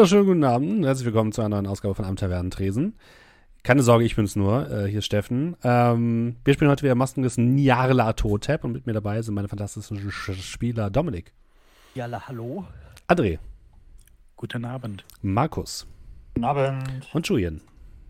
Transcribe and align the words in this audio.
Ja, 0.00 0.04
einen 0.04 0.12
wunderschönen 0.12 0.40
guten 0.40 0.44
Abend. 0.44 0.86
Herzlich 0.86 1.04
willkommen 1.04 1.30
zu 1.30 1.42
einer 1.42 1.50
neuen 1.50 1.66
Ausgabe 1.66 1.94
von 1.94 2.06
Am 2.06 2.16
Tresen. 2.16 2.94
Keine 3.62 3.82
Sorge, 3.82 4.06
ich 4.06 4.16
bin's 4.16 4.34
nur. 4.34 4.70
Äh, 4.70 4.86
hier 4.88 5.00
ist 5.00 5.04
Steffen. 5.04 5.56
Ähm, 5.62 6.36
wir 6.42 6.54
spielen 6.54 6.70
heute 6.70 6.84
wieder 6.84 6.94
Maskenless 6.94 7.36
Nyarla 7.36 8.14
Totep 8.14 8.64
und 8.64 8.72
mit 8.72 8.86
mir 8.86 8.94
dabei 8.94 9.20
sind 9.20 9.34
meine 9.34 9.48
fantastischen 9.48 10.10
Spieler 10.10 10.88
Dominik. 10.88 11.34
Jalla, 11.94 12.26
hallo. 12.26 12.64
André. 13.08 13.40
Guten 14.36 14.64
Abend. 14.64 15.04
Markus. 15.20 15.86
Guten 16.34 16.46
Abend. 16.46 17.06
Und 17.12 17.28
Julian. 17.28 17.60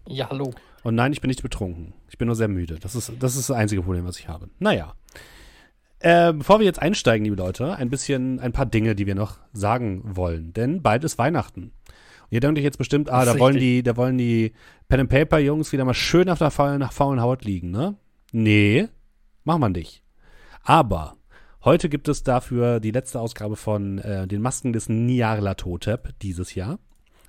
Ja, 0.07 0.31
hallo. 0.31 0.55
Und 0.85 0.95
nein, 0.95 1.13
ich 1.13 1.21
bin 1.21 1.27
nicht 1.29 1.43
betrunken. 1.43 1.93
Ich 2.09 2.19
bin 2.19 2.27
nur 2.27 2.37
sehr 2.37 2.47
müde. 2.47 2.79
Das 2.79 2.95
ist 2.95 3.13
das, 3.19 3.35
ist 3.35 3.51
das 3.51 3.57
einzige 3.57 3.83
Problem, 3.83 4.07
was 4.07 4.21
ich 4.21 4.29
habe. 4.29 4.49
Naja. 4.61 4.95
Äh, 5.99 6.35
bevor 6.35 6.61
wir 6.61 6.67
jetzt 6.67 6.81
einsteigen, 6.81 7.25
liebe 7.25 7.37
Leute, 7.37 7.75
ein 7.75 7.91
bisschen, 7.91 8.39
ein 8.39 8.53
paar 8.53 8.65
Dinge, 8.65 8.95
die 8.95 9.07
wir 9.07 9.17
noch 9.17 9.39
sagen 9.53 10.03
wollen. 10.05 10.53
Denn 10.53 10.83
bald 10.83 11.03
ist 11.03 11.19
Weihnachten. 11.19 11.73
Ihr 12.31 12.41
denkt 12.41 12.59
euch 12.59 12.65
jetzt 12.65 12.79
bestimmt, 12.79 13.11
ah, 13.11 13.25
da 13.25 13.39
wollen 13.39 13.57
die, 13.57 13.83
da 13.83 13.97
wollen 13.97 14.17
die 14.17 14.53
Pen 14.89 15.01
and 15.01 15.11
Paper 15.11 15.39
Jungs 15.39 15.73
wieder 15.73 15.85
mal 15.85 15.95
schön 15.95 16.31
auf 16.31 16.39
der 16.39 16.53
faulen, 16.53 16.89
faulen 16.91 17.21
Haut 17.21 17.45
liegen, 17.45 17.73
ne? 17.73 17.97
Nee, 18.31 18.89
machen 19.43 19.61
wir 19.61 19.69
nicht. 19.69 20.05
Aber 20.63 21.17
heute 21.65 21.89
gibt 21.89 22.09
es 22.09 22.23
dafür 22.23 22.79
die 22.79 22.93
letzte 22.93 23.19
Ausgabe 23.19 23.57
von 23.57 23.99
äh, 23.99 24.29
den 24.29 24.41
Masken 24.43 24.73
des 24.73 24.89
Niarla 24.89 25.55
Totep 25.55 26.15
dieses 26.21 26.55
Jahr. 26.55 26.79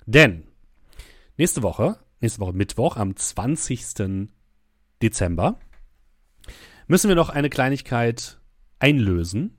Denn 0.06 0.44
nächste 1.36 1.64
Woche, 1.64 1.96
nächste 2.20 2.40
Woche 2.40 2.52
Mittwoch, 2.52 2.96
am 2.96 3.16
20. 3.16 4.28
Dezember, 5.02 5.58
müssen 6.86 7.08
wir 7.08 7.16
noch 7.16 7.28
eine 7.30 7.50
Kleinigkeit 7.50 8.38
einlösen. 8.78 9.58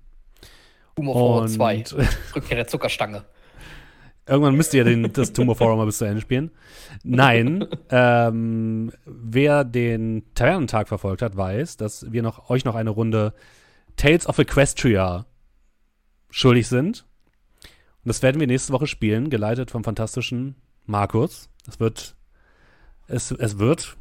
Humor 0.97 1.47
2. 1.47 1.83
Rückkehr 2.33 2.55
der 2.55 2.67
Zuckerstange. 2.67 3.25
Irgendwann 4.25 4.55
müsst 4.55 4.73
ihr 4.73 4.85
den, 4.85 5.11
das 5.11 5.33
Tumor 5.33 5.55
Forum 5.55 5.77
mal 5.77 5.85
bis 5.85 5.97
zu 5.97 6.05
Ende 6.05 6.21
spielen. 6.21 6.51
Nein, 7.03 7.67
ähm, 7.89 8.91
wer 9.05 9.65
den 9.65 10.23
Tavernentag 10.33 10.87
verfolgt 10.87 11.21
hat, 11.21 11.35
weiß, 11.35 11.75
dass 11.75 12.11
wir 12.11 12.23
noch, 12.23 12.49
euch 12.49 12.63
noch 12.63 12.75
eine 12.75 12.89
Runde 12.89 13.33
Tales 13.97 14.27
of 14.27 14.39
Equestria 14.39 15.25
schuldig 16.29 16.67
sind. 16.67 17.05
Und 18.03 18.09
das 18.09 18.21
werden 18.21 18.39
wir 18.39 18.47
nächste 18.47 18.71
Woche 18.71 18.87
spielen, 18.87 19.29
geleitet 19.29 19.71
vom 19.71 19.83
fantastischen 19.83 20.55
Markus. 20.85 21.49
Es 21.67 21.79
wird, 21.79 22.15
es, 23.07 23.31
es 23.31 23.59
wird 23.59 23.97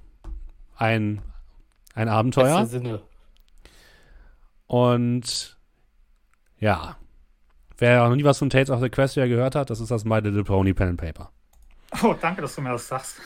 ein, 0.77 1.21
ein 1.95 2.09
Abenteuer. 2.09 2.67
Sinne. 2.67 3.03
Und 4.67 5.59
ja, 6.59 6.97
wer 7.83 8.09
noch 8.09 8.17
nie 8.17 8.25
was 8.25 8.39
von 8.39 8.49
Tales 8.49 8.71
of 8.71 8.81
the 8.81 8.87
Equestria 8.87 9.27
gehört 9.27 9.55
hat, 9.55 9.69
das 9.69 9.81
ist 9.81 9.91
das 9.91 10.05
My 10.05 10.21
Little 10.21 10.45
Pony 10.45 10.73
Pen 10.73 10.91
and 10.91 11.01
Paper. 11.01 11.31
Oh, 12.03 12.15
danke, 12.19 12.41
dass 12.41 12.55
du 12.55 12.63
mir 12.63 12.71
das 12.71 12.89
sagst. 12.89 13.17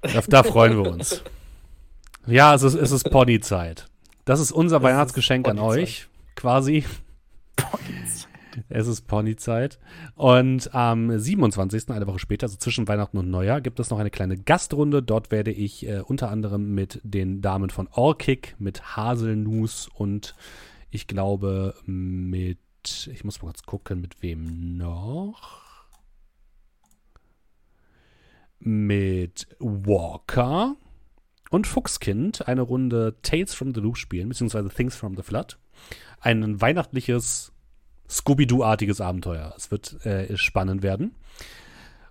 Da, 0.00 0.20
da 0.26 0.42
freuen 0.42 0.82
wir 0.82 0.90
uns. 0.90 1.22
Ja, 2.26 2.54
es 2.54 2.62
ist, 2.62 2.74
es 2.74 2.92
ist 2.92 3.10
Ponyzeit. 3.10 3.86
Das 4.24 4.40
ist 4.40 4.52
unser 4.52 4.76
das 4.76 4.84
Weihnachtsgeschenk 4.84 5.48
an 5.48 5.58
euch, 5.58 6.06
quasi. 6.36 6.84
Es 8.68 8.86
ist 8.86 9.02
Ponyzeit. 9.06 9.78
Und 10.14 10.74
am 10.74 11.16
27., 11.16 11.90
eine 11.90 12.06
Woche 12.06 12.18
später, 12.18 12.46
also 12.46 12.56
zwischen 12.56 12.88
Weihnachten 12.88 13.18
und 13.18 13.30
Neujahr, 13.30 13.60
gibt 13.60 13.78
es 13.78 13.90
noch 13.90 13.98
eine 13.98 14.10
kleine 14.10 14.36
Gastrunde. 14.36 15.02
Dort 15.02 15.30
werde 15.30 15.52
ich 15.52 15.86
äh, 15.86 16.00
unter 16.00 16.30
anderem 16.30 16.74
mit 16.74 17.00
den 17.04 17.40
Damen 17.40 17.70
von 17.70 17.88
Orkick, 17.92 18.56
mit 18.58 18.96
Haselnuss 18.96 19.88
und 19.94 20.34
ich 20.90 21.06
glaube 21.06 21.74
mit, 21.84 22.58
ich 22.84 23.24
muss 23.24 23.42
mal 23.42 23.48
kurz 23.48 23.62
gucken, 23.62 24.00
mit 24.00 24.22
wem 24.22 24.76
noch? 24.76 25.62
Mit 28.60 29.46
Walker 29.58 30.76
und 31.50 31.66
Fuchskind 31.66 32.48
eine 32.48 32.62
Runde 32.62 33.16
Tales 33.22 33.54
from 33.54 33.74
the 33.74 33.80
Loop 33.80 33.96
spielen, 33.96 34.28
beziehungsweise 34.28 34.68
Things 34.68 34.96
from 34.96 35.16
the 35.16 35.22
Flood. 35.22 35.58
Ein 36.20 36.60
weihnachtliches 36.60 37.52
Scooby-Doo-artiges 38.08 39.00
Abenteuer. 39.00 39.54
Es 39.56 39.70
wird 39.70 40.04
äh, 40.04 40.36
spannend 40.36 40.82
werden. 40.82 41.14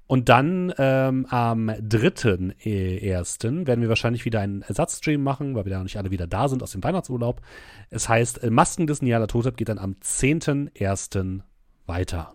Und 0.08 0.30
dann 0.30 0.74
ähm, 0.78 1.26
am 1.30 1.70
3.1. 1.70 3.68
werden 3.68 3.82
wir 3.82 3.90
wahrscheinlich 3.90 4.24
wieder 4.24 4.40
einen 4.40 4.62
Ersatzstream 4.62 5.22
machen, 5.22 5.54
weil 5.54 5.66
wir 5.66 5.72
da 5.72 5.78
noch 5.78 5.84
nicht 5.84 5.98
alle 5.98 6.12
wieder 6.12 6.28
da 6.28 6.48
sind 6.48 6.64
aus 6.64 6.72
dem 6.72 6.84
Weihnachtsurlaub. 6.84 7.42
Es 7.90 8.08
heißt, 8.08 8.42
äh, 8.42 8.50
Masken 8.50 8.88
des 8.88 9.02
Niala 9.02 9.28
Totep 9.28 9.58
geht 9.58 9.68
dann 9.68 9.80
am 9.80 9.96
10.1. 10.02 11.42
weiter. 11.86 12.34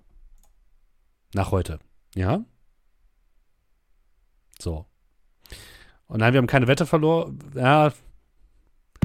Nach 1.35 1.51
heute. 1.51 1.79
Ja? 2.15 2.45
So. 4.59 4.85
Und 6.07 6.21
nein, 6.21 6.35
wir 6.35 6.39
haben 6.39 6.47
keine 6.47 6.69
Wette 6.69 6.85
verloren. 6.85 7.39
Ja. 7.55 7.91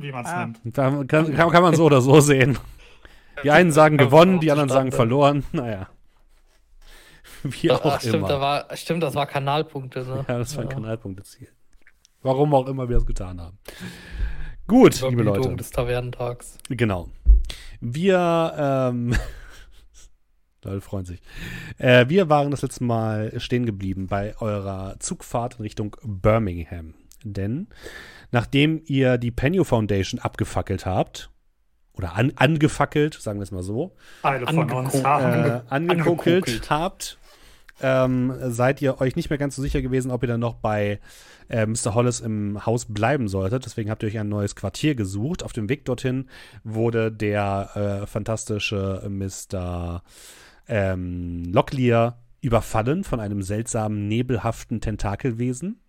Wie 0.01 0.11
man 0.11 0.25
es 0.25 0.31
ah. 0.31 0.45
nennt. 0.45 0.73
Kann, 0.73 1.07
kann, 1.07 1.33
kann 1.33 1.63
man 1.63 1.73
so 1.73 1.85
oder 1.85 2.01
so 2.01 2.19
sehen. 2.19 2.57
Die 3.43 3.51
einen 3.51 3.71
sagen 3.71 3.97
gewonnen, 3.97 4.39
die 4.39 4.51
anderen 4.51 4.69
sagen 4.69 4.91
verloren. 4.91 5.43
Naja. 5.51 5.87
Wie 7.43 7.71
auch 7.71 7.83
Ach, 7.83 7.99
stimmt, 7.99 8.15
immer. 8.15 8.27
Da 8.27 8.41
war, 8.41 8.77
stimmt, 8.77 9.03
das 9.03 9.15
war 9.15 9.25
Kanalpunkte. 9.25 9.99
Ne? 10.05 10.25
Ja, 10.27 10.37
das 10.37 10.55
war 10.55 10.63
ein 10.63 10.69
ja. 10.69 10.75
Kanalpunkteziel. 10.75 11.49
Warum 12.21 12.53
auch 12.53 12.67
immer 12.67 12.89
wir 12.89 12.95
das 12.95 13.05
getan 13.05 13.39
haben. 13.39 13.57
Gut, 14.67 15.01
liebe 15.01 15.23
Leute. 15.23 15.55
des 15.55 15.69
Tavernentags. 15.69 16.57
Genau. 16.69 17.09
Wir, 17.79 18.53
ähm, 18.57 19.15
Leute 20.63 20.81
freuen 20.81 21.05
sich. 21.05 21.21
Äh, 21.77 22.09
wir 22.09 22.29
waren 22.29 22.51
das 22.51 22.63
letzte 22.63 22.83
Mal 22.83 23.39
stehen 23.39 23.65
geblieben 23.65 24.07
bei 24.07 24.35
eurer 24.41 24.95
Zugfahrt 24.99 25.55
in 25.55 25.61
Richtung 25.61 25.95
Birmingham. 26.03 26.95
Denn 27.23 27.67
nachdem 28.31 28.81
ihr 28.85 29.17
die 29.17 29.31
Penny 29.31 29.63
Foundation 29.63 30.19
abgefackelt 30.19 30.85
habt, 30.85 31.29
oder 31.97 32.15
an, 32.15 32.31
angefackelt, 32.35 33.15
sagen 33.15 33.39
wir 33.39 33.43
es 33.43 33.51
mal 33.51 33.63
so, 33.63 33.95
Alle 34.21 34.45
von 34.45 34.71
uns 34.71 35.03
haben 35.03 35.45
äh, 35.45 35.61
angekokelt 35.69 36.69
habt, 36.69 37.17
ähm, 37.81 38.33
seid 38.49 38.81
ihr 38.81 38.99
euch 39.01 39.15
nicht 39.15 39.29
mehr 39.29 39.39
ganz 39.39 39.55
so 39.55 39.61
sicher 39.61 39.81
gewesen, 39.81 40.11
ob 40.11 40.23
ihr 40.23 40.27
dann 40.27 40.39
noch 40.39 40.55
bei 40.55 40.99
äh, 41.49 41.65
Mr. 41.65 41.93
Hollis 41.93 42.19
im 42.19 42.65
Haus 42.65 42.85
bleiben 42.85 43.27
solltet. 43.27 43.65
Deswegen 43.65 43.89
habt 43.89 44.03
ihr 44.03 44.07
euch 44.07 44.19
ein 44.19 44.29
neues 44.29 44.55
Quartier 44.55 44.95
gesucht. 44.95 45.43
Auf 45.43 45.53
dem 45.53 45.69
Weg 45.69 45.85
dorthin 45.85 46.29
wurde 46.63 47.11
der 47.11 48.01
äh, 48.03 48.07
fantastische 48.07 49.07
Mr. 49.09 50.01
Ähm, 50.67 51.45
Locklear 51.51 52.19
überfallen 52.41 53.03
von 53.03 53.19
einem 53.19 53.41
seltsamen, 53.41 54.07
nebelhaften 54.07 54.81
Tentakelwesen. 54.81 55.79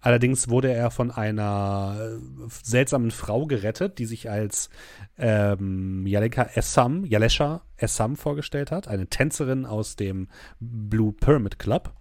Allerdings 0.00 0.48
wurde 0.48 0.72
er 0.72 0.90
von 0.90 1.10
einer 1.10 1.96
äh, 1.98 2.48
seltsamen 2.62 3.10
Frau 3.10 3.46
gerettet, 3.46 3.98
die 3.98 4.06
sich 4.06 4.30
als 4.30 4.70
ähm, 5.18 6.06
Yaleka 6.06 6.50
Essam, 6.54 7.04
Yalesha 7.04 7.62
Essam 7.76 8.16
vorgestellt 8.16 8.70
hat, 8.70 8.88
eine 8.88 9.08
Tänzerin 9.08 9.66
aus 9.66 9.96
dem 9.96 10.28
Blue 10.58 11.12
Pyramid 11.12 11.58
Club. 11.58 11.92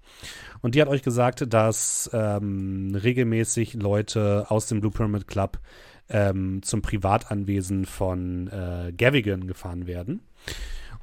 Und 0.62 0.76
die 0.76 0.82
hat 0.82 0.88
euch 0.88 1.04
gesagt, 1.04 1.54
dass 1.54 2.10
ähm, 2.14 2.96
regelmäßig 2.96 3.74
Leute 3.74 4.46
aus 4.50 4.68
dem 4.68 4.80
Blue 4.80 4.92
Pyramid 4.92 5.28
Club 5.28 5.60
ähm, 6.10 6.62
zum 6.64 6.82
Privatanwesen 6.82 7.86
von 7.86 8.48
äh, 8.48 8.94
Gavigan 8.98 9.48
gefahren 9.48 9.88
werden. 9.88 10.22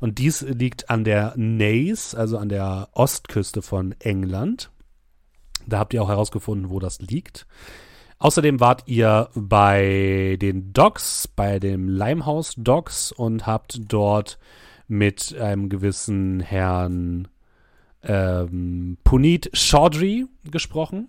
Und 0.01 0.19
dies 0.19 0.43
liegt 0.43 0.91
an 0.91 1.05
der 1.05 1.35
Naze, 1.37 2.17
also 2.19 2.39
an 2.39 2.49
der 2.49 2.89
Ostküste 2.93 3.63
von 3.63 3.95
England. 3.99 4.71
Da 5.67 5.79
habt 5.79 5.95
ihr 5.95 6.03
auch 6.03 6.09
herausgefunden, 6.09 6.71
wo 6.71 6.79
das 6.79 7.01
liegt. 7.01 7.47
Außerdem 8.19 8.61
wart 8.61 8.85
ihr 8.87 9.29
bei 9.35 10.39
den 10.41 10.73
Docks, 10.73 11.29
bei 11.29 11.59
dem 11.59 11.89
Limehouse 11.89 12.55
Docks 12.57 13.13
und 13.13 13.47
habt 13.47 13.81
dort 13.93 14.39
mit 14.89 15.37
einem 15.37 15.69
gewissen 15.69 16.41
Herrn 16.41 17.29
ähm, 18.03 18.97
Puneet 19.05 19.51
Chaudhry 19.53 20.27
gesprochen, 20.51 21.09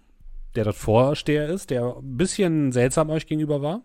der 0.56 0.66
dort 0.66 0.76
Vorsteher 0.76 1.48
ist, 1.48 1.70
der 1.70 1.96
ein 1.98 2.18
bisschen 2.18 2.72
seltsam 2.72 3.10
euch 3.10 3.28
gegenüber 3.28 3.62
war. 3.62 3.84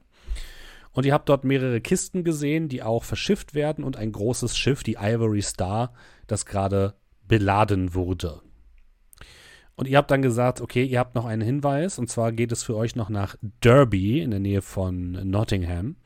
Und 0.93 1.07
ihr 1.07 1.15
habt 1.15 1.29
dort 1.29 1.45
mehrere 1.45 1.81
Kisten 1.81 2.25
gesehen, 2.25 2.69
die 2.69 2.83
auch 2.83 3.05
verschifft 3.05 3.55
werden 3.55 3.85
und 3.85 3.97
ein 3.97 4.13
großes 4.13 4.57
Schiff, 4.57 4.83
die 4.83 4.97
Ivory 5.01 5.43
Star, 5.43 5.93
das 6.27 6.45
gerade 6.45 6.95
beladen 7.27 7.95
wurde. 7.95 8.43
Und 9.83 9.89
ihr 9.89 9.99
habt 9.99 10.13
dann 10.13 10.23
gesagt, 10.23 10.61
okay, 10.61 10.85
ihr 10.85 11.01
habt 11.01 11.17
noch 11.17 11.25
einen 11.25 11.43
Hinweis, 11.43 11.99
und 11.99 12.09
zwar 12.09 12.31
geht 12.31 12.53
es 12.53 12.63
für 12.63 12.77
euch 12.77 12.95
noch 12.95 13.09
nach 13.09 13.35
Derby 13.65 14.21
in 14.21 14.31
der 14.31 14.39
Nähe 14.39 14.63
von 14.63 15.29
Nottingham. 15.29 15.97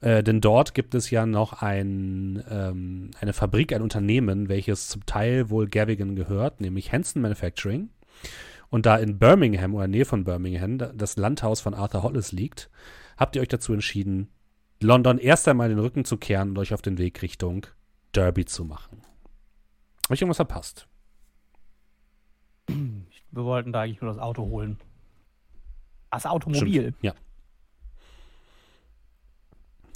Äh, 0.00 0.22
denn 0.22 0.40
dort 0.40 0.72
gibt 0.72 0.94
es 0.94 1.10
ja 1.10 1.26
noch 1.26 1.60
ein, 1.60 2.42
ähm, 2.48 3.10
eine 3.20 3.34
Fabrik, 3.34 3.74
ein 3.74 3.82
Unternehmen, 3.82 4.48
welches 4.48 4.88
zum 4.88 5.04
Teil 5.04 5.50
wohl 5.50 5.68
Gavigan 5.68 6.16
gehört, 6.16 6.62
nämlich 6.62 6.90
Hanson 6.90 7.20
Manufacturing. 7.20 7.90
Und 8.70 8.86
da 8.86 8.96
in 8.96 9.18
Birmingham 9.18 9.74
oder 9.74 9.88
Nähe 9.88 10.06
von 10.06 10.24
Birmingham 10.24 10.78
das 10.78 11.18
Landhaus 11.18 11.60
von 11.60 11.74
Arthur 11.74 12.04
Hollis 12.04 12.32
liegt, 12.32 12.70
habt 13.18 13.36
ihr 13.36 13.42
euch 13.42 13.48
dazu 13.48 13.74
entschieden, 13.74 14.28
London 14.80 15.18
erst 15.18 15.46
einmal 15.48 15.68
den 15.68 15.80
Rücken 15.80 16.06
zu 16.06 16.16
kehren 16.16 16.48
und 16.48 16.58
euch 16.58 16.72
auf 16.72 16.80
den 16.80 16.96
Weg 16.96 17.20
Richtung 17.20 17.66
Derby 18.14 18.46
zu 18.46 18.64
machen. 18.64 19.02
Habe 20.06 20.14
ich 20.14 20.22
irgendwas 20.22 20.36
verpasst? 20.38 20.88
Wir 23.30 23.44
wollten 23.44 23.72
da 23.72 23.82
eigentlich 23.82 24.00
nur 24.00 24.10
das 24.10 24.20
Auto 24.20 24.42
holen. 24.42 24.78
Das 26.10 26.26
Automobil. 26.26 26.82
Stimmt. 26.82 26.96
Ja. 27.02 27.14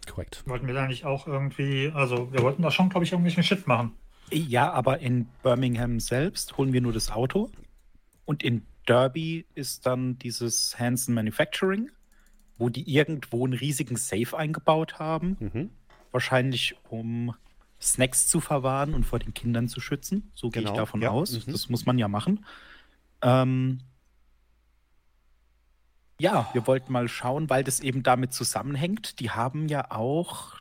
Korrekt. 0.06 0.43
Wollten 0.46 0.67
wir 0.67 0.75
da 0.75 0.87
nicht 0.87 1.05
auch 1.05 1.26
irgendwie, 1.26 1.93
also 1.94 2.32
wir 2.32 2.43
wollten 2.43 2.62
da 2.62 2.70
schon, 2.70 2.88
glaube 2.88 3.05
ich, 3.05 3.12
irgendwelchen 3.12 3.43
Shit 3.43 3.67
machen. 3.67 3.93
Ja, 4.31 4.73
aber 4.73 5.00
in 5.00 5.26
Birmingham 5.43 6.00
selbst 6.00 6.56
holen 6.56 6.73
wir 6.73 6.81
nur 6.81 6.93
das 6.93 7.11
Auto. 7.11 7.50
Und 8.25 8.43
in 8.43 8.67
Derby 8.88 9.44
ist 9.55 9.87
dann 9.87 10.19
dieses 10.19 10.79
Hanson 10.79 11.14
Manufacturing, 11.14 11.90
wo 12.58 12.69
die 12.69 12.90
irgendwo 12.90 13.44
einen 13.44 13.55
riesigen 13.55 13.96
Safe 13.96 14.37
eingebaut 14.37 14.99
haben. 14.99 15.37
Mhm. 15.40 15.70
Wahrscheinlich 16.12 16.76
um 16.88 17.34
Snacks 17.81 18.26
zu 18.28 18.40
verwahren 18.40 18.94
und 18.94 19.05
vor 19.05 19.19
den 19.19 19.34
Kindern 19.34 19.69
zu 19.69 19.81
schützen. 19.81 20.31
So 20.34 20.50
gehe 20.50 20.62
Genau, 20.62 20.75
ich 20.75 20.78
davon 20.78 21.02
ja, 21.02 21.11
aus. 21.11 21.46
mhm. 21.46 21.52
Das 21.52 21.69
muss 21.69 21.87
man 21.87 21.99
ja 21.99 22.08
machen. 22.08 22.44
Ähm, 23.23 23.81
ja, 26.19 26.49
wir 26.55 26.67
wollten 26.67 26.93
mal 26.93 27.08
schauen, 27.08 27.50
weil 27.50 27.62
das 27.62 27.81
eben 27.81 28.02
damit 28.02 28.32
zusammenhängt. 28.32 29.20
Die 29.20 29.31
haben 29.31 29.69
ja 29.69 29.90
auch. 29.90 30.56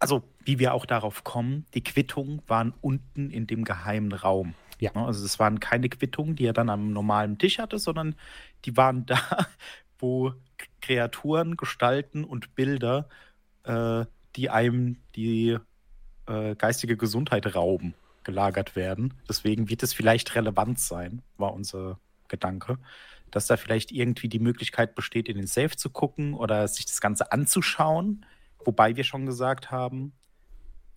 Also, 0.00 0.22
wie 0.44 0.60
wir 0.60 0.74
auch 0.74 0.86
darauf 0.86 1.24
kommen, 1.24 1.66
die 1.74 1.82
Quittungen 1.82 2.40
waren 2.46 2.72
unten 2.80 3.30
in 3.30 3.48
dem 3.48 3.64
geheimen 3.64 4.12
Raum. 4.12 4.54
Ja. 4.78 4.94
Also, 4.94 5.24
es 5.24 5.40
waren 5.40 5.58
keine 5.58 5.88
Quittungen, 5.88 6.36
die 6.36 6.46
er 6.46 6.52
dann 6.52 6.70
am 6.70 6.92
normalen 6.92 7.36
Tisch 7.38 7.58
hatte, 7.58 7.80
sondern 7.80 8.14
die 8.64 8.76
waren 8.76 9.06
da, 9.06 9.18
wo 9.98 10.32
Kreaturen, 10.80 11.56
Gestalten 11.56 12.24
und 12.24 12.54
Bilder, 12.54 13.08
äh, 13.64 14.04
die 14.36 14.50
einem 14.50 14.98
die 15.14 15.58
äh, 16.26 16.54
geistige 16.54 16.96
Gesundheit 16.96 17.54
rauben, 17.54 17.94
gelagert 18.24 18.76
werden. 18.76 19.14
Deswegen 19.28 19.68
wird 19.68 19.82
es 19.82 19.92
vielleicht 19.92 20.34
relevant 20.34 20.78
sein, 20.78 21.22
war 21.36 21.52
unser 21.52 21.98
Gedanke, 22.28 22.78
dass 23.30 23.46
da 23.46 23.56
vielleicht 23.56 23.90
irgendwie 23.92 24.28
die 24.28 24.38
Möglichkeit 24.38 24.94
besteht, 24.94 25.28
in 25.28 25.36
den 25.36 25.46
Safe 25.46 25.76
zu 25.76 25.90
gucken 25.90 26.34
oder 26.34 26.66
sich 26.68 26.86
das 26.86 27.00
Ganze 27.00 27.32
anzuschauen. 27.32 28.24
Wobei 28.64 28.96
wir 28.96 29.04
schon 29.04 29.26
gesagt 29.26 29.70
haben, 29.70 30.12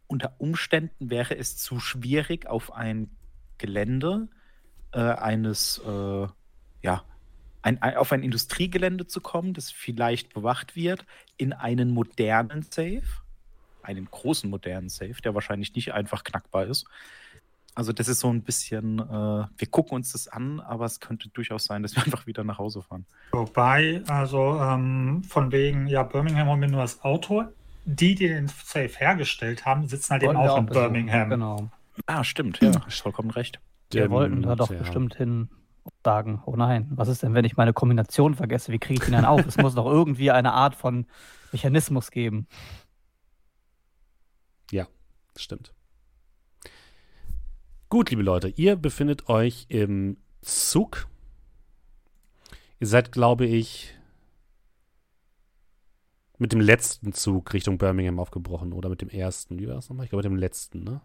unter 0.07 0.35
Umständen 0.39 1.09
wäre 1.09 1.37
es 1.37 1.57
zu 1.57 1.79
schwierig, 1.79 2.47
auf 2.47 2.73
ein 2.73 3.09
Gelände 3.57 4.27
äh, 4.91 4.99
eines, 4.99 5.81
äh, 5.85 6.27
ja, 6.81 7.05
ein, 7.61 7.81
auf 7.81 8.11
ein 8.11 8.23
Industriegelände 8.23 9.07
zu 9.07 9.21
kommen, 9.21 9.53
das 9.53 9.71
vielleicht 9.71 10.33
bewacht 10.33 10.75
wird, 10.75 11.05
in 11.37 11.53
einen 11.53 11.91
modernen 11.91 12.63
Safe, 12.63 13.03
einen 13.83 14.05
großen 14.05 14.49
modernen 14.49 14.89
Safe, 14.89 15.15
der 15.23 15.35
wahrscheinlich 15.35 15.75
nicht 15.75 15.93
einfach 15.93 16.23
knackbar 16.23 16.65
ist. 16.65 16.85
Also 17.73 17.93
das 17.93 18.09
ist 18.09 18.19
so 18.19 18.29
ein 18.29 18.41
bisschen, 18.41 18.99
äh, 18.99 19.03
wir 19.57 19.67
gucken 19.69 19.95
uns 19.95 20.11
das 20.11 20.27
an, 20.27 20.59
aber 20.59 20.85
es 20.85 20.99
könnte 20.99 21.29
durchaus 21.29 21.65
sein, 21.65 21.83
dass 21.83 21.95
wir 21.95 22.03
einfach 22.05 22.27
wieder 22.27 22.43
nach 22.43 22.57
Hause 22.57 22.81
fahren. 22.81 23.05
Wobei, 23.31 24.03
also 24.07 24.59
ähm, 24.59 25.23
von 25.23 25.51
wegen, 25.51 25.87
ja, 25.87 26.03
Birmingham 26.03 26.49
haben 26.49 26.61
wir 26.61 26.67
nur 26.67 26.81
das 26.81 27.03
Auto. 27.03 27.45
Die, 27.85 28.13
die 28.13 28.27
den 28.27 28.47
Safe 28.47 28.91
hergestellt 28.95 29.65
haben, 29.65 29.87
sitzen 29.87 30.11
halt 30.11 30.23
eben 30.23 30.35
auch 30.35 30.57
in. 30.57 30.67
Birmingham. 30.67 31.29
Genau. 31.29 31.71
Ah, 32.05 32.23
stimmt, 32.23 32.61
ja, 32.61 32.71
hast 32.85 33.01
vollkommen 33.01 33.31
recht. 33.31 33.59
Wir 33.89 34.09
wollten 34.09 34.43
da 34.43 34.55
doch 34.55 34.71
ja. 34.71 34.77
bestimmt 34.77 35.15
hin 35.15 35.49
und 35.83 35.93
sagen, 36.03 36.41
oh 36.45 36.55
nein, 36.55 36.87
was 36.91 37.07
ist 37.07 37.23
denn, 37.23 37.33
wenn 37.33 37.45
ich 37.45 37.57
meine 37.57 37.73
Kombination 37.73 38.35
vergesse? 38.35 38.71
Wie 38.71 38.79
kriege 38.79 39.01
ich 39.01 39.09
ihn 39.09 39.13
dann 39.13 39.25
auf? 39.25 39.45
es 39.45 39.57
muss 39.57 39.75
doch 39.75 39.85
irgendwie 39.85 40.31
eine 40.31 40.53
Art 40.53 40.75
von 40.75 41.05
Mechanismus 41.51 42.11
geben. 42.11 42.47
Ja, 44.71 44.87
stimmt. 45.35 45.73
Gut, 47.89 48.09
liebe 48.09 48.23
Leute, 48.23 48.47
ihr 48.47 48.77
befindet 48.77 49.27
euch 49.27 49.65
im 49.67 50.17
Zug. 50.41 51.07
Ihr 52.79 52.87
seid, 52.87 53.11
glaube 53.11 53.45
ich, 53.45 53.93
mit 56.37 56.53
dem 56.53 56.61
letzten 56.61 57.13
Zug 57.13 57.53
Richtung 57.53 57.77
Birmingham 57.77 58.19
aufgebrochen 58.19 58.73
oder 58.73 58.89
mit 58.89 59.01
dem 59.01 59.09
ersten. 59.09 59.59
Wie 59.59 59.67
war 59.67 59.75
das 59.75 59.89
nochmal? 59.89 60.05
Ich 60.05 60.09
glaube, 60.09 60.23
mit 60.23 60.31
dem 60.31 60.39
letzten, 60.39 60.83
ne? 60.83 61.01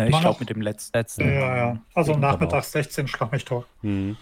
Äh, 0.00 0.08
ich 0.10 0.20
glaube 0.20 0.40
mit 0.40 0.50
dem 0.50 0.60
letzten. 0.60 0.96
Letzten. 0.96 1.28
Ja, 1.28 1.56
ja. 1.56 1.80
Also 1.94 2.12
Aber 2.12 2.20
nachmittags 2.20 2.72
16 2.72 3.08
schlag 3.08 3.32
mich 3.32 3.44
tot. 3.44 3.66
Hm. 3.82 4.16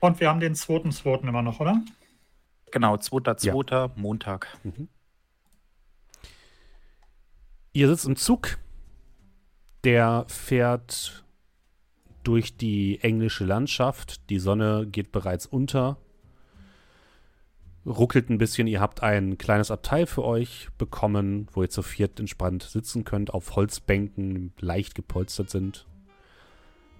Und 0.00 0.20
wir 0.20 0.28
haben 0.28 0.40
den 0.40 0.54
2.2. 0.54 1.28
immer 1.28 1.42
noch, 1.42 1.60
oder? 1.60 1.82
Genau, 2.72 2.94
2.2. 2.94 3.90
Montag. 3.96 4.48
Mhm. 4.62 4.88
Ihr 7.72 7.88
sitzt 7.88 8.06
im 8.06 8.16
Zug. 8.16 8.58
Der 9.84 10.24
fährt 10.28 11.24
durch 12.22 12.56
die 12.56 13.00
englische 13.02 13.44
Landschaft. 13.44 14.28
Die 14.30 14.38
Sonne 14.38 14.86
geht 14.86 15.12
bereits 15.12 15.46
unter. 15.46 15.96
Ruckelt 17.86 18.28
ein 18.28 18.38
bisschen. 18.38 18.66
Ihr 18.66 18.80
habt 18.80 19.02
ein 19.02 19.38
kleines 19.38 19.70
Abteil 19.70 20.06
für 20.06 20.24
euch 20.24 20.68
bekommen, 20.76 21.48
wo 21.52 21.62
ihr 21.62 21.70
zu 21.70 21.82
viert 21.82 22.20
entspannt 22.20 22.62
sitzen 22.62 23.04
könnt, 23.04 23.32
auf 23.32 23.56
Holzbänken, 23.56 24.52
leicht 24.60 24.94
gepolstert 24.94 25.50
sind. 25.50 25.86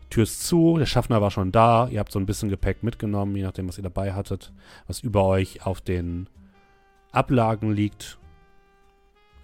Tür 0.08 0.24
ist 0.24 0.44
zu, 0.46 0.76
der 0.78 0.86
Schaffner 0.86 1.20
war 1.20 1.30
schon 1.30 1.52
da. 1.52 1.86
Ihr 1.88 2.00
habt 2.00 2.10
so 2.10 2.18
ein 2.18 2.26
bisschen 2.26 2.48
Gepäck 2.48 2.82
mitgenommen, 2.82 3.36
je 3.36 3.42
nachdem, 3.42 3.68
was 3.68 3.78
ihr 3.78 3.84
dabei 3.84 4.12
hattet, 4.12 4.52
was 4.86 5.00
über 5.00 5.24
euch 5.24 5.64
auf 5.64 5.80
den 5.80 6.28
Ablagen 7.12 7.72
liegt. 7.72 8.18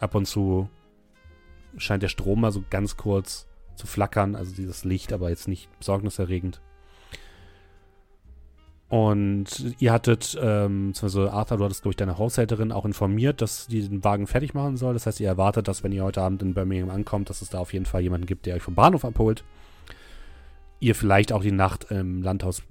Ab 0.00 0.14
und 0.14 0.26
zu 0.26 0.68
scheint 1.76 2.02
der 2.02 2.08
Strom 2.08 2.40
mal 2.40 2.52
so 2.52 2.64
ganz 2.68 2.96
kurz 2.96 3.46
zu 3.76 3.86
flackern, 3.86 4.34
also 4.34 4.54
dieses 4.54 4.84
Licht, 4.84 5.12
aber 5.12 5.28
jetzt 5.28 5.48
nicht 5.48 5.68
besorgniserregend. 5.78 6.60
Und 8.88 9.74
ihr 9.80 9.92
hattet, 9.92 10.38
ähm, 10.40 10.88
beziehungsweise 10.88 11.32
Arthur, 11.32 11.58
du 11.58 11.64
hattest, 11.64 11.82
glaube 11.82 11.92
ich, 11.92 11.96
deine 11.96 12.18
Haushälterin 12.18 12.70
auch 12.70 12.84
informiert, 12.84 13.42
dass 13.42 13.66
die 13.66 13.86
den 13.88 14.04
Wagen 14.04 14.28
fertig 14.28 14.54
machen 14.54 14.76
soll. 14.76 14.94
Das 14.94 15.06
heißt, 15.06 15.18
ihr 15.18 15.26
erwartet, 15.26 15.66
dass, 15.66 15.82
wenn 15.82 15.90
ihr 15.90 16.04
heute 16.04 16.22
Abend 16.22 16.42
in 16.42 16.54
Birmingham 16.54 16.90
ankommt, 16.90 17.28
dass 17.28 17.42
es 17.42 17.50
da 17.50 17.58
auf 17.58 17.72
jeden 17.72 17.86
Fall 17.86 18.02
jemanden 18.02 18.26
gibt, 18.26 18.46
der 18.46 18.54
euch 18.54 18.62
vom 18.62 18.76
Bahnhof 18.76 19.04
abholt. 19.04 19.42
Ihr 20.78 20.94
vielleicht 20.94 21.32
auch 21.32 21.42
die 21.42 21.52
Nacht 21.52 21.90
im 21.90 22.22
Landhaus 22.22 22.62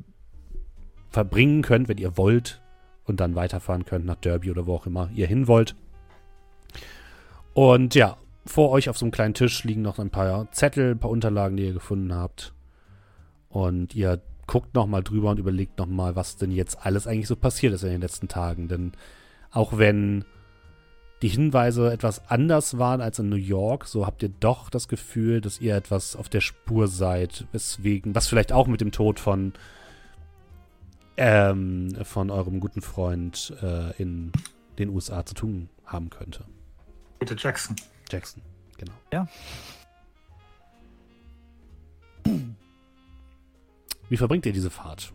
verbringen 1.10 1.63
könnt, 1.63 1.89
wenn 1.89 1.98
ihr 1.98 2.17
wollt. 2.17 2.62
Und 3.03 3.19
dann 3.19 3.36
weiterfahren 3.36 3.86
könnt 3.86 4.05
nach 4.05 4.15
Derby 4.15 4.50
oder 4.50 4.65
wo 4.65 4.75
auch 4.75 4.88
immer 4.88 5.10
ihr 5.13 5.27
hin 5.27 5.48
wollt. 5.48 5.75
Und 7.53 7.93
ja, 7.93 8.17
vor 8.45 8.72
euch 8.72 8.89
auf 8.89 8.98
so 8.98 9.05
einem 9.05 9.12
kleinen 9.12 9.34
Tisch 9.34 9.63
liegen 9.63 9.81
noch 9.81 10.00
ein 10.00 10.10
paar 10.10 10.51
Zettel, 10.51 10.91
ein 10.91 11.00
paar 11.00 11.12
Unterlagen, 11.12 11.57
die 11.57 11.65
ihr 11.65 11.74
gefunden 11.74 12.13
habt. 12.13 12.53
Und 13.50 13.95
ihr 13.95 14.22
guckt 14.47 14.73
noch 14.75 14.87
mal 14.87 15.03
drüber 15.03 15.31
und 15.31 15.39
überlegt 15.39 15.77
noch 15.77 15.87
mal, 15.87 16.15
was 16.15 16.37
denn 16.37 16.51
jetzt 16.51 16.85
alles 16.85 17.07
eigentlich 17.07 17.27
so 17.27 17.35
passiert 17.35 17.73
ist 17.73 17.83
in 17.83 17.89
den 17.89 18.01
letzten 18.01 18.27
Tagen. 18.27 18.67
Denn 18.67 18.91
auch 19.51 19.77
wenn 19.77 20.25
die 21.21 21.29
Hinweise 21.29 21.91
etwas 21.91 22.29
anders 22.29 22.77
waren 22.77 23.01
als 23.01 23.19
in 23.19 23.29
New 23.29 23.35
York, 23.35 23.85
so 23.85 24.05
habt 24.05 24.21
ihr 24.21 24.29
doch 24.39 24.69
das 24.69 24.87
Gefühl, 24.87 25.41
dass 25.41 25.61
ihr 25.61 25.75
etwas 25.75 26.15
auf 26.15 26.29
der 26.29 26.41
Spur 26.41 26.87
seid, 26.87 27.47
weswegen, 27.51 28.13
was 28.13 28.27
vielleicht 28.27 28.51
auch 28.51 28.67
mit 28.67 28.81
dem 28.81 28.91
Tod 28.91 29.19
von 29.19 29.53
ähm, 31.17 31.95
von 32.03 32.29
eurem 32.29 32.59
guten 32.59 32.81
Freund 32.81 33.53
äh, 33.61 33.91
in 34.01 34.33
den 34.77 34.89
USA 34.89 35.25
zu 35.25 35.33
tun 35.33 35.69
haben 35.85 36.09
könnte. 36.09 36.43
Gute 37.19 37.35
Jackson. 37.37 37.75
Jackson, 38.09 38.41
genau. 38.77 38.93
Ja. 39.13 39.27
Wie 44.09 44.17
verbringt 44.17 44.45
ihr 44.45 44.53
diese 44.53 44.69
Fahrt? 44.69 45.13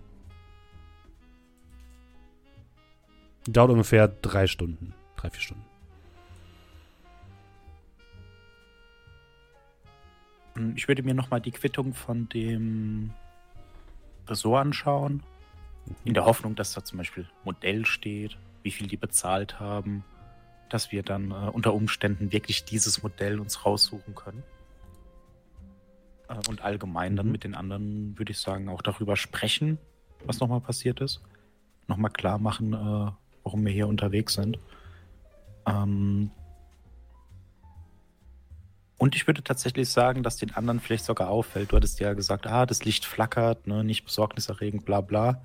Dauert 3.47 3.71
ungefähr 3.71 4.09
drei 4.09 4.47
Stunden. 4.47 4.95
Drei, 5.17 5.31
vier 5.31 5.41
Stunden. 5.41 5.65
Hm, 10.55 10.75
Ich 10.77 10.89
würde 10.89 11.03
mir 11.03 11.15
nochmal 11.15 11.41
die 11.41 11.53
Quittung 11.53 11.95
von 11.95 12.29
dem 12.29 13.11
Ressort 14.27 14.61
anschauen. 14.61 15.23
In 16.05 16.15
der 16.15 16.25
Hoffnung, 16.27 16.55
dass 16.55 16.73
da 16.75 16.85
zum 16.85 16.99
Beispiel 16.99 17.27
Modell 17.45 17.87
steht, 17.87 18.37
wie 18.63 18.71
viel 18.71 18.87
die 18.87 18.97
bezahlt 18.99 19.59
haben, 19.59 20.05
dass 20.69 20.93
wir 20.93 21.03
dann 21.03 21.31
äh, 21.31 21.35
unter 21.51 21.75
Umständen 21.75 22.31
wirklich 22.33 22.65
dieses 22.65 23.03
Modell 23.03 23.41
uns 23.41 23.65
raussuchen 23.65 24.15
können. 24.15 24.43
Äh, 26.31 26.49
und 26.49 26.63
allgemein 26.63 27.17
dann 27.17 27.27
Mhm. 27.27 27.33
mit 27.33 27.45
den 27.45 27.55
anderen, 27.55 28.19
würde 28.19 28.33
ich 28.33 28.39
sagen, 28.39 28.69
auch 28.69 28.83
darüber 28.83 29.17
sprechen, 29.17 29.79
was 30.25 30.41
nochmal 30.41 30.61
passiert 30.61 31.01
ist. 31.01 31.21
Nochmal 31.89 32.11
klar 32.11 32.39
machen, 32.39 32.73
äh, 32.73 33.11
warum 33.43 33.65
wir 33.65 33.73
hier 33.73 33.89
unterwegs 33.89 34.35
sind. 34.35 34.59
Ähm, 35.67 36.31
und 38.99 39.17
ich 39.17 39.27
würde 39.27 39.43
tatsächlich 39.43 39.89
sagen, 39.89 40.23
dass 40.23 40.37
den 40.37 40.55
anderen 40.55 40.79
vielleicht 40.79 41.05
sogar 41.07 41.31
auffällt. 41.31 41.73
Du 41.73 41.77
hattest 41.77 42.01
ja 42.01 42.13
gesagt, 42.13 42.47
ah, 42.47 42.67
das 42.67 42.85
Licht 42.85 43.05
flackert, 43.07 43.67
ne, 43.67 43.83
nicht 43.83 44.05
besorgniserregend, 44.05 44.85
bla 44.85 45.01
bla. 45.01 45.43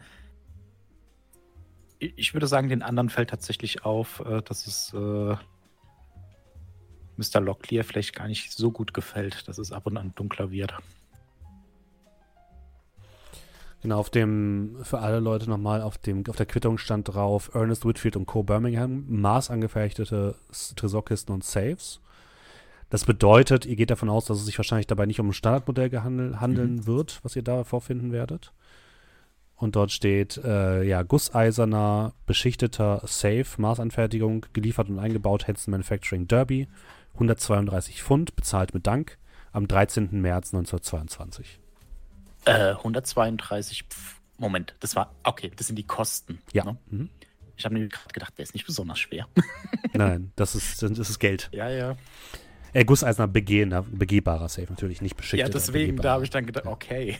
Ich 2.00 2.34
würde 2.34 2.48
sagen, 2.48 2.68
den 2.68 2.82
anderen 2.82 3.10
fällt 3.10 3.30
tatsächlich 3.30 3.86
auf, 3.86 4.20
äh, 4.20 4.42
dass 4.42 4.68
es 4.68 4.94
äh, 4.94 5.36
Mr. 7.18 7.42
Locklear 7.42 7.84
vielleicht 7.84 8.16
gar 8.16 8.28
nicht 8.28 8.52
so 8.52 8.72
gut 8.72 8.94
gefällt, 8.94 9.48
dass 9.48 9.58
es 9.58 9.72
ab 9.72 9.88
und 9.88 9.98
an 9.98 10.14
dunkler 10.16 10.52
wird. 10.52 10.74
Genau, 13.82 14.00
auf 14.00 14.10
dem, 14.10 14.78
für 14.82 14.98
alle 14.98 15.20
Leute 15.20 15.48
nochmal, 15.48 15.84
auf, 15.84 16.00
dem, 16.00 16.24
auf 16.28 16.36
der 16.36 16.48
Quittung 16.48 16.80
stand 16.80 17.14
drauf 17.14 17.52
Ernest 17.54 17.86
Whitfield 17.86 18.16
und 18.16 18.26
Co. 18.26 18.42
Birmingham, 18.42 19.06
maßangefertigte 19.08 20.36
Tresorkisten 20.76 21.36
und 21.36 21.44
Saves. 21.44 22.02
Das 22.90 23.06
bedeutet, 23.06 23.68
ihr 23.68 23.76
geht 23.76 23.92
davon 23.92 24.10
aus, 24.10 24.26
dass 24.26 24.40
es 24.40 24.46
sich 24.46 24.58
wahrscheinlich 24.58 24.88
dabei 24.88 25.06
nicht 25.06 25.20
um 25.20 25.30
ein 25.30 25.34
Standardmodell 25.34 25.90
gehandel, 25.90 26.40
handeln 26.40 26.76
mhm. 26.78 26.88
wird, 26.88 27.20
was 27.22 27.36
ihr 27.36 27.44
da 27.44 27.64
vorfinden 27.64 28.12
werdet. 28.12 28.54
Und 29.56 29.76
dort 29.76 29.92
steht, 29.92 30.38
äh, 30.44 30.84
ja, 30.84 31.04
gusseiserner, 31.04 32.14
beschichteter 32.26 33.02
Safe, 33.06 33.46
Maßanfertigung, 33.58 34.48
geliefert 34.54 34.90
und 34.90 34.98
eingebaut, 35.00 35.48
Henson 35.48 35.72
Manufacturing 35.72 36.28
Derby, 36.28 36.68
132 37.16 38.04
Pfund, 38.04 38.36
bezahlt 38.36 38.74
mit 38.74 38.88
Dank, 38.88 39.18
am 39.52 39.68
13. 39.68 40.22
März 40.22 40.54
1922. 40.54 41.60
Äh, 42.46 42.74
132, 42.74 43.84
pf, 43.90 44.22
Moment, 44.38 44.76
das 44.82 44.96
war, 44.96 45.14
okay, 45.24 45.52
das 45.56 45.68
sind 45.68 45.78
die 45.78 45.88
Kosten. 45.88 46.40
Ja. 46.54 46.66
Ne? 46.66 46.78
Mhm. 46.90 47.10
Ich 47.58 47.64
habe 47.66 47.76
mir 47.76 47.88
gerade 47.88 48.14
gedacht, 48.14 48.38
der 48.38 48.44
ist 48.44 48.54
nicht 48.54 48.66
besonders 48.66 49.00
schwer. 49.00 49.28
Nein, 49.94 50.32
das 50.36 50.56
ist, 50.56 50.84
das 50.84 51.10
ist 51.10 51.20
Geld. 51.20 51.50
Ja, 51.54 51.70
ja. 51.70 51.96
Äh, 52.74 52.84
Gusseisener 52.84 53.30
begehender, 53.30 53.84
begehbarer 53.84 54.50
Safe, 54.50 54.68
natürlich 54.70 55.02
nicht 55.02 55.16
beschickt. 55.16 55.40
Ja, 55.40 55.48
deswegen, 55.48 55.96
da 55.98 56.12
habe 56.12 56.26
ich 56.26 56.30
dann 56.30 56.46
gedacht, 56.46 56.66
okay. 56.66 57.20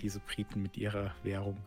Diese 0.00 0.20
Briten 0.20 0.62
mit 0.62 0.76
ihrer 0.76 1.14
Währung. 1.22 1.58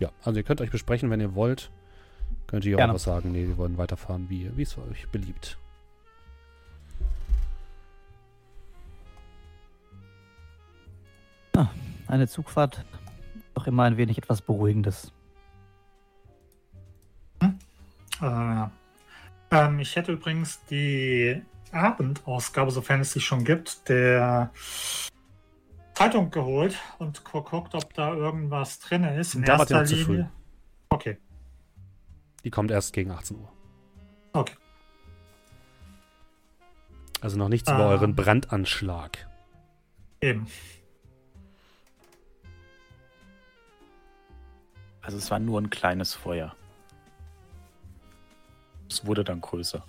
Ja, 0.00 0.10
also 0.22 0.38
ihr 0.38 0.44
könnt 0.44 0.60
euch 0.60 0.70
besprechen, 0.70 1.10
wenn 1.10 1.20
ihr 1.20 1.34
wollt. 1.34 1.70
Könnt 2.46 2.64
ihr 2.64 2.78
auch 2.78 2.94
was 2.94 3.04
sagen. 3.04 3.32
Nee, 3.32 3.46
wir 3.46 3.56
wollen 3.56 3.78
weiterfahren, 3.78 4.28
wie, 4.28 4.50
wie 4.56 4.62
es 4.62 4.76
euch 4.76 5.08
beliebt. 5.08 5.58
Eine 12.06 12.28
Zugfahrt 12.28 12.84
doch 13.54 13.66
immer 13.66 13.84
ein 13.84 13.96
wenig 13.96 14.18
etwas 14.18 14.42
Beruhigendes. 14.42 15.12
Hm? 17.40 17.58
Äh, 18.20 18.66
ähm, 19.50 19.78
ich 19.78 19.96
hätte 19.96 20.12
übrigens 20.12 20.64
die 20.66 21.42
Abendausgabe, 21.72 22.70
sofern 22.70 23.00
es 23.00 23.12
sie 23.12 23.20
schon 23.20 23.44
gibt, 23.44 23.88
der 23.88 24.50
Zeitung 25.94 26.30
geholt 26.30 26.76
und 26.98 27.24
geguckt, 27.24 27.74
ob 27.74 27.94
da 27.94 28.12
irgendwas 28.12 28.80
drin 28.80 29.04
ist. 29.04 29.34
In 29.34 29.44
erster 29.44 29.84
Linie. 29.84 30.30
Okay. 30.88 31.18
Die 32.44 32.50
kommt 32.50 32.70
erst 32.70 32.92
gegen 32.92 33.10
18 33.10 33.38
Uhr. 33.38 33.52
Okay. 34.32 34.54
Also 37.20 37.38
noch 37.38 37.48
nichts 37.48 37.70
über 37.70 37.86
ah. 37.86 37.90
euren 37.90 38.14
Brandanschlag. 38.14 39.26
Eben. 40.20 40.46
Also 45.00 45.18
es 45.18 45.30
war 45.30 45.38
nur 45.38 45.60
ein 45.60 45.70
kleines 45.70 46.14
Feuer. 46.14 46.54
Es 48.90 49.06
wurde 49.06 49.24
dann 49.24 49.40
größer. 49.40 49.84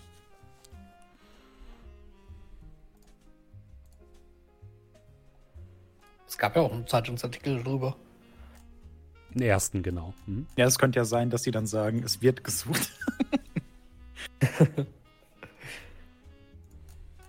Es 6.36 6.39
gab 6.39 6.54
ja 6.58 6.63
auch 6.63 6.74
einen 6.74 6.86
Zeitungsartikel 6.86 7.63
darüber. 7.63 7.96
Den 9.34 9.44
ersten, 9.44 9.82
genau. 9.82 10.13
Hm? 10.25 10.46
Ja, 10.58 10.65
es 10.65 10.77
könnte 10.77 11.00
ja 11.00 11.06
sein, 11.06 11.30
dass 11.30 11.44
sie 11.44 11.51
dann 11.51 11.65
sagen, 11.65 12.04
es 12.04 12.22
wird 12.22 12.44
gesucht. 12.44 12.92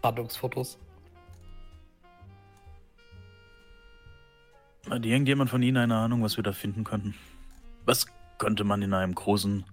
Fahndungsfotos. 0.03 0.77
Hat 4.91 5.07
irgendjemand 5.07 5.51
von 5.51 5.63
Ihnen 5.63 5.77
eine 5.77 5.95
Ahnung, 5.95 6.25
was 6.25 6.37
wir 6.37 6.43
da 6.43 6.51
finden 6.51 6.83
könnten? 6.83 7.15
Was 7.85 8.07
könnte 8.39 8.65
man 8.65 8.83
in 8.83 8.93
einem 8.93 9.15
großen 9.15 9.65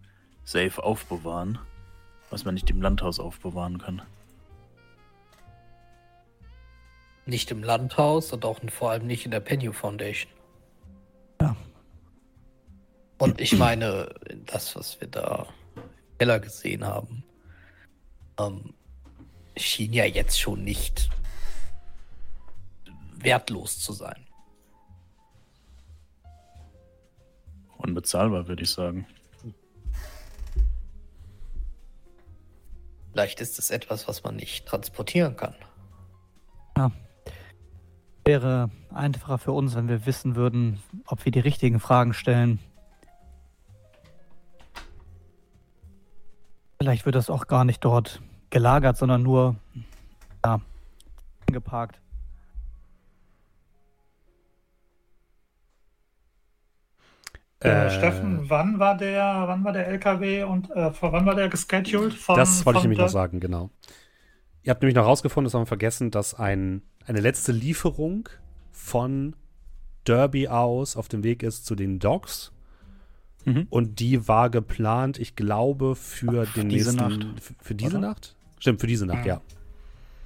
Safe 0.43 0.83
aufbewahren, 0.83 1.57
was 2.29 2.45
man 2.45 2.53
nicht 2.53 2.69
im 2.69 2.83
Landhaus 2.83 3.19
aufbewahren 3.19 3.79
kann? 3.79 4.03
Nicht 7.25 7.51
im 7.51 7.63
Landhaus 7.63 8.33
und 8.33 8.45
auch 8.45 8.59
vor 8.69 8.91
allem 8.91 9.07
nicht 9.07 9.25
in 9.25 9.31
der 9.31 9.39
Penny 9.39 9.71
Foundation. 9.71 10.31
Ja. 11.41 11.55
Und 13.17 13.39
ich 13.39 13.53
meine, 13.57 14.13
das, 14.45 14.75
was 14.75 14.99
wir 14.99 15.07
da 15.07 15.47
im 15.75 16.17
Keller 16.17 16.39
gesehen 16.39 16.85
haben, 16.85 17.23
ähm, 18.39 18.73
schien 19.55 19.93
ja 19.93 20.05
jetzt 20.05 20.39
schon 20.39 20.63
nicht 20.63 21.09
wertlos 23.15 23.79
zu 23.79 23.93
sein. 23.93 24.27
Unbezahlbar, 27.77 28.47
würde 28.47 28.63
ich 28.63 28.69
sagen. 28.69 29.05
Vielleicht 33.11 33.41
ist 33.41 33.59
es 33.59 33.69
etwas, 33.69 34.07
was 34.07 34.23
man 34.23 34.35
nicht 34.35 34.65
transportieren 34.65 35.37
kann. 35.37 35.55
Ja. 36.75 36.91
Wäre 38.25 38.69
einfacher 38.93 39.37
für 39.37 39.51
uns, 39.51 39.75
wenn 39.75 39.87
wir 39.87 40.05
wissen 40.05 40.35
würden, 40.35 40.79
ob 41.07 41.25
wir 41.25 41.31
die 41.31 41.39
richtigen 41.39 41.79
Fragen 41.79 42.13
stellen. 42.13 42.59
Vielleicht 46.79 47.05
wird 47.05 47.15
das 47.15 47.29
auch 47.29 47.47
gar 47.47 47.65
nicht 47.65 47.83
dort 47.83 48.21
gelagert, 48.49 48.97
sondern 48.97 49.23
nur 49.23 49.55
ja, 50.45 50.61
geparkt. 51.47 51.99
Äh, 57.63 57.89
Steffen, 57.89 58.49
wann 58.49 58.77
war 58.77 58.97
der, 58.97 59.43
wann 59.47 59.63
war 59.63 59.71
der 59.71 59.87
LKW 59.87 60.43
und 60.43 60.69
äh, 60.71 60.91
wann 60.99 61.25
war 61.25 61.35
der 61.35 61.47
gescheduled? 61.47 62.13
Von, 62.13 62.35
das 62.35 62.65
wollte 62.65 62.79
ich 62.79 62.83
nämlich 62.83 62.99
noch 62.99 63.07
sagen, 63.07 63.39
genau. 63.39 63.69
Ihr 64.63 64.71
habt 64.71 64.81
nämlich 64.81 64.95
noch 64.95 65.05
rausgefunden, 65.05 65.45
das 65.45 65.53
haben 65.53 65.63
wir 65.63 65.67
vergessen, 65.67 66.09
dass 66.11 66.33
ein, 66.33 66.81
eine 67.05 67.19
letzte 67.19 67.51
Lieferung 67.51 68.29
von 68.71 69.35
Derby 70.05 70.47
aus 70.47 70.95
auf 70.95 71.07
dem 71.07 71.23
Weg 71.23 71.43
ist 71.43 71.65
zu 71.65 71.75
den 71.75 71.99
Docks. 71.99 72.51
Mhm. 73.45 73.67
Und 73.69 73.99
die 73.99 74.27
war 74.27 74.49
geplant, 74.49 75.19
ich 75.19 75.35
glaube, 75.35 75.95
für 75.95 76.45
Ach, 76.47 76.53
den 76.53 76.69
diese 76.69 76.95
nächsten. 76.95 77.17
Nacht. 77.17 77.41
Für, 77.41 77.53
für 77.59 77.75
diese 77.75 77.97
Oder? 77.97 78.07
Nacht? 78.07 78.35
Stimmt, 78.59 78.79
für 78.79 78.87
diese 78.87 79.05
Nacht, 79.05 79.25
ja. 79.25 79.41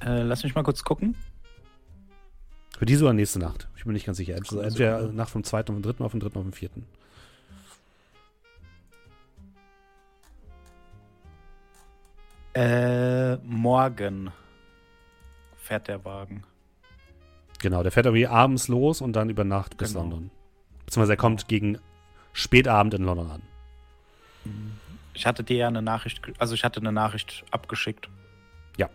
ja. 0.03 0.07
Äh, 0.07 0.21
lass 0.21 0.43
mich 0.43 0.53
mal 0.53 0.63
kurz 0.63 0.83
gucken. 0.83 1.15
Für 2.77 2.85
diese 2.85 3.05
oder 3.05 3.13
nächste 3.13 3.39
Nacht? 3.39 3.67
Ich 3.75 3.85
bin 3.85 3.93
nicht 3.93 4.05
ganz 4.05 4.19
sicher. 4.19 4.35
Entweder 4.35 5.11
Nacht 5.11 5.31
vom 5.31 5.43
2. 5.43 5.61
auf 5.61 5.65
den 5.65 5.81
3. 5.81 6.05
auf 6.05 6.11
den 6.11 6.19
3. 6.19 6.27
auf 6.27 6.43
den 6.43 6.51
4. 6.51 6.69
Äh, 12.57 13.37
morgen 13.43 14.31
fährt 15.57 15.87
der 15.87 16.03
Wagen. 16.03 16.43
Genau, 17.59 17.83
der 17.83 17.91
fährt 17.91 18.07
irgendwie 18.07 18.25
abends 18.25 18.67
los 18.67 18.99
und 18.99 19.13
dann 19.13 19.29
über 19.29 19.43
Nacht 19.43 19.77
bis 19.77 19.89
genau. 19.89 20.01
London. 20.01 20.31
Beziehungsweise 20.83 21.13
er 21.13 21.17
kommt 21.17 21.47
gegen 21.47 21.77
Spätabend 22.33 22.95
in 22.95 23.03
London 23.03 23.29
an. 23.29 23.41
Ich 25.13 25.27
hatte 25.27 25.43
dir 25.43 25.57
ja 25.57 25.67
eine 25.67 25.83
Nachricht, 25.83 26.19
also 26.39 26.55
ich 26.55 26.63
hatte 26.63 26.79
eine 26.79 26.91
Nachricht 26.91 27.45
abgeschickt. 27.51 28.09
Ja. 28.77 28.89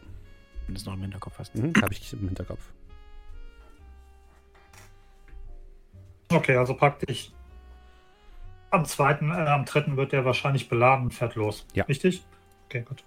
Wenn 0.66 0.74
du 0.74 0.80
es 0.80 0.84
noch 0.84 0.94
im 0.94 1.02
Hinterkopf 1.02 1.38
hast. 1.38 1.54
Mhm, 1.54 1.72
Habe 1.80 1.92
ich 1.92 2.12
im 2.14 2.26
Hinterkopf. 2.26 2.72
Okay, 6.30 6.56
also 6.56 6.74
praktisch 6.74 7.30
am 8.70 8.84
zweiten, 8.86 9.30
äh, 9.30 9.34
am 9.34 9.66
dritten 9.66 9.96
wird 9.96 10.10
der 10.10 10.24
wahrscheinlich 10.24 10.68
beladen 10.68 11.04
und 11.04 11.14
fährt 11.14 11.36
los. 11.36 11.64
Ja. 11.74 11.84
Richtig? 11.84 12.24
Okay, 12.66 12.82
gut. 12.82 13.04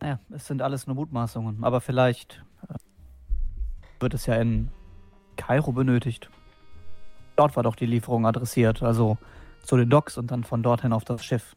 Naja, 0.00 0.18
es 0.30 0.46
sind 0.46 0.62
alles 0.62 0.86
nur 0.86 0.96
Mutmaßungen, 0.96 1.62
aber 1.62 1.80
vielleicht 1.80 2.42
äh, 2.68 2.74
wird 4.00 4.14
es 4.14 4.26
ja 4.26 4.34
in 4.36 4.70
Kairo 5.36 5.72
benötigt. 5.72 6.30
Dort 7.36 7.56
war 7.56 7.62
doch 7.62 7.76
die 7.76 7.86
Lieferung 7.86 8.26
adressiert, 8.26 8.82
also 8.82 9.18
zu 9.62 9.76
den 9.76 9.90
Docks 9.90 10.16
und 10.16 10.30
dann 10.30 10.44
von 10.44 10.62
dorthin 10.62 10.92
auf 10.92 11.04
das 11.04 11.24
Schiff. 11.24 11.54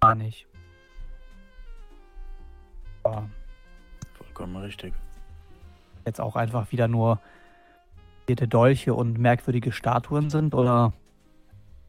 Gar 0.00 0.16
nicht. 0.16 0.46
Ja. 3.04 3.28
Vollkommen 4.14 4.56
richtig. 4.56 4.94
Jetzt 6.04 6.20
auch 6.20 6.34
einfach 6.34 6.72
wieder 6.72 6.88
nur 6.88 7.20
Dolche 8.26 8.94
und 8.94 9.18
merkwürdige 9.18 9.72
Statuen 9.72 10.30
sind 10.30 10.54
oder 10.54 10.92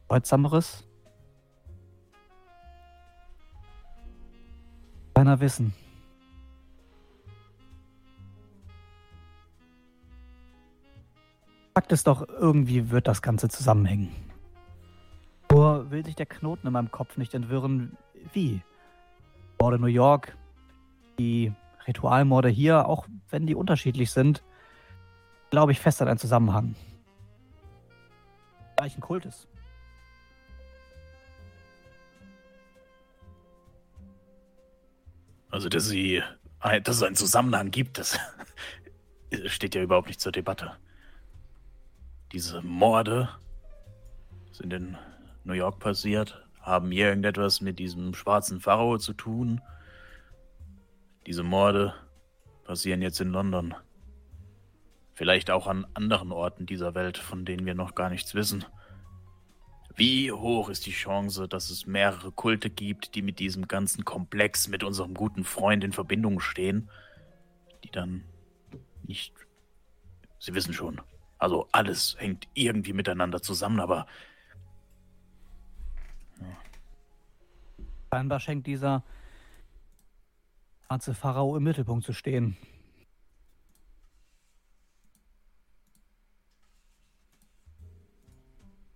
bedeutsameres? 0.08 0.84
Keiner 5.14 5.40
wissen. 5.40 5.72
Fakt 11.74 11.92
ist 11.92 12.06
doch, 12.06 12.28
irgendwie 12.28 12.90
wird 12.90 13.08
das 13.08 13.22
Ganze 13.22 13.48
zusammenhängen. 13.48 14.10
Nur 15.50 15.90
will 15.90 16.04
sich 16.04 16.14
der 16.14 16.26
Knoten 16.26 16.66
in 16.66 16.72
meinem 16.72 16.90
Kopf 16.90 17.16
nicht 17.16 17.34
entwirren, 17.34 17.96
wie. 18.32 18.62
Morde 19.60 19.78
New 19.78 19.86
York, 19.86 20.36
die 21.18 21.52
Ritualmorde 21.86 22.48
hier, 22.48 22.88
auch 22.88 23.06
wenn 23.30 23.46
die 23.46 23.54
unterschiedlich 23.54 24.10
sind, 24.10 24.42
glaube 25.50 25.72
ich 25.72 25.80
fest 25.80 26.02
an 26.02 26.08
einen 26.08 26.18
Zusammenhang. 26.18 26.74
Gleich 28.76 28.96
ein 28.96 29.00
Kult 29.00 29.26
ist. 29.26 29.48
Also, 35.54 35.68
dass, 35.68 35.86
sie, 35.86 36.20
dass 36.82 36.96
es 36.96 37.02
einen 37.04 37.14
Zusammenhang 37.14 37.70
gibt, 37.70 37.98
das 37.98 38.18
steht 39.46 39.76
ja 39.76 39.82
überhaupt 39.82 40.08
nicht 40.08 40.20
zur 40.20 40.32
Debatte. 40.32 40.72
Diese 42.32 42.60
Morde 42.62 43.28
sind 44.50 44.72
in 44.72 44.98
New 45.44 45.52
York 45.52 45.78
passiert, 45.78 46.44
haben 46.60 46.90
irgendetwas 46.90 47.60
mit 47.60 47.78
diesem 47.78 48.14
schwarzen 48.14 48.60
Pharao 48.60 48.98
zu 48.98 49.12
tun. 49.12 49.60
Diese 51.28 51.44
Morde 51.44 51.94
passieren 52.64 53.00
jetzt 53.00 53.20
in 53.20 53.30
London. 53.30 53.76
Vielleicht 55.12 55.52
auch 55.52 55.68
an 55.68 55.86
anderen 55.94 56.32
Orten 56.32 56.66
dieser 56.66 56.96
Welt, 56.96 57.16
von 57.16 57.44
denen 57.44 57.64
wir 57.64 57.76
noch 57.76 57.94
gar 57.94 58.10
nichts 58.10 58.34
wissen. 58.34 58.64
Wie 59.96 60.32
hoch 60.32 60.68
ist 60.68 60.86
die 60.86 60.92
Chance, 60.92 61.46
dass 61.48 61.70
es 61.70 61.86
mehrere 61.86 62.32
Kulte 62.32 62.68
gibt, 62.68 63.14
die 63.14 63.22
mit 63.22 63.38
diesem 63.38 63.68
ganzen 63.68 64.04
Komplex, 64.04 64.66
mit 64.66 64.82
unserem 64.82 65.14
guten 65.14 65.44
Freund 65.44 65.84
in 65.84 65.92
Verbindung 65.92 66.40
stehen, 66.40 66.90
die 67.84 67.90
dann 67.90 68.24
nicht. 69.04 69.32
Sie 70.40 70.54
wissen 70.54 70.74
schon. 70.74 71.00
Also 71.38 71.68
alles 71.70 72.16
hängt 72.18 72.48
irgendwie 72.54 72.92
miteinander 72.92 73.40
zusammen, 73.40 73.78
aber. 73.78 74.06
Ja. 76.40 76.56
Scheinbar 78.12 78.40
schenkt 78.40 78.66
dieser 78.66 79.04
schwarze 80.86 81.14
Pharao 81.14 81.56
im 81.56 81.62
Mittelpunkt 81.62 82.04
zu 82.04 82.12
stehen. 82.12 82.56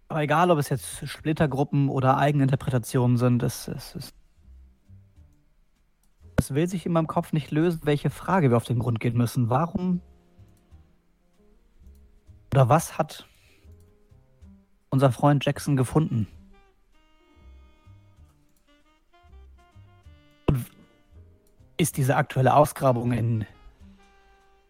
Aber 0.08 0.22
egal, 0.22 0.50
ob 0.50 0.58
es 0.58 0.70
jetzt 0.70 1.06
Splittergruppen 1.06 1.90
oder 1.90 2.16
Eigeninterpretationen 2.16 3.18
sind, 3.18 3.42
es, 3.42 3.68
es, 3.68 3.94
es, 3.94 4.14
es 6.36 6.54
will 6.54 6.66
sich 6.66 6.86
in 6.86 6.92
meinem 6.92 7.06
Kopf 7.06 7.34
nicht 7.34 7.50
lösen, 7.50 7.80
welche 7.84 8.08
Frage 8.08 8.50
wir 8.50 8.56
auf 8.56 8.64
den 8.64 8.78
Grund 8.78 9.00
gehen 9.00 9.16
müssen. 9.16 9.50
Warum 9.50 10.00
oder 12.54 12.68
was 12.71 12.97
hat 12.97 13.28
unser 14.90 15.12
Freund 15.12 15.44
Jackson 15.44 15.76
gefunden? 15.76 16.26
Und 20.47 20.64
ist 21.76 21.99
diese 21.99 22.16
aktuelle 22.16 22.54
Ausgrabung 22.54 23.12
in, 23.12 23.44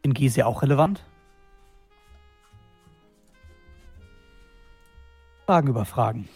in 0.03 0.15
Gizeh 0.15 0.43
auch 0.43 0.63
relevant? 0.63 1.05
Fragen 5.49 5.69
über 5.69 5.87
Fragen. 5.87 6.29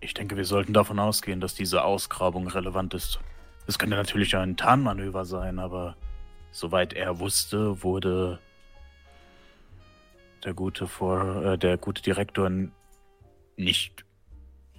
Ich 0.00 0.14
denke, 0.14 0.38
wir 0.38 0.46
sollten 0.46 0.72
davon 0.72 0.98
ausgehen, 0.98 1.42
dass 1.42 1.54
diese 1.54 1.84
Ausgrabung 1.84 2.48
relevant 2.48 2.94
ist. 2.94 3.20
Es 3.66 3.78
könnte 3.78 3.96
natürlich 3.96 4.34
ein 4.34 4.56
Tarnmanöver 4.56 5.26
sein, 5.26 5.58
aber 5.58 5.94
soweit 6.52 6.94
er 6.94 7.18
wusste, 7.18 7.82
wurde 7.82 8.38
der 10.42 10.54
gute, 10.54 10.86
Vor 10.86 11.44
äh, 11.44 11.58
der 11.58 11.76
gute 11.76 12.00
Direktor 12.00 12.50
nicht 13.58 14.06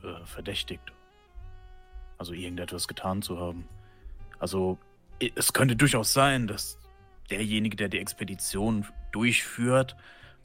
äh, 0.01 0.25
verdächtigt. 0.25 0.91
Also 2.17 2.33
irgendetwas 2.33 2.87
getan 2.87 3.21
zu 3.21 3.39
haben. 3.39 3.69
Also 4.39 4.79
es 5.35 5.53
könnte 5.53 5.75
durchaus 5.75 6.13
sein, 6.13 6.47
dass 6.47 6.79
derjenige, 7.29 7.75
der 7.75 7.89
die 7.89 7.99
Expedition 7.99 8.87
durchführt, 9.17 9.95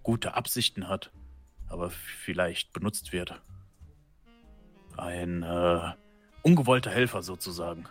gute 0.03 0.33
Absichten 0.33 0.89
hat, 0.89 1.11
aber 1.69 1.91
vielleicht 1.91 2.73
benutzt 2.73 3.13
wird. 3.13 3.39
Ein 4.97 5.43
äh, 5.43 5.93
ungewollter 6.41 6.91
Helfer 6.91 7.23
sozusagen. 7.23 7.85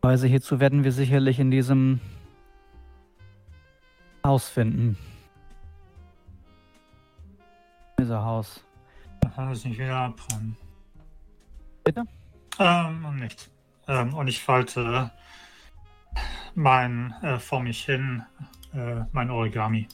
Weise 0.00 0.26
hierzu 0.26 0.60
werden 0.60 0.82
wir 0.82 0.92
sicherlich 0.92 1.38
in 1.38 1.50
diesem 1.50 2.00
Haus 4.24 4.48
finden. 4.48 4.96
Dieser 7.98 8.24
Haus. 8.24 8.64
Aha, 9.26 9.52
ist 9.52 9.66
nicht 9.66 9.78
wieder 9.78 9.96
abrennen. 9.96 10.56
Bitte? 11.84 12.04
Ähm, 12.58 13.16
nichts. 13.16 13.50
Ähm, 13.88 14.14
und 14.14 14.28
ich 14.28 14.42
falte 14.42 15.10
mein 16.54 17.14
äh, 17.22 17.38
vor 17.38 17.60
mich 17.60 17.84
hin 17.84 18.22
äh, 18.72 19.04
mein 19.12 19.30
Origami. 19.30 19.88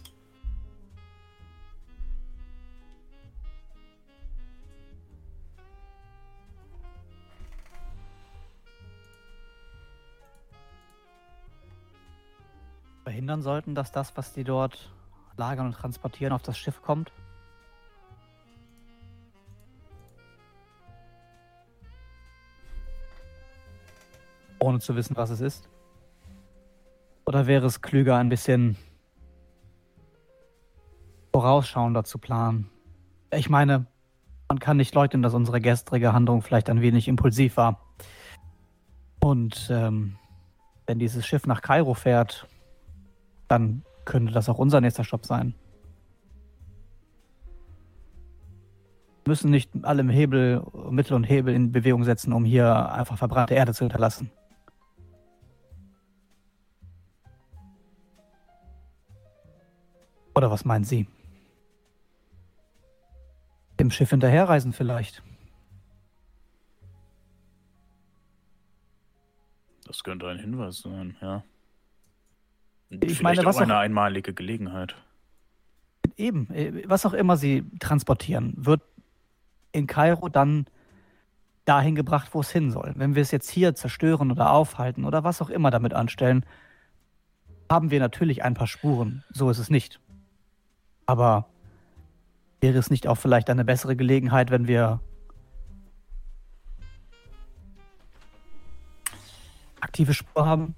Verhindern 13.04 13.42
sollten, 13.42 13.74
dass 13.74 13.92
das, 13.92 14.16
was 14.16 14.33
die 14.35 14.44
dort 14.44 14.92
lagern 15.37 15.66
und 15.66 15.72
transportieren, 15.72 16.33
auf 16.33 16.42
das 16.42 16.59
Schiff 16.59 16.80
kommt? 16.83 17.12
ohne 24.61 24.78
zu 24.78 24.94
wissen, 24.94 25.16
was 25.16 25.30
es 25.30 25.40
ist? 25.40 25.69
Oder 27.26 27.46
wäre 27.46 27.66
es 27.66 27.80
klüger, 27.80 28.16
ein 28.16 28.28
bisschen 28.28 28.76
vorausschauender 31.33 32.04
zu 32.04 32.18
planen? 32.18 32.70
Ich 33.33 33.48
meine, 33.48 33.87
man 34.48 34.59
kann 34.59 34.76
nicht 34.76 34.94
leugnen, 34.94 35.22
dass 35.22 35.35
unsere 35.35 35.61
gestrige 35.61 36.12
Handlung 36.12 36.42
vielleicht 36.42 36.68
ein 36.70 36.80
wenig 36.80 37.06
impulsiv 37.06 37.56
war. 37.56 37.80
Und 39.20 39.68
ähm, 39.70 40.16
wenn 40.87 40.98
dieses 40.98 41.24
Schiff 41.26 41.46
nach 41.46 41.62
Kairo 41.62 41.94
fährt, 41.94 42.48
dann 43.46 43.85
könnte 44.04 44.33
das 44.33 44.48
auch 44.48 44.59
unser 44.59 44.80
nächster 44.80 45.04
Stopp 45.04 45.24
sein. 45.24 45.54
Wir 49.24 49.30
müssen 49.30 49.50
nicht 49.50 49.70
alle 49.83 50.02
Hebel, 50.11 50.64
Mittel 50.90 51.14
und 51.14 51.24
Hebel 51.24 51.54
in 51.54 51.70
Bewegung 51.70 52.02
setzen, 52.02 52.33
um 52.33 52.44
hier 52.44 52.90
einfach 52.90 53.18
verbrannte 53.18 53.54
Erde 53.54 53.72
zu 53.72 53.85
hinterlassen. 53.85 54.33
Oder 60.34 60.50
was 60.50 60.64
meinen 60.64 60.84
Sie? 60.84 61.06
Dem 63.78 63.90
Schiff 63.90 64.10
hinterherreisen 64.10 64.72
vielleicht. 64.72 65.22
Das 69.86 70.04
könnte 70.04 70.28
ein 70.28 70.38
Hinweis 70.38 70.78
sein, 70.78 71.16
ja. 71.20 71.42
Und 72.90 73.04
ich 73.04 73.22
meine, 73.22 73.44
was 73.44 73.56
auch 73.56 73.60
eine 73.62 73.76
auch, 73.76 73.80
einmalige 73.80 74.34
Gelegenheit. 74.34 74.94
Eben, 76.16 76.48
äh, 76.52 76.84
was 76.86 77.06
auch 77.06 77.12
immer 77.12 77.36
sie 77.36 77.64
transportieren, 77.80 78.52
wird 78.56 78.82
in 79.72 79.86
Kairo 79.86 80.28
dann 80.28 80.66
dahin 81.64 81.94
gebracht, 81.94 82.30
wo 82.32 82.40
es 82.40 82.50
hin 82.50 82.70
soll. 82.70 82.92
Wenn 82.96 83.14
wir 83.14 83.22
es 83.22 83.30
jetzt 83.30 83.50
hier 83.50 83.74
zerstören 83.74 84.30
oder 84.30 84.52
aufhalten 84.52 85.04
oder 85.04 85.24
was 85.24 85.40
auch 85.40 85.50
immer 85.50 85.70
damit 85.70 85.94
anstellen, 85.94 86.44
haben 87.70 87.90
wir 87.90 88.00
natürlich 88.00 88.42
ein 88.42 88.54
paar 88.54 88.66
Spuren. 88.66 89.24
So 89.30 89.50
ist 89.50 89.58
es 89.58 89.70
nicht. 89.70 90.00
Aber 91.11 91.46
wäre 92.61 92.79
es 92.79 92.88
nicht 92.88 93.09
auch 93.09 93.16
vielleicht 93.16 93.51
eine 93.51 93.64
bessere 93.64 93.96
Gelegenheit, 93.96 94.53
wenn 94.53 94.68
wir 94.68 95.01
aktive 99.81 100.14
Spur 100.14 100.46
haben? 100.46 100.77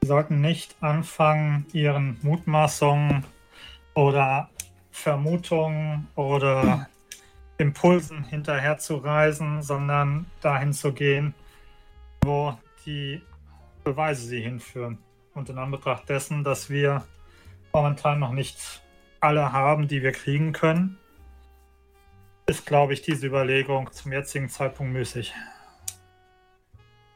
Sie 0.00 0.08
sollten 0.08 0.40
nicht 0.40 0.74
anfangen, 0.80 1.64
ihren 1.72 2.18
Mutmaßungen 2.22 3.24
oder 3.94 4.50
Vermutungen 4.90 6.08
oder 6.16 6.88
Impulsen 7.58 8.24
hinterherzureisen, 8.24 9.62
sondern 9.62 10.26
dahin 10.40 10.72
zu 10.72 10.92
gehen, 10.92 11.34
wo 12.22 12.58
die 12.84 13.22
Beweise 13.86 14.26
sie 14.26 14.40
hinführen. 14.40 14.98
Und 15.32 15.48
in 15.48 15.58
Anbetracht 15.58 16.08
dessen, 16.08 16.42
dass 16.42 16.68
wir 16.68 17.04
momentan 17.72 18.18
noch 18.18 18.32
nicht 18.32 18.82
alle 19.20 19.52
haben, 19.52 19.86
die 19.86 20.02
wir 20.02 20.10
kriegen 20.10 20.52
können, 20.52 20.98
ist, 22.46 22.66
glaube 22.66 22.94
ich, 22.94 23.02
diese 23.02 23.28
Überlegung 23.28 23.92
zum 23.92 24.12
jetzigen 24.12 24.48
Zeitpunkt 24.48 24.92
müßig. 24.92 25.32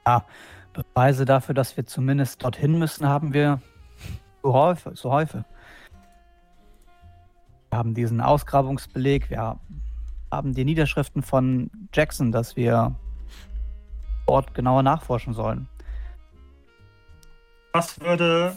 Ja, 0.07 0.25
Beweise 0.73 1.25
dafür, 1.25 1.57
dass 1.57 1.77
wir 1.77 1.87
zumindest 1.87 2.45
dorthin 2.45 2.79
müssen, 2.79 3.09
haben 3.09 3.35
wir 3.35 3.61
zu 4.41 4.53
häufig. 4.53 4.95
Zu 4.95 5.11
häufig. 5.11 5.43
Wir 7.71 7.79
haben 7.79 7.95
diesen 7.95 8.21
Ausgrabungsbeleg, 8.21 9.29
wir 9.29 9.59
haben 10.31 10.55
die 10.55 10.65
Niederschriften 10.65 11.23
von 11.23 11.69
Jackson, 11.93 12.31
dass 12.31 12.55
wir 12.55 12.95
dort 14.29 14.55
genauer 14.55 14.85
nachforschen 14.85 15.35
sollen. 15.35 15.69
Was 17.73 18.01
würde 18.01 18.57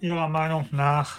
Ihrer 0.00 0.28
Meinung 0.28 0.68
nach 0.70 1.18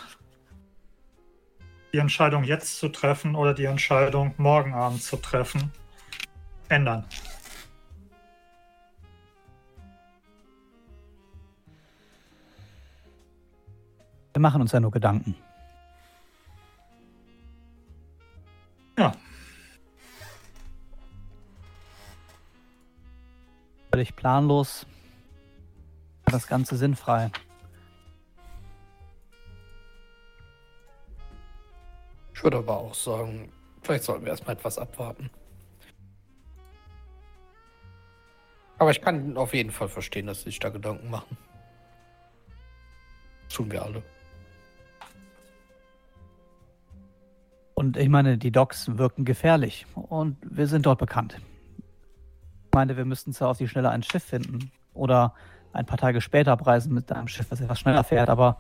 die 1.91 1.97
Entscheidung 1.97 2.43
jetzt 2.43 2.79
zu 2.79 2.87
treffen 2.89 3.35
oder 3.35 3.53
die 3.53 3.65
Entscheidung 3.65 4.33
morgen 4.37 4.73
Abend 4.73 5.03
zu 5.03 5.17
treffen 5.17 5.71
ändern? 6.69 7.05
Wir 14.31 14.41
machen 14.41 14.61
uns 14.61 14.71
ja 14.71 14.79
nur 14.79 14.91
Gedanken. 14.91 15.35
Ja. 18.97 19.11
Völlig 23.91 24.15
planlos. 24.15 24.87
Das 26.33 26.47
Ganze 26.47 26.77
sinnfrei. 26.77 27.29
Ich 32.33 32.43
würde 32.43 32.57
aber 32.57 32.75
auch 32.75 32.95
sagen, 32.95 33.51
vielleicht 33.83 34.03
sollten 34.03 34.25
wir 34.25 34.31
erstmal 34.31 34.55
etwas 34.55 34.79
abwarten. 34.79 35.29
Aber 38.79 38.89
ich 38.89 38.99
kann 38.99 39.37
auf 39.37 39.53
jeden 39.53 39.69
Fall 39.69 39.87
verstehen, 39.87 40.25
dass 40.25 40.39
sie 40.39 40.45
sich 40.45 40.57
da 40.57 40.69
Gedanken 40.69 41.07
machen. 41.11 41.37
Das 43.45 43.53
tun 43.53 43.71
wir 43.71 43.83
alle. 43.83 44.01
Und 47.75 47.95
ich 47.95 48.09
meine, 48.09 48.39
die 48.39 48.51
Docks 48.51 48.97
wirken 48.97 49.23
gefährlich 49.23 49.85
und 49.93 50.37
wir 50.41 50.65
sind 50.65 50.87
dort 50.87 50.97
bekannt. 50.97 51.39
Ich 51.77 52.73
meine, 52.73 52.97
wir 52.97 53.05
müssten 53.05 53.33
zwar 53.33 53.49
auf 53.49 53.59
die 53.59 53.67
Schnelle 53.67 53.91
ein 53.91 54.01
Schiff 54.01 54.23
finden 54.23 54.71
oder 54.95 55.35
ein 55.73 55.85
paar 55.85 55.97
Tage 55.97 56.21
später 56.21 56.51
abreisen 56.51 56.93
mit 56.93 57.11
einem 57.11 57.27
Schiff, 57.27 57.49
das 57.49 57.61
etwas 57.61 57.79
schneller 57.79 58.03
fährt, 58.03 58.29
aber 58.29 58.57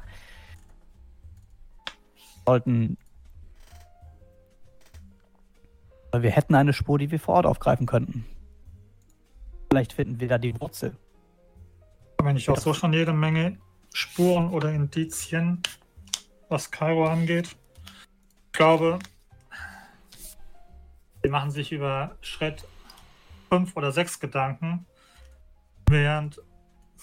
sollten. 2.45 2.97
Wir 6.15 6.31
hätten 6.31 6.53
eine 6.53 6.73
Spur, 6.73 6.99
die 6.99 7.09
wir 7.09 7.19
vor 7.19 7.35
Ort 7.35 7.45
aufgreifen 7.45 7.87
könnten. 7.87 8.25
Vielleicht 9.69 9.93
finden 9.93 10.19
wir 10.19 10.27
da 10.27 10.37
die 10.37 10.59
Wurzel. 10.59 10.95
Wenn 12.21 12.37
ich 12.37 12.49
auch 12.49 12.57
so 12.57 12.73
schon 12.73 12.93
jede 12.93 13.13
Menge 13.13 13.57
Spuren 13.93 14.49
oder 14.49 14.71
Indizien, 14.71 15.61
was 16.49 16.69
Kairo 16.69 17.07
angeht. 17.07 17.55
Glaube, 18.51 18.99
sie 21.23 21.29
machen 21.29 21.49
sich 21.49 21.71
über 21.71 22.15
Schritt 22.21 22.67
5 23.49 23.75
oder 23.75 23.91
6 23.91 24.19
Gedanken, 24.19 24.85
während 25.89 26.39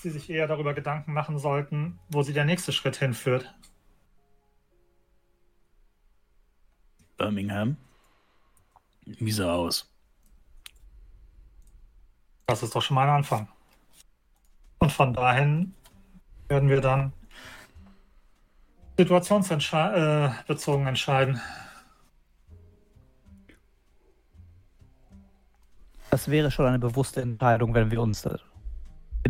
sie 0.02 0.10
sich 0.10 0.28
eher 0.30 0.46
darüber 0.46 0.74
Gedanken 0.74 1.12
machen 1.12 1.38
sollten, 1.38 1.98
wo 2.08 2.22
sie 2.22 2.32
der 2.32 2.44
nächste 2.44 2.72
Schritt 2.72 2.96
hinführt. 2.96 3.54
Birmingham. 7.16 7.76
Wie 9.04 9.32
sah 9.32 9.52
aus? 9.52 9.92
Das 12.46 12.62
ist 12.62 12.74
doch 12.74 12.82
schon 12.82 12.94
mal 12.94 13.08
ein 13.08 13.16
Anfang. 13.16 13.48
Und 14.78 14.90
von 14.90 15.12
dahin 15.12 15.74
werden 16.48 16.68
wir 16.68 16.80
dann 16.80 17.12
situationsbezogen 18.96 20.86
entscheiden. 20.86 21.40
Das 26.10 26.28
wäre 26.28 26.50
schon 26.50 26.66
eine 26.66 26.78
bewusste 26.78 27.22
Entscheidung, 27.22 27.72
wenn 27.74 27.90
wir 27.90 28.02
uns 28.02 28.22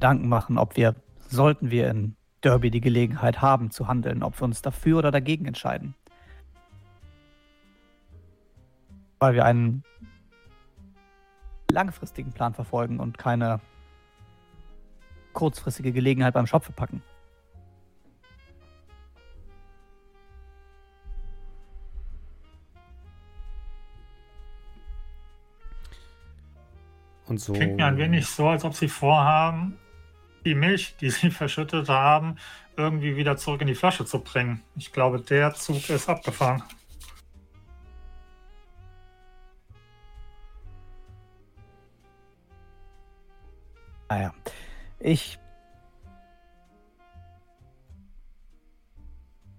Gedanken 0.01 0.31
machen, 0.31 0.57
ob 0.57 0.79
wir, 0.79 0.95
sollten 1.29 1.71
wir 1.71 1.91
in 1.91 2.17
Derby 2.43 2.71
die 2.71 2.81
Gelegenheit 2.81 3.43
haben 3.43 3.71
zu 3.71 3.87
handeln, 3.87 4.23
ob 4.23 4.41
wir 4.41 4.45
uns 4.47 4.63
dafür 4.63 4.97
oder 4.97 5.11
dagegen 5.11 5.45
entscheiden. 5.45 5.95
Weil 9.19 9.35
wir 9.35 9.45
einen 9.45 9.85
langfristigen 11.71 12.33
Plan 12.33 12.55
verfolgen 12.55 12.99
und 12.99 13.19
keine 13.19 13.61
kurzfristige 15.35 15.93
Gelegenheit 15.93 16.33
beim 16.33 16.47
Schopfe 16.47 16.73
packen. 16.73 17.03
Und 27.27 27.39
so. 27.39 27.53
Klingt 27.53 27.77
mir 27.77 27.85
ein 27.85 27.99
wenig 27.99 28.27
so, 28.27 28.49
als 28.49 28.65
ob 28.65 28.75
sie 28.75 28.89
vorhaben, 28.89 29.79
die 30.45 30.55
Milch, 30.55 30.97
die 31.01 31.11
sie 31.11 31.31
verschüttet 31.31 31.89
haben, 31.89 32.37
irgendwie 32.77 33.17
wieder 33.17 33.37
zurück 33.37 33.61
in 33.61 33.67
die 33.67 33.75
Flasche 33.75 34.05
zu 34.05 34.21
bringen. 34.21 34.63
Ich 34.77 34.93
glaube, 34.93 35.21
der 35.21 35.55
Zug 35.55 35.89
ist 35.91 36.09
abgefahren. 36.09 36.63
Naja, 44.09 44.33
ich. 44.99 45.39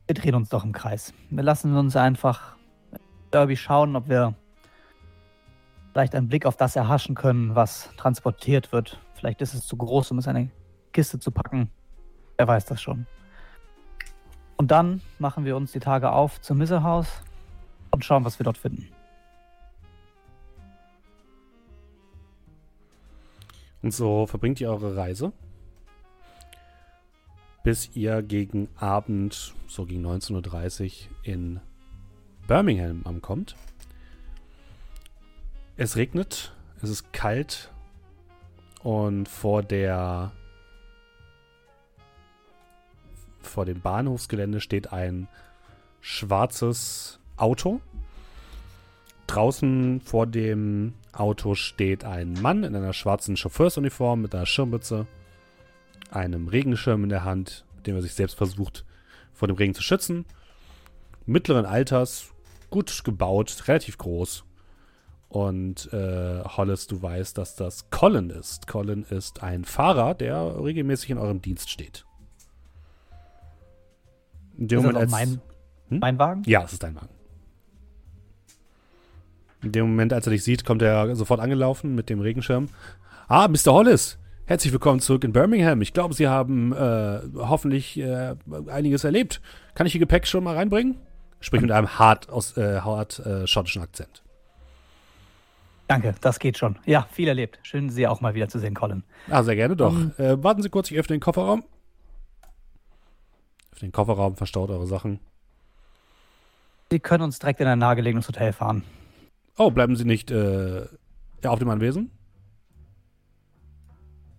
Wir 0.07 0.15
drehen 0.15 0.35
uns 0.35 0.49
doch 0.49 0.65
im 0.65 0.73
Kreis. 0.73 1.13
Wir 1.29 1.43
lassen 1.43 1.73
uns 1.77 1.95
einfach 1.95 2.57
Derby 3.31 3.55
schauen, 3.55 3.95
ob 3.95 4.09
wir 4.09 4.35
vielleicht 5.93 6.15
einen 6.15 6.27
Blick 6.27 6.45
auf 6.45 6.57
das 6.57 6.75
erhaschen 6.75 7.15
können, 7.15 7.55
was 7.55 7.89
transportiert 7.95 8.73
wird. 8.73 8.99
Vielleicht 9.13 9.41
ist 9.41 9.53
es 9.53 9.65
zu 9.65 9.77
groß, 9.77 10.11
um 10.11 10.17
es 10.17 10.27
in 10.27 10.35
eine 10.35 10.51
Kiste 10.91 11.19
zu 11.19 11.31
packen. 11.31 11.69
Wer 12.37 12.47
weiß 12.47 12.65
das 12.65 12.81
schon. 12.81 13.05
Und 14.57 14.71
dann 14.71 15.01
machen 15.19 15.45
wir 15.45 15.55
uns 15.55 15.71
die 15.71 15.79
Tage 15.79 16.11
auf 16.11 16.39
zum 16.41 16.59
Missehaus 16.59 17.07
und 17.91 18.05
schauen, 18.05 18.25
was 18.25 18.39
wir 18.39 18.43
dort 18.43 18.57
finden. 18.57 18.87
Und 23.81 23.93
so 23.93 24.27
verbringt 24.27 24.61
ihr 24.61 24.69
eure 24.69 24.95
Reise, 24.95 25.33
bis 27.63 27.95
ihr 27.95 28.21
gegen 28.21 28.69
Abend, 28.75 29.55
so 29.67 29.85
gegen 29.85 30.05
19.30 30.05 30.83
Uhr, 30.83 31.15
in 31.23 31.59
Birmingham 32.47 33.01
ankommt. 33.05 33.55
Es 35.77 35.95
regnet, 35.95 36.53
es 36.83 36.89
ist 36.89 37.11
kalt 37.13 37.71
und 38.83 39.27
vor 39.27 39.63
der 39.63 40.31
vor 43.47 43.65
dem 43.65 43.81
Bahnhofsgelände 43.81 44.61
steht 44.61 44.91
ein 44.91 45.27
schwarzes 46.01 47.19
Auto. 47.37 47.81
Draußen 49.27 50.01
vor 50.01 50.27
dem 50.27 50.93
Auto 51.13 51.55
steht 51.55 52.03
ein 52.03 52.33
Mann 52.33 52.63
in 52.63 52.75
einer 52.75 52.93
schwarzen 52.93 53.37
Chauffeursuniform 53.37 54.21
mit 54.21 54.35
einer 54.35 54.45
Schirmmütze, 54.45 55.07
einem 56.09 56.47
Regenschirm 56.47 57.03
in 57.03 57.09
der 57.09 57.23
Hand, 57.23 57.65
mit 57.77 57.87
dem 57.87 57.95
er 57.95 58.01
sich 58.01 58.13
selbst 58.13 58.35
versucht, 58.35 58.85
vor 59.33 59.47
dem 59.47 59.57
Regen 59.57 59.73
zu 59.73 59.81
schützen. 59.81 60.25
Mittleren 61.25 61.65
Alters, 61.65 62.31
gut 62.69 63.03
gebaut, 63.03 63.67
relativ 63.67 63.97
groß. 63.97 64.43
Und 65.29 65.93
äh, 65.93 66.43
Hollis, 66.43 66.87
du 66.87 67.01
weißt, 67.01 67.37
dass 67.37 67.55
das 67.55 67.89
Colin 67.89 68.31
ist. 68.31 68.67
Colin 68.67 69.03
ist 69.03 69.41
ein 69.41 69.63
Fahrer, 69.63 70.13
der 70.13 70.61
regelmäßig 70.61 71.11
in 71.11 71.17
eurem 71.17 71.41
Dienst 71.41 71.69
steht. 71.69 72.05
In 74.61 74.67
dem 74.67 74.77
Ist 74.79 74.85
das 74.85 74.93
Moment, 74.93 74.97
als, 75.03 75.11
mein, 75.11 75.41
Hm? 75.89 75.99
mein 75.99 76.19
Wagen? 76.19 76.43
ja, 76.45 76.61
es 76.63 76.73
ist 76.73 76.83
dein 76.83 76.93
Wagen. 76.95 77.09
In 79.63 79.71
dem 79.71 79.87
Moment, 79.87 80.13
als 80.13 80.27
er 80.27 80.31
dich 80.33 80.43
sieht, 80.43 80.65
kommt 80.65 80.83
er 80.83 81.15
sofort 81.15 81.39
angelaufen 81.39 81.95
mit 81.95 82.09
dem 82.11 82.19
Regenschirm. 82.21 82.69
Ah, 83.27 83.47
Mr. 83.47 83.73
Hollis, 83.73 84.19
herzlich 84.45 84.71
willkommen 84.71 84.99
zurück 84.99 85.23
in 85.23 85.33
Birmingham. 85.33 85.81
Ich 85.81 85.93
glaube, 85.93 86.13
Sie 86.13 86.27
haben 86.27 86.73
äh, 86.73 87.21
hoffentlich 87.37 87.97
äh, 87.99 88.35
einiges 88.67 89.03
erlebt. 89.03 89.41
Kann 89.73 89.87
ich 89.87 89.95
Ihr 89.95 89.99
Gepäck 89.99 90.27
schon 90.27 90.43
mal 90.43 90.55
reinbringen? 90.55 90.97
Sprich 91.39 91.61
mit 91.61 91.71
einem 91.71 91.97
hart, 91.97 92.29
aus, 92.29 92.55
äh, 92.55 92.81
hart 92.81 93.17
äh, 93.25 93.47
schottischen 93.47 93.81
Akzent. 93.81 94.21
Danke, 95.87 96.13
das 96.21 96.37
geht 96.37 96.59
schon. 96.59 96.77
Ja, 96.85 97.07
viel 97.11 97.27
erlebt. 97.27 97.57
Schön, 97.63 97.89
Sie 97.89 98.05
auch 98.05 98.21
mal 98.21 98.35
wieder 98.35 98.47
zu 98.47 98.59
sehen, 98.59 98.75
Colin. 98.75 99.01
Ah, 99.27 99.41
sehr 99.41 99.55
gerne 99.55 99.75
doch. 99.75 99.91
Ähm. 99.93 100.11
äh, 100.19 100.43
warten 100.43 100.61
Sie 100.61 100.69
kurz, 100.69 100.91
ich 100.91 100.99
öffne 100.99 101.15
den 101.15 101.19
Kofferraum. 101.21 101.63
Den 103.81 103.91
Kofferraum, 103.91 104.35
verstaut 104.35 104.69
eure 104.69 104.87
Sachen. 104.87 105.19
Sie 106.91 106.99
können 106.99 107.23
uns 107.23 107.39
direkt 107.39 107.61
in 107.61 107.67
ein 107.67 107.79
nahegelegenes 107.79 108.27
Hotel 108.27 108.53
fahren. 108.53 108.83
Oh, 109.57 109.71
bleiben 109.71 109.95
Sie 109.95 110.05
nicht 110.05 110.31
äh, 110.31 110.85
auf 111.43 111.59
dem 111.59 111.69
Anwesen? 111.69 112.11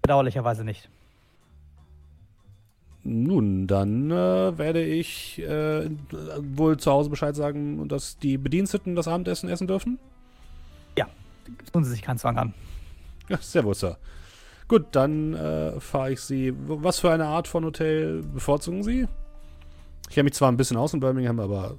Bedauerlicherweise 0.03 0.65
nicht. 0.65 0.89
Nun, 3.05 3.67
dann 3.67 4.11
äh, 4.11 4.59
werde 4.59 4.85
ich 4.85 5.41
äh, 5.41 5.91
wohl 6.39 6.77
zu 6.77 6.91
Hause 6.93 7.11
Bescheid 7.11 7.35
sagen, 7.35 7.89
dass 7.89 8.19
die 8.19 8.39
Bediensteten 8.39 8.95
das 8.95 9.09
Abendessen 9.09 9.49
essen 9.49 9.67
dürfen. 9.67 9.99
Tun 11.73 11.85
Sie 11.85 11.91
sich 11.91 12.03
keinen 12.03 12.19
Zwang 12.19 12.39
an. 12.39 12.55
Ja, 13.29 13.39
sehr 13.39 13.65
wohl, 13.65 13.75
Sir. 13.75 13.99
Gut, 14.69 14.87
dann 14.93 15.35
äh, 15.35 15.81
fahre 15.81 16.13
ich 16.13 16.21
Sie. 16.21 16.53
Was 16.57 17.01
für 17.01 17.11
eine 17.11 17.27
Art 17.27 17.49
von 17.49 17.65
Hotel 17.65 18.23
bevorzugen 18.23 18.83
Sie? 18.83 19.07
Ich 20.13 20.15
kenne 20.15 20.25
mich 20.25 20.35
zwar 20.35 20.53
ein 20.53 20.59
bisschen 20.59 20.77
aus 20.77 20.93
in 20.93 21.01
Birmingham, 21.01 21.41
aber 21.41 21.79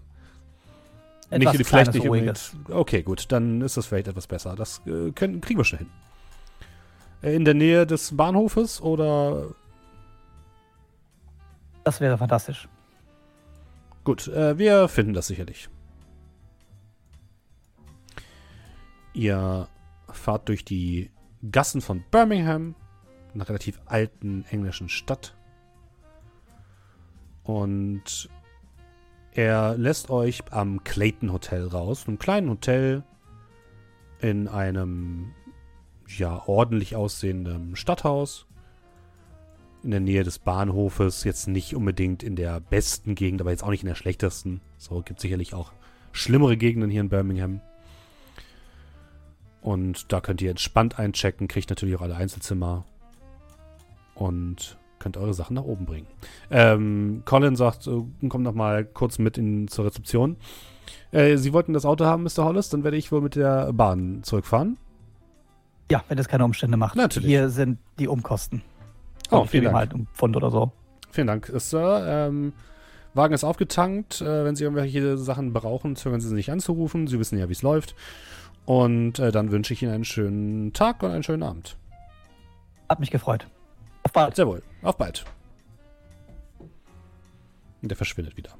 Etwas 1.29 1.55
nicht, 1.55 1.67
vielleicht 1.67 1.93
nicht 1.93 2.03
unbedingt. 2.03 2.55
Okay, 2.67 3.03
gut, 3.03 3.31
dann 3.31 3.61
ist 3.61 3.77
das 3.77 3.85
vielleicht 3.85 4.07
etwas 4.07 4.25
besser. 4.25 4.55
Das 4.55 4.81
äh, 4.87 5.11
können, 5.11 5.39
kriegen 5.39 5.59
wir 5.59 5.63
schon 5.65 5.77
hin. 5.77 5.89
Äh, 7.21 7.35
In 7.35 7.45
der 7.45 7.53
Nähe 7.53 7.85
des 7.85 8.17
Bahnhofes 8.17 8.81
oder 8.81 9.53
Das 11.83 12.01
wäre 12.01 12.17
fantastisch. 12.17 12.67
Gut, 14.03 14.27
äh, 14.29 14.57
wir 14.57 14.87
finden 14.87 15.13
das 15.13 15.27
sicherlich. 15.27 15.69
Ihr 19.13 19.67
fahrt 20.11 20.49
durch 20.49 20.65
die 20.65 21.11
Gassen 21.51 21.81
von 21.81 22.03
Birmingham, 22.09 22.73
einer 23.35 23.47
relativ 23.47 23.79
alten 23.85 24.43
englischen 24.49 24.89
Stadt. 24.89 25.35
Und 27.43 28.29
er 29.31 29.77
lässt 29.77 30.09
euch 30.09 30.43
am 30.51 30.83
Clayton 30.83 31.31
Hotel 31.31 31.67
raus, 31.67 32.07
einem 32.07 32.19
kleinen 32.19 32.49
Hotel 32.49 33.03
in 34.19 34.47
einem 34.47 35.33
ja 36.07 36.43
ordentlich 36.47 36.95
aussehenden 36.95 37.75
Stadthaus 37.75 38.45
in 39.83 39.91
der 39.91 39.99
Nähe 39.99 40.23
des 40.23 40.39
Bahnhofes, 40.39 41.25
jetzt 41.25 41.47
nicht 41.47 41.75
unbedingt 41.75 42.23
in 42.23 42.35
der 42.35 42.61
besten 42.61 43.15
Gegend, 43.15 43.41
aber 43.41 43.51
jetzt 43.51 43.63
auch 43.63 43.69
nicht 43.69 43.83
in 43.83 43.89
der 43.89 43.95
schlechtesten. 43.95 44.61
So 44.77 45.01
gibt 45.01 45.19
sicherlich 45.19 45.53
auch 45.53 45.73
schlimmere 46.13 46.55
Gegenden 46.55 46.89
hier 46.89 47.01
in 47.01 47.09
Birmingham. 47.09 47.59
Und 49.61 50.11
da 50.11 50.21
könnt 50.21 50.41
ihr 50.41 50.51
entspannt 50.51 50.99
einchecken, 50.99 51.47
kriegt 51.47 51.69
natürlich 51.69 51.95
auch 51.95 52.01
alle 52.01 52.15
Einzelzimmer 52.15 52.85
und 54.15 54.77
könnt 55.03 55.17
eure 55.17 55.33
Sachen 55.33 55.53
nach 55.55 55.63
oben 55.63 55.85
bringen. 55.85 56.07
Ähm, 56.49 57.21
Colin 57.25 57.55
sagt, 57.55 57.85
äh, 57.87 58.01
kommt 58.29 58.43
noch 58.43 58.53
mal 58.53 58.85
kurz 58.85 59.19
mit 59.19 59.37
in, 59.37 59.67
zur 59.67 59.85
Rezeption. 59.85 60.37
Äh, 61.11 61.37
Sie 61.37 61.53
wollten 61.53 61.73
das 61.73 61.85
Auto 61.85 62.05
haben, 62.05 62.23
Mr. 62.23 62.45
Hollis, 62.45 62.69
dann 62.69 62.83
werde 62.83 62.97
ich 62.97 63.11
wohl 63.11 63.21
mit 63.21 63.35
der 63.35 63.71
Bahn 63.73 64.23
zurückfahren. 64.23 64.77
Ja, 65.91 66.03
wenn 66.07 66.17
es 66.17 66.27
keine 66.27 66.45
Umstände 66.45 66.77
macht. 66.77 66.95
Natürlich. 66.95 67.27
Hier 67.29 67.49
sind 67.49 67.77
die 67.99 68.07
Umkosten. 68.07 68.63
Oh, 69.29 69.41
Und 69.41 69.49
vielen 69.49 69.65
Dank. 69.65 69.75
halt 69.75 69.93
um 69.93 70.07
Pfund 70.13 70.35
oder 70.35 70.49
so. 70.49 70.71
Vielen 71.11 71.27
Dank, 71.27 71.51
Sir. 71.55 72.05
Ähm, 72.07 72.53
Wagen 73.13 73.33
ist 73.33 73.43
aufgetankt. 73.43 74.21
Äh, 74.21 74.45
wenn 74.45 74.55
Sie 74.55 74.63
irgendwelche 74.63 75.17
Sachen 75.17 75.53
brauchen, 75.53 75.95
zögern 75.95 76.21
Sie 76.21 76.29
sich 76.29 76.49
anzurufen. 76.51 77.07
Sie 77.07 77.19
wissen 77.19 77.37
ja, 77.37 77.49
wie 77.49 77.53
es 77.53 77.61
läuft. 77.61 77.95
Und 78.65 79.19
äh, 79.19 79.31
dann 79.31 79.51
wünsche 79.51 79.73
ich 79.73 79.83
Ihnen 79.83 79.91
einen 79.91 80.05
schönen 80.05 80.73
Tag 80.73 81.03
und 81.03 81.11
einen 81.11 81.23
schönen 81.23 81.43
Abend. 81.43 81.77
Hat 82.89 82.99
mich 82.99 83.11
gefreut. 83.11 83.47
Auf 84.03 84.11
bald. 84.13 84.35
Sehr 84.35 84.47
wohl. 84.47 84.61
Auf 84.81 84.97
bald. 84.97 85.25
Und 87.81 87.89
der 87.89 87.97
verschwindet 87.97 88.37
wieder. 88.37 88.51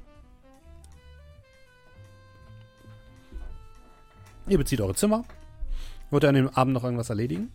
Ihr 4.46 4.58
bezieht 4.58 4.80
eure 4.80 4.94
Zimmer. 4.94 5.24
Wollt 6.10 6.24
ihr 6.24 6.28
an 6.28 6.34
dem 6.34 6.48
Abend 6.50 6.74
noch 6.74 6.84
irgendwas 6.84 7.08
erledigen? 7.08 7.50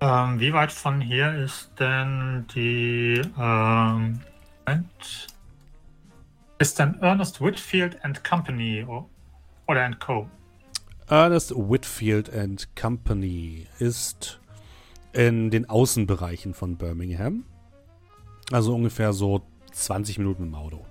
Ähm, 0.00 0.40
wie 0.40 0.52
weit 0.52 0.72
von 0.72 1.00
hier 1.00 1.34
ist 1.34 1.72
denn 1.78 2.46
die. 2.54 3.20
Ähm, 3.38 4.20
Moment. 4.66 5.26
ist 6.58 6.78
denn 6.78 6.98
Ernest 7.00 7.40
Whitfield 7.40 8.02
and 8.04 8.22
Company 8.22 8.86
oder 9.66 9.84
and 9.84 9.98
Co. 9.98 10.28
Ernest 11.08 11.52
Whitfield 11.56 12.32
and 12.32 12.68
Company 12.76 13.66
ist 13.78 14.39
in 15.12 15.50
den 15.50 15.68
Außenbereichen 15.68 16.54
von 16.54 16.76
Birmingham. 16.76 17.44
Also 18.52 18.74
ungefähr 18.74 19.12
so 19.12 19.42
20 19.72 20.18
Minuten 20.18 20.44
im 20.44 20.54
Auto. 20.54 20.84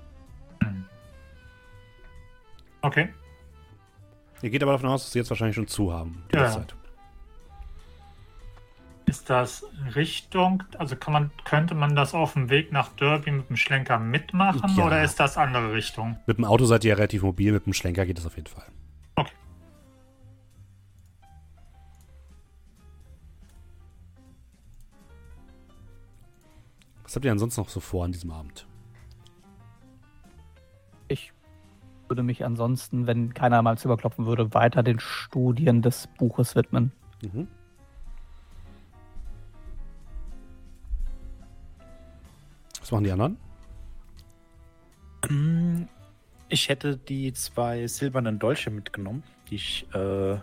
Okay. 2.82 3.10
Ihr 4.42 4.50
geht 4.50 4.64
aber 4.64 4.72
davon 4.74 4.90
aus, 4.90 5.04
dass 5.04 5.12
sie 5.12 5.20
jetzt 5.20 5.30
wahrscheinlich 5.30 5.56
schon 5.56 5.68
zu 5.68 5.92
haben. 5.92 6.24
Ja. 6.34 6.66
Ist 9.06 9.30
das 9.30 9.66
Richtung, 9.96 10.64
also 10.78 10.96
kann 10.96 11.14
man, 11.14 11.32
könnte 11.44 11.74
man 11.74 11.96
das 11.96 12.14
auf 12.14 12.34
dem 12.34 12.50
Weg 12.50 12.72
nach 12.72 12.90
Derby 12.90 13.32
mit 13.32 13.50
dem 13.50 13.58
Schlenker 13.58 13.98
mitmachen 13.98 14.76
Ja. 14.78 14.86
oder 14.86 15.04
ist 15.04 15.20
das 15.20 15.36
andere 15.36 15.74
Richtung? 15.74 16.18
Mit 16.28 16.38
dem 16.38 16.46
Auto 16.46 16.66
seid 16.66 16.84
ihr 16.86 16.90
ja 16.90 16.96
relativ 16.96 17.24
mobil, 17.24 17.52
mit 17.52 17.66
dem 17.66 17.74
Schlenker 17.74 18.06
geht 18.06 18.20
das 18.20 18.28
auf 18.28 18.36
jeden 18.36 18.48
Fall. 18.48 18.68
Was 27.10 27.16
habt 27.16 27.26
ihr 27.26 27.32
ansonsten 27.32 27.62
noch 27.62 27.70
so 27.70 27.80
vor 27.80 28.06
an 28.06 28.12
diesem 28.12 28.30
Abend? 28.30 28.68
Ich 31.08 31.34
würde 32.08 32.22
mich 32.22 32.46
ansonsten, 32.46 33.08
wenn 33.08 33.34
keiner 33.34 33.64
mal 33.64 33.76
überklopfen 33.84 34.28
würde, 34.28 34.54
weiter 34.54 34.84
den 34.84 35.00
Studien 35.00 35.82
des 35.82 36.08
Buches 36.20 36.56
widmen. 36.56 36.92
Mhm. 37.24 37.48
Was 42.80 42.92
machen 42.92 43.04
die 43.06 43.12
anderen? 43.12 43.38
Mm, 45.28 45.86
Ich 46.50 46.70
hätte 46.70 46.96
die 46.96 47.34
zwei 47.34 47.88
silbernen 47.88 48.38
Dolche 48.38 48.70
mitgenommen, 48.70 49.24
die 49.50 49.56
ich 49.56 49.88
äh, 49.96 50.38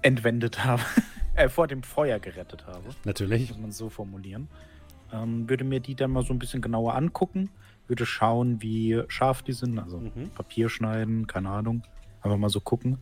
entwendet 0.00 0.64
habe, 0.64 0.82
äh, 1.34 1.50
vor 1.50 1.66
dem 1.66 1.82
Feuer 1.82 2.18
gerettet 2.18 2.66
habe, 2.66 2.88
Natürlich. 3.04 3.50
muss 3.50 3.58
man 3.58 3.72
so 3.72 3.90
formulieren. 3.90 4.48
Ähm, 5.12 5.48
würde 5.48 5.64
mir 5.64 5.80
die 5.80 5.94
dann 5.94 6.12
mal 6.12 6.22
so 6.24 6.32
ein 6.32 6.38
bisschen 6.38 6.62
genauer 6.62 6.94
angucken, 6.94 7.50
würde 7.88 8.06
schauen, 8.06 8.62
wie 8.62 9.02
scharf 9.08 9.42
die 9.42 9.52
sind, 9.52 9.78
also 9.78 9.98
Mhm. 9.98 10.30
Papier 10.34 10.68
schneiden, 10.68 11.26
keine 11.26 11.50
Ahnung. 11.50 11.82
Einfach 12.22 12.38
mal 12.38 12.48
so 12.50 12.60
gucken, 12.60 12.98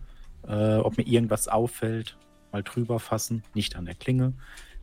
äh, 0.47 0.77
ob 0.77 0.97
mir 0.97 1.07
irgendwas 1.07 1.49
auffällt, 1.49 2.17
mal 2.53 2.63
drüber 2.63 2.99
fassen, 2.99 3.43
nicht 3.55 3.77
an 3.77 3.85
der 3.85 3.95
Klinge. 3.95 4.33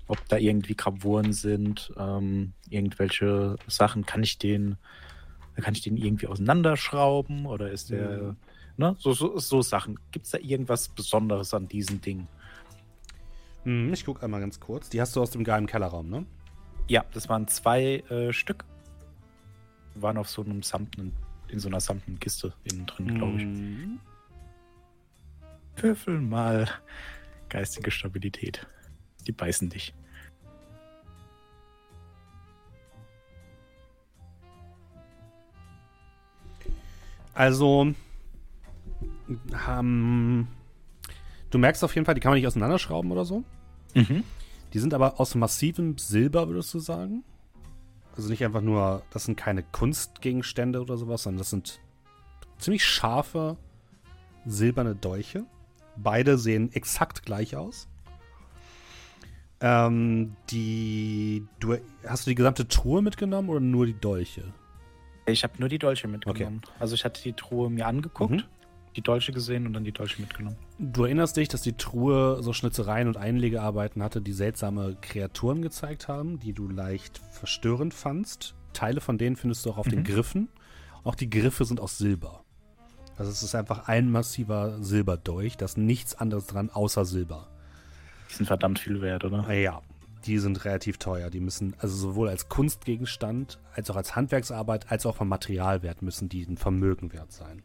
Ob 0.08 0.28
da 0.30 0.38
irgendwie 0.38 0.76
Gravuren 0.76 1.34
sind, 1.34 1.92
ähm, 1.98 2.54
irgendwelche 2.70 3.56
Sachen, 3.66 4.06
kann 4.06 4.22
ich 4.22 4.38
den, 4.38 4.78
kann 5.56 5.74
ich 5.74 5.82
den 5.82 5.98
irgendwie 5.98 6.28
auseinanderschrauben 6.28 7.48
oder 7.48 7.72
ist 7.72 7.90
der, 7.90 8.18
Mhm. 8.20 8.36
ne, 8.78 8.96
so, 9.00 9.14
so, 9.14 9.40
so 9.40 9.64
Sachen. 9.64 9.98
Gibt 10.12 10.26
es 10.26 10.32
da 10.32 10.38
irgendwas 10.38 10.90
Besonderes 10.90 11.56
an 11.56 11.68
diesen 11.68 12.02
Dingen? 12.02 12.28
Hm, 13.64 13.92
ich 13.94 14.06
gucke 14.06 14.22
einmal 14.22 14.42
ganz 14.42 14.60
kurz. 14.60 14.90
Die 14.90 15.02
hast 15.02 15.16
du 15.16 15.22
aus 15.22 15.32
dem 15.32 15.44
geheimen 15.44 15.66
Kellerraum, 15.66 16.08
ne? 16.10 16.26
Ja, 16.88 17.04
das 17.14 17.30
waren 17.30 17.48
zwei 17.48 18.04
äh, 18.10 18.32
Stück. 18.32 18.64
Waren 19.96 20.18
auf 20.18 20.30
so 20.30 20.44
einem 20.44 20.62
samtenen, 20.62 21.14
in 21.48 21.60
so 21.60 21.68
einer 21.68 21.80
samtenen 21.80 22.20
Kiste 22.20 22.54
innen 22.64 22.86
drin, 22.86 23.16
glaube 23.16 23.38
ich. 23.38 23.46
Mhm. 23.46 24.00
Würfel 25.78 26.20
mal 26.20 26.70
geistige 27.50 27.92
Stabilität. 27.92 28.66
Die 29.26 29.32
beißen 29.32 29.70
dich. 29.70 29.94
Also, 37.34 37.94
ähm, 39.68 40.48
du 41.50 41.58
merkst 41.58 41.84
auf 41.84 41.94
jeden 41.96 42.06
Fall, 42.06 42.16
die 42.16 42.22
kann 42.22 42.32
man 42.32 42.38
nicht 42.38 42.48
auseinanderschrauben 42.48 43.12
oder 43.12 43.26
so. 43.26 43.44
Mhm. 43.94 44.24
Die 44.76 44.80
sind 44.80 44.94
aber 44.94 45.22
aus 45.22 45.36
massivem 45.36 45.98
Silber, 45.98 46.50
würdest 46.50 46.74
du 46.74 46.80
sagen? 46.80 47.24
Also 48.18 48.28
nicht 48.28 48.44
einfach 48.44 48.60
nur, 48.60 49.04
das 49.10 49.24
sind 49.24 49.38
keine 49.38 49.64
Kunstgegenstände 49.64 50.82
oder 50.82 50.98
sowas, 50.98 51.24
sondern 51.24 51.38
das 51.38 51.50
sind 51.50 51.80
ziemlich 52.58 52.84
scharfe 52.84 53.56
silberne 54.46 54.94
Dolche. 54.94 55.46
Beide 55.96 56.38
sehen 56.38 56.74
exakt 56.74 57.24
gleich 57.24 57.56
aus. 57.56 57.88
Ähm, 59.62 60.36
die, 60.50 61.48
du, 61.62 61.78
hast 62.06 62.26
du 62.28 62.32
die 62.32 62.36
gesamte 62.36 62.68
Truhe 62.68 63.02
mitgenommen 63.02 63.48
oder 63.48 63.62
nur 63.62 63.86
die 63.86 63.98
Dolche? 63.98 64.44
Ich 65.26 65.46
habe 65.46 65.54
nur 65.58 65.70
die 65.70 65.80
Dolche 65.80 66.10
mitgenommen. 66.10 66.62
Also 66.80 66.96
ich 66.96 67.06
hatte 67.06 67.24
die 67.24 67.32
Truhe 67.32 67.70
mir 67.70 67.88
angeguckt, 67.88 68.34
Mhm. 68.34 68.44
Die 68.96 69.02
Dolche 69.02 69.32
gesehen 69.34 69.68
und 69.68 69.74
dann 69.74 69.84
die 69.84 69.92
Dolche 69.92 70.22
mitgenommen. 70.22 70.58
Du 70.80 71.04
erinnerst 71.04 71.36
dich, 71.38 71.48
dass 71.48 71.62
die 71.62 71.74
Truhe 71.74 72.42
so 72.42 72.54
Schnitzereien 72.54 73.08
und 73.08 73.18
Einlegearbeiten 73.18 74.02
hatte, 74.02 74.22
die 74.22 74.32
seltsame 74.34 74.96
Kreaturen 75.02 75.62
gezeigt 75.62 76.08
haben, 76.08 76.40
die 76.40 76.54
du 76.54 76.68
leicht 76.68 77.18
verstörend 77.32 77.94
fandst. 77.94 78.56
Teile 78.74 79.02
von 79.02 79.18
denen 79.18 79.36
findest 79.36 79.66
du 79.66 79.72
auch 79.72 79.78
auf 79.78 79.88
den 79.88 80.00
Mhm. 80.00 80.04
Griffen. 80.06 80.50
Auch 81.04 81.16
die 81.16 81.30
Griffe 81.30 81.66
sind 81.66 81.80
aus 81.80 81.98
Silber. 81.98 82.44
Also 83.18 83.32
es 83.32 83.44
ist 83.44 83.56
einfach 83.56 83.88
ein 83.88 84.10
massiver 84.12 84.82
Silberdolch, 84.84 85.56
da 85.58 85.66
ist 85.66 85.78
nichts 85.78 86.16
anderes 86.16 86.48
dran 86.48 86.70
außer 86.70 87.06
Silber. 87.06 87.48
Die 88.30 88.34
sind 88.34 88.46
verdammt 88.46 88.80
viel 88.80 89.02
wert, 89.02 89.24
oder? 89.24 89.50
Ja, 89.54 89.82
die 90.26 90.40
sind 90.40 90.66
relativ 90.66 90.98
teuer. 90.98 91.30
Die 91.30 91.40
müssen, 91.40 91.76
also 91.78 91.96
sowohl 91.96 92.28
als 92.28 92.50
Kunstgegenstand, 92.50 93.60
als 93.74 93.90
auch 93.90 93.96
als 93.96 94.16
Handwerksarbeit, 94.16 94.92
als 94.92 95.06
auch 95.06 95.16
vom 95.16 95.30
Materialwert 95.30 96.02
müssen 96.02 96.28
die 96.28 96.44
ein 96.44 96.58
Vermögen 96.58 97.14
wert 97.14 97.32
sein. 97.32 97.62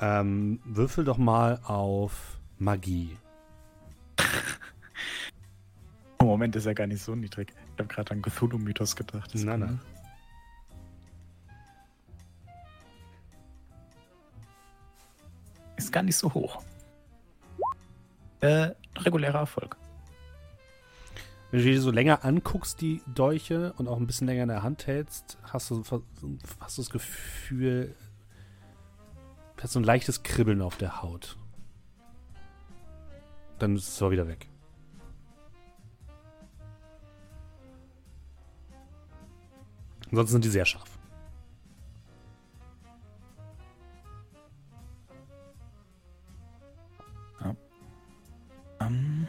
Ähm, 0.00 0.60
würfel 0.64 1.04
doch 1.04 1.18
mal 1.18 1.60
auf 1.64 2.38
Magie. 2.58 3.16
Im 6.18 6.26
Moment 6.26 6.56
ist 6.56 6.66
er 6.66 6.74
gar 6.74 6.86
nicht 6.86 7.02
so 7.02 7.14
niedrig. 7.14 7.52
Ich 7.74 7.78
habe 7.78 7.88
gerade 7.88 8.12
an 8.12 8.22
Cthulhu-Mythos 8.22 8.96
gedacht. 8.96 9.34
Das 9.34 9.44
Nein, 9.44 9.60
nein. 9.60 9.80
Ist 15.76 15.92
gar 15.92 16.02
nicht 16.02 16.16
so 16.16 16.32
hoch. 16.32 16.62
Äh, 18.40 18.70
regulärer 18.96 19.40
Erfolg. 19.40 19.76
Wenn 21.50 21.60
du 21.60 21.66
dir 21.66 21.80
so 21.80 21.90
länger 21.90 22.24
anguckst, 22.24 22.80
die 22.80 23.00
Dolche, 23.06 23.74
und 23.78 23.86
auch 23.86 23.96
ein 23.96 24.06
bisschen 24.06 24.26
länger 24.26 24.42
in 24.42 24.48
der 24.48 24.62
Hand 24.62 24.86
hältst, 24.86 25.38
hast 25.44 25.70
du, 25.70 25.82
hast 26.60 26.78
du 26.78 26.82
das 26.82 26.90
Gefühl, 26.90 27.94
du 29.64 29.66
hast 29.66 29.72
so 29.72 29.80
ein 29.80 29.84
leichtes 29.84 30.22
Kribbeln 30.22 30.60
auf 30.60 30.76
der 30.76 31.00
Haut. 31.00 31.38
Dann 33.58 33.76
ist 33.76 33.88
es 33.88 33.96
zwar 33.96 34.10
wieder 34.10 34.28
weg. 34.28 34.46
Ansonsten 40.10 40.32
sind 40.32 40.44
die 40.44 40.50
sehr 40.50 40.66
scharf. 40.66 40.98
Ähm, 48.80 49.26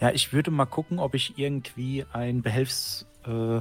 ja, 0.00 0.10
ich 0.10 0.32
würde 0.32 0.50
mal 0.50 0.66
gucken, 0.66 0.98
ob 0.98 1.14
ich 1.14 1.38
irgendwie 1.38 2.04
ein 2.12 2.42
Behelfs... 2.42 3.06
Äh, 3.24 3.60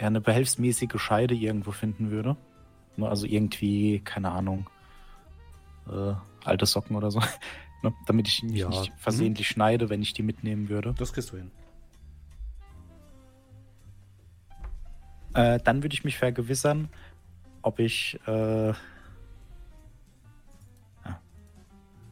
ja, 0.00 0.06
eine 0.06 0.22
behelfsmäßige 0.22 0.98
Scheide 0.98 1.34
irgendwo 1.34 1.72
finden 1.72 2.10
würde. 2.10 2.38
Ne, 2.96 3.08
Also 3.08 3.26
irgendwie, 3.26 4.00
keine 4.00 4.30
Ahnung, 4.30 4.68
äh, 5.90 6.14
alte 6.44 6.66
Socken 6.66 6.96
oder 6.96 7.10
so. 7.10 7.20
ne, 7.82 7.92
damit 8.06 8.28
ich 8.28 8.42
mich 8.42 8.60
Ja. 8.60 8.68
nicht 8.68 8.92
versehentlich 8.96 9.48
schneide, 9.48 9.88
wenn 9.90 10.02
ich 10.02 10.12
die 10.12 10.22
mitnehmen 10.22 10.68
würde. 10.68 10.94
Das 10.98 11.12
kriegst 11.12 11.32
du 11.32 11.36
hin. 11.36 11.50
Äh, 15.34 15.58
dann 15.64 15.82
würde 15.82 15.94
ich 15.94 16.04
mich 16.04 16.18
vergewissern, 16.18 16.88
ob 17.62 17.78
ich. 17.78 18.18
Äh, 18.26 18.72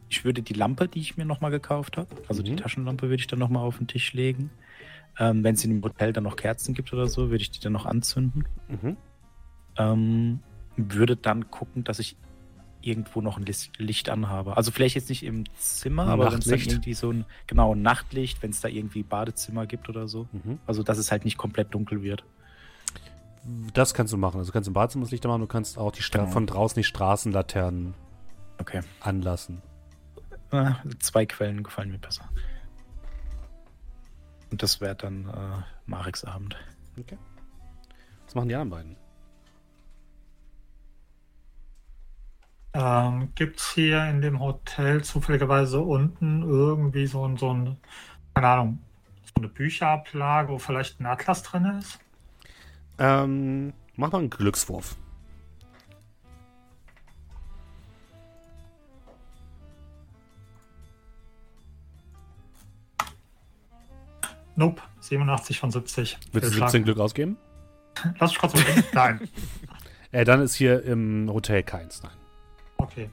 ich 0.09 0.25
würde 0.25 0.41
die 0.41 0.53
Lampe, 0.53 0.89
die 0.89 0.99
ich 0.99 1.15
mir 1.15 1.23
nochmal 1.23 1.51
gekauft 1.51 1.95
habe, 1.97 2.13
also 2.27 2.43
die 2.43 2.51
Mhm. 2.51 2.57
Taschenlampe, 2.57 3.03
würde 3.03 3.21
ich 3.21 3.27
dann 3.27 3.39
nochmal 3.39 3.63
auf 3.65 3.77
den 3.77 3.87
Tisch 3.87 4.11
legen. 4.13 4.51
Ähm, 5.17 5.41
Wenn 5.43 5.55
es 5.55 5.63
in 5.63 5.71
dem 5.71 5.83
Hotel 5.83 6.11
dann 6.11 6.25
noch 6.25 6.35
Kerzen 6.35 6.73
gibt 6.73 6.91
oder 6.91 7.07
so, 7.07 7.29
würde 7.29 7.41
ich 7.43 7.51
die 7.51 7.61
dann 7.61 7.71
noch 7.71 7.85
anzünden. 7.85 8.45
Mhm. 8.67 8.97
Ähm, 9.77 10.39
würde 10.77 11.15
dann 11.15 11.49
gucken, 11.51 11.83
dass 11.83 11.99
ich 11.99 12.15
irgendwo 12.81 13.21
noch 13.21 13.37
ein 13.37 13.45
Licht 13.77 14.09
anhabe. 14.09 14.57
Also 14.57 14.71
vielleicht 14.71 14.95
jetzt 14.95 15.09
nicht 15.09 15.23
im 15.23 15.43
Zimmer, 15.55 16.07
aber 16.07 16.31
wenn 16.31 16.39
es 16.39 16.45
dann 16.45 16.59
irgendwie 16.59 16.93
so 16.95 17.11
ein 17.11 17.25
genau 17.45 17.75
ein 17.75 17.81
Nachtlicht, 17.83 18.41
wenn 18.41 18.49
es 18.51 18.59
da 18.61 18.67
irgendwie 18.67 19.03
Badezimmer 19.03 19.67
gibt 19.67 19.87
oder 19.89 20.07
so. 20.07 20.27
Mhm. 20.31 20.57
Also 20.65 20.81
dass 20.81 20.97
es 20.97 21.11
halt 21.11 21.23
nicht 21.25 21.37
komplett 21.37 21.73
dunkel 21.75 22.01
wird. 22.01 22.23
Das 23.73 23.93
kannst 23.93 24.13
du 24.13 24.17
machen. 24.17 24.37
Also 24.39 24.49
du 24.49 24.53
kannst 24.53 24.67
im 24.67 24.73
Badezimmer 24.73 25.03
das 25.05 25.11
Licht 25.11 25.23
machen, 25.25 25.41
du 25.41 25.47
kannst 25.47 25.77
auch 25.77 25.91
die 25.91 26.01
Stra 26.01 26.21
Genau. 26.21 26.31
von 26.31 26.47
draußen 26.47 26.79
die 26.79 26.83
Straßenlaternen 26.83 27.93
Okay. 28.59 28.81
anlassen. 28.99 29.61
Äh, 30.51 30.71
zwei 30.99 31.25
Quellen 31.25 31.63
gefallen 31.63 31.91
mir 31.91 31.97
besser. 31.99 32.29
Und 34.51 34.61
das 34.63 34.81
wäre 34.81 34.95
dann 34.95 35.27
äh, 35.29 35.63
Mareks 35.85 36.23
Abend. 36.23 36.55
Okay. 36.99 37.17
Was 38.25 38.35
machen 38.35 38.49
die 38.49 38.55
anderen 38.55 38.69
beiden? 38.69 38.97
Ähm, 42.73 43.29
Gibt 43.35 43.59
es 43.59 43.71
hier 43.71 44.05
in 44.05 44.21
dem 44.21 44.39
Hotel 44.39 45.03
zufälligerweise 45.03 45.79
unten 45.81 46.41
irgendwie 46.43 47.05
so, 47.05 47.27
ein- 47.27 47.35
so 47.37 47.53
ein, 47.53 47.77
keine 48.33 48.47
Ahnung, 48.47 48.79
so 49.25 49.33
eine 49.41 49.49
Bücherablage, 49.49 50.49
wo 50.49 50.57
vielleicht 50.57 50.99
ein 50.99 51.05
Atlas 51.05 51.43
drin 51.43 51.65
ist? 51.79 51.99
Ähm, 52.97 53.73
mach 53.97 54.11
mal 54.11 54.19
einen 54.19 54.29
Glückswurf. 54.29 54.95
Nope, 64.55 64.81
87 64.99 65.59
von 65.59 65.71
70. 65.71 66.17
Willst 66.31 66.33
du 66.33 66.39
Fehlschlag. 66.51 66.69
17 66.71 66.83
Glück 66.83 66.99
ausgeben? 66.99 67.37
Lass 68.19 68.31
mich 68.31 68.39
kurz 68.39 68.53
überlegen. 68.53 68.83
Nein. 68.93 69.19
Äh, 70.13 70.25
dann 70.25 70.41
ist 70.41 70.55
hier 70.55 70.83
im 70.83 71.29
Hotel 71.31 71.63
keins, 71.63 72.03
nein. 72.03 72.11
Okay. 72.81 73.09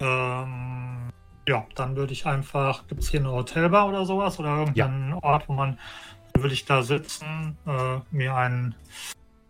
Ähm, 0.00 1.10
ja, 1.46 1.64
dann 1.76 1.96
würde 1.96 2.12
ich 2.12 2.26
einfach, 2.26 2.86
gibt 2.88 3.02
es 3.02 3.10
hier 3.10 3.20
eine 3.20 3.30
Hotelbar 3.30 3.88
oder 3.88 4.04
sowas 4.04 4.38
oder 4.40 4.56
irgendeinen 4.58 5.12
Ort, 5.14 5.48
wo 5.48 5.52
man, 5.52 5.78
dann 6.32 6.42
würde 6.42 6.54
ich 6.54 6.64
da 6.64 6.82
sitzen, 6.82 7.56
äh, 7.66 8.00
mir 8.10 8.34
einen, 8.34 8.74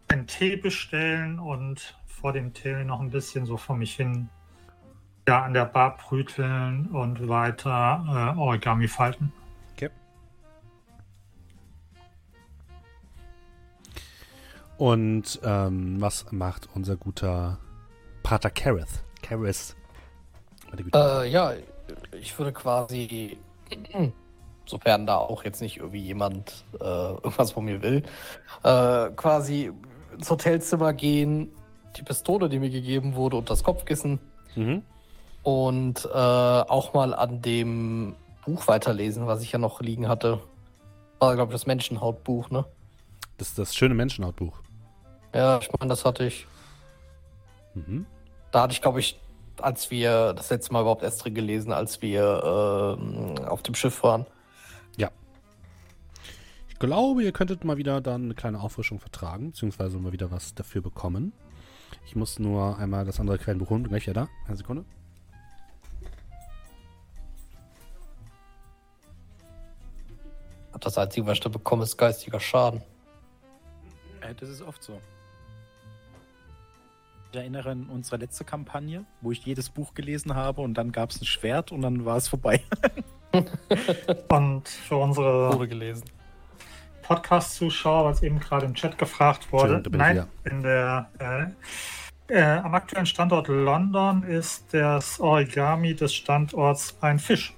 einen 0.09 0.27
Tee 0.27 0.57
bestellen 0.57 1.39
und 1.39 1.99
vor 2.07 2.33
dem 2.33 2.53
Tee 2.53 2.85
noch 2.85 3.01
ein 3.01 3.11
bisschen 3.11 3.47
so 3.47 3.57
vor 3.57 3.77
mich 3.77 3.95
hin 3.95 4.29
ja, 5.27 5.43
an 5.43 5.55
der 5.55 5.65
Bar 5.65 5.97
brüteln 5.97 6.89
und 6.89 7.29
weiter 7.29 8.35
äh, 8.37 8.39
Origami 8.39 8.89
falten. 8.89 9.33
Und 14.79 15.41
ähm, 15.45 16.01
was 16.01 16.27
macht 16.33 16.69
unser 16.75 16.97
guter 16.97 17.59
Pater 18.23 18.51
Kareth? 18.51 18.89
Kareth. 19.23 19.77
Äh, 20.95 21.31
ja, 21.31 21.53
ich 22.19 22.37
würde 22.39 22.53
quasi, 22.53 23.37
sofern 24.67 25.07
da 25.07 25.17
auch 25.19 25.45
jetzt 25.45 25.61
nicht 25.61 25.77
irgendwie 25.79 26.01
jemand 26.01 26.65
äh, 26.81 26.85
irgendwas 26.85 27.53
von 27.53 27.65
mir 27.65 27.83
will, 27.83 28.03
äh, 28.63 29.11
quasi 29.11 29.71
ins 30.15 30.31
Hotelzimmer 30.31 30.93
gehen, 30.95 31.53
die 31.97 32.03
Pistole, 32.03 32.49
die 32.49 32.59
mir 32.59 32.71
gegeben 32.71 33.15
wurde, 33.15 33.37
und 33.37 33.51
das 33.51 33.63
Kopfkissen 33.65 34.19
Mhm. 34.55 34.83
und 35.43 36.05
äh, 36.13 36.17
auch 36.19 36.93
mal 36.95 37.15
an 37.15 37.41
dem 37.41 38.15
Buch 38.45 38.67
weiterlesen, 38.69 39.27
was 39.27 39.43
ich 39.43 39.53
ja 39.53 39.59
noch 39.59 39.81
liegen 39.81 40.09
hatte. 40.09 40.41
War, 41.21 41.35
glaube 41.37 41.53
ich, 41.53 41.55
das 41.59 41.67
Menschenhautbuch, 41.67 42.51
ne? 42.51 42.65
Das 43.43 43.49
ist 43.49 43.59
das 43.59 43.75
schöne 43.75 43.97
Menschenhautbuch. 43.97 44.57
Ja, 45.35 45.59
ich 45.59 45.69
meine, 45.73 45.89
das 45.89 46.05
hatte 46.05 46.25
ich. 46.27 46.47
Mhm. 47.75 48.07
Da 48.53 48.63
hatte 48.63 48.73
ich, 48.73 48.81
glaube 48.81 49.01
ich, 49.01 49.19
als 49.61 49.91
wir 49.91 50.33
das 50.33 50.51
letzte 50.51 50.73
Mal 50.73 50.83
überhaupt 50.83 51.03
erst 51.03 51.25
drin 51.25 51.35
gelesen, 51.35 51.73
als 51.73 52.01
wir 52.03 52.97
ähm, 53.01 53.45
auf 53.45 53.65
dem 53.65 53.75
Schiff 53.75 54.05
waren. 54.05 54.27
Ich 56.69 56.79
glaube, 56.79 57.25
ihr 57.25 57.33
könntet 57.33 57.65
mal 57.65 57.77
wieder 57.79 58.01
dann 58.01 58.27
eine 58.27 58.35
kleine 58.35 58.61
Auffrischung 58.61 59.01
vertragen, 59.01 59.51
beziehungsweise 59.51 59.99
mal 59.99 60.13
wieder 60.13 60.31
was 60.31 60.55
dafür 60.55 60.81
bekommen. 60.81 61.33
Ich 62.07 62.15
muss 62.15 62.39
nur 62.39 62.79
einmal 62.79 63.05
das 63.05 63.19
andere 63.19 63.39
Quellenbuch 63.39 63.71
holen. 63.71 63.89
Gleich 63.89 64.07
wieder 64.07 64.15
da. 64.15 64.29
Eine 64.47 64.57
Sekunde. 64.57 64.85
Das 70.79 70.97
Einzige, 70.97 71.27
was 71.27 71.35
ich 71.35 71.41
da 71.41 71.49
bekomme, 71.49 71.83
ist 71.83 71.97
geistiger 71.97 72.39
Schaden. 72.39 72.83
Äh, 74.23 74.35
das 74.35 74.49
ist 74.49 74.63
oft 74.63 74.83
so. 74.83 75.01
Ich 77.31 77.39
erinnere 77.39 77.71
an 77.71 77.89
unsere 77.89 78.19
letzte 78.19 78.45
Kampagne, 78.45 79.07
wo 79.23 79.33
ich 79.33 79.45
jedes 79.45 79.71
Buch 79.71 79.95
gelesen 79.95 80.35
habe 80.35 80.61
und 80.61 80.75
dann 80.75 80.93
gab 80.93 81.11
es 81.11 81.21
ein 81.21 81.25
Schwert 81.25 81.73
und 81.73 81.81
dann 81.81 82.05
war 82.05 82.17
es 82.17 82.29
vorbei. 82.29 82.63
Und 84.29 84.69
für 84.69 84.97
unsere. 84.97 85.57
Podcast-Zuschauer, 87.03 88.05
was 88.05 88.23
eben 88.23 88.39
gerade 88.39 88.67
im 88.67 88.75
Chat 88.75 88.97
gefragt 88.99 89.51
wurde. 89.53 89.83
Nein, 89.91 90.27
in 90.45 90.63
der, 90.63 91.09
äh, 91.19 92.35
äh, 92.35 92.59
am 92.59 92.75
aktuellen 92.75 93.07
Standort 93.07 93.49
London 93.49 94.23
ist 94.23 94.73
das 94.73 95.19
Origami 95.19 95.95
des 95.95 96.15
Standorts 96.15 96.97
ein 97.01 97.19
Fisch. 97.19 97.55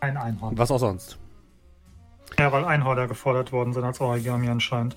Ein 0.00 0.16
Einhorn. 0.16 0.58
Was 0.58 0.70
auch 0.70 0.78
sonst. 0.78 1.18
Ja, 2.38 2.52
weil 2.52 2.64
Einhorner 2.64 3.06
gefordert 3.06 3.50
worden 3.52 3.72
sind 3.72 3.84
als 3.84 4.00
Origami 4.00 4.48
anscheinend. 4.48 4.96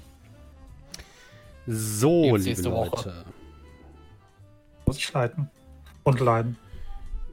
So, 1.71 2.23
Gibt's 2.23 2.37
liebe 2.45 2.49
nächste 2.49 2.71
Woche. 2.71 3.09
Leute. 3.09 3.25
Muss 4.87 4.97
ich 4.97 5.13
leiten. 5.13 5.51
Und 6.03 6.19
leiden. 6.19 6.57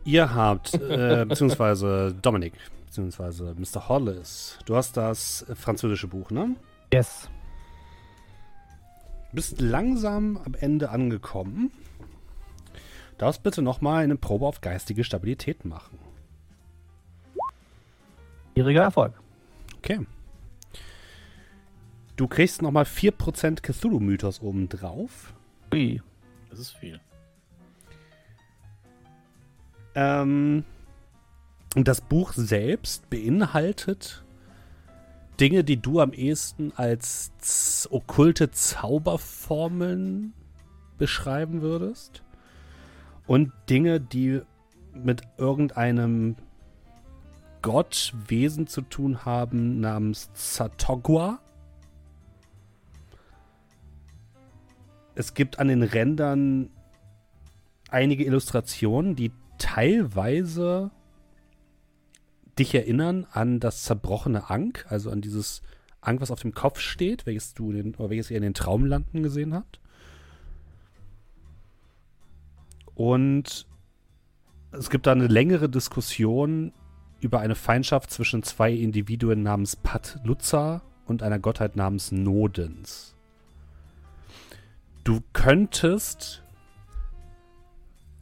Ihr 0.05 0.35
habt, 0.35 0.75
äh, 0.75 1.25
beziehungsweise 1.27 2.15
Dominik, 2.23 2.53
beziehungsweise 2.85 3.55
Mr. 3.57 3.89
Hollis, 3.89 4.59
du 4.67 4.77
hast 4.77 4.99
das 4.99 5.47
französische 5.55 6.07
Buch, 6.07 6.31
ne? 6.31 6.55
Yes. 6.93 7.31
bist 9.33 9.59
langsam 9.61 10.39
am 10.45 10.55
Ende 10.55 10.91
angekommen. 10.91 11.71
Darfst 13.17 13.43
bitte 13.43 13.63
nochmal 13.63 14.05
eine 14.05 14.17
Probe 14.17 14.45
auf 14.45 14.61
geistige 14.61 15.03
Stabilität 15.03 15.65
machen. 15.65 15.99
Schwieriger 18.53 18.83
Erfolg. 18.83 19.15
Okay. 19.79 20.01
Du 22.17 22.27
kriegst 22.29 22.63
nochmal 22.63 22.85
4% 22.85 23.61
Cthulhu-Mythos 23.63 24.41
obendrauf. 24.41 25.35
Ui. 25.73 26.01
Das 26.49 26.59
ist 26.59 26.73
viel. 26.73 27.01
Ähm, 29.95 30.65
und 31.75 31.89
das 31.89 32.01
Buch 32.01 32.33
selbst 32.33 33.11
beinhaltet 33.11 34.25
Dinge, 35.41 35.65
die 35.65 35.77
du 35.77 36.01
am 36.01 36.13
ehesten 36.15 36.73
als 36.77 37.31
z- 37.39 37.93
okkulte 37.93 38.51
Zauberformeln 38.51 40.33
beschreiben 40.97 41.61
würdest. 41.61 42.23
Und 43.27 43.53
Dinge, 43.69 44.01
die 44.01 44.41
mit 44.95 45.23
irgendeinem 45.37 46.37
Gott, 47.61 48.15
Wesen 48.29 48.67
zu 48.67 48.81
tun 48.81 49.25
haben, 49.27 49.81
namens 49.81 50.31
Zatogwa. 50.33 51.41
Es 55.17 55.33
gibt 55.33 55.59
an 55.59 55.69
den 55.69 55.83
Rändern 55.83 56.69
einige 57.89 58.25
Illustrationen, 58.25 59.17
die 59.17 59.33
teilweise 59.59 60.91
dich 62.59 62.75
erinnern 62.75 63.27
an 63.33 63.59
das 63.59 63.85
zerbrochene 63.85 64.51
Ankh, 64.51 64.85
also 64.91 65.11
an 65.11 65.23
dieses 65.23 65.63
Ankh, 66.03 66.21
was 66.21 66.31
auf 66.31 66.43
dem 66.43 66.53
Kopf 66.53 66.81
steht, 66.81 67.25
welches 67.25 67.55
du 67.55 67.73
den, 67.73 67.95
oder 67.95 68.11
welches 68.11 68.31
ihr 68.31 68.37
in 68.37 68.43
den 68.43 68.53
Traumlanden 68.53 69.23
gesehen 69.23 69.55
habt. 69.55 69.81
Und 72.95 73.67
es 74.73 74.91
gibt 74.91 75.07
da 75.07 75.13
eine 75.13 75.29
längere 75.29 75.71
Diskussion 75.71 76.73
über 77.21 77.41
eine 77.41 77.55
Feindschaft 77.55 78.11
zwischen 78.11 78.43
zwei 78.43 78.71
Individuen 78.71 79.43
namens 79.43 79.77
Pat 79.77 80.21
Lutza 80.25 80.83
und 81.07 81.23
einer 81.23 81.39
Gottheit 81.39 81.75
namens 81.75 82.13
Nodens. 82.13 83.16
Du 85.07 85.23
könntest, 85.33 86.43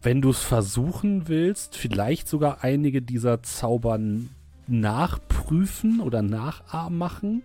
wenn 0.03 0.20
du 0.20 0.28
es 0.28 0.43
versuchen 0.43 1.28
willst, 1.28 1.78
vielleicht 1.78 2.28
sogar 2.28 2.62
einige 2.62 3.01
dieser 3.01 3.43
Zauber 3.43 3.95
n- 3.95 4.28
nachprüfen 4.66 6.01
oder 6.01 6.20
nachmachen. 6.20 7.43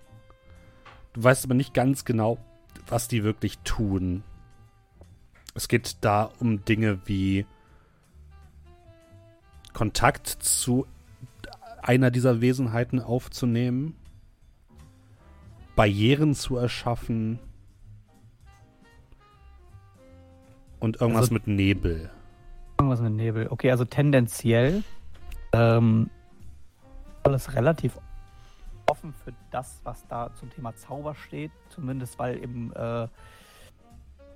Du 1.14 1.24
weißt 1.24 1.46
aber 1.46 1.54
nicht 1.54 1.74
ganz 1.74 2.04
genau, 2.04 2.38
was 2.90 3.08
die 3.08 3.24
wirklich 3.24 3.60
tun. 3.60 4.26
Es 5.56 5.70
geht 5.70 5.96
da 6.02 6.32
um 6.40 6.66
Dinge 6.66 7.00
wie 7.06 7.46
Kontakt 9.72 10.28
zu 10.28 10.86
einer 11.82 12.12
dieser 12.12 12.42
Wesenheiten 12.42 13.00
aufzunehmen, 13.00 13.96
Barrieren 15.78 16.36
zu 16.36 16.58
erschaffen 16.58 17.40
und 20.80 21.00
irgendwas 21.02 21.24
Also- 21.24 21.34
mit 21.34 21.48
Nebel. 21.48 22.10
Irgendwas 22.80 23.02
mit 23.02 23.14
Nebel. 23.14 23.48
Okay, 23.50 23.72
also 23.72 23.86
tendenziell 23.86 24.84
ähm, 25.52 26.10
alles 27.24 27.54
relativ 27.54 27.98
offen 28.88 29.14
für 29.24 29.34
das, 29.52 29.82
was 29.84 30.08
da 30.08 30.34
zum 30.36 30.50
Thema 30.50 30.76
Zauber 30.76 31.14
steht. 31.16 31.52
Zumindest 31.70 32.18
weil 32.18 32.38
im, 32.38 32.72
äh, 32.74 33.08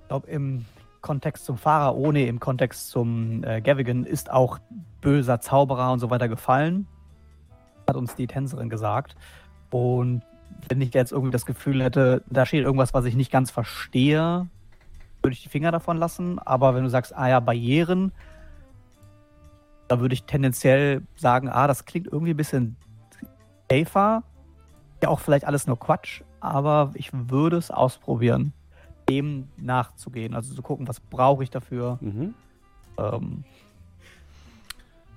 glaub, 0.08 0.28
im 0.28 0.66
Kontext 1.00 1.44
zum 1.44 1.56
Pharao, 1.56 2.12
nee, 2.12 2.28
im 2.28 2.40
Kontext 2.40 2.90
zum 2.90 3.42
äh, 3.44 3.60
Gavigan 3.60 4.04
ist 4.04 4.30
auch 4.30 4.58
böser 5.00 5.40
Zauberer 5.40 5.92
und 5.92 5.98
so 5.98 6.10
weiter 6.10 6.28
gefallen. 6.28 6.86
Hat 7.88 7.96
uns 7.96 8.14
die 8.14 8.26
Tänzerin 8.26 8.68
gesagt. 8.70 9.16
Und 9.70 10.22
wenn 10.68 10.80
ich 10.80 10.94
jetzt 10.94 11.12
irgendwie 11.12 11.32
das 11.32 11.46
Gefühl 11.46 11.82
hätte, 11.82 12.22
da 12.30 12.46
steht 12.46 12.64
irgendwas, 12.64 12.94
was 12.94 13.04
ich 13.06 13.16
nicht 13.16 13.32
ganz 13.32 13.50
verstehe, 13.50 14.46
würde 15.24 15.34
ich 15.34 15.42
die 15.42 15.48
Finger 15.48 15.72
davon 15.72 15.96
lassen. 15.96 16.38
Aber 16.38 16.74
wenn 16.74 16.84
du 16.84 16.90
sagst, 16.90 17.16
ah 17.16 17.28
ja, 17.28 17.40
Barrieren, 17.40 18.12
da 19.88 19.98
würde 20.00 20.14
ich 20.14 20.24
tendenziell 20.24 21.02
sagen, 21.16 21.48
ah, 21.48 21.66
das 21.66 21.84
klingt 21.84 22.06
irgendwie 22.06 22.34
ein 22.34 22.36
bisschen 22.36 22.76
safer. 23.70 24.22
Ja, 25.02 25.08
auch 25.08 25.20
vielleicht 25.20 25.46
alles 25.46 25.66
nur 25.66 25.78
Quatsch, 25.78 26.22
aber 26.40 26.92
ich 26.94 27.10
würde 27.12 27.56
es 27.56 27.70
ausprobieren, 27.70 28.52
dem 29.08 29.48
nachzugehen. 29.56 30.34
Also 30.34 30.54
zu 30.54 30.62
gucken, 30.62 30.86
was 30.88 31.00
brauche 31.00 31.42
ich 31.42 31.50
dafür. 31.50 31.98
Mhm. 32.00 32.34
Ähm, 32.98 33.44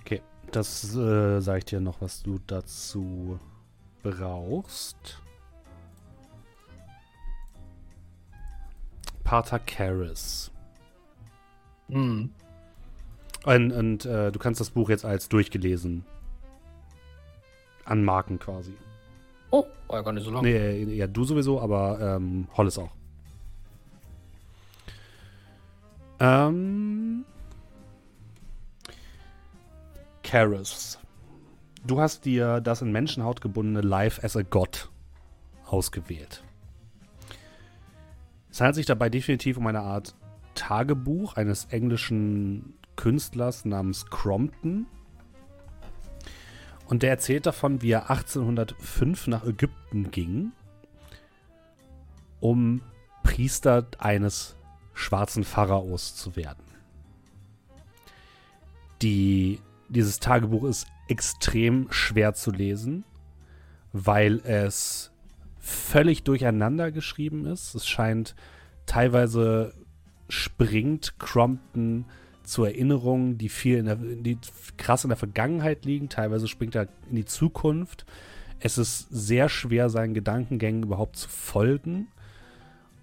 Okay, 0.01 0.21
das 0.51 0.95
äh, 0.95 1.39
sage 1.41 1.59
ich 1.59 1.65
dir 1.65 1.81
noch, 1.81 2.01
was 2.01 2.23
du 2.23 2.39
dazu 2.47 3.39
brauchst. 4.03 5.21
Pater 9.27 9.59
Karras. 9.59 10.51
Hm. 11.89 12.31
Und, 13.43 13.71
und 13.73 14.05
äh, 14.05 14.31
du 14.31 14.39
kannst 14.39 14.61
das 14.61 14.69
Buch 14.69 14.89
jetzt 14.89 15.03
als 15.03 15.27
durchgelesen 15.27 16.05
anmarken 17.83 18.39
quasi. 18.39 18.73
Oh, 19.51 19.65
war 19.87 19.97
ja 19.97 20.01
gar 20.01 20.13
nicht 20.13 20.23
so 20.23 20.31
lang. 20.31 20.43
Nee, 20.43 20.83
ja, 20.95 21.07
du 21.07 21.25
sowieso, 21.25 21.59
aber 21.59 21.99
ähm, 21.99 22.47
Hollis 22.55 22.77
auch. 22.77 22.91
Ähm. 26.21 27.25
Karis. 30.23 30.99
Du 31.85 31.99
hast 31.99 32.23
dir 32.23 32.61
das 32.61 32.81
in 32.81 32.93
Menschenhaut 32.93 33.41
gebundene 33.41 33.81
Life 33.81 34.23
as 34.23 34.37
a 34.37 34.43
God 34.43 34.89
ausgewählt. 35.65 36.43
Es 38.57 38.61
handelt 38.61 38.75
sich 38.77 38.85
dabei 38.87 39.07
definitiv 39.09 39.57
um 39.57 39.67
eine 39.67 39.81
Art 39.81 40.15
Tagebuch 40.55 41.35
eines 41.35 41.65
englischen 41.65 42.73
Künstlers 42.95 43.65
namens 43.65 44.07
Crompton. 44.07 44.87
Und 46.87 47.03
der 47.03 47.11
erzählt 47.11 47.45
davon, 47.45 47.83
wie 47.83 47.91
er 47.91 48.09
1805 48.09 49.27
nach 49.27 49.45
Ägypten 49.45 50.09
ging, 50.09 50.53
um 52.39 52.81
Priester 53.21 53.85
eines 53.99 54.55
schwarzen 54.95 55.43
Pharaos 55.43 56.15
zu 56.15 56.35
werden. 56.35 56.65
Die, 59.03 59.61
dieses 59.87 60.17
Tagebuch 60.17 60.63
ist 60.63 60.87
extrem 61.07 61.91
schwer 61.91 62.33
zu 62.33 62.49
lesen, 62.49 63.03
weil 63.93 64.39
es 64.39 65.11
völlig 65.67 66.23
durcheinander 66.23 66.91
geschrieben 66.91 67.45
ist. 67.45 67.75
Es 67.75 67.87
scheint 67.87 68.35
teilweise 68.85 69.73
springt 70.29 71.19
Crompton 71.19 72.05
zu 72.43 72.63
Erinnerungen, 72.63 73.37
die 73.37 73.49
viel 73.49 73.77
in 73.77 73.85
der, 73.85 73.95
die 73.97 74.37
krass 74.77 75.03
in 75.03 75.09
der 75.09 75.17
Vergangenheit 75.17 75.83
liegen. 75.85 76.09
Teilweise 76.09 76.47
springt 76.47 76.75
er 76.75 76.87
in 77.09 77.17
die 77.17 77.25
Zukunft. 77.25 78.05
Es 78.59 78.77
ist 78.77 79.07
sehr 79.11 79.49
schwer, 79.49 79.89
seinen 79.89 80.13
Gedankengängen 80.13 80.83
überhaupt 80.83 81.17
zu 81.17 81.29
folgen. 81.29 82.07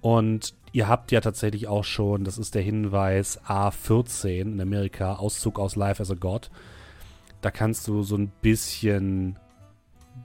Und 0.01 0.55
ihr 0.73 0.89
habt 0.89 1.13
ja 1.13 1.21
tatsächlich 1.21 1.69
auch 1.69 1.85
schon, 1.85 2.25
das 2.25 2.39
ist 2.39 2.55
der 2.55 2.63
Hinweis 2.63 3.41
A14 3.45 4.41
in 4.41 4.61
Amerika, 4.61 5.15
Auszug 5.15 5.59
aus 5.59 5.77
Life 5.77 6.03
as 6.03 6.11
a 6.11 6.15
God. 6.15 6.51
Da 7.43 7.51
kannst 7.51 7.87
du 7.89 8.03
so 8.03 8.17
ein 8.17 8.33
bisschen 8.41 9.39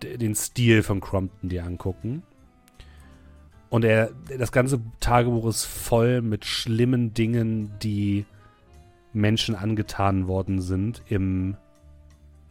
den 0.04 0.36
Stil 0.36 0.84
von 0.84 1.02
Crompton 1.02 1.50
dir 1.50 1.66
angucken. 1.66 2.24
Und 3.70 3.86
er, 3.86 4.12
das 4.38 4.52
ganze 4.52 4.82
Tagebuch 5.00 5.48
ist 5.48 5.66
voll 5.66 6.22
mit 6.22 6.46
schlimmen 6.46 7.14
Dingen, 7.14 7.72
die 7.82 8.26
Menschen 9.14 9.56
angetan 9.56 10.28
worden 10.28 10.62
sind 10.62 11.04
im 11.08 11.56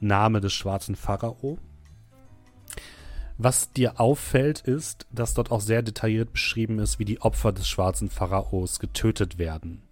Name 0.00 0.40
des 0.40 0.52
schwarzen 0.52 0.94
Pharao. 0.94 1.58
Was 3.36 3.72
dir 3.72 4.00
auffällt, 4.00 4.60
ist, 4.60 5.06
dass 5.12 5.34
dort 5.34 5.52
auch 5.52 5.60
sehr 5.60 5.82
detailliert 5.82 6.32
beschrieben 6.32 6.80
ist, 6.80 6.98
wie 6.98 7.04
die 7.04 7.20
Opfer 7.20 7.52
des 7.52 7.68
schwarzen 7.68 8.10
Pharaos 8.10 8.80
getötet 8.80 9.38
werden. 9.38 9.82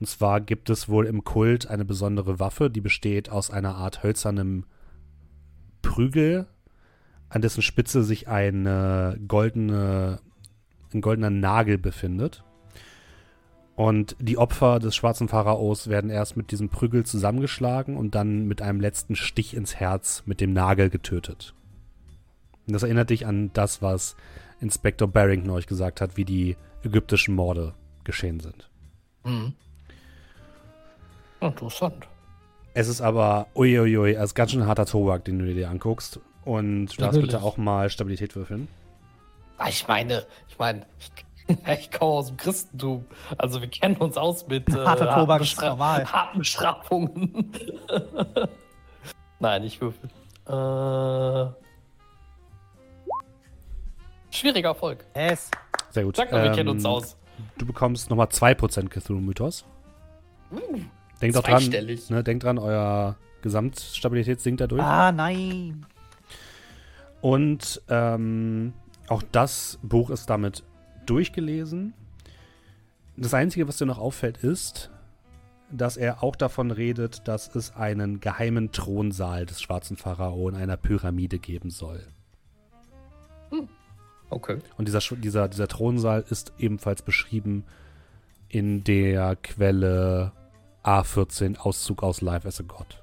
Und 0.00 0.06
zwar 0.06 0.40
gibt 0.40 0.70
es 0.70 0.88
wohl 0.88 1.06
im 1.06 1.22
Kult 1.22 1.68
eine 1.68 1.84
besondere 1.84 2.40
Waffe, 2.40 2.70
die 2.70 2.80
besteht 2.80 3.28
aus 3.28 3.50
einer 3.50 3.74
Art 3.74 4.02
hölzernem 4.02 4.64
Prügel, 5.82 6.46
an 7.32 7.40
dessen 7.40 7.62
Spitze 7.62 8.02
sich 8.04 8.28
eine 8.28 9.18
goldene, 9.26 10.20
ein 10.92 11.00
goldener 11.00 11.30
Nagel 11.30 11.78
befindet. 11.78 12.44
Und 13.74 14.16
die 14.20 14.36
Opfer 14.36 14.78
des 14.78 14.94
schwarzen 14.94 15.28
Pharaos 15.28 15.88
werden 15.88 16.10
erst 16.10 16.36
mit 16.36 16.50
diesem 16.50 16.68
Prügel 16.68 17.06
zusammengeschlagen 17.06 17.96
und 17.96 18.14
dann 18.14 18.46
mit 18.46 18.60
einem 18.60 18.80
letzten 18.80 19.16
Stich 19.16 19.56
ins 19.56 19.74
Herz 19.76 20.24
mit 20.26 20.42
dem 20.42 20.52
Nagel 20.52 20.90
getötet. 20.90 21.54
Und 22.66 22.74
das 22.74 22.82
erinnert 22.82 23.08
dich 23.08 23.26
an 23.26 23.50
das, 23.54 23.80
was 23.80 24.14
Inspector 24.60 25.08
Barrington 25.08 25.50
euch 25.50 25.66
gesagt 25.66 26.02
hat, 26.02 26.18
wie 26.18 26.26
die 26.26 26.56
ägyptischen 26.84 27.34
Morde 27.34 27.72
geschehen 28.04 28.40
sind. 28.40 28.68
Mhm. 29.24 29.54
Interessant. 31.40 32.06
Es 32.74 32.88
ist 32.88 33.00
aber, 33.00 33.46
uiuiui, 33.56 34.12
es 34.12 34.22
ist 34.22 34.34
ganz 34.34 34.50
schön 34.52 34.66
harter 34.66 34.86
Tobak, 34.86 35.24
den 35.24 35.38
du 35.38 35.46
dir 35.46 35.70
anguckst. 35.70 36.20
Und 36.44 36.86
du 36.86 36.96
darfst 36.96 37.20
bitte 37.20 37.42
auch 37.42 37.56
mal 37.56 37.88
Stabilität 37.90 38.34
würfeln. 38.34 38.68
Ah, 39.58 39.68
Ich 39.68 39.86
meine, 39.86 40.26
ich 40.48 40.58
meine, 40.58 40.86
ich, 40.98 41.56
ich 41.80 41.90
komme 41.92 42.12
aus 42.12 42.28
dem 42.28 42.36
Christentum. 42.36 43.04
Also 43.38 43.60
wir 43.60 43.68
kennen 43.68 43.96
uns 43.96 44.16
aus 44.16 44.46
mit 44.48 44.68
äh, 44.68 44.72
Harter 44.72 45.06
harten 45.10 45.20
Tobak 45.20 46.34
Bestrafungen. 46.36 47.52
Nein, 49.38 49.64
ich 49.64 49.80
würfel. 49.80 50.08
Äh, 50.46 51.46
schwieriger 54.30 54.70
Erfolg. 54.70 55.04
Es. 55.14 55.50
Sehr 55.90 56.04
gut. 56.04 56.16
Sag 56.16 56.30
doch, 56.30 56.42
wir 56.42 56.50
kennen 56.52 56.68
Ähm, 56.70 56.76
uns 56.76 56.84
aus. 56.84 57.16
Du 57.58 57.66
bekommst 57.66 58.10
nochmal 58.10 58.26
2% 58.28 58.88
Cthulhu-Mythos. 58.88 59.64
Denkt 61.20 61.36
auch 61.36 61.42
dran, 61.42 61.68
ne, 62.08 62.22
denkt 62.24 62.44
dran, 62.44 62.58
euer 62.58 63.16
Gesamtstabilität 63.42 64.40
sinkt 64.40 64.60
dadurch. 64.60 64.82
Ah, 64.82 65.12
nein. 65.12 65.86
Und 67.22 67.80
ähm, 67.88 68.74
auch 69.08 69.22
das 69.32 69.78
Buch 69.82 70.10
ist 70.10 70.28
damit 70.28 70.64
durchgelesen. 71.06 71.94
Das 73.16 73.32
Einzige, 73.32 73.68
was 73.68 73.78
dir 73.78 73.86
noch 73.86 73.98
auffällt, 73.98 74.38
ist, 74.38 74.90
dass 75.70 75.96
er 75.96 76.22
auch 76.22 76.36
davon 76.36 76.70
redet, 76.70 77.26
dass 77.28 77.54
es 77.54 77.74
einen 77.74 78.20
geheimen 78.20 78.72
Thronsaal 78.72 79.46
des 79.46 79.62
schwarzen 79.62 79.96
Pharao 79.96 80.48
in 80.48 80.56
einer 80.56 80.76
Pyramide 80.76 81.38
geben 81.38 81.70
soll. 81.70 82.04
Okay. 84.28 84.58
Und 84.76 84.88
dieser, 84.88 85.00
dieser, 85.16 85.48
dieser 85.48 85.68
Thronsaal 85.68 86.24
ist 86.28 86.52
ebenfalls 86.58 87.02
beschrieben 87.02 87.64
in 88.48 88.82
der 88.82 89.36
Quelle 89.36 90.32
A14 90.84 91.58
Auszug 91.58 92.02
aus 92.02 92.20
Life 92.20 92.48
as 92.48 92.60
a 92.60 92.64
God. 92.66 93.01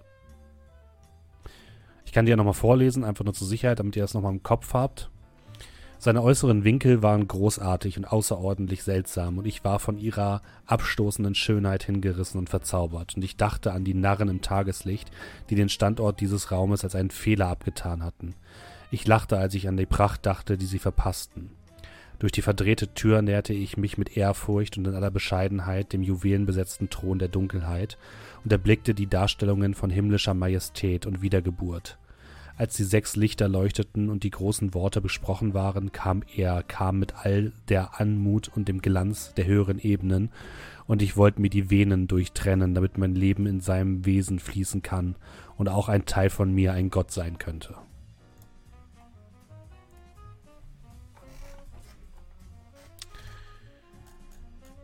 Ich 2.09 2.13
kann 2.13 2.25
dir 2.25 2.37
nochmal 2.37 2.55
vorlesen, 2.55 3.03
einfach 3.03 3.23
nur 3.23 3.35
zur 3.35 3.45
Sicherheit, 3.45 3.77
damit 3.77 3.95
ihr 3.95 4.01
das 4.01 4.15
nochmal 4.15 4.33
im 4.33 4.41
Kopf 4.41 4.73
habt. 4.73 5.11
Seine 5.99 6.23
äußeren 6.23 6.63
Winkel 6.63 7.03
waren 7.03 7.27
großartig 7.27 7.99
und 7.99 8.05
außerordentlich 8.05 8.81
seltsam, 8.81 9.37
und 9.37 9.45
ich 9.45 9.63
war 9.63 9.77
von 9.77 9.99
ihrer 9.99 10.41
abstoßenden 10.65 11.35
Schönheit 11.35 11.83
hingerissen 11.83 12.39
und 12.39 12.49
verzaubert, 12.49 13.15
und 13.15 13.23
ich 13.23 13.37
dachte 13.37 13.73
an 13.73 13.83
die 13.83 13.93
Narren 13.93 14.27
im 14.27 14.41
Tageslicht, 14.41 15.11
die 15.51 15.55
den 15.55 15.69
Standort 15.69 16.19
dieses 16.19 16.49
Raumes 16.49 16.83
als 16.83 16.95
einen 16.95 17.11
Fehler 17.11 17.45
abgetan 17.45 18.01
hatten. 18.03 18.33
Ich 18.89 19.05
lachte, 19.05 19.37
als 19.37 19.53
ich 19.53 19.67
an 19.67 19.77
die 19.77 19.85
Pracht 19.85 20.25
dachte, 20.25 20.57
die 20.57 20.65
sie 20.65 20.79
verpassten. 20.79 21.51
Durch 22.19 22.33
die 22.33 22.41
verdrehte 22.41 22.93
Tür 22.93 23.21
näherte 23.21 23.53
ich 23.53 23.77
mich 23.77 23.97
mit 23.97 24.17
Ehrfurcht 24.17 24.77
und 24.77 24.85
in 24.85 24.93
aller 24.93 25.09
Bescheidenheit 25.09 25.93
dem 25.93 26.03
juwelenbesetzten 26.03 26.89
Thron 26.89 27.17
der 27.17 27.29
Dunkelheit 27.29 27.97
und 28.43 28.51
erblickte 28.51 28.93
die 28.93 29.07
Darstellungen 29.07 29.73
von 29.73 29.89
himmlischer 29.89 30.33
Majestät 30.33 31.05
und 31.05 31.21
Wiedergeburt. 31.21 31.97
Als 32.57 32.75
die 32.75 32.83
sechs 32.83 33.15
Lichter 33.15 33.47
leuchteten 33.47 34.09
und 34.09 34.23
die 34.23 34.31
großen 34.31 34.73
Worte 34.73 34.99
besprochen 34.99 35.53
waren, 35.53 35.93
kam 35.93 36.23
er, 36.35 36.61
kam 36.61 36.99
mit 36.99 37.13
all 37.15 37.53
der 37.69 38.01
Anmut 38.01 38.51
und 38.53 38.67
dem 38.67 38.81
Glanz 38.81 39.33
der 39.35 39.45
höheren 39.45 39.79
Ebenen, 39.79 40.29
und 40.85 41.01
ich 41.01 41.15
wollte 41.15 41.39
mir 41.39 41.49
die 41.49 41.69
Venen 41.69 42.09
durchtrennen, 42.09 42.73
damit 42.73 42.97
mein 42.97 43.15
Leben 43.15 43.45
in 43.45 43.61
seinem 43.61 44.05
Wesen 44.05 44.39
fließen 44.39 44.81
kann 44.81 45.15
und 45.55 45.69
auch 45.69 45.87
ein 45.87 46.05
Teil 46.05 46.29
von 46.29 46.53
mir 46.53 46.73
ein 46.73 46.89
Gott 46.89 47.11
sein 47.11 47.37
könnte. 47.37 47.75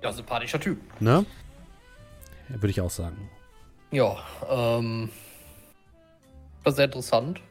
Ja, 0.05 0.11
sympathischer 0.13 0.59
Typ. 0.59 0.77
Ne? 1.01 1.25
Würde 2.47 2.69
ich 2.69 2.79
auch 2.79 2.91
sagen. 2.91 3.27
Ja, 3.89 4.15
ähm. 4.47 5.09
War 6.63 6.71
sehr 6.71 6.85
interessant. 6.85 7.41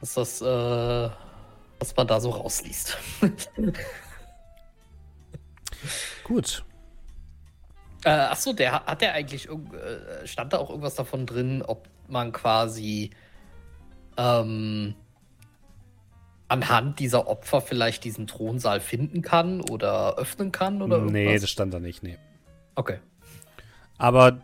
Was 0.00 0.12
das, 0.14 0.42
äh, 0.42 0.44
was 1.78 1.96
man 1.96 2.06
da 2.06 2.20
so 2.20 2.28
rausliest. 2.28 2.98
Gut. 6.24 6.62
Äh, 8.04 8.10
achso, 8.10 8.52
der 8.52 8.72
hat- 8.84 9.00
der 9.00 9.14
eigentlich 9.14 9.48
äh, 9.48 10.26
stand 10.26 10.52
da 10.52 10.58
auch 10.58 10.68
irgendwas 10.68 10.94
davon 10.94 11.24
drin, 11.24 11.62
ob 11.62 11.88
man 12.06 12.32
quasi 12.32 13.10
ähm, 14.18 14.94
anhand 16.50 16.98
dieser 16.98 17.28
Opfer 17.28 17.60
vielleicht 17.60 18.04
diesen 18.04 18.26
Thronsaal 18.26 18.80
finden 18.80 19.22
kann 19.22 19.60
oder 19.60 20.16
öffnen 20.18 20.50
kann 20.52 20.82
oder 20.82 20.96
irgendwas? 20.96 21.12
Nee, 21.12 21.38
das 21.38 21.50
stand 21.50 21.72
da 21.72 21.78
nicht, 21.78 22.02
nee. 22.02 22.18
okay. 22.74 22.98
Aber 23.98 24.40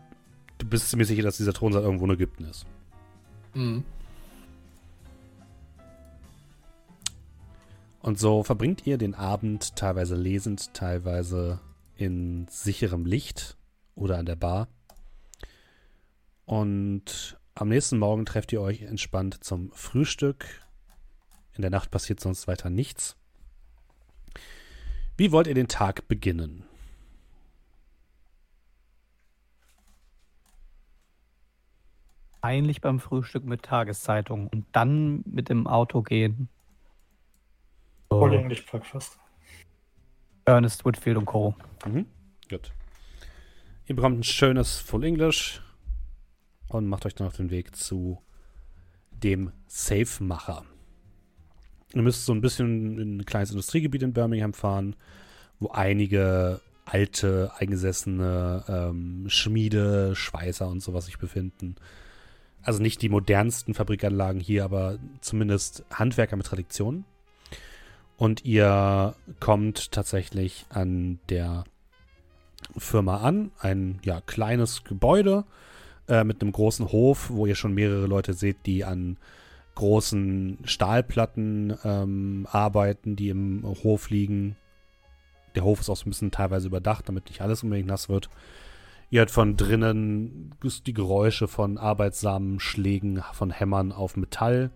du 0.58 0.66
bist 0.66 0.90
ziemlich 0.90 1.08
sicher, 1.08 1.22
dass 1.22 1.38
dieser 1.38 1.52
Thronsaal 1.52 1.82
irgendwo 1.82 2.04
in 2.04 2.12
Ägypten 2.12 2.44
ist. 2.44 2.66
Mhm. 3.54 3.84
Und 8.02 8.20
so 8.20 8.44
verbringt 8.44 8.86
ihr 8.86 8.98
den 8.98 9.14
Abend 9.14 9.74
teilweise 9.74 10.14
lesend, 10.14 10.74
teilweise 10.74 11.58
in 11.96 12.46
sicherem 12.48 13.04
Licht 13.04 13.56
oder 13.96 14.18
an 14.18 14.26
der 14.26 14.36
Bar. 14.36 14.68
Und 16.44 17.36
am 17.56 17.68
nächsten 17.68 17.98
Morgen 17.98 18.24
trefft 18.24 18.52
ihr 18.52 18.60
euch 18.60 18.82
entspannt 18.82 19.42
zum 19.42 19.72
Frühstück. 19.72 20.65
In 21.56 21.62
der 21.62 21.70
Nacht 21.70 21.90
passiert 21.90 22.20
sonst 22.20 22.46
weiter 22.46 22.68
nichts. 22.68 23.16
Wie 25.16 25.32
wollt 25.32 25.46
ihr 25.46 25.54
den 25.54 25.68
Tag 25.68 26.06
beginnen? 26.08 26.64
Eigentlich 32.42 32.82
beim 32.82 33.00
Frühstück 33.00 33.44
mit 33.44 33.62
Tageszeitung 33.62 34.48
und 34.48 34.66
dann 34.72 35.22
mit 35.24 35.48
dem 35.48 35.66
Auto 35.66 36.02
gehen. 36.02 36.48
Full 38.10 38.34
English 38.34 38.66
Breakfast. 38.66 39.18
Ernest 40.44 40.84
Whitfield 40.84 41.16
und 41.16 41.24
Co. 41.24 41.56
Mhm. 41.86 42.06
Gut. 42.48 42.72
Ihr 43.86 43.96
bekommt 43.96 44.20
ein 44.20 44.22
schönes 44.22 44.78
Full 44.78 45.04
English 45.04 45.62
und 46.68 46.86
macht 46.86 47.06
euch 47.06 47.14
dann 47.14 47.26
auf 47.26 47.36
den 47.36 47.50
Weg 47.50 47.74
zu 47.74 48.22
dem 49.10 49.52
Safe-Macher. 49.66 50.64
Ihr 51.96 52.02
müsst 52.02 52.26
so 52.26 52.34
ein 52.34 52.42
bisschen 52.42 52.98
in 52.98 53.16
ein 53.16 53.24
kleines 53.24 53.50
Industriegebiet 53.50 54.02
in 54.02 54.12
Birmingham 54.12 54.52
fahren, 54.52 54.96
wo 55.60 55.68
einige 55.68 56.60
alte, 56.84 57.50
eingesessene 57.56 58.64
ähm, 58.68 59.24
Schmiede, 59.28 60.14
Schweißer 60.14 60.68
und 60.68 60.82
sowas 60.82 61.06
sich 61.06 61.16
befinden. 61.16 61.76
Also 62.62 62.82
nicht 62.82 63.00
die 63.00 63.08
modernsten 63.08 63.72
Fabrikanlagen 63.72 64.42
hier, 64.42 64.62
aber 64.62 64.98
zumindest 65.22 65.86
Handwerker 65.90 66.36
mit 66.36 66.44
Tradition. 66.44 67.06
Und 68.18 68.44
ihr 68.44 69.14
kommt 69.40 69.90
tatsächlich 69.90 70.66
an 70.68 71.18
der 71.30 71.64
Firma 72.76 73.22
an. 73.22 73.52
Ein 73.58 74.00
ja, 74.04 74.20
kleines 74.20 74.84
Gebäude 74.84 75.44
äh, 76.08 76.24
mit 76.24 76.42
einem 76.42 76.52
großen 76.52 76.92
Hof, 76.92 77.30
wo 77.30 77.46
ihr 77.46 77.54
schon 77.54 77.72
mehrere 77.72 78.06
Leute 78.06 78.34
seht, 78.34 78.66
die 78.66 78.84
an 78.84 79.16
großen 79.76 80.58
Stahlplatten 80.64 81.76
ähm, 81.84 82.48
arbeiten, 82.50 83.14
die 83.14 83.28
im 83.28 83.62
Hof 83.64 84.10
liegen. 84.10 84.56
Der 85.54 85.64
Hof 85.64 85.80
ist 85.80 85.88
auch 85.88 85.96
so 85.96 86.06
ein 86.06 86.10
bisschen 86.10 86.32
teilweise 86.32 86.66
überdacht, 86.66 87.08
damit 87.08 87.28
nicht 87.28 87.40
alles 87.40 87.62
unbedingt 87.62 87.88
nass 87.88 88.08
wird. 88.08 88.28
Ihr 89.10 89.20
hört 89.20 89.30
von 89.30 89.56
drinnen 89.56 90.54
die 90.86 90.94
Geräusche 90.94 91.46
von 91.46 91.78
arbeitsamen 91.78 92.58
Schlägen 92.58 93.22
von 93.32 93.50
Hämmern 93.50 93.92
auf 93.92 94.16
Metall. 94.16 94.70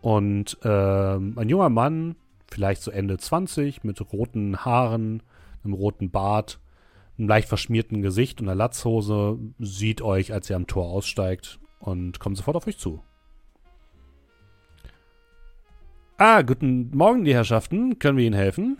Und 0.00 0.58
ähm, 0.62 1.36
ein 1.36 1.48
junger 1.48 1.70
Mann, 1.70 2.14
vielleicht 2.48 2.82
so 2.82 2.92
Ende 2.92 3.18
20, 3.18 3.82
mit 3.82 4.00
roten 4.12 4.64
Haaren, 4.64 5.22
einem 5.64 5.74
roten 5.74 6.10
Bart, 6.10 6.60
einem 7.18 7.28
leicht 7.28 7.48
verschmierten 7.48 8.02
Gesicht 8.02 8.40
und 8.40 8.48
einer 8.48 8.54
Latzhose, 8.54 9.38
sieht 9.58 10.02
euch, 10.02 10.32
als 10.32 10.48
ihr 10.48 10.56
am 10.56 10.68
Tor 10.68 10.86
aussteigt 10.88 11.58
und 11.80 12.20
kommt 12.20 12.36
sofort 12.36 12.56
auf 12.56 12.66
euch 12.68 12.78
zu. 12.78 13.02
Ah, 16.18 16.40
guten 16.40 16.96
Morgen, 16.96 17.24
die 17.24 17.34
Herrschaften. 17.34 17.98
Können 17.98 18.16
wir 18.16 18.24
Ihnen 18.24 18.34
helfen? 18.34 18.78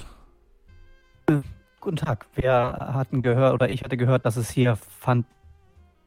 Guten 1.80 1.96
Tag. 1.96 2.26
Wir 2.34 2.52
hatten 2.54 3.20
gehört, 3.20 3.52
oder 3.52 3.68
ich 3.68 3.84
hatte 3.84 3.98
gehört, 3.98 4.24
dass 4.24 4.36
es 4.36 4.48
hier 4.48 4.76
fand 4.76 5.26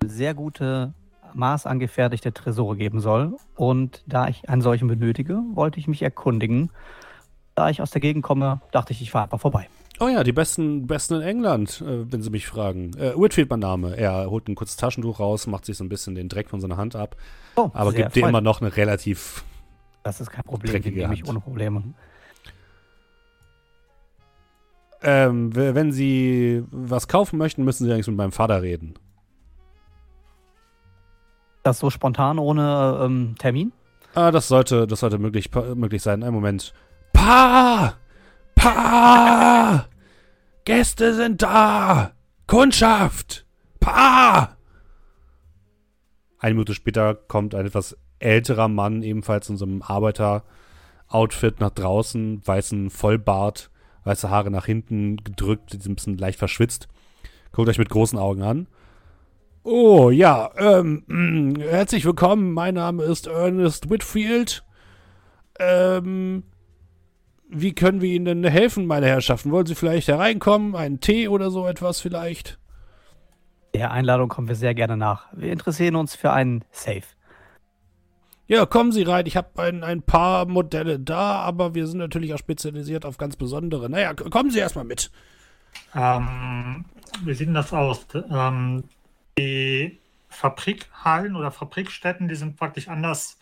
sehr 0.03 0.33
gute 0.33 0.95
maßangefertigte 1.35 2.33
Tresore 2.33 2.77
geben 2.77 2.99
soll. 2.99 3.35
Und 3.55 4.03
da 4.07 4.27
ich 4.27 4.49
einen 4.49 4.63
solchen 4.63 4.87
benötige, 4.87 5.39
wollte 5.53 5.79
ich 5.79 5.87
mich 5.87 6.01
erkundigen. 6.01 6.71
Da 7.53 7.69
ich 7.69 7.83
aus 7.83 7.91
der 7.91 8.01
Gegend 8.01 8.23
komme, 8.23 8.61
dachte 8.71 8.93
ich, 8.93 9.01
ich 9.03 9.11
fahre 9.11 9.25
einfach 9.25 9.39
vorbei. 9.39 9.69
Oh 9.99 10.07
ja, 10.07 10.23
die 10.23 10.31
besten, 10.31 10.87
besten 10.87 11.15
in 11.15 11.21
England, 11.21 11.83
äh, 11.85 12.11
wenn 12.11 12.23
Sie 12.23 12.31
mich 12.31 12.47
fragen. 12.47 12.97
Äh, 12.97 13.13
Whitfield 13.15 13.51
mein 13.51 13.59
Name. 13.59 13.95
Er 13.95 14.31
holt 14.31 14.47
ein 14.47 14.55
kurzes 14.55 14.77
Taschentuch 14.77 15.19
raus, 15.19 15.45
macht 15.45 15.65
sich 15.65 15.77
so 15.77 15.83
ein 15.83 15.89
bisschen 15.89 16.15
den 16.15 16.27
Dreck 16.27 16.49
von 16.49 16.59
seiner 16.59 16.77
Hand 16.77 16.95
ab, 16.95 17.17
Oh, 17.55 17.69
aber 17.73 17.93
gibt 17.93 18.15
dir 18.15 18.27
immer 18.27 18.41
noch 18.41 18.61
eine 18.61 18.75
relativ 18.77 19.43
Das 20.03 20.21
ist 20.21 20.29
kein 20.29 20.43
Problem. 20.43 20.71
Dreckige 20.71 21.01
nehme 21.01 21.13
ich 21.13 21.27
ohne 21.27 21.39
Probleme. 21.39 21.83
Ähm, 25.01 25.55
wenn 25.55 25.91
Sie 25.91 26.63
was 26.71 27.07
kaufen 27.07 27.37
möchten, 27.37 27.63
müssen 27.63 27.85
Sie 27.85 27.93
eigentlich 27.93 28.07
mit 28.07 28.17
meinem 28.17 28.31
Vater 28.31 28.61
reden. 28.61 28.95
Das 31.63 31.79
so 31.79 31.89
spontan 31.89 32.39
ohne 32.39 32.99
ähm, 33.03 33.35
Termin? 33.37 33.71
Ah, 34.15 34.31
das 34.31 34.47
sollte, 34.47 34.87
das 34.87 35.01
sollte 35.01 35.17
möglich, 35.17 35.51
möglich 35.75 36.01
sein. 36.01 36.23
Einen 36.23 36.33
Moment. 36.33 36.73
Pa! 37.13 37.93
Pa! 38.55 39.85
Gäste 40.65 41.13
sind 41.13 41.41
da! 41.41 42.11
Kundschaft! 42.47 43.45
Pa! 43.79 44.57
Eine 46.39 46.53
Minute 46.53 46.73
später 46.73 47.15
kommt 47.15 47.53
ein 47.53 47.65
etwas 47.65 47.97
älterer 48.19 48.67
Mann, 48.67 49.03
ebenfalls 49.03 49.49
in 49.49 49.57
so 49.57 49.65
einem 49.65 49.81
Arbeiter-Outfit 49.81 51.59
nach 51.59 51.71
draußen, 51.71 52.45
weißen 52.45 52.89
Vollbart, 52.89 53.71
weiße 54.03 54.29
Haare 54.29 54.51
nach 54.51 54.65
hinten 54.65 55.17
gedrückt, 55.17 55.73
ein 55.73 55.95
bisschen 55.95 56.17
leicht 56.17 56.39
verschwitzt. 56.39 56.87
Guckt 57.51 57.69
euch 57.69 57.79
mit 57.79 57.89
großen 57.89 58.19
Augen 58.19 58.43
an. 58.43 58.67
Oh, 59.63 60.09
ja, 60.09 60.51
ähm, 60.57 61.55
herzlich 61.59 62.05
willkommen. 62.05 62.53
Mein 62.53 62.75
Name 62.75 63.03
ist 63.03 63.27
Ernest 63.27 63.89
Whitfield. 63.89 64.63
Ähm, 65.59 66.43
wie 67.49 67.73
können 67.73 68.01
wir 68.01 68.09
Ihnen 68.09 68.25
denn 68.25 68.43
helfen, 68.43 68.85
meine 68.85 69.07
Herrschaften? 69.07 69.51
Wollen 69.51 69.65
Sie 69.65 69.75
vielleicht 69.75 70.07
hereinkommen? 70.07 70.75
Einen 70.75 71.01
Tee 71.01 71.27
oder 71.27 71.51
so 71.51 71.67
etwas 71.67 71.99
vielleicht? 71.99 72.59
Der 73.73 73.91
Einladung 73.91 74.29
kommen 74.29 74.47
wir 74.47 74.55
sehr 74.55 74.73
gerne 74.73 74.97
nach. 74.97 75.27
Wir 75.33 75.51
interessieren 75.51 75.95
uns 75.95 76.15
für 76.15 76.31
einen 76.31 76.63
Safe. 76.71 77.03
Ja, 78.49 78.65
kommen 78.65 78.91
Sie 78.91 79.03
rein. 79.03 79.27
Ich 79.27 79.37
habe 79.37 79.61
ein, 79.61 79.83
ein 79.83 80.01
paar 80.01 80.47
Modelle 80.47 80.99
da, 80.99 81.35
aber 81.41 81.75
wir 81.75 81.85
sind 81.85 81.99
natürlich 81.99 82.33
auch 82.33 82.39
spezialisiert 82.39 83.05
auf 83.05 83.19
ganz 83.19 83.35
besondere. 83.35 83.91
Naja, 83.91 84.15
kommen 84.15 84.49
Sie 84.49 84.57
erstmal 84.57 84.85
mit. 84.85 85.11
Ähm, 85.93 86.83
wie 87.23 87.33
sieht 87.35 87.47
denn 87.47 87.53
das 87.53 87.71
aus? 87.71 88.07
Ähm, 88.31 88.85
die 89.37 89.99
Fabrikhallen 90.29 91.35
oder 91.35 91.51
Fabrikstätten, 91.51 92.27
die 92.27 92.33
sind 92.33 92.57
praktisch 92.57 92.87
anders 92.87 93.37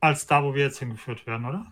als 0.00 0.26
da, 0.26 0.42
wo 0.42 0.54
wir 0.54 0.64
jetzt 0.64 0.78
hingeführt 0.78 1.26
werden, 1.26 1.44
oder? 1.44 1.66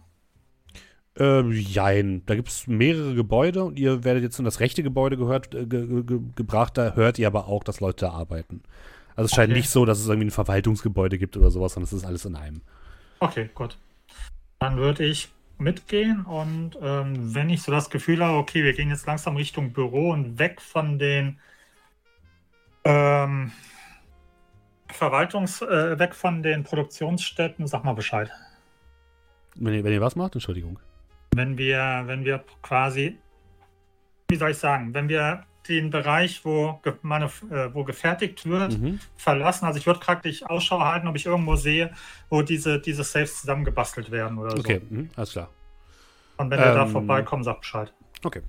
Ähm, 1.18 1.52
jein. 1.52 2.26
Da 2.26 2.34
gibt 2.34 2.48
es 2.48 2.66
mehrere 2.66 3.14
Gebäude 3.14 3.64
und 3.64 3.78
ihr 3.78 4.04
werdet 4.04 4.22
jetzt 4.22 4.38
in 4.38 4.44
das 4.44 4.60
rechte 4.60 4.82
Gebäude 4.82 5.16
gehört, 5.16 5.54
äh, 5.54 5.64
ge 5.64 5.86
ge 5.86 6.02
ge 6.02 6.20
gebracht. 6.34 6.76
Da 6.76 6.92
hört 6.92 7.18
ihr 7.18 7.26
aber 7.26 7.48
auch, 7.48 7.64
dass 7.64 7.80
Leute 7.80 8.04
da 8.04 8.10
arbeiten. 8.12 8.62
Also 9.16 9.26
es 9.26 9.32
scheint 9.32 9.50
Okay. 9.50 9.58
nicht 9.58 9.70
so, 9.70 9.84
dass 9.84 9.98
es 9.98 10.06
irgendwie 10.06 10.28
ein 10.28 10.30
Verwaltungsgebäude 10.30 11.18
gibt 11.18 11.36
oder 11.36 11.50
sowas, 11.50 11.72
sondern 11.72 11.86
es 11.86 11.92
ist 11.92 12.04
alles 12.04 12.24
in 12.24 12.36
einem. 12.36 12.60
Okay, 13.20 13.48
gut. 13.54 13.78
Dann 14.58 14.76
würde 14.76 15.04
ich 15.04 15.30
mitgehen 15.58 16.24
und 16.26 16.78
ähm, 16.82 17.34
wenn 17.34 17.48
ich 17.48 17.62
so 17.62 17.72
das 17.72 17.88
Gefühl 17.88 18.22
habe, 18.22 18.36
okay, 18.36 18.62
wir 18.62 18.74
gehen 18.74 18.90
jetzt 18.90 19.06
langsam 19.06 19.36
Richtung 19.36 19.72
Büro 19.72 20.10
und 20.10 20.38
weg 20.38 20.60
von 20.60 20.98
den 20.98 21.38
ähm, 22.84 23.52
Verwaltungs-, 24.88 25.62
äh, 25.62 25.98
weg 25.98 26.14
von 26.14 26.42
den 26.42 26.62
Produktionsstätten, 26.62 27.66
sag 27.66 27.84
mal 27.84 27.94
Bescheid. 27.94 28.30
Wenn 29.56 29.72
ihr, 29.72 29.84
wenn 29.84 29.92
ihr 29.92 30.00
was 30.02 30.16
macht, 30.16 30.34
Entschuldigung. 30.34 30.78
Wenn 31.34 31.56
wir, 31.56 32.02
wenn 32.04 32.24
wir 32.24 32.44
quasi, 32.62 33.18
wie 34.28 34.36
soll 34.36 34.50
ich 34.50 34.58
sagen, 34.58 34.92
wenn 34.92 35.08
wir 35.08 35.44
den 35.68 35.90
Bereich, 35.90 36.44
wo, 36.44 36.80
ge 36.82 36.92
äh, 36.92 37.74
wo 37.74 37.84
gefertigt 37.84 38.46
wird, 38.46 38.78
Mhm. 38.78 38.98
verlassen. 39.16 39.64
Also 39.66 39.78
ich 39.78 39.86
würde 39.86 40.00
praktisch 40.00 40.42
Ausschau 40.44 40.80
halten, 40.80 41.08
ob 41.08 41.16
ich 41.16 41.26
irgendwo 41.26 41.56
sehe, 41.56 41.90
wo 42.30 42.42
diese, 42.42 42.80
diese 42.80 43.04
Saves 43.04 43.40
zusammengebastelt 43.40 44.10
werden 44.10 44.38
oder 44.38 44.54
Okay, 44.58 44.80
mhm, 44.88 45.10
alles 45.16 45.32
klar. 45.32 45.50
so. 46.36 46.42
Und 46.44 46.50
wenn 46.50 46.60
wir 46.60 46.72
da 46.74 46.82
Ähm, 46.84 46.88
vorbeikommen, 46.90 47.44
sagt 47.44 47.60
Bescheid. 47.60 47.92
Okay. 48.24 48.42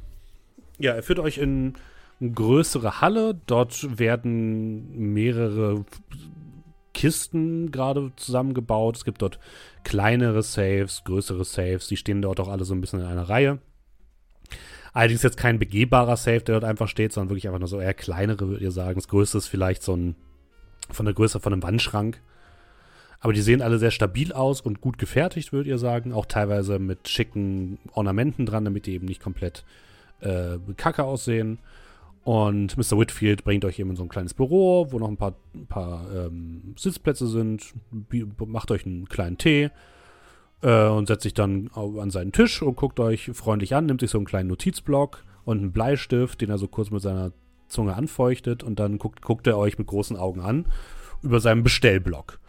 Ja, 0.78 0.94
er 0.94 1.04
führt 1.04 1.20
euch 1.20 1.38
in 1.38 1.74
eine 2.20 2.32
größere 2.32 3.02
Halle. 3.02 3.40
Dort 3.46 3.98
werden 4.00 5.14
mehrere 5.14 5.86
Kisten 6.94 7.72
gerade 7.72 8.12
zusammengebaut. 8.16 8.98
Es 8.98 9.06
gibt 9.06 9.22
dort 9.22 9.40
kleinere 9.84 10.42
Saves, 10.42 11.04
größere 11.04 11.46
Saves. 11.46 11.88
Die 11.88 11.98
stehen 11.98 12.22
dort 12.22 12.40
auch 12.40 12.48
alle 12.50 12.66
so 12.66 12.74
ein 12.74 12.82
bisschen 12.82 13.00
in 13.00 13.06
einer 13.06 13.30
Reihe. 13.30 13.60
Allerdings 14.94 15.24
jetzt 15.24 15.38
kein 15.38 15.60
begehbarer 15.60 16.18
Safe, 16.18 16.42
der 16.42 16.60
dort 16.60 16.64
einfach 16.64 16.88
steht, 16.88 17.14
sondern 17.14 17.30
wirklich 17.30 17.48
einfach 17.48 17.60
nur 17.60 17.68
so 17.68 17.80
eher 17.80 17.94
kleinere, 17.94 18.48
würdet 18.48 18.62
ihr 18.62 18.72
sagen. 18.72 18.96
Das 18.96 19.08
größte 19.08 19.38
ist 19.38 19.48
vielleicht 19.48 19.84
so 19.84 19.96
ein, 19.96 20.16
von 20.90 21.06
der 21.06 21.16
Größe 21.16 21.40
von 21.40 21.54
einem 21.54 21.64
Wandschrank. 21.64 22.22
Aber 23.20 23.34
die 23.34 23.42
sehen 23.42 23.62
alle 23.62 23.80
sehr 23.80 23.92
stabil 23.92 24.32
aus 24.32 24.62
und 24.62 24.80
gut 24.80 24.98
gefertigt, 24.98 25.52
würdet 25.52 25.68
ihr 25.68 25.80
sagen. 25.80 26.14
Auch 26.14 26.26
teilweise 26.26 26.80
mit 26.80 27.08
schicken 27.08 27.80
Ornamenten 27.94 28.46
dran, 28.46 28.66
damit 28.66 28.86
die 28.86 28.94
eben 28.94 29.06
nicht 29.06 29.22
komplett 29.22 29.66
äh, 30.22 30.58
kacke 30.78 31.04
aussehen. 31.04 31.60
Und 32.24 32.78
Mr. 32.78 33.00
Whitfield 33.00 33.44
bringt 33.44 33.66
euch 33.66 33.80
eben 33.80 33.92
in 33.92 33.96
so 33.96 34.04
ein 34.04 34.10
kleines 34.10 34.34
Büro, 34.34 34.92
wo 34.92 35.00
noch 35.00 35.08
ein 35.08 35.18
paar, 35.18 35.36
ein 35.56 35.66
paar 35.66 36.06
ähm, 36.14 36.76
Sitzplätze 36.78 37.28
sind. 37.28 37.74
Macht 38.46 38.70
euch 38.70 38.86
einen 38.86 39.08
kleinen 39.08 39.38
Tee 39.38 39.72
äh, 40.62 40.88
und 40.88 41.08
setzt 41.08 41.24
sich 41.24 41.34
dann 41.34 41.70
an 41.74 42.10
seinen 42.10 42.32
Tisch 42.32 42.62
und 42.62 42.76
guckt 42.76 43.00
euch 43.00 43.32
freundlich 43.34 43.76
an, 43.76 43.86
nimmt 43.86 44.02
sich 44.02 44.12
so 44.12 44.18
einen 44.18 44.26
kleinen 44.26 44.50
Notizblock 44.50 45.24
und 45.46 45.60
einen 45.60 45.72
Bleistift, 45.72 46.42
den 46.42 46.50
er 46.50 46.58
so 46.58 46.68
kurz 46.68 46.92
mit 46.92 47.02
seiner 47.02 47.32
Zunge 47.68 47.96
anfeuchtet 47.96 48.64
und 48.64 48.80
dann 48.80 48.98
guckt, 48.98 49.22
guckt 49.22 49.48
er 49.48 49.58
euch 49.58 49.78
mit 49.78 49.88
großen 49.88 50.18
Augen 50.18 50.42
an 50.42 50.66
über 51.22 51.40
seinem 51.40 51.64
Bestellblock. 51.64 52.40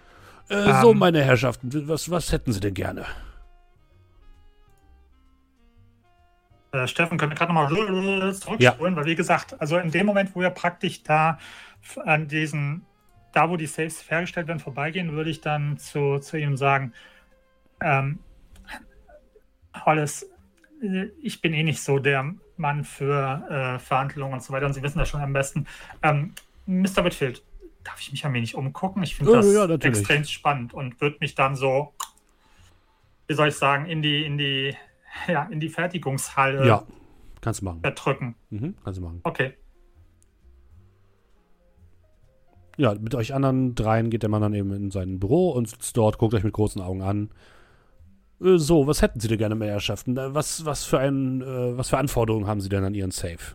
Äh, 0.49 0.81
so, 0.81 0.93
Ähm. 0.93 0.99
meine 0.99 1.23
Herrschaften, 1.23 1.89
was, 1.89 2.11
was 2.11 2.33
hätten 2.33 2.53
Sie 2.53 2.61
denn 2.61 2.75
gerne? 2.75 3.05
Äh, 6.73 6.87
Steffen, 6.87 7.19
können 7.19 7.33
wir 7.33 7.37
gerade 7.37 7.53
nochmal 7.53 8.35
zurückspulen, 8.35 8.97
weil 8.97 9.07
wie 9.07 9.15
gesagt, 9.15 9.61
also 9.61 9.79
in 9.79 9.91
dem 9.91 10.07
Moment, 10.07 10.35
wo 10.35 10.41
wir 10.41 10.51
praktisch 10.51 11.03
da 11.03 11.39
an 12.05 12.29
diesen, 12.29 12.85
da 13.33 13.49
wo 13.49 13.57
die 13.57 13.67
Saves 13.67 14.11
hergestellt 14.11 14.49
werden, 14.49 14.61
vorbeigehen, 14.61 15.13
würde 15.13 15.31
ich 15.31 15.41
dann 15.41 15.79
zu, 15.79 16.19
zu 16.19 16.37
ihm 16.37 16.57
sagen, 16.57 16.93
ähm, 17.81 18.19
Hollis, 19.85 20.27
äh, 20.83 21.07
ich 21.21 21.41
bin 21.41 21.53
eh 21.55 21.63
nicht 21.63 21.83
so 21.83 21.99
der 21.99 22.35
Mann 22.57 22.85
für 22.85 23.47
äh, 23.49 23.79
Verhandlungen 23.79 24.35
und 24.35 24.43
so 24.43 24.53
weiter 24.53 24.67
und 24.67 24.73
Sie 24.75 24.83
wissen 24.83 24.99
das 24.99 25.09
schon 25.09 25.21
am 25.21 25.33
besten. 25.33 25.67
Ähm, 26.03 26.35
Mr. 26.67 27.05
Whitfield, 27.05 27.43
darf 27.85 28.01
ich 28.01 28.13
mich 28.13 28.25
ein 28.27 28.33
wenig 28.33 28.55
umgucken? 28.55 29.03
Ich 29.03 29.17
finde 29.17 29.33
Ja, 29.33 29.39
das 29.39 29.53
ja, 29.53 29.89
extrem 29.89 30.25
spannend 30.25 30.75
und 30.75 31.01
würde 31.01 31.17
mich 31.21 31.35
dann 31.35 31.57
so, 31.57 31.95
wie 33.27 33.35
soll 33.35 33.49
ich 33.49 33.55
sagen, 33.55 33.87
in 33.87 34.03
die, 34.03 34.25
in 34.25 34.39
die, 34.39 34.77
ja, 35.29 35.45
in 35.45 35.61
die 35.61 35.69
Fertigungshalle 35.69 36.67
ja, 36.67 36.85
kannst 37.41 37.61
du 37.61 37.67
machen. 37.67 37.81
verdrücken. 37.81 38.35
Mhm, 38.51 38.75
kannst 38.85 38.99
du 38.99 39.05
machen. 39.05 39.21
Okay. 39.23 39.55
Ja, 42.77 42.95
mit 42.95 43.15
euch 43.17 43.35
anderen 43.35 43.75
dreien 43.75 44.09
geht 44.09 44.23
der 44.23 44.31
Mann 44.31 44.41
dann 44.41 44.55
eben 44.55 44.73
in 44.73 44.91
sein 44.93 45.19
Büro 45.19 45.51
und 45.51 45.69
sitzt 45.69 45.97
dort, 45.97 46.19
guckt 46.19 46.35
euch 46.35 46.45
mit 46.45 46.53
großen 46.53 46.81
Augen 46.81 47.03
an. 47.03 47.31
Äh, 48.41 48.59
So, 48.59 48.87
was 48.87 49.03
hätten 49.03 49.21
Sie 49.21 49.29
denn 49.29 49.39
gerne 49.39 49.55
mehr 49.55 49.69
Herrschaften? 49.73 50.17
Äh, 50.17 50.35
Was, 50.35 50.65
was, 50.65 50.85
für 50.85 50.99
ein, 50.99 51.41
äh, 51.43 51.77
was 51.77 51.91
für 51.91 51.99
Anforderungen 51.99 52.47
haben 52.47 52.61
Sie 52.61 52.69
denn 52.69 52.85
an 52.85 52.95
Ihren 52.95 53.11
Safe? 53.11 53.55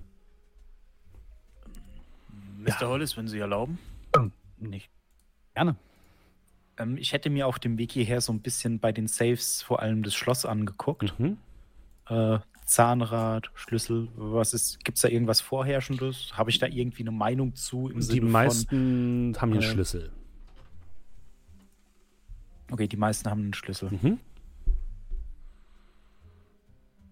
Mr. 2.59 2.87
Hollis, 2.87 3.17
wenn 3.17 3.27
Sie 3.27 3.39
erlauben. 3.39 3.77
Nicht. 4.57 4.89
Gerne. 5.53 5.75
Ähm, 6.77 6.97
ich 6.97 7.11
hätte 7.11 7.29
mir 7.29 7.47
auf 7.47 7.59
dem 7.59 7.77
Weg 7.77 7.91
hierher 7.91 8.21
so 8.21 8.31
ein 8.31 8.39
bisschen 8.39 8.79
bei 8.79 8.91
den 8.93 9.07
Safes 9.07 9.61
vor 9.61 9.81
allem 9.81 10.01
das 10.03 10.13
Schloss 10.15 10.45
angeguckt. 10.45 11.13
Mhm. 11.19 11.37
Äh, 12.07 12.39
Zahnrad, 12.65 13.51
Schlüssel, 13.55 14.07
was 14.15 14.53
ist, 14.53 14.83
gibt 14.85 14.97
es 14.97 15.01
da 15.01 15.09
irgendwas 15.09 15.41
Vorherrschendes? 15.41 16.31
Habe 16.37 16.49
ich 16.49 16.59
da 16.59 16.67
irgendwie 16.67 17.03
eine 17.03 17.11
Meinung 17.11 17.53
zu 17.55 17.89
im 17.89 17.95
Die 17.97 18.01
Sinne 18.03 18.27
meisten 18.29 19.35
haben 19.37 19.51
hier 19.51 19.59
einen 19.61 19.69
äh, 19.69 19.73
Schlüssel. 19.73 20.11
von. 22.69 22.73
Okay, 22.75 22.87
die 22.87 22.95
meisten 22.97 23.29
haben 23.29 23.41
einen 23.41 23.53
Schlüssel. 23.53 23.89
Mhm. 23.91 24.19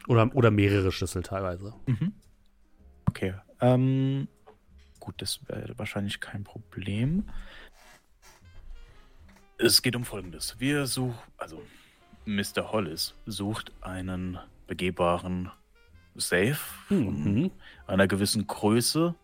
Oder, 0.08 0.36
oder 0.36 0.52
mehrere 0.52 0.92
Schlüssel 0.92 1.24
teilweise. 1.24 1.74
Mhm. 1.86 2.14
Okay. 3.06 3.34
Ähm, 3.60 4.28
gut, 5.00 5.16
das 5.22 5.40
wäre 5.48 5.78
wahrscheinlich 5.78 6.20
kein 6.20 6.44
Problem. 6.44 7.26
Es 9.58 9.82
geht 9.82 9.96
um 9.96 10.06
Folgendes. 10.06 10.56
Wir 10.60 10.88
suchen, 10.88 11.18
also 11.38 11.62
Mr. 12.26 12.72
Hollis 12.72 13.14
sucht 13.26 13.72
einen 13.82 14.40
begehbaren 14.68 15.52
Safe 16.16 16.60
Mhm. 16.90 17.52
einer 17.88 18.08
gewissen 18.08 18.48
Größe. 18.48 19.16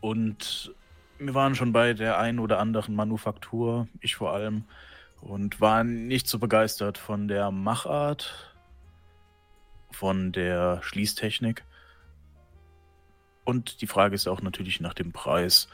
Und 0.00 0.74
wir 1.18 1.34
waren 1.34 1.54
schon 1.54 1.72
bei 1.72 1.92
der 1.94 2.18
einen 2.18 2.38
oder 2.38 2.58
anderen 2.58 2.94
Manufaktur, 2.94 3.88
ich 4.00 4.16
vor 4.16 4.32
allem, 4.32 4.64
und 5.20 5.60
waren 5.60 6.06
nicht 6.06 6.26
so 6.28 6.38
begeistert 6.38 6.96
von 6.96 7.28
der 7.28 7.50
Machart, 7.50 8.49
von 9.90 10.32
der 10.32 10.80
Schließtechnik. 10.82 11.64
Und 13.44 13.80
die 13.80 13.86
Frage 13.86 14.14
ist 14.14 14.28
auch 14.28 14.42
natürlich 14.42 14.80
nach 14.80 14.94
dem 14.94 15.12
Preis. 15.12 15.68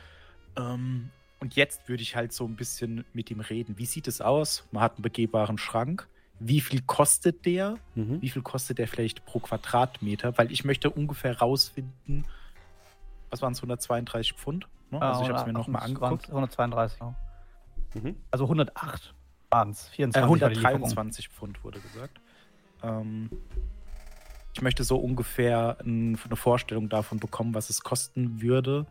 Ähm, 0.57 1.11
und 1.41 1.55
jetzt 1.57 1.89
würde 1.89 2.03
ich 2.03 2.17
halt 2.17 2.33
so 2.33 2.47
ein 2.47 2.57
bisschen 2.57 3.05
mit 3.12 3.31
ihm 3.31 3.41
reden. 3.41 3.77
Wie 3.79 3.87
sieht 3.87 4.09
es 4.09 4.21
aus? 4.21 4.67
Man 4.71 4.83
hat 4.83 4.95
einen 4.95 5.03
begehbaren 5.03 5.59
Schrank. 5.59 6.09
wie 6.39 6.61
viel 6.61 6.83
kostet 6.83 7.47
der? 7.47 7.77
Mhm. 7.95 8.21
Wie 8.21 8.29
viel 8.29 8.43
kostet 8.43 8.79
der 8.79 8.89
vielleicht 8.89 9.25
pro 9.25 9.39
Quadratmeter? 9.41 10.37
Weil 10.37 10.53
ich 10.53 10.64
möchte 10.64 10.91
ungefähr 10.91 11.39
rausfinden, 11.39 12.27
was 13.31 13.43
waren 13.43 13.53
es, 13.53 13.59
132 13.59 14.35
Pfund? 14.35 14.69
Ne? 14.91 15.01
Also 15.01 15.23
ich 15.23 15.29
habe 15.29 15.39
es 15.41 15.47
mir 15.47 15.53
nochmal 15.53 15.83
angeguckt. 15.83 16.29
132, 16.29 17.01
ja. 17.01 17.14
Mhm. 17.95 18.17
Also 18.31 18.45
108 18.45 19.14
waren 19.51 19.71
es. 19.71 19.89
Äh, 19.89 19.93
24 19.93 20.41
war 20.41 20.49
die 20.49 20.55
Lieferung. 20.57 20.75
123 20.83 21.29
Pfund 21.29 21.64
wurde 21.64 21.81
gesagt. 21.81 22.21
Ähm, 22.83 23.31
ich 24.57 24.63
möchte 24.63 24.85
so 24.85 24.97
ungefähr 24.97 25.77
ein, 25.85 26.19
eine 26.25 26.35
Vorstellung 26.37 26.89
davon 26.89 27.19
bekommen, 27.21 27.53
was 27.55 27.69
es 27.69 27.83
kosten 27.83 28.41
würde 28.41 28.87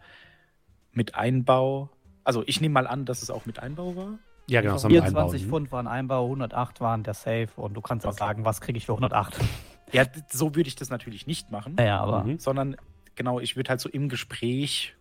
mit 0.91 1.15
Einbau. 1.15 1.89
Also 2.23 2.43
ich 2.45 2.61
nehme 2.61 2.73
mal 2.73 2.85
an, 2.85 3.05
dass 3.05 3.23
es 3.23 3.31
auch 3.31 3.47
mit 3.47 3.57
Einbau 3.57 3.95
war. 3.95 4.19
Ja, 4.47 4.61
genau, 4.61 4.75
wir 4.75 5.01
24 5.01 5.41
einbauen. 5.41 5.49
Pfund 5.49 5.71
waren 5.71 5.87
Einbau, 5.87 6.25
108 6.25 6.81
waren 6.81 7.01
der 7.01 7.15
Safe 7.15 7.47
und 7.55 7.73
du 7.73 7.81
kannst 7.81 8.05
auch 8.05 8.11
Okay. 8.11 8.19
sagen, 8.19 8.45
was 8.45 8.61
kriege 8.61 8.77
ich 8.77 8.85
für 8.85 8.93
108. 8.93 9.39
Ja, 9.91 10.03
so 10.31 10.55
würde 10.55 10.67
ich 10.67 10.75
das 10.75 10.89
natürlich 10.89 11.25
nicht 11.27 11.51
machen, 11.51 11.75
Naja, 11.75 11.99
aber 11.99 12.23
Mhm. 12.23 12.37
sondern 12.39 12.75
genau, 13.15 13.39
ich 13.39 13.55
würde 13.55 13.69
halt 13.69 13.79
so 13.79 13.87
im 13.87 14.09
Gespräch 14.09 14.95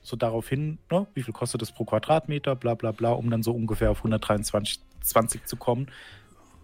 so 0.00 0.16
darauf 0.16 0.48
hin, 0.48 0.78
ne, 0.90 1.06
wie 1.14 1.22
viel 1.22 1.34
kostet 1.34 1.60
das 1.60 1.72
pro 1.72 1.84
Quadratmeter, 1.84 2.54
bla 2.56 2.74
bla 2.74 2.92
bla, 2.92 3.10
um 3.10 3.28
dann 3.30 3.42
so 3.42 3.52
ungefähr 3.52 3.90
auf 3.90 3.98
123 3.98 4.80
20 5.02 5.44
zu 5.46 5.56
kommen. 5.56 5.90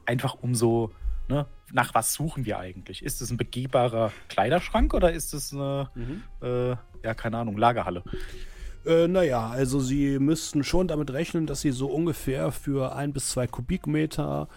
Einfach 0.07 0.35
um 0.41 0.55
so, 0.55 0.93
ne, 1.29 1.47
nach 1.73 1.95
was 1.95 2.15
suchen 2.15 2.45
wir 2.47 2.59
eigentlich? 2.59 3.03
Ist 3.03 3.21
es 3.21 3.31
ein 3.31 3.37
begehbarer 3.37 4.13
Kleiderschrank 4.29 4.95
oder 4.95 5.13
ist 5.13 5.35
es 5.35 5.53
eine, 5.53 5.91
Mhm. 5.95 6.23
äh, 6.43 6.71
ja, 7.05 7.15
keine 7.15 7.39
Ahnung, 7.39 7.57
Lagerhalle? 7.57 8.03
Äh, 8.87 9.09
naja, 9.09 9.49
also 9.49 9.81
sie 9.81 10.19
müssten 10.19 10.65
schon 10.65 10.89
damit 10.89 11.13
rechnen, 11.13 11.47
dass 11.47 11.61
sie 11.61 11.73
so 11.73 11.89
ungefähr 11.89 12.53
für 12.53 12.95
ein 12.95 13.13
bis 13.13 13.31
zwei 13.31 13.47
Kubikmeter 13.47 14.49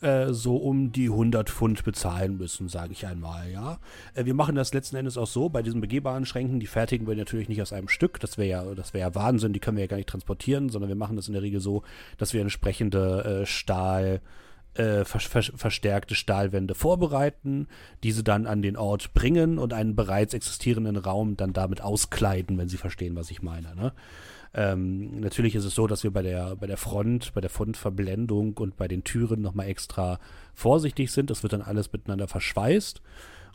äh, 0.00 0.32
so 0.32 0.56
um 0.56 0.92
die 0.92 1.08
100 1.08 1.50
Pfund 1.50 1.82
bezahlen 1.84 2.36
müssen, 2.36 2.68
sage 2.68 2.92
ich 2.92 3.04
einmal, 3.06 3.50
ja. 3.50 3.78
Äh, 4.14 4.26
wir 4.26 4.34
machen 4.34 4.54
das 4.54 4.72
letzten 4.72 4.94
Endes 4.94 5.18
auch 5.18 5.26
so, 5.26 5.48
bei 5.48 5.60
diesen 5.62 5.80
begehbaren 5.80 6.24
Schränken, 6.24 6.60
die 6.60 6.68
fertigen 6.68 7.08
wir 7.08 7.16
natürlich 7.16 7.48
nicht 7.48 7.60
aus 7.62 7.72
einem 7.72 7.88
Stück, 7.88 8.20
das 8.20 8.38
wäre 8.38 8.48
ja, 8.48 8.74
das 8.76 8.94
wäre 8.94 9.08
ja 9.08 9.14
Wahnsinn, 9.16 9.52
die 9.52 9.58
können 9.58 9.76
wir 9.76 9.84
ja 9.84 9.88
gar 9.88 9.96
nicht 9.96 10.08
transportieren, 10.08 10.68
sondern 10.68 10.88
wir 10.88 10.94
machen 10.96 11.16
das 11.16 11.26
in 11.26 11.32
der 11.32 11.42
Regel 11.42 11.60
so, 11.60 11.82
dass 12.16 12.32
wir 12.32 12.42
entsprechende 12.42 13.40
äh, 13.42 13.46
Stahl, 13.46 14.20
äh, 14.78 15.04
vers 15.04 15.24
vers 15.24 15.52
verstärkte 15.56 16.14
Stahlwände 16.14 16.74
vorbereiten, 16.74 17.66
diese 18.02 18.22
dann 18.22 18.46
an 18.46 18.62
den 18.62 18.76
Ort 18.76 19.12
bringen 19.14 19.58
und 19.58 19.72
einen 19.72 19.96
bereits 19.96 20.34
existierenden 20.34 20.96
Raum 20.96 21.36
dann 21.36 21.52
damit 21.52 21.80
auskleiden, 21.80 22.58
wenn 22.58 22.68
Sie 22.68 22.76
verstehen, 22.76 23.16
was 23.16 23.30
ich 23.30 23.42
meine. 23.42 23.74
Ne? 23.74 23.92
Ähm, 24.54 25.20
natürlich 25.20 25.54
ist 25.54 25.64
es 25.64 25.74
so, 25.74 25.86
dass 25.86 26.04
wir 26.04 26.10
bei 26.10 26.22
der, 26.22 26.56
bei 26.56 26.66
der 26.66 26.76
Front, 26.76 27.34
bei 27.34 27.40
der 27.40 27.50
Frontverblendung 27.50 28.54
und 28.54 28.76
bei 28.76 28.88
den 28.88 29.04
Türen 29.04 29.42
nochmal 29.42 29.66
extra 29.66 30.18
vorsichtig 30.54 31.12
sind. 31.12 31.30
Das 31.30 31.42
wird 31.42 31.52
dann 31.52 31.62
alles 31.62 31.92
miteinander 31.92 32.28
verschweißt. 32.28 33.02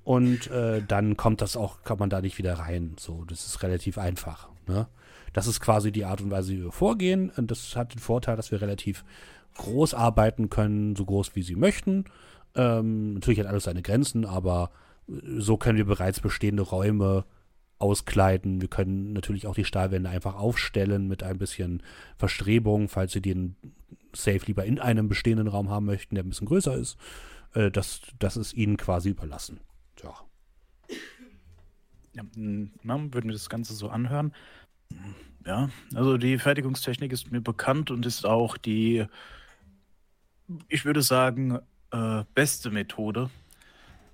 Und 0.03 0.51
äh, 0.51 0.81
dann 0.85 1.15
kommt 1.15 1.41
das 1.41 1.55
auch, 1.55 1.83
kommt 1.83 2.01
man 2.01 2.09
da 2.09 2.21
nicht 2.21 2.37
wieder 2.37 2.55
rein. 2.55 2.95
So, 2.99 3.23
das 3.25 3.45
ist 3.45 3.63
relativ 3.63 3.97
einfach. 3.97 4.49
Ne? 4.67 4.87
Das 5.31 5.47
ist 5.47 5.61
quasi 5.61 5.91
die 5.91 6.05
Art 6.05 6.21
und 6.21 6.29
Weise, 6.29 6.51
wie 6.51 6.63
wir 6.63 6.71
vorgehen. 6.71 7.31
Und 7.35 7.49
das 7.49 7.75
hat 7.75 7.93
den 7.93 7.99
Vorteil, 7.99 8.35
dass 8.35 8.51
wir 8.51 8.61
relativ 8.61 9.03
groß 9.55 9.93
arbeiten 9.93 10.49
können, 10.49 10.95
so 10.95 11.05
groß 11.05 11.35
wie 11.35 11.43
sie 11.43 11.55
möchten. 11.55 12.05
Ähm, 12.55 13.15
natürlich 13.15 13.39
hat 13.39 13.47
alles 13.47 13.63
seine 13.63 13.81
Grenzen, 13.81 14.25
aber 14.25 14.71
äh, 15.07 15.13
so 15.37 15.57
können 15.57 15.77
wir 15.77 15.85
bereits 15.85 16.19
bestehende 16.19 16.63
Räume 16.63 17.25
auskleiden. 17.79 18.61
Wir 18.61 18.69
können 18.69 19.13
natürlich 19.13 19.47
auch 19.47 19.55
die 19.55 19.65
Stahlwände 19.65 20.09
einfach 20.09 20.35
aufstellen 20.35 21.07
mit 21.07 21.23
ein 21.23 21.37
bisschen 21.37 21.83
Verstrebung, 22.17 22.87
falls 22.87 23.11
Sie 23.11 23.21
den 23.21 23.55
Safe 24.15 24.41
lieber 24.45 24.63
in 24.65 24.79
einem 24.79 25.09
bestehenden 25.09 25.47
Raum 25.47 25.69
haben 25.69 25.85
möchten, 25.85 26.15
der 26.15 26.23
ein 26.23 26.29
bisschen 26.29 26.47
größer 26.47 26.75
ist. 26.75 26.97
Äh, 27.53 27.71
das, 27.71 28.01
das 28.19 28.37
ist 28.37 28.53
Ihnen 28.53 28.77
quasi 28.77 29.09
überlassen. 29.09 29.59
Ja. 30.03 30.13
Ja, 32.15 32.23
na, 32.35 32.99
würden 33.11 33.29
wir 33.29 33.33
das 33.33 33.49
Ganze 33.49 33.73
so 33.73 33.89
anhören? 33.89 34.33
Ja, 35.45 35.69
also 35.95 36.17
die 36.17 36.37
Fertigungstechnik 36.37 37.11
ist 37.11 37.31
mir 37.31 37.41
bekannt 37.41 37.89
und 37.91 38.05
ist 38.05 38.25
auch 38.25 38.55
die, 38.55 39.05
ich 40.67 40.85
würde 40.85 41.01
sagen, 41.01 41.59
äh, 41.91 42.23
beste 42.33 42.69
Methode, 42.69 43.29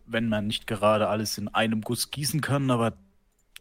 wenn 0.05 0.29
man 0.29 0.47
nicht 0.47 0.67
gerade 0.67 1.07
alles 1.07 1.37
in 1.37 1.47
einem 1.47 1.81
Guss 1.81 2.11
gießen 2.11 2.41
kann, 2.41 2.71
aber 2.71 2.93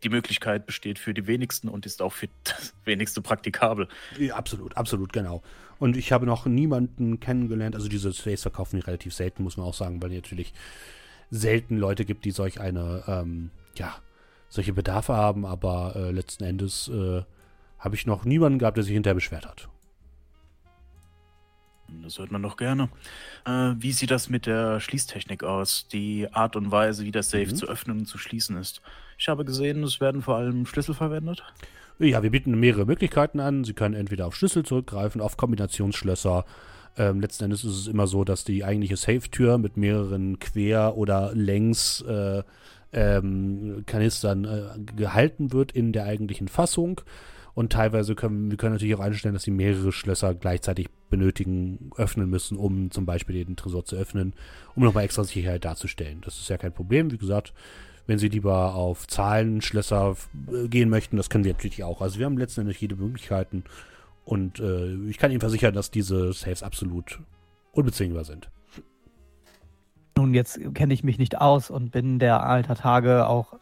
die 0.02 0.08
Möglichkeit 0.08 0.66
besteht 0.66 0.98
für 0.98 1.14
die 1.14 1.26
wenigsten 1.26 1.68
und 1.68 1.86
ist 1.86 2.02
auch 2.02 2.12
für 2.12 2.28
das 2.44 2.74
wenigste 2.84 3.20
praktikabel. 3.20 3.88
Ja, 4.18 4.36
absolut, 4.36 4.76
absolut, 4.76 5.12
genau. 5.12 5.42
Und 5.78 5.96
ich 5.96 6.12
habe 6.12 6.26
noch 6.26 6.46
niemanden 6.46 7.20
kennengelernt, 7.20 7.74
also 7.74 7.88
diese 7.88 8.12
Safes 8.12 8.42
verkaufen 8.42 8.76
die 8.76 8.82
relativ 8.84 9.14
selten, 9.14 9.42
muss 9.42 9.56
man 9.56 9.66
auch 9.66 9.74
sagen, 9.74 10.02
weil 10.02 10.10
natürlich 10.10 10.52
selten 11.30 11.76
Leute 11.76 12.04
gibt, 12.04 12.24
die 12.24 12.30
solch 12.30 12.60
eine, 12.60 13.04
ähm, 13.06 13.50
ja, 13.76 13.94
solche 14.48 14.72
Bedarfe 14.72 15.14
haben, 15.14 15.44
aber 15.44 15.94
äh, 15.94 16.10
letzten 16.10 16.44
Endes 16.44 16.88
äh, 16.88 17.22
habe 17.78 17.94
ich 17.94 18.06
noch 18.06 18.24
niemanden 18.24 18.58
gehabt, 18.58 18.76
der 18.76 18.84
sich 18.84 18.94
hinterher 18.94 19.14
beschwert 19.14 19.46
hat. 19.46 19.68
Das 22.02 22.18
hört 22.18 22.30
man 22.30 22.42
doch 22.42 22.56
gerne. 22.56 22.88
Äh, 23.46 23.72
wie 23.78 23.92
sieht 23.92 24.10
das 24.10 24.28
mit 24.28 24.46
der 24.46 24.80
Schließtechnik 24.80 25.42
aus? 25.42 25.88
Die 25.88 26.28
Art 26.32 26.54
und 26.56 26.70
Weise, 26.70 27.04
wie 27.04 27.10
das 27.12 27.30
Safe 27.30 27.46
Mhm. 27.46 27.54
zu 27.56 27.66
öffnen 27.66 27.98
und 28.00 28.06
zu 28.06 28.18
schließen 28.18 28.56
ist. 28.56 28.80
Ich 29.18 29.28
habe 29.28 29.44
gesehen, 29.44 29.82
es 29.82 30.00
werden 30.00 30.22
vor 30.22 30.36
allem 30.36 30.66
Schlüssel 30.66 30.94
verwendet. 30.94 31.42
Ja, 31.98 32.22
wir 32.22 32.30
bieten 32.30 32.58
mehrere 32.60 32.84
Möglichkeiten 32.86 33.40
an. 33.40 33.64
Sie 33.64 33.72
können 33.72 33.94
entweder 33.94 34.26
auf 34.26 34.36
Schlüssel 34.36 34.64
zurückgreifen, 34.64 35.20
auf 35.20 35.36
Kombinationsschlösser. 35.36 36.44
Ähm, 36.96 37.20
letzten 37.20 37.44
Endes 37.44 37.64
ist 37.64 37.74
es 37.76 37.86
immer 37.86 38.06
so, 38.06 38.22
dass 38.24 38.44
die 38.44 38.64
eigentliche 38.64 38.96
Safe-Tür 38.96 39.58
mit 39.58 39.76
mehreren 39.76 40.38
Quer- 40.38 40.96
oder 40.96 41.32
Längs 41.34 42.00
äh, 42.02 42.42
ähm, 42.92 43.82
Kanistern 43.86 44.44
äh, 44.44 44.78
gehalten 44.96 45.52
wird 45.52 45.72
in 45.72 45.92
der 45.92 46.04
eigentlichen 46.04 46.48
Fassung. 46.48 47.00
Und 47.58 47.72
teilweise 47.72 48.14
können 48.14 48.52
wir 48.52 48.56
können 48.56 48.74
natürlich 48.74 48.94
auch 48.94 49.00
einstellen, 49.00 49.34
dass 49.34 49.42
sie 49.42 49.50
mehrere 49.50 49.90
Schlösser 49.90 50.32
gleichzeitig 50.32 50.90
benötigen, 51.10 51.90
öffnen 51.96 52.30
müssen, 52.30 52.56
um 52.56 52.92
zum 52.92 53.04
Beispiel 53.04 53.44
den 53.44 53.56
Tresor 53.56 53.84
zu 53.84 53.96
öffnen, 53.96 54.32
um 54.76 54.84
nochmal 54.84 55.02
extra 55.02 55.24
Sicherheit 55.24 55.64
darzustellen. 55.64 56.20
Das 56.20 56.38
ist 56.38 56.48
ja 56.48 56.56
kein 56.56 56.72
Problem. 56.72 57.10
Wie 57.10 57.18
gesagt, 57.18 57.52
wenn 58.06 58.20
Sie 58.20 58.28
lieber 58.28 58.76
auf 58.76 59.08
Zahlenschlösser 59.08 60.14
äh, 60.52 60.68
gehen 60.68 60.88
möchten, 60.88 61.16
das 61.16 61.30
können 61.30 61.42
wir 61.42 61.52
natürlich 61.52 61.82
auch. 61.82 62.00
Also 62.00 62.20
wir 62.20 62.26
haben 62.26 62.38
letzten 62.38 62.60
Endes 62.60 62.78
jede 62.78 62.94
Möglichkeiten. 62.94 63.64
Und 64.24 64.60
äh, 64.60 64.94
ich 65.08 65.18
kann 65.18 65.32
Ihnen 65.32 65.40
versichern, 65.40 65.74
dass 65.74 65.90
diese 65.90 66.32
Saves 66.32 66.62
absolut 66.62 67.18
unbezwingbar 67.72 68.22
sind. 68.22 68.48
Nun, 70.16 70.32
jetzt 70.32 70.60
kenne 70.74 70.94
ich 70.94 71.02
mich 71.02 71.18
nicht 71.18 71.40
aus 71.40 71.70
und 71.70 71.90
bin 71.90 72.20
der 72.20 72.44
alter 72.44 72.76
Tage 72.76 73.26
auch 73.26 73.54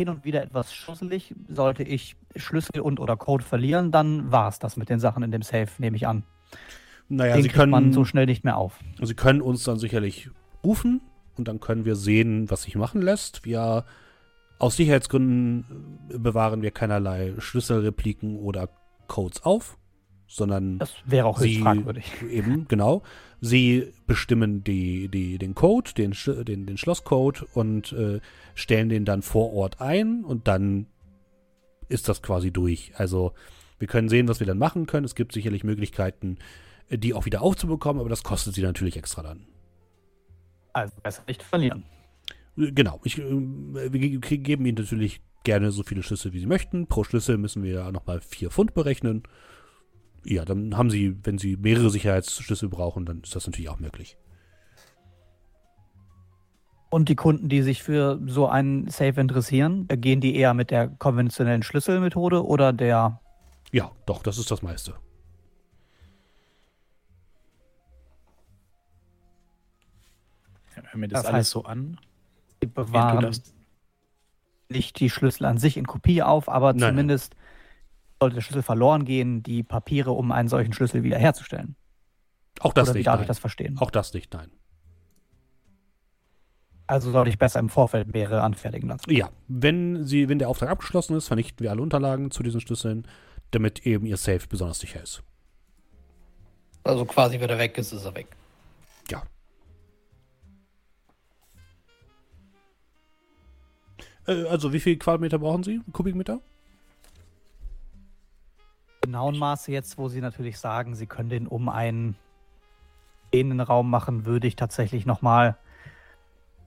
hin 0.00 0.08
und 0.08 0.24
wieder 0.24 0.42
etwas 0.42 0.72
schusselig. 0.74 1.34
Sollte 1.48 1.82
ich 1.82 2.16
Schlüssel 2.36 2.80
und 2.80 2.98
oder 3.00 3.16
Code 3.16 3.44
verlieren, 3.44 3.90
dann 3.92 4.32
war 4.32 4.48
es 4.48 4.58
das 4.58 4.76
mit 4.76 4.88
den 4.88 4.98
Sachen 4.98 5.22
in 5.22 5.30
dem 5.30 5.42
Safe, 5.42 5.68
nehme 5.78 5.96
ich 5.96 6.06
an. 6.06 6.22
Naja, 7.08 7.34
Den 7.34 7.42
Sie 7.42 7.48
können, 7.48 7.70
man 7.70 7.92
so 7.92 8.04
schnell 8.04 8.26
nicht 8.26 8.44
mehr 8.44 8.56
auf. 8.56 8.78
Sie 9.02 9.14
können 9.14 9.40
uns 9.42 9.64
dann 9.64 9.78
sicherlich 9.78 10.30
rufen 10.64 11.00
und 11.36 11.48
dann 11.48 11.60
können 11.60 11.84
wir 11.84 11.96
sehen, 11.96 12.48
was 12.50 12.62
sich 12.62 12.76
machen 12.76 13.02
lässt. 13.02 13.44
Wir 13.44 13.84
aus 14.58 14.76
Sicherheitsgründen 14.76 15.64
äh, 16.14 16.18
bewahren 16.18 16.62
wir 16.62 16.70
keinerlei 16.70 17.34
Schlüsselrepliken 17.38 18.36
oder 18.38 18.68
Codes 19.08 19.42
auf, 19.44 19.76
sondern 20.28 20.78
Das 20.78 20.94
wäre 21.04 21.26
auch 21.26 21.40
höchst 21.40 21.54
Sie- 21.56 21.62
fragwürdig. 21.62 22.04
Eben, 22.30 22.66
genau. 22.68 23.02
Sie 23.40 23.92
bestimmen 24.06 24.62
die, 24.64 25.08
die, 25.08 25.38
den 25.38 25.54
Code, 25.54 25.92
den, 25.94 26.14
den, 26.44 26.66
den 26.66 26.76
Schlosscode 26.76 27.46
und 27.54 27.92
äh, 27.92 28.20
stellen 28.54 28.88
den 28.90 29.04
dann 29.04 29.22
vor 29.22 29.52
Ort 29.54 29.80
ein 29.80 30.24
und 30.24 30.46
dann 30.46 30.86
ist 31.88 32.08
das 32.08 32.22
quasi 32.22 32.50
durch. 32.50 32.92
Also 32.96 33.32
wir 33.78 33.88
können 33.88 34.08
sehen, 34.10 34.28
was 34.28 34.40
wir 34.40 34.46
dann 34.46 34.58
machen 34.58 34.86
können. 34.86 35.06
Es 35.06 35.14
gibt 35.14 35.32
sicherlich 35.32 35.64
Möglichkeiten, 35.64 36.36
äh, 36.90 36.98
die 36.98 37.14
auch 37.14 37.24
wieder 37.24 37.40
aufzubekommen, 37.42 38.00
aber 38.00 38.10
das 38.10 38.22
kostet 38.22 38.54
sie 38.54 38.62
natürlich 38.62 38.96
extra 38.96 39.22
dann. 39.22 39.46
Also 40.72 40.92
besser 41.02 41.22
nicht 41.26 41.42
verlieren. 41.42 41.84
Äh, 42.58 42.72
Genau. 42.72 43.00
Ich, 43.04 43.18
äh, 43.18 43.22
wir 43.30 43.88
ge- 43.90 44.18
ge- 44.18 44.38
geben 44.38 44.66
Ihnen 44.66 44.76
natürlich 44.76 45.22
gerne 45.44 45.70
so 45.70 45.82
viele 45.82 46.02
Schlüssel, 46.02 46.34
wie 46.34 46.40
Sie 46.40 46.46
möchten. 46.46 46.86
Pro 46.88 47.04
Schlüssel 47.04 47.38
müssen 47.38 47.62
wir 47.62 47.72
ja 47.72 47.90
nochmal 47.92 48.20
vier 48.20 48.50
Pfund 48.50 48.74
berechnen. 48.74 49.22
Ja, 50.24 50.44
dann 50.44 50.76
haben 50.76 50.90
Sie, 50.90 51.16
wenn 51.24 51.38
Sie 51.38 51.56
mehrere 51.56 51.90
Sicherheitsschlüssel 51.90 52.68
brauchen, 52.68 53.06
dann 53.06 53.20
ist 53.22 53.34
das 53.34 53.46
natürlich 53.46 53.68
auch 53.70 53.78
möglich. 53.80 54.16
Und 56.90 57.08
die 57.08 57.14
Kunden, 57.16 57.48
die 57.48 57.62
sich 57.62 57.82
für 57.82 58.20
so 58.26 58.48
einen 58.48 58.88
Safe 58.88 59.20
interessieren, 59.20 59.86
gehen 59.88 60.20
die 60.20 60.34
eher 60.36 60.54
mit 60.54 60.70
der 60.72 60.88
konventionellen 60.88 61.62
Schlüsselmethode 61.62 62.44
oder 62.44 62.72
der 62.72 63.20
Ja, 63.72 63.92
doch, 64.06 64.22
das 64.22 64.38
ist 64.38 64.50
das 64.50 64.60
meiste. 64.62 64.94
Ja, 70.76 70.82
hör 70.90 70.98
mir 71.00 71.08
das, 71.08 71.22
Das 71.22 71.32
alles 71.32 71.48
heißt- 71.48 71.52
so 71.52 71.64
an. 71.64 71.98
die 72.62 72.66
du 72.66 72.72
bewahren 72.72 73.22
das, 73.22 73.42
nicht 74.68 75.00
die 75.00 75.10
Schlüssel 75.10 75.44
an 75.46 75.58
sich 75.58 75.76
in 75.76 75.86
Kopie 75.86 76.22
auf, 76.22 76.48
aber 76.48 76.72
Nein, 76.72 76.90
zumindest 76.90 77.34
sollte 78.20 78.34
der 78.34 78.42
Schlüssel 78.42 78.62
verloren 78.62 79.04
gehen, 79.04 79.42
die 79.42 79.62
Papiere, 79.62 80.12
um 80.12 80.30
einen 80.30 80.48
solchen 80.48 80.72
Schlüssel 80.72 81.02
wiederherzustellen. 81.02 81.76
Auch 82.60 82.74
das 82.74 82.88
oder 82.88 82.94
wie 82.94 82.98
nicht, 82.98 83.06
darf 83.06 83.16
nein. 83.16 83.22
ich 83.22 83.28
das 83.28 83.38
verstehen? 83.38 83.78
Auch 83.78 83.90
das 83.90 84.12
nicht, 84.12 84.32
nein. 84.34 84.50
Also 86.86 87.12
soll 87.12 87.28
ich 87.28 87.38
besser 87.38 87.60
im 87.60 87.68
Vorfeld 87.68 88.12
mehrere 88.12 88.42
anfertigen 88.42 88.88
lassen. 88.88 89.10
Ja, 89.10 89.30
wenn, 89.48 90.04
sie, 90.04 90.28
wenn 90.28 90.38
der 90.38 90.48
Auftrag 90.48 90.68
abgeschlossen 90.68 91.16
ist, 91.16 91.28
vernichten 91.28 91.60
wir 91.60 91.70
alle 91.70 91.80
Unterlagen 91.80 92.30
zu 92.30 92.42
diesen 92.42 92.60
Schlüsseln, 92.60 93.06
damit 93.52 93.86
eben 93.86 94.06
ihr 94.06 94.16
Safe 94.16 94.46
besonders 94.48 94.80
sicher 94.80 95.02
ist. 95.02 95.22
Also 96.82 97.04
quasi, 97.04 97.40
wenn 97.40 97.48
er 97.48 97.58
weg 97.58 97.78
ist, 97.78 97.92
ist 97.92 98.04
er 98.04 98.14
weg. 98.14 98.26
Ja. 99.08 99.22
Äh, 104.26 104.44
also 104.46 104.72
wie 104.72 104.80
viel 104.80 104.96
Quadratmeter 104.98 105.38
brauchen 105.38 105.62
Sie? 105.62 105.80
Kubikmeter? 105.92 106.40
Genauen 109.10 109.36
Maße 109.38 109.72
jetzt, 109.72 109.98
wo 109.98 110.08
Sie 110.08 110.20
natürlich 110.20 110.60
sagen, 110.60 110.94
Sie 110.94 111.06
können 111.06 111.30
den 111.30 111.48
um 111.48 111.68
einen 111.68 112.14
stehenden 113.28 113.60
Raum 113.60 113.90
machen, 113.90 114.24
würde 114.24 114.46
ich 114.46 114.54
tatsächlich 114.54 115.04
nochmal 115.04 115.56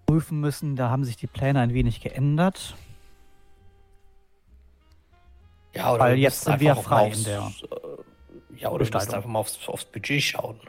prüfen 0.07 0.41
müssen. 0.41 0.75
Da 0.75 0.89
haben 0.89 1.05
sich 1.05 1.15
die 1.15 1.27
Pläne 1.27 1.61
ein 1.61 1.73
wenig 1.73 2.01
geändert. 2.01 2.75
Ja, 5.73 5.93
oder 5.93 6.03
Weil 6.03 6.17
jetzt 6.17 6.43
sind 6.43 6.59
wir 6.59 6.71
einfach 6.71 6.83
frei 6.83 6.95
mal 6.95 7.05
in 7.05 7.11
aufs, 7.13 7.23
der 7.23 7.39
äh, 7.39 8.59
Ja, 8.61 8.69
oder 8.71 8.79
Gestaltung. 8.79 9.15
einfach 9.15 9.29
mal 9.29 9.39
aufs, 9.39 9.69
aufs 9.69 9.85
Budget 9.85 10.21
schauen. 10.21 10.59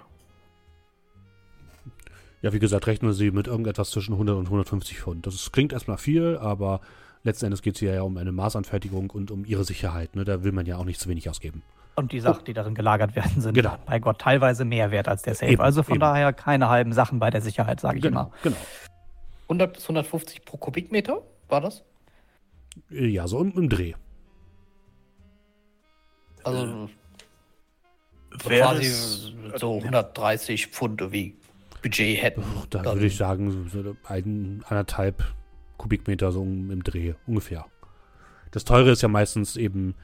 Ja, 2.41 2.53
wie 2.53 2.61
gesagt, 2.61 2.87
rechnen 2.87 3.13
Sie 3.15 3.33
mit 3.33 3.49
irgendetwas 3.49 3.91
zwischen 3.91 4.13
100 4.13 4.37
und 4.37 4.47
150 4.47 5.01
Pfund. 5.01 5.27
Das 5.27 5.51
klingt 5.51 5.73
erstmal 5.73 5.99
viel, 5.99 6.37
aber 6.37 6.81
letzten 7.25 7.47
Endes 7.47 7.63
geht 7.63 7.75
es 7.75 7.81
hier 7.81 7.95
ja 7.95 8.03
um 8.03 8.17
eine 8.17 8.33
Maßanfertigung 8.33 9.11
und 9.11 9.31
um 9.31 9.45
Ihre 9.45 9.65
Sicherheit. 9.65 10.15
Ne? 10.15 10.25
Da 10.25 10.45
will 10.45 10.53
man 10.53 10.67
ja 10.67 10.77
auch 10.77 10.85
nicht 10.85 11.01
zu 11.01 11.09
wenig 11.09 11.29
ausgeben. 11.29 11.63
Und 11.97 12.13
die 12.13 12.21
Sachen, 12.21 12.45
die 12.45 12.53
darin 12.55 12.75
gelagert 12.75 13.15
werden, 13.17 13.41
sind 13.41 13.55
Genau. 13.55 13.77
bei 13.87 13.99
Gott 13.99 14.21
teilweise 14.21 14.65
mehr 14.65 14.91
wert 14.91 15.09
als 15.09 15.23
der 15.23 15.35
Safe. 15.35 15.53
Eben, 15.53 15.63
also 15.63 15.83
von 15.83 15.95
eben. 15.95 16.01
daher 16.01 16.33
keine 16.33 16.69
halben 16.69 16.93
Sachen 16.93 17.19
bei 17.19 17.31
der 17.31 17.41
Sicherheit, 17.41 17.81
sage 17.81 17.99
ich 17.99 18.05
immer. 18.05 18.31
genau. 18.43 18.57
100 19.45 19.75
bis 19.75 19.83
150 19.85 20.45
pro 20.45 20.57
Kubikmeter, 20.57 21.23
war 21.49 21.61
das? 21.61 21.85
Äh, 22.91 23.07
Ja, 23.07 23.29
so 23.29 23.41
im, 23.41 23.53
im 23.57 23.69
Dreh. 23.69 23.95
Also 26.43 26.89
Wäre 28.45 28.63
quasi 28.75 29.33
so 29.57 29.77
130 29.79 30.67
Pfund 30.69 31.01
irgendwie 31.01 31.37
Budget 31.83 32.21
hätten. 32.23 32.43
Da 32.71 32.85
würde 32.85 33.07
ich 33.07 33.17
sagen, 33.17 33.71
so 33.71 33.95
ein, 34.09 34.65
anderthalb 34.69 35.23
Kubikmeter 35.85 36.33
so 36.33 36.43
im 36.43 36.83
Dreh 36.83 37.13
ungefähr. 37.27 37.67
Das 38.51 38.65
Teure 38.65 38.91
ist 38.91 39.03
ja 39.03 39.09
meistens 39.09 39.57
eben, 39.57 39.95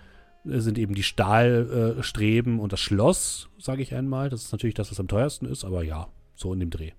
sind 0.44 0.76
eben 0.76 0.94
die 0.94 1.02
Stahlstreben 1.02 2.58
äh, 2.58 2.60
und 2.60 2.72
das 2.72 2.80
Schloss, 2.80 3.48
sage 3.58 3.80
ich 3.80 3.94
einmal. 3.94 4.28
Das 4.28 4.42
ist 4.44 4.52
natürlich 4.52 4.74
das, 4.74 4.90
was 4.90 5.00
am 5.00 5.08
teuersten 5.08 5.46
ist, 5.46 5.64
aber 5.64 5.82
ja, 5.82 6.08
so 6.34 6.52
in 6.52 6.60
dem 6.60 6.68
Dreh. 6.68 6.92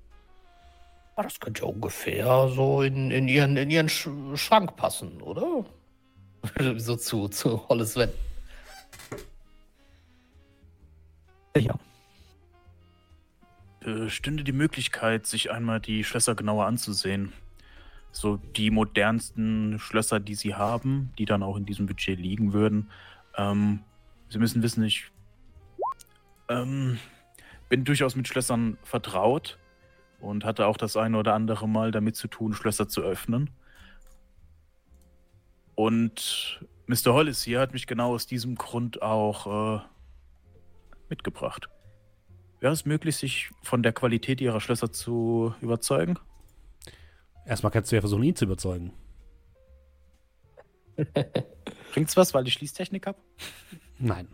Ah, 1.15 1.23
Das 1.23 1.39
könnte 1.39 1.61
ja 1.61 1.67
ungefähr 1.67 2.49
so 2.49 2.82
in, 2.82 3.11
in, 3.11 3.27
ihren, 3.27 3.55
in 3.55 3.69
ihren 3.69 3.88
Sch 3.88 4.09
Schrank 4.34 4.75
passen, 4.75 5.21
oder? 5.21 5.63
so 6.77 6.95
zu, 6.95 7.27
zu 7.27 7.67
Holles 7.69 7.93
Sven. 7.93 8.09
Sicher. 11.53 11.79
Äh, 13.86 14.09
stünde 14.09 14.43
die 14.43 14.53
Möglichkeit, 14.53 15.27
sich 15.27 15.51
einmal 15.51 15.79
die 15.79 16.03
Schlösser 16.03 16.34
genauer 16.34 16.65
anzusehen. 16.65 17.34
So 18.12 18.38
die 18.38 18.72
modernsten 18.72 19.80
Schlösser, 19.80 20.20
die 20.20 20.36
sie 20.36 20.55
haben, 20.55 21.12
die 21.18 21.26
dann 21.26 21.43
auch 21.43 21.57
in 21.57 21.66
diesem 21.66 21.86
Budget 21.86 22.20
liegen 22.20 22.53
würden. 22.53 22.89
Ähm, 23.38 23.82
sie 24.30 24.38
müssen 24.38 24.62
wissen, 24.64 24.84
ich 24.84 25.12
ähm, 26.49 26.99
bin 27.70 27.86
durchaus 27.86 28.16
mit 28.16 28.28
Schlössern 28.28 28.78
vertraut 28.84 29.57
und 30.20 30.45
hatte 30.45 30.68
auch 30.68 30.78
das 30.78 30.97
eine 30.97 31.18
oder 31.18 31.34
andere 31.34 31.68
Mal 31.68 31.91
damit 31.91 32.16
zu 32.16 32.28
tun, 32.28 32.53
Schlösser 32.53 32.88
zu 32.88 33.01
öffnen. 33.01 33.49
Und 35.76 36.66
Mr. 36.88 37.14
Hollis 37.14 37.43
hier 37.43 37.59
hat 37.59 37.74
mich 37.74 37.88
genau 37.88 38.14
aus 38.14 38.28
diesem 38.28 38.55
Grund 38.55 39.01
auch 39.01 39.80
äh, 39.80 39.82
mitgebracht. 41.09 41.70
Wäre 42.59 42.74
es 42.74 42.86
möglich, 42.86 43.16
sich 43.16 43.49
von 43.64 43.82
der 43.82 43.93
Qualität 43.93 44.41
ihrer 44.41 44.59
Schlösser 44.59 44.91
zu 44.91 45.55
überzeugen? 45.62 46.20
Erstmal 47.45 47.71
kannst 47.71 47.91
du 47.91 47.95
ja 47.95 48.01
versuchen, 48.01 48.23
ihn 48.23 48.35
zu 48.35 48.45
überzeugen. 48.45 48.93
Bringt's 51.93 52.15
was, 52.17 52.33
weil 52.33 52.47
ich 52.47 52.53
Schließtechnik 52.53 53.07
habe? 53.07 53.17
Nein. 53.99 54.27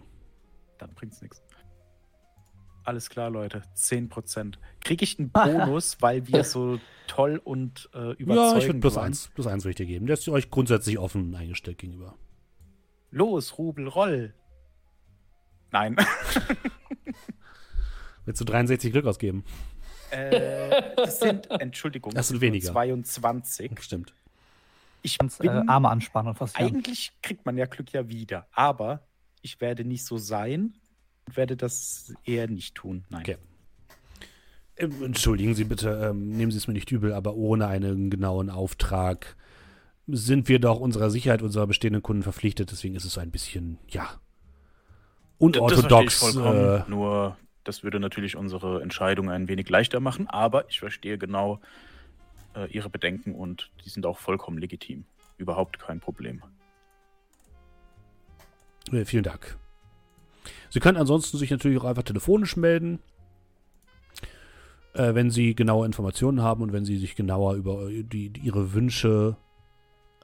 Dann 0.77 0.93
bringt's 0.93 1.21
nichts. 1.21 1.41
Alles 2.83 3.09
klar, 3.09 3.29
Leute. 3.29 3.63
10%. 3.75 4.55
Kriege 4.81 5.03
ich 5.03 5.19
einen 5.19 5.29
Bonus, 5.31 5.97
weil 6.01 6.27
wir 6.27 6.43
so 6.43 6.79
toll 7.07 7.41
und 7.43 7.89
äh, 7.93 8.11
überzeugend 8.13 8.51
Ja, 8.53 8.57
ich 8.57 8.67
würde 8.67 8.79
plus 8.79 8.95
waren? 8.95 9.05
eins, 9.07 9.29
plus 9.33 9.47
eins 9.47 9.63
würde 9.63 9.71
ich 9.71 9.75
dir 9.77 9.85
geben. 9.85 10.05
Der 10.07 10.13
ist 10.13 10.27
euch 10.29 10.49
grundsätzlich 10.49 10.97
offen 10.99 11.35
eingestellt 11.35 11.77
gegenüber. 11.79 12.15
Los, 13.11 13.57
Rubel, 13.57 13.87
roll. 13.87 14.33
Nein. 15.71 15.95
Willst 18.25 18.41
du 18.41 18.45
63 18.45 18.91
Glück 18.91 19.05
ausgeben? 19.05 19.43
Äh, 20.11 20.95
das 20.95 21.19
sind, 21.19 21.49
Entschuldigung, 21.51 22.13
Das 22.13 22.29
sind 22.29 22.41
weniger. 22.41 22.71
22. 22.71 23.71
Stimmt. 23.79 24.13
Ich 25.01 25.17
Kannst, 25.17 25.39
bin, 25.39 25.49
äh, 25.51 25.63
Arme 25.67 25.89
anspannen 25.89 26.29
und 26.33 26.41
was 26.41 26.55
eigentlich 26.55 27.11
kriegt 27.21 27.45
man 27.45 27.57
ja 27.57 27.65
Glück 27.65 27.91
ja 27.91 28.09
wieder, 28.09 28.47
aber 28.51 29.01
ich 29.41 29.61
werde 29.61 29.85
nicht 29.85 30.03
so 30.05 30.17
sein 30.17 30.73
und 31.25 31.37
werde 31.37 31.55
das 31.55 32.13
eher 32.25 32.47
nicht 32.47 32.75
tun. 32.75 33.05
Nein. 33.09 33.21
Okay. 33.21 33.37
Ähm, 34.77 35.03
Entschuldigen 35.03 35.55
Sie 35.55 35.63
bitte, 35.63 36.09
ähm, 36.09 36.31
nehmen 36.31 36.51
Sie 36.51 36.57
es 36.57 36.67
mir 36.67 36.73
nicht 36.73 36.91
übel, 36.91 37.13
aber 37.13 37.35
ohne 37.35 37.67
einen 37.67 38.09
genauen 38.09 38.49
Auftrag 38.49 39.35
sind 40.07 40.47
wir 40.47 40.59
doch 40.59 40.79
unserer 40.79 41.09
Sicherheit 41.09 41.41
unserer 41.41 41.67
bestehenden 41.67 42.01
Kunden 42.01 42.23
verpflichtet. 42.23 42.71
Deswegen 42.71 42.95
ist 42.95 43.05
es 43.05 43.13
so 43.13 43.19
ein 43.21 43.31
bisschen, 43.31 43.77
ja, 43.89 44.07
unorthodox. 45.37 46.19
Das 46.19 46.33
vollkommen. 46.33 46.81
äh, 46.81 46.89
Nur, 46.89 47.37
das 47.67 47.83
würde 47.83 47.99
natürlich 47.99 48.35
unsere 48.35 48.81
Entscheidung 48.81 49.29
ein 49.29 49.47
wenig 49.47 49.69
leichter 49.69 49.99
machen, 49.99 50.27
aber 50.27 50.69
ich 50.69 50.79
verstehe 50.79 51.17
genau 51.17 51.59
äh, 52.55 52.71
Ihre 52.71 52.89
Bedenken 52.89 53.35
und 53.35 53.71
die 53.83 53.89
sind 53.89 54.05
auch 54.05 54.17
vollkommen 54.17 54.57
legitim. 54.57 55.05
Überhaupt 55.37 55.79
kein 55.79 55.99
Problem. 55.99 56.41
Äh, 58.91 59.05
vielen 59.05 59.23
Dank. 59.23 59.57
Sie 60.69 60.79
können 60.79 60.97
ansonsten 60.97 61.37
sich 61.37 61.51
natürlich 61.51 61.79
auch 61.79 61.85
einfach 61.85 62.03
telefonisch 62.03 62.55
melden, 62.55 62.99
äh, 64.93 65.13
wenn 65.13 65.29
Sie 65.29 65.55
genaue 65.55 65.85
Informationen 65.85 66.41
haben 66.41 66.61
und 66.61 66.71
wenn 66.73 66.85
Sie 66.85 66.97
sich 66.97 67.15
genauer 67.15 67.55
über 67.55 67.89
die, 67.89 68.29
die, 68.29 68.39
Ihre 68.39 68.73
Wünsche 68.73 69.37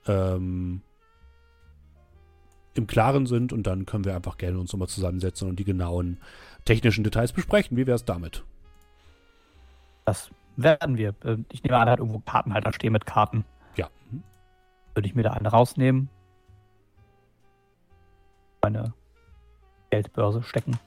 ähm, 0.08 0.82
im 2.74 2.88
Klaren 2.88 3.26
sind 3.26 3.54
und 3.54 3.68
dann 3.68 3.86
können 3.86 4.06
wir 4.06 4.16
einfach 4.16 4.38
gerne 4.38 4.60
uns 4.60 4.72
nochmal 4.74 4.88
zusammensetzen 4.88 5.48
und 5.48 5.58
die 5.58 5.64
genauen 5.64 6.20
technischen 6.66 7.04
Details 7.04 7.32
besprechen. 7.34 7.78
Wie 7.78 7.86
wäre 7.88 7.96
es 7.96 8.06
damit? 8.06 8.44
Das 10.06 10.30
werden 10.58 10.98
wir. 10.98 11.16
Äh, 11.24 11.38
Ich 11.52 11.64
nehme 11.64 11.78
an, 11.78 11.88
er 11.88 11.94
hat 11.94 12.00
irgendwo 12.00 12.20
Kartenhalter 12.20 12.74
stehen 12.74 12.94
mit 12.94 13.06
Karten. 13.06 13.46
Ja. 13.76 13.90
Mhm. 14.12 14.24
Würde 14.94 15.08
ich 15.08 15.16
mir 15.16 15.24
da 15.24 15.32
eine 15.32 15.50
rausnehmen. 15.50 16.10
Meine 18.62 18.94
Geldbörse 19.92 20.44
stecken. 20.44 20.78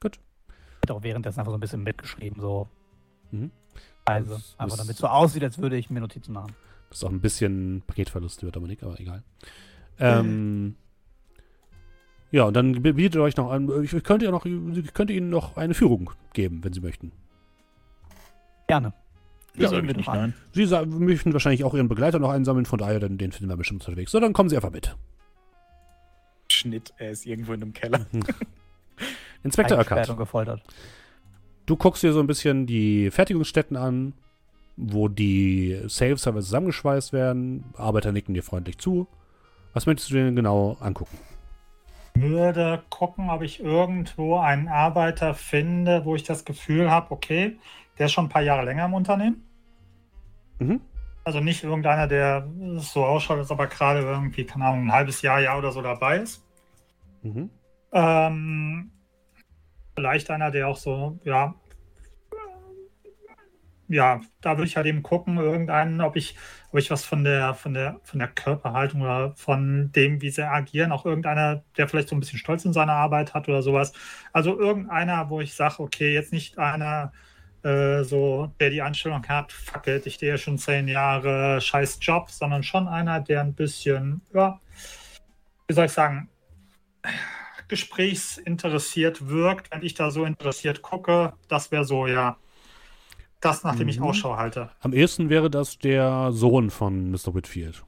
Gut. 0.00 0.18
Hätte 0.82 0.94
auch 0.94 1.02
währenddessen 1.02 1.40
einfach 1.40 1.52
so 1.52 1.56
ein 1.58 1.60
bisschen 1.60 1.82
mitgeschrieben, 1.82 2.40
so. 2.40 2.68
Mhm. 3.30 3.50
Also, 4.04 4.34
Das 4.34 4.54
einfach 4.58 4.76
damit 4.78 4.92
es 4.94 4.98
so 4.98 5.08
aussieht, 5.08 5.42
als 5.42 5.58
würde 5.58 5.76
ich 5.76 5.90
mir 5.90 6.00
Notizen 6.00 6.32
machen. 6.32 6.54
Das 6.88 6.98
ist 6.98 7.04
auch 7.04 7.10
ein 7.10 7.20
bisschen 7.20 7.82
Paketverlust 7.86 8.42
über 8.42 8.52
Dominik, 8.52 8.82
aber 8.82 8.98
egal. 9.00 9.22
Ähm, 9.98 10.76
ja, 12.30 12.44
und 12.44 12.54
dann 12.54 12.82
bietet 12.82 13.16
euch 13.16 13.36
noch 13.36 13.50
an, 13.50 13.70
ich 13.82 13.90
könnte, 14.02 14.24
ja 14.24 14.30
noch, 14.30 14.44
ich 14.44 14.94
könnte 14.94 15.12
Ihnen 15.12 15.30
noch 15.30 15.56
eine 15.56 15.74
Führung 15.74 16.10
geben, 16.32 16.62
wenn 16.64 16.72
Sie 16.72 16.80
möchten. 16.80 17.12
Gerne. 18.66 18.92
Ja, 19.54 19.62
Ja, 19.62 19.68
sag 19.68 19.82
wir 19.84 19.90
ich 19.90 19.96
nicht 19.96 20.08
nein. 20.08 20.34
Sie 20.52 20.66
möchten 20.86 21.32
wahrscheinlich 21.32 21.64
auch 21.64 21.74
Ihren 21.74 21.88
Begleiter 21.88 22.18
noch 22.18 22.30
einsammeln, 22.30 22.66
von 22.66 22.78
daher, 22.78 23.00
den, 23.00 23.16
den 23.16 23.32
finden 23.32 23.48
wir 23.48 23.56
bestimmt 23.56 23.86
unterwegs. 23.86 24.10
So, 24.12 24.20
dann 24.20 24.32
kommen 24.32 24.48
Sie 24.48 24.56
einfach 24.56 24.72
mit. 24.72 24.94
Schnitt, 26.50 26.92
er 26.98 27.10
ist 27.10 27.26
irgendwo 27.26 27.52
in 27.52 27.62
einem 27.62 27.72
Keller. 27.72 28.06
Inspektor 29.42 29.78
Eckert, 29.78 30.08
und 30.10 30.16
gefoltert. 30.16 30.62
du 31.66 31.76
guckst 31.76 32.02
dir 32.02 32.12
so 32.12 32.20
ein 32.20 32.26
bisschen 32.26 32.66
die 32.66 33.10
Fertigungsstätten 33.10 33.76
an, 33.76 34.14
wo 34.76 35.08
die 35.08 35.80
Saves 35.86 36.22
teilweise 36.22 36.46
zusammengeschweißt 36.46 37.12
werden. 37.12 37.64
Arbeiter 37.76 38.12
nicken 38.12 38.34
dir 38.34 38.42
freundlich 38.42 38.78
zu. 38.78 39.06
Was 39.72 39.86
möchtest 39.86 40.10
du 40.10 40.14
dir 40.14 40.24
denn 40.24 40.36
genau 40.36 40.76
angucken? 40.80 41.18
Würde 42.20 42.82
gucken, 42.90 43.30
ob 43.30 43.42
ich 43.42 43.60
irgendwo 43.60 44.38
einen 44.38 44.68
Arbeiter 44.68 45.34
finde, 45.34 46.04
wo 46.04 46.14
ich 46.14 46.22
das 46.22 46.44
Gefühl 46.44 46.90
habe, 46.90 47.10
okay, 47.10 47.58
der 47.98 48.06
ist 48.06 48.12
schon 48.12 48.26
ein 48.26 48.30
paar 48.30 48.42
Jahre 48.42 48.64
länger 48.64 48.86
im 48.86 48.94
Unternehmen. 48.94 49.44
Mhm. 50.58 50.80
Also 51.24 51.40
nicht 51.40 51.64
irgendeiner, 51.64 52.06
der 52.06 52.48
so 52.76 53.04
ausschaut, 53.04 53.38
als 53.38 53.50
ob 53.50 53.58
er 53.58 53.66
gerade 53.66 54.00
irgendwie, 54.00 54.44
keine 54.44 54.66
Ahnung, 54.66 54.86
ein 54.86 54.92
halbes 54.92 55.22
Jahr, 55.22 55.40
Jahr 55.40 55.58
oder 55.58 55.72
so 55.72 55.82
dabei 55.82 56.18
ist. 56.18 56.44
Mhm. 57.22 57.50
Ähm, 57.92 58.90
vielleicht 59.94 60.30
einer, 60.30 60.50
der 60.50 60.68
auch 60.68 60.76
so, 60.76 61.18
ja, 61.24 61.54
ja, 63.88 64.20
da 64.40 64.56
würde 64.56 64.66
ich 64.68 64.76
halt 64.76 64.86
eben 64.86 65.02
gucken, 65.02 65.38
irgendeinen, 65.38 66.00
ob 66.00 66.16
ich, 66.16 66.36
ob 66.72 66.78
ich 66.78 66.90
was 66.90 67.04
von 67.04 67.24
der, 67.24 67.54
von 67.54 67.74
der, 67.74 68.00
von 68.04 68.18
der 68.18 68.28
Körperhaltung 68.28 69.02
oder 69.02 69.32
von 69.36 69.92
dem, 69.92 70.20
wie 70.22 70.30
sie 70.30 70.48
agieren, 70.48 70.92
auch 70.92 71.04
irgendeiner, 71.04 71.62
der 71.76 71.88
vielleicht 71.88 72.08
so 72.08 72.16
ein 72.16 72.20
bisschen 72.20 72.38
Stolz 72.38 72.64
in 72.64 72.72
seiner 72.72 72.92
Arbeit 72.94 73.34
hat 73.34 73.48
oder 73.48 73.62
sowas. 73.62 73.92
Also 74.32 74.58
irgendeiner, 74.58 75.30
wo 75.30 75.40
ich 75.40 75.54
sage, 75.54 75.80
okay, 75.80 76.14
jetzt 76.14 76.32
nicht 76.32 76.58
einer, 76.58 77.12
äh, 77.62 78.04
so, 78.04 78.52
der 78.60 78.70
die 78.70 78.82
Anstellung 78.82 79.26
hat, 79.28 79.52
fuck 79.52 79.86
it, 79.86 80.06
ich 80.06 80.14
stehe 80.14 80.38
schon 80.38 80.58
zehn 80.58 80.88
Jahre, 80.88 81.60
scheiß 81.60 81.98
Job, 82.00 82.30
sondern 82.30 82.62
schon 82.62 82.88
einer, 82.88 83.20
der 83.20 83.40
ein 83.40 83.54
bisschen, 83.54 84.22
ja, 84.32 84.60
wie 85.68 85.74
soll 85.74 85.86
ich 85.86 85.92
sagen, 85.92 86.28
gesprächsinteressiert 87.68 89.28
wirkt, 89.28 89.72
wenn 89.72 89.82
ich 89.82 89.94
da 89.94 90.10
so 90.10 90.24
interessiert 90.24 90.82
gucke. 90.82 91.32
Das 91.48 91.72
wäre 91.72 91.84
so, 91.84 92.06
ja, 92.06 92.36
das, 93.40 93.64
nach 93.64 93.76
dem 93.76 93.84
mhm. 93.84 93.90
ich 93.90 94.00
Ausschau 94.00 94.36
halte. 94.36 94.70
Am 94.80 94.92
ehesten 94.92 95.28
wäre 95.28 95.50
das 95.50 95.78
der 95.78 96.32
Sohn 96.32 96.70
von 96.70 97.10
Mr. 97.10 97.34
Whitfield. 97.34 97.84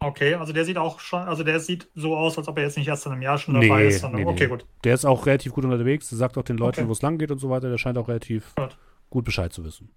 Okay, 0.00 0.34
also 0.34 0.52
der 0.52 0.64
sieht 0.64 0.78
auch 0.78 0.98
schon, 0.98 1.22
also 1.22 1.44
der 1.44 1.60
sieht 1.60 1.88
so 1.94 2.16
aus, 2.16 2.36
als 2.36 2.48
ob 2.48 2.58
er 2.58 2.64
jetzt 2.64 2.76
nicht 2.76 2.88
erst 2.88 3.06
in 3.06 3.12
einem 3.12 3.22
Jahr 3.22 3.38
schon 3.38 3.54
dabei 3.54 3.82
nee, 3.82 3.88
ist. 3.88 4.00
Sondern, 4.00 4.22
nee, 4.22 4.26
okay, 4.26 4.44
nee. 4.44 4.50
gut. 4.50 4.66
Der 4.82 4.94
ist 4.94 5.04
auch 5.04 5.26
relativ 5.26 5.52
gut 5.52 5.64
unterwegs, 5.64 6.08
der 6.08 6.18
sagt 6.18 6.36
auch 6.36 6.42
den 6.42 6.56
Leuten, 6.56 6.80
okay. 6.80 6.88
wo 6.88 6.92
es 6.92 7.02
lang 7.02 7.18
geht 7.18 7.30
und 7.30 7.38
so 7.38 7.50
weiter. 7.50 7.70
Der 7.70 7.78
scheint 7.78 7.96
auch 7.98 8.08
relativ 8.08 8.54
gut, 8.56 8.76
gut 9.10 9.24
Bescheid 9.24 9.52
zu 9.52 9.64
wissen. 9.64 9.90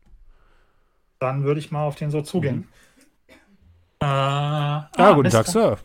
Dann 1.20 1.44
würde 1.44 1.60
ich 1.60 1.72
mal 1.72 1.86
auf 1.86 1.96
den 1.96 2.12
so 2.12 2.22
zugehen. 2.22 2.56
Mhm. 2.58 2.68
Äh, 4.02 4.06
ah, 4.06 4.90
ah, 4.96 5.14
guten 5.14 5.30
Mr. 5.30 5.44
Tag, 5.44 5.48
Sir. 5.48 5.78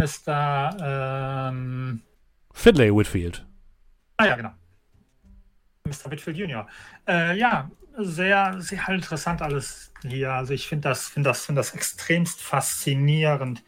Mr. 0.00 1.50
Ähm, 1.50 2.02
Finlay 2.52 2.94
Whitfield. 2.94 3.46
Ah 4.16 4.26
ja, 4.26 4.36
genau. 4.36 4.50
Mr. 5.86 6.10
Whitfield 6.10 6.38
Jr. 6.38 6.66
Äh, 7.06 7.36
ja, 7.38 7.70
sehr, 7.98 8.58
sehr 8.58 8.88
interessant 8.88 9.42
alles 9.42 9.92
hier. 10.02 10.32
Also 10.32 10.54
ich 10.54 10.66
finde 10.66 10.88
das, 10.88 11.08
finde 11.08 11.28
das, 11.28 11.44
finde 11.44 11.58
das 11.58 11.74
extremst 11.74 12.40
faszinierend 12.40 13.62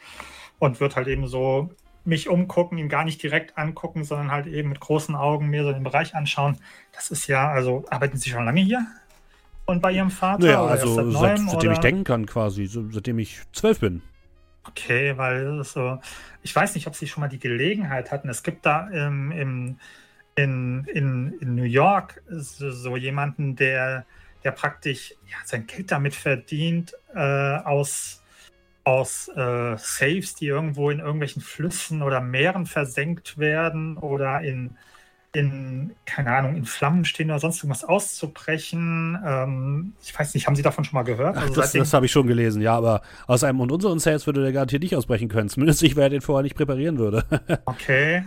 und 0.58 0.80
wird 0.80 0.96
halt 0.96 1.08
eben 1.08 1.26
so 1.26 1.70
mich 2.04 2.28
umgucken, 2.28 2.78
ihn 2.78 2.88
gar 2.88 3.04
nicht 3.04 3.22
direkt 3.22 3.58
angucken, 3.58 4.04
sondern 4.04 4.30
halt 4.30 4.46
eben 4.46 4.70
mit 4.70 4.80
großen 4.80 5.14
Augen 5.14 5.48
mir 5.48 5.64
so 5.64 5.72
den 5.72 5.82
Bereich 5.82 6.14
anschauen. 6.14 6.56
Das 6.92 7.10
ist 7.10 7.26
ja, 7.26 7.50
also 7.50 7.84
arbeiten 7.90 8.16
Sie 8.16 8.30
schon 8.30 8.46
lange 8.46 8.62
hier? 8.62 8.86
Und 9.66 9.82
bei 9.82 9.92
Ihrem 9.92 10.10
Vater? 10.10 10.48
Ja, 10.48 10.64
also 10.64 10.94
seit 10.94 11.06
neuem, 11.06 11.48
seitdem 11.48 11.68
oder? 11.68 11.72
ich 11.72 11.78
denken 11.80 12.04
kann 12.04 12.24
quasi, 12.24 12.66
seitdem 12.66 13.18
ich 13.18 13.42
zwölf 13.52 13.80
bin. 13.80 14.00
Okay, 14.68 15.18
weil 15.18 15.62
so, 15.64 15.98
ich 16.42 16.54
weiß 16.54 16.76
nicht, 16.76 16.86
ob 16.86 16.94
Sie 16.94 17.06
schon 17.08 17.20
mal 17.20 17.28
die 17.28 17.38
Gelegenheit 17.38 18.10
hatten. 18.10 18.28
Es 18.28 18.42
gibt 18.42 18.64
da 18.64 18.88
im, 18.88 19.32
im 19.32 19.78
in, 20.36 20.84
in, 20.92 21.34
in 21.40 21.54
New 21.54 21.64
York 21.64 22.22
so, 22.28 22.70
so 22.70 22.96
jemanden, 22.96 23.56
der, 23.56 24.04
der 24.44 24.52
praktisch 24.52 25.14
ja, 25.28 25.36
sein 25.44 25.66
Geld 25.66 25.90
damit 25.90 26.14
verdient, 26.14 26.94
äh, 27.14 27.18
aus, 27.18 28.22
aus 28.84 29.28
äh, 29.28 29.76
Saves, 29.78 30.34
die 30.34 30.46
irgendwo 30.46 30.90
in 30.90 31.00
irgendwelchen 31.00 31.42
Flüssen 31.42 32.02
oder 32.02 32.20
Meeren 32.20 32.66
versenkt 32.66 33.38
werden 33.38 33.96
oder 33.96 34.42
in, 34.42 34.76
in, 35.32 35.92
keine 36.04 36.36
Ahnung, 36.36 36.54
in 36.54 36.66
Flammen 36.66 37.06
stehen 37.06 37.30
oder 37.30 37.40
sonst 37.40 37.58
irgendwas 37.58 37.84
auszubrechen. 37.84 39.18
Ähm, 39.24 39.94
ich 40.02 40.18
weiß 40.18 40.34
nicht, 40.34 40.46
haben 40.46 40.54
Sie 40.54 40.62
davon 40.62 40.84
schon 40.84 40.96
mal 40.96 41.02
gehört? 41.02 41.38
Also 41.38 41.54
das, 41.54 41.72
das 41.72 41.94
habe 41.94 42.04
ich 42.04 42.12
schon 42.12 42.26
gelesen, 42.26 42.60
ja, 42.60 42.76
aber 42.76 43.00
aus 43.26 43.42
einem 43.42 43.60
und 43.60 43.72
unseren 43.72 43.98
Saves 44.00 44.26
würde 44.26 44.42
der 44.42 44.52
garantiert 44.52 44.82
nicht 44.82 44.96
ausbrechen 44.96 45.28
können. 45.28 45.48
Zumindest 45.48 45.82
ich, 45.82 45.96
wer 45.96 46.10
den 46.10 46.20
vorher 46.20 46.42
nicht 46.42 46.56
präparieren 46.56 46.98
würde. 46.98 47.24
okay. 47.64 48.24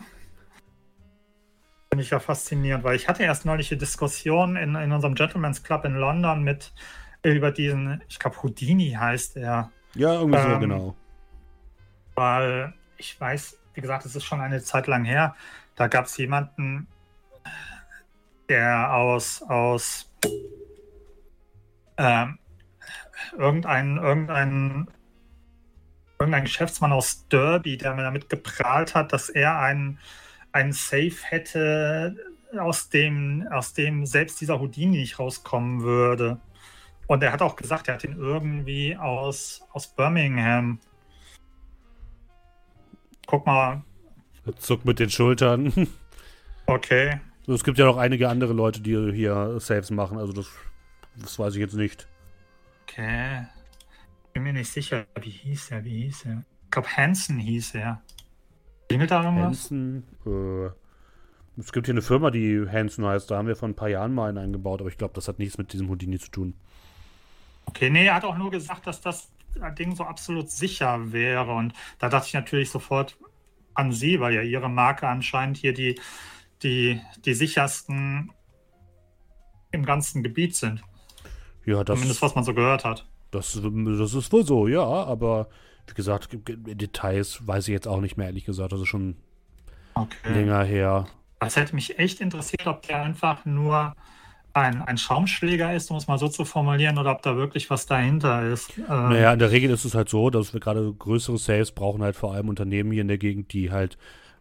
Finde 1.91 2.03
ich 2.03 2.11
ja 2.11 2.19
faszinierend, 2.19 2.83
weil 2.83 2.95
ich 2.95 3.07
hatte 3.07 3.23
erst 3.23 3.45
neulich 3.45 3.71
eine 3.71 3.79
Diskussion 3.79 4.55
in, 4.55 4.75
in 4.75 4.91
unserem 4.91 5.15
Gentleman's 5.15 5.63
Club 5.63 5.85
in 5.85 5.95
London 5.95 6.43
mit 6.43 6.71
über 7.23 7.51
diesen, 7.51 8.01
ich 8.07 8.19
glaube 8.19 8.41
Houdini 8.43 8.91
heißt 8.91 9.37
er. 9.37 9.71
Ja, 9.95 10.13
irgendwie 10.13 10.39
ähm, 10.39 10.51
so, 10.51 10.59
genau. 10.59 10.95
Weil 12.15 12.73
ich 12.97 13.19
weiß, 13.19 13.57
wie 13.73 13.81
gesagt, 13.81 14.05
es 14.05 14.15
ist 14.15 14.23
schon 14.23 14.39
eine 14.39 14.61
Zeit 14.61 14.87
lang 14.87 15.03
her, 15.03 15.35
da 15.75 15.87
gab 15.87 16.05
es 16.05 16.15
jemanden, 16.17 16.87
der 18.49 18.93
aus, 18.93 19.41
aus 19.41 20.11
ähm, 21.97 22.37
irgendein, 23.37 23.97
irgendein, 23.97 24.87
irgendein 26.19 26.43
Geschäftsmann 26.43 26.91
aus 26.91 27.27
Derby, 27.29 27.77
der 27.77 27.95
mir 27.95 28.03
damit 28.03 28.29
geprahlt 28.29 28.95
hat, 28.95 29.11
dass 29.11 29.29
er 29.29 29.59
einen 29.59 29.99
ein 30.59 30.73
Safe 30.73 31.15
hätte, 31.21 32.15
aus 32.57 32.89
dem, 32.89 33.47
aus 33.51 33.73
dem 33.73 34.05
selbst 34.05 34.41
dieser 34.41 34.59
Houdini 34.59 34.97
nicht 34.97 35.19
rauskommen 35.19 35.81
würde. 35.81 36.39
Und 37.07 37.23
er 37.23 37.31
hat 37.31 37.41
auch 37.41 37.55
gesagt, 37.55 37.87
er 37.87 37.95
hat 37.95 38.03
ihn 38.03 38.17
irgendwie 38.17 38.95
aus, 38.95 39.63
aus 39.71 39.87
Birmingham. 39.87 40.79
Guck 43.25 43.45
mal. 43.45 43.83
Zuck 44.57 44.85
mit 44.85 44.99
den 44.99 45.09
Schultern. 45.09 45.87
Okay. 46.65 47.19
Es 47.47 47.63
gibt 47.63 47.79
ja 47.79 47.85
noch 47.85 47.97
einige 47.97 48.29
andere 48.29 48.53
Leute, 48.53 48.79
die 48.79 49.11
hier 49.11 49.59
Saves 49.59 49.89
machen, 49.89 50.19
also 50.19 50.33
das, 50.33 50.51
das 51.15 51.39
weiß 51.39 51.55
ich 51.55 51.61
jetzt 51.61 51.73
nicht. 51.73 52.07
Okay. 52.83 53.47
Bin 54.33 54.43
mir 54.43 54.53
nicht 54.53 54.71
sicher, 54.71 55.07
wie 55.19 55.31
hieß 55.31 55.71
er, 55.71 55.83
wie 55.83 56.03
hieß 56.03 56.25
er? 56.25 56.43
Ich 56.65 56.69
glaube, 56.69 56.95
Hansen 56.95 57.39
hieß 57.39 57.73
er. 57.73 58.03
Klingelt 58.89 59.11
da 59.11 59.23
irgendwas? 59.23 59.45
Hansen, 59.45 60.03
äh, 60.25 60.69
es 61.59 61.71
gibt 61.71 61.85
hier 61.85 61.93
eine 61.93 62.01
Firma, 62.01 62.31
die 62.31 62.67
Hansen 62.67 63.05
heißt. 63.05 63.29
Da 63.29 63.37
haben 63.37 63.47
wir 63.47 63.55
vor 63.55 63.69
ein 63.69 63.75
paar 63.75 63.87
Jahren 63.87 64.13
mal 64.13 64.29
einen 64.29 64.39
eingebaut, 64.39 64.81
aber 64.81 64.89
ich 64.89 64.97
glaube, 64.97 65.13
das 65.13 65.27
hat 65.27 65.39
nichts 65.39 65.57
mit 65.57 65.71
diesem 65.73 65.89
Houdini 65.89 66.17
zu 66.17 66.31
tun. 66.31 66.55
Okay, 67.65 67.91
nee, 67.91 68.07
er 68.07 68.15
hat 68.15 68.25
auch 68.25 68.37
nur 68.37 68.49
gesagt, 68.49 68.87
dass 68.87 68.99
das 68.99 69.31
Ding 69.77 69.95
so 69.95 70.03
absolut 70.03 70.49
sicher 70.49 71.11
wäre. 71.11 71.53
Und 71.53 71.73
da 71.99 72.09
dachte 72.09 72.27
ich 72.27 72.33
natürlich 72.33 72.71
sofort 72.71 73.17
an 73.75 73.91
Sie, 73.91 74.19
weil 74.19 74.33
ja 74.33 74.41
Ihre 74.41 74.69
Marke 74.69 75.07
anscheinend 75.07 75.57
hier 75.57 75.73
die, 75.73 75.99
die, 76.63 76.99
die 77.25 77.33
sichersten 77.35 78.31
im 79.71 79.85
ganzen 79.85 80.23
Gebiet 80.23 80.55
sind. 80.55 80.81
Ja, 81.63 81.83
das. 81.83 81.95
Zumindest 81.95 82.21
was 82.23 82.33
man 82.33 82.43
so 82.43 82.55
gehört 82.55 82.85
hat. 82.85 83.07
Das, 83.29 83.53
das 83.53 84.13
ist 84.15 84.31
wohl 84.31 84.43
so, 84.43 84.67
ja, 84.67 84.83
aber 84.83 85.49
wie 85.89 85.95
gesagt, 85.95 86.29
Details 86.47 87.45
weiß 87.45 87.67
ich 87.67 87.73
jetzt 87.73 87.87
auch 87.87 88.01
nicht 88.01 88.17
mehr, 88.17 88.27
ehrlich 88.27 88.45
gesagt. 88.45 88.71
Das 88.71 88.81
ist 88.81 88.87
schon 88.87 89.15
okay. 89.95 90.33
länger 90.33 90.63
her. 90.63 91.07
Das 91.39 91.55
hätte 91.55 91.75
mich 91.75 91.99
echt 91.99 92.21
interessiert, 92.21 92.67
ob 92.67 92.81
der 92.83 93.01
einfach 93.01 93.45
nur 93.45 93.95
ein, 94.53 94.81
ein 94.81 94.97
Schaumschläger 94.97 95.73
ist, 95.73 95.91
um 95.91 95.97
es 95.97 96.07
mal 96.07 96.17
so 96.17 96.27
zu 96.27 96.43
formulieren, 96.45 96.97
oder 96.97 97.11
ob 97.11 97.21
da 97.21 97.35
wirklich 97.35 97.69
was 97.69 97.85
dahinter 97.85 98.43
ist. 98.47 98.77
Ähm 98.77 98.85
naja, 98.87 99.33
in 99.33 99.39
der 99.39 99.51
Regel 99.51 99.69
ist 99.71 99.85
es 99.85 99.95
halt 99.95 100.09
so, 100.09 100.29
dass 100.29 100.53
wir 100.53 100.59
gerade 100.59 100.93
größere 100.93 101.37
Sales 101.37 101.71
brauchen 101.71 102.01
halt 102.01 102.15
vor 102.15 102.33
allem 102.33 102.49
Unternehmen 102.49 102.91
hier 102.91 103.01
in 103.01 103.07
der 103.07 103.17
Gegend, 103.17 103.53
die 103.53 103.71
halt 103.71 103.97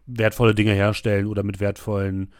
wertvolle 0.07 0.55
Dinge 0.55 0.73
herstellen 0.73 1.27
oder 1.27 1.43
mit 1.43 1.59
wertvollen 1.59 2.33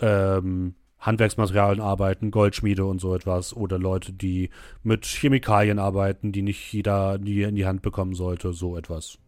ähm, 0.00 0.74
Handwerksmaterialien 1.02 1.80
arbeiten, 1.80 2.30
Goldschmiede 2.30 2.84
und 2.84 3.00
so 3.00 3.14
etwas 3.14 3.54
oder 3.54 3.78
Leute, 3.78 4.12
die 4.12 4.50
mit 4.82 5.04
Chemikalien 5.04 5.78
arbeiten, 5.78 6.32
die 6.32 6.42
nicht 6.42 6.72
jeder 6.72 7.18
die 7.18 7.42
in 7.42 7.56
die 7.56 7.66
Hand 7.66 7.82
bekommen 7.82 8.14
sollte, 8.14 8.52
so 8.52 8.78
etwas. 8.78 9.18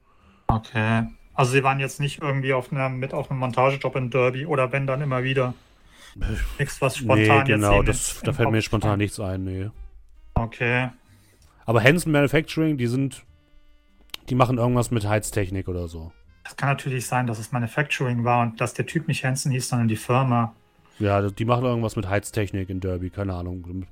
Okay. 0.46 1.08
Also 1.34 1.52
sie 1.52 1.64
waren 1.64 1.80
jetzt 1.80 2.00
nicht 2.00 2.22
irgendwie 2.22 2.52
auf 2.52 2.72
einer, 2.72 2.88
mit 2.88 3.12
auf 3.12 3.30
einem 3.30 3.40
Montagejob 3.40 3.96
in 3.96 4.10
Derby 4.10 4.46
oder 4.46 4.70
wenn 4.70 4.86
dann 4.86 5.00
immer 5.00 5.24
wieder. 5.24 5.54
Nichts, 6.60 6.80
was 6.80 6.98
spontan 6.98 7.38
nee, 7.38 7.54
genau, 7.54 7.82
das, 7.82 8.20
da 8.22 8.32
fällt 8.32 8.52
mir 8.52 8.62
spontan 8.62 8.98
nichts 8.98 9.18
ein, 9.18 9.42
nee. 9.42 9.68
Okay. 10.34 10.90
Aber 11.66 11.82
Hansen 11.82 12.12
Manufacturing, 12.12 12.76
die 12.76 12.86
sind, 12.86 13.24
die 14.28 14.36
machen 14.36 14.58
irgendwas 14.58 14.92
mit 14.92 15.08
Heiztechnik 15.08 15.66
oder 15.66 15.88
so. 15.88 16.12
Das 16.44 16.56
kann 16.56 16.68
natürlich 16.68 17.06
sein, 17.06 17.26
dass 17.26 17.40
es 17.40 17.50
Manufacturing 17.50 18.22
war 18.22 18.42
und 18.42 18.60
dass 18.60 18.74
der 18.74 18.86
Typ 18.86 19.08
nicht 19.08 19.24
Hansen 19.24 19.50
hieß, 19.50 19.68
sondern 19.68 19.88
die 19.88 19.96
Firma. 19.96 20.54
Ja, 20.98 21.22
die 21.22 21.44
machen 21.44 21.64
irgendwas 21.64 21.96
mit 21.96 22.08
Heiztechnik 22.08 22.70
in 22.70 22.80
Derby, 22.80 23.10
keine 23.10 23.34
Ahnung. 23.34 23.86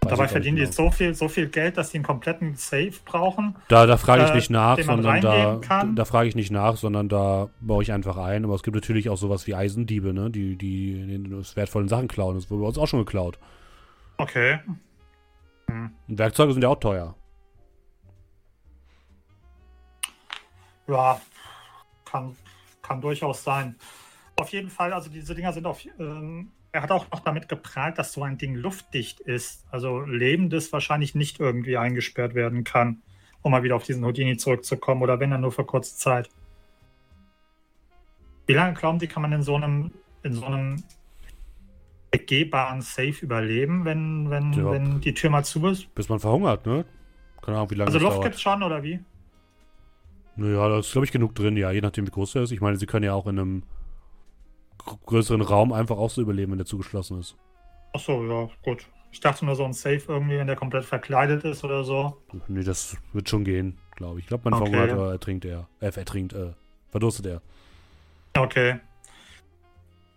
Dabei 0.00 0.28
verdienen 0.28 0.56
die 0.56 0.66
so 0.66 0.90
viel, 0.90 1.14
so 1.14 1.28
viel 1.28 1.48
Geld, 1.48 1.76
dass 1.76 1.90
sie 1.90 1.98
einen 1.98 2.04
kompletten 2.04 2.56
Safe 2.56 2.92
brauchen. 3.04 3.56
Da, 3.68 3.86
da 3.86 3.96
frage 3.96 4.24
ich 4.24 4.30
äh, 4.30 4.34
nicht 4.34 4.50
nach, 4.50 4.78
sondern 4.78 5.20
da, 5.20 5.60
da 5.94 6.04
frage 6.04 6.28
ich 6.28 6.34
nicht 6.34 6.50
nach, 6.50 6.76
sondern 6.76 7.08
da 7.08 7.48
baue 7.60 7.82
ich 7.82 7.92
einfach 7.92 8.16
ein. 8.16 8.44
Aber 8.44 8.54
es 8.54 8.62
gibt 8.62 8.74
natürlich 8.74 9.08
auch 9.08 9.16
sowas 9.16 9.46
wie 9.46 9.54
Eisendiebe, 9.54 10.12
ne? 10.12 10.30
die, 10.30 10.56
die 10.56 11.24
wertvollen 11.54 11.88
Sachen 11.88 12.08
klauen. 12.08 12.34
Das 12.34 12.50
wurde 12.50 12.62
bei 12.62 12.68
uns 12.68 12.78
auch 12.78 12.86
schon 12.86 13.00
geklaut. 13.00 13.38
Okay. 14.18 14.58
Hm. 15.68 15.90
Werkzeuge 16.08 16.52
sind 16.52 16.62
ja 16.62 16.68
auch 16.68 16.80
teuer. 16.80 17.14
Ja, 20.86 21.20
kann, 22.04 22.36
kann 22.82 23.00
durchaus 23.00 23.42
sein. 23.42 23.76
Auf 24.36 24.50
jeden 24.50 24.68
Fall, 24.70 24.92
also 24.92 25.10
diese 25.10 25.34
Dinger 25.34 25.52
sind 25.52 25.66
auf. 25.66 25.84
Ähm, 25.98 26.50
er 26.72 26.82
hat 26.82 26.90
auch 26.90 27.08
noch 27.12 27.20
damit 27.20 27.48
geprahlt, 27.48 27.98
dass 27.98 28.12
so 28.12 28.22
ein 28.24 28.36
Ding 28.36 28.54
luftdicht 28.56 29.20
ist. 29.20 29.64
Also 29.70 30.00
Lebendes 30.00 30.72
wahrscheinlich 30.72 31.14
nicht 31.14 31.38
irgendwie 31.38 31.76
eingesperrt 31.76 32.34
werden 32.34 32.64
kann, 32.64 33.02
um 33.42 33.52
mal 33.52 33.62
wieder 33.62 33.76
auf 33.76 33.84
diesen 33.84 34.04
Houdini 34.04 34.36
zurückzukommen 34.36 35.02
oder 35.02 35.20
wenn 35.20 35.30
dann 35.30 35.42
nur 35.42 35.52
für 35.52 35.64
kurze 35.64 35.96
Zeit. 35.96 36.28
Wie 38.46 38.54
lange 38.54 38.74
glauben 38.74 38.98
Sie, 38.98 39.06
kann 39.06 39.22
man 39.22 39.32
in 39.32 39.42
so 39.42 39.54
einem, 39.54 39.92
in 40.24 40.32
so 40.34 40.44
einem 40.46 40.82
begehbaren 42.10 42.82
Safe 42.82 43.14
überleben, 43.22 43.84
wenn, 43.84 44.30
wenn, 44.30 44.52
Ja. 44.52 44.70
wenn 44.72 45.00
die 45.00 45.14
Tür 45.14 45.30
mal 45.30 45.44
zu 45.44 45.66
ist? 45.68 45.94
Bis 45.94 46.08
man 46.08 46.18
verhungert, 46.20 46.66
ne? 46.66 46.84
Keine 47.40 47.56
Ahnung, 47.58 47.70
wie 47.70 47.74
lange 47.76 47.86
Also 47.88 47.98
Luft 47.98 48.14
dauert. 48.16 48.24
gibt's 48.24 48.40
schon, 48.42 48.62
oder 48.62 48.82
wie? 48.82 49.00
Naja, 50.36 50.68
da 50.68 50.78
ist, 50.80 50.90
glaube 50.92 51.04
ich, 51.06 51.12
genug 51.12 51.34
drin, 51.34 51.56
ja, 51.56 51.70
je 51.70 51.80
nachdem, 51.80 52.06
wie 52.06 52.10
groß 52.10 52.32
der 52.32 52.42
ist. 52.42 52.50
Ich 52.50 52.60
meine, 52.60 52.76
sie 52.76 52.86
können 52.86 53.04
ja 53.04 53.14
auch 53.14 53.26
in 53.28 53.38
einem 53.38 53.62
größeren 54.84 55.42
Raum 55.42 55.72
einfach 55.72 55.96
auch 55.96 56.10
so 56.10 56.22
überleben, 56.22 56.52
wenn 56.52 56.58
der 56.58 56.66
zugeschlossen 56.66 57.20
ist. 57.20 57.36
Achso, 57.92 58.24
ja, 58.24 58.48
gut. 58.62 58.86
Ich 59.12 59.20
dachte 59.20 59.44
nur 59.44 59.54
so 59.54 59.64
ein 59.64 59.72
Safe 59.72 60.02
irgendwie, 60.08 60.36
wenn 60.38 60.46
der 60.48 60.56
komplett 60.56 60.84
verkleidet 60.84 61.44
ist 61.44 61.62
oder 61.62 61.84
so. 61.84 62.20
Nee, 62.48 62.64
das 62.64 62.96
wird 63.12 63.28
schon 63.28 63.44
gehen, 63.44 63.78
glaube 63.94 64.18
ich. 64.18 64.24
Ich 64.24 64.28
glaube, 64.28 64.50
man 64.50 64.60
Okay. 64.60 64.72
verhungert 64.72 65.12
ertrinkt 65.12 65.44
er. 65.44 65.68
Äh, 65.80 65.86
ertrinkt, 65.94 66.32
äh, 66.32 66.52
verdurstet 66.90 67.26
er. 67.26 67.42
Okay. 68.36 68.80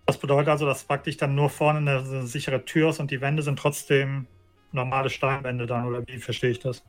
Das 0.07 0.17
bedeutet 0.17 0.47
also, 0.47 0.65
dass 0.65 0.83
praktisch 0.83 1.17
dann 1.17 1.35
nur 1.35 1.49
vorne 1.49 1.79
eine, 1.79 1.99
eine 1.99 2.25
sichere 2.25 2.63
Tür 2.65 2.89
ist 2.89 2.99
und 2.99 3.11
die 3.11 3.21
Wände 3.21 3.43
sind 3.43 3.59
trotzdem 3.59 4.25
normale 4.71 5.09
Steinwände 5.09 5.67
dann, 5.67 5.85
oder 5.85 6.01
wie 6.07 6.17
verstehe 6.17 6.49
ich 6.49 6.59
das? 6.59 6.83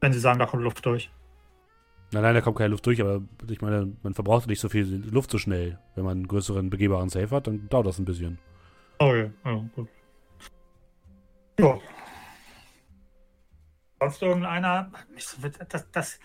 Wenn 0.00 0.12
Sie 0.12 0.18
sagen, 0.18 0.38
da 0.38 0.46
kommt 0.46 0.62
Luft 0.62 0.84
durch. 0.84 1.10
Nein, 2.12 2.22
nein, 2.22 2.34
da 2.34 2.40
kommt 2.40 2.58
keine 2.58 2.68
Luft 2.68 2.86
durch, 2.86 3.00
aber 3.00 3.22
ich 3.48 3.60
meine, 3.60 3.92
man 4.02 4.14
verbraucht 4.14 4.46
nicht 4.46 4.60
so 4.60 4.68
viel 4.68 5.04
Luft 5.10 5.30
so 5.30 5.38
schnell. 5.38 5.78
Wenn 5.94 6.04
man 6.04 6.18
einen 6.18 6.28
größeren 6.28 6.70
begehbaren 6.70 7.08
Safe 7.08 7.30
hat, 7.30 7.46
dann 7.46 7.68
dauert 7.68 7.86
das 7.86 7.98
ein 7.98 8.04
bisschen. 8.04 8.38
Okay, 8.98 9.30
ja, 9.44 9.64
gut. 9.74 9.88
Ja. 11.58 11.78
Sonst 14.00 14.22
irgendeiner? 14.22 14.90
Das, 15.68 15.90
das, 15.90 16.20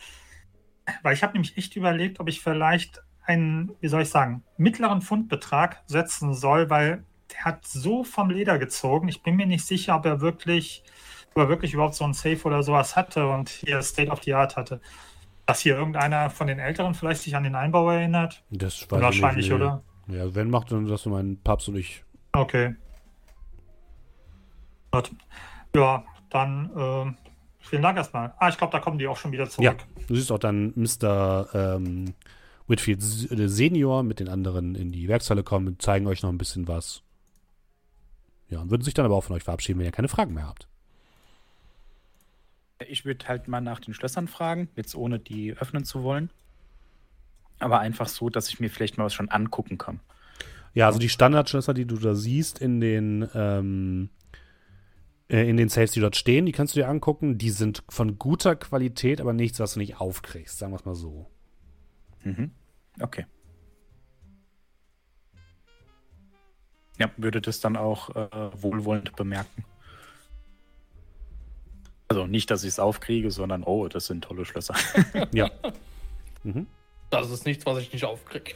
weil 1.03 1.13
ich 1.13 1.23
habe 1.23 1.33
nämlich 1.33 1.57
echt 1.57 1.75
überlegt, 1.75 2.19
ob 2.19 2.27
ich 2.27 2.41
vielleicht 2.41 3.01
einen, 3.23 3.71
wie 3.79 3.87
soll 3.87 4.01
ich 4.01 4.09
sagen, 4.09 4.43
mittleren 4.57 5.01
Fundbetrag 5.01 5.83
setzen 5.85 6.33
soll, 6.33 6.69
weil 6.69 7.05
der 7.31 7.45
hat 7.45 7.65
so 7.65 8.03
vom 8.03 8.29
Leder 8.29 8.57
gezogen. 8.57 9.07
Ich 9.07 9.21
bin 9.21 9.35
mir 9.35 9.45
nicht 9.45 9.65
sicher, 9.65 9.95
ob 9.95 10.05
er 10.05 10.19
wirklich, 10.19 10.83
ob 11.31 11.43
er 11.43 11.49
wirklich 11.49 11.73
überhaupt 11.73 11.93
so 11.93 12.03
ein 12.03 12.13
Safe 12.13 12.41
oder 12.43 12.63
sowas 12.63 12.95
hatte 12.95 13.27
und 13.27 13.49
hier 13.49 13.81
State 13.81 14.11
of 14.11 14.23
the 14.23 14.33
Art 14.33 14.55
hatte. 14.57 14.81
Dass 15.49 15.61
hier 15.61 15.75
irgendeiner 15.75 16.29
von 16.29 16.45
den 16.45 16.59
Älteren 16.59 16.93
vielleicht 16.93 17.23
sich 17.23 17.35
an 17.35 17.43
den 17.43 17.55
Einbau 17.55 17.89
erinnert? 17.89 18.43
Das 18.51 18.89
weiß 18.89 19.01
Wahrscheinlich, 19.01 19.47
ich 19.47 19.51
nicht, 19.51 19.59
oder? 19.59 19.81
Ja, 20.07 20.35
wenn 20.35 20.49
macht, 20.51 20.71
dann 20.71 20.85
das 20.85 21.05
mein 21.07 21.39
Papst 21.43 21.69
und 21.69 21.75
ich. 21.75 22.03
Okay. 22.33 22.75
Gut. 24.91 25.11
Ja, 25.75 26.03
dann 26.29 26.69
ähm, 26.77 27.17
vielen 27.59 27.81
Dank 27.81 27.97
erstmal. 27.97 28.33
Ah, 28.37 28.49
ich 28.49 28.57
glaube, 28.57 28.71
da 28.71 28.79
kommen 28.79 28.99
die 28.99 29.07
auch 29.07 29.17
schon 29.17 29.31
wieder 29.31 29.49
zurück. 29.49 29.65
Ja, 29.65 30.05
du 30.07 30.15
siehst 30.15 30.31
auch 30.31 30.37
dann 30.37 30.71
Mr. 30.75 31.47
Ähm, 31.53 32.13
Whitfield 32.67 33.01
äh, 33.31 33.49
Senior 33.49 34.03
mit 34.03 34.19
den 34.19 34.29
anderen 34.29 34.75
in 34.75 34.91
die 34.91 35.07
Werkshalle 35.07 35.43
kommen 35.43 35.67
und 35.67 35.81
zeigen 35.81 36.05
euch 36.05 36.21
noch 36.21 36.29
ein 36.29 36.37
bisschen 36.37 36.67
was. 36.67 37.01
Ja, 38.49 38.61
und 38.61 38.69
würden 38.69 38.83
sich 38.83 38.93
dann 38.93 39.05
aber 39.05 39.15
auch 39.15 39.23
von 39.23 39.35
euch 39.35 39.43
verabschieden, 39.43 39.79
wenn 39.79 39.85
ihr 39.85 39.91
keine 39.91 40.09
Fragen 40.09 40.35
mehr 40.35 40.47
habt. 40.47 40.67
Ich 42.87 43.05
würde 43.05 43.27
halt 43.27 43.47
mal 43.47 43.61
nach 43.61 43.79
den 43.79 43.93
Schlössern 43.93 44.27
fragen, 44.27 44.69
jetzt 44.75 44.95
ohne 44.95 45.19
die 45.19 45.53
öffnen 45.53 45.83
zu 45.83 46.03
wollen. 46.03 46.29
Aber 47.59 47.79
einfach 47.79 48.07
so, 48.07 48.29
dass 48.29 48.47
ich 48.49 48.59
mir 48.59 48.69
vielleicht 48.69 48.97
mal 48.97 49.05
was 49.05 49.13
schon 49.13 49.29
angucken 49.29 49.77
kann. 49.77 49.99
Ja, 50.73 50.87
also 50.87 50.99
die 50.99 51.09
Standardschlösser, 51.09 51.73
die 51.73 51.85
du 51.85 51.97
da 51.97 52.15
siehst 52.15 52.59
in 52.59 52.79
den, 52.79 53.27
ähm, 53.33 54.09
äh, 55.29 55.49
in 55.49 55.57
den 55.57 55.67
Safes, 55.67 55.91
die 55.91 55.99
dort 55.99 56.15
stehen, 56.15 56.45
die 56.45 56.53
kannst 56.53 56.75
du 56.75 56.79
dir 56.79 56.87
angucken. 56.87 57.37
Die 57.37 57.49
sind 57.49 57.83
von 57.89 58.17
guter 58.17 58.55
Qualität, 58.55 59.19
aber 59.19 59.33
nichts, 59.33 59.59
was 59.59 59.73
du 59.73 59.79
nicht 59.79 59.99
aufkriegst, 59.99 60.57
sagen 60.57 60.71
wir 60.71 60.77
es 60.77 60.85
mal 60.85 60.95
so. 60.95 61.29
Mhm. 62.23 62.51
Okay. 63.01 63.25
Ja, 66.97 67.11
würde 67.17 67.41
das 67.41 67.59
dann 67.59 67.77
auch 67.77 68.15
äh, 68.15 68.61
wohlwollend 68.61 69.15
bemerken. 69.15 69.63
Also 72.11 72.25
nicht, 72.25 72.49
dass 72.49 72.63
ich 72.63 72.69
es 72.69 72.79
aufkriege, 72.79 73.29
sondern 73.29 73.63
oh, 73.63 73.87
das 73.87 74.07
sind 74.07 74.23
tolle 74.23 74.43
Schlösser. 74.43 74.73
Ja. 75.31 75.49
mhm. 76.43 76.65
Das 77.11 77.29
ist 77.29 77.45
nichts, 77.45 77.65
was 77.67 77.77
ich 77.79 77.93
nicht 77.93 78.03
aufkrieg. 78.05 78.55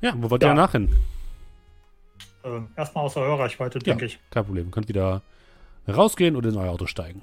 Ja, 0.00 0.12
wo 0.16 0.30
wollt 0.30 0.42
Ja. 0.42 0.48
ihr 0.50 0.54
danach 0.54 0.72
hin? 0.72 0.94
Ähm, 2.44 2.68
erstmal 2.76 3.04
außer 3.04 3.20
Hörreichweite, 3.22 3.78
Ja. 3.78 3.84
denke 3.84 4.04
ich. 4.06 4.18
Kein 4.30 4.44
Problem. 4.44 4.70
Könnt 4.70 4.88
wieder 4.88 5.22
rausgehen 5.88 6.36
oder 6.36 6.50
in 6.50 6.56
euer 6.56 6.70
Auto 6.70 6.86
steigen. 6.86 7.22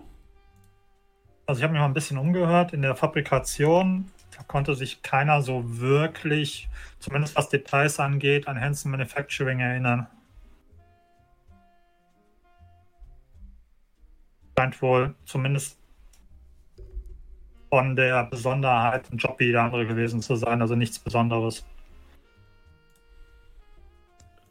Also 1.46 1.60
ich 1.60 1.64
habe 1.64 1.74
mich 1.74 1.80
mal 1.80 1.86
ein 1.86 1.94
bisschen 1.94 2.18
umgehört 2.18 2.74
in 2.74 2.82
der 2.82 2.96
Fabrikation. 2.96 4.10
Konnte 4.48 4.76
sich 4.76 5.02
keiner 5.02 5.42
so 5.42 5.80
wirklich, 5.80 6.70
zumindest 7.00 7.36
was 7.36 7.50
Details 7.50 8.00
angeht, 8.00 8.48
an 8.48 8.60
Hanson 8.60 8.92
Manufacturing 8.92 9.60
erinnern. 9.60 10.08
Scheint 14.58 14.82
wohl 14.82 15.16
zumindest 15.26 15.78
von 17.70 17.96
der 17.96 18.26
Besonderheit 18.26 19.12
ein 19.12 19.18
Job 19.18 19.40
wie 19.40 19.46
jeder 19.46 19.64
andere 19.64 19.88
gewesen 19.88 20.22
zu 20.22 20.36
sein, 20.36 20.62
also 20.62 20.76
nichts 20.76 21.00
Besonderes. 21.00 21.66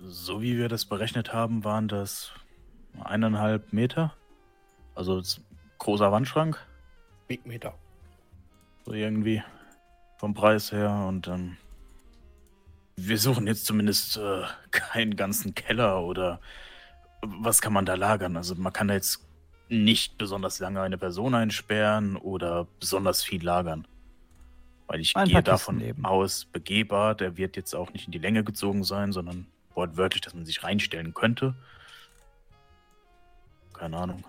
So 0.01 0.41
wie 0.41 0.57
wir 0.57 0.71
das 0.71 0.87
berechnet 0.87 1.35
haben, 1.35 1.63
waren 1.63 1.87
das 1.87 2.33
eineinhalb 3.05 3.73
Meter. 3.73 4.15
Also 4.95 5.21
großer 5.79 6.11
Wandschrank, 6.11 6.59
Big 7.29 7.47
Meter. 7.47 7.75
so 8.87 8.93
irgendwie 8.93 9.43
vom 10.21 10.35
Preis 10.35 10.71
her. 10.71 11.07
Und 11.09 11.29
ähm, 11.29 11.57
wir 12.97 13.19
suchen 13.19 13.47
jetzt 13.47 13.65
zumindest 13.65 14.19
äh, 14.19 14.43
keinen 14.71 15.17
ganzen 15.17 15.55
Keller 15.55 16.03
oder 16.03 16.41
was 17.23 17.63
kann 17.63 17.73
man 17.73 17.87
da 17.87 17.95
lagern. 17.95 18.37
Also 18.37 18.55
man 18.55 18.73
kann 18.73 18.89
da 18.89 18.95
jetzt 18.95 19.27
nicht 19.71 20.19
besonders 20.19 20.59
lange 20.59 20.83
eine 20.83 20.99
Person 20.99 21.35
einsperren 21.35 22.17
oder 22.17 22.67
besonders 22.79 23.23
viel 23.25 23.43
lagern. 23.43 23.87
Weil 24.87 25.01
ich 25.01 25.17
Ein 25.17 25.29
gehe 25.29 25.43
davon 25.43 25.81
eben. 25.81 26.05
aus, 26.05 26.45
begehbar, 26.45 27.15
der 27.15 27.37
wird 27.37 27.57
jetzt 27.57 27.75
auch 27.75 27.93
nicht 27.93 28.07
in 28.07 28.13
die 28.13 28.19
Länge 28.19 28.45
gezogen 28.45 28.85
sein, 28.85 29.13
sondern 29.13 29.47
wortwörtlich, 29.75 30.21
dass 30.21 30.35
man 30.35 30.45
sich 30.45 30.63
reinstellen 30.63 31.15
könnte. 31.15 31.55
Keine 33.73 33.97
Ahnung. 33.97 34.25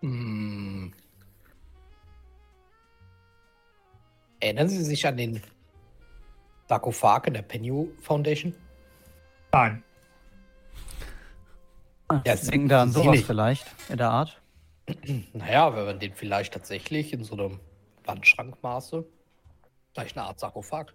Hm. 0.00 0.92
Erinnern 4.44 4.68
Sie 4.68 4.84
sich 4.84 5.06
an 5.06 5.16
den 5.16 5.40
Sarkophag 6.68 7.26
in 7.28 7.32
der 7.32 7.40
Penny 7.40 7.88
Foundation? 8.02 8.54
Nein, 9.52 9.82
Ja, 12.26 12.36
Sie 12.36 12.50
denken 12.50 12.68
da 12.68 12.82
an 12.82 12.92
sowas 12.92 13.12
nicht. 13.12 13.26
vielleicht 13.26 13.64
in 13.88 13.96
der 13.96 14.10
Art. 14.10 14.42
Naja, 15.32 15.74
wenn 15.74 15.86
man 15.86 15.98
den 15.98 16.12
vielleicht 16.12 16.52
tatsächlich 16.52 17.14
in 17.14 17.24
so 17.24 17.32
einem 17.34 17.58
Wandschrankmaße, 18.04 19.06
vielleicht 19.94 20.18
eine 20.18 20.26
Art 20.26 20.38
Sarkophag. 20.38 20.92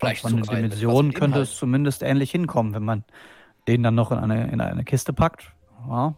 Vielleicht 0.00 0.22
Von 0.22 0.36
den 0.36 0.44
Dimensionen 0.44 1.12
könnte 1.12 1.40
es 1.40 1.56
zumindest 1.56 2.02
ähnlich 2.02 2.30
hinkommen, 2.30 2.72
wenn 2.72 2.84
man 2.84 3.04
den 3.66 3.82
dann 3.82 3.94
noch 3.94 4.12
in 4.12 4.18
eine, 4.18 4.50
in 4.50 4.62
eine 4.62 4.84
Kiste 4.84 5.12
packt. 5.12 5.52
Ja. 5.86 6.14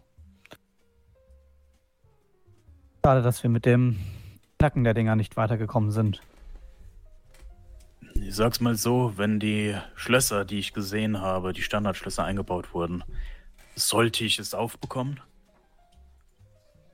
Schade, 3.03 3.21
dass 3.21 3.43
wir 3.43 3.49
mit 3.49 3.65
dem 3.65 3.99
Knacken 4.61 4.83
der 4.83 4.93
Dinger 4.93 5.15
nicht 5.15 5.37
weitergekommen 5.37 5.89
sind. 5.89 6.21
Ich 8.13 8.35
sag's 8.35 8.59
mal 8.59 8.75
so, 8.75 9.17
wenn 9.17 9.39
die 9.39 9.75
Schlösser, 9.95 10.45
die 10.45 10.59
ich 10.59 10.73
gesehen 10.73 11.19
habe, 11.19 11.51
die 11.51 11.63
Standardschlösser 11.63 12.23
eingebaut 12.23 12.71
wurden, 12.71 13.03
sollte 13.75 14.23
ich 14.23 14.37
es 14.37 14.53
aufbekommen? 14.53 15.19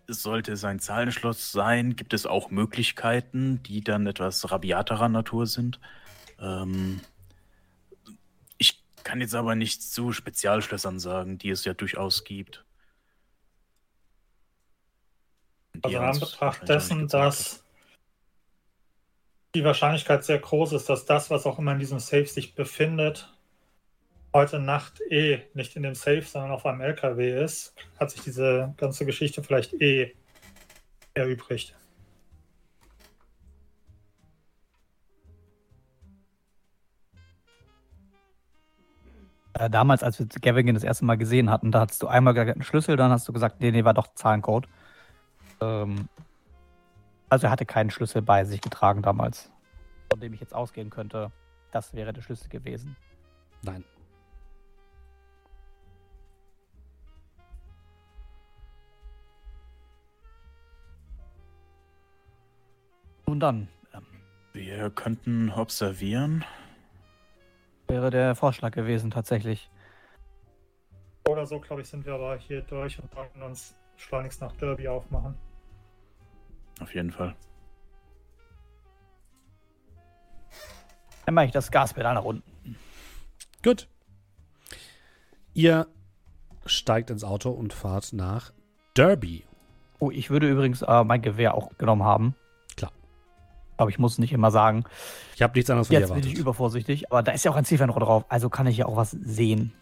Sollte 0.08 0.54
es 0.54 0.64
ein 0.64 0.80
Zahlenschloss 0.80 1.52
sein, 1.52 1.98
gibt 1.98 2.14
es 2.14 2.26
auch 2.26 2.52
Möglichkeiten, 2.52 3.62
die 3.64 3.82
dann 3.82 4.08
etwas 4.08 4.50
rabiaterer 4.50 5.10
Natur 5.10 5.46
sind. 5.46 5.82
Ähm, 6.40 7.02
ich 8.58 8.82
kann 9.04 9.20
jetzt 9.20 9.36
aber 9.36 9.56
nichts 9.56 9.92
zu 9.92 10.14
Spezialschlössern 10.14 11.02
sagen, 11.02 11.38
die 11.38 11.50
es 11.50 11.66
ja 11.66 11.74
durchaus 11.74 12.24
gibt. 12.24 12.54
Die 12.54 12.68
Also 15.84 15.98
in 15.98 16.04
Anbetracht 16.04 16.68
dessen, 16.68 17.08
dass 17.08 17.64
die 19.56 19.64
Wahrscheinlichkeit 19.64 20.24
sehr 20.24 20.40
groß 20.40 20.74
ist, 20.74 20.90
dass 20.90 21.06
das, 21.06 21.30
was 21.30 21.46
auch 21.46 21.58
immer 21.60 21.74
in 21.74 21.80
diesem 21.80 22.00
Safe 22.00 22.26
sich 22.26 22.56
befindet, 22.56 23.34
heute 24.34 24.60
Nacht 24.60 25.02
eh 25.10 25.42
nicht 25.54 25.76
in 25.76 25.84
dem 25.84 25.96
Safe, 25.96 26.22
sondern 26.22 26.52
auf 26.52 26.66
einem 26.66 26.82
LKW 26.82 27.44
ist, 27.44 27.74
hat 28.00 28.12
sich 28.12 28.22
diese 28.22 28.74
ganze 28.78 29.06
Geschichte 29.06 29.42
vielleicht 29.42 29.74
eh 29.74 30.16
erübrigt. 31.14 31.76
Äh, 39.54 39.70
damals, 39.72 40.04
als 40.04 40.20
wir 40.20 40.28
Gavigan 40.28 40.76
das 40.76 40.84
erste 40.84 41.06
Mal 41.06 41.18
gesehen 41.18 41.50
hatten, 41.50 41.72
da 41.72 41.80
hattest 41.80 42.04
du 42.04 42.08
einmal 42.08 42.34
gesagt, 42.34 42.52
einen 42.52 42.64
Schlüssel, 42.64 42.96
dann 42.96 43.12
hast 43.12 43.28
du 43.28 43.34
gesagt, 43.34 43.60
nee, 43.60 43.72
nee, 43.72 43.84
war 43.84 43.96
doch 43.96 44.14
Zahlencode. 44.14 44.68
Ähm, 45.62 46.08
also 47.30 47.48
er 47.48 47.52
hatte 47.52 47.66
keinen 47.66 47.90
Schlüssel 47.90 48.22
bei 48.22 48.46
sich 48.46 48.62
getragen 48.62 49.02
damals, 49.02 49.52
von 50.10 50.20
dem 50.20 50.34
ich 50.34 50.40
jetzt 50.40 50.54
ausgehen 50.54 50.90
könnte, 50.90 51.32
das 51.72 51.94
wäre 51.94 52.14
der 52.14 52.22
Schlüssel 52.22 52.50
gewesen. 52.50 52.96
Nein. 53.64 53.84
Nun 63.28 63.40
dann, 63.40 63.68
ähm, 63.94 64.06
Wir 64.54 64.90
könnten 64.90 65.52
observieren. 65.52 66.46
wäre 67.88 68.10
der 68.10 68.36
Vorschlag 68.36 68.72
gewesen 68.72 69.12
tatsächlich. 69.12 69.70
Oder 71.28 71.46
so, 71.46 71.60
glaube 71.60 71.82
ich, 71.82 71.90
sind 71.90 72.06
wir 72.06 72.14
aber 72.14 72.38
hier 72.38 72.62
durch 72.62 73.02
und 73.02 73.12
sollten 73.14 73.42
uns 73.42 73.76
schleunigst 73.98 74.42
nach 74.42 74.52
Derby 74.54 74.88
aufmachen. 74.88 75.36
Auf 76.80 76.94
jeden 76.94 77.12
Fall. 77.12 77.36
Dann 81.26 81.34
mache 81.34 81.46
ich 81.46 81.52
das 81.52 81.72
Gaspedal 81.72 82.14
nach 82.14 82.24
unten. 82.24 82.76
Gut. 83.64 83.88
Ihr 85.54 85.88
steigt 86.66 87.10
ins 87.10 87.24
Auto 87.24 87.50
und 87.50 87.74
fahrt 87.74 88.14
nach 88.14 88.54
Derby. 88.96 89.44
Oh, 90.00 90.12
ich 90.12 90.30
würde 90.30 90.50
übrigens 90.50 90.84
äh, 90.84 91.04
mein 91.04 91.22
Gewehr 91.22 91.56
auch 91.56 91.78
genommen 91.78 92.04
haben. 92.04 92.36
Klar. 92.76 92.92
Aber 93.78 93.90
ich 93.90 94.00
muss 94.00 94.20
nicht 94.20 94.32
immer 94.32 94.52
sagen, 94.52 94.86
Ich 95.36 95.42
habe 95.42 95.54
nichts 95.58 95.70
anderes 95.70 95.88
von 95.88 95.96
dir 95.96 96.02
jetzt 96.02 96.14
bin 96.14 96.24
ich 96.24 96.38
übervorsichtig, 96.38 97.12
aber 97.12 97.24
da 97.24 97.32
ist 97.32 97.44
ja 97.44 97.52
auch 97.52 97.56
ein 97.56 97.66
Zielfernrohr 97.66 98.02
drauf, 98.02 98.26
also 98.30 98.50
kann 98.50 98.68
ich 98.68 98.78
ja 98.78 98.86
auch 98.86 98.96
was 98.96 99.12
sehen. 99.12 99.74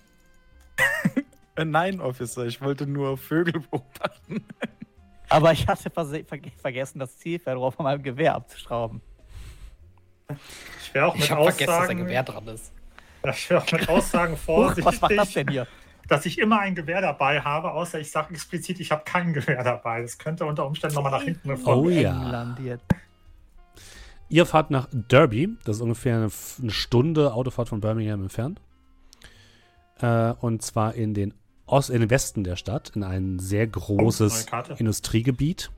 Nein, 1.63 2.01
Officer, 2.01 2.45
ich 2.45 2.61
wollte 2.61 2.88
nur 2.88 3.17
Vögel 3.17 3.61
beobachten. 3.72 4.45
Aber 5.30 5.52
ich 5.52 5.68
hatte 5.68 5.89
vergessen, 5.89 6.99
das 6.99 7.18
Zielfernrohr 7.18 7.72
von 7.72 7.84
meinem 7.84 8.03
Gewehr 8.03 8.35
abzuschrauben. 8.35 9.02
Ich 10.81 10.93
wäre 10.93 11.07
auch 11.07 11.15
Ich 11.15 11.22
mit 11.22 11.31
habe 11.31 11.43
vergessen, 11.43 11.68
dass 11.68 11.76
ein 11.76 11.81
Aussagen, 11.81 11.99
Gewehr 11.99 12.23
dran 12.23 12.47
ist. 12.47 12.72
ich 13.23 13.49
wär 13.49 13.57
auch 13.61 13.72
mit 13.72 13.89
Aussagen 13.89 14.34
Huch, 14.35 14.39
vorsichtig, 14.39 14.85
was 14.85 15.02
macht 15.02 15.18
das 15.18 15.34
denn 15.34 15.47
hier? 15.47 15.68
dass 16.07 16.26
ich 16.26 16.38
immer 16.38 16.60
ein 16.60 16.76
Gewehr 16.76 17.02
dabei 17.02 17.41
habe, 17.41 17.72
außer 17.72 17.99
ich 17.99 18.11
sage 18.11 18.34
explizit, 18.34 18.80
ich 18.80 18.91
habe 18.91 19.03
kein 19.06 19.34
Gewehr 19.34 19.64
dabei. 19.64 20.02
Das 20.02 20.18
könnte 20.18 20.45
unter 20.45 20.65
Umständen 20.65 20.95
nochmal 20.95 21.11
nach 21.11 21.23
hinten 21.23 21.49
gefahren 21.49 21.80
Oh 21.80 21.89
ja. 21.89 22.11
England 22.11 22.60
jetzt. 22.60 22.85
Ihr 24.30 24.45
fahrt 24.45 24.72
nach 24.72 24.88
Derby. 24.91 25.49
Das 25.65 25.77
ist 25.77 25.81
ungefähr 25.81 26.18
eine 26.61 26.72
Stunde 26.72 27.34
Autofahrt 27.34 27.69
von 27.69 27.80
Birmingham 27.80 28.22
entfernt. 28.23 28.61
Äh, 29.99 30.34
und 30.41 30.61
zwar 30.61 30.93
in 30.95 31.14
den, 31.14 31.34
Ost 31.67 31.89
in 31.89 32.01
den 32.01 32.09
Westen 32.09 32.43
der 32.43 32.55
Stadt, 32.55 32.91
in 32.95 33.03
ein 33.03 33.39
sehr 33.39 33.67
großes 33.67 34.45
Karte. 34.45 34.75
Industriegebiet. 34.77 35.71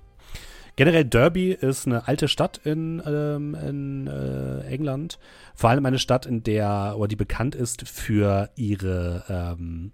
Generell 0.75 1.05
Derby 1.05 1.53
ist 1.53 1.87
eine 1.87 2.07
alte 2.07 2.27
Stadt 2.27 2.61
in, 2.63 3.01
ähm, 3.05 3.55
in 3.55 4.07
äh, 4.07 4.61
England. 4.67 5.17
Vor 5.55 5.71
allem 5.71 5.85
eine 5.85 5.97
Stadt, 5.97 6.27
in 6.27 6.43
der, 6.43 6.95
oder 6.97 7.07
die 7.07 7.15
bekannt 7.15 7.55
ist 7.55 7.87
für 7.87 8.51
ihre 8.55 9.23
ähm, 9.27 9.91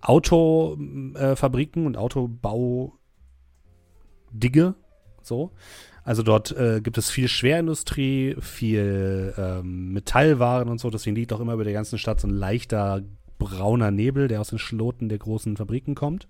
Autofabriken 0.00 1.84
und 1.84 1.98
Autobau 1.98 2.94
Dinge. 4.30 4.76
So. 5.20 5.50
Also 6.04 6.22
dort 6.22 6.52
äh, 6.52 6.80
gibt 6.80 6.96
es 6.96 7.10
viel 7.10 7.28
Schwerindustrie, 7.28 8.36
viel 8.40 9.34
ähm, 9.36 9.92
Metallwaren 9.92 10.70
und 10.70 10.80
so. 10.80 10.88
Deswegen 10.88 11.16
liegt 11.16 11.32
auch 11.32 11.40
immer 11.40 11.52
über 11.52 11.64
der 11.64 11.74
ganzen 11.74 11.98
Stadt 11.98 12.20
so 12.20 12.26
ein 12.26 12.34
leichter 12.34 13.02
brauner 13.40 13.90
Nebel, 13.90 14.28
der 14.28 14.40
aus 14.40 14.50
den 14.50 14.60
Schloten 14.60 15.08
der 15.08 15.18
großen 15.18 15.56
Fabriken 15.56 15.96
kommt. 15.96 16.28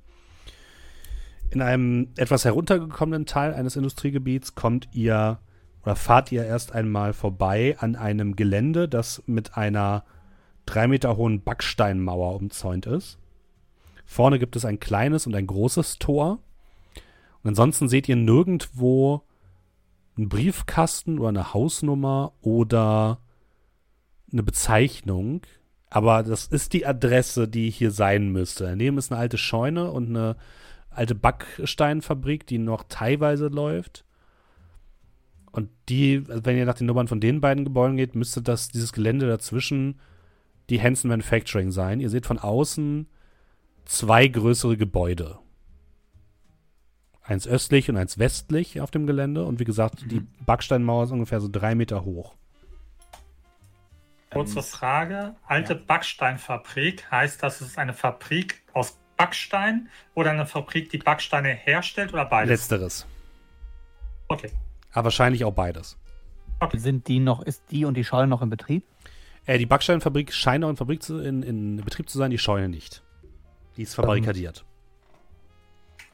In 1.51 1.61
einem 1.61 2.09
etwas 2.16 2.47
heruntergekommenen 2.47 3.27
Teil 3.27 3.53
eines 3.53 3.77
Industriegebiets 3.77 4.55
kommt 4.55 4.89
ihr 4.93 5.41
oder 5.82 5.97
fahrt 5.97 6.32
ihr 6.32 6.45
erst 6.45 6.73
einmal 6.73 7.12
vorbei 7.12 7.77
an 7.78 7.97
einem 7.97 8.37
Gelände, 8.37 8.89
das 8.89 9.23
mit 9.27 9.57
einer 9.57 10.05
drei 10.65 10.87
Meter 10.87 11.16
hohen 11.16 11.43
Backsteinmauer 11.43 12.37
umzäunt 12.37 12.87
ist. 12.87 13.19
Vorne 14.07 14.39
gibt 14.39 14.57
es 14.57 14.65
ein 14.65 14.81
kleines 14.81 15.27
und 15.27 15.35
ein 15.35 15.47
großes 15.47 15.99
Tor. 15.99 16.39
Und 17.43 17.49
ansonsten 17.49 17.89
seht 17.89 18.09
ihr 18.09 18.16
nirgendwo 18.16 19.23
einen 20.16 20.28
Briefkasten 20.28 21.19
oder 21.19 21.28
eine 21.28 21.55
Hausnummer 21.55 22.32
oder 22.43 23.19
eine 24.32 24.43
Bezeichnung. 24.43 25.43
Aber 25.90 26.22
das 26.22 26.46
ist 26.46 26.72
die 26.72 26.86
Adresse, 26.86 27.48
die 27.48 27.68
hier 27.68 27.90
sein 27.90 28.30
müsste. 28.30 28.64
Daneben 28.64 28.96
ist 28.96 29.10
eine 29.10 29.20
alte 29.20 29.38
Scheune 29.38 29.90
und 29.90 30.08
eine 30.08 30.36
alte 30.88 31.16
Backsteinfabrik, 31.16 32.46
die 32.46 32.58
noch 32.58 32.84
teilweise 32.88 33.48
läuft. 33.48 34.04
Und 35.50 35.68
die, 35.88 36.26
wenn 36.28 36.56
ihr 36.56 36.64
nach 36.64 36.74
den 36.74 36.86
Nummern 36.86 37.08
von 37.08 37.20
den 37.20 37.40
beiden 37.40 37.64
Gebäuden 37.64 37.96
geht, 37.96 38.14
müsste 38.14 38.40
das 38.40 38.68
dieses 38.68 38.92
Gelände 38.92 39.26
dazwischen 39.26 40.00
die 40.70 40.80
Hansen 40.80 41.08
Manufacturing 41.08 41.72
sein. 41.72 41.98
Ihr 41.98 42.10
seht 42.10 42.26
von 42.26 42.38
außen 42.38 43.08
zwei 43.84 44.28
größere 44.28 44.76
Gebäude. 44.76 45.38
Eins 47.22 47.48
östlich 47.48 47.90
und 47.90 47.96
eins 47.96 48.18
westlich 48.18 48.80
auf 48.80 48.92
dem 48.92 49.06
Gelände. 49.08 49.44
Und 49.44 49.58
wie 49.58 49.64
gesagt, 49.64 50.04
die 50.08 50.22
Backsteinmauer 50.46 51.04
ist 51.04 51.10
ungefähr 51.10 51.40
so 51.40 51.48
drei 51.50 51.74
Meter 51.74 52.04
hoch. 52.04 52.36
Kurze 54.31 54.62
Frage. 54.62 55.35
Alte 55.47 55.74
Backsteinfabrik, 55.74 57.11
heißt 57.11 57.43
das, 57.43 57.61
es 57.61 57.69
ist 57.69 57.78
eine 57.78 57.93
Fabrik 57.93 58.62
aus 58.73 58.98
Backstein 59.16 59.89
oder 60.15 60.31
eine 60.31 60.47
Fabrik, 60.47 60.89
die 60.90 60.98
Backsteine 60.98 61.51
herstellt 61.51 62.12
oder 62.12 62.24
beides? 62.24 62.51
Letzteres. 62.51 63.07
Okay. 64.28 64.51
Aber 64.93 65.05
wahrscheinlich 65.05 65.44
auch 65.44 65.52
beides. 65.52 65.98
Sind 66.74 67.09
die 67.09 67.19
noch, 67.19 67.43
ist 67.43 67.65
die 67.70 67.85
und 67.85 67.94
die 67.94 68.05
Schale 68.05 68.27
noch 68.27 68.43
in 68.43 68.51
Betrieb? 68.51 68.85
Äh, 69.47 69.59
die 69.59 69.66
Backsteinfabrik 69.66 70.32
scheint 70.32 70.61
noch 70.61 70.70
in, 70.70 70.77
Fabrik 70.77 71.02
zu, 71.02 71.19
in, 71.19 71.43
in 71.43 71.77
Betrieb 71.78 72.09
zu 72.09 72.19
sein, 72.19 72.31
die 72.31 72.39
Scheune 72.39 72.69
nicht. 72.69 73.02
Die 73.77 73.82
ist 73.82 73.94
verbarrikadiert. 73.94 74.65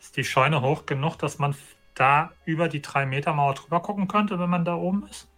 Ist 0.00 0.16
die 0.16 0.24
Scheune 0.24 0.62
hoch 0.62 0.86
genug, 0.86 1.16
dass 1.16 1.38
man 1.38 1.54
da 1.94 2.32
über 2.44 2.68
die 2.68 2.80
3-Meter-Mauer 2.80 3.54
drüber 3.54 3.80
gucken 3.80 4.08
könnte, 4.08 4.38
wenn 4.38 4.50
man 4.50 4.64
da 4.64 4.76
oben 4.76 5.06
ist? 5.08 5.28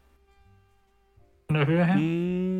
Von 1.48 1.56
der 1.56 1.66
Höhe 1.66 1.84
her? 1.84 1.96
Mm, 1.96 2.57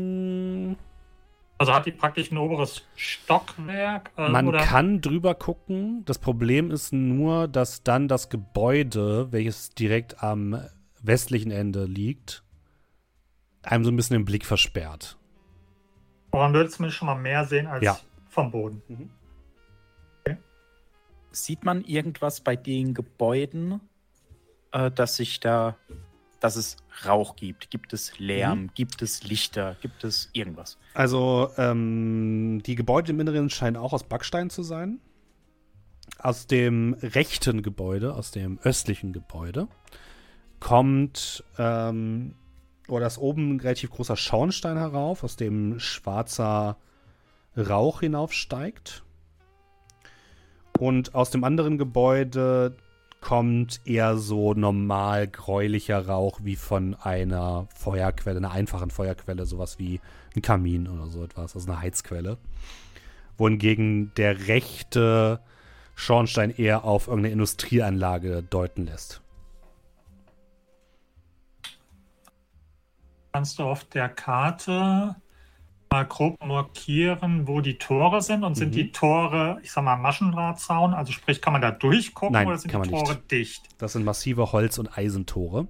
Also 1.59 1.75
hat 1.75 1.87
die 1.87 1.93
praktisch 1.93 2.31
ein 2.31 2.39
oberes 2.39 2.83
Stockwerk? 2.95 4.13
Äh, 4.17 4.29
Man 4.29 4.47
oder? 4.47 4.59
kann 4.61 5.01
drüber 5.01 5.35
gucken. 5.35 6.05
Das 6.05 6.19
Problem 6.19 6.71
ist 6.71 6.93
nur, 6.93 7.49
dass 7.49 7.83
dann 7.83 8.07
das 8.07 8.29
Gebäude, 8.29 9.33
welches 9.33 9.71
direkt 9.71 10.23
am 10.23 10.61
westlichen 11.03 11.51
Ende 11.51 11.85
liegt, 11.85 12.45
einem 13.63 13.85
so 13.85 13.91
ein 13.91 13.97
bisschen 13.97 14.15
den 14.19 14.25
Blick 14.25 14.47
versperrt. 14.47 15.19
Aber 16.31 16.43
man 16.45 16.55
würde 16.55 16.71
zumindest 16.71 16.99
schon 16.99 17.07
mal 17.07 17.15
mehr 17.17 17.45
sehen 17.45 17.67
als 17.67 17.85
Ja. 17.85 17.99
vom 18.29 18.51
Boden. 18.51 18.83
Sieht 21.31 21.65
man 21.65 21.85
irgendwas 21.85 22.41
bei 22.41 22.57
den 22.57 22.95
Gebäuden, 22.95 23.81
äh, 24.73 24.91
dass 24.91 25.17
sich 25.17 25.41
da, 25.41 25.77
dass 26.41 26.57
es 26.57 26.77
Rauch 27.05 27.37
gibt? 27.37 27.71
Gibt 27.71 27.93
es 27.93 28.19
Lärm? 28.19 28.71
Gibt 28.75 29.03
es 29.03 29.25
Lichter? 29.25 29.77
Gibt 29.81 30.05
es 30.05 30.31
irgendwas? 30.33 30.79
Also, 30.95 31.51
ähm, 31.57 32.63
die 32.65 32.75
Gebäude 32.75 33.13
im 33.13 33.21
Inneren 33.21 33.51
scheinen 33.51 33.77
auch 33.77 33.93
aus 33.93 34.05
Backstein 34.05 34.51
zu 34.51 34.63
sein. 34.63 35.01
Aus 36.19 36.47
dem 36.47 36.97
rechten 37.01 37.63
Gebäude, 37.63 38.15
aus 38.15 38.31
dem 38.31 38.59
östlichen 38.63 39.13
Gebäude, 39.13 39.69
kommt, 40.59 41.45
ähm, 41.59 42.35
oder 42.89 43.07
ist 43.07 43.19
oben 43.19 43.57
ein 43.57 43.61
relativ 43.61 43.91
großer 43.91 44.17
Schornstein 44.17 44.77
herauf, 44.77 45.23
aus 45.23 45.37
dem 45.37 45.79
schwarzer 45.79 46.79
Rauch 47.57 48.01
hinaufsteigt. 48.01 49.05
Und 50.79 51.15
aus 51.15 51.31
dem 51.31 51.45
anderen 51.45 51.77
Gebäude 51.77 52.77
kommt 53.21 53.81
eher 53.85 54.17
so 54.17 54.55
normal 54.55 55.27
gräulicher 55.29 56.07
Rauch 56.07 56.41
wie 56.43 56.57
von 56.57 56.95
einer 56.95 57.67
Feuerquelle, 57.75 58.39
einer 58.39 58.53
einfachen 58.53 58.91
Feuerquelle, 58.91 59.45
sowas 59.47 59.79
wie 59.79 60.01
ein 60.37 60.43
Kamin 60.43 60.89
oder 60.89 61.07
so 61.07 61.25
etwas, 61.25 61.55
also 61.55 61.71
eine 61.71 61.81
Heizquelle. 61.81 62.39
Wohingegen 63.37 64.13
der 64.17 64.49
rechte 64.49 65.41
Schornstein 65.95 66.51
eher 66.51 66.85
auf 66.85 67.09
irgendeine 67.09 67.33
Industrieanlage 67.33 68.43
deuten 68.43 68.87
lässt. 68.87 69.21
Kannst 73.33 73.59
du 73.59 73.65
auf 73.65 73.85
der 73.85 74.09
Karte 74.09 75.17
mal 75.91 76.05
grob 76.07 76.37
markieren, 76.45 77.47
wo 77.47 77.61
die 77.61 77.79
Tore 77.79 78.21
sind? 78.23 78.45
Und 78.45 78.55
sind 78.57 78.69
Mhm. 78.71 78.73
die 78.73 78.93
Tore, 78.93 79.59
ich 79.63 79.73
sag 79.73 79.85
mal, 79.85 79.97
Maschendrahtzaun? 79.97 80.95
Also 80.95 81.13
sprich, 81.13 81.41
kann 81.41 81.53
man 81.53 81.63
da 81.63 81.71
durchgucken 81.71 82.33
Nein, 82.33 82.47
oder 82.49 82.59
sind 82.59 82.71
kann 82.71 82.83
die 82.83 82.91
Tore 82.91 83.17
dicht? 83.17 83.69
Das 83.79 83.93
sind 83.95 84.05
massive 84.05 84.53
Holz- 84.53 84.79
und 84.79 84.97
Eisentore. 84.97 85.69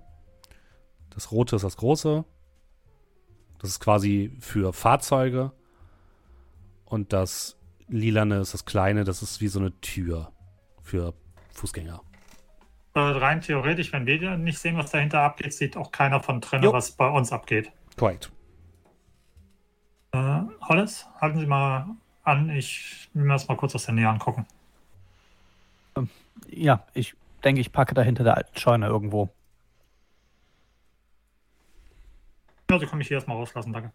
Das 1.11 1.31
rote 1.32 1.57
ist 1.57 1.62
das 1.62 1.77
große. 1.77 2.24
Das 3.59 3.70
ist 3.70 3.81
quasi 3.81 4.36
für 4.40 4.73
Fahrzeuge. 4.73 5.53
Und 6.85 7.12
das 7.12 7.59
lilane 7.89 8.36
ist 8.40 8.55
das 8.55 8.65
kleine, 8.65 9.05
das 9.05 9.23
ist 9.23 9.40
wie 9.40 9.49
so 9.49 9.59
eine 9.59 9.78
Tür 9.81 10.32
für 10.82 11.15
Fußgänger. 11.53 12.01
Äh, 12.95 13.01
rein 13.01 13.40
theoretisch, 13.40 13.93
wenn 13.93 14.07
wir 14.07 14.36
nicht 14.36 14.59
sehen, 14.59 14.77
was 14.77 14.90
dahinter 14.90 15.20
abgeht, 15.20 15.53
sieht 15.53 15.77
auch 15.77 15.90
keiner 15.93 16.20
von 16.23 16.40
drinnen, 16.40 16.65
Jo. 16.65 16.73
was 16.73 16.93
bei 16.93 17.09
uns 17.09 17.32
abgeht. 17.32 17.70
Korrekt. 17.97 18.31
Äh, 20.12 20.40
Hollis, 20.62 21.06
halten 21.20 21.39
Sie 21.39 21.47
mal 21.47 21.86
an, 22.24 22.51
ich 22.51 23.09
will 23.12 23.24
mir 23.24 23.35
das 23.35 23.48
mal 23.48 23.56
kurz 23.56 23.74
aus 23.74 23.85
der 23.86 23.94
Nähe 23.94 24.09
angucken. 24.09 24.47
Ja, 26.48 26.85
ich 26.94 27.14
denke, 27.44 27.60
ich 27.60 27.72
packe 27.72 27.94
da 27.94 28.02
hinter 28.02 28.24
der 28.24 28.36
alten 28.36 28.56
Scheune 28.56 28.86
irgendwo. 28.86 29.28
Ja, 32.70 32.78
Sie 32.78 32.86
können 32.86 32.98
mich 32.98 33.09
hier 33.09 33.16
erstmal 33.16 33.36
rauslassen, 33.36 33.72
danke. 33.72 33.93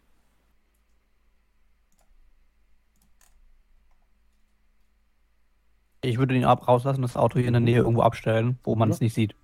Ich 6.02 6.18
würde 6.18 6.35
ihn 6.35 6.44
ab 6.44 6.68
rauslassen, 6.68 7.02
das 7.02 7.15
Auto 7.15 7.40
hier 7.40 7.48
in 7.48 7.53
der 7.53 7.61
Nähe 7.61 7.77
irgendwo 7.77 8.02
abstellen, 8.02 8.60
wo 8.64 8.76
man 8.76 8.90
es 8.90 8.99
nicht 8.99 9.14
sieht. 9.14 9.35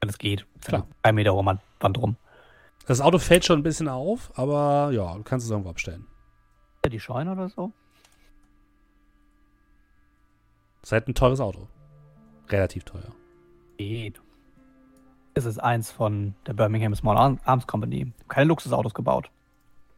Wenn 0.00 0.08
es 0.08 0.18
geht. 0.18 0.46
Klar. 0.60 0.86
Ein 1.02 1.16
Meter 1.16 1.32
rum 1.32 1.48
an 1.48 1.60
Wand 1.80 1.98
rum. 1.98 2.16
Das 2.88 3.02
Auto 3.02 3.18
fällt 3.18 3.44
schon 3.44 3.60
ein 3.60 3.62
bisschen 3.62 3.86
auf, 3.86 4.32
aber 4.34 4.90
ja, 4.92 5.14
du 5.14 5.22
kannst 5.22 5.44
es 5.44 5.50
irgendwo 5.50 5.68
abstellen. 5.68 6.06
Ja, 6.82 6.88
die 6.90 6.98
Scheune 6.98 7.32
oder 7.32 7.50
so? 7.50 7.70
Das 10.80 10.88
ist 10.88 10.92
halt 10.92 11.06
ein 11.08 11.14
teures 11.14 11.38
Auto. 11.40 11.68
Relativ 12.48 12.84
teuer. 12.84 13.12
Geht. 13.76 14.22
Es 15.34 15.44
ist 15.44 15.58
eins 15.58 15.90
von 15.90 16.34
der 16.46 16.54
Birmingham 16.54 16.94
Small 16.94 17.18
Arm- 17.18 17.38
Arms 17.44 17.66
Company. 17.66 18.10
Keine 18.26 18.46
Luxusautos 18.48 18.94
gebaut. 18.94 19.30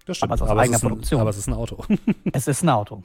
Das 0.07 0.17
stimmt. 0.17 0.33
Aber 0.33 0.35
es 0.35 0.41
ist 0.41 0.49
aus 0.51 0.57
es 0.57 0.61
eigener 0.63 0.77
ist 0.77 0.83
ein, 0.83 0.89
Produktion. 0.89 1.21
aber 1.21 1.31
es 1.31 1.37
ist 1.39 1.47
ein 1.47 1.55
Auto. 1.55 1.85
Es 2.33 2.49
ist 2.49 2.63
ein 2.65 2.69
Auto. 2.71 3.05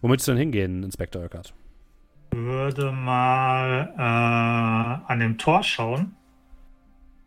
Wo 0.00 0.08
möchtest 0.08 0.28
du 0.28 0.32
denn 0.32 0.38
hingehen, 0.40 0.82
Inspektor 0.82 1.22
Eckert? 1.24 1.54
Würde 2.44 2.92
mal 2.92 3.92
äh, 3.96 5.10
an 5.12 5.18
dem 5.20 5.38
Tor 5.38 5.62
schauen, 5.62 6.14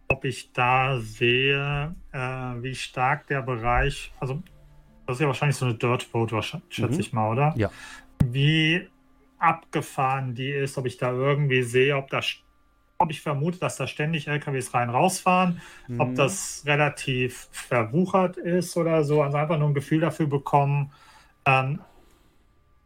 ob 0.08 0.26
ich 0.26 0.52
da 0.54 1.00
sehe, 1.00 1.96
äh, 2.12 2.18
wie 2.18 2.76
stark 2.76 3.28
der 3.28 3.42
Bereich, 3.42 4.12
also 4.20 4.42
das 5.06 5.18
ist 5.18 5.22
ja 5.22 5.28
wahrscheinlich 5.28 5.58
so 5.58 5.66
eine 5.66 5.76
Dirt 5.76 6.08
Road, 6.14 6.32
schätze 6.70 6.94
Mhm. 6.94 7.00
ich 7.00 7.14
mal, 7.14 7.32
oder? 7.32 7.54
Ja. 7.58 7.70
Wie 8.24 8.88
abgefahren 9.40 10.36
die 10.36 10.50
ist, 10.52 10.78
ob 10.78 10.86
ich 10.86 10.98
da 10.98 11.12
irgendwie 11.12 11.64
sehe, 11.64 11.96
ob 11.98 12.10
da, 12.10 12.20
ob 12.98 13.10
ich 13.10 13.22
vermute, 13.22 13.60
dass 13.60 13.78
da 13.78 13.88
ständig 13.88 14.28
LKWs 14.28 14.74
rein 14.74 14.90
rausfahren, 14.90 15.62
Mhm. 15.88 16.00
ob 16.00 16.16
das 16.16 16.64
relativ 16.66 17.48
verwuchert 17.52 18.38
ist 18.38 18.76
oder 18.78 19.04
so, 19.04 19.24
also 19.24 19.38
einfach 19.38 19.58
nur 19.58 19.70
ein 19.70 19.74
Gefühl 19.74 20.02
dafür 20.02 20.28
bekommen, 20.28 20.92
ähm, 21.46 21.80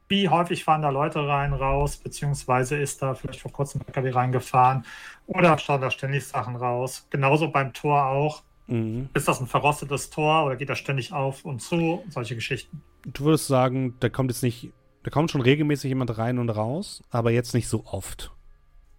wie 0.08 0.30
häufig 0.30 0.64
fahren 0.64 0.82
da 0.82 0.90
Leute 0.90 1.28
rein, 1.28 1.54
raus, 1.54 1.98
beziehungsweise 1.98 2.78
ist 2.78 3.02
da 3.02 3.16
vielleicht 3.16 3.42
vor 3.42 3.52
kurzem 3.52 3.82
ein 3.82 3.88
LKW 3.88 4.12
reingefahren 4.12 4.86
oder 5.28 5.58
schauen 5.58 5.82
da 5.82 5.90
ständig 5.90 6.28
Sachen 6.28 6.56
raus. 6.56 7.08
Genauso 7.10 7.50
beim 7.50 7.74
Tor 7.74 8.06
auch. 8.06 8.44
Mhm. 8.68 9.10
Ist 9.14 9.28
das 9.28 9.40
ein 9.42 9.48
verrostetes 9.48 10.10
Tor 10.10 10.46
oder 10.46 10.56
geht 10.56 10.70
das 10.70 10.80
ständig 10.80 11.14
auf 11.14 11.46
und 11.46 11.62
zu? 11.62 12.04
Solche 12.10 12.36
Geschichten. 12.36 12.82
Du 13.06 13.26
würdest 13.26 13.48
sagen, 13.48 13.96
da 14.00 14.10
kommt 14.10 14.32
jetzt 14.32 14.44
nicht, 14.44 14.72
da 15.04 15.12
kommt 15.12 15.32
schon 15.32 15.42
regelmäßig 15.42 15.90
jemand 15.90 16.18
rein 16.18 16.40
und 16.40 16.50
raus, 16.50 17.04
aber 17.10 17.32
jetzt 17.32 17.54
nicht 17.54 17.68
so 17.68 17.86
oft. 17.86 18.32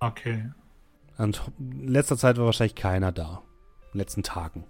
Okay. 0.00 0.50
Und 1.16 1.42
in 1.58 1.88
letzter 1.88 2.16
Zeit 2.16 2.36
war 2.38 2.46
wahrscheinlich 2.46 2.74
keiner 2.74 3.12
da. 3.12 3.42
In 3.86 3.92
den 3.92 3.98
letzten 3.98 4.22
Tagen. 4.22 4.64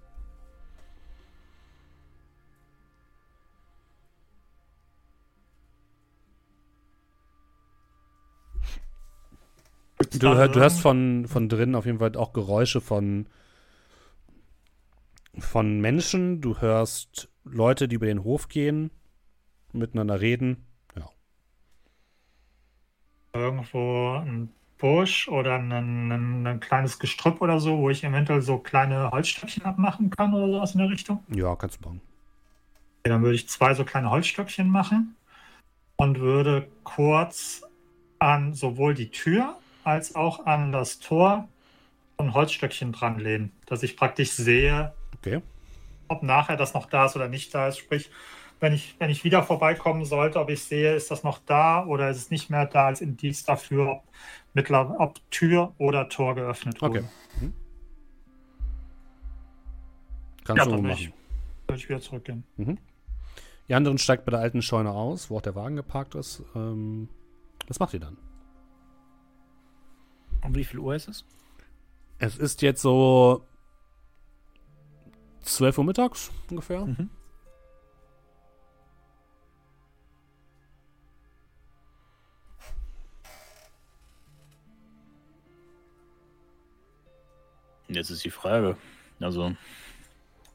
Du, 10.18 10.28
hör, 10.28 10.48
du 10.48 10.60
hörst 10.60 10.80
von, 10.80 11.26
von 11.28 11.48
drinnen 11.48 11.74
auf 11.74 11.86
jeden 11.86 11.98
Fall 11.98 12.16
auch 12.16 12.32
Geräusche 12.32 12.80
von, 12.80 13.26
von 15.38 15.80
Menschen. 15.80 16.40
Du 16.40 16.60
hörst 16.60 17.28
Leute, 17.44 17.88
die 17.88 17.96
über 17.96 18.06
den 18.06 18.24
Hof 18.24 18.48
gehen, 18.48 18.90
miteinander 19.72 20.20
reden. 20.20 20.66
Ja. 20.96 21.08
irgendwo 23.34 24.14
ein 24.14 24.48
Busch 24.78 25.28
oder 25.28 25.54
ein, 25.54 25.72
ein, 25.72 26.46
ein 26.46 26.60
kleines 26.60 26.98
Gestrüpp 26.98 27.40
oder 27.40 27.60
so, 27.60 27.78
wo 27.78 27.90
ich 27.90 28.04
eventuell 28.04 28.42
so 28.42 28.58
kleine 28.58 29.10
Holzstöckchen 29.10 29.64
abmachen 29.64 30.10
kann 30.10 30.34
oder 30.34 30.46
sowas 30.46 30.72
in 30.72 30.78
der 30.78 30.90
Richtung? 30.90 31.22
Ja, 31.28 31.54
kannst 31.56 31.78
du 31.78 31.82
bauen. 31.82 32.00
Okay, 33.00 33.10
dann 33.10 33.22
würde 33.22 33.34
ich 33.34 33.48
zwei 33.48 33.74
so 33.74 33.84
kleine 33.84 34.10
Holzstöckchen 34.10 34.68
machen 34.68 35.16
und 35.96 36.20
würde 36.20 36.68
kurz 36.84 37.62
an 38.18 38.54
sowohl 38.54 38.94
die 38.94 39.10
Tür 39.10 39.56
als 39.85 40.15
auch 40.15 40.47
an 40.47 40.73
das 40.73 40.98
Tor 40.98 41.48
ein 42.16 42.32
Holzstöckchen 42.35 42.93
dran 42.93 43.19
lehnen, 43.19 43.52
dass 43.66 43.82
ich 43.82 43.97
praktisch 43.97 44.31
sehe, 44.32 44.93
Okay. 45.16 45.40
ob 46.09 46.23
nachher 46.23 46.56
das 46.56 46.74
noch 46.74 46.86
da 46.86 47.06
ist 47.06 47.16
oder 47.16 47.28
nicht 47.28 47.55
da 47.55 47.69
ist. 47.69 47.78
Sprich, 47.78 48.11
wenn 48.61 48.73
ich, 48.73 48.94
wenn 48.98 49.11
ich 49.11 49.24
wieder 49.24 49.43
vorbeikommen 49.43 50.05
sollte, 50.05 50.39
ob 50.39 50.48
ich 50.51 50.62
sehe, 50.62 50.94
ist 50.94 51.11
das 51.11 51.23
noch 51.24 51.39
da 51.44 51.85
oder 51.86 52.11
ist 52.11 52.16
es 52.19 52.31
nicht 52.31 52.51
mehr 52.51 52.66
da 52.66 52.86
als 52.86 53.01
Indiz 53.01 53.44
dafür, 53.44 53.90
ob, 53.90 54.02
mittler, 54.55 54.97
ob 55.01 55.19
Tür 55.31 55.74
oder 55.78 56.09
Tor 56.09 56.35
geöffnet 56.35 56.81
wurde. 56.81 57.01
Okay. 57.01 57.09
Mhm. 57.40 57.52
Kannst 60.44 60.66
Ja, 60.66 60.77
du 60.77 60.82
machen. 60.82 60.93
ich, 60.93 61.12
würde 61.69 61.78
ich 61.81 61.89
wieder 61.89 62.01
zurückgehen. 62.01 62.44
Die 63.69 63.74
anderen 63.74 63.98
steigt 63.98 64.24
bei 64.27 64.31
der 64.31 64.40
alten 64.40 64.62
Scheune 64.62 64.90
aus, 64.90 65.31
wo 65.31 65.39
auch 65.39 65.43
der 65.43 65.55
Wagen 65.55 65.77
geparkt 65.77 66.15
ist. 66.15 66.43
Ähm, 66.55 67.09
was 67.66 67.81
macht 67.81 67.94
ihr 67.94 68.01
dann? 68.01 68.19
Um 70.44 70.54
wie 70.54 70.64
viel 70.64 70.78
Uhr 70.78 70.94
ist 70.94 71.08
es? 71.08 71.24
Es 72.18 72.36
ist 72.36 72.62
jetzt 72.62 72.82
so 72.82 73.46
12 75.40 75.78
Uhr 75.78 75.84
mittags 75.84 76.30
ungefähr. 76.50 76.84
Mhm. 76.84 77.10
Jetzt 87.88 88.10
ist 88.10 88.24
die 88.24 88.30
Frage. 88.30 88.76
Also, 89.20 89.54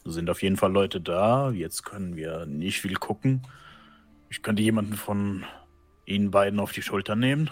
sind 0.06 0.30
auf 0.30 0.42
jeden 0.42 0.58
Fall 0.58 0.72
Leute 0.72 1.00
da. 1.02 1.52
Jetzt 1.52 1.84
können 1.84 2.16
wir 2.16 2.46
nicht 2.46 2.82
viel 2.82 2.96
gucken. 2.96 3.42
Ich 4.30 4.42
könnte 4.42 4.62
jemanden 4.62 4.94
von 4.94 5.46
Ihnen 6.06 6.32
beiden 6.32 6.60
auf 6.60 6.72
die 6.72 6.82
Schulter 6.82 7.16
nehmen. 7.16 7.50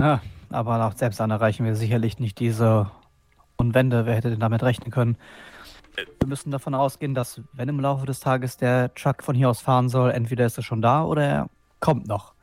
Ja, 0.00 0.22
aber 0.50 0.92
selbst 0.96 1.20
dann 1.20 1.30
erreichen 1.30 1.64
wir 1.64 1.76
sicherlich 1.76 2.18
nicht 2.18 2.38
diese 2.38 2.90
hohen 3.60 3.74
Wände. 3.74 4.06
Wer 4.06 4.14
hätte 4.14 4.30
denn 4.30 4.40
damit 4.40 4.62
rechnen 4.62 4.90
können? 4.90 5.16
Wir 6.20 6.28
müssen 6.28 6.50
davon 6.50 6.74
ausgehen, 6.74 7.14
dass, 7.14 7.40
wenn 7.52 7.68
im 7.68 7.80
Laufe 7.80 8.06
des 8.06 8.20
Tages 8.20 8.56
der 8.56 8.94
Truck 8.94 9.22
von 9.22 9.34
hier 9.34 9.50
aus 9.50 9.60
fahren 9.60 9.88
soll, 9.88 10.10
entweder 10.12 10.46
ist 10.46 10.56
er 10.56 10.62
schon 10.62 10.80
da 10.80 11.02
oder 11.04 11.24
er 11.24 11.50
kommt 11.80 12.06
noch. 12.06 12.34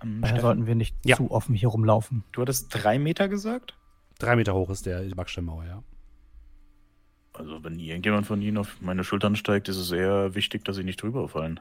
Ähm, 0.00 0.20
Daher 0.20 0.26
Steffen, 0.36 0.42
sollten 0.42 0.66
wir 0.66 0.74
nicht 0.76 0.94
Ja. 1.04 1.16
zu 1.16 1.30
offen 1.30 1.54
hier 1.56 1.68
rumlaufen. 1.68 2.22
du 2.32 2.42
hattest 2.42 2.68
drei 2.70 2.98
Meter 3.00 3.28
gesagt? 3.28 3.76
Drei 4.20 4.36
Meter 4.36 4.54
hoch 4.54 4.70
ist 4.70 4.86
der 4.86 5.02
die 5.02 5.14
Backsteinmauer, 5.14 5.64
ja. 5.64 5.82
Also, 7.32 7.62
wenn 7.62 7.78
irgendjemand 7.78 8.26
von 8.26 8.42
Ihnen 8.42 8.58
auf 8.58 8.80
meine 8.80 9.04
Schultern 9.04 9.36
steigt, 9.36 9.68
ist 9.68 9.76
es 9.76 9.92
eher 9.92 10.34
wichtig, 10.34 10.64
dass 10.64 10.76
Sie 10.76 10.82
nicht 10.84 11.02
drüber 11.02 11.28
fallen. 11.28 11.60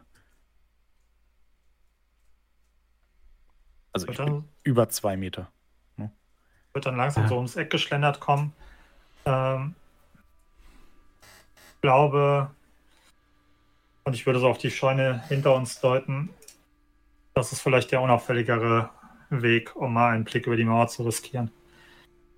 Also, 3.93 4.07
ich 4.07 4.17
bin 4.17 4.43
über 4.63 4.89
zwei 4.89 5.17
Meter. 5.17 5.51
Wird 6.77 6.85
dann 6.85 6.95
langsam 6.95 7.23
Ja. 7.23 7.29
so 7.29 7.35
ums 7.37 7.55
Eck 7.55 7.71
geschlendert 7.71 8.19
kommen. 8.19 8.53
Ähm, 9.25 9.73
ich 11.73 11.81
glaube, 11.81 12.51
und 14.03 14.13
ich 14.13 14.25
würde 14.27 14.39
so 14.39 14.47
auf 14.47 14.59
die 14.59 14.69
Scheune 14.69 15.23
hinter 15.27 15.55
uns 15.55 15.79
deuten, 15.81 16.29
das 17.33 17.51
ist 17.51 17.61
vielleicht 17.61 17.91
der 17.91 18.01
unauffälligere 18.01 18.89
Weg, 19.31 19.75
um 19.75 19.93
mal 19.93 20.13
einen 20.13 20.23
Blick 20.23 20.45
über 20.45 20.55
die 20.55 20.65
Mauer 20.65 20.87
zu 20.87 21.03
riskieren. 21.03 21.49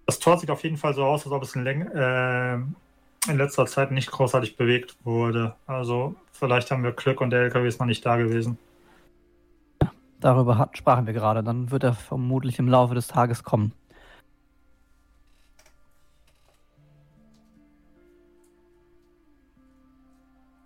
Das 0.06 0.20
Tor 0.20 0.38
sieht 0.38 0.50
auf 0.50 0.64
jeden 0.64 0.78
Fall 0.78 0.94
so 0.94 1.04
aus, 1.04 1.26
als 1.26 1.34
ob 1.34 1.44
es 1.44 1.54
in, 1.56 1.66
äh, 1.68 2.54
in 2.56 3.38
letzter 3.38 3.66
Zeit 3.66 3.92
nicht 3.92 4.10
großartig 4.10 4.56
bewegt 4.56 4.96
wurde. 5.04 5.56
Also 5.68 6.16
vielleicht 6.32 6.72
haben 6.72 6.84
wir 6.84 6.94
Glück 6.94 7.20
und 7.20 7.30
der 7.32 7.42
LKW 7.42 7.68
ist 7.68 7.80
noch 7.80 7.88
nicht 7.88 8.06
da 8.06 8.16
gewesen. 8.16 8.58
Darüber 10.22 10.58
hat, 10.58 10.78
sprachen 10.78 11.06
wir 11.06 11.14
gerade. 11.14 11.44
Dann 11.44 11.72
wird 11.72 11.84
er 11.84 11.94
vermutlich 11.94 12.58
im 12.60 12.68
Laufe 12.70 12.96
des 12.96 13.08
Tages 13.08 13.44
kommen. 13.44 13.74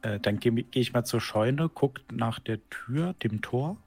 Äh, 0.03 0.19
dann 0.19 0.39
gehe 0.39 0.51
geh 0.51 0.79
ich 0.79 0.93
mal 0.93 1.05
zur 1.05 1.21
Scheune, 1.21 1.69
guck 1.69 2.01
nach 2.11 2.39
der 2.39 2.59
Tür, 2.69 3.13
dem 3.23 3.41
Tor. 3.41 3.77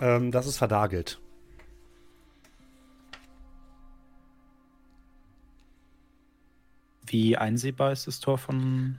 Ähm, 0.00 0.30
das 0.30 0.46
ist 0.46 0.58
verdagelt. 0.58 1.18
Wie 7.06 7.36
einsehbar 7.36 7.92
ist 7.92 8.06
das 8.06 8.20
Tor 8.20 8.38
von. 8.38 8.98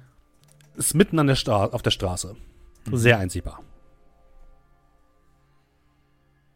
Ist 0.75 0.95
mitten 0.95 1.19
an 1.19 1.27
der 1.27 1.35
Stra 1.35 1.67
auf 1.67 1.83
der 1.83 1.91
Straße. 1.91 2.35
Mhm. 2.85 2.97
Sehr 2.97 3.19
einsehbar. 3.19 3.63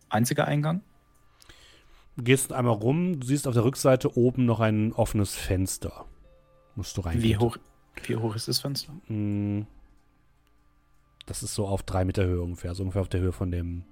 Einziger 0.09 0.45
Eingang? 0.45 0.81
Du 2.15 2.23
gehst 2.23 2.51
einmal 2.51 2.73
rum, 2.73 3.19
du 3.19 3.27
siehst 3.27 3.47
auf 3.47 3.53
der 3.53 3.63
Rückseite 3.63 4.17
oben 4.17 4.45
noch 4.45 4.59
ein 4.59 4.93
offenes 4.93 5.35
Fenster. 5.35 6.05
Musst 6.75 6.97
du 6.97 7.01
rein. 7.01 7.21
Wie 7.21 7.37
hoch, 7.37 7.57
wie 8.03 8.15
hoch 8.15 8.35
ist 8.35 8.47
das 8.47 8.59
Fenster? 8.59 8.93
Hm. 9.07 9.65
Das 11.25 11.43
ist 11.43 11.55
so 11.55 11.67
auf 11.67 11.83
drei 11.83 12.05
Meter 12.05 12.23
Höhe 12.25 12.41
ungefähr, 12.41 12.73
so 12.73 12.83
ungefähr 12.83 13.01
auf 13.01 13.09
der 13.09 13.19
Höhe 13.19 13.33
von 13.33 13.51
dem, 13.51 13.83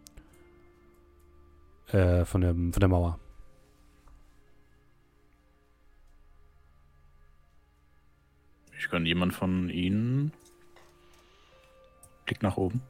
äh, 1.88 2.24
von 2.26 2.42
dem, 2.42 2.72
von 2.72 2.80
der 2.80 2.90
Mauer. 2.90 3.20
Ich 8.78 8.90
kann 8.90 9.06
jemand 9.06 9.34
von 9.34 9.70
Ihnen. 9.70 10.32
Blick 12.26 12.42
nach 12.42 12.58
oben. 12.58 12.82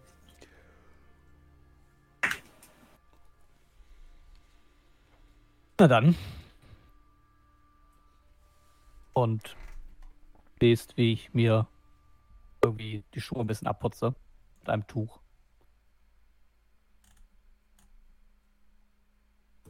Na 5.79 5.87
dann. 5.87 6.15
Und 9.13 9.55
siehst, 10.59 10.97
wie 10.97 11.13
ich 11.13 11.33
mir 11.33 11.67
irgendwie 12.63 13.03
die 13.13 13.21
Schuhe 13.21 13.41
ein 13.41 13.47
bisschen 13.47 13.67
abputze 13.67 14.15
mit 14.61 14.69
einem 14.69 14.87
Tuch. 14.87 15.19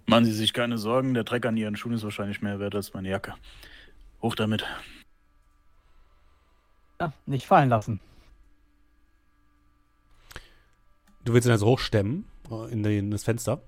Machen 0.07 0.25
Sie 0.25 0.33
sich 0.33 0.53
keine 0.53 0.77
Sorgen, 0.77 1.15
der 1.15 1.23
Dreck 1.23 1.45
an 1.47 1.57
Ihren 1.57 1.75
Schuhen 1.75 1.93
ist 1.93 2.03
wahrscheinlich 2.03 2.41
mehr 2.41 2.59
wert 2.59 2.75
als 2.75 2.93
meine 2.93 3.09
Jacke. 3.09 3.33
Hoch 4.21 4.35
damit. 4.35 4.63
Ja, 7.01 7.11
nicht 7.25 7.47
fallen 7.47 7.69
lassen. 7.69 7.99
Du 11.23 11.33
willst 11.33 11.47
ihn 11.47 11.51
also 11.51 11.65
hochstemmen 11.65 12.25
äh, 12.51 12.71
in, 12.71 12.83
den, 12.83 13.05
in 13.05 13.11
das 13.11 13.23
Fenster. 13.23 13.63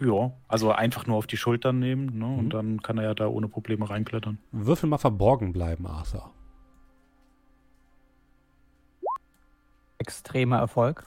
Ja, 0.00 0.32
also 0.48 0.72
einfach 0.72 1.06
nur 1.06 1.16
auf 1.16 1.28
die 1.28 1.36
Schultern 1.36 1.78
nehmen, 1.78 2.18
ne? 2.18 2.26
Mhm. 2.26 2.38
Und 2.38 2.50
dann 2.50 2.82
kann 2.82 2.98
er 2.98 3.04
ja 3.04 3.14
da 3.14 3.28
ohne 3.28 3.48
Probleme 3.48 3.88
reinklettern. 3.88 4.38
Würfel 4.50 4.88
mal 4.88 4.98
verborgen 4.98 5.52
bleiben, 5.52 5.86
Arthur. 5.86 6.32
Extremer 10.00 10.58
Erfolg. 10.58 11.06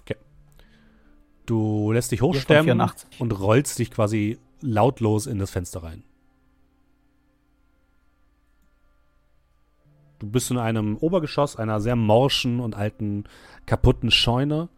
Du 1.45 1.91
lässt 1.91 2.11
dich 2.11 2.21
hochstemmen 2.21 2.65
84. 2.65 3.19
und 3.19 3.31
rollst 3.37 3.79
dich 3.79 3.91
quasi 3.91 4.39
lautlos 4.61 5.27
in 5.27 5.39
das 5.39 5.51
Fenster 5.51 5.83
rein. 5.83 6.03
Du 10.19 10.27
bist 10.29 10.49
in 10.51 10.57
einem 10.57 10.95
Obergeschoss 10.97 11.57
einer 11.57 11.81
sehr 11.81 11.97
morschen 11.97 12.61
und 12.61 12.75
alten, 12.75 13.25
kaputten 13.65 14.09
Scheune. 14.09 14.69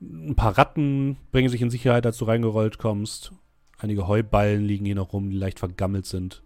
Ein 0.00 0.34
paar 0.34 0.58
Ratten 0.58 1.16
bringen 1.30 1.48
sich 1.48 1.62
in 1.62 1.70
Sicherheit, 1.70 2.04
als 2.06 2.18
du 2.18 2.24
reingerollt 2.24 2.78
kommst. 2.78 3.32
Einige 3.78 4.08
Heuballen 4.08 4.64
liegen 4.64 4.84
hier 4.84 4.96
noch 4.96 5.12
rum, 5.12 5.30
die 5.30 5.36
leicht 5.36 5.60
vergammelt 5.60 6.06
sind. 6.06 6.42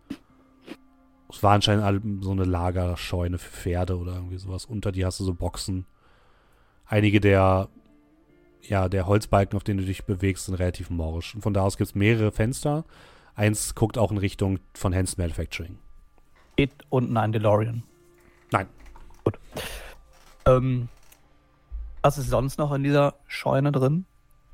Es 1.30 1.42
war 1.42 1.52
anscheinend 1.54 2.22
so 2.22 2.32
eine 2.32 2.44
Lagerscheune 2.44 3.38
für 3.38 3.50
Pferde 3.50 3.96
oder 3.98 4.16
irgendwie 4.16 4.38
sowas. 4.38 4.66
Unter 4.66 4.92
dir 4.92 5.06
hast 5.06 5.20
du 5.20 5.24
so 5.24 5.32
Boxen. 5.32 5.86
Einige 6.88 7.20
der 7.20 7.68
ja, 8.62 8.88
der 8.88 9.06
Holzbalken, 9.06 9.56
auf 9.56 9.64
denen 9.64 9.80
du 9.80 9.86
dich 9.86 10.04
bewegst, 10.04 10.46
sind 10.46 10.54
relativ 10.54 10.90
morsch. 10.90 11.34
Und 11.34 11.42
von 11.42 11.54
da 11.54 11.62
aus 11.62 11.76
gibt 11.76 11.88
es 11.88 11.94
mehrere 11.94 12.32
Fenster. 12.32 12.84
Eins 13.34 13.74
guckt 13.74 13.98
auch 13.98 14.10
in 14.10 14.18
Richtung 14.18 14.58
von 14.74 14.94
Hans 14.94 15.16
Manufacturing. 15.16 15.78
Steht 16.54 16.72
unten 16.88 17.16
ein 17.16 17.32
DeLorean. 17.32 17.82
Nein. 18.50 18.66
Gut. 19.24 19.38
Ähm, 20.46 20.88
was 22.02 22.18
ist 22.18 22.30
sonst 22.30 22.58
noch 22.58 22.72
in 22.72 22.82
dieser 22.82 23.14
Scheune 23.26 23.72
drin? 23.72 24.06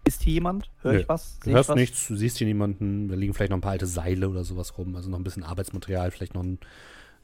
Ist 0.05 0.23
hier 0.23 0.35
jemand? 0.35 0.71
Hör 0.83 0.93
Nö. 0.93 1.01
ich 1.01 1.09
was? 1.09 1.39
Du 1.39 1.47
Seh 1.47 1.53
hörst 1.53 1.71
was? 1.71 1.77
nichts, 1.77 2.09
du 2.09 2.17
siehst 2.17 2.37
hier 2.37 2.47
niemanden. 2.47 3.09
Da 3.09 3.15
liegen 3.15 3.33
vielleicht 3.33 3.51
noch 3.51 3.59
ein 3.59 3.63
paar 3.63 3.73
alte 3.73 3.87
Seile 3.87 4.29
oder 4.29 4.45
sowas 4.45 4.77
rum. 4.77 4.95
Also 4.97 5.09
noch 5.09 5.19
ein 5.19 5.25
bisschen 5.25 5.45
Arbeitsmaterial, 5.45 6.11
vielleicht 6.11 6.35
noch 6.35 6.43
ein, 6.43 6.59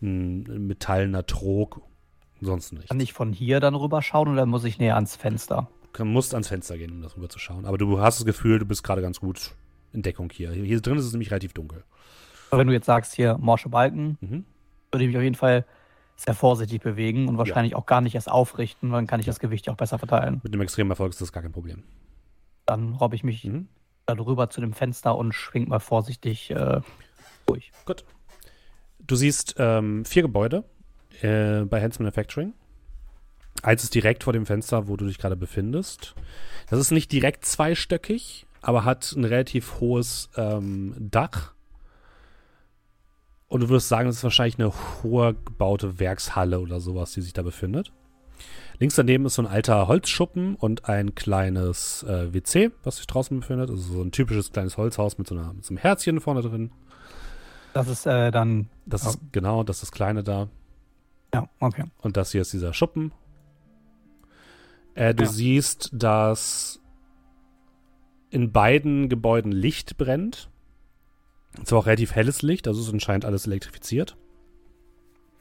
ein 0.00 0.66
metallener 0.66 1.26
Trog. 1.26 1.82
Sonst 2.40 2.72
nichts. 2.72 2.88
Kann 2.88 3.00
ich 3.00 3.12
von 3.12 3.32
hier 3.32 3.60
dann 3.60 3.74
rüberschauen 3.74 4.28
oder 4.28 4.46
muss 4.46 4.64
ich 4.64 4.78
näher 4.78 4.94
ans 4.94 5.16
Fenster? 5.16 5.68
Du 5.92 6.04
musst 6.04 6.34
ans 6.34 6.48
Fenster 6.48 6.78
gehen, 6.78 6.92
um 6.92 7.02
das 7.02 7.16
rüber 7.16 7.28
zu 7.28 7.38
schauen. 7.38 7.66
Aber 7.66 7.76
du 7.78 8.00
hast 8.00 8.18
das 8.20 8.24
Gefühl, 8.26 8.58
du 8.58 8.64
bist 8.66 8.82
gerade 8.82 9.02
ganz 9.02 9.20
gut 9.20 9.52
in 9.92 10.02
Deckung 10.02 10.30
hier. 10.32 10.52
Hier 10.52 10.80
drin 10.80 10.96
ist 10.96 11.04
es 11.04 11.12
nämlich 11.12 11.30
relativ 11.30 11.52
dunkel. 11.52 11.84
Aber 12.50 12.60
wenn 12.60 12.66
du 12.68 12.72
jetzt 12.72 12.86
sagst, 12.86 13.14
hier 13.14 13.36
morsche 13.38 13.68
Balken, 13.68 14.16
Mhm. 14.20 14.44
würde 14.92 15.04
ich 15.04 15.08
mich 15.08 15.16
auf 15.16 15.22
jeden 15.22 15.34
Fall 15.36 15.64
sehr 16.16 16.34
vorsichtig 16.34 16.82
bewegen 16.82 17.28
und 17.28 17.38
wahrscheinlich 17.38 17.74
auch 17.74 17.86
gar 17.86 18.00
nicht 18.00 18.14
erst 18.14 18.30
aufrichten, 18.30 18.90
dann 18.90 19.06
kann 19.06 19.20
ich 19.20 19.26
das 19.26 19.40
Gewicht 19.40 19.66
ja 19.66 19.72
auch 19.72 19.76
besser 19.76 19.98
verteilen. 19.98 20.40
Mit 20.42 20.52
dem 20.54 20.60
extremen 20.60 20.90
Erfolg 20.90 21.10
ist 21.12 21.20
das 21.20 21.32
gar 21.32 21.42
kein 21.42 21.52
Problem. 21.52 21.82
Dann 22.66 22.94
robbe 22.94 23.16
ich 23.16 23.24
mich 23.24 23.44
Mhm. 23.44 23.68
dann 24.06 24.18
rüber 24.20 24.50
zu 24.50 24.60
dem 24.60 24.72
Fenster 24.72 25.16
und 25.16 25.32
schwing 25.32 25.68
mal 25.68 25.78
vorsichtig 25.80 26.50
äh, 26.50 26.80
durch. 27.46 27.72
Gut. 27.84 28.04
Du 28.98 29.16
siehst 29.16 29.54
ähm, 29.58 30.04
vier 30.04 30.22
Gebäude 30.22 30.64
äh, 31.22 31.62
bei 31.64 31.82
Hans 31.82 31.98
Manufacturing. 31.98 32.54
Eins 33.62 33.84
ist 33.84 33.94
direkt 33.94 34.24
vor 34.24 34.32
dem 34.32 34.46
Fenster, 34.46 34.88
wo 34.88 34.96
du 34.96 35.06
dich 35.06 35.18
gerade 35.18 35.36
befindest. 35.36 36.14
Das 36.68 36.78
ist 36.80 36.92
nicht 36.92 37.12
direkt 37.12 37.44
zweistöckig, 37.44 38.46
aber 38.62 38.84
hat 38.84 39.12
ein 39.12 39.24
relativ 39.24 39.80
hohes 39.80 40.30
ähm, 40.36 40.94
Dach. 40.98 41.52
Und 43.48 43.62
du 43.62 43.68
würdest 43.68 43.88
sagen, 43.88 44.06
das 44.06 44.16
ist 44.16 44.24
wahrscheinlich 44.24 44.58
eine 44.58 44.72
hohe 45.02 45.34
gebaute 45.34 45.98
Werkshalle 45.98 46.60
oder 46.60 46.80
sowas, 46.80 47.12
die 47.12 47.20
sich 47.20 47.32
da 47.32 47.42
befindet. 47.42 47.92
Links 48.78 48.94
daneben 48.94 49.26
ist 49.26 49.34
so 49.34 49.42
ein 49.42 49.48
alter 49.48 49.88
Holzschuppen 49.88 50.54
und 50.54 50.88
ein 50.88 51.14
kleines 51.14 52.02
äh, 52.04 52.32
WC, 52.32 52.70
was 52.82 52.96
sich 52.96 53.06
draußen 53.06 53.40
befindet. 53.40 53.68
Also 53.68 53.82
so 53.94 54.02
ein 54.02 54.12
typisches 54.12 54.52
kleines 54.52 54.78
Holzhaus 54.78 55.18
mit 55.18 55.26
so, 55.26 55.34
einer, 55.34 55.52
mit 55.52 55.66
so 55.66 55.72
einem 55.72 55.78
Herzchen 55.78 56.20
vorne 56.20 56.40
drin. 56.40 56.70
Das 57.74 57.88
ist 57.88 58.06
äh, 58.06 58.30
dann. 58.30 58.68
Das 58.86 59.06
ist 59.06 59.20
genau, 59.32 59.64
das 59.64 59.76
ist 59.76 59.82
das 59.82 59.92
kleine 59.92 60.22
da. 60.22 60.48
Ja, 61.32 61.48
okay. 61.60 61.84
Und 62.02 62.16
das 62.16 62.32
hier 62.32 62.40
ist 62.42 62.52
dieser 62.52 62.72
Schuppen. 62.74 63.12
Äh, 64.94 65.14
du 65.14 65.24
Ja. 65.24 65.28
siehst, 65.30 65.90
dass 65.92 66.80
in 68.30 68.52
beiden 68.52 69.08
Gebäuden 69.08 69.52
Licht 69.52 69.96
brennt. 69.96 70.50
Und 71.58 71.66
zwar 71.66 71.80
auch 71.80 71.86
relativ 71.86 72.14
helles 72.14 72.42
Licht, 72.42 72.68
also 72.68 72.80
ist 72.80 72.92
anscheinend 72.92 73.24
alles 73.24 73.46
elektrifiziert. 73.46 74.16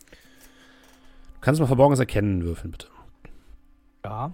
Du 0.10 1.42
kannst 1.42 1.62
mal 1.62 1.68
Verborgenes 1.68 2.00
erkennen 2.00 2.44
würfeln, 2.44 2.72
bitte. 2.72 2.88
Ja. 4.04 4.34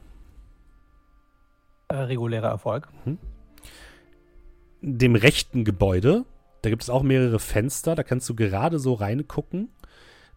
Äh, 1.89 1.95
regulärer 1.97 2.47
Erfolg. 2.47 2.87
In 3.05 4.97
dem 4.97 5.15
rechten 5.15 5.65
Gebäude, 5.65 6.25
da 6.61 6.69
gibt 6.69 6.81
es 6.81 6.89
auch 6.89 7.03
mehrere 7.03 7.39
Fenster, 7.39 7.93
da 7.95 8.03
kannst 8.03 8.27
du 8.29 8.35
gerade 8.35 8.79
so 8.79 8.93
reingucken. 8.93 9.69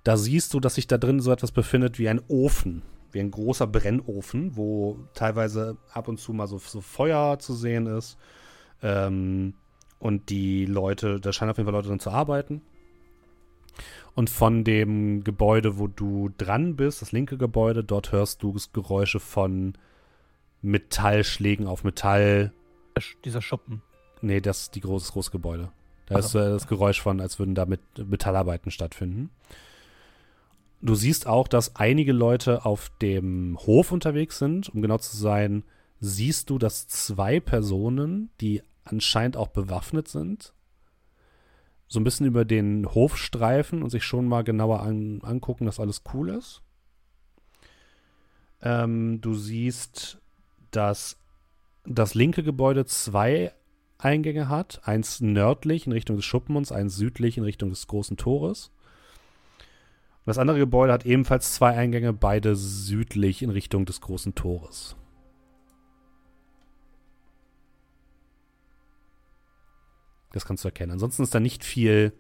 Da 0.05 0.17
siehst 0.17 0.55
du, 0.55 0.61
dass 0.61 0.77
sich 0.77 0.87
da 0.87 0.99
drin 0.99 1.21
so 1.21 1.33
etwas 1.33 1.53
befindet 1.53 1.99
wie 1.99 2.09
ein 2.09 2.21
Ofen, 2.29 2.83
wie 3.13 3.21
ein 3.21 3.31
großer 3.31 3.67
Brennofen, 3.67 4.57
wo 4.57 4.99
teilweise 5.15 5.77
ab 5.93 6.09
und 6.09 6.19
zu 6.19 6.33
mal 6.33 6.47
so, 6.47 6.59
so 6.59 6.81
Feuer 6.81 7.39
zu 7.39 7.55
sehen 7.55 7.87
ist. 7.87 8.17
Ähm, 8.83 9.55
und 9.99 10.31
die 10.31 10.67
Leute, 10.67 11.21
da 11.21 11.33
scheinen 11.33 11.51
auf 11.51 11.59
jeden 11.59 11.67
Fall 11.67 11.75
Leute 11.75 11.89
drin 11.89 12.01
zu 12.01 12.11
arbeiten. 12.11 12.63
Und 14.15 14.31
von 14.31 14.65
dem 14.65 15.23
Gebäude, 15.23 15.79
wo 15.79 15.87
du 15.87 16.31
dran 16.39 16.77
bist, 16.77 17.03
das 17.03 17.13
linke 17.13 17.39
Gebäude, 17.39 17.85
dort 17.85 18.13
hörst 18.13 18.43
du 18.43 18.57
Geräusche 18.73 19.21
von 19.21 19.75
Metallschlägen 20.63 21.67
auf 21.67 21.85
Metall. 21.85 22.53
Dieser 23.25 23.43
Schuppen. 23.43 23.83
Nee, 24.21 24.41
das 24.41 24.63
ist 24.63 24.75
die 24.75 24.81
große, 24.81 25.07
das 25.07 25.13
große 25.13 25.31
Gebäude. 25.31 25.71
Da 26.07 26.17
Ach 26.17 26.19
ist 26.19 26.35
äh, 26.35 26.51
das 26.51 26.67
Geräusch 26.67 27.01
von, 27.01 27.21
als 27.21 27.39
würden 27.39 27.55
da 27.55 27.67
mit 27.67 27.81
Metallarbeiten 27.97 28.71
stattfinden. 28.73 29.31
Du 30.81 30.95
siehst 30.95 31.27
auch, 31.27 31.49
dass 31.49 31.77
einige 31.77 32.13
Leute 32.13 32.65
auf 32.65 32.91
dem 33.03 33.59
Hof 33.59 33.91
unterwegs 33.91 34.39
sind. 34.39 34.69
Um 34.69 34.81
genau 34.81 34.99
zu 34.99 35.17
sein, 35.17 35.65
siehst 36.01 36.51
du, 36.51 36.59
dass 36.59 36.87
zwei 36.87 37.41
Personen, 37.41 38.31
die 38.41 38.63
anscheinend 38.85 39.37
auch 39.37 39.49
bewaffnet 39.49 40.09
sind, 40.09 40.53
so 41.89 41.99
ein 41.99 42.05
bisschen 42.05 42.27
über 42.27 42.45
den 42.45 42.87
Hof 42.95 43.17
streifen 43.17 43.83
und 43.83 43.91
sich 43.91 44.05
schon 44.05 44.29
mal 44.29 44.45
genauer 44.45 44.81
an, 44.81 45.21
angucken, 45.23 45.67
dass 45.67 45.81
alles 45.81 46.03
cool 46.13 46.29
ist. 46.31 46.63
Ähm, 48.61 49.21
du 49.21 49.35
siehst, 49.35 50.19
dass 50.71 51.17
das 51.85 52.15
linke 52.15 52.43
Gebäude 52.43 52.85
zwei 52.85 53.53
Eingänge 53.97 54.49
hat. 54.49 54.81
Eins 54.85 55.21
nördlich 55.21 55.87
in 55.87 55.93
Richtung 55.93 56.17
des 56.17 56.25
Schuppens, 56.25 56.71
eins 56.71 56.97
südlich 56.97 57.39
in 57.39 57.45
Richtung 57.45 57.71
des 57.71 57.87
großen 57.87 58.17
Tores. 58.17 58.71
Und 60.29 60.33
das 60.33 60.39
andere 60.41 60.59
Gebäude 60.59 60.93
hat 60.93 61.07
ebenfalls 61.07 61.55
zwei 61.55 61.75
Eingänge, 61.75 62.13
beide 62.13 62.55
südlich 62.55 63.41
in 63.41 63.49
Richtung 63.49 63.87
des 63.87 64.03
großen 64.03 64.35
Tores. 64.35 64.95
Das 70.35 70.45
kannst 70.45 70.65
du 70.65 70.69
erkennen. 70.69 70.93
Ansonsten 70.93 71.23
ist 71.23 71.35
da 71.35 71.41
nicht 71.41 71.65
viel, 71.65 72.13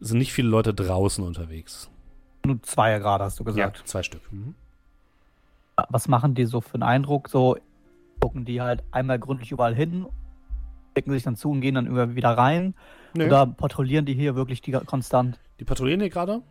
sind 0.00 0.18
nicht 0.18 0.32
viele 0.32 0.48
Leute 0.48 0.74
draußen 0.74 1.22
unterwegs. 1.22 1.88
Nur 2.44 2.60
zwei 2.64 2.98
gerade, 2.98 3.22
hast 3.22 3.38
du 3.38 3.44
gesagt. 3.44 3.78
Ja, 3.78 3.84
zwei 3.84 4.02
Stück. 4.02 4.22
Mhm. 4.32 4.56
Was 5.88 6.08
machen 6.08 6.34
die 6.34 6.46
so 6.46 6.60
für 6.60 6.74
einen 6.74 6.82
Eindruck? 6.82 7.28
So 7.28 7.56
gucken 8.18 8.44
die 8.44 8.60
halt 8.60 8.82
einmal 8.90 9.20
gründlich 9.20 9.52
überall 9.52 9.76
hin, 9.76 10.06
decken 10.96 11.12
sich 11.12 11.22
dann 11.22 11.36
zu 11.36 11.48
und 11.48 11.60
gehen 11.60 11.76
dann 11.76 11.86
immer 11.86 12.16
wieder 12.16 12.30
rein? 12.30 12.74
Nö. 13.14 13.26
Oder 13.26 13.46
patrouillieren 13.46 14.04
die 14.04 14.14
hier 14.14 14.34
wirklich 14.34 14.62
die 14.62 14.72
konstant? 14.72 15.38
Die 15.60 15.64
patrouillieren 15.64 16.00
hier 16.00 16.10
gerade. 16.10 16.42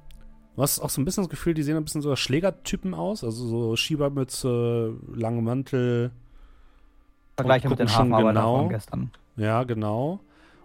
Du 0.56 0.62
hast 0.62 0.80
auch 0.80 0.90
so 0.90 1.02
ein 1.02 1.06
bisschen 1.06 1.24
das 1.24 1.30
Gefühl, 1.30 1.54
die 1.54 1.64
sehen 1.64 1.76
ein 1.76 1.84
bisschen 1.84 2.02
so 2.02 2.16
Schlägertypen 2.16 2.94
aus. 2.94 3.26
Also 3.26 3.46
so 3.46 3.76
Schiebermütze, 3.76 4.96
lange 5.14 5.42
Mantel. 5.42 6.12
Vergleiche 7.36 7.68
mit 7.68 7.80
den 7.80 7.90
schon 7.90 8.10
genau. 8.10 8.60
von 8.60 8.70
gestern. 8.70 9.12
Ja, 9.36 9.64
genau. 9.64 10.22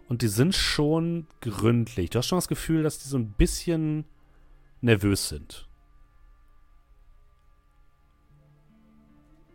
Und 0.09 0.23
die 0.23 0.29
sind 0.29 0.55
schon 0.55 1.27
gründlich. 1.41 2.11
Du 2.11 2.19
hast 2.19 2.29
schon 2.29 2.39
das 2.39 2.47
Gefühl, 2.47 2.85
dass 2.85 2.99
die 3.01 3.09
so 3.09 3.19
ein 3.19 3.33
bisschen 3.33 4.05
nervös 4.81 5.29
sind. 5.29 5.67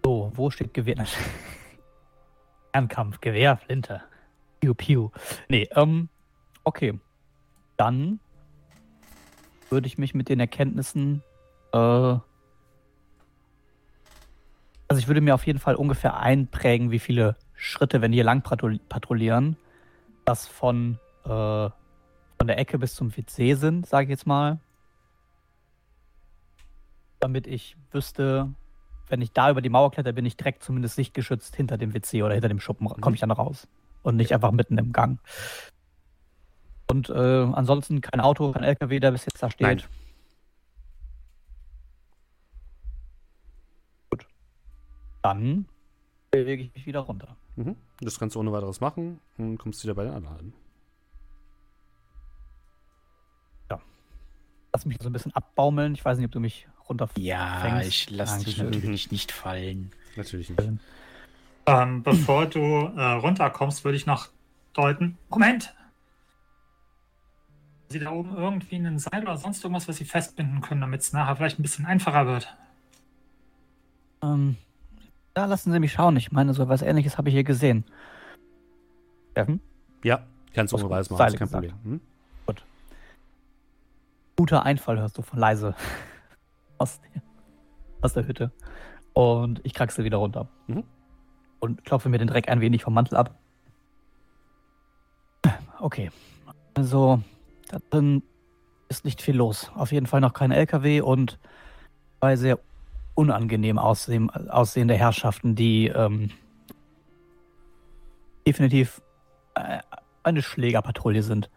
So, 0.04 0.32
wo 0.36 0.50
steht 0.50 0.74
Gewehr? 0.74 1.06
Fernkampf, 2.74 3.22
Gewehr, 3.22 3.56
Flinte. 3.56 4.02
Piu, 4.60 4.74
piu. 4.74 5.10
Nee, 5.48 5.70
ähm, 5.72 6.10
okay. 6.66 7.00
Dann 7.78 8.20
würde 9.70 9.88
ich 9.88 9.98
mich 9.98 10.14
mit 10.14 10.30
den 10.30 10.40
Erkenntnissen, 10.40 11.24
äh, 11.74 11.78
also 11.78 12.22
ich 15.00 15.08
würde 15.08 15.22
mir 15.22 15.34
auf 15.34 15.46
jeden 15.46 15.60
Fall 15.60 15.76
ungefähr 15.76 16.18
einprägen, 16.18 16.92
wie 16.92 17.00
viele 17.00 17.36
Schritte, 17.56 18.02
wenn 18.02 18.12
die 18.12 18.18
hier 18.18 18.24
lang 18.24 18.42
patrou- 18.42 18.80
patrouillieren, 18.90 19.58
das 20.26 20.48
von, 20.48 21.00
äh, 21.24 21.30
von 21.30 22.48
der 22.48 22.58
Ecke 22.58 22.78
bis 22.78 22.96
zum 22.96 23.16
WC 23.16 23.56
sind, 23.56 23.88
sage 23.88 24.06
ich 24.06 24.10
jetzt 24.10 24.28
mal. 24.28 24.60
Damit 27.20 27.48
ich 27.48 27.76
wüsste, 27.92 28.54
wenn 29.08 29.22
ich 29.22 29.32
da 29.32 29.50
über 29.50 29.62
die 29.62 29.70
Mauer 29.70 29.92
kletter, 29.92 30.14
bin 30.14 30.26
ich 30.26 30.38
direkt 30.38 30.64
zumindest 30.64 30.96
sichtgeschützt 30.96 31.56
hinter 31.56 31.78
dem 31.78 31.94
WC 31.94 32.24
oder 32.24 32.34
hinter 32.34 32.50
dem 32.50 32.60
Schuppen, 32.60 32.88
komme 32.88 33.16
ich 33.16 33.22
dann 33.22 33.32
raus. 33.32 33.68
Und 34.04 34.18
nicht 34.18 34.34
einfach 34.34 34.52
mitten 34.52 34.78
im 34.78 34.94
Gang. 34.94 35.20
Und 36.88 37.10
äh, 37.10 37.14
ansonsten 37.14 38.02
kein 38.02 38.20
Auto, 38.20 38.52
kein 38.52 38.64
LKW, 38.64 39.00
der 39.00 39.12
bis 39.12 39.26
jetzt 39.26 39.42
da 39.42 39.50
steht. 39.50 39.68
Nein. 39.68 39.84
Gut. 44.10 44.28
Dann 45.22 45.66
bewege 46.32 46.64
ich 46.64 46.74
mich 46.74 46.86
wieder 46.86 47.02
runter. 47.02 47.36
Mhm. 47.56 47.76
Das 48.02 48.20
kannst 48.20 48.36
du 48.36 48.40
ohne 48.40 48.52
weiteres 48.52 48.82
machen 48.82 49.20
und 49.38 49.58
kommst 49.58 49.84
wieder 49.84 49.96
bei 49.96 50.04
den 50.04 50.14
anderen 50.14 50.38
an. 50.38 50.54
Lass 54.76 54.86
mich 54.86 54.98
so 55.00 55.08
ein 55.08 55.14
bisschen 55.14 55.34
abbaumeln. 55.34 55.94
Ich 55.94 56.04
weiß 56.04 56.18
nicht, 56.18 56.26
ob 56.26 56.34
du 56.34 56.42
mich 56.42 56.68
runter. 56.90 57.08
Ja, 57.18 57.80
ich 57.80 58.10
lasse 58.10 58.44
dich 58.44 58.58
natürlich 58.58 59.10
nicht 59.10 59.32
fallen. 59.32 59.94
Natürlich 60.18 60.50
nicht. 60.50 60.62
Ähm, 61.66 62.04
bevor 62.04 62.48
du 62.48 62.60
äh, 62.60 63.12
runterkommst, 63.14 63.86
würde 63.86 63.96
ich 63.96 64.06
noch 64.06 64.28
deuten. 64.74 65.18
Moment! 65.30 65.74
Sie 67.90 68.00
da 68.00 68.12
oben 68.12 68.36
irgendwie 68.36 68.76
einen 68.76 69.00
Seil 69.00 69.22
oder 69.22 69.38
sonst 69.38 69.64
irgendwas, 69.64 69.88
was 69.88 69.98
sie 69.98 70.06
festbinden 70.06 70.62
können, 70.62 70.82
damit 70.82 71.02
es 71.02 71.14
nachher 71.14 71.36
vielleicht 71.36 71.60
ein 71.60 71.62
bisschen 71.62 71.86
einfacher 71.86 72.26
wird. 72.26 72.56
Ähm, 74.24 74.58
da 75.34 75.46
lassen 75.46 75.72
Sie 75.72 75.80
mich 75.80 75.94
schauen. 75.94 76.18
Ich 76.18 76.32
meine, 76.32 76.54
so 76.54 76.68
was 76.68 76.82
ähnliches 76.82 77.18
habe 77.18 77.30
ich 77.30 77.36
hier 77.36 77.44
gesehen. 77.44 77.86
Steffen? 79.32 79.60
Ja, 80.04 80.24
kannst 80.54 80.74
du 80.74 80.78
weiteres 80.90 81.10
machen. 81.10 81.18
Seile 81.18 81.34
ist 81.34 81.40
kein. 81.40 81.50
Problem. 81.50 81.74
Hm? 81.84 82.02
Guter 84.38 84.66
Einfall 84.66 85.00
hörst 85.00 85.18
du 85.18 85.22
von 85.22 85.40
leise 85.40 85.76
aus 86.78 87.00
der, 87.00 87.22
aus 88.02 88.14
der 88.14 88.28
Hütte. 88.28 88.52
Und 89.14 89.62
ich 89.64 89.74
kraxel 89.74 90.04
wieder 90.04 90.18
runter. 90.18 90.50
Mhm. 90.68 90.84
Und 91.60 91.86
klopfe 91.86 92.10
mir 92.10 92.18
den 92.18 92.28
Dreck 92.28 92.50
ein 92.50 92.60
wenig 92.60 92.84
vom 92.84 92.94
Mantel 92.94 93.16
ab. 93.16 93.36
Okay. 95.80 96.12
Also, 96.74 97.22
da 97.68 97.80
drin 97.90 98.24
ist 98.90 99.06
nicht 99.06 99.22
viel 99.22 99.36
los. 99.36 99.72
Auf 99.76 99.92
jeden 99.92 100.06
Fall 100.06 100.22
noch 100.22 100.34
kein 100.34 100.52
LKW 100.52 101.02
und 101.02 101.40
zwei 102.20 102.36
sehr 102.36 102.60
unangenehm 103.16 103.78
aussehen, 103.78 104.30
aussehende 104.30 104.96
Herrschaften, 104.96 105.56
die 105.56 105.88
ähm, 105.88 106.32
definitiv 108.46 109.02
äh, 109.56 109.80
eine 110.24 110.42
Schlägerpatrouille 110.42 111.24
sind. 111.24 111.50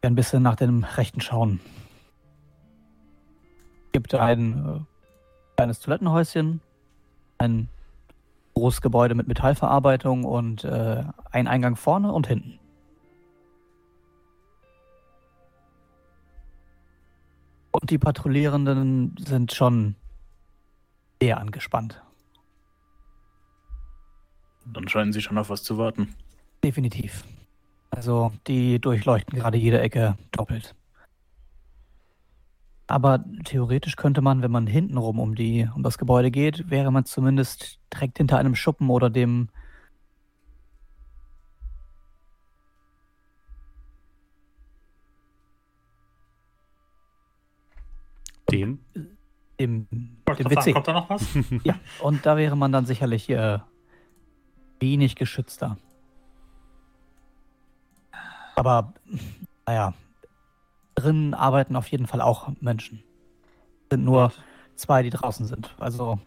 Wir 0.00 0.10
ein 0.10 0.14
bisschen 0.14 0.42
nach 0.42 0.56
dem 0.56 0.84
Rechten 0.84 1.20
schauen. 1.20 1.60
Gibt 3.92 4.14
ein 4.14 4.66
äh, 4.66 5.54
kleines 5.56 5.80
Toilettenhäuschen, 5.80 6.60
ein 7.38 7.68
großes 8.54 8.80
Gebäude 8.80 9.14
mit 9.14 9.28
Metallverarbeitung 9.28 10.24
und 10.24 10.64
äh, 10.64 11.02
ein 11.30 11.48
Eingang 11.48 11.76
vorne 11.76 12.12
und 12.12 12.26
hinten. 12.26 12.58
Und 17.80 17.90
die 17.90 17.98
Patrouillierenden 17.98 19.14
sind 19.18 19.52
schon 19.52 19.94
sehr 21.20 21.38
angespannt. 21.38 22.02
Dann 24.66 24.88
scheinen 24.88 25.12
sie 25.12 25.22
schon 25.22 25.38
auf 25.38 25.50
was 25.50 25.62
zu 25.62 25.78
warten. 25.78 26.14
Definitiv. 26.62 27.24
Also, 27.90 28.32
die 28.46 28.78
durchleuchten 28.78 29.38
gerade 29.38 29.58
jede 29.58 29.80
Ecke 29.80 30.16
doppelt. 30.32 30.74
Aber 32.86 33.24
theoretisch 33.44 33.96
könnte 33.96 34.20
man, 34.20 34.42
wenn 34.42 34.50
man 34.50 34.66
hintenrum 34.66 35.20
um 35.20 35.34
die, 35.34 35.68
um 35.74 35.82
das 35.82 35.96
Gebäude 35.96 36.30
geht, 36.30 36.70
wäre 36.70 36.90
man 36.90 37.04
zumindest 37.04 37.78
direkt 37.92 38.18
hinter 38.18 38.38
einem 38.38 38.54
Schuppen 38.54 38.90
oder 38.90 39.10
dem 39.10 39.48
Dem. 48.50 48.80
dem, 49.58 49.86
dem 49.90 50.50
WC. 50.50 50.72
kommt 50.72 50.88
da 50.88 50.92
noch 50.92 51.10
was? 51.10 51.26
Ja, 51.64 51.74
und 52.02 52.24
da 52.24 52.36
wäre 52.36 52.56
man 52.56 52.72
dann 52.72 52.86
sicherlich 52.86 53.28
äh, 53.28 53.58
wenig 54.80 55.16
geschützter. 55.16 55.76
Aber, 58.56 58.92
naja, 59.66 59.94
drinnen 60.94 61.34
arbeiten 61.34 61.76
auf 61.76 61.86
jeden 61.88 62.06
Fall 62.06 62.20
auch 62.20 62.50
Menschen. 62.60 63.02
Sind 63.90 64.04
nur 64.04 64.32
zwei, 64.76 65.02
die 65.02 65.10
draußen 65.10 65.46
sind. 65.46 65.74
Also, 65.78 66.18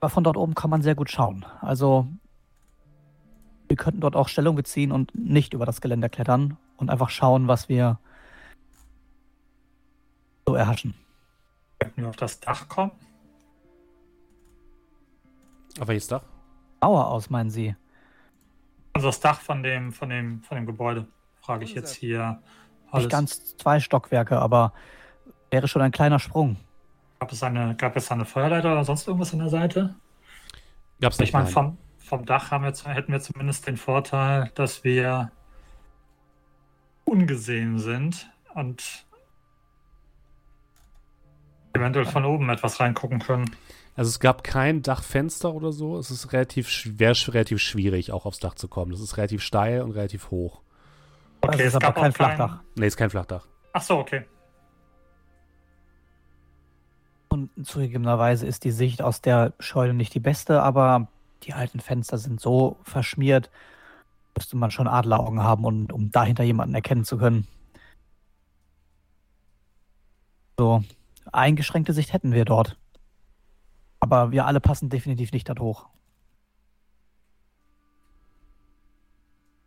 aber 0.00 0.10
von 0.10 0.24
dort 0.24 0.36
oben 0.36 0.54
kann 0.54 0.70
man 0.70 0.82
sehr 0.82 0.94
gut 0.94 1.10
schauen. 1.10 1.44
Also, 1.60 2.06
wir 3.68 3.76
könnten 3.76 4.00
dort 4.00 4.16
auch 4.16 4.28
Stellung 4.28 4.56
beziehen 4.56 4.92
und 4.92 5.14
nicht 5.14 5.52
über 5.54 5.66
das 5.66 5.80
Geländer 5.80 6.08
klettern 6.08 6.56
und 6.76 6.90
einfach 6.90 7.10
schauen, 7.10 7.48
was 7.48 7.68
wir 7.68 7.98
so 10.48 10.54
erhaschen. 10.54 10.94
Könnten 11.78 12.02
wir 12.02 12.08
auf 12.08 12.16
das 12.16 12.40
Dach 12.40 12.68
kommen? 12.68 12.92
Auf 15.78 15.88
welches 15.88 16.08
Dach? 16.08 16.22
Mauer 16.80 17.06
aus, 17.08 17.28
meinen 17.28 17.50
Sie? 17.50 17.76
Also 18.94 19.08
das 19.08 19.20
Dach 19.20 19.40
von 19.40 19.62
dem, 19.62 19.92
von 19.92 20.08
dem, 20.08 20.42
von 20.42 20.56
dem 20.56 20.66
Gebäude, 20.66 21.06
frage 21.42 21.64
ich 21.64 21.74
jetzt 21.74 21.94
hier. 21.94 22.40
Nicht 22.94 23.10
ganz 23.10 23.56
zwei 23.58 23.78
Stockwerke, 23.78 24.38
aber 24.38 24.72
wäre 25.50 25.68
schon 25.68 25.82
ein 25.82 25.92
kleiner 25.92 26.18
Sprung. 26.18 26.56
Gab 27.20 27.30
es 27.30 27.42
eine, 27.42 27.76
gab 27.76 27.94
es 27.96 28.10
eine 28.10 28.24
Feuerleiter 28.24 28.72
oder 28.72 28.84
sonst 28.84 29.06
irgendwas 29.06 29.32
an 29.34 29.40
der 29.40 29.50
Seite? 29.50 29.94
Gab's 31.00 31.18
nicht. 31.18 31.28
Ich 31.28 31.32
meine, 31.34 31.48
vom, 31.48 31.76
vom 31.98 32.24
Dach 32.24 32.50
haben 32.50 32.64
wir, 32.64 32.72
hätten 32.94 33.12
wir 33.12 33.20
zumindest 33.20 33.66
den 33.66 33.76
Vorteil, 33.76 34.50
dass 34.54 34.82
wir 34.82 35.30
ungesehen 37.04 37.78
sind 37.78 38.30
und 38.54 39.07
eventuell 41.72 42.06
von 42.06 42.24
oben 42.24 42.48
etwas 42.50 42.80
reingucken 42.80 43.20
können. 43.20 43.50
Also 43.96 44.10
es 44.10 44.20
gab 44.20 44.44
kein 44.44 44.82
Dachfenster 44.82 45.52
oder 45.52 45.72
so. 45.72 45.98
Es 45.98 46.10
ist 46.10 46.32
relativ 46.32 46.68
wäre 46.98 47.14
relativ 47.34 47.60
schwierig, 47.60 48.12
auch 48.12 48.26
aufs 48.26 48.38
Dach 48.38 48.54
zu 48.54 48.68
kommen. 48.68 48.92
Das 48.92 49.00
ist 49.00 49.16
relativ 49.16 49.42
steil 49.42 49.82
und 49.82 49.90
relativ 49.90 50.30
hoch. 50.30 50.60
Okay, 51.40 51.58
das 51.58 51.66
ist 51.68 51.74
aber 51.76 51.92
kein 51.92 52.12
Flachdach. 52.12 52.60
Nee, 52.76 52.86
ist 52.86 52.96
kein 52.96 53.10
Flachdach. 53.10 53.46
Ach 53.72 53.82
so, 53.82 53.98
okay. 53.98 54.24
Und 57.28 57.50
zugegebenerweise 57.66 58.46
ist 58.46 58.64
die 58.64 58.70
Sicht 58.70 59.02
aus 59.02 59.20
der 59.20 59.52
Scheune 59.58 59.94
nicht 59.94 60.14
die 60.14 60.20
beste, 60.20 60.62
aber 60.62 61.08
die 61.42 61.52
alten 61.52 61.80
Fenster 61.80 62.18
sind 62.18 62.40
so 62.40 62.78
verschmiert, 62.82 63.50
müsste 64.36 64.56
man 64.56 64.70
schon 64.70 64.88
Adleraugen 64.88 65.42
haben, 65.42 65.64
und, 65.64 65.92
um 65.92 66.10
dahinter 66.10 66.42
jemanden 66.44 66.74
erkennen 66.74 67.04
zu 67.04 67.18
können. 67.18 67.46
So, 70.58 70.82
eingeschränkte 71.32 71.92
Sicht 71.92 72.12
hätten 72.12 72.32
wir 72.32 72.44
dort. 72.44 72.76
Aber 74.00 74.30
wir 74.30 74.46
alle 74.46 74.60
passen 74.60 74.88
definitiv 74.88 75.32
nicht 75.32 75.48
dort 75.48 75.60
hoch. 75.60 75.86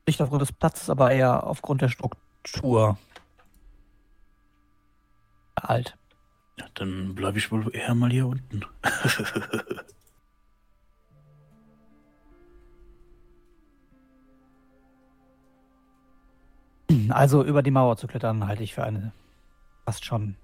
Nicht 0.07 0.21
aufgrund 0.21 0.41
des 0.41 0.51
Platzes, 0.51 0.89
aber 0.89 1.11
eher 1.11 1.45
aufgrund 1.45 1.81
der 1.81 1.89
Struktur. 1.89 2.97
kalt. 5.55 5.97
Ja, 6.57 6.65
dann 6.73 7.15
bleibe 7.15 7.37
ich 7.37 7.51
wohl 7.51 7.73
eher 7.73 7.93
mal 7.95 8.09
hier 8.09 8.27
unten. 8.27 8.65
Also 17.09 17.43
über 17.43 17.61
die 17.61 17.71
Mauer 17.71 17.97
zu 17.97 18.07
klettern 18.07 18.47
halte 18.47 18.63
ich 18.63 18.73
für 18.73 18.83
eine 18.83 19.11
fast 19.85 20.05
schon 20.05 20.35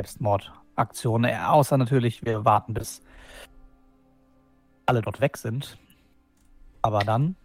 Selbstmordaktion. 0.00 1.24
Äh, 1.24 1.36
Außer 1.36 1.76
natürlich, 1.76 2.24
wir 2.24 2.44
warten, 2.44 2.74
bis 2.74 3.02
alle 4.86 5.02
dort 5.02 5.20
weg 5.20 5.36
sind. 5.36 5.78
Aber 6.82 7.00
dann, 7.00 7.36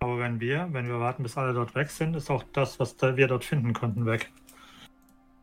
Aber 0.00 0.18
wenn 0.18 0.40
wir, 0.40 0.68
wenn 0.72 0.86
wir 0.86 1.00
warten, 1.00 1.22
bis 1.22 1.36
alle 1.38 1.54
dort 1.54 1.74
weg 1.74 1.90
sind, 1.90 2.14
ist 2.14 2.30
auch 2.30 2.44
das, 2.52 2.78
was 2.78 2.96
wir 3.00 3.26
dort 3.26 3.44
finden 3.44 3.72
könnten, 3.72 4.04
weg. 4.04 4.30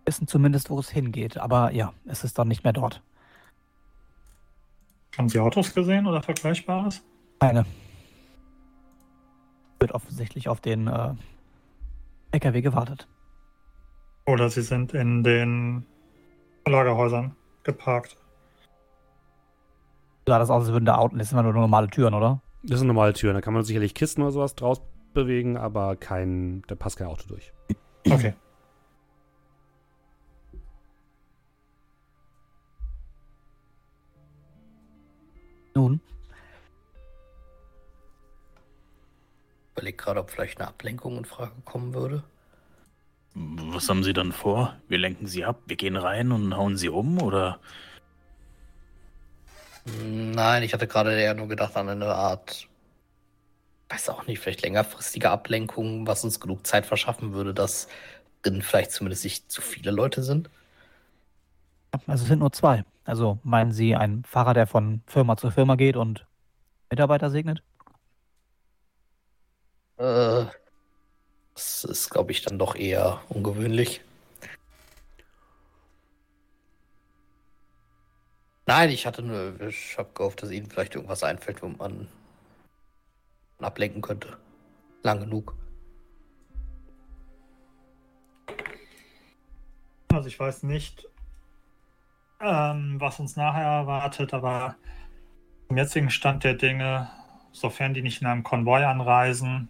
wissen 0.06 0.28
zumindest, 0.28 0.70
wo 0.70 0.80
es 0.80 0.90
hingeht. 0.90 1.38
Aber 1.38 1.72
ja, 1.72 1.94
es 2.06 2.24
ist 2.24 2.38
dann 2.38 2.48
nicht 2.48 2.64
mehr 2.64 2.74
dort. 2.74 3.02
Haben 5.18 5.30
Sie 5.30 5.40
Autos 5.40 5.74
gesehen 5.74 6.06
oder 6.06 6.22
Vergleichbares? 6.22 7.04
Keine. 7.40 7.66
Wird 9.80 9.94
offensichtlich 9.94 10.48
auf 10.48 10.62
den 10.62 10.88
äh, 10.88 11.14
LKW 12.32 12.62
gewartet. 12.62 13.08
Oder 14.28 14.50
sie 14.50 14.62
sind 14.62 14.94
in 14.94 15.24
den 15.24 15.86
Lagerhäusern 16.68 17.36
geparkt. 17.64 18.18
Sah 20.28 20.40
das 20.40 20.50
aus, 20.50 20.64
als 20.64 20.72
würden 20.72 20.86
da 20.86 20.96
Autos, 20.96 21.18
das 21.20 21.30
sind 21.30 21.38
immer 21.40 21.52
nur 21.52 21.62
normale 21.62 21.88
Türen, 21.88 22.14
oder? 22.14 22.42
Das 22.64 22.80
sind 22.80 22.88
normale 22.88 23.14
Türen. 23.14 23.36
Da 23.36 23.42
kann 23.42 23.54
man 23.54 23.64
sicherlich 23.64 23.94
Kisten 23.94 24.22
oder 24.24 24.32
sowas 24.32 24.56
draus 24.56 24.82
bewegen, 25.14 25.58
aber 25.58 25.96
kein, 25.96 26.64
da 26.68 26.76
passt 26.76 26.98
kein 26.98 27.08
Auto 27.08 27.28
durch. 27.28 27.54
Okay. 28.10 28.34
Nun, 35.76 36.00
Überleg 39.76 39.98
gerade, 39.98 40.22
ob 40.22 40.30
vielleicht 40.30 40.60
eine 40.60 40.70
Ablenkung 40.70 41.18
in 41.18 41.26
Frage 41.26 41.52
kommen 41.66 41.94
würde. 41.94 42.24
Was 43.36 43.90
haben 43.90 44.04
Sie 44.04 44.14
dann 44.14 44.32
vor? 44.32 44.78
Wir 44.88 44.98
lenken 44.98 45.28
Sie 45.28 45.44
ab, 45.44 45.58
wir 45.66 45.76
gehen 45.76 45.98
rein 45.98 46.32
und 46.32 46.56
hauen 46.56 46.78
Sie 46.78 46.88
um, 46.88 47.22
oder? 47.22 47.60
Nein, 50.04 50.64
ich 50.64 50.74
hatte 50.74 50.88
gerade 50.88 51.20
eher 51.20 51.34
nur 51.34 51.50
gedacht 51.50 51.76
an 51.76 51.90
eine 51.90 52.08
Art, 52.08 52.70
weiß 53.90 54.10
auch 54.10 54.26
nicht, 54.26 54.40
vielleicht 54.40 54.62
längerfristige 54.62 55.30
Ablenkung, 55.30 56.08
was 56.08 56.24
uns 56.24 56.40
genug 56.40 56.66
Zeit 56.66 56.86
verschaffen 56.86 57.34
würde, 57.34 57.54
dass 57.54 57.90
drin 58.42 58.62
vielleicht 58.62 58.92
zumindest 58.92 59.26
nicht 59.26 59.52
zu 59.52 59.62
viele 59.62 59.92
Leute 59.92 60.24
sind. 60.24 60.50
also 62.08 62.24
es 62.24 62.30
sind 62.30 62.40
nur 62.40 62.54
zwei. 62.54 62.86
Also 63.04 63.40
meinen 63.44 63.74
Sie 63.74 63.96
einen 63.96 64.24
Fahrer, 64.24 64.54
der 64.54 64.66
von 64.66 65.02
Firma 65.08 65.36
zu 65.36 65.52
Firma 65.52 65.76
geht 65.76 65.98
und 65.98 66.26
Mitarbeiter 66.90 67.30
segnet? 67.30 67.62
Äh, 69.98 70.46
das 71.56 71.86
ist, 71.86 72.10
glaube 72.10 72.32
ich, 72.32 72.42
dann 72.42 72.60
doch 72.60 72.76
eher 72.76 73.22
ungewöhnlich. 73.30 74.02
Nein, 78.68 78.90
ich 78.90 79.06
hatte 79.06 79.22
nur, 79.22 79.62
ich 79.62 79.98
habe 79.98 80.10
gehofft, 80.14 80.44
dass 80.44 80.52
Ihnen 80.52 80.70
vielleicht 80.70 80.96
irgendwas 80.96 81.24
einfällt, 81.24 81.62
wo 81.62 81.68
man 81.68 82.08
ablenken 83.60 84.02
könnte. 84.02 84.38
Lang 85.04 85.20
genug. 85.20 85.56
Also 90.12 90.28
ich 90.28 90.40
weiß 90.40 90.64
nicht, 90.64 91.08
ähm, 92.42 93.00
was 93.00 93.20
uns 93.20 93.36
nachher 93.36 93.64
erwartet, 93.64 94.34
aber 94.34 94.76
im 95.70 95.78
jetzigen 95.78 96.10
Stand 96.10 96.44
der 96.44 96.56
Dinge, 96.56 97.10
sofern 97.52 97.94
die 97.94 98.02
nicht 98.02 98.22
in 98.22 98.28
einem 98.28 98.44
Konvoi 98.44 98.84
anreisen, 98.84 99.70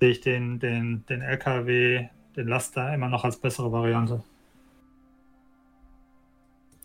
sehe 0.00 0.10
ich 0.10 0.20
den, 0.22 0.58
den, 0.58 1.04
den 1.06 1.20
LKW, 1.20 2.08
den 2.34 2.48
Laster 2.48 2.92
immer 2.94 3.08
noch 3.08 3.24
als 3.24 3.38
bessere 3.38 3.70
Variante. 3.70 4.24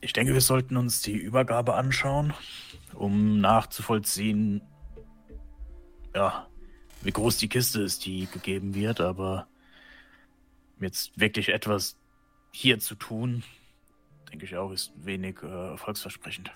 Ich 0.02 0.14
denke, 0.14 0.34
wir 0.34 0.42
sollten 0.42 0.76
uns 0.78 1.02
die 1.02 1.16
Übergabe 1.16 1.76
anschauen, 1.76 2.34
um 2.94 3.40
nachzuvollziehen, 3.40 4.62
ja, 6.14 6.48
wie 7.02 7.12
groß 7.12 7.38
die 7.38 7.50
Kiste 7.50 7.82
ist, 7.82 8.06
die 8.06 8.28
gegeben 8.28 8.76
wird, 8.76 9.00
aber 9.00 9.48
jetzt 10.80 11.18
wirklich 11.18 11.50
etwas 11.50 11.98
hier 12.52 12.80
zu 12.80 12.96
tun, 12.96 13.44
denke 14.32 14.46
ich 14.46 14.58
auch, 14.58 14.72
ist 14.72 14.92
wenig 14.98 15.42
äh, 15.42 15.72
erfolgsversprechend. 15.72 16.52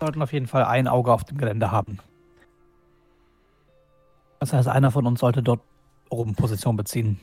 Sollten 0.00 0.22
auf 0.22 0.32
jeden 0.32 0.46
Fall 0.46 0.64
ein 0.64 0.88
Auge 0.88 1.12
auf 1.12 1.24
dem 1.24 1.38
Gelände 1.38 1.70
haben. 1.70 1.98
Das 4.40 4.52
heißt, 4.52 4.68
einer 4.68 4.90
von 4.90 5.06
uns 5.06 5.20
sollte 5.20 5.42
dort 5.42 5.60
oben 6.10 6.34
Position 6.34 6.76
beziehen. 6.76 7.18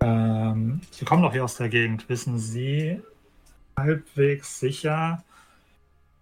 Ähm, 0.00 0.80
Sie 0.90 1.04
kommen 1.04 1.22
doch 1.22 1.32
hier 1.32 1.44
aus 1.44 1.56
der 1.56 1.68
Gegend. 1.68 2.08
Wissen 2.08 2.38
Sie 2.38 3.02
halbwegs 3.76 4.60
sicher, 4.60 5.22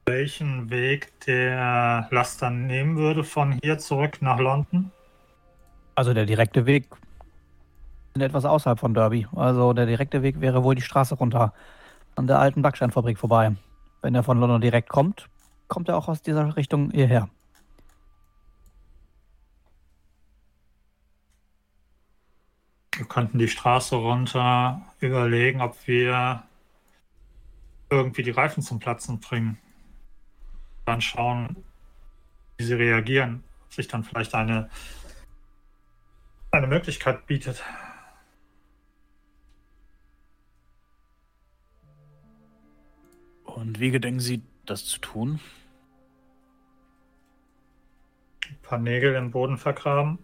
welchen 0.07 0.71
Weg 0.71 1.13
der 1.27 2.09
Laster 2.11 2.51
nehmen 2.51 2.97
würde 2.97 3.25
von 3.25 3.59
hier 3.63 3.79
zurück 3.79 4.19
nach 4.21 4.39
London? 4.39 4.91
Also 5.95 6.13
der 6.13 6.27
direkte 6.27 6.67
Weg 6.67 6.87
sind 8.17 8.23
etwas 8.23 8.47
außerhalb 8.47 8.81
von 8.81 8.95
Derby. 8.95 9.27
Also 9.37 9.75
der 9.75 9.85
direkte 9.85 10.23
Weg 10.23 10.41
wäre 10.41 10.65
wohl 10.65 10.75
die 10.75 10.81
Straße 10.81 11.17
runter 11.17 11.53
an 12.15 12.27
der 12.27 12.39
alten 12.39 12.63
Backsteinfabrik 12.63 13.19
vorbei. 13.19 13.55
Wenn 14.01 14.15
er 14.15 14.23
von 14.23 14.41
London 14.41 14.63
direkt 14.63 14.89
kommt, 14.89 15.29
kommt 15.69 15.91
er 15.91 15.99
auch 15.99 16.09
aus 16.09 16.23
dieser 16.23 16.57
Richtung 16.57 16.91
hierher. 16.93 17.29
Wir 22.97 23.05
könnten 23.05 23.39
die 23.39 23.49
Straße 23.49 23.97
runter 23.97 24.81
überlegen, 25.01 25.61
ob 25.61 25.77
wir 25.87 26.43
irgendwie 27.91 28.23
die 28.23 28.31
Reifen 28.31 28.63
zum 28.63 28.79
Platzen 28.79 29.21
bringen. 29.21 29.59
Dann 30.87 31.03
schauen, 31.03 31.55
wie 32.57 32.65
sie 32.65 32.73
reagieren. 32.73 33.45
Ob 33.67 33.75
sich 33.75 33.89
dann 33.89 34.05
vielleicht 34.05 34.35
eine, 34.35 34.71
eine 36.51 36.67
Möglichkeit 36.67 37.27
bietet. 37.27 37.63
Und 43.57 43.81
wie 43.81 43.91
gedenken 43.91 44.21
Sie, 44.21 44.43
das 44.67 44.85
zu 44.85 45.01
tun? 45.01 45.41
Ein 48.47 48.59
paar 48.63 48.79
Nägel 48.79 49.15
im 49.15 49.31
Boden 49.31 49.57
vergraben. 49.57 50.19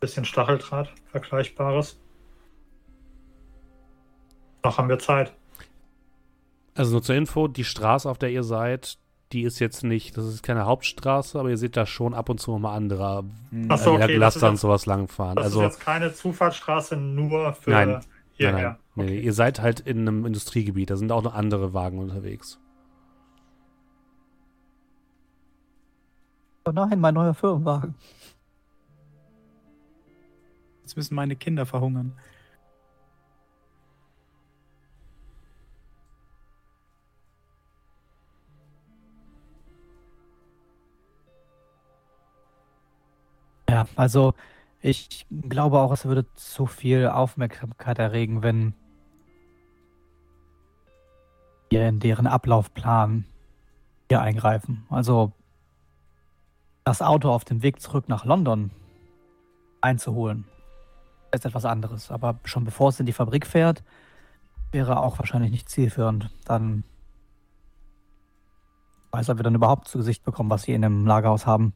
Bisschen 0.00 0.26
Stacheldraht, 0.26 0.92
Vergleichbares. 1.10 1.98
Noch 4.62 4.76
haben 4.76 4.90
wir 4.90 4.98
Zeit. 4.98 5.34
Also 6.74 6.92
nur 6.92 7.02
zur 7.02 7.14
Info, 7.14 7.48
die 7.48 7.64
Straße, 7.64 8.08
auf 8.08 8.18
der 8.18 8.30
ihr 8.30 8.42
seid, 8.42 8.98
die 9.32 9.42
ist 9.42 9.58
jetzt 9.58 9.82
nicht, 9.82 10.16
das 10.18 10.26
ist 10.26 10.42
keine 10.42 10.66
Hauptstraße, 10.66 11.40
aber 11.40 11.48
ihr 11.48 11.56
seht 11.56 11.76
da 11.76 11.86
schon 11.86 12.12
ab 12.12 12.28
und 12.28 12.38
zu 12.38 12.56
mal 12.58 12.74
andere 12.74 13.24
Ach 13.68 13.78
so, 13.78 13.96
äh, 13.96 14.02
okay, 14.04 14.16
Laster 14.16 14.50
und 14.50 14.58
sowas 14.58 14.84
langfahren. 14.84 15.36
Das 15.36 15.46
Also 15.46 15.60
ist 15.62 15.66
jetzt 15.72 15.80
keine 15.80 16.12
Zufahrtsstraße 16.12 16.96
nur 16.96 17.54
für 17.54 17.70
Nein, 17.70 17.88
nein, 17.88 18.04
hierher. 18.32 18.52
nein, 18.52 18.76
nee, 19.04 19.18
Okay. 19.18 19.20
ihr 19.20 19.32
seid 19.32 19.60
halt 19.60 19.80
in 19.80 20.00
einem 20.00 20.26
Industriegebiet, 20.26 20.90
da 20.90 20.96
sind 20.96 21.12
auch 21.12 21.22
noch 21.22 21.34
andere 21.34 21.72
Wagen 21.74 21.98
unterwegs. 21.98 22.60
Oh 26.66 26.72
nein, 26.72 27.00
mein 27.00 27.14
neuer 27.14 27.34
Firmenwagen. 27.34 27.94
Jetzt 30.82 30.96
müssen 30.96 31.14
meine 31.14 31.36
Kinder 31.36 31.66
verhungern. 31.66 32.16
Ja, 43.68 43.86
also 43.96 44.34
ich 44.80 45.26
glaube 45.30 45.78
auch, 45.78 45.92
es 45.92 46.04
würde 46.04 46.26
zu 46.34 46.66
viel 46.66 47.06
Aufmerksamkeit 47.06 47.98
erregen, 47.98 48.42
wenn 48.42 48.74
wir 51.70 51.88
in 51.88 52.00
deren 52.00 52.26
Ablaufplan 52.26 53.24
hier 54.08 54.20
eingreifen. 54.20 54.84
Also 54.90 55.32
das 56.84 57.00
Auto 57.00 57.30
auf 57.30 57.44
dem 57.44 57.62
Weg 57.62 57.80
zurück 57.80 58.08
nach 58.08 58.24
London 58.24 58.72
einzuholen, 59.80 60.44
ist 61.32 61.46
etwas 61.46 61.64
anderes. 61.64 62.10
Aber 62.10 62.38
schon 62.44 62.64
bevor 62.64 62.88
es 62.88 63.00
in 63.00 63.06
die 63.06 63.12
Fabrik 63.12 63.46
fährt, 63.46 63.84
wäre 64.72 65.00
auch 65.00 65.18
wahrscheinlich 65.18 65.52
nicht 65.52 65.68
zielführend. 65.68 66.30
Dann 66.44 66.84
weiß, 69.12 69.30
ob 69.30 69.38
wir 69.38 69.44
dann 69.44 69.54
überhaupt 69.54 69.88
zu 69.88 69.98
Gesicht 69.98 70.24
bekommen, 70.24 70.50
was 70.50 70.62
sie 70.62 70.72
in 70.72 70.82
dem 70.82 71.06
Lagerhaus 71.06 71.46
haben. 71.46 71.72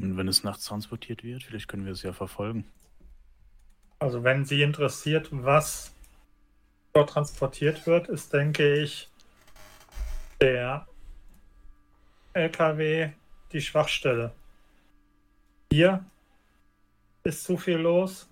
Und 0.00 0.07
wenn 0.18 0.28
es 0.28 0.44
nachts 0.44 0.64
transportiert 0.66 1.24
wird, 1.24 1.42
vielleicht 1.42 1.68
können 1.68 1.84
wir 1.84 1.92
es 1.92 2.02
ja 2.02 2.12
verfolgen. 2.12 2.66
Also 4.00 4.22
wenn 4.22 4.44
Sie 4.44 4.62
interessiert, 4.62 5.28
was 5.30 5.92
dort 6.92 7.10
transportiert 7.10 7.86
wird, 7.86 8.08
ist, 8.08 8.32
denke 8.32 8.74
ich, 8.74 9.08
der 10.40 10.86
LKW 12.32 13.10
die 13.52 13.60
Schwachstelle. 13.60 14.32
Hier 15.72 16.04
ist 17.24 17.44
zu 17.44 17.56
viel 17.56 17.78
los 17.78 18.28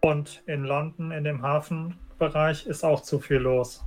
und 0.00 0.42
in 0.46 0.64
London, 0.64 1.10
in 1.12 1.24
dem 1.24 1.42
Hafenbereich, 1.42 2.66
ist 2.66 2.84
auch 2.84 3.02
zu 3.02 3.18
viel 3.18 3.38
los. 3.38 3.84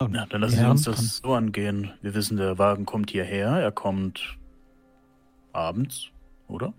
Ja, 0.00 0.26
dann 0.26 0.40
lassen 0.42 0.56
Sie 0.58 0.64
uns 0.70 0.82
das 0.84 1.16
so 1.18 1.34
angehen. 1.34 1.92
Wir 2.02 2.14
wissen, 2.14 2.36
der 2.36 2.56
Wagen 2.58 2.86
kommt 2.86 3.10
hierher. 3.10 3.48
Er 3.48 3.72
kommt 3.72 4.38
abends, 5.52 6.10
oder? 6.46 6.72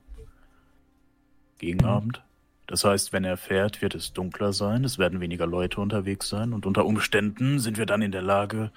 Gegen 1.57 1.79
Mhm. 1.79 1.85
Abend. 1.85 2.23
Das 2.67 2.85
heißt, 2.85 3.11
wenn 3.11 3.23
er 3.23 3.35
fährt, 3.35 3.81
wird 3.81 3.95
es 3.95 4.13
dunkler 4.13 4.53
sein, 4.53 4.83
es 4.83 4.99
werden 4.99 5.19
weniger 5.19 5.47
Leute 5.47 5.81
unterwegs 5.81 6.29
sein 6.29 6.53
und 6.53 6.65
unter 6.67 6.85
Umständen 6.85 7.59
sind 7.59 7.77
wir 7.77 7.87
dann 7.87 8.03
in 8.03 8.11
der 8.11 8.21
Lage, 8.21 8.71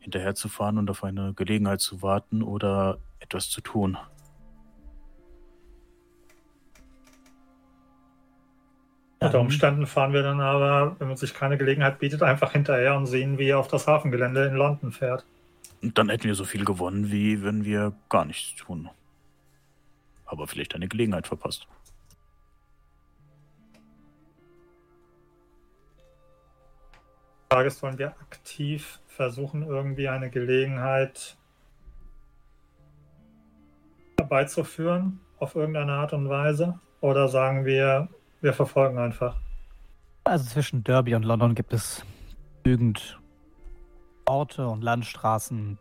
hinterherzufahren 0.00 0.76
und 0.76 0.90
auf 0.90 1.04
eine 1.04 1.32
Gelegenheit 1.34 1.80
zu 1.80 2.02
warten 2.02 2.42
oder 2.42 2.98
etwas 3.20 3.48
zu 3.48 3.60
tun. 3.60 3.96
Unter 9.18 9.38
Ähm, 9.38 9.46
Umständen 9.46 9.86
fahren 9.86 10.12
wir 10.12 10.22
dann 10.22 10.40
aber, 10.40 10.96
wenn 10.98 11.08
man 11.08 11.16
sich 11.16 11.32
keine 11.34 11.56
Gelegenheit 11.56 11.98
bietet, 11.98 12.22
einfach 12.22 12.52
hinterher 12.52 12.96
und 12.96 13.06
sehen, 13.06 13.38
wie 13.38 13.48
er 13.48 13.58
auf 13.58 13.68
das 13.68 13.86
Hafengelände 13.86 14.44
in 14.46 14.54
London 14.54 14.92
fährt. 14.92 15.24
Und 15.82 15.96
dann 15.96 16.08
hätten 16.08 16.24
wir 16.24 16.34
so 16.34 16.44
viel 16.44 16.64
gewonnen, 16.64 17.10
wie 17.10 17.42
wenn 17.42 17.64
wir 17.64 17.92
gar 18.08 18.24
nichts 18.24 18.54
tun. 18.56 18.90
Aber 20.26 20.46
vielleicht 20.46 20.74
eine 20.74 20.88
Gelegenheit 20.88 21.26
verpasst. 21.26 21.66
Die 27.44 27.54
Frage 27.54 27.68
ist, 27.68 27.82
wollen 27.82 27.98
wir 27.98 28.08
aktiv 28.20 28.98
versuchen, 29.06 29.62
irgendwie 29.62 30.08
eine 30.08 30.30
Gelegenheit 30.30 31.36
herbeizuführen, 34.18 35.20
auf 35.38 35.54
irgendeine 35.54 35.92
Art 35.92 36.12
und 36.12 36.28
Weise? 36.28 36.80
Oder 37.00 37.28
sagen 37.28 37.64
wir, 37.64 38.08
wir 38.40 38.52
verfolgen 38.52 38.98
einfach? 38.98 39.36
Also 40.24 40.44
zwischen 40.44 40.82
Derby 40.82 41.14
und 41.14 41.24
London 41.24 41.54
gibt 41.54 41.72
es 41.72 42.04
genügend 42.62 43.20
Orte 44.24 44.66
und 44.68 44.82
Landstraßen, 44.82 45.78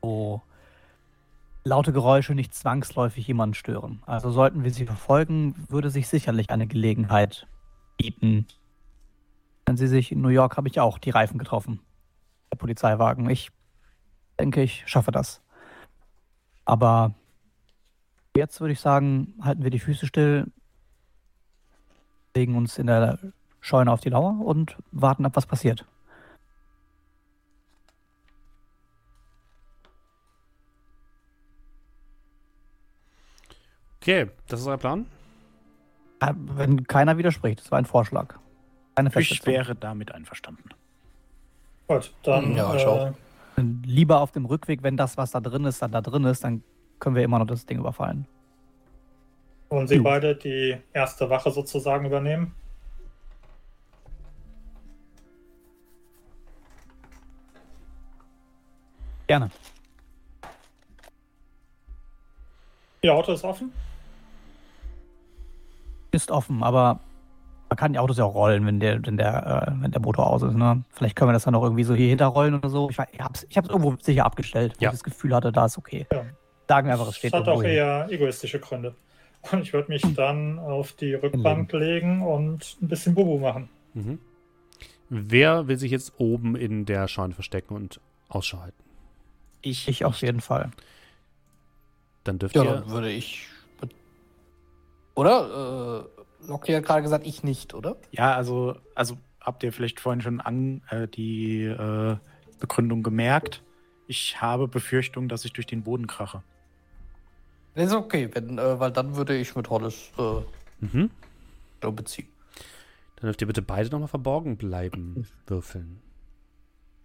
wo 0.00 0.42
laute 1.62 1.92
Geräusche 1.92 2.34
nicht 2.34 2.54
zwangsläufig 2.54 3.26
jemanden 3.26 3.54
stören. 3.54 4.02
Also 4.06 4.30
sollten 4.30 4.64
wir 4.64 4.72
sie 4.72 4.86
verfolgen, 4.86 5.54
würde 5.68 5.90
sich 5.90 6.08
sicherlich 6.08 6.48
eine 6.50 6.66
Gelegenheit 6.66 7.46
bieten. 7.98 8.46
Wenn 9.66 9.76
sie 9.76 9.86
sich 9.86 10.10
in 10.10 10.22
New 10.22 10.28
York 10.28 10.56
habe 10.56 10.68
ich 10.68 10.80
auch 10.80 10.98
die 10.98 11.10
Reifen 11.10 11.38
getroffen. 11.38 11.80
Der 12.50 12.56
Polizeiwagen. 12.56 13.28
Ich 13.28 13.50
denke, 14.40 14.62
ich 14.62 14.84
schaffe 14.86 15.12
das. 15.12 15.42
Aber 16.64 17.14
jetzt 18.34 18.60
würde 18.60 18.72
ich 18.72 18.80
sagen, 18.80 19.34
halten 19.42 19.62
wir 19.62 19.70
die 19.70 19.78
Füße 19.78 20.06
still, 20.06 20.50
legen 22.36 22.56
uns 22.56 22.78
in 22.78 22.86
der 22.86 23.18
Scheune 23.60 23.92
auf 23.92 24.00
die 24.00 24.10
Lauer 24.10 24.38
und 24.44 24.76
warten 24.92 25.24
ab, 25.26 25.32
was 25.34 25.46
passiert. 25.46 25.84
Okay, 34.00 34.30
das 34.48 34.60
ist 34.60 34.66
euer 34.66 34.78
Plan? 34.78 35.06
Äh, 36.20 36.32
Wenn 36.34 36.84
keiner 36.86 37.18
widerspricht, 37.18 37.60
das 37.60 37.70
war 37.70 37.78
ein 37.78 37.84
Vorschlag. 37.84 38.34
Keine 38.94 39.10
Ich 39.16 39.46
wäre 39.46 39.74
damit 39.74 40.12
einverstanden. 40.12 40.70
Gut, 41.86 42.12
dann 42.22 42.54
Ja, 42.54 42.74
ich 42.74 42.86
auch. 42.86 43.08
äh, 43.08 43.12
Wenn 43.56 43.82
Lieber 43.82 44.20
auf 44.20 44.32
dem 44.32 44.46
Rückweg, 44.46 44.82
wenn 44.82 44.96
das, 44.96 45.16
was 45.16 45.32
da 45.32 45.40
drin 45.40 45.64
ist, 45.64 45.82
dann 45.82 45.92
da 45.92 46.00
drin 46.00 46.24
ist, 46.24 46.44
dann 46.44 46.62
können 46.98 47.16
wir 47.16 47.22
immer 47.24 47.38
noch 47.38 47.46
das 47.46 47.66
Ding 47.66 47.78
überfallen. 47.78 48.26
Wollen 49.70 49.86
Sie 49.86 49.96
Jo. 49.96 50.02
beide 50.02 50.34
die 50.34 50.76
erste 50.92 51.30
Wache 51.30 51.50
sozusagen 51.52 52.04
übernehmen? 52.04 52.54
Gerne. 59.26 59.50
Ihr 63.02 63.14
Auto 63.14 63.32
ist 63.32 63.44
offen? 63.44 63.72
Ist 66.12 66.30
offen, 66.30 66.62
aber 66.62 66.98
man 67.68 67.76
kann 67.76 67.92
die 67.92 67.98
Autos 68.00 68.18
ja 68.18 68.24
auch 68.24 68.34
rollen, 68.34 68.66
wenn 68.66 68.80
der, 68.80 69.04
wenn 69.06 69.16
der, 69.16 69.68
äh, 69.68 69.82
wenn 69.82 69.92
der 69.92 70.00
Motor 70.00 70.26
aus 70.28 70.42
ist. 70.42 70.54
Ne? 70.54 70.82
Vielleicht 70.90 71.14
können 71.14 71.28
wir 71.28 71.32
das 71.34 71.44
dann 71.44 71.52
noch 71.52 71.62
irgendwie 71.62 71.84
so 71.84 71.94
hier 71.94 72.08
hinterrollen 72.08 72.54
oder 72.56 72.68
so. 72.68 72.90
Ich, 72.90 72.98
weiß- 72.98 73.08
ich 73.12 73.20
hab's, 73.20 73.46
ich 73.48 73.56
hab's 73.56 73.68
irgendwo 73.68 73.94
sicher 74.00 74.26
abgestellt, 74.26 74.74
wo 74.78 74.84
Ja. 74.84 74.88
ich 74.90 74.94
das 74.94 75.04
Gefühl 75.04 75.34
hatte, 75.34 75.52
da 75.52 75.66
ist 75.66 75.78
okay. 75.78 76.06
Ja. 76.12 76.24
Sagen 76.68 76.88
wir 76.88 76.94
einfach, 76.94 77.08
es 77.08 77.16
steht 77.16 77.32
Das 77.32 77.40
hat 77.40 77.48
auch 77.48 77.62
hier. 77.62 77.70
eher 77.72 78.06
egoistische 78.10 78.58
Gründe. 78.58 78.94
Und 79.52 79.62
ich 79.62 79.72
würde 79.72 79.90
mich 79.90 80.02
dann 80.14 80.58
auf 80.58 80.92
die 80.92 81.14
Rückbank 81.14 81.72
legen 81.72 82.22
und 82.22 82.76
ein 82.82 82.88
bisschen 82.88 83.14
Bubu 83.14 83.38
machen. 83.38 83.68
Mhm. 83.94 84.18
Wer 85.08 85.66
will 85.66 85.78
sich 85.78 85.90
jetzt 85.90 86.12
oben 86.18 86.54
in 86.56 86.84
der 86.84 87.08
Scheune 87.08 87.34
verstecken 87.34 87.74
und 87.74 88.00
Ausschau 88.28 88.60
halten? 88.60 88.82
Ich, 89.62 89.88
Ich 89.88 90.04
auf 90.04 90.20
jeden 90.22 90.40
Fall. 90.40 90.70
Dann 92.24 92.38
dürft 92.38 92.54
Ja, 92.54 92.64
ihr. 92.64 92.70
dann 92.74 92.90
würde 92.90 93.10
ich. 93.10 93.46
Oder? 95.14 96.06
Äh, 96.44 96.46
Loki 96.48 96.72
hat 96.72 96.84
gerade 96.84 97.02
gesagt, 97.02 97.26
ich 97.26 97.42
nicht, 97.42 97.74
oder? 97.74 97.96
Ja, 98.12 98.34
also, 98.34 98.76
also 98.94 99.16
habt 99.40 99.62
ihr 99.62 99.72
vielleicht 99.72 100.00
vorhin 100.00 100.20
schon 100.22 100.40
an 100.40 100.82
äh, 100.90 101.08
die 101.08 101.64
äh, 101.64 102.16
Begründung 102.58 103.02
gemerkt. 103.02 103.62
Ich 104.06 104.40
habe 104.40 104.68
Befürchtung, 104.68 105.28
dass 105.28 105.44
ich 105.44 105.52
durch 105.52 105.66
den 105.66 105.82
Boden 105.82 106.06
krache. 106.06 106.42
Ist 107.74 107.92
okay, 107.92 108.28
wenn, 108.32 108.58
äh, 108.58 108.78
weil 108.80 108.90
dann 108.90 109.16
würde 109.16 109.36
ich 109.36 109.54
mit 109.56 109.70
Hollis 109.70 110.10
äh, 110.18 110.84
Mhm. 110.84 111.10
so 111.82 111.92
beziehen. 111.92 112.28
Dann 113.16 113.26
dürft 113.28 113.40
ihr 113.42 113.46
bitte 113.46 113.62
beide 113.62 113.90
nochmal 113.90 114.08
verborgen 114.08 114.56
bleiben, 114.56 115.26
würfeln. 115.46 116.00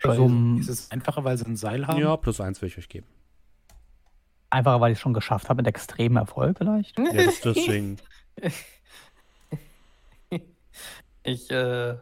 So, 0.04 0.12
um- 0.24 0.60
ist 0.60 0.70
es 0.70 0.92
einfacher, 0.92 1.24
weil 1.24 1.38
sie 1.38 1.46
ein 1.46 1.56
Seil 1.56 1.88
haben? 1.88 2.00
Ja, 2.00 2.16
plus 2.18 2.40
eins 2.42 2.62
will 2.62 2.68
ich 2.70 2.78
euch 2.78 2.90
geben. 2.90 3.08
Einfacher, 4.50 4.80
weil 4.82 4.92
ich 4.92 4.98
es 4.98 5.02
schon 5.02 5.14
geschafft 5.14 5.50
habe 5.50 5.58
mit 5.58 5.68
extremem 5.68 6.18
Erfolg 6.18 6.58
vielleicht. 6.58 6.98
Ja, 7.00 7.12
das, 7.14 7.42
deswegen. 7.42 7.98
Ich, 11.24 11.50
äh. 11.50 11.96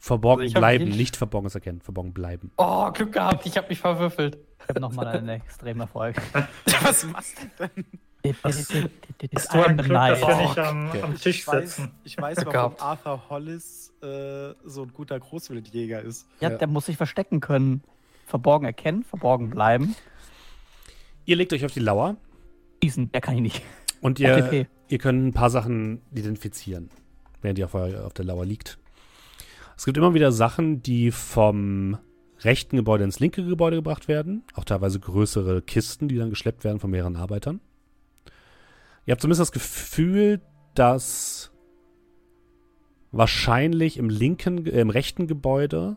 Verborgen 0.00 0.42
Also 0.42 0.48
ich 0.48 0.54
bleiben, 0.54 0.84
nicht- 0.84 0.96
nicht 0.96 1.16
verborgenes 1.16 1.54
erkennen. 1.54 1.80
Verborgen 1.82 2.14
bleiben. 2.14 2.50
Oh, 2.56 2.90
Glück 2.92 3.12
gehabt, 3.12 3.44
ich 3.44 3.56
habe 3.58 3.68
mich 3.68 3.78
verwürfelt. 3.80 4.38
Ich 4.64 4.68
habe 4.70 4.80
nochmal 4.80 5.08
einen 5.08 5.28
extremen 5.28 5.80
Erfolg. 5.80 6.16
Was 6.82 7.04
machst 7.06 7.36
du 7.58 7.68
denn? 7.68 7.84
Ist 8.22 8.44
I'm 9.52 9.52
so 9.52 9.62
ein 9.62 9.76
the 9.78 9.84
Glück, 9.84 9.98
dass 9.98 10.20
wir 10.22 10.36
nicht 10.42 10.58
am, 10.58 10.88
Okay. 10.88 11.02
am 11.02 11.14
Tisch 11.18 11.40
Ich 11.40 11.46
weiß, 11.46 11.76
sitzen. 11.76 11.90
ich 12.04 12.16
weiß 12.16 12.38
warum 12.38 12.52
gehabt. 12.52 12.82
Arthur 12.82 13.28
Hollis 13.28 13.92
äh, 14.02 14.54
so 14.64 14.82
ein 14.84 14.92
guter 14.94 15.20
Großwildjäger 15.20 16.00
ist. 16.00 16.26
Ja, 16.40 16.48
der 16.50 16.66
muss 16.66 16.86
sich 16.86 16.96
verstecken 16.96 17.40
können. 17.40 17.82
Verborgen 18.26 18.64
erkennen, 18.64 19.04
verborgen 19.04 19.50
bleiben. 19.50 19.94
Ihr 21.26 21.36
legt 21.36 21.52
euch 21.52 21.64
auf 21.66 21.72
die 21.72 21.80
Lauer 21.80 22.16
Schießen, 22.82 23.12
der 23.12 23.20
kann 23.20 23.34
ich 23.36 23.40
nicht. 23.42 23.62
und 24.00 24.18
ihr, 24.20 24.66
ihr 24.88 24.98
könnt 24.98 25.26
ein 25.26 25.32
paar 25.34 25.50
Sachen 25.50 26.00
identifizieren, 26.12 26.90
während 27.42 27.58
ihr 27.58 27.66
auf, 27.66 27.74
auf 27.74 28.12
der 28.14 28.24
Lauer 28.24 28.44
liegt. 28.46 28.78
Es 29.76 29.84
gibt 29.84 29.96
immer 29.98 30.14
wieder 30.14 30.32
Sachen, 30.32 30.82
die 30.82 31.10
vom 31.10 31.98
rechten 32.44 32.76
Gebäude 32.76 33.04
ins 33.04 33.20
linke 33.20 33.44
Gebäude 33.44 33.76
gebracht 33.76 34.08
werden. 34.08 34.44
Auch 34.54 34.64
teilweise 34.64 35.00
größere 35.00 35.62
Kisten, 35.62 36.08
die 36.08 36.16
dann 36.16 36.30
geschleppt 36.30 36.64
werden 36.64 36.80
von 36.80 36.90
mehreren 36.90 37.16
Arbeitern. 37.16 37.60
Ihr 39.06 39.12
habt 39.12 39.20
zumindest 39.20 39.40
das 39.40 39.52
Gefühl, 39.52 40.40
dass 40.74 41.50
wahrscheinlich 43.12 43.96
im 43.96 44.08
linken, 44.08 44.66
äh, 44.66 44.80
im 44.80 44.90
rechten 44.90 45.26
Gebäude 45.26 45.96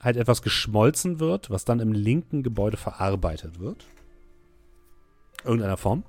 halt 0.00 0.16
etwas 0.16 0.42
geschmolzen 0.42 1.18
wird, 1.18 1.50
was 1.50 1.64
dann 1.64 1.80
im 1.80 1.92
linken 1.92 2.42
Gebäude 2.42 2.76
verarbeitet 2.76 3.58
wird. 3.58 3.86
Irgendeiner 5.44 5.76
Form. 5.76 6.04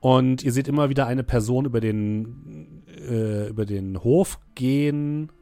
Und 0.00 0.44
ihr 0.44 0.52
seht 0.52 0.68
immer 0.68 0.90
wieder 0.90 1.06
eine 1.06 1.24
Person 1.24 1.64
über 1.64 1.80
den, 1.80 2.84
äh, 2.86 3.48
über 3.48 3.66
den 3.66 4.02
Hof 4.04 4.38
gehen, 4.54 5.32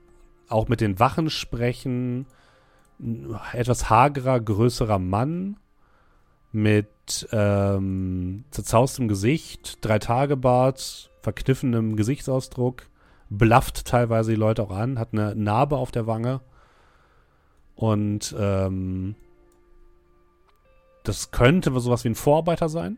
auch 0.48 0.68
mit 0.68 0.80
den 0.80 0.98
Wachen 0.98 1.30
sprechen. 1.30 2.26
Etwas 3.52 3.90
hagerer, 3.90 4.40
größerer 4.40 4.98
Mann 4.98 5.56
mit 6.52 7.28
ähm, 7.32 8.44
zerzaustem 8.50 9.08
Gesicht, 9.08 9.84
drei 9.84 9.98
Tage 9.98 10.36
Bart, 10.36 11.10
verkniffenem 11.20 11.96
Gesichtsausdruck, 11.96 12.86
blafft 13.28 13.84
teilweise 13.84 14.30
die 14.30 14.36
Leute 14.36 14.62
auch 14.62 14.70
an, 14.70 14.98
hat 14.98 15.10
eine 15.12 15.34
Narbe 15.34 15.76
auf 15.76 15.90
der 15.90 16.06
Wange 16.06 16.40
und 17.74 18.34
ähm, 18.38 19.14
das 21.04 21.30
könnte 21.30 21.78
sowas 21.78 22.04
wie 22.04 22.08
ein 22.08 22.14
Vorarbeiter 22.14 22.68
sein. 22.68 22.96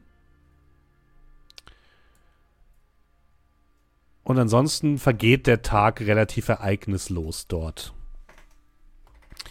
Und 4.28 4.38
ansonsten 4.38 4.98
vergeht 4.98 5.46
der 5.46 5.62
Tag 5.62 6.00
relativ 6.02 6.48
ereignislos 6.48 7.46
dort. 7.48 7.94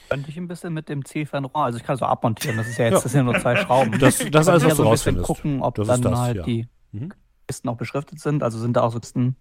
Könnte 0.09 0.29
ich 0.29 0.37
ein 0.37 0.47
bisschen 0.47 0.73
mit 0.73 0.87
dem 0.87 1.03
Zielfernrohr, 1.03 1.63
also 1.63 1.79
ich 1.79 1.83
kann 1.83 1.97
so 1.97 2.05
abmontieren, 2.05 2.57
das 2.57 2.67
ist 2.67 2.77
ja 2.77 2.85
jetzt, 2.85 2.93
ja. 2.93 3.01
das 3.01 3.11
sind 3.11 3.25
nur 3.25 3.39
zwei 3.39 3.55
Schrauben. 3.55 3.91
Das, 3.99 4.17
das 4.19 4.43
ist 4.43 4.49
alles, 4.49 4.63
was 4.63 4.69
du 4.69 4.75
so 4.75 4.83
rausfindest. 4.83 5.25
gucken, 5.25 5.61
ob 5.61 5.75
das 5.75 5.87
dann 5.87 6.01
das, 6.03 6.19
halt 6.19 6.37
ja. 6.37 6.43
die 6.43 6.67
Mhm. 6.91 7.13
Kisten 7.47 7.69
auch 7.69 7.77
beschriftet 7.77 8.19
sind, 8.19 8.43
also 8.43 8.59
sind 8.59 8.73
da 8.77 8.81
auch 8.81 8.91
so 8.91 8.99
Kisten. 8.99 9.35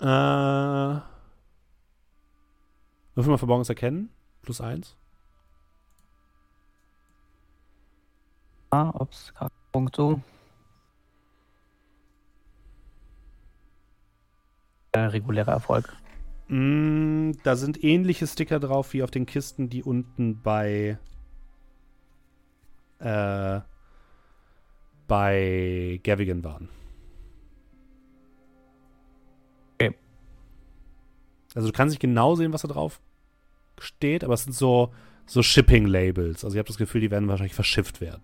Äh, 0.00 0.04
Würfel 3.14 3.30
mal 3.30 3.38
Verborgenes 3.38 3.68
erkennen. 3.68 4.10
Plus 4.42 4.60
eins. 4.60 4.96
Ah, 8.70 8.90
ups, 8.90 9.32
Punkt 9.72 9.96
so. 9.96 10.20
Regulärer 15.06 15.52
Erfolg. 15.52 15.96
Mm, 16.48 17.32
da 17.42 17.56
sind 17.56 17.82
ähnliche 17.84 18.26
Sticker 18.26 18.58
drauf 18.58 18.92
wie 18.92 19.02
auf 19.02 19.10
den 19.10 19.26
Kisten, 19.26 19.68
die 19.68 19.82
unten 19.82 20.40
bei 20.42 20.98
äh, 22.98 23.60
bei 25.06 26.00
Gavigan 26.02 26.44
waren. 26.44 26.68
Okay. 29.74 29.94
Also 31.54 31.68
du 31.68 31.72
kannst 31.72 31.92
nicht 31.92 32.00
genau 32.00 32.34
sehen, 32.34 32.52
was 32.52 32.62
da 32.62 32.68
drauf 32.68 33.00
steht, 33.78 34.24
aber 34.24 34.34
es 34.34 34.44
sind 34.44 34.54
so, 34.54 34.92
so 35.26 35.42
Shipping-Labels. 35.42 36.44
Also 36.44 36.56
ich 36.56 36.58
habe 36.58 36.68
das 36.68 36.78
Gefühl, 36.78 37.00
die 37.00 37.10
werden 37.10 37.28
wahrscheinlich 37.28 37.54
verschifft 37.54 38.00
werden. 38.00 38.22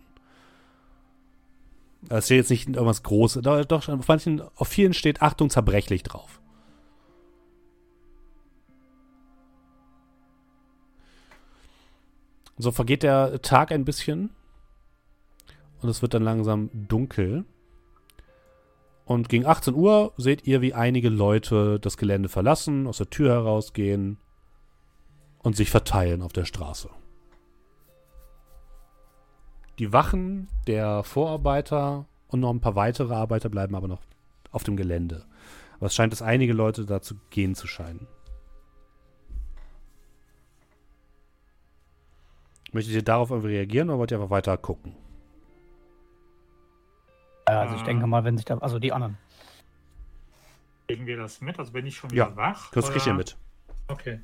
Also 2.08 2.16
Es 2.16 2.24
steht 2.26 2.36
jetzt 2.38 2.50
nicht 2.50 2.68
irgendwas 2.68 3.02
Großes. 3.02 3.42
Doch, 3.42 3.64
doch, 3.64 3.88
auf 3.88 4.08
manchen, 4.08 4.42
auf 4.56 4.68
vielen 4.68 4.92
steht 4.92 5.22
Achtung 5.22 5.48
zerbrechlich 5.48 6.02
drauf. 6.02 6.40
So 12.56 12.70
vergeht 12.70 13.02
der 13.02 13.42
Tag 13.42 13.72
ein 13.72 13.84
bisschen 13.84 14.30
und 15.82 15.88
es 15.88 16.02
wird 16.02 16.14
dann 16.14 16.22
langsam 16.22 16.70
dunkel. 16.72 17.44
Und 19.04 19.28
gegen 19.28 19.44
18 19.44 19.74
Uhr 19.74 20.12
seht 20.16 20.46
ihr, 20.46 20.62
wie 20.62 20.72
einige 20.72 21.10
Leute 21.10 21.78
das 21.78 21.96
Gelände 21.96 22.28
verlassen, 22.28 22.86
aus 22.86 22.96
der 22.98 23.10
Tür 23.10 23.32
herausgehen 23.32 24.18
und 25.42 25.56
sich 25.56 25.70
verteilen 25.70 26.22
auf 26.22 26.32
der 26.32 26.46
Straße. 26.46 26.88
Die 29.78 29.92
Wachen 29.92 30.48
der 30.66 31.02
Vorarbeiter 31.02 32.06
und 32.28 32.40
noch 32.40 32.50
ein 32.50 32.60
paar 32.60 32.76
weitere 32.76 33.12
Arbeiter 33.12 33.48
bleiben 33.48 33.74
aber 33.74 33.88
noch 33.88 34.00
auf 34.52 34.64
dem 34.64 34.76
Gelände. 34.76 35.26
Aber 35.76 35.86
es 35.86 35.94
scheint, 35.94 36.12
dass 36.12 36.22
einige 36.22 36.52
Leute 36.52 36.86
dazu 36.86 37.16
gehen 37.30 37.54
zu 37.54 37.66
scheinen. 37.66 38.06
Möchtet 42.74 42.94
ihr 42.94 43.02
darauf 43.02 43.30
irgendwie 43.30 43.54
reagieren 43.54 43.88
oder 43.88 43.98
wollt 43.98 44.10
ihr 44.10 44.18
einfach 44.18 44.30
weiter 44.30 44.56
gucken? 44.58 44.94
Also 47.46 47.76
ich 47.76 47.82
Ah. 47.82 47.84
denke 47.84 48.06
mal, 48.06 48.24
wenn 48.24 48.36
sich 48.36 48.44
da, 48.44 48.58
also 48.58 48.78
die 48.78 48.92
anderen. 48.92 49.16
Kriegen 50.88 51.06
wir 51.06 51.16
das 51.16 51.40
mit? 51.40 51.58
Also 51.58 51.72
bin 51.72 51.86
ich 51.86 51.96
schon 51.96 52.10
wieder 52.10 52.30
Ja, 52.30 52.36
wach? 52.36 52.70
Das 52.72 52.90
kriegt 52.90 53.06
ihr 53.06 53.12
oder? 53.12 53.18
mit. 53.18 53.36
Okay. 53.88 54.20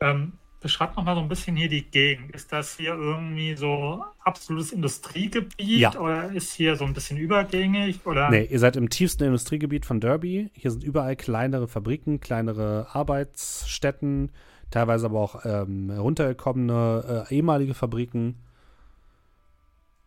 Ähm, 0.00 0.34
beschreibt 0.60 0.96
noch 0.96 1.04
mal 1.04 1.14
so 1.16 1.20
ein 1.20 1.28
bisschen 1.28 1.56
hier 1.56 1.68
die 1.68 1.82
Gegend. 1.82 2.34
Ist 2.34 2.52
das 2.52 2.76
hier 2.76 2.94
irgendwie 2.94 3.54
so 3.56 4.04
absolutes 4.24 4.72
Industriegebiet 4.72 5.80
Ja. 5.80 5.98
oder 5.98 6.30
ist 6.32 6.52
hier 6.52 6.76
so 6.76 6.84
ein 6.84 6.92
bisschen 6.94 7.18
übergängig? 7.18 8.06
Oder? 8.06 8.30
Nee, 8.30 8.44
ihr 8.44 8.58
seid 8.60 8.76
im 8.76 8.88
tiefsten 8.88 9.24
Industriegebiet 9.24 9.84
von 9.84 10.00
Derby. 10.00 10.50
Hier 10.54 10.70
sind 10.70 10.84
überall 10.84 11.16
kleinere 11.16 11.66
Fabriken, 11.66 12.20
kleinere 12.20 12.86
Arbeitsstätten, 12.94 14.30
teilweise 14.70 15.06
aber 15.06 15.20
auch 15.20 15.44
ähm, 15.44 15.90
heruntergekommene 15.90 17.26
äh, 17.28 17.34
ehemalige 17.34 17.74
Fabriken. 17.74 18.36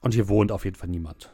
Und 0.02 0.14
hier 0.14 0.28
wohnt 0.28 0.52
auf 0.52 0.66
jeden 0.66 0.76
Fall 0.76 0.90
niemand. 0.90 1.32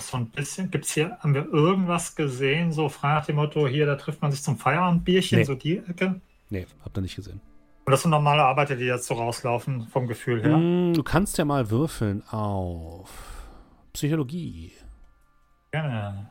So 0.00 0.16
ein 0.16 0.28
bisschen. 0.30 0.70
Gibt's 0.70 0.92
hier, 0.92 1.18
haben 1.20 1.34
wir 1.34 1.46
irgendwas 1.46 2.14
gesehen, 2.14 2.72
so 2.72 2.88
frei 2.88 3.14
nach 3.14 3.26
dem 3.26 3.36
Motto, 3.36 3.66
hier, 3.66 3.86
da 3.86 3.96
trifft 3.96 4.22
man 4.22 4.30
sich 4.30 4.42
zum 4.42 4.56
Feierabendbierchen, 4.56 5.38
Nee. 5.38 5.44
so 5.44 5.54
die 5.54 5.78
Ecke? 5.78 6.20
Nee, 6.50 6.66
habt 6.84 6.96
ihr 6.96 7.00
nicht 7.02 7.16
gesehen. 7.16 7.40
Und 7.84 7.92
das 7.92 8.02
sind 8.02 8.10
normale 8.10 8.42
Arbeiter, 8.42 8.76
die 8.76 8.84
jetzt 8.84 9.06
so 9.06 9.14
rauslaufen, 9.14 9.88
vom 9.88 10.06
Gefühl 10.06 10.42
her. 10.42 10.56
Mm, 10.56 10.94
du 10.94 11.02
kannst 11.02 11.38
ja 11.38 11.44
mal 11.44 11.70
würfeln 11.70 12.22
auf 12.28 13.10
Psychologie. 13.92 14.72
Gerne. 15.72 16.28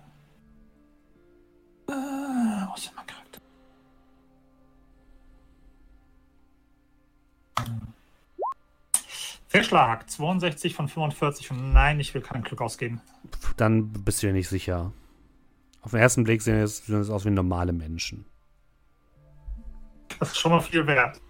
Äh, 1.89 1.91
wo 1.91 2.73
ist 2.75 2.89
denn 2.89 2.97
Fehlschlag, 9.47 10.09
62 10.09 10.75
von 10.75 10.87
45 10.89 11.51
und 11.51 11.73
nein, 11.73 11.99
ich 11.99 12.13
will 12.13 12.21
kein 12.21 12.43
Glück 12.43 12.61
ausgeben. 12.61 13.01
Dann 13.55 13.91
bist 13.91 14.21
du 14.21 14.27
dir 14.27 14.33
nicht 14.33 14.49
sicher. 14.49 14.91
Auf 15.81 15.91
den 15.91 15.99
ersten 16.01 16.23
Blick 16.25 16.41
sehen 16.41 16.57
es 16.57 16.85
sehen 16.85 16.99
es 16.99 17.09
aus 17.09 17.25
wie 17.25 17.29
normale 17.29 17.71
Menschen. 17.71 18.25
Das 20.19 20.29
ist 20.29 20.37
schon 20.37 20.51
mal 20.51 20.59
viel 20.59 20.85
wert. 20.85 21.21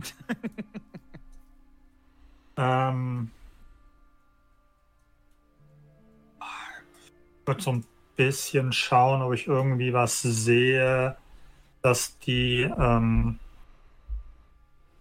ähm, 2.56 3.30
ich 7.40 7.46
würde 7.46 7.62
so 7.62 7.72
ein 7.72 7.84
bisschen 8.16 8.72
schauen, 8.72 9.22
ob 9.22 9.32
ich 9.32 9.46
irgendwie 9.46 9.92
was 9.92 10.22
sehe, 10.22 11.16
dass 11.82 12.18
die, 12.20 12.62
ähm, 12.62 13.38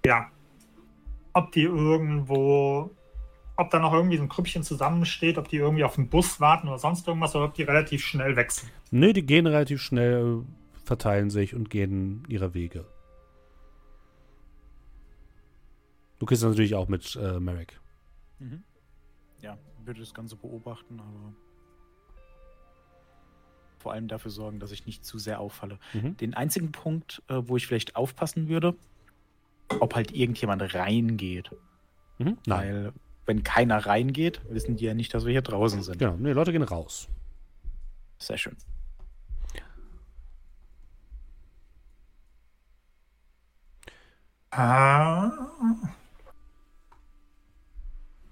ja, 0.09 0.31
ob 1.33 1.51
die 1.51 1.61
irgendwo, 1.61 2.89
ob 3.55 3.69
da 3.69 3.77
noch 3.77 3.93
irgendwie 3.93 4.17
so 4.17 4.23
ein 4.23 4.29
Krüppchen 4.29 4.63
zusammensteht, 4.63 5.37
ob 5.37 5.47
die 5.47 5.57
irgendwie 5.57 5.83
auf 5.83 5.95
den 5.95 6.09
Bus 6.09 6.39
warten 6.39 6.67
oder 6.67 6.79
sonst 6.79 7.07
irgendwas, 7.07 7.35
oder 7.35 7.45
ob 7.45 7.53
die 7.53 7.61
relativ 7.61 8.03
schnell 8.03 8.35
wechseln. 8.35 8.71
Nee, 8.89 9.13
die 9.13 9.23
gehen 9.23 9.45
relativ 9.45 9.83
schnell, 9.83 10.41
verteilen 10.83 11.29
sich 11.29 11.53
und 11.53 11.69
gehen 11.69 12.23
ihre 12.27 12.55
Wege. 12.55 12.85
Du 16.17 16.25
kriegst 16.25 16.41
das 16.41 16.49
natürlich 16.49 16.73
auch 16.73 16.87
mit 16.87 17.15
äh, 17.15 17.39
Merrick. 17.39 17.79
Mhm. 18.39 18.63
Ja, 19.41 19.59
würde 19.85 19.99
das 19.99 20.15
Ganze 20.15 20.37
beobachten, 20.37 20.99
aber 20.99 21.33
vor 23.77 23.93
allem 23.93 24.07
dafür 24.07 24.31
sorgen, 24.31 24.59
dass 24.59 24.71
ich 24.71 24.87
nicht 24.87 25.05
zu 25.05 25.19
sehr 25.19 25.39
auffalle. 25.39 25.77
Mhm. 25.93 26.17
Den 26.17 26.33
einzigen 26.33 26.71
Punkt, 26.71 27.21
äh, 27.27 27.41
wo 27.45 27.57
ich 27.57 27.67
vielleicht 27.67 27.95
aufpassen 27.95 28.49
würde, 28.49 28.75
ob 29.79 29.95
halt 29.95 30.11
irgendjemand 30.11 30.73
reingeht. 30.73 31.51
Mhm. 32.17 32.37
Nein. 32.45 32.73
Weil, 32.73 32.93
wenn 33.25 33.43
keiner 33.43 33.85
reingeht, 33.85 34.41
wissen 34.49 34.75
die 34.75 34.85
ja 34.85 34.93
nicht, 34.93 35.13
dass 35.13 35.25
wir 35.25 35.31
hier 35.31 35.43
draußen 35.43 35.83
sind. 35.83 35.99
Genau, 35.99 36.15
nee, 36.17 36.31
Leute 36.31 36.51
gehen 36.51 36.63
raus. 36.63 37.07
Sehr 38.17 38.37
schön. 38.37 38.57
Ah. 44.51 45.31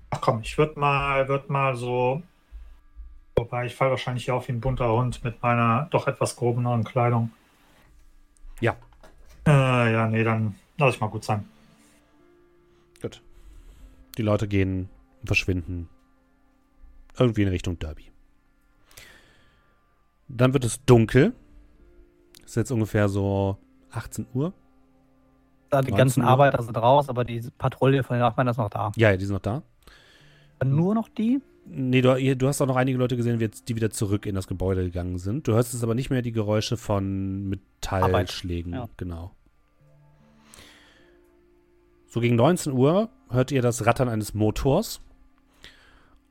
Ach 0.09 0.21
komm, 0.21 0.41
ich 0.41 0.57
würde 0.57 0.79
mal, 0.79 1.27
würd 1.27 1.49
mal 1.49 1.75
so. 1.75 2.23
Wobei 3.35 3.67
ich 3.67 3.75
falle 3.75 3.91
wahrscheinlich 3.91 4.25
hier 4.25 4.33
auf 4.33 4.47
wie 4.47 4.53
ein 4.53 4.61
bunter 4.61 4.91
Hund 4.91 5.23
mit 5.23 5.43
meiner 5.43 5.87
doch 5.91 6.07
etwas 6.07 6.35
groben 6.35 6.63
neuen 6.63 6.83
Kleidung. 6.83 7.31
Ja. 8.59 8.75
Äh, 9.45 9.93
ja, 9.93 10.07
nee, 10.07 10.23
dann 10.23 10.55
lass 10.77 10.95
ich 10.95 11.01
mal 11.01 11.07
gut 11.07 11.23
sein. 11.23 11.45
Gut. 13.01 13.21
Die 14.17 14.21
Leute 14.21 14.47
gehen 14.47 14.89
und 15.21 15.27
verschwinden. 15.27 15.89
Irgendwie 17.17 17.43
in 17.43 17.49
Richtung 17.49 17.79
Derby. 17.79 18.11
Dann 20.27 20.53
wird 20.53 20.65
es 20.65 20.83
dunkel. 20.85 21.33
Ist 22.45 22.55
jetzt 22.55 22.71
ungefähr 22.71 23.09
so 23.09 23.57
18 23.91 24.27
Uhr. 24.33 24.53
Da 25.69 25.81
die 25.81 25.91
19 25.91 25.97
ganzen 25.97 26.23
Uhr. 26.23 26.29
Arbeiter 26.29 26.61
sind 26.63 26.77
raus, 26.77 27.09
aber 27.09 27.25
die 27.25 27.41
Patrouille 27.57 28.03
von 28.03 28.15
den 28.15 28.21
Nachbarn 28.21 28.47
ist 28.47 28.57
noch 28.57 28.69
da. 28.69 28.91
Ja, 28.95 29.11
ja, 29.11 29.17
die 29.17 29.25
sind 29.25 29.33
noch 29.33 29.41
da. 29.41 29.63
Nur 30.63 30.95
noch 30.95 31.09
die? 31.09 31.41
Nee, 31.65 32.01
du, 32.01 32.35
du 32.35 32.47
hast 32.47 32.61
auch 32.61 32.67
noch 32.67 32.77
einige 32.77 32.97
Leute 32.97 33.17
gesehen, 33.17 33.39
die 33.39 33.75
wieder 33.75 33.89
zurück 33.89 34.25
in 34.25 34.35
das 34.35 34.47
Gebäude 34.47 34.83
gegangen 34.85 35.17
sind. 35.17 35.47
Du 35.47 35.53
hörst 35.53 35.73
jetzt 35.73 35.83
aber 35.83 35.95
nicht 35.95 36.09
mehr 36.09 36.21
die 36.21 36.31
Geräusche 36.31 36.77
von 36.77 37.49
Metallschlägen. 37.49 38.73
Ja. 38.73 38.87
Genau. 38.95 39.31
So 42.17 42.21
gegen 42.21 42.35
19 42.35 42.73
Uhr 42.73 43.09
hört 43.29 43.51
ihr 43.51 43.61
das 43.61 43.85
Rattern 43.85 44.09
eines 44.09 44.33
Motors 44.33 45.01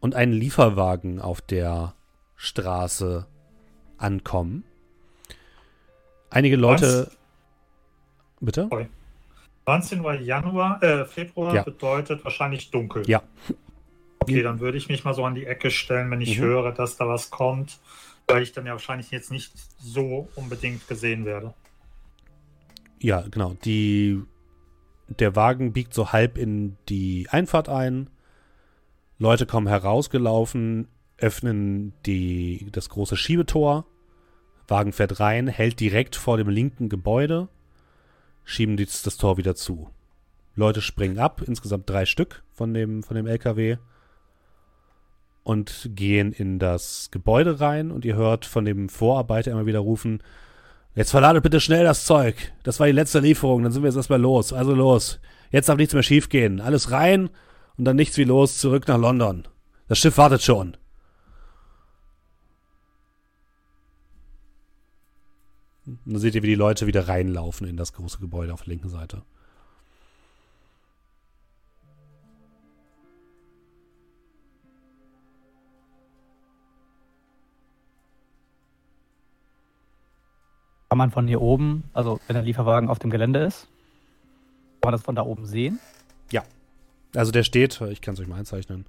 und 0.00 0.16
einen 0.16 0.32
Lieferwagen 0.32 1.20
auf 1.20 1.40
der 1.40 1.94
Straße 2.34 3.24
ankommen. 3.96 4.64
Einige 6.28 6.56
Leute. 6.56 7.06
Was? 7.06 7.16
Bitte? 8.40 8.68
19. 9.68 10.02
Januar, 10.24 10.82
äh, 10.82 11.04
Februar 11.04 11.54
Ja. 11.54 11.62
bedeutet 11.62 12.24
wahrscheinlich 12.24 12.72
dunkel. 12.72 13.08
Ja. 13.08 13.22
Okay, 14.18 14.42
dann 14.42 14.58
würde 14.58 14.78
ich 14.78 14.88
mich 14.88 15.04
mal 15.04 15.14
so 15.14 15.24
an 15.24 15.36
die 15.36 15.46
Ecke 15.46 15.70
stellen, 15.70 16.10
wenn 16.10 16.20
ich 16.20 16.36
Mhm. 16.36 16.42
höre, 16.42 16.72
dass 16.72 16.96
da 16.96 17.06
was 17.06 17.30
kommt, 17.30 17.78
weil 18.26 18.42
ich 18.42 18.50
dann 18.50 18.66
ja 18.66 18.72
wahrscheinlich 18.72 19.12
jetzt 19.12 19.30
nicht 19.30 19.52
so 19.78 20.28
unbedingt 20.34 20.88
gesehen 20.88 21.24
werde. 21.24 21.54
Ja, 22.98 23.20
genau. 23.30 23.54
Die, 23.64 24.20
der 25.08 25.36
Wagen 25.36 25.72
biegt 25.72 25.94
so 25.94 26.12
halb 26.12 26.38
in 26.38 26.76
die 26.88 27.28
Einfahrt 27.30 27.68
ein. 27.68 28.10
Leute 29.18 29.46
kommen 29.46 29.66
herausgelaufen, 29.66 30.88
öffnen 31.18 31.92
die, 32.04 32.68
das 32.72 32.88
große 32.88 33.16
Schiebetor. 33.16 33.86
Wagen 34.68 34.92
fährt 34.92 35.20
rein, 35.20 35.46
hält 35.46 35.80
direkt 35.80 36.16
vor 36.16 36.36
dem 36.36 36.48
linken 36.48 36.88
Gebäude, 36.88 37.48
schieben 38.44 38.76
die, 38.76 38.84
das 38.86 39.16
Tor 39.16 39.36
wieder 39.36 39.54
zu. 39.54 39.90
Leute 40.54 40.80
springen 40.80 41.18
ab, 41.18 41.42
insgesamt 41.46 41.88
drei 41.88 42.04
Stück 42.04 42.42
von 42.52 42.74
dem, 42.74 43.02
von 43.02 43.16
dem 43.16 43.26
LKW 43.26 43.76
und 45.46 45.90
gehen 45.94 46.32
in 46.32 46.58
das 46.58 47.10
Gebäude 47.12 47.60
rein 47.60 47.92
und 47.92 48.04
ihr 48.04 48.16
hört 48.16 48.44
von 48.44 48.64
dem 48.64 48.88
Vorarbeiter 48.88 49.52
immer 49.52 49.66
wieder 49.66 49.78
rufen, 49.78 50.20
Jetzt 50.97 51.10
verladet 51.10 51.43
bitte 51.43 51.60
schnell 51.60 51.85
das 51.85 52.06
Zeug. 52.06 52.52
Das 52.62 52.81
war 52.81 52.86
die 52.86 52.93
letzte 52.94 53.20
Lieferung, 53.20 53.62
dann 53.62 53.70
sind 53.70 53.82
wir 53.82 53.89
jetzt 53.89 53.97
erstmal 53.97 54.20
los. 54.20 54.55
Also 54.55 54.74
los. 54.74 55.20
Jetzt 55.51 55.68
darf 55.68 55.77
nichts 55.77 55.93
mehr 55.93 56.02
schiefgehen. 56.02 56.60
Alles 56.62 56.90
rein 56.90 57.28
und 57.77 57.85
dann 57.85 57.97
nichts 57.97 58.16
wie 58.16 58.24
los, 58.24 58.56
zurück 58.56 58.89
nach 58.89 58.98
London. 58.98 59.47
Das 59.89 59.98
Schiff 59.98 60.16
wartet 60.16 60.43
schon. 60.43 60.78
Und 65.85 66.01
dann 66.06 66.18
seht 66.18 66.35
ihr, 66.35 66.43
wie 66.43 66.48
die 66.48 66.55
Leute 66.55 66.86
wieder 66.86 67.06
reinlaufen 67.06 67.68
in 67.68 67.77
das 67.77 67.93
große 67.93 68.18
Gebäude 68.18 68.55
auf 68.55 68.62
der 68.62 68.73
linken 68.73 68.89
Seite. 68.89 69.23
Kann 80.88 80.98
man 80.98 81.10
von 81.10 81.26
hier 81.26 81.42
oben, 81.42 81.84
also 81.92 82.20
wenn 82.26 82.34
der 82.34 82.42
Lieferwagen 82.42 82.88
auf 82.88 82.98
dem 82.98 83.10
Gelände 83.10 83.40
ist, 83.40 83.68
kann 84.80 84.90
man 84.90 84.92
das 84.92 85.02
von 85.02 85.14
da 85.14 85.22
oben 85.22 85.46
sehen? 85.46 85.80
Also 87.14 87.32
der 87.32 87.44
steht, 87.44 87.80
ich 87.80 88.00
kann 88.02 88.14
es 88.14 88.20
euch 88.20 88.28
mal 88.28 88.36
einzeichnen. 88.36 88.84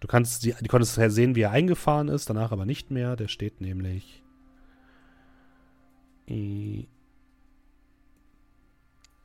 Du 0.00 0.08
kannst, 0.08 0.44
die, 0.44 0.52
du 0.52 0.66
konntest 0.66 0.94
sehen, 0.94 1.36
wie 1.36 1.42
er 1.42 1.52
eingefahren 1.52 2.08
ist, 2.08 2.28
danach 2.28 2.52
aber 2.52 2.66
nicht 2.66 2.90
mehr. 2.90 3.16
Der 3.16 3.28
steht 3.28 3.60
nämlich. 3.60 4.22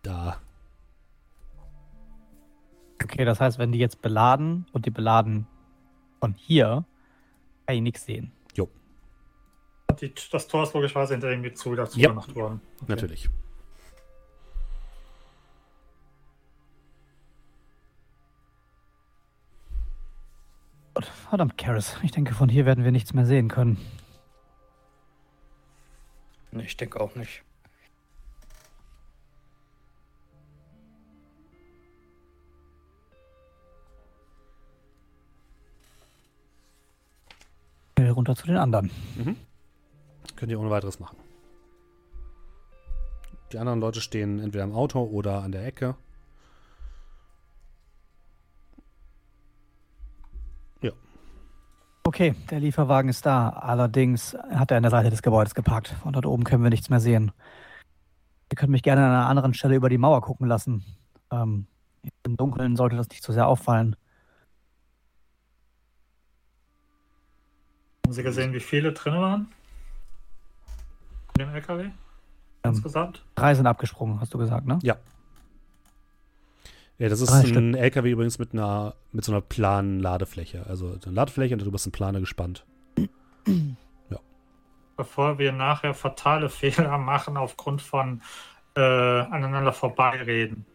Da. 0.03 0.38
Okay, 3.02 3.26
das 3.26 3.39
heißt, 3.39 3.57
wenn 3.57 3.72
die 3.72 3.80
jetzt 3.80 4.02
beladen 4.02 4.68
und 4.72 4.85
die 4.85 4.91
beladen 4.91 5.47
von 6.19 6.34
hier, 6.34 6.85
kann 7.65 7.76
ich 7.77 7.81
nichts 7.81 8.06
sehen. 8.06 8.31
Und 9.95 10.01
die, 10.01 10.13
das 10.30 10.47
Tor 10.49 10.63
ist 10.63 10.73
logischerweise 10.73 11.13
hinter 11.13 11.30
irgendwie 11.30 11.53
zu 11.53 11.72
wieder 11.72 11.84
Ja. 11.84 11.89
zugemacht 11.89 12.35
worden. 12.35 12.59
Okay. 12.81 12.85
Natürlich. 12.89 13.30
Verdammt, 21.30 21.57
Karis. 21.57 21.97
Ich 22.03 22.11
denke, 22.11 22.34
von 22.34 22.49
hier 22.49 22.65
werden 22.65 22.84
wir 22.84 22.91
nichts 22.91 23.13
mehr 23.13 23.26
sehen 23.26 23.47
können. 23.47 23.77
Nee, 26.51 26.63
Ich 26.63 26.77
denke 26.77 26.99
auch 26.99 27.15
nicht. 27.15 27.43
Runter 37.99 38.35
zu 38.35 38.47
den 38.47 38.57
anderen. 38.57 38.91
Könnt 40.36 40.52
ihr 40.52 40.60
ohne 40.60 40.70
weiteres 40.70 40.99
machen. 40.99 41.18
Die 43.52 43.57
anderen 43.57 43.80
Leute 43.80 44.02
stehen 44.02 44.40
entweder 44.40 44.64
im 44.64 44.74
Auto 44.74 45.03
oder 45.03 45.41
an 45.41 45.52
der 45.52 45.66
Ecke. 45.66 45.95
Okay, 52.07 52.36
der 52.52 52.60
Lieferwagen 52.60 53.10
ist 53.10 53.26
da. 53.26 53.49
Allerdings 53.49 54.38
hat 54.52 54.70
er 54.70 54.78
an 54.78 54.84
der 54.84 54.91
Seite 54.91 55.10
des 55.10 55.24
Gebäudes 55.24 55.56
geparkt. 55.56 55.88
Von 56.03 56.14
dort 56.14 56.28
oben 56.28 56.44
können 56.44 56.62
wir 56.62 56.70
nichts 56.70 56.91
mehr 56.91 56.99
sehen. 56.99 57.32
Ihr 58.52 58.56
könnt 58.56 58.72
mich 58.72 58.84
gerne 58.84 59.03
an 59.03 59.12
einer 59.12 59.28
anderen 59.28 59.56
Stelle 59.56 59.76
über 59.76 59.90
die 59.90 59.98
Mauer 59.98 60.22
gucken 60.22 60.48
lassen. 60.48 60.86
Ähm, 61.32 61.66
Im 62.24 62.38
Dunkeln 62.38 62.76
sollte 62.76 62.95
das 62.95 63.10
nicht 63.10 63.24
so 63.24 63.34
sehr 63.34 63.48
auffallen. 63.48 63.95
Haben 68.06 68.14
Sie 68.14 68.22
gesehen, 68.22 68.53
wie 68.53 68.60
viele 68.60 68.94
drin 68.94 69.16
waren? 69.16 69.48
Dem 71.38 71.49
LKW? 71.49 71.84
Ähm, 71.84 71.94
Insgesamt? 72.64 73.24
drei 73.36 73.53
sind 73.53 73.68
abgesprungen, 73.68 74.20
hast 74.20 74.34
du 74.34 74.38
gesagt, 74.38 74.66
ne? 74.66 74.80
Ja. 74.82 74.98
Ja, 76.98 77.10
das 77.10 77.20
ist 77.20 77.30
Drei 77.30 77.41
ein 77.41 77.76
LKW 77.76 78.12
übrigens 78.12 78.40
mit 78.40 78.53
einer 78.53 78.95
mit 79.12 79.26
so 79.26 79.34
einer 79.34 79.41
planen 79.41 79.99
Ladefläche. 79.99 80.66
Also 80.68 80.98
eine 81.06 81.14
Ladefläche 81.14 81.53
und 81.53 81.62
darüber 81.62 81.76
ist 81.76 81.86
ein 81.86 81.91
Planer 81.91 82.22
gespannt. 82.22 82.66
Bevor 84.98 85.38
wir 85.38 85.52
nachher 85.52 85.94
fatale 85.94 86.49
Fehler 86.49 86.98
machen 86.98 87.38
aufgrund 87.38 87.82
von 87.82 88.22
äh, 88.76 88.80
aneinander 88.80 89.74
vorbeireden. 89.74 90.66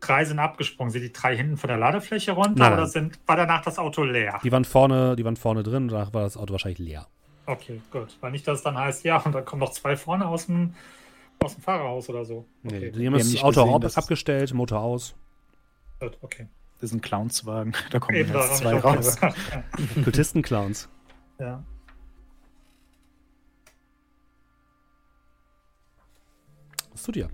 Drei 0.00 0.24
sind 0.24 0.38
abgesprungen. 0.38 0.90
Sind 0.90 1.02
die 1.02 1.12
drei 1.12 1.36
hinten 1.36 1.56
von 1.56 1.68
der 1.68 1.78
Ladefläche 1.78 2.32
runter 2.32 2.64
Nein, 2.64 2.72
oder 2.74 2.86
sind, 2.86 3.18
war 3.26 3.36
danach 3.36 3.62
das 3.62 3.78
Auto 3.78 4.02
leer? 4.02 4.38
Die 4.42 4.52
waren 4.52 4.64
vorne, 4.64 5.16
die 5.16 5.24
waren 5.24 5.36
vorne 5.36 5.62
drin 5.62 5.84
und 5.84 5.92
danach 5.92 6.12
war 6.12 6.22
das 6.22 6.36
Auto 6.36 6.52
wahrscheinlich 6.52 6.78
leer. 6.78 7.06
Okay, 7.46 7.80
gut. 7.90 8.16
Weil 8.20 8.30
nicht, 8.32 8.46
dass 8.48 8.58
es 8.58 8.64
dann 8.64 8.78
heißt, 8.78 9.04
ja, 9.04 9.18
und 9.18 9.32
dann 9.34 9.44
kommen 9.44 9.60
noch 9.60 9.70
zwei 9.72 9.96
vorne 9.96 10.26
aus 10.26 10.46
dem, 10.46 10.74
aus 11.42 11.54
dem 11.54 11.62
Fahrerhaus 11.62 12.08
oder 12.08 12.24
so. 12.24 12.46
Nee, 12.62 12.76
Okay, 12.76 12.90
die 12.92 13.06
haben 13.06 13.14
das 13.14 13.36
Auto 13.42 13.60
gesehen, 13.62 13.74
ab, 13.74 13.80
dass- 13.82 13.96
abgestellt, 13.98 14.54
Motor 14.54 14.80
aus. 14.80 15.14
gut, 16.00 16.16
okay. 16.22 16.48
Das 16.80 16.90
ist 16.90 16.96
ein 16.96 17.00
Clownswagen. 17.00 17.74
Da 17.90 17.98
kommen 18.00 18.16
Eben 18.18 18.32
jetzt 18.34 18.56
zwei 18.58 18.78
raus. 18.78 19.16
Kultisten-Clowns. 20.04 20.88
ja. 21.38 21.62
Was 26.92 27.02
tut 27.02 27.16
ihr? 27.16 27.28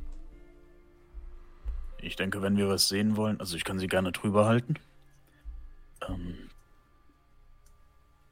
Ich 2.01 2.16
denke, 2.16 2.41
wenn 2.43 2.57
wir 2.57 2.69
was 2.69 2.89
sehen 2.89 3.16
wollen, 3.16 3.41
also 3.41 3.57
ich 3.57 3.65
kann 3.65 3.78
sie 3.78 3.87
gerne 3.87 4.11
drüber 4.12 4.47
halten. 4.47 4.74
Ähm, 6.09 6.49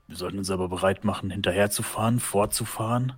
wir 0.09 0.17
sollten 0.17 0.39
uns 0.39 0.51
aber 0.51 0.69
bereit 0.69 1.05
machen, 1.05 1.31
hinterherzufahren, 1.31 2.19
fortzufahren. 2.19 3.13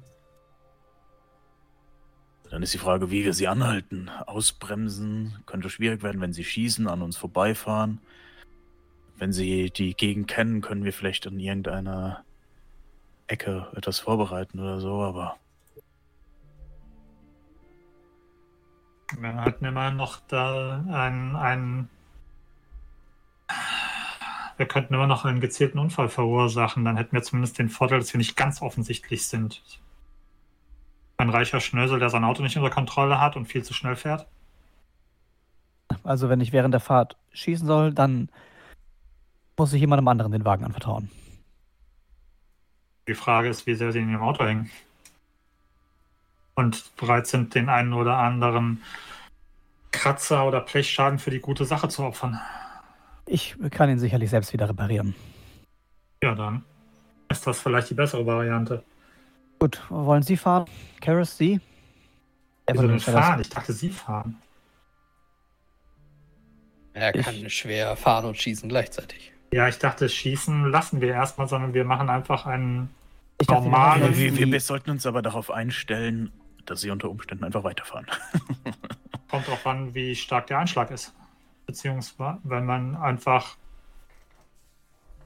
Dann 2.51 2.63
ist 2.65 2.75
die 2.75 2.79
Frage, 2.79 3.13
wie 3.13 3.25
wir 3.25 3.33
sie 3.33 3.47
anhalten. 3.47 4.11
Ausbremsen 4.27 5.39
könnte 5.47 5.71
schwierig 5.71 6.03
werden, 6.03 6.21
wenn 6.21 6.33
sie 6.33 6.45
schießen, 6.45 6.89
an 6.89 7.01
uns 7.01 7.17
vorbeifahren. 7.17 8.01
Wenn 9.17 9.33
sie 9.33 9.71
die 9.71 9.95
Gegend 9.95 10.27
kennen, 10.27 10.61
können 10.61 10.85
wir 10.85 10.93
vielleicht 10.93 11.27
an 11.29 11.39
irgendeiner 11.39 12.25
Ecke 13.29 13.69
etwas 13.77 14.01
vorbereiten 14.01 14.59
oder 14.59 14.81
so, 14.81 15.01
aber 15.01 15.37
Wir 19.19 19.35
hatten 19.35 19.65
immer 19.65 19.91
noch 19.91 20.21
da 20.29 20.85
einen, 20.89 21.37
einen. 21.37 21.89
Wir 24.61 24.69
könnten 24.69 24.93
immer 24.93 25.07
noch 25.07 25.25
einen 25.25 25.41
gezielten 25.41 25.79
Unfall 25.79 26.11
verursachen. 26.11 26.85
Dann 26.85 26.99
hätten 26.99 27.17
wir 27.17 27.23
zumindest 27.23 27.59
den 27.59 27.71
Vorteil, 27.71 27.99
dass 27.99 28.13
wir 28.13 28.19
nicht 28.19 28.37
ganz 28.37 28.61
offensichtlich 28.61 29.27
sind. 29.27 29.63
Ein 31.17 31.31
reicher 31.31 31.61
Schnösel, 31.61 31.99
der 31.99 32.11
sein 32.11 32.25
Auto 32.25 32.43
nicht 32.43 32.59
unter 32.59 32.69
Kontrolle 32.69 33.19
hat 33.19 33.37
und 33.37 33.47
viel 33.47 33.63
zu 33.63 33.73
schnell 33.73 33.97
fährt. 33.97 34.27
Also 36.05 36.29
wenn 36.29 36.43
ich 36.43 36.53
während 36.53 36.75
der 36.75 36.83
Fahrt 36.83 37.17
schießen 37.33 37.67
soll, 37.67 37.95
dann 37.95 38.29
muss 39.57 39.73
ich 39.73 39.81
jemandem 39.81 40.09
anderen 40.09 40.31
den 40.31 40.45
Wagen 40.45 40.67
anvertrauen. 40.67 41.11
Die 43.09 43.15
Frage 43.15 43.49
ist, 43.49 43.67
wie 43.67 43.77
sehr 43.77 43.93
sie 43.93 44.01
in 44.01 44.11
ihrem 44.11 44.23
Auto 44.23 44.45
hängen. 44.45 44.71
Und 46.55 46.95
bereit 46.99 47.27
sind, 47.27 47.55
den 47.55 47.71
einen 47.71 47.95
oder 47.95 48.19
anderen 48.19 48.83
Kratzer 49.91 50.47
oder 50.47 50.61
Blechschaden 50.61 51.19
für 51.19 51.31
die 51.31 51.41
gute 51.41 51.65
Sache 51.65 51.89
zu 51.89 52.03
opfern. 52.03 52.39
Ich 53.33 53.55
kann 53.71 53.89
ihn 53.89 53.99
sicherlich 54.01 54.29
selbst 54.29 54.53
wieder 54.53 54.69
reparieren. 54.69 55.15
Ja, 56.23 56.35
dann 56.35 56.65
ist 57.29 57.47
das 57.47 57.61
vielleicht 57.61 57.89
die 57.91 57.95
bessere 57.95 58.27
Variante. 58.27 58.83
Gut, 59.61 59.81
wollen 59.89 60.23
Sie 60.25 60.37
fahren? 60.37 60.65
Karis, 61.01 61.37
Sie? 61.37 61.61
Wieso 62.69 62.89
denn 62.89 62.99
fahren? 62.99 63.41
Ich 63.41 63.49
dachte, 63.49 63.73
Sie 63.73 63.91
fahren. 63.91 64.37
Er 66.93 67.15
Ich- 67.15 67.25
kann 67.25 67.49
schwer 67.51 67.95
fahren 67.97 68.25
und 68.27 68.37
schießen 68.37 68.69
gleichzeitig. 68.69 69.33
Ja, 69.53 69.69
ich 69.69 69.79
dachte, 69.79 70.09
schießen 70.09 70.69
lassen 70.71 71.01
wir 71.01 71.13
erstmal, 71.13 71.47
sondern 71.49 71.73
wir 71.73 71.85
machen 71.85 72.11
einfach 72.11 72.47
einen 72.47 72.91
Ich 73.41 73.47
dachte, 73.47 73.65
wir 73.71 74.17
Wir, 74.37 74.53
wir, 74.53 74.61
sollten 74.61 74.91
uns 74.91 75.07
aber 75.07 75.23
darauf 75.23 75.51
einstellen, 75.53 76.33
dass 76.67 76.81
sie 76.81 76.91
unter 76.91 77.09
Umständen 77.09 77.45
einfach 77.45 77.63
weiterfahren. 77.65 78.07
Kommt 79.31 79.47
drauf 79.47 79.65
an, 79.67 79.95
wie 79.95 80.15
stark 80.17 80.49
der 80.49 80.59
Einschlag 80.59 80.91
ist. 80.91 81.13
Beziehungsweise, 81.71 82.39
wenn 82.43 82.67
man 82.67 82.97
einfach, 82.97 83.57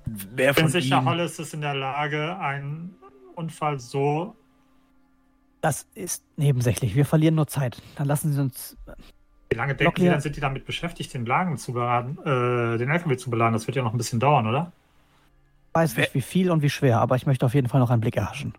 Wer 0.05 0.53
bin 0.53 0.65
von 0.65 0.73
sicher, 0.73 0.99
ihnen, 0.99 1.07
Hollis 1.07 1.39
ist 1.39 1.55
in 1.55 1.62
der 1.62 1.75
Lage, 1.75 2.39
einen 2.39 2.95
Unfall 3.35 3.81
so. 3.81 4.37
Das 5.62 5.87
ist 5.95 6.23
nebensächlich. 6.37 6.95
Wir 6.95 7.07
verlieren 7.07 7.35
nur 7.35 7.47
Zeit. 7.47 7.81
Dann 7.97 8.07
lassen 8.07 8.35
Sie 8.35 8.41
uns. 8.43 8.77
Wie 9.49 9.57
lange 9.57 9.75
denken 9.75 9.99
Sie, 9.99 10.07
dann 10.07 10.21
sind 10.21 10.37
die 10.37 10.41
damit 10.41 10.66
beschäftigt, 10.66 11.15
den 11.15 11.25
Lagen 11.25 11.57
zu 11.57 11.73
beladen, 11.73 12.19
äh, 12.19 12.77
den 12.77 12.91
LKW 12.91 13.16
zu 13.16 13.31
beladen? 13.31 13.55
Das 13.55 13.66
wird 13.66 13.77
ja 13.77 13.83
noch 13.83 13.95
ein 13.95 13.99
bisschen 13.99 14.21
dauern, 14.21 14.47
oder? 14.47 14.71
Ich 15.71 15.75
weiß 15.75 15.97
nicht, 15.97 16.15
wie 16.15 16.21
viel 16.21 16.51
und 16.51 16.61
wie 16.61 16.69
schwer, 16.69 17.01
aber 17.01 17.16
ich 17.16 17.25
möchte 17.25 17.47
auf 17.47 17.55
jeden 17.55 17.71
Fall 17.71 17.81
noch 17.81 17.89
einen 17.89 18.03
Blick 18.03 18.19
erhaschen. 18.19 18.53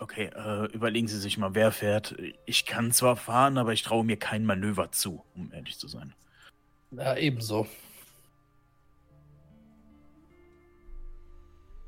Okay, 0.00 0.28
äh, 0.36 0.66
überlegen 0.74 1.08
Sie 1.08 1.18
sich 1.18 1.38
mal, 1.38 1.54
wer 1.54 1.72
fährt. 1.72 2.14
Ich 2.44 2.66
kann 2.66 2.92
zwar 2.92 3.16
fahren, 3.16 3.56
aber 3.56 3.72
ich 3.72 3.82
traue 3.82 4.04
mir 4.04 4.18
kein 4.18 4.44
Manöver 4.44 4.92
zu, 4.92 5.24
um 5.34 5.50
ehrlich 5.50 5.78
zu 5.78 5.88
sein. 5.88 6.12
Ja, 6.96 7.16
ebenso. 7.16 7.66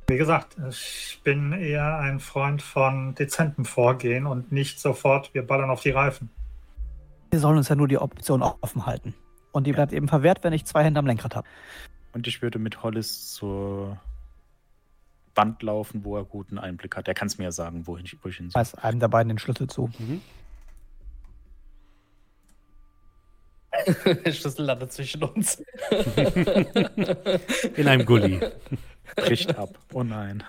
Wie 0.08 0.16
gesagt, 0.16 0.56
ich 0.70 1.20
bin 1.24 1.52
eher 1.52 1.98
ein 1.98 2.20
Freund 2.20 2.62
von 2.62 3.14
dezentem 3.16 3.64
Vorgehen 3.64 4.26
und 4.26 4.52
nicht 4.52 4.78
sofort, 4.78 5.34
wir 5.34 5.44
ballern 5.44 5.70
auf 5.70 5.80
die 5.80 5.90
Reifen. 5.90 6.30
Wir 7.30 7.40
sollen 7.40 7.56
uns 7.56 7.68
ja 7.68 7.74
nur 7.74 7.88
die 7.88 7.98
Option 7.98 8.42
offen 8.42 8.86
halten. 8.86 9.14
Und 9.50 9.66
die 9.66 9.72
bleibt 9.72 9.92
eben 9.92 10.06
verwehrt, 10.06 10.44
wenn 10.44 10.52
ich 10.52 10.64
zwei 10.64 10.84
Hände 10.84 11.00
am 11.00 11.06
Lenkrad 11.06 11.34
habe. 11.34 11.48
Und 12.12 12.26
ich 12.28 12.40
würde 12.40 12.58
mit 12.58 12.82
Hollis 12.82 13.32
zur 13.32 13.98
Wand 15.34 15.62
laufen, 15.62 16.04
wo 16.04 16.16
er 16.16 16.24
guten 16.24 16.58
Einblick 16.58 16.96
hat. 16.96 17.08
Er 17.08 17.14
kann 17.14 17.26
es 17.26 17.38
mir 17.38 17.44
ja 17.44 17.52
sagen, 17.52 17.86
wohin 17.86 18.04
ich, 18.06 18.16
wo 18.22 18.28
ich 18.28 18.36
hin 18.36 18.46
Ich 18.46 18.52
soll. 18.52 18.60
weiß 18.60 18.74
einem 18.76 19.00
der 19.00 19.08
beiden 19.08 19.28
den 19.28 19.38
Schlüssel 19.38 19.66
zu. 19.66 19.88
Mhm. 19.98 20.20
Der 23.65 23.65
Schlüssel 24.32 24.64
landet 24.64 24.92
zwischen 24.92 25.22
uns. 25.24 25.62
In 27.76 27.88
einem 27.88 28.04
Gully. 28.06 28.40
Bricht 29.16 29.56
ab. 29.56 29.78
Oh 29.92 30.02
nein. 30.02 30.42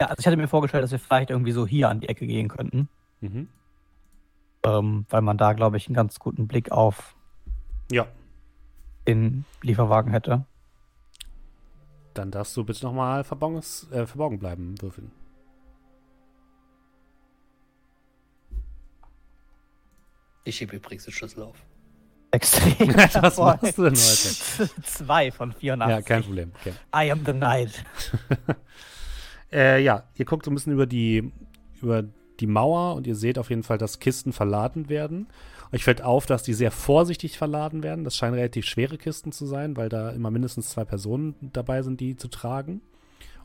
Ja, 0.00 0.08
also 0.08 0.20
ich 0.20 0.26
hatte 0.26 0.36
mir 0.36 0.48
vorgestellt, 0.48 0.84
dass 0.84 0.90
wir 0.92 0.98
vielleicht 0.98 1.30
irgendwie 1.30 1.52
so 1.52 1.66
hier 1.66 1.88
an 1.88 2.00
die 2.00 2.08
Ecke 2.08 2.26
gehen 2.26 2.48
könnten. 2.48 2.88
Mhm. 3.20 3.48
Ähm, 4.64 5.06
weil 5.08 5.22
man 5.22 5.36
da, 5.38 5.52
glaube 5.52 5.76
ich, 5.76 5.86
einen 5.86 5.94
ganz 5.94 6.18
guten 6.18 6.48
Blick 6.48 6.72
auf 6.72 7.14
Ja, 7.92 8.06
den 9.06 9.44
Lieferwagen 9.62 10.10
hätte. 10.12 10.46
dann 12.14 12.30
darfst 12.30 12.56
du 12.56 12.64
bitte 12.64 12.84
nochmal 12.84 13.24
verborgen, 13.24 13.58
äh, 13.90 14.06
verborgen 14.06 14.38
bleiben 14.38 14.80
würfeln. 14.80 15.10
Ich 20.44 20.56
schiebe 20.56 20.76
übrigens 20.76 21.04
den 21.04 21.12
Schlüssel 21.12 21.42
auf. 21.42 21.56
Extrem. 22.30 22.94
Was 23.22 23.36
Boah. 23.36 23.58
machst 23.60 23.78
du 23.78 23.82
denn 23.84 23.94
heute? 23.94 24.70
Zwei 24.82 25.30
von 25.30 25.52
84. 25.52 25.96
Ja, 25.96 26.02
kein 26.02 26.22
Problem. 26.22 26.52
Okay. 26.60 26.72
I 26.94 27.10
am 27.10 27.24
the 27.24 27.32
night. 27.32 27.84
Äh, 29.52 29.84
ja, 29.84 30.02
ihr 30.16 30.24
guckt 30.24 30.44
so 30.44 30.50
ein 30.50 30.54
bisschen 30.54 30.72
über 30.72 30.86
die, 30.86 31.32
über 31.80 32.02
die 32.40 32.48
Mauer 32.48 32.96
und 32.96 33.06
ihr 33.06 33.14
seht 33.14 33.38
auf 33.38 33.50
jeden 33.50 33.62
Fall, 33.62 33.78
dass 33.78 34.00
Kisten 34.00 34.32
verladen 34.32 34.88
werden. 34.88 35.28
Euch 35.72 35.84
fällt 35.84 36.02
auf, 36.02 36.26
dass 36.26 36.42
die 36.42 36.54
sehr 36.54 36.72
vorsichtig 36.72 37.38
verladen 37.38 37.84
werden. 37.84 38.02
Das 38.02 38.16
scheinen 38.16 38.34
relativ 38.34 38.64
schwere 38.64 38.98
Kisten 38.98 39.30
zu 39.30 39.46
sein, 39.46 39.76
weil 39.76 39.88
da 39.88 40.10
immer 40.10 40.32
mindestens 40.32 40.70
zwei 40.70 40.84
Personen 40.84 41.36
dabei 41.52 41.82
sind, 41.82 42.00
die 42.00 42.16
zu 42.16 42.26
tragen. 42.26 42.80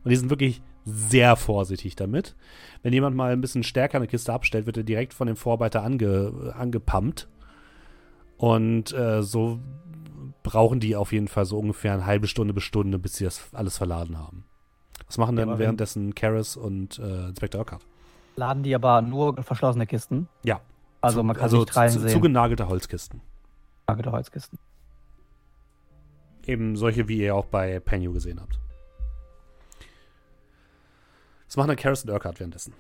Und 0.04 0.10
die 0.10 0.16
sind 0.16 0.32
wirklich 0.32 0.62
sehr 0.85 1.35
vorsichtig 1.35 1.95
damit. 1.95 2.35
Wenn 2.81 2.93
jemand 2.93 3.15
mal 3.15 3.31
ein 3.34 3.41
bisschen 3.41 3.64
stärker 3.64 3.97
eine 3.97 4.07
Kiste 4.07 4.34
abstellt, 4.34 4.65
wird 4.65 4.77
er 4.77 4.84
direkt 4.84 5.14
von 5.14 5.27
dem 5.27 5.35
Vorarbeiter 5.35 5.84
ange, 5.84 6.53
angepumpt. 6.57 7.27
Und 8.38 8.93
äh, 8.93 9.22
so 9.22 9.60
brauchen 10.43 10.80
die 10.80 10.95
auf 10.95 11.11
jeden 11.11 11.27
Fall 11.27 11.45
so 11.45 11.57
ungefähr 11.60 11.93
eine 11.93 12.06
halbe 12.06 12.27
Stunde 12.27 12.53
bis 12.53 12.64
Stunde, 12.64 12.97
bis 12.97 13.15
sie 13.15 13.26
das 13.26 13.49
alles 13.53 13.77
verladen 13.77 14.18
haben. 14.18 14.45
Was 15.07 15.18
machen 15.18 15.38
Ja, 15.38 15.43
denn 15.43 15.53
wenn- 15.53 15.60
währenddessen 15.60 16.15
Karis 16.15 16.56
und 16.56 16.99
äh, 16.99 17.27
Inspector 17.27 17.60
Urquhart? 17.60 17.85
Laden 18.35 18.64
die 18.64 18.73
aber 18.73 19.01
nur 19.01 19.41
verschlossene 19.43 19.85
Kisten. 19.85 20.30
Ja. 20.43 20.61
Also 21.01 21.19
Zu- 21.19 21.23
man 21.26 21.35
kann 21.35 21.43
also 21.43 21.60
nicht 21.60 21.76
reinsehen. 21.76 22.07
zu, 22.07 22.14
zugenagelte 22.14 22.68
Holzkisten. 22.69 23.22
Zugenagelte 23.88 24.11
Holzkisten. 24.14 24.60
Eben 26.45 26.76
solche, 26.77 27.07
wie 27.07 27.18
ihr 27.19 27.35
auch 27.35 27.45
bei 27.45 27.80
Penny 27.80 28.07
gesehen 28.07 28.39
habt. 28.39 28.60
Was 31.50 31.58
machen 31.58 31.70
dann 31.70 31.78
Karis 31.78 32.04
und 32.04 32.12
Urquhart 32.12 32.40
währenddessen? 32.40 32.74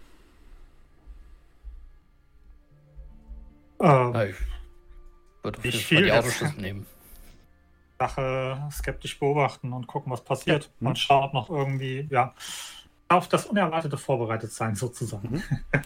Ähm, 3.81 4.13
Ja, 4.13 4.23
ich 4.25 4.35
würde 5.43 5.57
auf 5.57 5.63
jeden 5.65 5.79
Fall 5.79 6.03
die? 6.03 6.11
Autoschlüssel 6.11 6.61
nehmen. 6.61 6.85
Sache 7.99 8.67
skeptisch 8.71 9.19
beobachten 9.19 9.73
und 9.73 9.87
gucken, 9.87 10.11
was 10.11 10.23
passiert. 10.23 10.71
Ja. 10.79 10.87
Und 10.89 10.97
schauen, 10.99 11.23
ob 11.25 11.33
noch 11.33 11.49
irgendwie, 11.49 12.07
ja, 12.11 12.33
auf 13.09 13.27
das 13.27 13.47
Unerwartete 13.47 13.97
vorbereitet 13.97 14.51
sein, 14.51 14.75
sozusagen. 14.75 15.43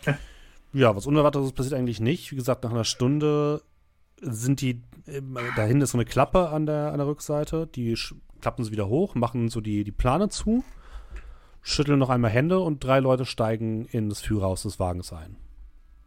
Ja, 0.76 0.96
was 0.96 1.06
Unerwartetes 1.06 1.52
passiert 1.52 1.76
eigentlich 1.76 2.00
nicht. 2.00 2.32
Wie 2.32 2.36
gesagt, 2.36 2.64
nach 2.64 2.72
einer 2.72 2.84
Stunde 2.84 3.62
sind 4.20 4.60
die, 4.60 4.82
ähm, 5.06 5.38
dahin 5.56 5.80
ist 5.82 5.92
so 5.92 6.00
eine 6.00 6.06
Klappe 6.06 6.50
an 6.50 6.66
der, 6.66 6.92
an 6.92 6.98
der 6.98 7.06
Rückseite. 7.06 7.68
Die 7.68 7.96
klappen 8.42 8.64
sie 8.64 8.72
wieder 8.72 8.88
hoch, 8.88 9.14
machen 9.14 9.50
so 9.50 9.62
die, 9.62 9.84
die 9.84 9.92
Plane 9.92 10.30
zu, 10.30 10.64
schütteln 11.64 11.98
noch 11.98 12.10
einmal 12.10 12.30
Hände 12.30 12.60
und 12.60 12.84
drei 12.84 13.00
Leute 13.00 13.26
steigen 13.26 13.86
in 13.86 14.10
das 14.10 14.22
Führerhaus 14.22 14.64
des 14.64 14.80
Wagens 14.80 15.12
ein. 15.12 15.38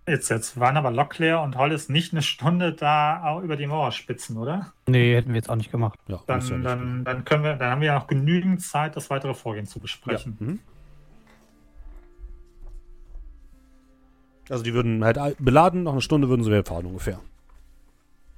Jetzt, 0.09 0.29
jetzt 0.29 0.61
waren 0.61 0.77
aber 0.77 0.93
Locklear 0.93 1.43
und 1.43 1.57
Hollis 1.57 1.89
nicht 1.89 2.13
eine 2.13 2.23
Stunde 2.23 2.73
da 2.73 3.25
auch 3.25 3.41
über 3.43 3.57
die 3.57 3.67
Mauer 3.67 3.91
spitzen, 3.91 4.37
oder? 4.37 4.73
Nee, 4.87 5.17
hätten 5.17 5.31
wir 5.31 5.37
jetzt 5.37 5.51
auch 5.51 5.57
nicht 5.57 5.73
gemacht. 5.73 5.99
Ja, 6.07 6.23
Dann, 6.29 6.41
ja 6.41 6.57
nicht 6.57 6.65
dann, 6.65 7.05
dann 7.05 7.25
können 7.25 7.43
wir, 7.43 7.55
dann 7.55 7.73
haben 7.73 7.81
wir 7.81 7.89
ja 7.89 7.95
noch 7.99 8.07
genügend 8.07 8.63
Zeit, 8.63 8.95
das 8.95 9.11
weitere 9.11 9.35
Vorgehen 9.35 9.67
zu 9.67 9.81
Ja. 9.81 9.83
besprechen. 9.83 10.37
Mhm. 10.39 10.61
Also 14.49 14.63
die 14.63 14.75
würden 14.75 15.05
halt 15.05 15.19
beladen, 15.39 15.83
noch 15.83 15.93
eine 15.93 16.01
Stunde 16.01 16.29
würden 16.29 16.45
sie 16.45 16.51
wieder 16.51 16.65
fahren 16.65 16.87
ungefähr. 16.87 17.19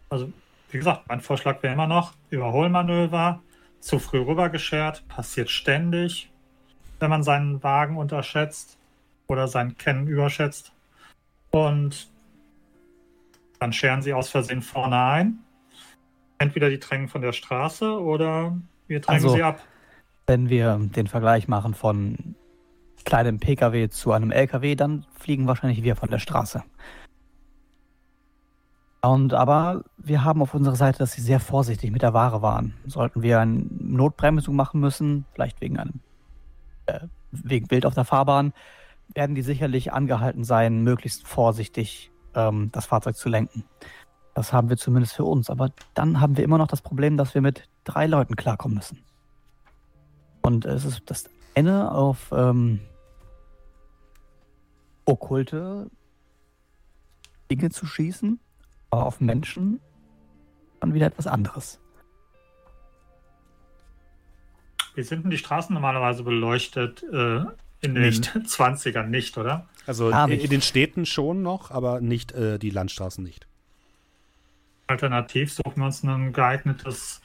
Also, 0.08 0.32
wie 0.70 0.78
gesagt, 0.78 1.02
mein 1.08 1.20
Vorschlag 1.20 1.62
wäre 1.62 1.74
immer 1.74 1.86
noch, 1.86 2.14
Überholmanöver, 2.30 3.42
zu 3.80 3.98
früh 3.98 4.20
rübergeschert, 4.20 5.06
passiert 5.08 5.50
ständig, 5.50 6.30
wenn 7.00 7.10
man 7.10 7.22
seinen 7.22 7.62
Wagen 7.62 7.96
unterschätzt 7.96 8.78
oder 9.26 9.48
sein 9.48 9.76
Kennen 9.76 10.06
überschätzt. 10.06 10.72
Und 11.50 12.08
dann 13.60 13.72
scheren 13.72 14.02
sie 14.02 14.12
aus 14.12 14.28
Versehen 14.28 14.62
vorne 14.62 15.00
ein. 15.00 15.38
Entweder 16.38 16.70
die 16.70 16.78
drängen 16.78 17.08
von 17.08 17.22
der 17.22 17.32
Straße 17.32 18.00
oder 18.00 18.56
wir 18.86 19.00
drängen 19.00 19.24
Also- 19.24 19.34
sie 19.34 19.42
ab. 19.42 19.60
Wenn 20.26 20.50
wir 20.50 20.76
den 20.78 21.06
Vergleich 21.06 21.48
machen 21.48 21.72
von 21.74 22.34
kleinem 23.04 23.40
Pkw 23.40 23.88
zu 23.88 24.12
einem 24.12 24.30
Lkw, 24.30 24.74
dann 24.74 25.06
fliegen 25.14 25.46
wahrscheinlich 25.46 25.82
wir 25.82 25.96
von 25.96 26.10
der 26.10 26.18
Straße. 26.18 26.62
Und 29.00 29.32
aber 29.32 29.84
wir 29.96 30.24
haben 30.24 30.42
auf 30.42 30.54
unserer 30.54 30.74
Seite, 30.76 30.98
dass 30.98 31.12
sie 31.12 31.22
sehr 31.22 31.40
vorsichtig 31.40 31.90
mit 31.92 32.02
der 32.02 32.12
Ware 32.12 32.42
waren. 32.42 32.74
Sollten 32.86 33.22
wir 33.22 33.40
eine 33.40 33.64
Notbremsung 33.80 34.54
machen 34.54 34.80
müssen, 34.80 35.24
vielleicht 35.32 35.60
wegen 35.60 35.78
einem 35.78 36.00
wegen 37.30 37.66
Bild 37.66 37.86
auf 37.86 37.94
der 37.94 38.04
Fahrbahn, 38.04 38.52
werden 39.14 39.34
die 39.34 39.42
sicherlich 39.42 39.92
angehalten 39.92 40.44
sein, 40.44 40.82
möglichst 40.82 41.26
vorsichtig 41.26 42.10
ähm, 42.34 42.70
das 42.72 42.86
Fahrzeug 42.86 43.16
zu 43.16 43.28
lenken. 43.28 43.64
Das 44.34 44.52
haben 44.52 44.68
wir 44.68 44.76
zumindest 44.76 45.14
für 45.14 45.24
uns. 45.24 45.50
Aber 45.50 45.70
dann 45.94 46.20
haben 46.20 46.36
wir 46.36 46.44
immer 46.44 46.58
noch 46.58 46.68
das 46.68 46.82
Problem, 46.82 47.16
dass 47.16 47.34
wir 47.34 47.40
mit 47.40 47.68
drei 47.84 48.06
Leuten 48.06 48.36
klarkommen 48.36 48.76
müssen. 48.76 49.02
Und 50.42 50.64
es 50.64 50.84
ist 50.84 51.02
das 51.06 51.28
eine 51.54 51.90
auf 51.90 52.30
ähm, 52.32 52.80
okkulte 55.04 55.90
Dinge 57.50 57.70
zu 57.70 57.86
schießen, 57.86 58.38
aber 58.90 59.06
auf 59.06 59.20
Menschen 59.20 59.80
dann 60.80 60.94
wieder 60.94 61.06
etwas 61.06 61.26
anderes. 61.26 61.80
Wie 64.98 65.04
sind 65.04 65.22
denn 65.22 65.30
die 65.30 65.38
Straßen 65.38 65.72
normalerweise 65.72 66.24
beleuchtet? 66.24 67.04
Äh, 67.04 67.44
in 67.80 67.94
den 67.94 68.02
Nicht. 68.02 68.30
20ern 68.34 69.04
nicht, 69.04 69.38
oder? 69.38 69.68
Also 69.86 70.10
Gar 70.10 70.28
in, 70.28 70.40
in 70.40 70.50
den 70.50 70.60
Städten 70.60 71.06
schon 71.06 71.40
noch, 71.40 71.70
aber 71.70 72.00
nicht 72.00 72.32
äh, 72.32 72.58
die 72.58 72.70
Landstraßen 72.70 73.22
nicht. 73.22 73.46
Alternativ 74.88 75.52
suchen 75.52 75.76
wir 75.76 75.84
uns 75.84 76.02
ein 76.02 76.32
geeignetes, 76.32 77.20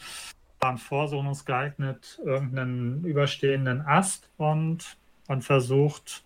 fahren 0.62 0.78
vor, 0.78 1.08
suchen 1.08 1.26
uns 1.26 1.46
geeignet 1.46 2.22
irgendeinen 2.24 3.04
überstehenden 3.06 3.82
Ast 3.82 4.30
und 4.38 4.96
man 5.28 5.42
versucht 5.42 6.24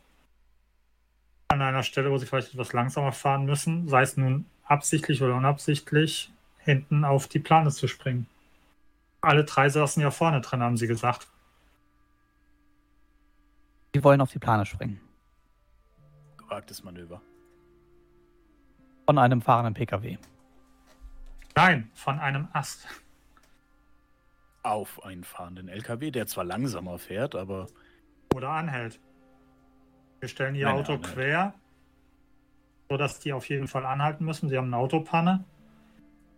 an 1.47 1.61
einer 1.61 1.83
Stelle, 1.83 2.11
wo 2.11 2.17
sie 2.17 2.25
vielleicht 2.25 2.51
etwas 2.51 2.73
langsamer 2.73 3.13
fahren 3.13 3.45
müssen, 3.45 3.87
sei 3.87 4.01
es 4.01 4.17
nun 4.17 4.47
absichtlich 4.65 5.21
oder 5.23 5.35
unabsichtlich, 5.35 6.29
hinten 6.57 7.05
auf 7.05 7.29
die 7.29 7.39
Plane 7.39 7.71
zu 7.71 7.87
springen. 7.87 8.27
Alle 9.21 9.45
drei 9.45 9.69
saßen 9.69 10.03
ja 10.03 10.11
vorne 10.11 10.41
drin, 10.41 10.61
haben 10.61 10.75
sie 10.75 10.87
gesagt. 10.87 11.29
Die 13.97 14.03
wollen 14.03 14.21
auf 14.21 14.31
die 14.31 14.37
Plane 14.37 14.63
springen. 14.63 15.01
Gewagtes 16.37 16.83
Manöver. 16.83 17.19
Von 19.07 19.17
einem 19.17 19.41
fahrenden 19.41 19.73
PKW. 19.73 20.17
Nein, 21.55 21.89
von 21.95 22.19
einem 22.19 22.47
Ast. 22.53 22.87
Auf 24.61 25.03
einen 25.03 25.23
fahrenden 25.23 25.67
LKW, 25.67 26.11
der 26.11 26.27
zwar 26.27 26.43
langsamer 26.43 26.99
fährt, 26.99 27.33
aber. 27.33 27.65
Oder 28.35 28.49
anhält. 28.49 28.99
Wir 30.19 30.29
stellen 30.29 30.53
ihr 30.53 30.67
Nein, 30.67 30.75
Auto 30.75 30.93
anhält. 30.93 31.13
quer, 31.15 31.53
sodass 32.91 33.19
die 33.19 33.33
auf 33.33 33.49
jeden 33.49 33.67
Fall 33.67 33.83
anhalten 33.87 34.25
müssen. 34.25 34.47
Sie 34.47 34.57
haben 34.57 34.67
eine 34.67 34.77
Autopanne. 34.77 35.43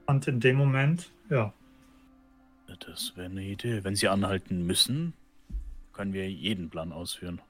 Und 0.05 0.25
in 0.29 0.39
dem 0.39 0.55
Moment, 0.55 1.11
ja, 1.29 1.51
Das 2.85 3.17
wäre 3.17 3.29
eine 3.29 3.43
Idee. 3.43 3.83
Wenn 3.83 3.97
sie 3.97 4.07
anhalten 4.07 4.65
müssen, 4.65 5.13
können 5.91 6.13
wir 6.13 6.31
jeden 6.31 6.69
Plan 6.69 6.93
ausführen. 6.93 7.41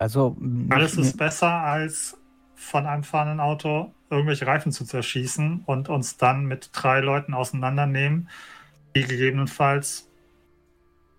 Also 0.00 0.34
alles 0.70 0.96
ist 0.96 1.18
besser, 1.18 1.50
als 1.50 2.16
von 2.54 2.86
einem 2.86 3.04
fahrenden 3.04 3.38
Auto 3.38 3.92
irgendwelche 4.08 4.46
Reifen 4.46 4.72
zu 4.72 4.86
zerschießen 4.86 5.64
und 5.66 5.90
uns 5.90 6.16
dann 6.16 6.46
mit 6.46 6.70
drei 6.72 7.00
Leuten 7.00 7.34
auseinandernehmen, 7.34 8.30
die 8.96 9.02
gegebenenfalls 9.04 10.08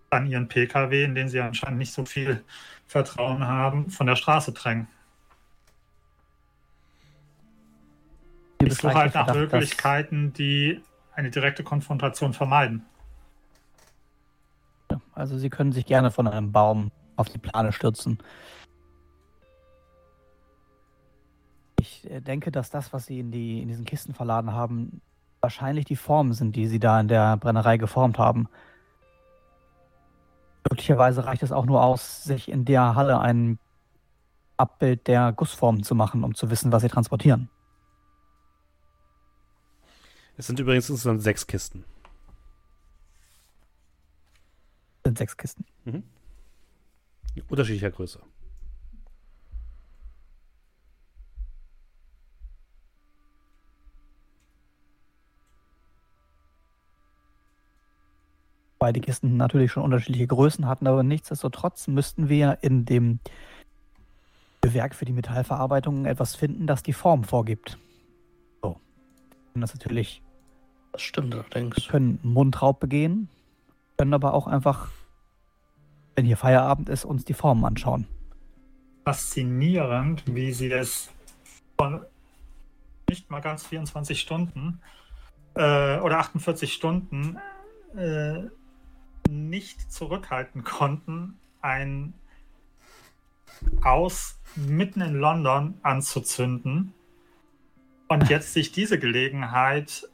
an 0.10 0.26
ihren 0.26 0.48
Pkw, 0.48 1.04
in 1.04 1.14
den 1.14 1.30
sie 1.30 1.40
anscheinend 1.40 1.78
nicht 1.78 1.94
so 1.94 2.06
viel 2.06 2.44
Vertrauen 2.88 3.46
haben, 3.46 3.92
von 3.92 4.08
der 4.08 4.16
Straße 4.16 4.52
drängen. 4.52 4.88
Ich 8.64 8.74
suche 8.74 8.96
halt 8.96 9.14
nach 9.14 9.26
Verdacht, 9.26 9.52
Möglichkeiten, 9.52 10.34
die 10.34 10.82
eine 11.14 11.30
direkte 11.30 11.64
Konfrontation 11.64 12.34
vermeiden. 12.34 12.84
Also 15.14 15.38
sie 15.38 15.52
können 15.52 15.72
sich 15.72 15.86
gerne 15.86 16.10
von 16.10 16.28
einem 16.28 16.52
Baum 16.52 16.92
auf 17.16 17.30
die 17.30 17.38
Plane 17.38 17.72
stürzen. 17.74 18.18
Ich 21.82 22.08
äh, 22.12 22.22
denke, 22.22 22.52
dass 22.52 22.70
das, 22.70 22.94
was 22.94 23.08
sie 23.08 23.20
in, 23.20 23.32
die, 23.32 23.60
in 23.60 23.68
diesen 23.68 23.86
Kisten 23.86 24.14
verladen 24.14 24.54
haben, 24.54 25.02
wahrscheinlich 25.42 25.86
die 25.86 25.96
Formen 25.96 26.34
sind, 26.34 26.56
die 26.56 26.68
sie 26.68 26.80
da 26.80 27.00
in 27.00 27.08
der 27.08 27.38
Brennerei 27.38 27.78
geformt 27.78 28.20
haben. 28.20 28.48
Möglicherweise 30.70 31.26
reicht 31.26 31.42
es 31.42 31.52
auch 31.52 31.66
nur 31.66 31.84
aus, 31.84 32.24
sich 32.24 32.50
in 32.50 32.66
der 32.66 32.94
Halle 32.94 33.20
ein 33.20 33.58
Abbild 34.58 35.08
der 35.08 35.34
Gussformen 35.34 35.82
zu 35.82 35.96
machen, 35.96 36.24
um 36.24 36.36
zu 36.36 36.52
wissen, 36.52 36.72
was 36.72 36.84
sie 36.84 36.88
transportieren. 36.88 37.50
Es 40.38 40.46
sind 40.46 40.60
übrigens 40.60 40.88
insgesamt 40.88 41.24
sechs 41.24 41.48
Kisten. 41.48 41.84
Sind 45.04 45.18
sechs 45.18 45.36
Kisten. 45.36 45.66
Unterschiedlicher 47.50 47.90
Größe. 47.90 48.20
Beide 58.82 59.00
Kisten 59.00 59.38
natürlich 59.38 59.72
schon 59.72 59.84
unterschiedliche 59.84 60.26
Größen 60.26 60.66
hatten, 60.66 60.88
aber 60.88 61.04
nichtsdestotrotz 61.04 61.88
müssten 61.88 62.30
wir 62.30 62.58
in 62.62 62.84
dem 62.84 63.20
Bewerk 64.60 64.96
für 64.96 65.06
die 65.06 65.14
Metallverarbeitung 65.14 66.06
etwas 66.06 66.36
finden, 66.36 66.66
das 66.66 66.82
die 66.82 66.94
Form 66.94 67.24
vorgibt. 67.24 67.78
So. 68.64 68.80
Und 69.54 69.62
das 69.62 69.76
natürlich 69.76 70.24
Das 70.94 71.04
stimmt 71.04 71.36
allerdings. 71.36 71.90
können 71.90 72.18
Mundraub 72.24 72.80
begehen, 72.80 73.30
können 74.00 74.16
aber 74.16 74.34
auch 74.34 74.48
einfach, 74.48 74.90
wenn 76.16 76.26
hier 76.26 76.38
Feierabend 76.38 76.90
ist, 76.90 77.06
uns 77.06 77.24
die 77.24 77.36
Formen 77.36 77.64
anschauen. 77.66 78.08
Faszinierend, 79.06 80.24
wie 80.26 80.54
sie 80.54 80.72
es 80.72 81.12
von 81.78 82.04
nicht 83.08 83.30
mal 83.30 83.42
ganz 83.42 83.64
24 83.64 84.20
Stunden 84.20 84.82
äh, 85.54 86.00
oder 86.00 86.18
48 86.18 86.74
Stunden 86.74 87.38
äh, 87.96 88.50
nicht 89.30 89.92
zurückhalten 89.92 90.64
konnten, 90.64 91.40
ein 91.62 92.14
Haus 93.84 94.40
mitten 94.56 95.02
in 95.02 95.14
London 95.16 95.76
anzuzünden. 95.84 96.94
Und 98.08 98.30
jetzt 98.30 98.54
sich 98.54 98.72
diese 98.72 99.00
Gelegenheit 99.00 100.10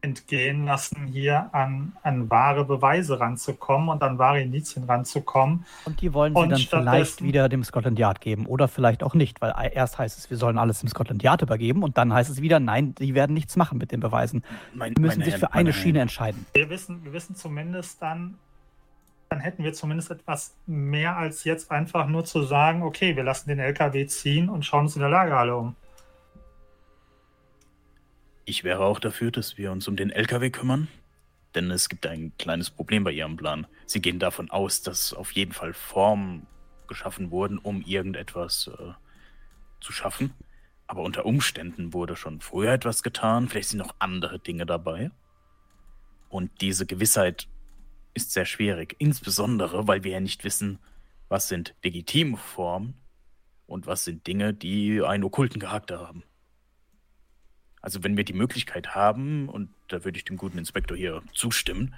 entgehen 0.00 0.64
lassen, 0.64 1.06
hier 1.06 1.52
an, 1.52 1.92
an 2.02 2.30
wahre 2.30 2.64
Beweise 2.64 3.18
ranzukommen 3.18 3.88
und 3.88 4.02
an 4.02 4.18
wahre 4.18 4.40
Indizien 4.40 4.84
ranzukommen. 4.84 5.64
Und 5.84 6.00
die 6.00 6.12
wollen 6.14 6.34
sie 6.34 6.40
Und 6.40 6.50
dann 6.50 6.84
vielleicht 6.84 7.22
wieder 7.22 7.48
dem 7.48 7.64
Scotland 7.64 7.98
Yard 7.98 8.20
geben 8.20 8.46
oder 8.46 8.68
vielleicht 8.68 9.02
auch 9.02 9.14
nicht, 9.14 9.40
weil 9.40 9.52
erst 9.72 9.98
heißt 9.98 10.18
es, 10.18 10.30
wir 10.30 10.36
sollen 10.36 10.58
alles 10.58 10.80
dem 10.80 10.88
Scotland 10.88 11.22
Yard 11.22 11.42
übergeben 11.42 11.82
und 11.82 11.98
dann 11.98 12.12
heißt 12.12 12.30
es 12.30 12.40
wieder, 12.40 12.60
nein, 12.60 12.94
die 12.94 13.14
werden 13.14 13.34
nichts 13.34 13.56
machen 13.56 13.78
mit 13.78 13.92
den 13.92 14.00
Beweisen. 14.00 14.44
Mein, 14.74 14.94
Die 14.94 15.00
müssen 15.00 15.22
sich 15.22 15.36
für 15.36 15.52
eine 15.52 15.72
Schiene 15.72 15.98
Herren, 15.98 16.02
entscheiden. 16.02 16.46
Wir 16.54 16.70
wissen, 16.70 17.04
wir 17.04 17.12
wissen 17.12 17.34
zumindest 17.34 18.00
dann, 18.00 18.38
dann 19.28 19.40
hätten 19.40 19.64
wir 19.64 19.72
zumindest 19.72 20.10
etwas 20.10 20.54
mehr 20.66 21.16
als 21.16 21.44
jetzt 21.44 21.70
einfach 21.70 22.06
nur 22.06 22.24
zu 22.24 22.42
sagen, 22.44 22.82
okay, 22.82 23.16
wir 23.16 23.24
lassen 23.24 23.48
den 23.48 23.58
LKW 23.58 24.06
ziehen 24.06 24.48
und 24.48 24.64
schauen 24.64 24.84
uns 24.84 24.94
in 24.94 25.00
der 25.00 25.10
Lagerhalle 25.10 25.56
um. 25.56 25.76
Ich 28.48 28.64
wäre 28.64 28.86
auch 28.86 28.98
dafür, 28.98 29.30
dass 29.30 29.58
wir 29.58 29.70
uns 29.70 29.88
um 29.88 29.96
den 29.96 30.08
LKW 30.08 30.48
kümmern. 30.48 30.88
Denn 31.54 31.70
es 31.70 31.90
gibt 31.90 32.06
ein 32.06 32.32
kleines 32.38 32.70
Problem 32.70 33.04
bei 33.04 33.12
Ihrem 33.12 33.36
Plan. 33.36 33.66
Sie 33.84 34.00
gehen 34.00 34.18
davon 34.18 34.50
aus, 34.50 34.80
dass 34.80 35.12
auf 35.12 35.32
jeden 35.32 35.52
Fall 35.52 35.74
Formen 35.74 36.46
geschaffen 36.86 37.30
wurden, 37.30 37.58
um 37.58 37.82
irgendetwas 37.82 38.68
äh, 38.68 38.92
zu 39.82 39.92
schaffen. 39.92 40.32
Aber 40.86 41.02
unter 41.02 41.26
Umständen 41.26 41.92
wurde 41.92 42.16
schon 42.16 42.40
früher 42.40 42.72
etwas 42.72 43.02
getan. 43.02 43.50
Vielleicht 43.50 43.68
sind 43.68 43.80
noch 43.80 43.96
andere 43.98 44.38
Dinge 44.38 44.64
dabei. 44.64 45.10
Und 46.30 46.62
diese 46.62 46.86
Gewissheit 46.86 47.48
ist 48.14 48.32
sehr 48.32 48.46
schwierig. 48.46 48.96
Insbesondere, 48.98 49.86
weil 49.86 50.04
wir 50.04 50.12
ja 50.12 50.20
nicht 50.20 50.44
wissen, 50.44 50.78
was 51.28 51.48
sind 51.48 51.74
legitime 51.84 52.38
Formen 52.38 52.94
und 53.66 53.86
was 53.86 54.04
sind 54.04 54.26
Dinge, 54.26 54.54
die 54.54 55.02
einen 55.02 55.24
okkulten 55.24 55.60
Charakter 55.60 56.00
haben. 56.00 56.22
Also 57.88 58.04
wenn 58.04 58.18
wir 58.18 58.24
die 58.24 58.34
Möglichkeit 58.34 58.94
haben, 58.94 59.48
und 59.48 59.70
da 59.88 60.04
würde 60.04 60.18
ich 60.18 60.24
dem 60.26 60.36
guten 60.36 60.58
Inspektor 60.58 60.94
hier 60.94 61.22
zustimmen, 61.32 61.94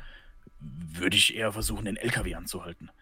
würde 0.61 1.17
ich 1.17 1.35
eher 1.35 1.51
versuchen, 1.51 1.87
den 1.87 1.97
LKW 1.97 2.37
anzuhalten. 2.37 2.93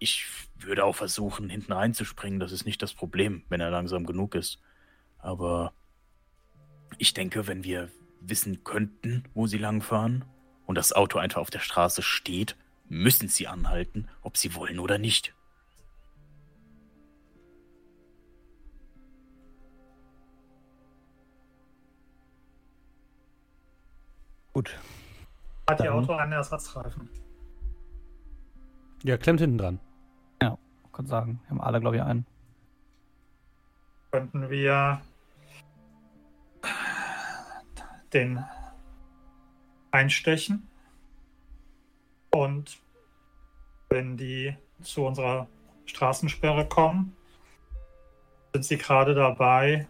Ich 0.00 0.26
würde 0.58 0.84
auch 0.84 0.96
versuchen, 0.96 1.48
hinten 1.48 1.72
reinzuspringen, 1.72 2.40
das 2.40 2.50
ist 2.50 2.66
nicht 2.66 2.82
das 2.82 2.92
Problem, 2.92 3.44
wenn 3.50 3.60
er 3.60 3.70
langsam 3.70 4.04
genug 4.04 4.34
ist. 4.34 4.58
Aber 5.18 5.72
ich 6.98 7.14
denke, 7.14 7.46
wenn 7.46 7.62
wir 7.62 7.88
wissen 8.20 8.64
könnten, 8.64 9.22
wo 9.32 9.46
sie 9.46 9.58
langfahren 9.58 10.24
und 10.66 10.74
das 10.74 10.92
Auto 10.92 11.20
einfach 11.20 11.40
auf 11.40 11.50
der 11.50 11.60
Straße 11.60 12.02
steht, 12.02 12.56
müssen 12.88 13.28
sie 13.28 13.46
anhalten, 13.46 14.08
ob 14.22 14.38
sie 14.38 14.56
wollen 14.56 14.80
oder 14.80 14.98
nicht. 14.98 15.35
Gut. 24.56 24.74
Hat 25.68 25.80
ihr 25.80 25.90
Dann- 25.90 26.02
Auto 26.02 26.14
einen 26.14 26.32
Ersatzreifen? 26.32 27.10
Ja, 29.02 29.18
klemmt 29.18 29.38
hinten 29.40 29.58
dran. 29.58 29.80
Ich 30.40 30.92
kann 30.94 31.06
sagen, 31.06 31.40
wir 31.42 31.50
haben 31.50 31.60
alle, 31.60 31.78
glaube 31.78 31.96
ich, 31.96 32.02
einen. 32.02 32.24
Könnten 34.12 34.48
wir 34.48 35.02
den 38.14 38.42
einstechen 39.90 40.66
und 42.30 42.78
wenn 43.90 44.16
die 44.16 44.56
zu 44.80 45.04
unserer 45.04 45.48
Straßensperre 45.84 46.66
kommen, 46.66 47.14
sind 48.54 48.64
sie 48.64 48.78
gerade 48.78 49.14
dabei, 49.14 49.86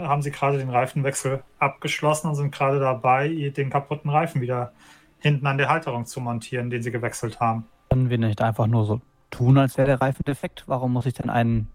haben 0.00 0.22
sie 0.22 0.30
gerade 0.30 0.58
den 0.58 0.70
Reifenwechsel 0.70 1.42
abgeschlossen 1.58 2.28
und 2.28 2.34
sind 2.34 2.52
gerade 2.52 2.80
dabei, 2.80 3.52
den 3.56 3.70
kaputten 3.70 4.10
Reifen 4.10 4.40
wieder 4.40 4.72
hinten 5.18 5.46
an 5.46 5.58
der 5.58 5.68
Halterung 5.68 6.06
zu 6.06 6.20
montieren, 6.20 6.70
den 6.70 6.82
sie 6.82 6.90
gewechselt 6.90 7.40
haben. 7.40 7.66
Können 7.90 8.10
wir 8.10 8.18
nicht 8.18 8.40
einfach 8.40 8.66
nur 8.66 8.84
so 8.84 9.00
tun, 9.30 9.58
als 9.58 9.76
wäre 9.76 9.86
der 9.86 10.00
Reifen 10.00 10.24
defekt? 10.26 10.64
Warum 10.66 10.92
muss 10.92 11.06
ich 11.06 11.14
denn 11.14 11.30
einen 11.30 11.68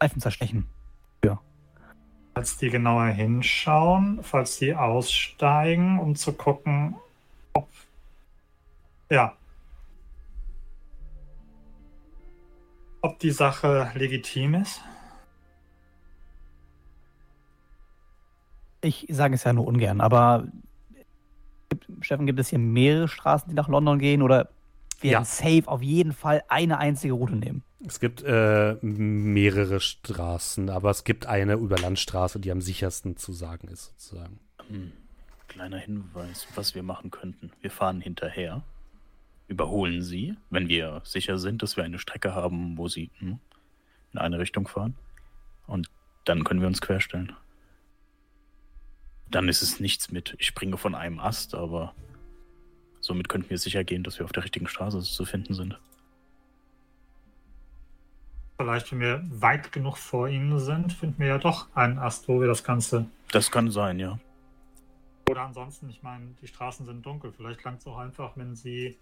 Reifen 0.00 0.20
zerstechen? 0.20 0.66
Falls 2.34 2.56
die 2.56 2.70
genauer 2.70 3.06
hinschauen, 3.06 4.20
falls 4.22 4.58
die 4.58 4.74
aussteigen, 4.74 5.98
um 5.98 6.14
zu 6.14 6.32
gucken, 6.32 6.94
ob. 7.52 7.68
Ja. 9.10 9.34
Ob 13.02 13.18
die 13.18 13.32
Sache 13.32 13.90
legitim 13.94 14.54
ist. 14.54 14.80
Ich 18.82 19.06
sage 19.10 19.34
es 19.34 19.44
ja 19.44 19.52
nur 19.52 19.66
ungern, 19.66 20.00
aber 20.00 20.48
Steffen, 22.00 22.26
gibt 22.26 22.40
es 22.40 22.48
hier 22.48 22.58
mehrere 22.58 23.08
Straßen, 23.08 23.48
die 23.48 23.54
nach 23.54 23.68
London 23.68 23.98
gehen 23.98 24.22
oder 24.22 24.50
werden 25.00 25.12
ja. 25.12 25.24
safe 25.24 25.64
auf 25.66 25.82
jeden 25.82 26.12
Fall 26.12 26.42
eine 26.48 26.78
einzige 26.78 27.14
Route 27.14 27.36
nehmen? 27.36 27.62
Es 27.86 28.00
gibt 28.00 28.22
äh, 28.22 28.76
mehrere 28.82 29.80
Straßen, 29.80 30.68
aber 30.68 30.90
es 30.90 31.04
gibt 31.04 31.26
eine 31.26 31.54
Überlandstraße, 31.54 32.38
die 32.38 32.50
am 32.50 32.60
sichersten 32.60 33.16
zu 33.16 33.32
sagen 33.32 33.68
ist, 33.68 33.86
sozusagen. 33.86 34.38
Hm. 34.68 34.92
Kleiner 35.48 35.78
Hinweis, 35.78 36.46
was 36.54 36.74
wir 36.74 36.82
machen 36.82 37.10
könnten. 37.10 37.50
Wir 37.60 37.70
fahren 37.70 38.00
hinterher, 38.00 38.62
überholen 39.48 40.02
sie, 40.02 40.36
wenn 40.50 40.68
wir 40.68 41.02
sicher 41.04 41.38
sind, 41.38 41.62
dass 41.62 41.76
wir 41.76 41.82
eine 41.82 41.98
Strecke 41.98 42.34
haben, 42.34 42.76
wo 42.76 42.86
sie 42.86 43.10
hm, 43.18 43.40
in 44.12 44.18
eine 44.18 44.38
Richtung 44.38 44.68
fahren. 44.68 44.94
Und 45.66 45.88
dann 46.24 46.44
können 46.44 46.60
wir 46.60 46.68
uns 46.68 46.80
querstellen. 46.80 47.34
Dann 49.30 49.48
ist 49.48 49.62
es 49.62 49.80
nichts 49.80 50.10
mit, 50.10 50.34
ich 50.38 50.46
springe 50.46 50.76
von 50.76 50.94
einem 50.94 51.20
Ast, 51.20 51.54
aber 51.54 51.94
somit 53.00 53.28
könnten 53.28 53.50
wir 53.50 53.58
sicher 53.58 53.84
gehen, 53.84 54.02
dass 54.02 54.18
wir 54.18 54.24
auf 54.24 54.32
der 54.32 54.44
richtigen 54.44 54.66
Straße 54.68 55.00
zu 55.00 55.24
finden 55.24 55.54
sind. 55.54 55.78
Vielleicht, 58.58 58.92
wenn 58.92 59.00
wir 59.00 59.22
weit 59.30 59.72
genug 59.72 59.96
vor 59.96 60.28
ihnen 60.28 60.58
sind, 60.58 60.92
finden 60.92 61.18
wir 61.18 61.28
ja 61.28 61.38
doch 61.38 61.74
einen 61.74 61.98
Ast, 61.98 62.28
wo 62.28 62.40
wir 62.40 62.48
das 62.48 62.62
Ganze. 62.62 63.06
Das 63.32 63.50
kann 63.50 63.70
sein, 63.70 63.98
ja. 63.98 64.18
Oder 65.30 65.42
ansonsten, 65.42 65.88
ich 65.88 66.02
meine, 66.02 66.26
die 66.42 66.46
Straßen 66.48 66.84
sind 66.84 67.06
dunkel. 67.06 67.32
Vielleicht 67.32 67.62
langt 67.64 67.80
es 67.80 67.86
auch 67.86 67.98
einfach, 67.98 68.36
wenn 68.36 68.56
sie 68.56 68.98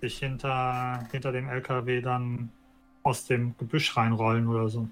sich 0.00 0.18
hinter, 0.18 1.08
hinter 1.10 1.32
dem 1.32 1.48
LKW 1.48 2.00
dann 2.02 2.52
aus 3.02 3.26
dem 3.26 3.56
Gebüsch 3.56 3.96
reinrollen 3.96 4.46
oder 4.46 4.68
so. 4.68 4.88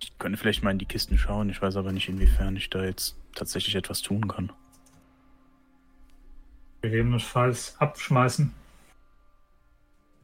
Ich 0.00 0.18
könnte 0.18 0.38
vielleicht 0.38 0.62
mal 0.62 0.70
in 0.70 0.78
die 0.78 0.86
Kisten 0.86 1.18
schauen. 1.18 1.48
Ich 1.48 1.60
weiß 1.60 1.76
aber 1.76 1.92
nicht, 1.92 2.08
inwiefern 2.08 2.56
ich 2.56 2.70
da 2.70 2.84
jetzt 2.84 3.16
tatsächlich 3.34 3.74
etwas 3.74 4.02
tun 4.02 4.28
kann. 4.28 4.52
Gegebenenfalls 6.82 7.76
abschmeißen. 7.78 8.52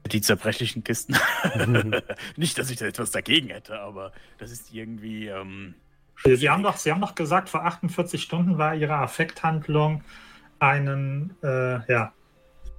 Die 0.06 0.20
zerbrechlichen 0.20 0.84
Kisten. 0.84 1.16
nicht, 2.36 2.58
dass 2.58 2.70
ich 2.70 2.78
da 2.78 2.86
etwas 2.86 3.12
dagegen 3.12 3.48
hätte, 3.48 3.80
aber 3.80 4.12
das 4.38 4.50
ist 4.50 4.72
irgendwie. 4.72 5.28
Ähm, 5.28 5.74
Sie, 6.24 6.50
haben 6.50 6.62
doch, 6.62 6.76
Sie 6.76 6.92
haben 6.92 7.00
doch 7.00 7.14
gesagt, 7.14 7.48
vor 7.48 7.64
48 7.64 8.22
Stunden 8.22 8.58
war 8.58 8.74
Ihre 8.74 8.94
Affekthandlung 8.94 10.04
einen, 10.58 11.34
äh, 11.42 11.92
ja, 11.92 12.12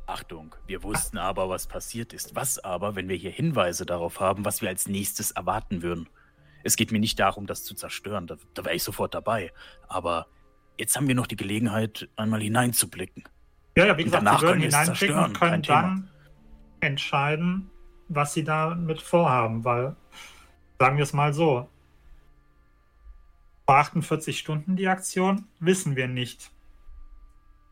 Achtung, 0.05 0.55
wir 0.67 0.83
wussten 0.83 1.17
aber, 1.17 1.49
was 1.49 1.67
passiert 1.67 2.13
ist. 2.13 2.35
Was 2.35 2.59
aber, 2.59 2.95
wenn 2.95 3.07
wir 3.07 3.15
hier 3.15 3.31
Hinweise 3.31 3.85
darauf 3.85 4.19
haben, 4.19 4.43
was 4.43 4.61
wir 4.61 4.69
als 4.69 4.87
nächstes 4.87 5.31
erwarten 5.31 5.81
würden? 5.81 6.09
Es 6.63 6.75
geht 6.75 6.91
mir 6.91 6.99
nicht 6.99 7.19
darum, 7.19 7.45
das 7.45 7.63
zu 7.63 7.75
zerstören, 7.75 8.27
da, 8.27 8.37
da 8.53 8.65
wäre 8.65 8.75
ich 8.75 8.83
sofort 8.83 9.13
dabei. 9.13 9.51
Aber 9.87 10.27
jetzt 10.77 10.95
haben 10.95 11.07
wir 11.07 11.15
noch 11.15 11.27
die 11.27 11.35
Gelegenheit, 11.35 12.09
einmal 12.15 12.41
hineinzublicken. 12.41 13.23
Ja, 13.75 13.85
ja, 13.85 13.97
wie 13.97 14.03
gesagt, 14.03 14.25
danach 14.25 14.41
wir 14.41 14.49
würden 14.49 14.61
hineinblicken 14.61 15.17
und 15.17 15.39
können 15.39 15.61
dann 15.63 16.09
entscheiden, 16.79 17.69
was 18.07 18.33
sie 18.33 18.43
damit 18.43 19.01
vorhaben, 19.01 19.63
weil, 19.63 19.95
sagen 20.79 20.97
wir 20.97 21.03
es 21.03 21.13
mal 21.13 21.33
so, 21.33 21.69
vor 23.65 23.77
48 23.77 24.37
Stunden 24.37 24.75
die 24.75 24.87
Aktion, 24.87 25.45
wissen 25.59 25.95
wir 25.95 26.07
nicht. 26.07 26.51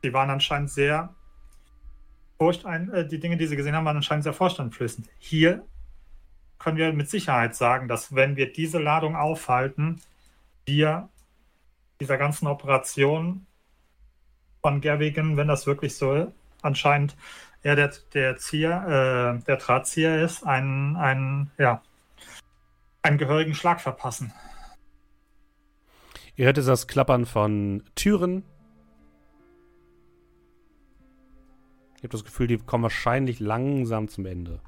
Sie 0.01 0.13
waren 0.13 0.29
anscheinend 0.29 0.71
sehr 0.71 1.13
furchtein, 2.39 2.89
äh, 2.91 3.07
die 3.07 3.19
Dinge, 3.19 3.37
die 3.37 3.45
sie 3.45 3.55
gesehen 3.55 3.75
haben, 3.75 3.85
waren 3.85 3.97
anscheinend 3.97 4.23
sehr 4.23 4.33
vorstandflößend. 4.33 5.07
Hier 5.19 5.65
können 6.61 6.77
wir 6.77 6.93
mit 6.93 7.09
Sicherheit 7.09 7.55
sagen, 7.55 7.87
dass 7.87 8.13
wenn 8.13 8.35
wir 8.35 8.53
diese 8.53 8.77
Ladung 8.77 9.15
aufhalten, 9.15 9.99
wir 10.65 11.09
dieser 11.99 12.17
ganzen 12.17 12.47
Operation 12.47 13.47
von 14.61 14.79
Gerwigen, 14.79 15.37
wenn 15.37 15.47
das 15.47 15.65
wirklich 15.65 15.97
so 15.97 16.31
anscheinend 16.61 17.17
er 17.63 17.75
der, 17.75 17.91
der 18.13 18.37
Zier, 18.37 18.69
äh, 18.69 19.43
der 19.45 19.57
Drahtzieher 19.57 20.23
ist, 20.23 20.43
einen, 20.43 20.95
einen, 20.97 21.51
ja, 21.57 21.81
einen 23.01 23.17
gehörigen 23.17 23.55
Schlag 23.55 23.81
verpassen. 23.81 24.31
Ihr 26.35 26.45
hört 26.45 26.57
das 26.57 26.87
Klappern 26.87 27.25
von 27.25 27.83
Türen. 27.95 28.43
Ich 31.97 32.03
habe 32.03 32.09
das 32.09 32.23
Gefühl, 32.23 32.47
die 32.47 32.57
kommen 32.57 32.83
wahrscheinlich 32.83 33.39
langsam 33.39 34.07
zum 34.07 34.25
Ende. 34.25 34.59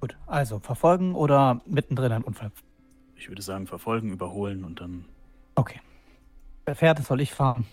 Gut, 0.00 0.16
also 0.26 0.58
verfolgen 0.58 1.14
oder 1.14 1.60
mittendrin 1.66 2.12
ein 2.12 2.22
Unfall? 2.22 2.50
Ich 3.16 3.28
würde 3.28 3.42
sagen, 3.42 3.66
verfolgen, 3.66 4.10
überholen 4.10 4.64
und 4.64 4.80
dann. 4.80 5.04
Okay. 5.54 5.80
Wer 6.64 6.74
fährt, 6.74 7.04
soll 7.04 7.20
ich 7.20 7.34
fahren? 7.34 7.66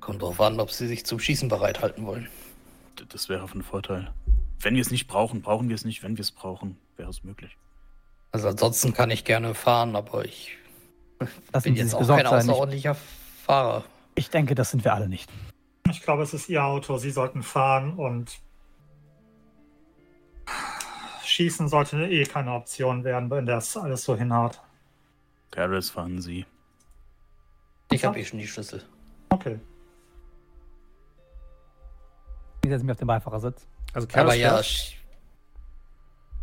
Kommt 0.00 0.22
drauf 0.22 0.40
an, 0.40 0.58
ob 0.58 0.70
sie 0.70 0.86
sich 0.86 1.04
zum 1.04 1.18
Schießen 1.18 1.48
bereithalten 1.50 2.06
wollen. 2.06 2.28
D 2.98 3.04
das 3.08 3.28
wäre 3.28 3.46
von 3.46 3.62
Vorteil. 3.62 4.10
Wenn 4.60 4.74
wir 4.74 4.80
es 4.80 4.90
nicht 4.90 5.06
brauchen, 5.06 5.42
brauchen 5.42 5.68
wir 5.68 5.74
es 5.74 5.84
nicht. 5.84 6.02
Wenn 6.02 6.16
wir 6.16 6.22
es 6.22 6.30
brauchen, 6.30 6.78
wäre 6.96 7.10
es 7.10 7.22
möglich. 7.22 7.56
Also 8.32 8.48
ansonsten 8.48 8.94
kann 8.94 9.10
ich 9.10 9.24
gerne 9.24 9.54
fahren, 9.54 9.96
aber 9.96 10.24
ich 10.24 10.56
das 11.52 11.64
bin 11.64 11.76
jetzt 11.76 11.94
auch 11.94 12.06
kein 12.06 12.26
außerordentlicher 12.26 12.96
Fahrer. 13.44 13.84
Ich 14.14 14.30
denke, 14.30 14.54
das 14.54 14.70
sind 14.70 14.84
wir 14.84 14.94
alle 14.94 15.08
nicht. 15.08 15.30
Ich 15.90 16.02
glaube, 16.02 16.22
es 16.22 16.32
ist 16.32 16.48
Ihr 16.48 16.64
Auto. 16.64 16.96
Sie 16.96 17.10
sollten 17.10 17.42
fahren 17.42 17.94
und 17.94 18.38
Schießen 21.30 21.68
sollte 21.68 22.06
eh 22.06 22.24
keine 22.24 22.52
Option 22.52 23.04
werden, 23.04 23.30
wenn 23.30 23.46
das 23.46 23.76
alles 23.76 24.04
so 24.04 24.16
hinhaut. 24.16 24.60
Paris 25.50 25.90
fahren 25.90 26.20
Sie. 26.20 26.44
Ich 27.90 28.04
habe 28.04 28.20
eh 28.20 28.24
schon 28.24 28.38
die 28.38 28.46
Schlüssel. 28.46 28.82
Okay. 29.30 29.58
Ich 32.62 32.70
setze 32.70 32.84
mich 32.84 32.92
auf 32.92 32.98
den 32.98 33.06
Beifahrersitz. 33.06 33.66
Also 33.92 34.06
Aber 34.14 34.34
ja, 34.34 34.60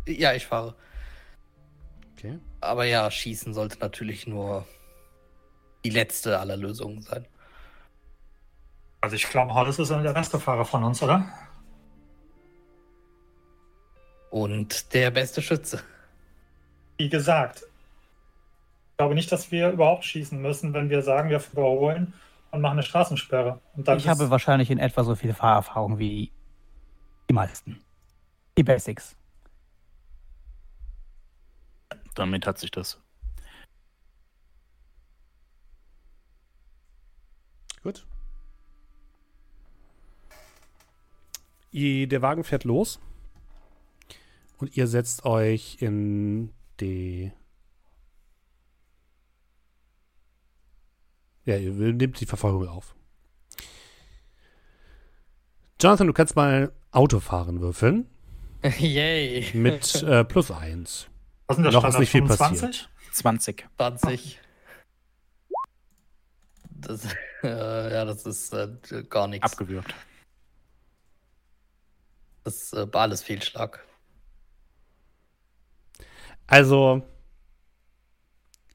ja, 0.06 0.34
ich 0.34 0.46
fahre. 0.46 0.74
Okay. 2.12 2.38
Aber 2.60 2.84
ja, 2.84 3.10
schießen 3.10 3.54
sollte 3.54 3.78
natürlich 3.78 4.26
nur 4.26 4.66
die 5.84 5.90
letzte 5.90 6.38
aller 6.38 6.56
Lösungen 6.56 7.02
sein. 7.02 7.26
Also 9.00 9.16
ich 9.16 9.28
glaube, 9.28 9.54
Hollis 9.54 9.78
ist 9.78 9.90
der 9.90 10.12
beste 10.12 10.40
Fahrer 10.40 10.64
von 10.64 10.82
uns, 10.82 11.02
oder? 11.02 11.26
Und 14.30 14.92
der 14.94 15.10
beste 15.10 15.42
Schütze. 15.42 15.82
Wie 16.96 17.08
gesagt, 17.08 17.62
ich 17.62 18.96
glaube 18.98 19.14
nicht, 19.14 19.30
dass 19.30 19.50
wir 19.50 19.70
überhaupt 19.70 20.04
schießen 20.04 20.40
müssen, 20.40 20.74
wenn 20.74 20.90
wir 20.90 21.02
sagen, 21.02 21.30
wir 21.30 21.42
überholen 21.52 22.12
und 22.50 22.60
machen 22.60 22.72
eine 22.72 22.82
Straßensperre. 22.82 23.60
ich 23.96 24.08
habe 24.08 24.30
wahrscheinlich 24.30 24.70
in 24.70 24.78
etwa 24.78 25.04
so 25.04 25.14
viel 25.14 25.34
Fahrerfahrung 25.34 25.98
wie 25.98 26.32
die 27.28 27.34
meisten. 27.34 27.80
Die 28.56 28.62
Basics. 28.62 29.14
Damit 32.14 32.46
hat 32.46 32.58
sich 32.58 32.70
das. 32.70 33.00
Gut. 37.82 38.04
Der 41.72 42.22
Wagen 42.22 42.42
fährt 42.42 42.64
los. 42.64 42.98
Und 44.58 44.76
ihr 44.76 44.86
setzt 44.86 45.24
euch 45.24 45.78
in 45.80 46.52
die. 46.80 47.32
Ja, 51.44 51.56
ihr 51.56 51.72
nehmt 51.72 52.20
die 52.20 52.26
Verfolgung 52.26 52.68
auf. 52.68 52.94
Jonathan, 55.80 56.08
du 56.08 56.12
kannst 56.12 56.36
mal 56.36 56.72
Autofahren 56.90 57.60
würfeln. 57.60 58.06
Yay. 58.78 59.48
Mit 59.54 60.02
äh, 60.02 60.24
plus 60.24 60.50
1. 60.50 61.08
Was 61.46 61.56
sind 61.56 61.64
das 61.64 61.74
Noch 61.74 61.84
ist 61.88 61.98
nicht 61.98 62.10
viel 62.10 62.22
25? 62.22 62.60
passiert. 62.60 62.90
20. 63.12 63.66
20. 63.76 64.40
Das, 66.70 67.04
äh, 67.42 67.92
ja, 67.92 68.04
das 68.04 68.26
ist 68.26 68.52
äh, 68.52 68.68
gar 69.08 69.28
nichts. 69.28 69.52
Abgewürgt. 69.52 69.94
Das 72.44 72.72
äh, 72.72 72.92
war 72.92 73.02
alles 73.02 73.22
Fehlschlag. 73.22 73.84
Also, 76.48 77.02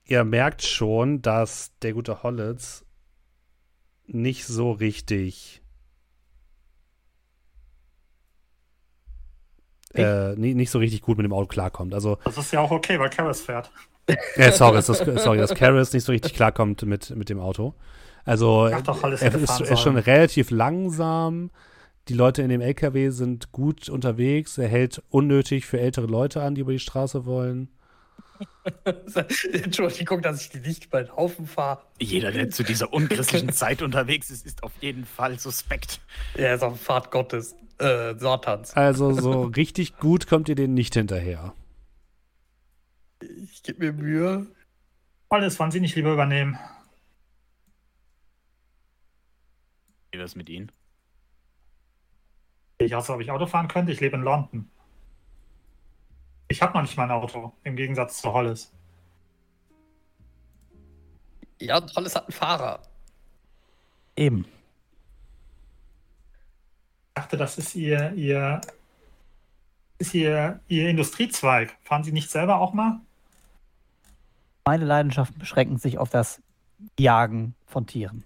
ihr 0.06 0.24
merkt 0.24 0.62
schon, 0.62 1.22
dass 1.22 1.72
der 1.82 1.94
gute 1.94 2.24
Hollitz 2.24 2.86
nicht 4.06 4.46
so 4.46 4.72
richtig 4.72 5.64
äh, 9.96 10.36
nicht 10.36 10.72
so 10.72 10.80
richtig 10.80 11.02
gut 11.02 11.18
mit 11.18 11.26
dem 11.26 11.34
Auto 11.34 11.48
klarkommt. 11.48 11.94
Also, 11.94 12.18
das 12.24 12.38
ist 12.38 12.54
ja 12.54 12.62
auch 12.62 12.72
okay, 12.72 13.00
weil 13.00 13.10
Karis 13.10 13.42
fährt. 13.42 13.72
Ja, 14.36 14.52
sorry, 14.52 14.76
das, 14.76 14.88
sorry, 14.88 15.38
dass 15.38 15.56
Karis 15.56 15.94
nicht 15.94 16.04
so 16.04 16.12
richtig 16.12 16.34
klarkommt 16.34 16.84
mit, 16.84 17.16
mit 17.16 17.30
dem 17.30 17.40
Auto. 17.40 17.74
Also, 18.26 18.70
doch, 18.84 19.04
er 19.04 19.34
ist, 19.34 19.62
ist, 19.62 19.80
schon 19.80 19.98
relativ 19.98 20.52
langsam. 20.52 21.52
Die 22.10 22.14
Leute 22.14 22.42
in 22.42 22.50
dem 22.50 22.60
LKW 22.60 23.10
sind 23.12 23.52
gut 23.54 23.88
unterwegs. 23.88 24.58
Er 24.58 24.68
hält 24.68 25.02
unnötig 25.10 25.66
für 25.66 25.80
ältere 25.80 26.06
Leute 26.06 26.42
an, 26.42 26.56
die 26.56 26.62
über 26.62 26.74
die 26.74 26.80
Straße 26.80 27.26
wollen. 27.26 27.70
Entschuldigung, 29.54 30.22
dass 30.22 30.42
ich 30.42 30.50
die 30.50 30.60
nicht 30.60 30.90
bei 30.90 31.04
den 31.04 31.16
Haufen 31.16 31.48
fahre. 31.48 31.82
Jeder, 32.00 32.32
der 32.32 32.50
zu 32.50 32.64
dieser 32.64 32.92
unchristlichen 32.92 33.54
Zeit 33.54 33.82
unterwegs 33.82 34.30
ist, 34.30 34.46
ist 34.46 34.64
auf 34.64 34.74
jeden 34.82 35.06
Fall 35.06 35.40
suspekt. 35.40 36.02
Er 36.34 36.56
ist 36.56 36.64
auf 36.64 36.82
Fahrt 36.82 37.10
Gottes, 37.10 37.56
äh, 37.78 38.16
Satans. 38.18 38.74
Also 38.76 39.14
so 39.14 39.44
richtig 39.56 39.98
gut 39.98 40.28
kommt 40.28 40.50
ihr 40.50 40.56
denen 40.56 40.74
nicht 40.74 40.94
hinterher. 40.96 41.54
Ich 43.22 43.64
gebe 43.64 43.86
mir 43.86 43.94
Mühe. 43.94 44.48
Alles, 45.30 45.58
wollen 45.58 45.72
Sie 45.72 45.80
nicht 45.80 45.96
lieber 45.96 46.12
übernehmen? 46.12 46.60
Wie 50.12 50.20
wär's 50.20 50.36
mit 50.36 50.50
Ihnen? 50.50 50.70
Ich 52.86 52.92
weiß, 52.92 53.10
ob 53.10 53.22
ich 53.22 53.32
Auto 53.32 53.46
fahren 53.46 53.68
könnte. 53.68 53.92
Ich 53.92 54.00
lebe 54.00 54.16
in 54.16 54.24
London. 54.24 54.70
Ich 56.48 56.62
habe 56.62 56.74
noch 56.74 56.82
nicht 56.82 56.98
mal 56.98 57.06
ein 57.06 57.12
Auto, 57.12 57.54
im 57.64 57.76
Gegensatz 57.76 58.22
zu 58.22 58.32
Hollis. 58.32 58.72
Ja, 61.60 61.78
und 61.78 61.96
Hollis 61.96 62.16
hat 62.16 62.26
einen 62.26 62.34
Fahrer. 62.34 62.82
Eben. 64.16 64.46
Ich 67.08 67.14
dachte, 67.16 67.38
das 67.38 67.58
ist 67.58 67.76
Ihr, 67.76 68.14
Ihr, 68.14 68.62
ist 69.98 70.14
Ihr, 70.14 70.60
Ihr 70.68 70.90
Industriezweig. 70.90 71.76
Fahren 71.82 72.04
Sie 72.04 72.12
nicht 72.12 72.30
selber 72.30 72.58
auch 72.58 72.74
mal? 72.74 73.00
Meine 74.66 74.86
Leidenschaften 74.86 75.40
beschränken 75.40 75.78
sich 75.78 75.98
auf 75.98 76.10
das 76.10 76.42
Jagen 77.00 77.56
von 77.66 77.88
Tieren. 77.88 78.24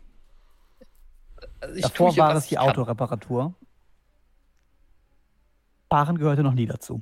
Also 1.60 1.76
ich 1.76 1.84
Davor 1.84 2.16
war 2.18 2.36
es 2.36 2.48
die. 2.48 2.58
Autoreparatur. 2.58 3.54
Fahren 5.90 6.18
gehörte 6.18 6.44
noch 6.44 6.54
nie 6.54 6.66
dazu. 6.66 7.02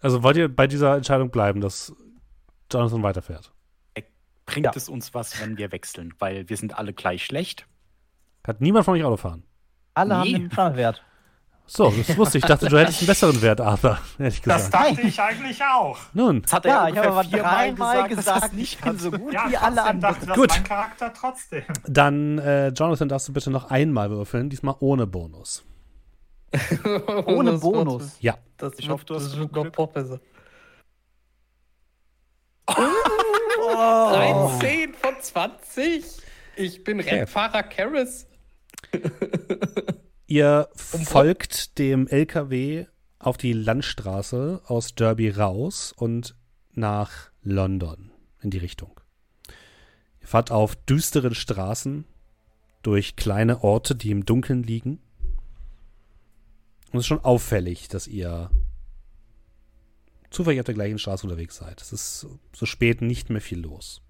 Also 0.00 0.22
wollt 0.22 0.36
ihr 0.36 0.48
bei 0.54 0.66
dieser 0.66 0.96
Entscheidung 0.96 1.30
bleiben, 1.30 1.60
dass 1.60 1.92
Jonathan 2.72 3.02
weiterfährt? 3.02 3.52
Bringt 4.46 4.64
Ja. 4.66 4.72
es 4.74 4.88
uns 4.88 5.14
was, 5.14 5.40
wenn 5.40 5.58
wir 5.58 5.70
wechseln? 5.70 6.12
Weil 6.18 6.48
wir 6.48 6.56
sind 6.56 6.76
alle 6.76 6.92
gleich 6.92 7.24
schlecht. 7.24 7.66
Hat 8.44 8.60
niemand 8.60 8.84
von 8.84 8.94
euch 8.94 9.04
Auto 9.04 9.16
fahren? 9.16 9.44
Alle 9.94 10.16
haben 10.16 10.26
Nie. 10.26 10.32
den 10.32 10.50
Sammelwert. 10.50 11.04
So, 11.72 11.88
das 11.90 12.16
wusste 12.16 12.38
ich. 12.38 12.42
Ich 12.44 12.48
dachte, 12.48 12.66
du 12.68 12.76
hättest 12.80 12.98
einen 12.98 13.06
besseren 13.06 13.42
Wert, 13.42 13.60
Arthur. 13.60 13.96
Ehrlich 14.18 14.40
Das 14.42 14.64
gesagt. 14.64 14.74
dachte 14.90 15.00
ich 15.06 15.20
eigentlich 15.20 15.62
auch. 15.62 15.96
Nun, 16.14 16.42
Das 16.42 16.52
hat 16.52 16.64
Ja, 16.64 16.88
er 16.88 16.92
ich 16.92 16.98
habe 16.98 17.08
aber 17.10 17.22
dreimal 17.22 18.08
dass 18.08 18.18
gesagt, 18.18 18.42
das 18.46 18.52
ich 18.58 18.76
bin 18.78 18.98
so 18.98 19.12
gut 19.12 19.32
Ja, 19.32 19.48
wie 19.48 19.56
alle 19.56 19.76
dachte 19.76 19.88
anderen. 19.90 20.26
das 20.26 20.34
Gut. 20.36 20.48
mein 20.50 20.64
Charakter 20.64 21.12
trotzdem. 21.12 21.62
dann, 21.86 22.38
äh, 22.38 22.68
Jonathan, 22.70 23.08
darfst 23.08 23.28
du 23.28 23.32
bitte 23.32 23.50
noch 23.52 23.70
einmal 23.70 24.10
würfeln, 24.10 24.50
diesmal 24.50 24.74
ohne 24.80 25.06
Bonus. 25.06 25.62
Ohne 27.26 27.52
das 27.52 27.60
Bonus. 27.60 28.16
Ja. 28.18 28.36
Das 28.56 28.72
Ich 28.78 28.88
hoffe, 28.88 29.04
du 29.04 29.14
hast 29.14 29.26
das 29.26 29.36
noch 29.36 29.48
Glück. 29.52 29.92
besser. 29.92 30.18
Oh. 32.66 34.10
13 34.58 34.92
von 34.94 35.14
20. 35.20 36.04
Ich 36.56 36.82
bin 36.82 36.98
Okay. 36.98 37.18
Rennfahrer 37.20 37.62
Karis. 37.62 38.26
Ihr 40.30 40.68
folgt 40.76 41.76
dem 41.80 42.06
LKW 42.06 42.86
auf 43.18 43.36
die 43.36 43.52
Landstraße 43.52 44.62
aus 44.64 44.94
Derby 44.94 45.28
raus 45.28 45.92
und 45.96 46.36
nach 46.72 47.32
London 47.42 48.12
in 48.40 48.50
die 48.50 48.58
Richtung. 48.58 49.00
Ihr 50.20 50.28
fahrt 50.28 50.52
auf 50.52 50.76
düsteren 50.76 51.34
Straßen 51.34 52.04
durch 52.82 53.16
kleine 53.16 53.64
Orte, 53.64 53.96
die 53.96 54.12
im 54.12 54.24
Dunkeln 54.24 54.62
liegen. 54.62 55.00
Und 56.92 57.00
es 57.00 57.00
ist 57.00 57.06
schon 57.08 57.24
auffällig, 57.24 57.88
dass 57.88 58.06
ihr 58.06 58.52
zufällig 60.30 60.60
auf 60.60 60.66
der 60.66 60.76
gleichen 60.76 61.00
Straße 61.00 61.26
unterwegs 61.26 61.56
seid. 61.56 61.82
Es 61.82 61.92
ist 61.92 62.28
so 62.54 62.66
spät 62.66 63.02
nicht 63.02 63.30
mehr 63.30 63.40
viel 63.42 63.58
los. 63.58 64.00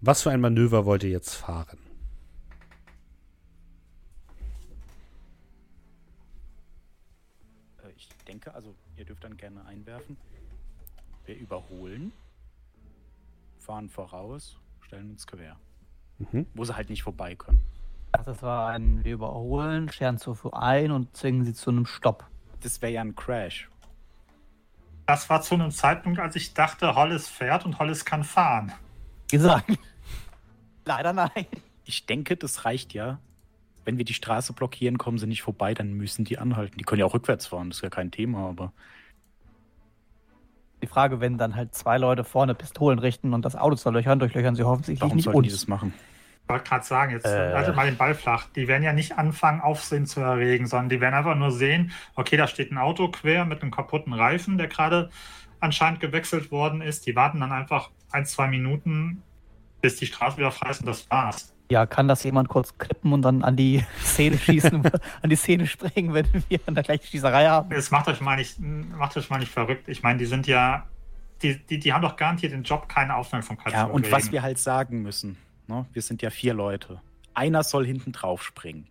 Was 0.00 0.22
für 0.22 0.32
ein 0.32 0.40
Manöver 0.40 0.84
wollt 0.84 1.04
ihr 1.04 1.10
jetzt 1.10 1.36
fahren? 1.36 1.78
Denke, 8.26 8.54
also 8.54 8.74
ihr 8.96 9.04
dürft 9.04 9.24
dann 9.24 9.36
gerne 9.36 9.64
einwerfen. 9.64 10.16
Wir 11.24 11.36
überholen, 11.36 12.12
fahren 13.58 13.88
voraus, 13.88 14.58
stellen 14.80 15.10
uns 15.10 15.26
quer. 15.26 15.56
Mhm. 16.18 16.46
Wo 16.54 16.64
sie 16.64 16.74
halt 16.74 16.88
nicht 16.88 17.02
vorbei 17.02 17.34
können. 17.34 17.62
Ach, 18.12 18.24
das 18.24 18.42
war 18.42 18.68
ein, 18.68 19.04
wir 19.04 19.14
überholen, 19.14 19.90
scheren 19.90 20.18
Zufuhr 20.18 20.60
ein 20.60 20.90
und 20.90 21.14
zwingen 21.16 21.44
sie 21.44 21.52
zu 21.52 21.70
einem 21.70 21.86
Stopp. 21.86 22.24
Das 22.60 22.80
wäre 22.80 22.92
ja 22.92 23.00
ein 23.02 23.14
Crash. 23.14 23.68
Das 25.06 25.28
war 25.28 25.42
zu 25.42 25.54
einem 25.54 25.70
Zeitpunkt, 25.70 26.18
als 26.18 26.34
ich 26.36 26.54
dachte, 26.54 26.94
Hollis 26.94 27.28
fährt 27.28 27.64
und 27.64 27.78
Hollis 27.78 28.04
kann 28.04 28.24
fahren. 28.24 28.72
Gesagt. 29.30 29.70
Leider 30.84 31.12
nein. 31.12 31.46
Ich 31.84 32.06
denke, 32.06 32.36
das 32.36 32.64
reicht 32.64 32.94
ja. 32.94 33.20
Wenn 33.86 33.96
wir 33.98 34.04
die 34.04 34.14
Straße 34.14 34.52
blockieren, 34.52 34.98
kommen 34.98 35.16
sie 35.18 35.26
nicht 35.28 35.42
vorbei, 35.42 35.72
dann 35.74 35.94
müssen 35.94 36.24
die 36.26 36.38
anhalten. 36.38 36.76
Die 36.78 36.84
können 36.84 37.00
ja 37.00 37.06
auch 37.06 37.14
rückwärts 37.14 37.46
fahren, 37.46 37.70
das 37.70 37.78
ist 37.78 37.82
ja 37.84 37.90
kein 37.90 38.10
Thema, 38.10 38.48
aber 38.50 38.74
Die 40.82 40.86
Frage, 40.88 41.20
wenn 41.20 41.38
dann 41.38 41.56
halt 41.56 41.74
zwei 41.74 41.96
Leute 41.98 42.22
vorne 42.24 42.54
Pistolen 42.54 42.98
richten 42.98 43.32
und 43.32 43.44
das 43.44 43.56
Auto 43.56 43.76
zerlöchern, 43.76 44.18
durchlöchern 44.18 44.54
sie 44.54 44.64
hoffentlich 44.64 45.00
warum 45.00 45.16
nicht 45.16 45.24
sollten 45.24 45.42
die 45.42 45.50
uns. 45.50 45.60
das 45.60 45.68
machen? 45.68 45.94
Ich 46.42 46.48
wollte 46.50 46.64
gerade 46.68 46.84
sagen, 46.84 47.12
jetzt 47.12 47.24
Äh. 47.24 47.54
haltet 47.54 47.74
mal 47.74 47.86
den 47.86 47.96
Ball 47.96 48.14
flach. 48.14 48.48
Die 48.54 48.68
werden 48.68 48.82
ja 48.84 48.92
nicht 48.92 49.18
anfangen, 49.18 49.60
Aufsehen 49.60 50.06
zu 50.06 50.20
erregen, 50.20 50.66
sondern 50.66 50.90
die 50.90 51.00
werden 51.00 51.14
einfach 51.14 51.34
nur 51.36 51.50
sehen, 51.50 51.92
okay, 52.14 52.36
da 52.36 52.46
steht 52.46 52.70
ein 52.70 52.78
Auto 52.78 53.08
quer 53.10 53.44
mit 53.46 53.62
einem 53.62 53.70
kaputten 53.72 54.12
Reifen, 54.12 54.58
der 54.58 54.68
gerade 54.68 55.10
anscheinend 55.60 56.00
gewechselt 56.00 56.50
worden 56.52 56.82
ist. 56.82 57.06
Die 57.06 57.16
warten 57.16 57.40
dann 57.40 57.52
einfach 57.52 57.90
ein, 58.12 58.26
zwei 58.26 58.46
Minuten, 58.48 59.24
bis 59.80 59.96
die 59.96 60.06
Straße 60.06 60.36
wieder 60.38 60.52
frei 60.52 60.70
ist 60.70 60.80
und 60.80 60.86
das 60.86 61.10
war's. 61.10 61.55
Ja, 61.70 61.84
kann 61.86 62.06
das 62.06 62.22
jemand 62.22 62.48
kurz 62.48 62.78
klippen 62.78 63.12
und 63.12 63.22
dann 63.22 63.42
an 63.42 63.56
die 63.56 63.84
Szene 64.02 64.38
schießen, 64.38 64.82
an 65.22 65.30
die 65.30 65.36
Szene 65.36 65.66
springen, 65.66 66.14
wenn 66.14 66.26
wir 66.48 66.60
an 66.66 66.74
der 66.74 66.84
gleichen 66.84 67.06
Schießerei 67.06 67.48
haben? 67.48 67.70
Jetzt 67.72 67.90
macht 67.90 68.06
euch 68.08 68.20
mal 68.20 68.36
nicht, 68.36 68.58
macht 68.60 69.16
euch 69.16 69.28
mal 69.30 69.38
nicht 69.38 69.50
verrückt. 69.50 69.88
Ich 69.88 70.02
meine, 70.02 70.18
die 70.18 70.26
sind 70.26 70.46
ja, 70.46 70.86
die, 71.42 71.58
die, 71.66 71.78
die 71.78 71.92
haben 71.92 72.02
doch 72.02 72.16
garantiert 72.16 72.52
den 72.52 72.62
Job, 72.62 72.88
keine 72.88 73.16
Aufmerksamkeit 73.16 73.72
Ja, 73.72 73.86
zu 73.86 73.92
und 73.92 74.06
was 74.12 74.12
erregen. 74.24 74.32
wir 74.32 74.42
halt 74.42 74.58
sagen 74.58 75.02
müssen, 75.02 75.36
ne? 75.66 75.86
wir 75.92 76.02
sind 76.02 76.22
ja 76.22 76.30
vier 76.30 76.54
Leute. 76.54 77.00
Einer 77.34 77.64
soll 77.64 77.84
hinten 77.84 78.12
drauf 78.12 78.42
springen. 78.44 78.88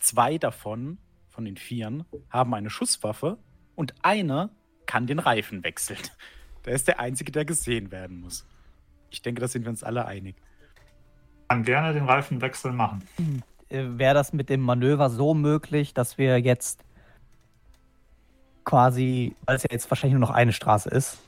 Zwei 0.00 0.36
davon, 0.36 0.98
von 1.28 1.44
den 1.44 1.56
Vieren, 1.56 2.04
haben 2.28 2.52
eine 2.54 2.70
Schusswaffe 2.70 3.38
und 3.76 3.94
einer 4.02 4.50
kann 4.86 5.06
den 5.06 5.20
Reifen 5.20 5.62
wechseln. 5.62 5.98
Der 6.66 6.74
ist 6.74 6.88
der 6.88 7.00
Einzige, 7.00 7.32
der 7.32 7.46
gesehen 7.46 7.90
werden 7.90 8.20
muss. 8.20 8.46
Ich 9.08 9.22
denke, 9.22 9.40
da 9.40 9.48
sind 9.48 9.64
wir 9.64 9.70
uns 9.70 9.82
alle 9.82 10.04
einig. 10.04 10.36
Kann 11.50 11.64
gerne 11.64 11.92
den 11.92 12.04
Reifenwechsel 12.04 12.70
machen. 12.72 13.02
Äh, 13.68 13.84
Wäre 13.96 14.14
das 14.14 14.32
mit 14.32 14.48
dem 14.48 14.60
Manöver 14.60 15.10
so 15.10 15.34
möglich, 15.34 15.92
dass 15.92 16.16
wir 16.16 16.38
jetzt 16.40 16.84
quasi, 18.64 19.34
weil 19.46 19.56
es 19.56 19.64
ja 19.64 19.68
jetzt 19.72 19.90
wahrscheinlich 19.90 20.16
nur 20.18 20.26
noch 20.28 20.34
eine 20.34 20.52
Straße 20.52 20.88
ist, 20.88 21.18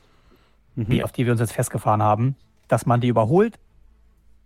Mhm. 0.75 0.85
die, 0.85 1.03
auf 1.03 1.11
die 1.11 1.25
wir 1.25 1.33
uns 1.33 1.41
jetzt 1.41 1.51
festgefahren 1.51 2.01
haben, 2.01 2.35
dass 2.67 2.85
man 2.85 2.99
die 3.01 3.09
überholt, 3.09 3.59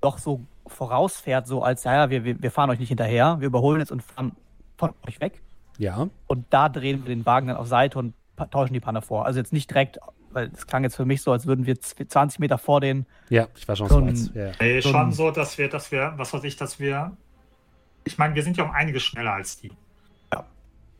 doch 0.01 0.17
so 0.17 0.41
vorausfährt, 0.65 1.47
so 1.47 1.61
als, 1.63 1.83
ja, 1.85 1.93
ja, 1.93 2.09
wir, 2.09 2.41
wir 2.41 2.51
fahren 2.51 2.69
euch 2.69 2.79
nicht 2.79 2.89
hinterher, 2.89 3.37
wir 3.39 3.47
überholen 3.47 3.79
jetzt 3.79 3.91
und 3.91 4.01
fahren 4.03 4.33
von 4.77 4.93
euch 5.07 5.21
weg. 5.21 5.41
Ja. 5.77 6.09
Und 6.25 6.45
da 6.49 6.67
drehen 6.69 7.05
wir 7.05 7.15
den 7.15 7.25
Wagen 7.25 7.47
dann 7.47 7.55
auf 7.55 7.67
Seite 7.67 7.99
und 7.99 8.13
tauschen 8.51 8.73
die 8.73 8.79
Panne 8.81 9.01
vor. 9.01 9.25
Also 9.25 9.39
jetzt 9.39 9.53
nicht 9.53 9.69
direkt, 9.69 9.99
weil 10.31 10.51
es 10.53 10.67
klang 10.67 10.83
jetzt 10.83 10.95
für 10.95 11.05
mich 11.05 11.21
so, 11.21 11.31
als 11.31 11.45
würden 11.47 11.65
wir 11.65 11.79
z- 11.79 12.09
20 12.11 12.39
Meter 12.39 12.57
vor 12.57 12.81
den. 12.81 13.05
Ja, 13.29 13.47
ich 13.55 13.67
weiß 13.67 13.77
schon, 13.77 13.85
was 13.85 13.91
So 13.93 13.99
ein- 13.99 14.05
meinst. 14.05 14.35
Ja, 14.35 14.47
ja. 14.47 14.51
Nee, 14.59 14.79
So 14.81 14.89
schon 14.91 15.11
so, 15.11 15.31
dass 15.31 15.57
wir, 15.57 15.69
dass 15.69 15.91
wir, 15.91 16.13
was 16.17 16.33
weiß 16.33 16.43
ich, 16.43 16.55
dass 16.55 16.79
wir. 16.79 17.15
Ich 18.03 18.17
meine, 18.17 18.35
wir 18.35 18.43
sind 18.43 18.55
ja 18.57 18.63
um 18.63 18.71
einiges 18.71 19.03
schneller 19.03 19.33
als 19.33 19.59
die. 19.59 19.71
Ja. 20.33 20.45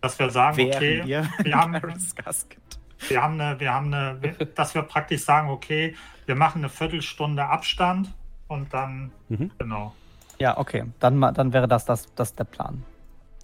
Dass 0.01 0.17
wir 0.19 0.29
sagen, 0.29 0.57
Wären 0.57 0.75
okay, 0.75 1.01
wir, 1.05 1.27
wir 1.43 1.55
haben- 1.55 1.73
wir 3.09 3.21
haben 3.21 3.39
eine, 3.39 3.59
wir 3.59 3.73
haben 3.73 3.93
eine, 3.93 4.19
dass 4.55 4.75
wir 4.75 4.81
praktisch 4.81 5.23
sagen, 5.23 5.49
okay, 5.49 5.95
wir 6.25 6.35
machen 6.35 6.59
eine 6.59 6.69
Viertelstunde 6.69 7.45
Abstand 7.45 8.13
und 8.47 8.73
dann, 8.73 9.11
Mhm. 9.29 9.51
genau. 9.57 9.93
Ja, 10.39 10.57
okay, 10.57 10.83
dann, 10.99 11.17
ma- 11.17 11.31
dann 11.31 11.51
wäre 11.53 11.67
das, 11.67 11.85
das, 11.85 12.13
das 12.15 12.35
der 12.35 12.43
Plan. 12.43 12.83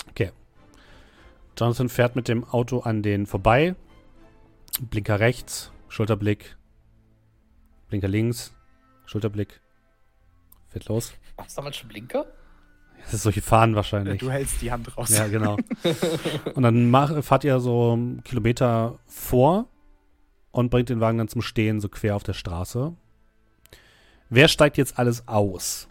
Okay. 0.10 0.32
Jonathan 1.58 1.90
fährt 1.90 2.16
mit 2.16 2.28
dem 2.28 2.44
Auto 2.44 2.80
an 2.82 3.02
den 3.02 3.26
vorbei. 3.26 3.76
Blinker 4.82 5.20
rechts, 5.20 5.72
Schulterblick. 5.88 6.58
Blinker 7.90 8.08
links, 8.08 8.56
Schulterblick. 9.06 9.62
Fährt 10.70 10.88
los. 10.88 11.14
Hast 11.38 11.52
du 11.52 11.62
damals 11.62 11.78
schon 11.78 11.90
Blinker? 11.90 12.26
Das 13.04 13.14
ist 13.16 13.24
solche 13.24 13.42
Fahren 13.42 13.76
wahrscheinlich. 13.76 14.20
Du 14.20 14.32
hältst 14.32 14.62
die 14.62 14.72
Hand 14.72 14.98
raus. 14.98 15.10
Ja, 15.10 15.28
genau. 15.28 15.58
Und 16.56 16.64
dann 16.64 16.90
mach, 16.90 17.24
fahrt 17.24 17.44
ihr 17.44 17.60
so 17.60 17.94
einen 17.94 18.24
Kilometer 18.24 19.00
vor 19.06 19.68
und 20.52 20.70
bringt 20.70 20.90
den 20.90 21.02
Wagen 21.02 21.18
dann 21.18 21.28
zum 21.28 21.42
Stehen 21.42 21.82
so 21.82 21.90
quer 21.90 22.16
auf 22.16 22.24
der 22.24 22.34
Straße. 22.34 22.96
Wer 24.30 24.48
steigt 24.48 24.78
jetzt 24.78 24.98
alles 25.00 25.28
aus? 25.28 25.90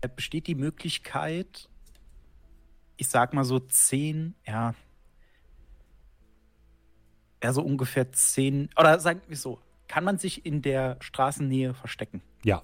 äh, 0.00 0.08
besteht 0.08 0.46
die 0.46 0.54
Möglichkeit, 0.54 1.68
ich 2.96 3.08
sag 3.08 3.34
mal 3.34 3.44
so 3.44 3.58
zehn, 3.58 4.34
ja, 4.46 4.74
ja, 7.42 7.52
so 7.52 7.62
ungefähr 7.62 8.10
zehn, 8.12 8.68
oder 8.78 8.98
sagen 9.00 9.20
wir 9.28 9.36
so, 9.36 9.60
kann 9.86 10.04
man 10.04 10.18
sich 10.18 10.44
in 10.44 10.60
der 10.62 10.96
Straßennähe 11.00 11.74
verstecken? 11.74 12.22
Ja, 12.44 12.62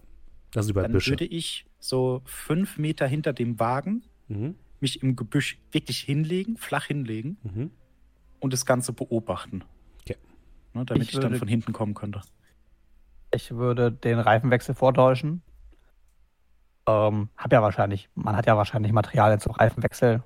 das 0.53 0.67
ist 0.67 0.71
über 0.71 0.83
Dann 0.83 0.93
Büsche. 0.93 1.11
würde 1.13 1.25
ich 1.25 1.67
so 1.79 2.23
fünf 2.25 2.79
Meter 2.79 3.07
hinter 3.07 3.33
dem 3.33 3.59
Wagen 3.61 4.05
Mhm. 4.29 4.55
mich 4.81 5.03
im 5.03 5.17
Gebüsch 5.17 5.59
wirklich 5.73 6.01
hinlegen, 6.01 6.57
flach 6.57 6.87
hinlegen 6.87 7.37
Mhm. 7.43 7.71
und 8.41 8.53
das 8.53 8.65
Ganze 8.67 8.93
beobachten. 8.93 9.65
Okay. 10.01 10.17
Ne, 10.75 10.85
damit 10.85 11.03
Ich 11.09 11.15
ich, 11.15 11.21
dann 11.21 11.35
von 11.37 11.49
hinten 11.49 11.73
kommen 11.73 11.95
könnte. 11.95 12.21
Ich 13.33 13.51
würde 13.53 13.91
den 13.93 14.19
Reifenwechsel 14.19 14.75
vortäuschen. 14.75 15.43
Ähm, 16.87 17.29
hab 17.37 17.53
ja 17.53 17.63
wahrscheinlich, 17.63 18.09
man 18.15 18.37
hat 18.37 18.47
ja 18.47 18.57
wahrscheinlich 18.57 18.93
Materialien 18.93 19.41
zum 19.41 19.53
Reifenwechsel 19.53 20.23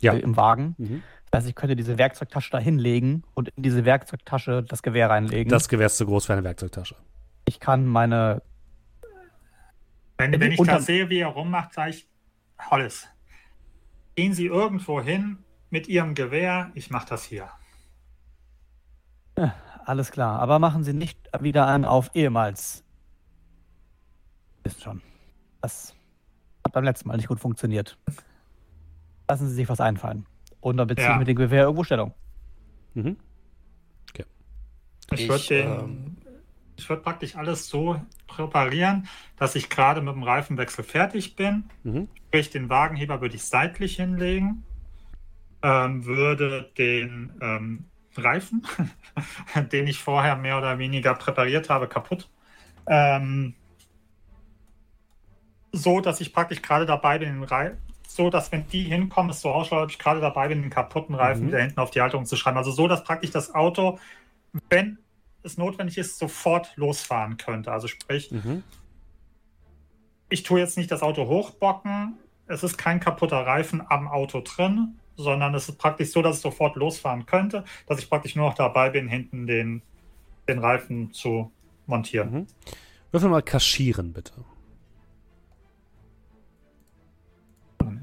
Ja. 0.00 0.12
im 0.14 0.36
Wagen. 0.36 0.74
Mhm. 0.78 1.02
Das 1.30 1.40
heißt, 1.40 1.48
ich 1.50 1.54
könnte 1.54 1.76
diese 1.76 1.96
Werkzeugtasche 1.96 2.50
da 2.50 2.58
hinlegen 2.58 3.22
und 3.34 3.50
in 3.50 3.62
diese 3.62 3.84
Werkzeugtasche 3.84 4.64
das 4.64 4.82
Gewehr 4.82 5.10
reinlegen. 5.10 5.50
Das 5.50 5.68
Gewehr 5.68 5.86
ist 5.86 5.96
zu 5.96 6.06
groß 6.06 6.26
für 6.26 6.32
eine 6.32 6.44
Werkzeugtasche. 6.44 6.96
ich 7.46 7.60
kann 7.60 7.86
meine. 7.86 8.42
Wenn, 10.18 10.32
Wenn 10.32 10.50
die 10.50 10.60
ich 10.60 10.66
das 10.66 10.86
sehe, 10.86 11.08
wie 11.08 11.18
er 11.20 11.28
rummacht, 11.28 11.72
sage 11.72 11.90
ich, 11.90 12.08
Hollis, 12.70 13.06
gehen 14.16 14.34
Sie 14.34 14.46
irgendwo 14.46 15.00
hin 15.00 15.38
mit 15.70 15.88
Ihrem 15.88 16.14
Gewehr, 16.14 16.70
ich 16.74 16.90
mache 16.90 17.08
das 17.08 17.24
hier. 17.24 17.48
Alles 19.86 20.10
klar, 20.10 20.40
aber 20.40 20.58
machen 20.58 20.84
Sie 20.84 20.92
nicht 20.92 21.18
wieder 21.40 21.66
an 21.66 21.86
auf 21.86 22.10
ehemals. 22.14 22.84
Ist 24.64 24.82
schon. 24.82 25.00
Das 25.62 25.94
hat 26.64 26.72
beim 26.72 26.84
letzten 26.84 27.08
Mal 27.08 27.16
nicht 27.16 27.28
gut 27.28 27.40
funktioniert. 27.40 27.96
Lassen 29.28 29.48
Sie 29.48 29.54
sich 29.54 29.68
was 29.70 29.80
einfallen. 29.80 30.26
Und 30.60 30.76
dann 30.76 30.86
beziehe 30.86 31.06
Ja. 31.06 31.12
ich 31.14 31.18
mit 31.18 31.28
dem 31.28 31.36
Gewehr 31.36 31.64
irgendwo 31.64 31.84
Stellung. 31.84 32.14
Mhm. 32.94 33.16
Ich 35.12 35.22
Ich, 35.22 35.28
würde 35.28 35.54
ähm, 35.54 36.16
ich 36.76 36.88
würde 36.88 37.02
praktisch 37.02 37.34
alles 37.36 37.68
so 37.68 38.00
präparieren, 38.26 39.08
dass 39.36 39.56
ich 39.56 39.68
gerade 39.68 40.00
mit 40.00 40.14
dem 40.14 40.22
Reifenwechsel 40.22 40.84
fertig 40.84 41.34
bin. 41.36 41.64
Mhm. 41.82 42.08
Sprich, 42.28 42.50
den 42.50 42.68
Wagenheber 42.68 43.20
würde 43.20 43.34
ich 43.34 43.44
seitlich 43.44 43.96
hinlegen, 43.96 44.62
ähm, 45.62 46.04
würde 46.04 46.70
den 46.78 47.32
ähm, 47.40 47.84
Reifen, 48.16 48.64
den 49.72 49.88
ich 49.88 49.98
vorher 49.98 50.36
mehr 50.36 50.58
oder 50.58 50.78
weniger 50.78 51.14
präpariert 51.14 51.68
habe, 51.70 51.88
kaputt. 51.88 52.28
Ähm, 52.86 53.54
so, 55.72 56.00
dass 56.00 56.20
ich 56.20 56.32
praktisch 56.32 56.62
gerade 56.62 56.86
dabei 56.86 57.18
bin, 57.18 57.28
den 57.28 57.42
Reifen, 57.42 57.78
so 58.14 58.30
dass 58.30 58.50
wenn 58.52 58.66
die 58.68 58.82
hinkommen, 58.82 59.30
es 59.30 59.40
so 59.40 59.50
ausschaut, 59.50 59.84
ob 59.84 59.90
ich 59.90 59.98
gerade 59.98 60.20
dabei 60.20 60.48
bin, 60.48 60.62
den 60.62 60.70
kaputten 60.70 61.14
Reifen 61.14 61.44
Mhm. 61.44 61.48
wieder 61.48 61.60
hinten 61.60 61.80
auf 61.80 61.90
die 61.90 62.00
Halterung 62.00 62.26
zu 62.26 62.36
schreiben. 62.36 62.56
Also 62.56 62.70
so, 62.70 62.88
dass 62.88 63.04
praktisch 63.04 63.30
das 63.30 63.54
Auto, 63.54 63.98
wenn 64.68 64.98
es 65.42 65.56
notwendig 65.56 65.96
ist, 65.96 66.18
sofort 66.18 66.72
losfahren 66.76 67.36
könnte. 67.36 67.72
Also 67.72 67.88
sprich, 67.88 68.30
Mhm. 68.30 68.62
ich 70.28 70.42
tue 70.42 70.60
jetzt 70.60 70.76
nicht 70.76 70.90
das 70.90 71.02
Auto 71.02 71.26
hochbocken. 71.26 72.14
Es 72.46 72.62
ist 72.62 72.76
kein 72.76 73.00
kaputter 73.00 73.46
Reifen 73.46 73.82
am 73.88 74.08
Auto 74.08 74.40
drin, 74.40 74.96
sondern 75.16 75.54
es 75.54 75.68
ist 75.68 75.78
praktisch 75.78 76.10
so, 76.10 76.20
dass 76.22 76.36
es 76.36 76.42
sofort 76.42 76.76
losfahren 76.76 77.26
könnte, 77.26 77.64
dass 77.86 77.98
ich 78.00 78.08
praktisch 78.08 78.34
nur 78.36 78.48
noch 78.48 78.54
dabei 78.54 78.90
bin, 78.90 79.08
hinten 79.08 79.46
den, 79.46 79.82
den 80.48 80.58
Reifen 80.58 81.12
zu 81.12 81.52
montieren. 81.86 82.32
Mhm. 82.32 82.46
Würfel 83.12 83.28
mal 83.28 83.42
kaschieren, 83.42 84.12
bitte. 84.12 84.32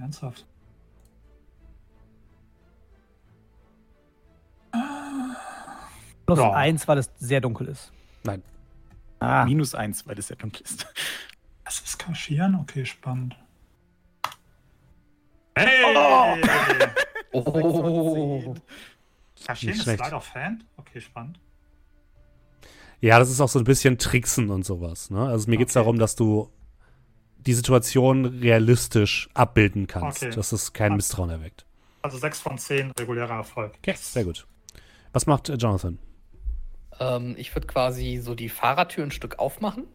Ernsthaft? 0.08 0.46
Plus 6.26 6.40
Ja. 6.40 6.52
eins, 6.54 6.88
weil 6.88 6.98
es 6.98 7.10
sehr 7.18 7.42
dunkel 7.42 7.68
ist. 7.68 7.92
Nein. 8.24 8.44
Ah, 9.20 9.46
Minus 9.46 9.74
eins, 9.76 10.06
weil 10.08 10.16
das 10.16 10.30
ja 10.30 10.36
dunkel 10.36 10.62
ist. 10.64 10.86
Das 11.64 11.80
ist 11.82 11.98
kaschieren? 12.00 12.56
Okay, 12.56 12.86
spannend. 12.86 13.36
Hey! 15.56 15.96
Oh. 17.34 17.44
Kaschieren 17.44 18.56
Nicht 19.46 19.78
ist 19.80 19.84
schlecht. 19.84 20.00
Slide 20.00 20.16
of 20.16 20.34
Hand? 20.34 20.66
Okay, 20.78 21.02
spannend. 21.02 21.40
Ja, 23.02 23.20
das 23.20 23.30
ist 23.30 23.42
auch 23.42 23.50
so 23.50 23.60
ein 23.60 23.66
bisschen 23.66 23.98
Tricksen 24.00 24.50
und 24.50 24.64
sowas. 24.66 25.10
Ne? 25.12 25.28
Also 25.28 25.50
mir 25.50 25.58
geht 25.58 25.68
es 25.68 25.76
Okay. 25.76 25.84
darum, 25.84 26.00
dass 26.00 26.16
du 26.16 26.50
die 27.48 27.54
Situation 27.54 28.26
realistisch 28.26 29.30
abbilden 29.34 29.88
kannst, 29.88 30.22
Okay. 30.24 30.36
dass 30.36 30.52
es 30.52 30.74
kein. 30.74 30.96
Misstrauen 30.96 31.30
erweckt. 31.30 31.66
Also 32.02 32.18
6 32.18 32.40
von 32.42 32.58
10 32.58 32.92
regulärer 33.00 33.36
Erfolg. 33.36 33.74
Okay, 33.80 33.96
sehr 33.98 34.24
gut. 34.26 34.46
Was 35.14 35.26
macht 35.26 35.50
äh, 35.50 35.56
Jonathan? 35.56 35.98
Ähm, 37.00 37.36
ich 37.38 37.56
würde 37.56 37.68
quasi 37.68 38.18
so 38.22 38.36
die 38.36 38.50
Fahrertür 38.50 39.04
ein 39.04 39.12
Stück 39.12 39.40
aufmachen, 39.40 39.86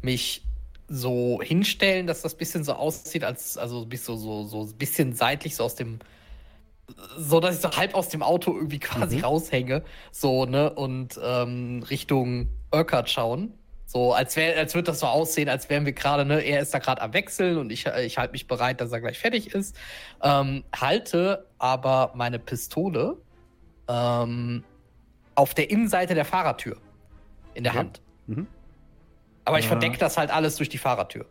mich 0.00 0.44
so 0.88 1.40
hinstellen, 1.42 2.06
dass 2.06 2.22
das 2.22 2.34
bisschen 2.36 2.64
so 2.64 2.72
aussieht, 2.74 3.24
als 3.24 3.56
also 3.56 3.86
bis 3.86 4.04
so 4.04 4.16
so 4.16 4.44
so 4.44 4.62
ein 4.64 4.74
bisschen 4.78 5.14
seitlich 5.14 5.54
so 5.56 5.64
aus 5.64 5.74
dem 5.74 6.00
so 7.16 7.40
dass 7.40 7.54
ich 7.56 7.60
so 7.62 7.70
halb 7.70 7.94
aus 7.94 8.08
dem 8.08 8.22
Auto 8.22 8.54
irgendwie 8.54 8.78
quasi 8.80 9.16
Mhm. 9.18 9.24
raushänge, 9.24 9.82
so 10.10 10.44
ne 10.46 10.70
und 10.70 11.18
ähm, 11.22 11.82
Richtung 11.88 12.48
Urquhart 12.72 13.08
schauen. 13.10 13.54
So, 13.94 14.14
als 14.14 14.36
wäre, 14.36 14.58
als 14.58 14.74
würde 14.74 14.86
das 14.86 15.00
so 15.00 15.06
aussehen, 15.06 15.50
als 15.50 15.68
wären 15.68 15.84
wir 15.84 15.92
gerade, 15.92 16.24
ne, 16.24 16.40
er 16.40 16.60
ist 16.60 16.72
da 16.72 16.78
gerade 16.78 17.02
am 17.02 17.12
Wechseln 17.12 17.58
und 17.58 17.70
ich, 17.70 17.84
ich 17.84 18.16
halte 18.16 18.32
mich 18.32 18.46
bereit, 18.46 18.80
dass 18.80 18.90
er 18.90 19.02
gleich 19.02 19.18
fertig 19.18 19.54
ist. 19.54 19.76
Ähm, 20.22 20.64
halte 20.74 21.46
aber 21.58 22.12
meine 22.14 22.38
Pistole 22.38 23.18
ähm, 23.88 24.64
auf 25.34 25.52
der 25.52 25.68
Innenseite 25.70 26.14
der 26.14 26.24
Fahrertür 26.24 26.78
in 27.52 27.64
der 27.64 27.72
Okay. 27.74 27.80
Hand. 27.80 28.00
Mhm. 28.28 28.46
Aber 29.44 29.58
ich 29.58 29.66
Ja. 29.66 29.72
verdecke 29.72 29.98
das 29.98 30.16
halt 30.16 30.30
alles 30.30 30.56
durch 30.56 30.70
die 30.70 30.78
Fahrertür. 30.78 31.26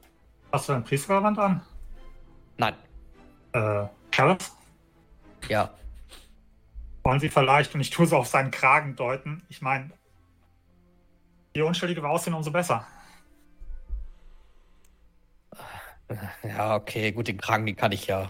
Hast 0.51 0.69
du 0.69 0.73
ein 0.73 0.83
Priestergewand 0.83 1.39
an? 1.39 1.65
Nein. 2.57 2.75
Äh, 3.53 3.85
Carrots? 4.11 4.55
Ja. 5.49 5.73
Wollen 7.03 7.19
Sie 7.19 7.29
vielleicht, 7.29 7.73
und 7.73 7.81
ich 7.81 7.89
tue 7.89 8.05
so 8.05 8.17
auf 8.17 8.27
seinen 8.27 8.51
Kragen 8.51 8.95
deuten, 8.95 9.41
ich 9.49 9.63
meine, 9.63 9.89
je 11.55 11.61
unschuldiger 11.61 12.01
wir 12.03 12.09
aussehen, 12.09 12.33
umso 12.33 12.51
besser. 12.51 12.85
Ja, 16.43 16.75
okay, 16.75 17.11
gut, 17.11 17.27
den 17.27 17.37
Kragen, 17.37 17.65
den 17.65 17.75
kann 17.75 17.91
ich 17.91 18.07
ja. 18.07 18.29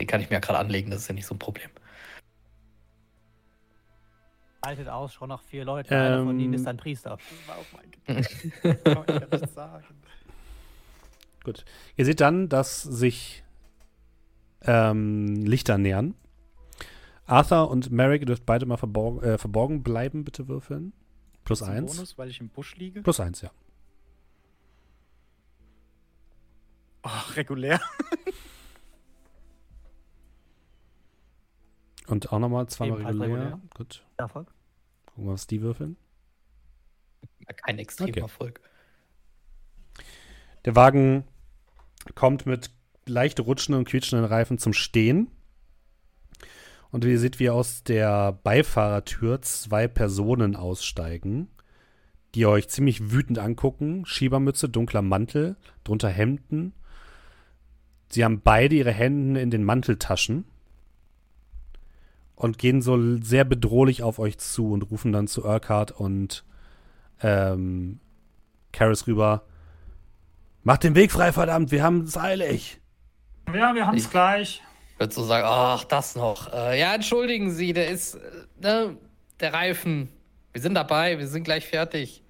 Den 0.00 0.06
kann 0.06 0.20
ich 0.20 0.30
mir 0.30 0.34
ja 0.36 0.40
gerade 0.40 0.58
anlegen, 0.58 0.90
das 0.90 1.00
ist 1.00 1.08
ja 1.08 1.14
nicht 1.14 1.26
so 1.26 1.34
ein 1.34 1.38
Problem. 1.38 1.70
haltet 4.68 4.88
aus, 4.88 5.14
schon 5.14 5.28
noch 5.28 5.42
vier 5.42 5.64
Leute. 5.64 5.96
Einer 5.96 6.24
von 6.24 6.38
ihnen 6.38 6.54
Ähm, 6.54 6.60
ist 6.60 6.66
ein 6.66 6.76
Priester. 6.76 7.14
Auch 7.14 7.18
mein 7.74 7.90
Gedanke. 7.90 8.82
Kann 8.84 9.04
man 9.06 9.20
ja 9.20 9.38
nicht 9.38 9.54
sagen. 9.54 9.84
Gut. 11.44 11.64
Ihr 11.96 12.04
seht 12.04 12.20
dann, 12.20 12.48
dass 12.48 12.82
sich 12.82 13.44
ähm, 14.62 15.36
Lichter 15.46 15.78
nähern. 15.78 16.14
Arthur 17.26 17.70
und 17.70 17.90
Merrick, 17.90 18.22
ihr 18.22 18.26
dürft 18.26 18.46
beide 18.46 18.66
mal 18.66 18.76
verborgen, 18.76 19.22
äh, 19.22 19.38
verborgen 19.38 19.82
bleiben, 19.82 20.24
bitte 20.24 20.48
würfeln. 20.48 20.92
Plus 21.48 21.62
ein 21.62 21.78
eins. 21.78 21.96
Bonus, 21.96 22.18
weil 22.18 22.28
ich 22.28 22.40
im 22.40 22.50
Busch 22.50 22.76
liege. 22.76 23.00
Plus 23.02 23.20
eins, 23.20 23.40
ja. 23.40 23.50
Oh, 27.02 27.32
regulär. 27.36 27.80
Und 32.06 32.30
auch 32.32 32.38
nochmal 32.38 32.66
zweimal 32.68 32.98
regulär. 32.98 33.28
regulär. 33.28 33.60
Gut. 33.74 34.04
Erfolg. 34.18 34.52
Gucken 35.06 35.24
wir, 35.24 35.32
was 35.32 35.46
die 35.46 35.62
würfeln. 35.62 35.96
Kein 37.64 37.78
extremer 37.78 38.10
Okay. 38.10 38.20
Erfolg. 38.20 38.60
Der 40.66 40.76
Wagen 40.76 41.24
kommt 42.14 42.44
mit 42.44 42.70
leicht 43.06 43.40
rutschenden 43.40 43.78
und 43.80 43.88
quietschenden 43.88 44.26
Reifen 44.26 44.58
zum 44.58 44.74
Stehen. 44.74 45.30
Und 46.90 47.04
ihr 47.04 47.18
seht, 47.18 47.38
wie 47.38 47.50
aus 47.50 47.82
der 47.84 48.32
Beifahrertür 48.44 49.42
zwei 49.42 49.88
Personen 49.88 50.56
aussteigen, 50.56 51.48
die 52.34 52.46
euch 52.46 52.68
ziemlich 52.68 53.10
wütend 53.10 53.38
angucken. 53.38 54.04
Schiebermütze, 54.06 54.68
dunkler 54.68 55.02
Mantel, 55.02 55.56
drunter 55.84 56.08
Hemden. 56.08 56.72
Sie 58.10 58.24
haben 58.24 58.40
beide 58.42 58.74
ihre 58.76 58.92
Hände 58.92 59.40
in 59.40 59.50
den 59.50 59.64
Manteltaschen 59.64 60.44
und 62.36 62.56
gehen 62.56 62.80
so 62.80 63.18
sehr 63.18 63.44
bedrohlich 63.44 64.02
auf 64.02 64.18
euch 64.18 64.38
zu 64.38 64.72
und 64.72 64.82
rufen 64.90 65.12
dann 65.12 65.26
zu 65.26 65.44
Urquhart 65.44 65.90
und 65.90 66.44
ähm, 67.20 68.00
Karis 68.72 69.06
rüber. 69.06 69.42
Macht 70.62 70.84
den 70.84 70.94
Weg 70.94 71.12
frei, 71.12 71.32
verdammt, 71.32 71.70
wir 71.70 71.82
haben 71.82 72.02
es 72.02 72.16
eilig. 72.16 72.80
Ja, 73.52 73.74
wir 73.74 73.86
haben 73.86 73.96
es 73.96 74.04
Ich- 74.04 74.10
gleich. 74.10 74.62
Ich 74.98 75.00
würde 75.00 75.14
so 75.14 75.22
sagen, 75.22 75.46
ach, 75.48 75.84
das 75.84 76.16
noch. 76.16 76.52
Äh, 76.52 76.80
ja, 76.80 76.92
entschuldigen 76.92 77.52
Sie, 77.52 77.72
der 77.72 77.86
ist, 77.86 78.16
äh, 78.16 78.18
ne, 78.60 78.96
der 79.38 79.52
Reifen. 79.54 80.08
Wir 80.52 80.60
sind 80.60 80.74
dabei, 80.74 81.20
wir 81.20 81.28
sind 81.28 81.44
gleich 81.44 81.68
fertig. 81.68 82.24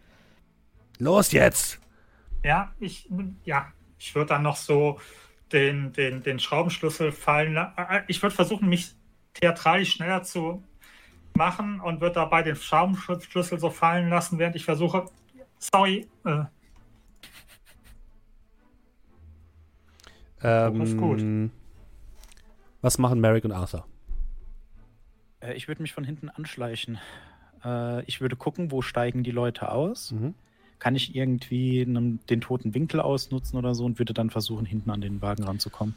Los 0.99 1.32
jetzt! 1.32 1.81
Ja, 2.45 2.74
ich, 2.78 3.09
ja, 3.45 3.73
Ich 3.99 4.15
würde 4.15 4.35
dann 4.35 4.43
noch 4.43 4.57
so 4.57 5.01
den, 5.51 5.95
den, 5.95 6.23
den 6.23 6.39
Schraubenschlüssel 6.39 7.11
fallen 7.11 7.55
lassen. 7.55 7.73
Ich 8.07 8.20
würde 8.23 8.36
versuchen, 8.36 8.69
mich 8.69 8.95
theatralisch 9.32 9.95
schneller 9.95 10.23
zu 10.23 10.62
machen 11.32 11.81
und 11.81 12.03
würde 12.03 12.16
dabei 12.16 12.43
den 12.43 12.57
Schraubenschlüssel 12.57 13.59
so 13.59 13.70
fallen 13.70 14.11
lassen, 14.11 14.39
während 14.39 14.57
ich 14.57 14.66
versuche. 14.66 15.07
Sorry. 15.59 16.07
Äh, 16.27 16.45
Ähm, 20.43 20.81
ist 20.82 20.99
gut. 20.99 21.24
Was 22.81 22.99
machen 22.99 23.21
Merrick 23.21 23.45
und 23.45 23.53
Arthur? 23.53 23.87
Äh, 25.41 25.55
ich 25.55 25.69
würde 25.69 25.83
mich 25.83 25.93
von 25.93 26.05
hinten 26.05 26.29
anschleichen. 26.29 26.99
Äh, 27.65 28.05
ich 28.05 28.21
würde 28.21 28.37
gucken, 28.37 28.71
wo 28.71 28.83
steigen 28.83 29.23
die 29.23 29.31
Leute 29.31 29.73
aus. 29.73 30.13
Mhm. 30.13 30.35
Kann 30.79 30.95
ich 30.95 31.17
irgendwie 31.17 31.83
einen, 31.83 32.25
den 32.27 32.41
toten 32.41 32.75
Winkel 32.75 33.01
ausnutzen 33.01 33.59
oder 33.59 33.75
so 33.75 33.85
und 33.85 33.99
würde 33.99 34.15
dann 34.15 34.31
versuchen, 34.31 34.65
hinten 34.65 34.91
an 34.91 35.01
den 35.01 35.21
Wagen 35.21 35.43
ranzukommen. 35.43 35.97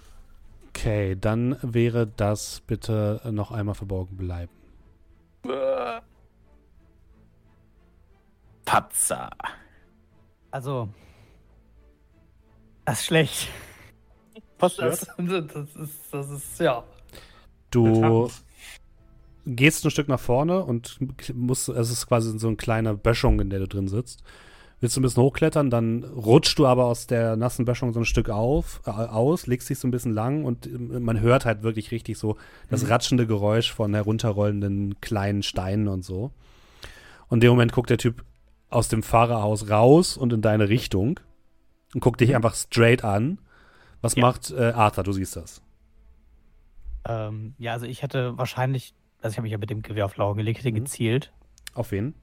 Okay, 0.69 1.15
dann 1.19 1.57
wäre 1.61 2.07
das 2.07 2.61
bitte 2.61 3.21
noch 3.31 3.51
einmal 3.51 3.75
verborgen 3.75 4.17
bleiben. 4.17 4.51
Patzer. 8.65 9.29
Also. 10.49 10.89
Das 12.85 12.99
ist 12.99 13.05
schlecht. 13.05 13.49
Passiert. 14.61 14.91
Das, 14.91 15.07
das, 15.17 15.75
ist, 15.75 15.99
das 16.11 16.29
ist, 16.29 16.59
ja. 16.59 16.83
Du 17.71 18.29
gehst 19.45 19.83
ein 19.83 19.91
Stück 19.91 20.07
nach 20.07 20.19
vorne 20.19 20.63
und 20.63 20.99
musst, 21.33 21.69
es 21.69 21.89
ist 21.89 22.07
quasi 22.07 22.37
so 22.37 22.47
eine 22.47 22.57
kleine 22.57 22.95
Böschung, 22.95 23.39
in 23.39 23.49
der 23.49 23.59
du 23.59 23.67
drin 23.67 23.87
sitzt. 23.87 24.23
Willst 24.79 24.95
du 24.95 24.99
ein 24.99 25.03
bisschen 25.03 25.23
hochklettern, 25.23 25.69
dann 25.69 26.03
rutschst 26.03 26.57
du 26.57 26.65
aber 26.65 26.85
aus 26.85 27.05
der 27.05 27.35
nassen 27.35 27.65
Böschung 27.65 27.93
so 27.93 27.99
ein 27.99 28.05
Stück 28.05 28.29
auf, 28.29 28.81
äh, 28.87 28.89
aus, 28.89 29.45
legst 29.45 29.69
dich 29.69 29.77
so 29.77 29.87
ein 29.87 29.91
bisschen 29.91 30.13
lang 30.13 30.43
und 30.43 30.65
äh, 30.65 30.69
man 30.69 31.19
hört 31.19 31.45
halt 31.45 31.61
wirklich 31.61 31.91
richtig 31.91 32.17
so 32.17 32.35
das 32.69 32.89
ratschende 32.89 33.27
Geräusch 33.27 33.71
von 33.71 33.93
herunterrollenden 33.93 34.99
kleinen 34.99 35.43
Steinen 35.43 35.87
und 35.87 36.03
so. 36.03 36.31
Und 37.29 37.37
in 37.37 37.41
dem 37.41 37.51
Moment 37.51 37.73
guckt 37.73 37.91
der 37.91 37.99
Typ 37.99 38.23
aus 38.69 38.87
dem 38.87 39.03
Fahrerhaus 39.03 39.69
raus 39.69 40.17
und 40.17 40.33
in 40.33 40.41
deine 40.41 40.69
Richtung 40.69 41.19
und 41.93 41.99
guckt 41.99 42.21
dich 42.21 42.35
einfach 42.35 42.55
straight 42.55 43.03
an. 43.03 43.37
Was 44.01 44.15
Ja. 44.15 44.21
macht 44.21 44.51
äh, 44.51 44.71
Arthur? 44.71 45.03
Du 45.03 45.11
siehst 45.13 45.35
das. 45.35 45.61
Ähm, 47.07 47.55
ja, 47.57 47.73
also 47.73 47.85
ich 47.85 48.01
hätte 48.03 48.37
wahrscheinlich, 48.37 48.93
also 49.21 49.33
ich 49.33 49.37
habe 49.37 49.43
mich 49.43 49.51
ja 49.51 49.57
mit 49.57 49.69
dem 49.69 49.81
Gewehr 49.81 50.05
auf 50.05 50.17
Lauer 50.17 50.35
gelegt, 50.35 50.59
hätte 50.59 50.71
Mhm. 50.71 50.75
gezielt. 50.75 51.31
Auf 51.73 51.91
wen? 51.91 52.13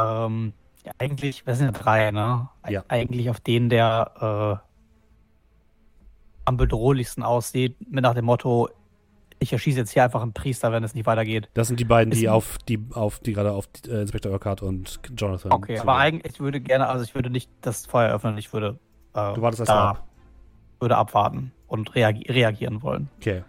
Ähm, 0.00 0.52
ja, 0.84 0.92
eigentlich, 0.98 1.46
wir 1.46 1.54
sind 1.54 1.66
ja 1.66 1.72
drei, 1.72 2.10
ne? 2.10 2.48
Ja. 2.68 2.84
Eigentlich 2.88 3.30
auf 3.30 3.40
den, 3.40 3.68
der 3.68 4.60
äh, 4.60 4.68
am 6.44 6.56
bedrohlichsten 6.56 7.22
aussieht, 7.22 7.76
mit 7.90 8.02
nach 8.02 8.14
dem 8.14 8.24
Motto, 8.26 8.68
ich 9.38 9.52
erschieße 9.52 9.78
jetzt 9.78 9.90
hier 9.92 10.04
einfach 10.04 10.22
einen 10.22 10.32
Priester, 10.32 10.72
wenn 10.72 10.84
es 10.84 10.94
nicht 10.94 11.06
weitergeht. 11.06 11.48
Das 11.54 11.68
sind 11.68 11.80
die 11.80 11.84
beiden, 11.84 12.10
die 12.12 12.24
Ist- 12.24 12.30
auf 12.30 12.58
die 12.68 12.80
auf 12.92 13.18
die 13.20 13.32
gerade 13.32 13.52
auf 13.52 13.68
äh, 13.86 14.00
Inspektor 14.02 14.32
Urquhart 14.32 14.62
und 14.62 15.00
Jonathan. 15.16 15.52
Okay, 15.52 15.78
aber 15.78 15.96
eigentlich, 15.96 16.34
ich 16.34 16.40
würde 16.40 16.60
gerne, 16.60 16.88
also 16.88 17.04
ich 17.04 17.14
würde 17.14 17.30
nicht 17.30 17.50
das 17.60 17.86
Feuer 17.86 18.12
öffnen, 18.14 18.36
ich 18.38 18.52
würde, 18.52 18.78
äh, 19.14 19.34
Du 19.34 19.42
wartest 19.42 19.60
erst 19.60 19.70
da, 19.70 19.90
ab. 19.90 20.08
Würde 20.84 20.96
abwarten 20.96 21.50
und 21.66 21.94
reagi 21.94 22.30
reagieren 22.30 22.82
wollen. 22.82 23.08
Okay. 23.16 23.42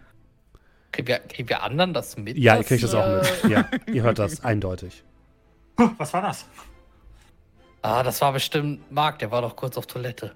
Kriegen 0.92 1.08
wir, 1.10 1.20
kriegen 1.20 1.50
wir 1.50 1.62
anderen 1.62 1.94
das 1.94 2.16
mit? 2.16 2.38
Ja, 2.38 2.56
ihr 2.56 2.64
kriegt 2.64 2.82
das 2.82 2.96
auch 2.96 3.06
mit. 3.06 3.52
Ja, 3.52 3.70
ihr 3.88 4.04
hört 4.04 4.18
das 4.18 4.44
eindeutig. 4.44 5.04
Huh, 5.78 5.90
was 5.98 6.14
war 6.14 6.22
das? 6.22 6.46
Ah, 7.82 8.02
das 8.02 8.22
war 8.22 8.32
bestimmt 8.32 8.90
Marc, 8.90 9.20
der 9.20 9.30
war 9.30 9.42
doch 9.42 9.58
kurz 9.58 9.78
auf 9.78 9.88
Toilette. 9.88 10.32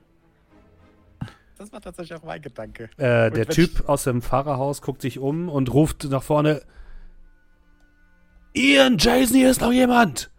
Das 1.58 1.72
war 1.72 1.80
tatsächlich 1.80 2.20
auch 2.20 2.26
mein 2.26 2.42
Gedanke. 2.42 2.90
Äh, 2.98 3.32
der 3.32 3.48
Typ 3.48 3.88
aus 3.88 4.04
dem 4.04 4.22
Fahrerhaus 4.22 4.82
guckt 4.82 5.02
sich 5.02 5.18
um 5.18 5.48
und 5.48 5.74
ruft 5.74 6.04
nach 6.04 6.24
vorne: 6.24 6.62
Ian, 8.54 8.98
Jason, 8.98 9.38
hier 9.38 9.50
ist 9.50 9.62
noch 9.62 9.72
jemand! 9.72 10.30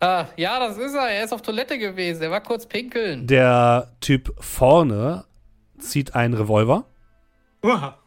Ah, 0.00 0.26
ja, 0.36 0.58
das 0.58 0.78
ist 0.78 0.94
er. 0.94 1.08
Er 1.10 1.24
ist 1.24 1.32
auf 1.32 1.42
Toilette 1.42 1.78
gewesen. 1.78 2.22
Er 2.22 2.30
war 2.30 2.40
kurz 2.42 2.66
pinkeln. 2.66 3.26
Der 3.26 3.92
Typ 4.00 4.34
vorne 4.42 5.24
zieht 5.78 6.14
einen 6.14 6.34
Revolver 6.34 6.86
Uah. 7.62 7.98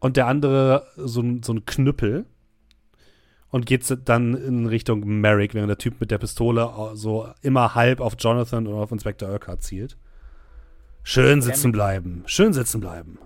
und 0.00 0.16
der 0.16 0.26
andere 0.26 0.86
so, 0.96 1.20
ein- 1.22 1.42
so 1.42 1.52
ein 1.54 1.64
Knüppel 1.64 2.26
und 3.50 3.64
geht 3.66 3.84
dann 4.08 4.34
in 4.34 4.66
Richtung 4.66 5.00
Merrick, 5.06 5.54
während 5.54 5.70
der 5.70 5.78
Typ 5.78 6.00
mit 6.00 6.10
der 6.10 6.18
Pistole 6.18 6.70
so 6.94 7.28
immer 7.42 7.74
halb 7.74 8.00
auf 8.00 8.14
Jonathan 8.18 8.66
oder 8.66 8.78
auf 8.78 8.92
Inspektor 8.92 9.30
Urquhart 9.30 9.62
zielt. 9.62 9.96
Schön 11.02 11.40
sitzen 11.40 11.72
bleiben. 11.72 12.22
Schön 12.26 12.52
sitzen 12.52 12.80
bleiben. 12.80 13.18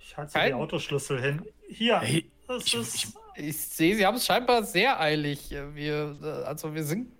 Ich 0.00 0.16
halte 0.16 0.38
die 0.44 0.52
Autoschlüssel 0.54 1.20
hin. 1.20 1.42
Hier. 1.68 2.00
Hey, 2.00 2.30
das 2.48 2.66
ich- 2.66 2.74
ist, 2.74 2.94
ich- 2.96 3.08
Ich 3.38 3.56
sehe, 3.60 3.94
Sie 3.94 4.04
haben 4.04 4.16
es 4.16 4.26
scheinbar 4.26 4.64
sehr 4.64 5.00
eilig. 5.00 5.50
Wir, 5.50 6.16
äh, 6.22 6.26
also 6.44 6.74
wir 6.74 6.82
sind. 6.82 7.12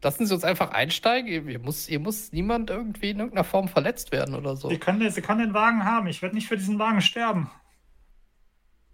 Lassen 0.00 0.26
Sie 0.26 0.34
uns 0.34 0.44
einfach 0.44 0.70
einsteigen. 0.70 1.48
Hier 1.48 1.58
muss, 1.58 1.86
hier 1.86 1.98
muss 1.98 2.32
niemand 2.32 2.70
irgendwie 2.70 3.10
in 3.10 3.18
irgendeiner 3.18 3.44
Form 3.44 3.68
verletzt 3.68 4.12
werden 4.12 4.34
oder 4.34 4.56
so. 4.56 4.68
Sie, 4.68 4.78
können, 4.78 5.08
Sie 5.10 5.22
können 5.22 5.40
den 5.40 5.54
Wagen 5.54 5.84
haben. 5.84 6.06
Ich 6.06 6.22
werde 6.22 6.34
nicht 6.36 6.46
für 6.48 6.56
diesen 6.56 6.78
Wagen 6.78 7.00
sterben. 7.00 7.50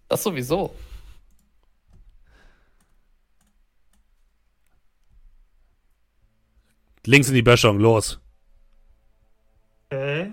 Das 0.08 0.22
sowieso. 0.22 0.74
Links 7.06 7.28
in 7.28 7.34
die 7.34 7.42
Böschung, 7.42 7.78
los. 7.78 8.20
Okay. 9.90 10.32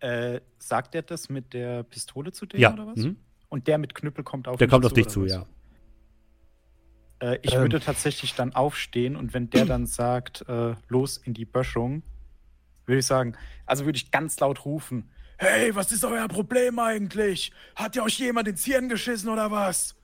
Äh, 0.00 0.40
sagt 0.58 0.94
er 0.96 1.02
das 1.02 1.28
mit 1.28 1.52
der 1.52 1.84
Pistole 1.84 2.32
zu 2.32 2.46
dem 2.46 2.60
Ja. 2.60 2.72
oder 2.72 2.86
was? 2.88 2.96
Mhm. 2.96 3.16
Und 3.52 3.68
der 3.68 3.76
mit 3.76 3.94
Knüppel 3.94 4.24
kommt 4.24 4.48
auf 4.48 4.56
Der 4.56 4.66
mich 4.66 4.70
kommt 4.72 4.86
auf 4.86 4.94
dich 4.94 5.08
zu, 5.08 5.24
was? 5.24 5.32
ja. 5.32 5.46
Äh, 7.20 7.38
ich 7.42 7.52
Ähm. 7.52 7.60
würde 7.60 7.80
tatsächlich 7.80 8.34
dann 8.34 8.54
aufstehen 8.54 9.14
und 9.14 9.34
wenn 9.34 9.50
der 9.50 9.66
dann 9.66 9.84
sagt, 9.84 10.42
äh, 10.48 10.74
los 10.88 11.18
in 11.18 11.34
die 11.34 11.44
Böschung, 11.44 12.02
würde 12.86 13.00
ich 13.00 13.04
sagen, 13.06 13.36
also 13.66 13.84
würde 13.84 13.98
ich 13.98 14.10
ganz 14.10 14.40
laut 14.40 14.64
rufen, 14.64 15.10
hey, 15.36 15.74
was 15.74 15.92
ist 15.92 16.02
euer 16.02 16.28
Problem 16.28 16.78
eigentlich? 16.78 17.52
Hat 17.76 17.94
ja 17.94 18.04
euch 18.04 18.18
jemand 18.18 18.48
ins 18.48 18.64
Hirn 18.64 18.88
geschissen 18.88 19.28
oder 19.28 19.50
was? 19.50 19.96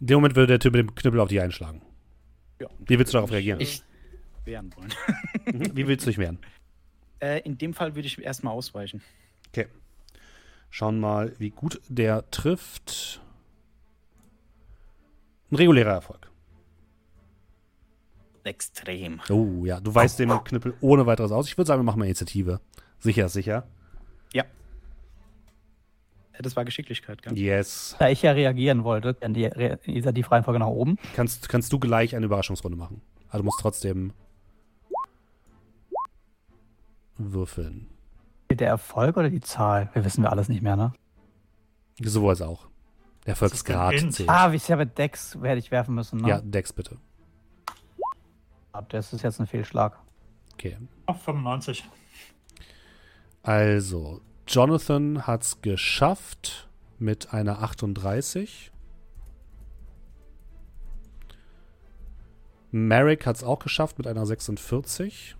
In 0.00 0.08
dem 0.08 0.16
Moment 0.16 0.34
würde 0.34 0.48
der 0.48 0.58
Typ 0.58 0.72
mit 0.72 0.80
dem 0.80 0.92
Knüppel 0.96 1.20
auf 1.20 1.28
dich 1.28 1.40
einschlagen. 1.40 1.82
Ja. 2.60 2.66
Wie 2.80 2.98
willst 2.98 3.12
du 3.14 3.18
darauf 3.18 3.30
reagieren? 3.30 3.60
Ich, 3.60 3.84
Wehren 4.44 4.74
wollen. 4.74 4.92
Mhm. 5.46 5.76
Wie 5.76 5.86
willst 5.86 6.06
du 6.06 6.10
dich 6.10 6.18
wehren? 6.18 6.40
äh, 7.20 7.38
in 7.42 7.56
dem 7.56 7.72
Fall 7.72 7.94
würde 7.94 8.08
ich 8.08 8.20
erstmal 8.20 8.52
ausweichen. 8.52 9.00
Okay. 9.50 9.68
Schauen 10.70 11.00
mal, 11.00 11.34
wie 11.38 11.50
gut 11.50 11.80
der 11.88 12.30
trifft. 12.30 13.20
Ein 15.50 15.56
regulärer 15.56 15.90
Erfolg. 15.92 16.30
Extrem. 18.44 19.20
Oh 19.28 19.64
ja, 19.66 19.80
du 19.80 19.94
weißt 19.94 20.18
dem 20.18 20.30
Knüppel 20.44 20.74
ohne 20.80 21.04
weiteres 21.06 21.32
aus. 21.32 21.48
Ich 21.48 21.58
würde 21.58 21.66
sagen, 21.66 21.80
wir 21.80 21.84
machen 21.84 21.98
mal 21.98 22.06
Initiative. 22.06 22.60
Sicher, 22.98 23.26
ist 23.26 23.34
sicher. 23.34 23.66
Ja. 24.32 24.44
Das 26.38 26.56
war 26.56 26.64
Geschicklichkeit, 26.64 27.20
gell? 27.22 27.36
Yes. 27.36 27.96
Da 27.98 28.08
ich 28.08 28.22
ja 28.22 28.32
reagieren 28.32 28.84
wollte, 28.84 29.12
dann 29.14 29.34
die 29.34 29.44
Re 29.44 29.78
Initiativreihenfolge 29.84 30.58
nach 30.58 30.68
oben. 30.68 30.98
Kannst, 31.14 31.48
kannst 31.48 31.72
du 31.72 31.78
gleich 31.78 32.16
eine 32.16 32.26
Überraschungsrunde 32.26 32.78
machen. 32.78 33.02
Also 33.28 33.38
du 33.38 33.44
musst 33.44 33.60
trotzdem 33.60 34.12
würfeln. 37.18 37.89
Der 38.50 38.68
Erfolg 38.68 39.16
oder 39.16 39.30
die 39.30 39.40
Zahl? 39.40 39.90
Wir 39.92 40.04
wissen 40.04 40.22
wir 40.22 40.30
alles 40.30 40.48
nicht 40.48 40.62
mehr, 40.62 40.76
ne? 40.76 40.92
Sowohl 42.02 42.30
als 42.30 42.42
auch. 42.42 42.66
Der 43.24 43.30
Erfolgsgrad 43.32 43.94
zählt. 44.12 44.28
Ah, 44.28 44.52
wie 44.52 44.56
ja 44.66 44.76
mit 44.76 44.96
Dex 44.98 45.40
werde 45.40 45.58
ich 45.58 45.70
werfen 45.70 45.94
müssen, 45.94 46.20
ne? 46.20 46.28
Ja, 46.28 46.40
Dex 46.40 46.72
bitte. 46.72 46.96
Ah, 48.72 48.82
Das 48.82 49.12
ist 49.12 49.22
jetzt 49.22 49.40
ein 49.40 49.46
Fehlschlag. 49.46 49.98
Okay. 50.54 50.76
Auf 51.06 51.22
95. 51.22 51.88
Also, 53.42 54.20
Jonathan 54.46 55.26
hat's 55.26 55.62
geschafft 55.62 56.68
mit 56.98 57.32
einer 57.32 57.62
38. 57.62 58.70
Merrick 62.72 63.26
hat's 63.26 63.42
auch 63.42 63.58
geschafft 63.58 63.98
mit 63.98 64.06
einer 64.06 64.26
46. 64.26 65.36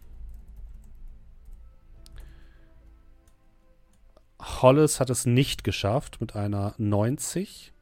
Hollis 4.41 5.01
hat 5.01 5.10
es 5.10 5.27
nicht 5.27 5.65
geschafft 5.65 6.20
mit 6.20 6.35
einer 6.35 6.75
90. 6.78 7.73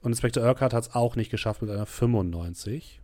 Und 0.00 0.12
Inspektor 0.12 0.44
Urquhart 0.44 0.74
hat 0.74 0.84
es 0.84 0.94
auch 0.94 1.16
nicht 1.16 1.30
geschafft 1.30 1.62
mit 1.62 1.70
einer 1.70 1.86
95. 1.86 3.00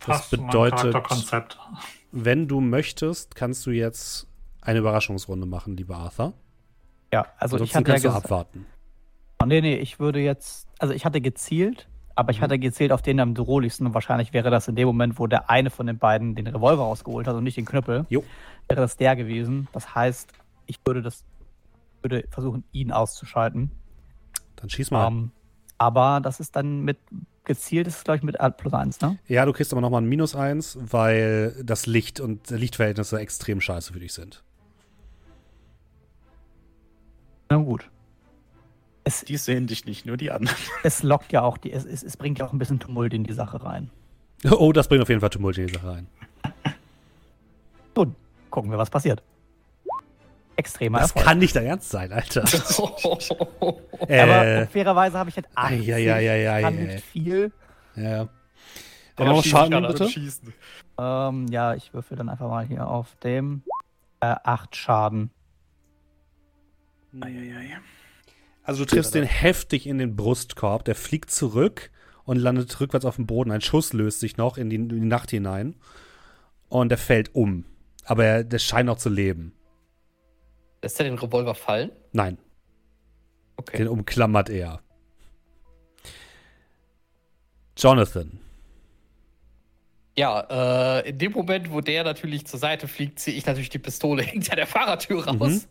Passt 0.00 0.30
zu 0.30 0.36
meinem 0.36 0.46
bedeutet-. 0.48 1.58
Wenn 2.12 2.48
du 2.48 2.60
möchtest, 2.60 3.34
kannst 3.34 3.66
du 3.66 3.70
jetzt 3.70 4.26
eine 4.60 4.80
Überraschungsrunde 4.80 5.46
machen, 5.46 5.76
lieber 5.76 5.96
Arthur. 5.96 6.34
Ja, 7.12 7.26
also 7.38 7.56
ich 7.56 7.74
Ansonsten 7.74 7.92
hatte 7.92 8.06
ja 8.06 8.10
du 8.10 8.16
abwarten. 8.16 8.66
Nee, 9.46 9.60
nee, 9.60 9.76
ich 9.76 9.98
würde 9.98 10.20
jetzt. 10.20 10.68
Also 10.78 10.92
ich 10.92 11.04
hatte 11.04 11.20
gezielt 11.20 11.88
Aber 12.18 12.32
ich 12.32 12.40
hatte 12.40 12.58
gezählt 12.58 12.90
auf 12.90 13.00
den 13.00 13.20
am 13.20 13.32
drohlichsten 13.32 13.86
und 13.86 13.94
wahrscheinlich 13.94 14.32
wäre 14.32 14.50
das 14.50 14.66
in 14.66 14.74
dem 14.74 14.88
Moment, 14.88 15.20
wo 15.20 15.28
der 15.28 15.48
eine 15.48 15.70
von 15.70 15.86
den 15.86 15.98
beiden 15.98 16.34
den 16.34 16.48
Revolver 16.48 16.82
rausgeholt 16.82 17.28
hat 17.28 17.36
und 17.36 17.44
nicht 17.44 17.56
den 17.56 17.64
Knüppel, 17.64 18.06
Jo. 18.08 18.24
wäre 18.66 18.80
das 18.80 18.96
der 18.96 19.14
gewesen. 19.14 19.68
Das 19.72 19.94
heißt, 19.94 20.32
ich 20.66 20.80
würde 20.84 21.00
das 21.00 21.24
würde 22.02 22.26
versuchen, 22.28 22.64
ihn 22.72 22.90
auszuschalten. 22.90 23.70
Dann 24.56 24.68
schieß 24.68 24.90
mal. 24.90 25.06
Ähm, 25.06 25.30
aber 25.78 26.18
das 26.20 26.40
ist 26.40 26.56
dann 26.56 26.80
mit 26.80 26.98
gezielt, 27.44 27.86
ist 27.86 27.98
es 27.98 28.02
glaube 28.02 28.16
ich 28.16 28.24
mit 28.24 28.36
plus 28.56 28.74
1, 28.74 29.00
ne? 29.00 29.16
ja, 29.28 29.46
du 29.46 29.52
kriegst 29.52 29.70
aber 29.72 29.80
nochmal 29.80 30.02
ein 30.02 30.08
Minus 30.08 30.34
eins, 30.34 30.76
weil 30.80 31.54
das 31.62 31.86
Licht 31.86 32.18
und 32.18 32.50
Lichtverhältnisse 32.50 33.20
extrem 33.20 33.60
scheiße 33.60 33.92
für 33.92 34.00
dich 34.00 34.12
sind. 34.12 34.42
Na 37.48 37.58
gut. 37.58 37.88
Es, 39.08 39.24
Die 39.24 39.38
sehen 39.38 39.66
dich 39.66 39.86
nicht, 39.86 40.04
nur 40.04 40.18
die 40.18 40.30
anderen. 40.30 40.56
es 40.82 41.02
lockt 41.02 41.32
ja 41.32 41.40
auch, 41.40 41.56
die, 41.56 41.72
es, 41.72 41.86
es, 41.86 42.02
es 42.02 42.18
bringt 42.18 42.38
ja 42.40 42.46
auch 42.46 42.52
ein 42.52 42.58
bisschen 42.58 42.78
Tumult 42.78 43.14
in 43.14 43.24
die 43.24 43.32
Sache 43.32 43.64
rein. 43.64 43.90
Oh, 44.50 44.70
das 44.72 44.86
bringt 44.86 45.00
auf 45.02 45.08
jeden 45.08 45.22
Fall 45.22 45.30
Tumult 45.30 45.56
in 45.56 45.66
die 45.66 45.72
Sache 45.72 45.88
rein. 45.88 46.06
Nun, 47.96 48.14
gucken 48.50 48.70
wir, 48.70 48.76
was 48.76 48.90
passiert. 48.90 49.22
Extremer 50.56 50.98
Das 50.98 51.10
Erfolg. 51.12 51.24
kann 51.24 51.38
nicht 51.38 51.56
dein 51.56 51.64
Ernst 51.64 51.88
sein, 51.88 52.12
Alter. 52.12 52.42
Aber 54.00 54.10
Äh, 54.10 54.66
fairerweise 54.66 55.16
habe 55.18 55.30
ich 55.30 55.36
jetzt 55.36 55.48
80. 55.54 55.86
ja, 55.86 55.96
ja, 55.96 56.18
ja, 56.18 56.34
ja, 56.34 56.60
kann 56.60 56.74
ja, 56.78 56.84
nicht 56.84 56.94
ja. 56.94 57.00
viel. 57.00 57.52
ja. 57.96 58.28
Dann 59.16 59.28
noch 59.28 59.42
Schaden, 59.42 59.86
bitte. 59.86 60.08
Schießen. 60.08 60.52
Ähm, 60.98 61.46
ja, 61.48 61.74
ich 61.74 61.94
würfel 61.94 62.16
dann 62.16 62.28
einfach 62.28 62.48
mal 62.48 62.64
hier 62.66 62.86
auf 62.86 63.16
dem 63.16 63.62
äh, 64.20 64.26
8 64.44 64.76
Schaden. 64.76 65.30
Eieiei. 67.20 67.78
Also 68.68 68.84
du 68.84 68.90
triffst 68.90 69.14
den 69.14 69.24
heftig 69.24 69.86
in 69.86 69.96
den 69.96 70.14
Brustkorb, 70.14 70.84
der 70.84 70.94
fliegt 70.94 71.30
zurück 71.30 71.90
und 72.24 72.36
landet 72.36 72.78
rückwärts 72.78 73.06
auf 73.06 73.16
dem 73.16 73.26
Boden. 73.26 73.50
Ein 73.50 73.62
Schuss 73.62 73.94
löst 73.94 74.20
sich 74.20 74.36
noch 74.36 74.58
in 74.58 74.68
die, 74.68 74.76
in 74.76 74.90
die 74.90 75.00
Nacht 75.00 75.30
hinein 75.30 75.74
und 76.68 76.90
der 76.90 76.98
fällt 76.98 77.34
um. 77.34 77.64
Aber 78.04 78.26
er, 78.26 78.44
der 78.44 78.58
scheint 78.58 78.84
noch 78.84 78.98
zu 78.98 79.08
leben. 79.08 79.54
Lässt 80.82 81.00
er 81.00 81.04
den 81.04 81.18
Revolver 81.18 81.54
fallen? 81.54 81.92
Nein, 82.12 82.36
Okay. 83.56 83.78
den 83.78 83.88
umklammert 83.88 84.50
er. 84.50 84.82
Jonathan. 87.74 88.38
Ja, 90.18 90.98
äh, 90.98 91.08
in 91.08 91.16
dem 91.16 91.32
Moment, 91.32 91.72
wo 91.72 91.80
der 91.80 92.04
natürlich 92.04 92.46
zur 92.46 92.58
Seite 92.58 92.86
fliegt, 92.86 93.18
ziehe 93.18 93.34
ich 93.34 93.46
natürlich 93.46 93.70
die 93.70 93.78
Pistole 93.78 94.22
hinter 94.24 94.56
der 94.56 94.66
Fahrertür 94.66 95.26
raus. 95.26 95.66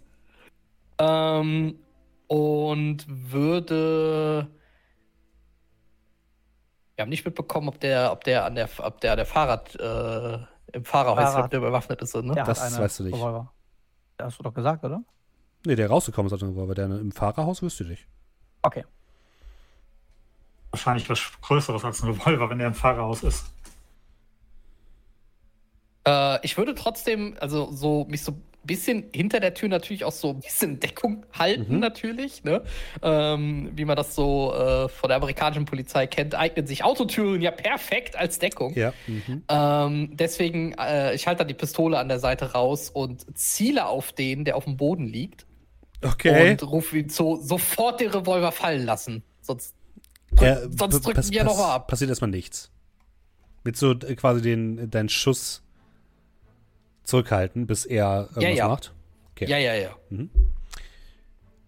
Mhm. 1.00 1.06
Ähm, 1.06 1.80
und 2.28 3.06
würde. 3.08 4.48
Wir 6.96 7.04
haben 7.04 7.10
nicht 7.10 7.26
mitbekommen, 7.26 7.70
ob 7.70 7.80
der, 7.80 8.12
ob 8.12 8.24
der 8.24 8.46
an 8.46 8.56
der, 8.56 8.70
ob 8.80 9.02
der 9.02 9.16
der 9.16 9.26
Fahrrad, 9.26 9.76
äh, 9.76 10.40
im 10.74 10.84
Fahrerhaus, 10.84 11.20
Fahrrad. 11.20 11.46
ob 11.46 11.52
der 11.52 11.60
bewaffnet 11.60 12.02
ist, 12.02 12.16
ne? 12.16 12.34
Der 12.34 12.44
Das 12.44 12.78
weißt 12.80 13.00
du 13.00 13.04
nicht. 13.04 13.16
Revolver. 13.16 13.54
Das 14.18 14.28
hast 14.28 14.40
du 14.40 14.44
doch 14.44 14.54
gesagt, 14.54 14.84
oder? 14.84 15.02
Nee, 15.66 15.76
der 15.76 15.90
rausgekommen 15.90 16.28
ist 16.28 16.34
aus 16.34 16.40
dem 16.40 16.50
Revolver. 16.50 16.74
Der 16.76 16.86
im 16.86 17.12
Fahrerhaus 17.12 17.62
wüsste 17.62 17.84
ich 17.84 17.90
nicht. 17.90 18.08
Okay. 18.64 18.84
Wahrscheinlich 20.72 21.10
was 21.10 21.32
Größeres 21.42 21.86
als 21.86 22.02
ein 22.02 22.10
Revolver, 22.10 22.50
wenn 22.50 22.58
der 22.58 22.68
im 22.68 22.74
Fahrerhaus 22.74 23.24
ist. 23.24 23.46
Äh, 26.08 26.44
ich 26.44 26.58
würde 26.58 26.74
trotzdem, 26.74 27.38
also 27.40 27.72
so 27.72 28.06
mich 28.06 28.24
so 28.24 28.34
bisschen 28.68 29.06
hinter 29.14 29.40
der 29.40 29.54
Tür 29.56 29.70
natürlich 29.70 30.04
auch 30.04 30.12
so 30.12 30.30
ein 30.30 30.40
bisschen 30.42 30.80
Deckung 30.80 31.26
halten, 31.34 31.76
Mhm. 31.76 31.80
natürlich, 31.80 32.44
ne? 32.44 32.62
Ähm, 33.02 33.72
wie 33.76 33.86
man 33.86 33.96
das 33.96 34.14
so 34.14 34.54
äh, 34.54 34.88
von 34.90 35.08
der 35.08 35.18
amerikanischen 35.18 35.66
Polizei 35.66 36.06
kennt, 36.06 36.36
eignen 36.36 36.68
sich 36.68 36.84
Autotüren 36.84 37.42
ja 37.42 37.52
perfekt 37.52 38.16
als 38.16 38.38
Deckung. 38.40 38.74
Ja. 38.76 38.94
Mhm. 39.08 39.44
Ähm, 39.50 40.10
deswegen, 40.18 40.74
äh, 40.74 41.16
ich 41.16 41.26
halte 41.26 41.40
dann 41.40 41.48
die 41.48 41.54
Pistole 41.56 41.98
an 41.98 42.08
der 42.10 42.20
Seite 42.20 42.52
raus 42.54 42.90
und 42.92 43.26
ziele 43.38 43.88
auf 43.88 44.12
den, 44.14 44.46
der 44.46 44.56
auf 44.58 44.66
dem 44.66 44.78
Boden 44.78 45.08
liegt. 45.08 45.46
Okay. 46.04 46.52
Und 46.52 46.64
rufe 46.70 47.00
ihn 47.00 47.10
so, 47.10 47.38
sofort 47.42 48.02
den 48.02 48.12
Revolver 48.12 48.52
fallen 48.52 48.86
lassen. 48.86 49.24
Sonst, 49.42 49.74
Ja, 50.40 50.58
sonst 50.70 51.06
drücken 51.06 51.32
wir 51.32 51.44
pass- 51.44 51.58
noch 51.58 51.60
ab. 51.68 51.88
Passiert 51.88 52.10
erstmal 52.12 52.30
nichts. 52.30 52.70
Willst 53.64 53.82
du 53.82 53.92
äh, 53.92 54.16
quasi 54.16 54.42
den, 54.42 54.90
deinen 54.92 55.10
Schuss 55.10 55.64
zurückhalten, 57.08 57.68
bis 57.68 57.86
er 57.86 58.30
irgendwas 58.36 58.58
ja. 58.58 58.68
macht? 58.68 58.94
Okay. 59.32 59.50
Ja, 59.50 59.58
ja, 59.58 59.76
ja. 59.76 59.96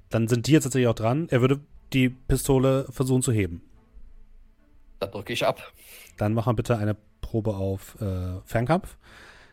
Dann 0.09 0.27
sind 0.27 0.47
die 0.47 0.51
jetzt 0.51 0.63
tatsächlich 0.63 0.87
auch 0.87 0.95
dran. 0.95 1.27
Er 1.29 1.41
würde 1.41 1.61
die 1.93 2.09
Pistole 2.09 2.85
versuchen 2.89 3.21
zu 3.21 3.31
heben. 3.31 3.61
Dann 4.99 5.11
drücke 5.11 5.33
ich 5.33 5.45
ab. 5.45 5.71
Dann 6.17 6.33
mach 6.33 6.45
mal 6.45 6.53
bitte 6.53 6.77
eine 6.77 6.97
Probe 7.21 7.55
auf 7.55 7.99
äh, 8.01 8.41
Fernkampf. 8.43 8.97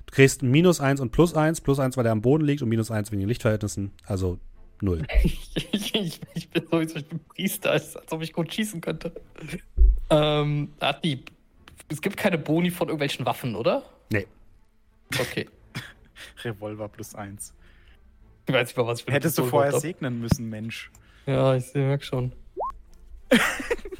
Du 0.06 0.14
kriegst 0.14 0.42
minus 0.42 0.80
eins 0.80 1.00
und 1.00 1.12
plus 1.12 1.34
eins. 1.34 1.60
Plus 1.60 1.78
eins, 1.78 1.96
weil 1.96 2.04
der 2.04 2.12
am 2.12 2.22
Boden 2.22 2.44
liegt 2.44 2.62
und 2.62 2.68
minus 2.68 2.90
eins 2.90 3.12
wegen 3.12 3.20
den 3.20 3.28
Lichtverhältnissen. 3.28 3.92
Also 4.04 4.38
null. 4.80 5.06
Ich, 5.72 5.94
ich, 5.94 6.20
ich 6.34 6.50
bin 6.50 6.66
sowieso, 6.70 6.96
ich 6.96 7.06
bin 7.06 7.20
Priester, 7.20 7.70
als, 7.70 7.96
als 7.96 8.12
ob 8.12 8.22
ich 8.22 8.32
gut 8.32 8.52
schießen 8.52 8.80
könnte. 8.80 9.12
Ähm, 10.10 10.72
hat 10.80 11.04
die. 11.04 11.24
Es 11.88 12.02
gibt 12.02 12.16
keine 12.16 12.38
Boni 12.38 12.70
von 12.70 12.88
irgendwelchen 12.88 13.24
Waffen, 13.24 13.54
oder? 13.56 13.82
Nee. 14.10 14.26
Okay. 15.18 15.46
Revolver 16.44 16.88
plus 16.88 17.14
eins. 17.14 17.54
Ich 18.48 18.54
weiß 18.54 18.68
nicht 18.68 18.76
mal, 18.76 18.86
was 18.86 19.00
ich 19.00 19.04
für 19.06 19.12
Hättest 19.12 19.38
du 19.38 19.42
Pistole 19.42 19.50
vorher 19.50 19.68
überhaupt 19.70 19.82
segnen 19.82 20.20
müssen, 20.20 20.48
Mensch. 20.48 20.90
Ja, 21.26 21.54
ich 21.56 21.72
merke 21.74 22.04
schon. 22.04 22.32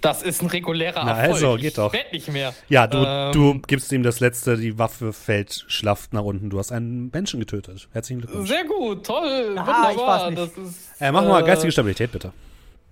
Das 0.02 0.22
ist 0.22 0.40
ein 0.42 0.46
regulärer 0.48 1.04
Na, 1.04 1.18
Erfolg. 1.18 1.34
also, 1.34 1.56
geht 1.56 1.78
doch. 1.78 1.92
Ich 1.92 2.12
nicht 2.12 2.32
mehr. 2.32 2.54
Ja, 2.68 2.86
du, 2.86 2.98
Ähm. 3.04 3.32
du 3.32 3.58
gibst 3.66 3.90
ihm 3.90 4.04
das 4.04 4.20
letzte, 4.20 4.56
die 4.56 4.78
Waffe 4.78 5.12
fällt 5.12 5.64
schlaff 5.66 6.08
nach 6.12 6.22
unten. 6.22 6.48
Du 6.50 6.58
hast 6.60 6.70
einen 6.70 7.10
Menschen 7.12 7.40
getötet. 7.40 7.88
Herzlichen 7.92 8.20
Glückwunsch. 8.20 8.48
Sehr 8.48 8.64
gut, 8.66 9.04
toll, 9.04 9.56
Aha, 9.58 9.90
ich 9.90 9.96
wunderbar. 9.96 10.06
war's 10.06 10.30
nicht. 10.30 10.38
Das 10.38 10.58
ist, 10.58 11.00
Äh, 11.00 11.10
mach 11.10 11.24
mal 11.24 11.42
äh, 11.42 11.46
geistige 11.46 11.72
Stabilität, 11.72 12.12
bitte. 12.12 12.32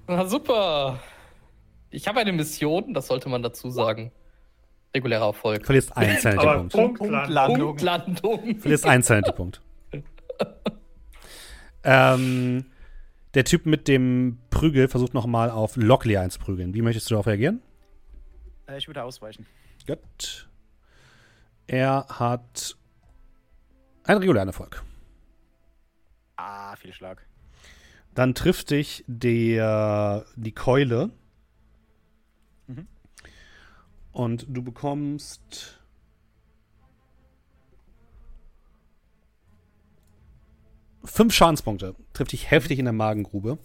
Na, 0.09 0.27
super. 0.27 0.99
Ich 1.91 2.09
habe 2.09 2.19
eine 2.19 2.33
Mission, 2.33 2.95
das 2.95 3.07
sollte 3.07 3.29
man 3.29 3.43
dazu 3.45 3.71
sagen. 3.71 4.11
Regulärer 4.95 5.27
Erfolg. 5.27 5.61
Du 5.61 5.67
verlierst 5.67 5.97
einen 5.97 6.17
Sanity-Punkt. 6.21 6.73
Punktlandung. 6.73 7.59
Punktlandung. 7.59 8.59
verlierst 8.61 8.87
einen 8.87 9.03
Sanity-Punkt. 9.03 9.61
ähm, 11.85 12.67
der 13.35 13.45
Typ 13.45 13.67
mit 13.67 13.89
dem 13.89 14.39
Prügel 14.51 14.89
versucht 14.89 15.15
nochmal 15.15 15.51
auf 15.51 15.77
Lockley 15.77 16.17
einzuprügeln. 16.17 16.75
Wie 16.75 16.83
möchtest 16.83 17.11
du 17.11 17.15
darauf 17.15 17.27
reagieren? 17.27 17.61
Äh, 18.69 18.79
ich 18.79 18.87
würde 18.87 19.03
ausweichen. 19.03 19.47
Gut. 19.87 20.49
Er 21.67 22.07
hat 22.09 22.77
einen 24.05 24.19
regulären 24.19 24.49
Erfolg. 24.49 24.83
Ah, 26.37 26.77
viel 26.77 26.93
Schlag. 26.93 27.27
Dann 28.15 28.35
trifft 28.35 28.71
dich 28.71 29.05
der, 29.07 30.25
die 30.37 30.53
Keule. 30.53 31.11
Und 34.15 34.47
du 34.49 34.63
bekommst. 34.63 35.81
Fünf 41.05 41.35
Schadenspunkte. 41.35 41.97
Trifft 42.13 42.33
dich 42.33 42.51
heftig 42.51 42.79
in 42.79 42.87
der 42.87 42.95
Magengrube. 42.95 43.59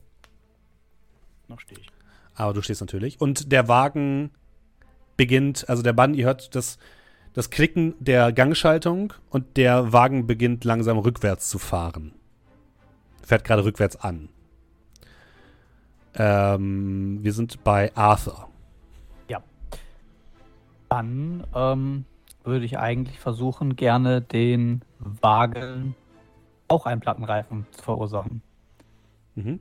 Noch 1.48 1.60
stehe 1.60 1.80
ich. 1.80 1.90
Aber 2.34 2.54
du 2.54 2.62
stehst 2.64 2.82
natürlich. 2.82 3.22
Und 3.22 3.52
der 3.52 3.68
Wagen 3.68 4.32
beginnt, 5.18 5.70
also 5.70 5.84
der 5.84 5.94
Bann, 5.94 6.16
ihr 6.16 6.26
hört 6.26 6.56
das, 6.56 6.80
das 7.34 7.52
Klicken 7.52 7.94
der 8.00 8.34
Gangschaltung 8.34 9.14
und 9.30 9.56
der 9.56 9.94
Wagen 9.94 10.26
beginnt 10.26 10.64
langsam 10.64 10.98
rückwärts 10.98 11.48
zu 11.48 11.60
fahren. 11.60 12.16
Fährt 13.22 13.44
gerade 13.44 13.64
rückwärts 13.64 13.98
an. 13.98 14.30
Ähm, 16.16 17.20
wir 17.22 17.34
sind 17.34 17.64
bei 17.64 17.96
Arthur. 17.96 18.50
Dann 20.90 21.46
ähm, 21.56 22.06
würde 22.44 22.66
ich 22.66 22.78
eigentlich 22.78 23.20
versuchen, 23.20 23.76
gerne 23.76 24.22
den 24.22 24.82
Wagen 25.00 25.96
auch 26.68 26.86
einen 26.86 27.02
Plattenreifen 27.02 27.66
zu 27.72 27.84
verursachen. 27.84 28.42
Mhm. 29.36 29.60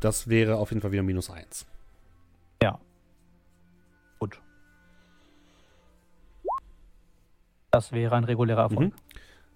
Das 0.00 0.28
wäre 0.28 0.56
auf 0.56 0.70
jeden 0.70 0.80
Fall 0.80 0.92
wieder 0.92 1.02
minus 1.02 1.30
eins. 1.30 1.66
Ja. 2.62 2.78
Gut. 4.18 4.40
Das 7.70 7.92
wäre 7.92 8.16
ein 8.16 8.24
regulärer 8.24 8.62
Erfolg. 8.62 8.80
Mhm. 8.80 8.92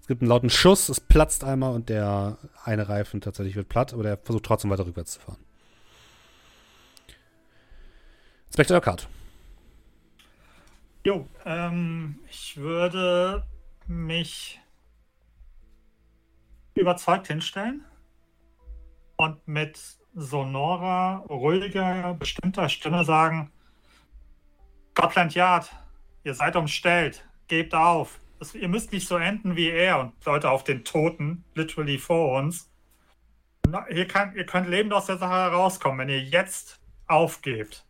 Es 0.01 0.09
gibt 0.09 0.21
einen 0.21 0.29
lauten 0.29 0.51
Schuss, 0.51 0.89
es 0.89 1.01
platzt 1.01 1.45
einmal 1.45 1.73
und 1.75 1.89
der 1.89 2.37
eine 2.65 2.89
Reifen 2.89 3.21
tatsächlich 3.21 3.55
wird 3.55 3.69
platt, 3.69 3.93
aber 3.93 4.03
der 4.03 4.17
versucht 4.17 4.45
trotzdem 4.45 4.71
weiter 4.71 4.85
rückwärts 4.85 5.13
zu 5.13 5.21
fahren. 5.21 5.39
Spectre 8.53 8.81
Card. 8.81 9.09
Jo, 11.05 11.29
ähm, 11.45 12.21
ich 12.31 12.57
würde 12.57 13.45
mich 13.89 14.61
überzeugt 16.75 17.27
hinstellen 17.27 17.85
und 19.17 19.49
mit 19.49 19.81
sonorer, 20.15 21.25
ruhiger, 21.29 22.15
bestimmter 22.15 22.69
Stimme 22.69 23.05
sagen, 23.05 23.51
Scotland 24.93 25.35
Yard, 25.35 25.75
ihr 26.23 26.35
seid 26.35 26.55
umstellt. 26.55 27.27
Gebt 27.49 27.75
auf. 27.75 28.21
Das, 28.39 28.55
ihr 28.55 28.69
müsst 28.69 28.93
nicht 28.93 29.09
so 29.09 29.17
enden 29.17 29.57
wie 29.57 29.71
er 29.71 29.99
und 29.99 30.25
Leute 30.25 30.51
auf 30.51 30.63
den 30.63 30.85
Toten, 30.85 31.45
literally 31.55 31.99
vor 31.99 32.39
uns. 32.39 32.71
Na, 33.67 33.89
ihr, 33.89 34.07
kann, 34.07 34.37
ihr 34.37 34.47
könnt 34.47 34.69
lebend 34.69 34.93
aus 34.93 35.07
der 35.07 35.19
Sache 35.19 35.35
herauskommen, 35.35 35.99
wenn 35.99 36.09
ihr 36.09 36.23
jetzt 36.23 36.81
aufgebt. 37.09 37.85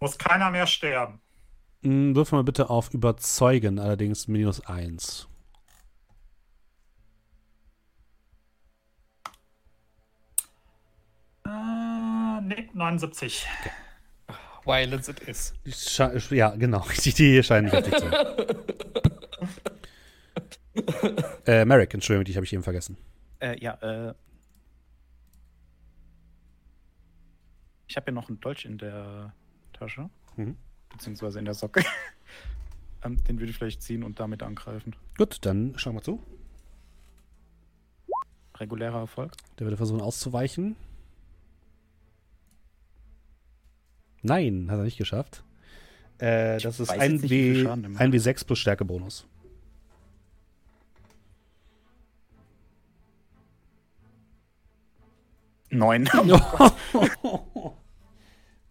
Muss 0.00 0.18
keiner 0.18 0.50
mehr 0.50 0.66
sterben. 0.66 1.20
Mm, 1.82 2.14
Würfel 2.14 2.36
mal 2.36 2.42
bitte 2.42 2.70
auf 2.70 2.92
Überzeugen, 2.92 3.78
allerdings 3.78 4.28
minus 4.28 4.60
1. 4.66 5.28
Äh, 11.46 12.40
nee, 12.42 12.68
79. 12.72 13.46
Violence 14.64 15.08
it 15.08 15.20
is. 15.20 15.54
Die 15.64 16.36
Ja, 16.36 16.50
genau. 16.56 16.84
Die, 17.04 17.12
die 17.12 17.42
scheinen 17.42 17.68
fertig 17.68 17.94
zu 17.94 18.08
sein. 18.08 18.26
äh, 21.46 21.64
Merrick, 21.64 21.94
Entschuldigung, 21.94 22.24
dich 22.24 22.36
habe 22.36 22.44
ich 22.44 22.52
eben 22.52 22.64
vergessen. 22.64 22.96
Äh, 23.38 23.58
ja, 23.60 23.74
äh. 23.74 24.14
Ich 27.86 27.96
habe 27.96 28.06
ja 28.08 28.12
noch 28.12 28.28
einen 28.28 28.40
Dolch 28.40 28.64
in 28.64 28.76
der 28.78 29.32
Tasche. 29.72 30.10
Mhm. 30.34 30.56
Beziehungsweise 30.96 31.38
in 31.38 31.44
der 31.44 31.54
Socke. 31.54 31.84
ähm, 33.04 33.22
den 33.24 33.38
würde 33.38 33.50
ich 33.50 33.56
vielleicht 33.56 33.82
ziehen 33.82 34.02
und 34.02 34.18
damit 34.18 34.42
angreifen. 34.42 34.96
Gut, 35.18 35.38
dann 35.42 35.74
schauen 35.76 35.94
wir 35.94 36.02
zu. 36.02 36.22
Regulärer 38.56 39.00
Erfolg. 39.00 39.32
Der 39.58 39.66
würde 39.66 39.76
versuchen 39.76 40.00
auszuweichen. 40.00 40.76
Nein, 44.22 44.68
hat 44.70 44.78
er 44.78 44.84
nicht 44.84 44.96
geschafft. 44.96 45.44
Äh, 46.18 46.58
das 46.58 46.80
ist 46.80 46.90
ein, 46.90 47.16
nicht, 47.16 47.28
w, 47.30 47.68
ein 47.68 48.12
W6 48.12 48.46
plus 48.46 48.58
Stärkebonus. 48.58 49.26
Neun. 55.68 56.08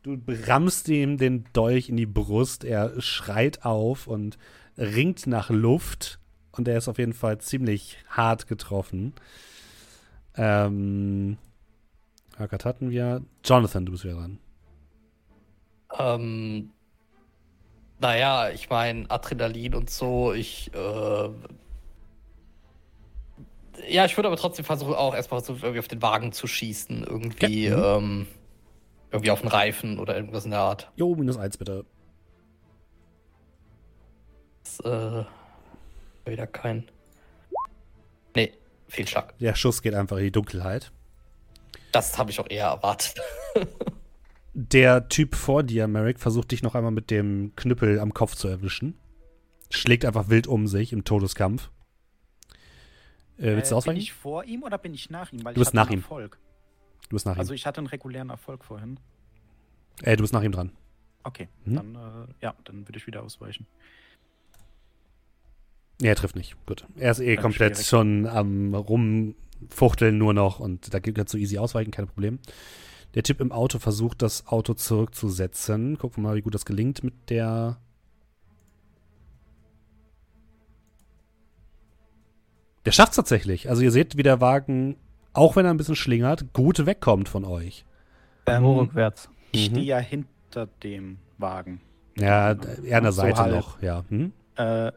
Du 0.06 0.22
rammst 0.27 0.88
ihm 0.88 1.17
den 1.17 1.45
Dolch 1.53 1.90
in 1.90 1.98
die 1.98 2.06
Brust, 2.06 2.64
er 2.64 3.01
schreit 3.01 3.66
auf 3.66 4.06
und 4.06 4.38
ringt 4.77 5.25
nach 5.25 5.50
Luft 5.50 6.19
und 6.51 6.67
er 6.67 6.77
ist 6.77 6.88
auf 6.88 7.00
jeden 7.00 7.14
Fall 7.14 7.40
ziemlich 7.40 7.98
hart 8.08 8.45
getroffen. 8.45 9.14
Ähm, 10.38 11.38
Hackert 12.38 12.66
hatten 12.66 12.92
wir. 12.92 13.24
Jonathan, 13.43 13.88
du 13.88 13.93
bist 13.93 14.03
wieder 14.03 14.14
dran. 14.14 14.38
Ähm, 15.98 16.69
naja, 18.00 18.51
ich 18.51 18.69
meine, 18.69 19.09
Adrenalin 19.09 19.74
und 19.74 19.90
so, 19.90 20.34
ich, 20.34 20.72
äh, 20.75 21.30
ja, 23.90 24.06
ich 24.06 24.16
würde 24.16 24.27
aber 24.27 24.38
trotzdem 24.38 24.66
versuchen, 24.66 24.93
auch 24.93 25.16
erstmal 25.16 25.43
so 25.43 25.53
irgendwie 25.53 25.80
auf 25.80 25.88
den 25.88 26.03
Wagen 26.03 26.32
zu 26.32 26.45
schießen. 26.45 27.03
Irgendwie, 27.03 27.69
Ja, 27.69 27.98
ähm, 27.98 28.27
irgendwie 29.16 29.32
auf 29.32 29.42
den 29.42 29.50
Reifen 29.50 30.00
oder 30.00 30.16
irgendwas 30.16 30.45
in 30.45 30.52
der 30.52 30.60
Art. 30.60 30.92
Jo, 30.95 31.16
minus 31.16 31.38
eins 31.38 31.58
bitte. 31.58 31.85
Das, 34.64 34.80
äh, 34.82 35.24
wieder 36.26 36.48
kein. 36.48 36.90
Nee, 38.35 38.53
Fehlschlag. 38.88 39.38
Der 39.40 39.56
Schuss 39.56 39.82
geht 39.82 39.94
einfach 39.94 40.18
in 40.18 40.24
die 40.24 40.32
Dunkelheit. 40.32 40.92
Das 41.92 42.18
habe 42.18 42.32
ich 42.32 42.40
auch 42.40 42.50
eher 42.50 42.68
erwartet. 42.68 43.16
Der 44.58 45.10
Typ 45.10 45.35
vor 45.35 45.64
dir, 45.64 45.88
Merrick, 45.88 46.18
versucht 46.19 46.52
dich 46.52 46.64
noch 46.64 46.76
einmal 46.76 46.92
mit 46.92 47.11
dem 47.11 47.52
Knüppel 47.58 48.00
am 48.00 48.14
Kopf 48.14 48.35
zu 48.35 48.48
erwischen. 48.48 48.98
Schlägt 49.69 50.06
einfach 50.06 50.30
wild 50.30 50.48
um 50.48 50.68
sich 50.68 50.94
im 50.94 51.03
Todeskampf. 51.03 51.69
Äh, 53.38 53.56
willst 53.56 53.72
du 53.72 53.76
bin 53.76 53.77
ausweichen? 53.77 54.00
ich 54.00 54.14
vor 54.14 54.45
ihm 54.45 54.64
oder 54.64 54.77
bin 54.77 54.94
ich 54.94 55.10
nach 55.10 55.34
ihm? 55.34 55.44
Weil 55.44 55.53
Du 55.56 55.60
ich 55.61 55.66
bist 55.66 55.74
nach 55.74 55.90
ihm. 55.90 56.00
Erfolg. 56.00 56.40
Du 57.09 57.16
bist 57.16 57.25
nach 57.25 57.35
ihm. 57.35 57.40
Also 57.40 57.53
ich 57.53 57.66
hatte 57.66 57.80
einen 57.80 57.88
regulären 57.88 58.30
Erfolg 58.30 58.64
vorhin. 58.64 59.00
äh, 60.03 60.16
du 60.17 60.24
bist 60.24 60.34
nach 60.34 60.43
ihm 60.43 60.51
dran. 60.51 60.72
Okay, 61.24 61.48
Mhm. 61.66 61.75
dann, 61.75 61.95
äh, 61.95 62.27
ja, 62.42 62.56
dann 62.66 62.88
würde 62.88 62.98
ich 62.98 63.08
wieder 63.08 63.24
ausweichen. 63.24 63.66
Nee, 66.01 66.09
er 66.09 66.16
trifft 66.16 66.35
nicht. 66.35 66.56
Gut. 66.66 66.85
Er 66.98 67.11
ist 67.11 67.19
eh 67.19 67.35
Dann 67.35 67.43
komplett 67.43 67.75
schwierig. 67.75 67.88
schon 67.88 68.27
am 68.27 68.75
Rumfuchteln 68.75 70.17
nur 70.17 70.34
noch 70.34 70.59
und 70.59 70.93
da 70.93 71.00
gibt 71.00 71.17
es 71.17 71.32
so 71.32 71.38
easy 71.38 71.58
ausweichen, 71.58 71.92
kein 71.92 72.08
Problem. 72.08 72.40
Der 73.14 73.24
Typ 73.24 73.40
im 73.40 73.51
Auto 73.53 73.80
versucht, 73.80 74.22
das 74.22 74.45
Auto 74.48 74.74
zurückzusetzen. 74.74 75.98
Gucken 75.98 76.22
wir 76.24 76.30
mal, 76.30 76.35
wie 76.35 76.42
gut 76.42 76.53
das 76.53 76.66
gelingt 76.66 77.01
mit 77.03 77.30
der. 77.30 77.77
Der 82.85 82.92
schafft 82.92 83.11
es 83.14 83.16
tatsächlich. 83.16 83.69
Also 83.69 83.82
ihr 83.82 83.92
seht, 83.92 84.17
wie 84.17 84.24
der 84.24 84.42
Wagen, 84.42 84.95
auch 85.36 85.56
wenn 85.56 85.66
er 85.66 85.72
ein 85.72 85.78
bisschen 85.78 85.96
schlingert, 85.96 86.54
gut 86.54 86.86
wegkommt 86.86 87.30
von 87.30 87.46
euch. 87.46 87.86
Nur 88.48 88.82
rückwärts. 88.82 89.30
Ich 89.52 89.70
Mhm. 89.70 89.76
stehe 89.76 89.86
ja 89.86 89.98
hinter 90.00 90.68
dem 90.84 91.18
Wagen. 91.38 91.82
Ja, 92.18 92.52
eher 92.84 92.98
an 92.98 93.04
der 93.04 93.12
So 93.12 93.22
Seite 93.22 93.42
halb. 93.42 93.56
noch, 93.56 93.82
ja. 93.82 94.04
Hm? 94.10 94.32
Äh, 94.56 94.92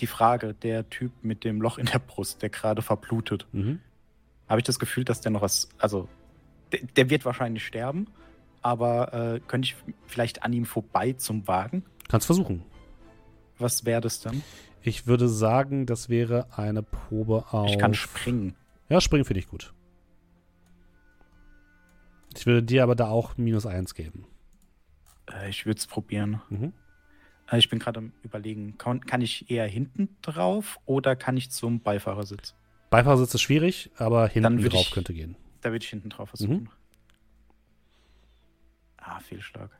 die 0.00 0.06
Frage, 0.06 0.54
der 0.54 0.88
Typ 0.90 1.12
mit 1.22 1.44
dem 1.44 1.60
Loch 1.62 1.78
in 1.78 1.86
der 1.86 1.98
Brust, 2.00 2.42
der 2.42 2.48
gerade 2.50 2.82
verblutet, 2.82 3.46
Mhm. 3.52 3.80
habe 4.48 4.60
ich 4.60 4.64
das 4.64 4.78
Gefühl, 4.78 5.04
dass 5.04 5.20
der 5.20 5.30
noch 5.30 5.42
was, 5.42 5.68
also 5.78 6.08
der, 6.72 6.80
der 6.96 7.10
wird 7.10 7.24
wahrscheinlich 7.24 7.64
sterben, 7.64 8.06
aber 8.62 9.12
äh, 9.36 9.40
könnte 9.46 9.66
ich 9.66 9.76
vielleicht 10.06 10.42
an 10.42 10.52
ihm 10.52 10.64
vorbei 10.64 11.12
zum 11.12 11.46
Wagen? 11.46 11.84
Kannst 12.08 12.26
versuchen. 12.26 12.62
Was 13.58 13.84
wäre 13.84 14.00
das 14.00 14.20
dann? 14.20 14.42
Ich 14.82 15.06
würde 15.06 15.28
sagen, 15.28 15.86
das 15.86 16.08
wäre 16.08 16.46
eine 16.56 16.82
Probe 16.82 17.44
auf. 17.52 17.70
Ich 17.70 17.78
kann 17.78 17.94
springen. 17.94 18.56
Ja, 18.92 19.00
springen 19.00 19.24
finde 19.24 19.40
ich 19.40 19.48
gut. 19.48 19.72
Ich 22.36 22.44
würde 22.44 22.62
dir 22.62 22.82
aber 22.82 22.94
da 22.94 23.08
auch 23.08 23.38
minus 23.38 23.64
eins 23.64 23.94
geben. 23.94 24.26
Äh, 25.32 25.48
ich 25.48 25.64
würde 25.64 25.78
es 25.78 25.86
probieren. 25.86 26.42
Mhm. 26.50 26.74
Äh, 27.50 27.56
ich 27.56 27.70
bin 27.70 27.78
gerade 27.78 28.00
am 28.00 28.12
überlegen, 28.22 28.76
kann, 28.76 29.00
kann 29.00 29.22
ich 29.22 29.50
eher 29.50 29.66
hinten 29.66 30.10
drauf 30.20 30.78
oder 30.84 31.16
kann 31.16 31.38
ich 31.38 31.50
zum 31.50 31.80
Beifahrersitz? 31.80 32.54
Beifahrersitz 32.90 33.32
ist 33.34 33.40
schwierig, 33.40 33.90
aber 33.96 34.28
hinten 34.28 34.58
drauf 34.58 34.82
ich- 34.82 34.90
könnte 34.90 35.14
gehen. 35.14 35.36
Da 35.62 35.70
würde 35.72 35.82
ich 35.82 35.88
hinten 35.90 36.10
drauf 36.10 36.28
versuchen. 36.28 36.64
Mhm. 36.64 36.68
Ah, 38.98 39.20
Fehlschlag. 39.20 39.70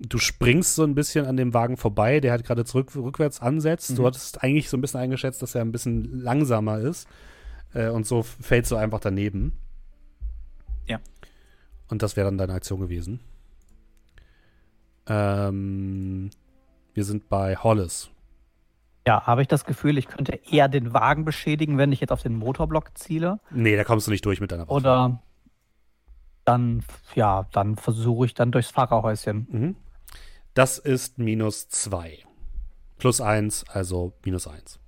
Du 0.00 0.18
springst 0.18 0.74
so 0.74 0.82
ein 0.82 0.96
bisschen 0.96 1.26
an 1.26 1.36
dem 1.36 1.54
Wagen 1.54 1.76
vorbei, 1.76 2.18
der 2.18 2.32
halt 2.32 2.44
gerade 2.44 2.64
zurück, 2.64 2.90
rückwärts 2.96 3.40
ansetzt. 3.40 3.96
Du 3.96 4.02
Mhm. 4.02 4.06
hattest 4.06 4.42
eigentlich 4.42 4.68
so 4.68 4.76
ein 4.76 4.80
bisschen 4.80 4.98
eingeschätzt, 4.98 5.42
dass 5.42 5.54
er 5.54 5.60
ein 5.60 5.70
bisschen 5.70 6.20
langsamer 6.22 6.78
ist. 6.80 7.06
Äh, 7.74 7.88
und 7.88 8.06
so 8.06 8.22
fällst 8.22 8.70
du 8.70 8.76
einfach 8.76 9.00
daneben. 9.00 9.56
Ja. 10.86 11.00
Und 11.88 12.02
das 12.02 12.16
wäre 12.16 12.26
dann 12.26 12.38
deine 12.38 12.54
Aktion 12.54 12.80
gewesen. 12.80 13.20
Ähm, 15.06 16.30
wir 16.94 17.04
sind 17.04 17.28
bei 17.28 17.56
Hollis. 17.56 18.10
Ja, 19.06 19.26
habe 19.26 19.42
ich 19.42 19.48
das 19.48 19.64
Gefühl, 19.64 19.98
ich 19.98 20.06
könnte 20.06 20.38
eher 20.48 20.68
den 20.68 20.92
Wagen 20.92 21.24
beschädigen, 21.24 21.76
wenn 21.76 21.90
ich 21.90 22.00
jetzt 22.00 22.12
auf 22.12 22.22
den 22.22 22.36
Motorblock 22.36 22.96
ziele. 22.96 23.40
Nee, 23.50 23.76
da 23.76 23.82
kommst 23.82 24.06
du 24.06 24.12
nicht 24.12 24.24
durch 24.24 24.40
mit 24.40 24.52
deiner 24.52 24.62
Waffe. 24.62 24.72
Oder 24.72 25.20
dann, 26.44 26.84
ja, 27.14 27.46
dann 27.52 27.76
versuche 27.76 28.26
ich 28.26 28.34
dann 28.34 28.52
durchs 28.52 28.70
Fahrerhäuschen. 28.70 29.46
Mhm. 29.50 29.76
Das 30.54 30.78
ist 30.78 31.18
minus 31.18 31.68
2. 31.68 32.18
Plus 32.98 33.20
1, 33.20 33.64
also 33.68 34.12
minus 34.24 34.46
1. 34.46 34.78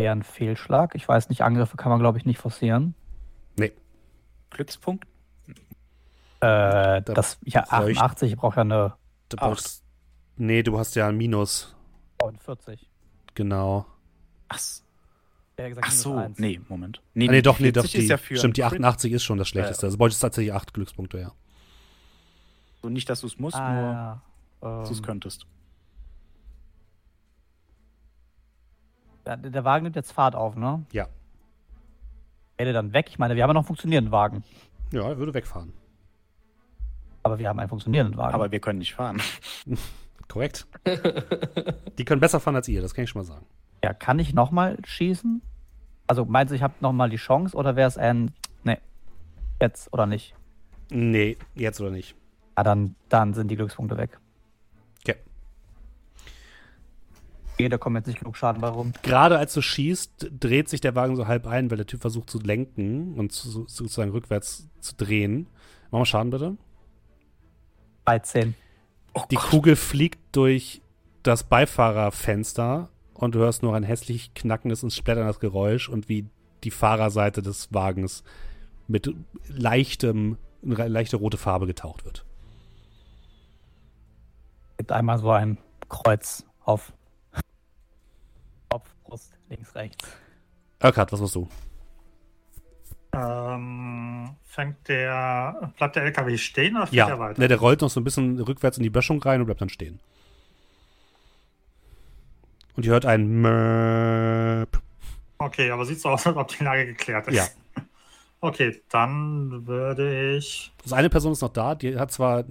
Eher 0.00 0.12
ein 0.12 0.22
Fehlschlag. 0.22 0.94
Ich 0.94 1.06
weiß 1.06 1.28
nicht, 1.28 1.42
Angriffe 1.42 1.76
kann 1.76 1.90
man, 1.90 1.98
glaube 2.00 2.16
ich, 2.18 2.24
nicht 2.24 2.38
forcieren. 2.38 2.94
Nee, 3.58 3.72
Glückspunkt? 4.50 5.06
Äh, 6.40 7.02
das, 7.02 7.38
ja, 7.44 7.62
bräuch- 7.68 7.98
88, 7.98 8.32
ich 8.32 8.38
brauche 8.38 8.56
ja 8.56 8.62
eine 8.62 8.94
du 9.28 9.36
brauchst. 9.36 9.84
Nee, 10.36 10.62
du 10.62 10.78
hast 10.78 10.94
ja 10.96 11.06
ein 11.08 11.16
Minus. 11.16 11.74
49. 12.22 12.88
Genau. 13.34 13.84
Ach, 14.48 14.58
Ja, 15.58 15.68
gesagt, 15.68 15.86
ach 15.88 15.92
so, 15.92 16.16
eins. 16.16 16.38
nee, 16.38 16.58
Moment. 16.68 17.02
Nee, 17.12 17.28
Ah, 17.28 17.32
nee, 17.32 17.42
doch, 17.42 17.58
nee, 17.60 17.70
doch. 17.72 17.82
40 17.82 17.92
Die, 17.92 18.04
ist 18.04 18.10
ja 18.10 18.16
für 18.16 18.36
stimmt, 18.36 18.56
die 18.56 18.62
einen 18.64 18.70
Crit. 18.70 18.80
88 18.84 19.12
ist 19.12 19.24
schon 19.24 19.36
das 19.36 19.48
Schlechteste. 19.48 19.84
Also 19.86 19.98
bräuchtest 19.98 20.22
tatsächlich 20.22 20.54
8 20.54 20.72
Glückspunkte, 20.72 21.18
ja. 21.18 21.32
So 22.82 22.88
nicht, 22.88 23.10
dass 23.10 23.20
du 23.20 23.26
es 23.26 23.38
musst, 23.38 23.56
nur 23.58 23.62
Ah, 23.66 24.22
ja. 24.62 24.78
dass 24.80 24.88
du 24.88 24.94
es 24.94 24.98
Ähm, 25.00 25.04
könntest. 25.04 25.46
Der 29.36 29.64
Wagen 29.64 29.84
nimmt 29.84 29.96
jetzt 29.96 30.12
Fahrt 30.12 30.34
auf, 30.34 30.56
ne? 30.56 30.84
Ja. 30.92 31.08
Wäre 32.56 32.72
der 32.72 32.82
dann 32.82 32.92
weg? 32.92 33.06
Ich 33.08 33.18
meine, 33.18 33.36
wir 33.36 33.42
haben 33.42 33.50
ja 33.50 33.54
noch 33.54 33.60
einen 33.60 33.66
funktionierenden 33.66 34.12
Wagen. 34.12 34.44
Ja, 34.92 35.08
er 35.08 35.18
würde 35.18 35.34
wegfahren. 35.34 35.72
Aber 37.22 37.38
wir 37.38 37.48
haben 37.48 37.58
einen 37.58 37.68
funktionierenden 37.68 38.16
Wagen. 38.16 38.34
Aber 38.34 38.50
wir 38.50 38.60
können 38.60 38.78
nicht 38.78 38.94
fahren. 38.94 39.20
Korrekt. 40.28 40.66
die 41.98 42.04
können 42.04 42.20
besser 42.20 42.40
fahren 42.40 42.56
als 42.56 42.68
ihr, 42.68 42.80
das 42.82 42.94
kann 42.94 43.04
ich 43.04 43.10
schon 43.10 43.20
mal 43.20 43.26
sagen. 43.26 43.46
ja, 43.82 43.92
kann 43.92 44.18
ich 44.18 44.32
nochmal 44.32 44.78
schießen? 44.84 45.42
Also 46.06 46.24
meinst 46.24 46.50
du, 46.50 46.56
ich 46.56 46.62
habe 46.62 46.74
nochmal 46.80 47.10
die 47.10 47.16
Chance 47.16 47.56
oder 47.56 47.76
wäre 47.76 47.88
es 47.88 47.98
ein. 47.98 48.32
Nee. 48.64 48.78
Jetzt 49.60 49.92
oder 49.92 50.06
nicht? 50.06 50.34
Nee, 50.90 51.36
jetzt 51.54 51.80
oder 51.80 51.90
nicht. 51.90 52.16
Ja, 52.56 52.64
dann, 52.64 52.94
dann 53.08 53.32
sind 53.34 53.48
die 53.48 53.56
Glückspunkte 53.56 53.96
weg. 53.96 54.18
Okay. 55.00 55.16
Okay, 57.60 57.68
da 57.68 57.76
kommt 57.76 57.96
jetzt 57.96 58.06
nicht 58.06 58.20
genug 58.20 58.38
Schaden 58.38 58.62
bei 58.62 58.68
rum. 58.68 58.94
Gerade 59.02 59.36
als 59.36 59.52
du 59.52 59.60
schießt, 59.60 60.30
dreht 60.40 60.70
sich 60.70 60.80
der 60.80 60.94
Wagen 60.94 61.14
so 61.14 61.26
halb 61.26 61.46
ein, 61.46 61.70
weil 61.70 61.76
der 61.76 61.86
Typ 61.86 62.00
versucht 62.00 62.30
zu 62.30 62.38
lenken 62.38 63.14
und 63.18 63.32
zu, 63.32 63.50
sozusagen 63.50 64.12
rückwärts 64.12 64.66
zu 64.80 64.94
drehen. 64.96 65.46
Mach 65.90 65.98
mal 65.98 66.04
Schaden 66.06 66.30
bitte. 66.30 66.56
13. 68.06 68.54
Oh 69.12 69.24
Die 69.30 69.36
Kugel 69.36 69.76
fliegt 69.76 70.20
durch 70.32 70.80
das 71.22 71.44
Beifahrerfenster 71.44 72.88
und 73.12 73.34
du 73.34 73.40
hörst 73.40 73.62
nur 73.62 73.76
ein 73.76 73.82
hässlich 73.82 74.32
knackendes 74.32 74.82
und 74.82 74.90
splatterndes 74.90 75.38
Geräusch 75.38 75.90
und 75.90 76.08
wie 76.08 76.30
die 76.64 76.70
Fahrerseite 76.70 77.42
des 77.42 77.74
Wagens 77.74 78.24
mit 78.88 79.14
leichtem, 79.48 80.38
leichte 80.62 81.18
rote 81.18 81.36
Farbe 81.36 81.66
getaucht 81.66 82.06
wird. 82.06 82.24
Gibt 84.78 84.92
einmal 84.92 85.18
so 85.18 85.30
ein 85.30 85.58
Kreuz 85.90 86.46
auf 86.64 86.94
links, 89.50 89.74
rechts. 89.74 90.08
Urquhart, 90.82 91.12
was 91.12 91.20
machst 91.20 91.34
du? 91.34 91.48
Ähm, 93.12 94.30
fängt 94.44 94.88
der, 94.88 95.72
bleibt 95.76 95.96
der 95.96 96.04
LKW 96.04 96.38
stehen 96.38 96.76
oder 96.76 96.86
fährt 96.86 97.08
er 97.08 97.14
Ja, 97.14 97.18
weiter? 97.18 97.40
ne, 97.40 97.48
der 97.48 97.58
rollt 97.58 97.80
noch 97.80 97.90
so 97.90 98.00
ein 98.00 98.04
bisschen 98.04 98.38
rückwärts 98.40 98.76
in 98.78 98.84
die 98.84 98.90
Böschung 98.90 99.20
rein 99.22 99.40
und 99.40 99.46
bleibt 99.46 99.60
dann 99.60 99.68
stehen. 99.68 99.98
Und 102.76 102.86
ihr 102.86 102.92
hört 102.92 103.04
ein 103.04 103.40
Mörp. 103.40 104.80
Okay, 105.38 105.70
aber 105.70 105.84
sieht 105.84 106.00
so 106.00 106.10
aus, 106.10 106.26
als 106.26 106.36
ob 106.36 106.48
die 106.48 106.62
Lage 106.64 106.86
geklärt 106.86 107.28
ist. 107.28 107.34
Ja. 107.36 107.46
Okay, 108.42 108.80
dann 108.88 109.66
würde 109.66 110.34
ich. 110.38 110.72
Also 110.82 110.94
eine 110.94 111.10
Person 111.10 111.32
ist 111.32 111.42
noch 111.42 111.52
da, 111.52 111.74
die 111.74 111.98
hat 111.98 112.10
zwar 112.10 112.44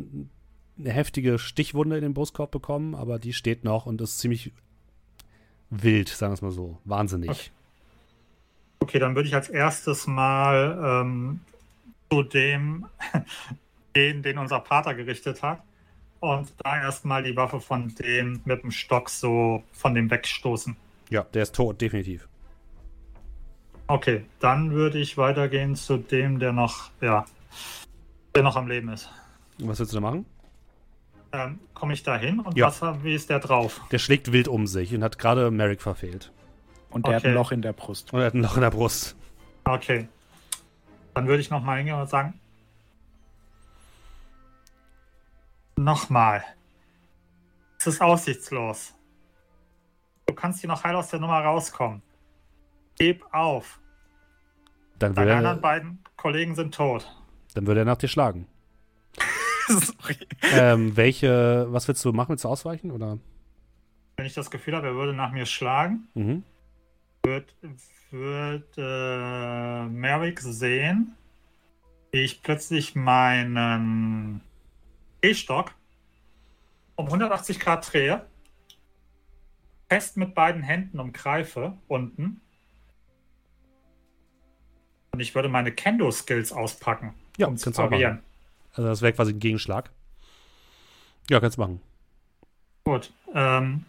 eine 0.78 0.92
heftige 0.92 1.40
Stichwunde 1.40 1.96
in 1.96 2.04
den 2.04 2.14
Brustkorb 2.14 2.52
bekommen, 2.52 2.94
aber 2.94 3.18
die 3.18 3.34
steht 3.34 3.64
noch 3.64 3.88
und 3.88 4.00
ist 4.00 4.20
ziemlich 4.20 4.54
wild, 5.70 6.10
sagen 6.10 6.32
wir 6.32 6.36
es 6.36 6.42
mal 6.42 6.52
so. 6.52 6.78
Wahnsinnig. 6.86 7.30
Okay. 7.30 7.50
Okay, 8.82 9.00
dann 9.00 9.16
würde 9.16 9.28
ich 9.28 9.36
als 9.36 9.50
erstes 9.50 10.08
mal 10.08 11.04
ähm, 11.04 11.42
zu 12.10 12.24
dem 12.24 12.88
gehen, 13.94 14.24
den 14.24 14.38
unser 14.38 14.60
Pater 14.60 14.94
gerichtet 14.96 15.44
hat. 15.44 15.62
Und 16.22 16.52
da 16.64 16.82
erstmal 16.82 17.24
die 17.24 17.36
Waffe 17.36 17.60
von 17.62 17.94
dem 17.96 18.42
mit 18.46 18.64
dem 18.64 18.72
Stock 18.72 19.10
so 19.10 19.64
von 19.72 19.94
dem 19.94 20.10
wegstoßen. 20.10 20.76
Ja, 21.10 21.24
der 21.24 21.44
ist 21.44 21.56
tot, 21.56 21.80
definitiv. 21.80 22.28
Okay, 23.88 24.26
dann 24.40 24.72
würde 24.72 25.00
ich 25.00 25.18
weitergehen 25.18 25.76
zu 25.76 25.98
dem, 25.98 26.40
der 26.40 26.52
noch, 26.52 26.92
ja, 27.02 27.26
der 28.36 28.44
noch 28.44 28.56
am 28.56 28.68
Leben 28.68 28.90
ist. 28.90 29.10
Und 29.60 29.70
was 29.70 29.80
willst 29.80 29.94
du 29.94 29.98
da 29.98 30.02
machen? 30.02 30.26
Ähm, 31.32 31.60
Komme 31.74 31.94
ich 31.94 32.04
da 32.04 32.18
hin 32.18 32.40
und 32.40 32.58
Ja. 32.58 32.68
was, 32.68 32.82
wie 33.04 33.14
ist 33.14 33.30
der 33.30 33.40
drauf? 33.40 33.82
Der 33.92 34.00
schlägt 34.00 34.32
wild 34.32 34.48
um 34.48 34.68
sich 34.68 34.94
und 34.94 35.04
hat 35.04 35.18
gerade 35.20 35.52
Merrick 35.52 35.82
verfehlt. 35.82 36.32
Und 36.90 37.06
der 37.06 37.16
hat 37.16 37.22
Okay. 37.22 37.30
ein 37.30 37.36
Loch 37.36 37.52
in 37.52 37.62
der 37.62 37.74
Brust. 37.74 38.12
Und 38.14 38.20
er 38.20 38.26
hat 38.28 38.34
ein 38.34 38.42
Loch 38.42 38.56
in 38.56 38.62
der 38.62 38.72
Brust. 38.72 39.16
Okay. 39.66 40.08
Dann 41.14 41.28
würde 41.28 41.40
ich 41.42 41.50
nochmal 41.50 41.78
hingehen 41.78 42.00
und 42.00 42.10
sagen. 42.10 42.34
Nochmal. 45.78 46.44
Es 47.80 47.88
ist 47.88 48.02
aussichtslos. 48.02 48.94
Du 50.26 50.34
kannst 50.34 50.60
hier 50.60 50.68
noch 50.68 50.84
heil 50.84 50.96
aus 50.96 51.10
der 51.10 51.20
Nummer 51.20 51.40
rauskommen. 51.40 52.02
Gib 52.98 53.24
auf. 53.34 53.80
Dann 54.98 55.16
würde 55.16 55.28
Deine 55.30 55.38
anderen 55.38 55.58
er, 55.58 55.62
beiden 55.62 56.04
Kollegen 56.18 56.56
sind 56.56 56.76
tot. 56.76 57.10
dann 57.54 57.66
würde 57.68 57.82
er 57.82 57.86
nach 57.86 57.98
dir 57.98 58.10
schlagen. 58.10 58.48
Sorry. 60.02 60.18
ähm, 60.54 60.96
welche, 60.98 61.68
was 61.70 61.88
willst 61.88 62.04
du 62.06 62.12
machen? 62.12 62.30
Willst 62.30 62.44
du 62.44 62.50
ausweichen? 62.50 62.92
Oder? 62.92 63.18
Wenn 64.18 64.26
ich 64.26 64.34
das 64.34 64.50
Gefühl 64.52 64.76
habe, 64.76 64.88
er 64.88 64.96
würde 64.96 65.14
nach 65.14 65.32
mir 65.32 65.46
schlagen, 65.46 66.08
Mhm. 66.14 66.44
wird, 67.24 67.56
wird 68.12 68.74
äh, 68.78 69.86
Merrick 69.86 70.40
sehen, 70.42 71.16
wie 72.12 72.20
ich 72.24 72.42
plötzlich 72.42 72.96
meinen 72.96 74.42
E-Stock 75.22 75.74
um 76.96 77.06
180 77.06 77.60
Grad 77.60 77.94
drehe, 77.94 78.26
fest 79.90 80.18
mit 80.18 80.34
beiden 80.36 80.62
Händen 80.64 81.00
umgreife 81.00 81.78
unten 81.88 82.42
und 85.14 85.20
ich 85.20 85.34
würde 85.36 85.50
meine 85.50 85.72
Kendo-Skills 85.72 86.52
auspacken, 86.52 87.14
Ja, 87.38 87.48
um 87.48 87.58
zu 87.58 87.72
parieren. 87.72 88.20
Also 88.80 88.88
das 88.88 89.02
wäre 89.02 89.12
quasi 89.12 89.34
ein 89.34 89.40
Gegenschlag. 89.40 89.92
Ja, 91.30 91.42
kannst 91.42 91.58
du 91.58 91.62
machen. 91.62 91.82
Gut, 92.86 93.12
ähm, 93.36 93.84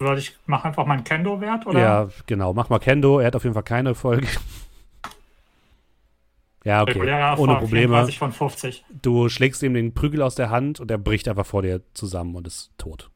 würde 0.00 0.18
ich 0.18 0.36
mache 0.46 0.66
einfach 0.66 0.84
meinen 0.86 1.04
Kendo-Wert 1.04 1.68
oder? 1.68 1.80
Ja, 1.80 2.08
genau. 2.26 2.52
Mach 2.52 2.68
mal 2.68 2.80
Kendo. 2.80 3.20
Er 3.20 3.28
hat 3.28 3.36
auf 3.36 3.44
jeden 3.44 3.54
Fall 3.54 3.62
keine 3.62 3.94
Folge. 3.94 4.26
ja, 6.64 6.82
okay. 6.82 6.94
Regulärer 6.94 7.38
Ohne 7.38 7.54
Probleme. 7.54 7.94
34 7.94 8.18
von 8.18 8.32
50. 8.32 8.84
Du 9.02 9.28
schlägst 9.28 9.62
ihm 9.62 9.74
den 9.74 9.94
Prügel 9.94 10.20
aus 10.20 10.34
der 10.34 10.50
Hand 10.50 10.80
und 10.80 10.90
er 10.90 10.98
bricht 10.98 11.28
einfach 11.28 11.46
vor 11.46 11.62
dir 11.62 11.80
zusammen 11.94 12.34
und 12.34 12.48
ist 12.48 12.72
tot. 12.78 13.12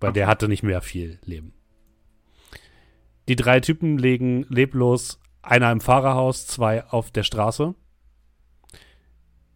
Weil 0.00 0.12
der 0.12 0.24
Okay. 0.24 0.30
hatte 0.30 0.48
nicht 0.48 0.62
mehr 0.62 0.82
viel 0.82 1.18
Leben. 1.24 1.54
Die 3.26 3.36
drei 3.36 3.60
Typen 3.60 3.96
liegen 3.96 4.42
leblos, 4.50 5.18
einer 5.40 5.72
im 5.72 5.80
Fahrerhaus, 5.80 6.46
zwei 6.46 6.84
auf 6.84 7.10
der 7.10 7.22
Straße. 7.22 7.74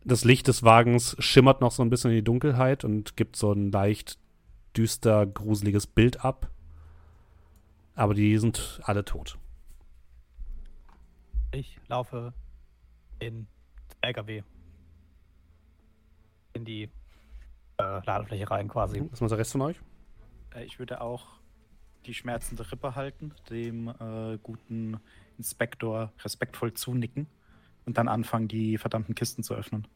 Das 0.05 0.25
Licht 0.25 0.49
des 0.49 0.63
Wagens 0.63 1.17
schimmert 1.19 1.63
noch 1.63 1.73
so 1.73 1.83
ein 1.83 1.89
bisschen 1.89 2.11
in 2.11 2.17
die 2.19 2.25
Dunkelheit 2.25 2.85
und 2.85 3.17
gibt 3.17 3.37
so 3.37 3.53
ein 3.53 3.71
leicht 3.71 4.19
düster, 4.77 5.27
gruseliges 5.27 5.87
Bild 5.87 6.25
ab. 6.25 6.51
Aber 7.95 8.13
die 8.13 8.37
sind 8.39 8.81
alle 8.85 9.05
tot. 9.05 9.39
Ich 11.53 11.79
laufe 11.89 12.35
in 13.19 13.35
den 13.35 13.47
LKW. 14.03 14.43
In 16.53 16.65
die 16.65 16.91
äh, 17.79 18.05
Ladefläche 18.05 18.51
rein 18.51 18.69
quasi. 18.69 19.03
Was 19.11 19.21
macht 19.21 19.31
der 19.31 19.39
Rest 19.39 19.53
von 19.53 19.63
euch? 19.63 19.81
Äh, 20.55 20.65
Ich 20.65 20.79
würde 20.79 21.01
auch 21.01 21.39
die 22.05 22.15
schmerzende 22.15 22.71
Rippe 22.71 22.95
halten, 22.95 23.33
dem 23.49 23.89
äh, 23.89 24.39
guten 24.43 25.01
Inspektor 25.39 26.13
respektvoll 26.23 26.75
zunicken 26.75 27.27
und 27.87 27.97
dann 27.97 28.09
anfangen, 28.09 28.49
die 28.49 28.77
verdammten 28.77 29.15
Kisten 29.15 29.43
zu 29.43 29.55
öffnen. 29.55 29.87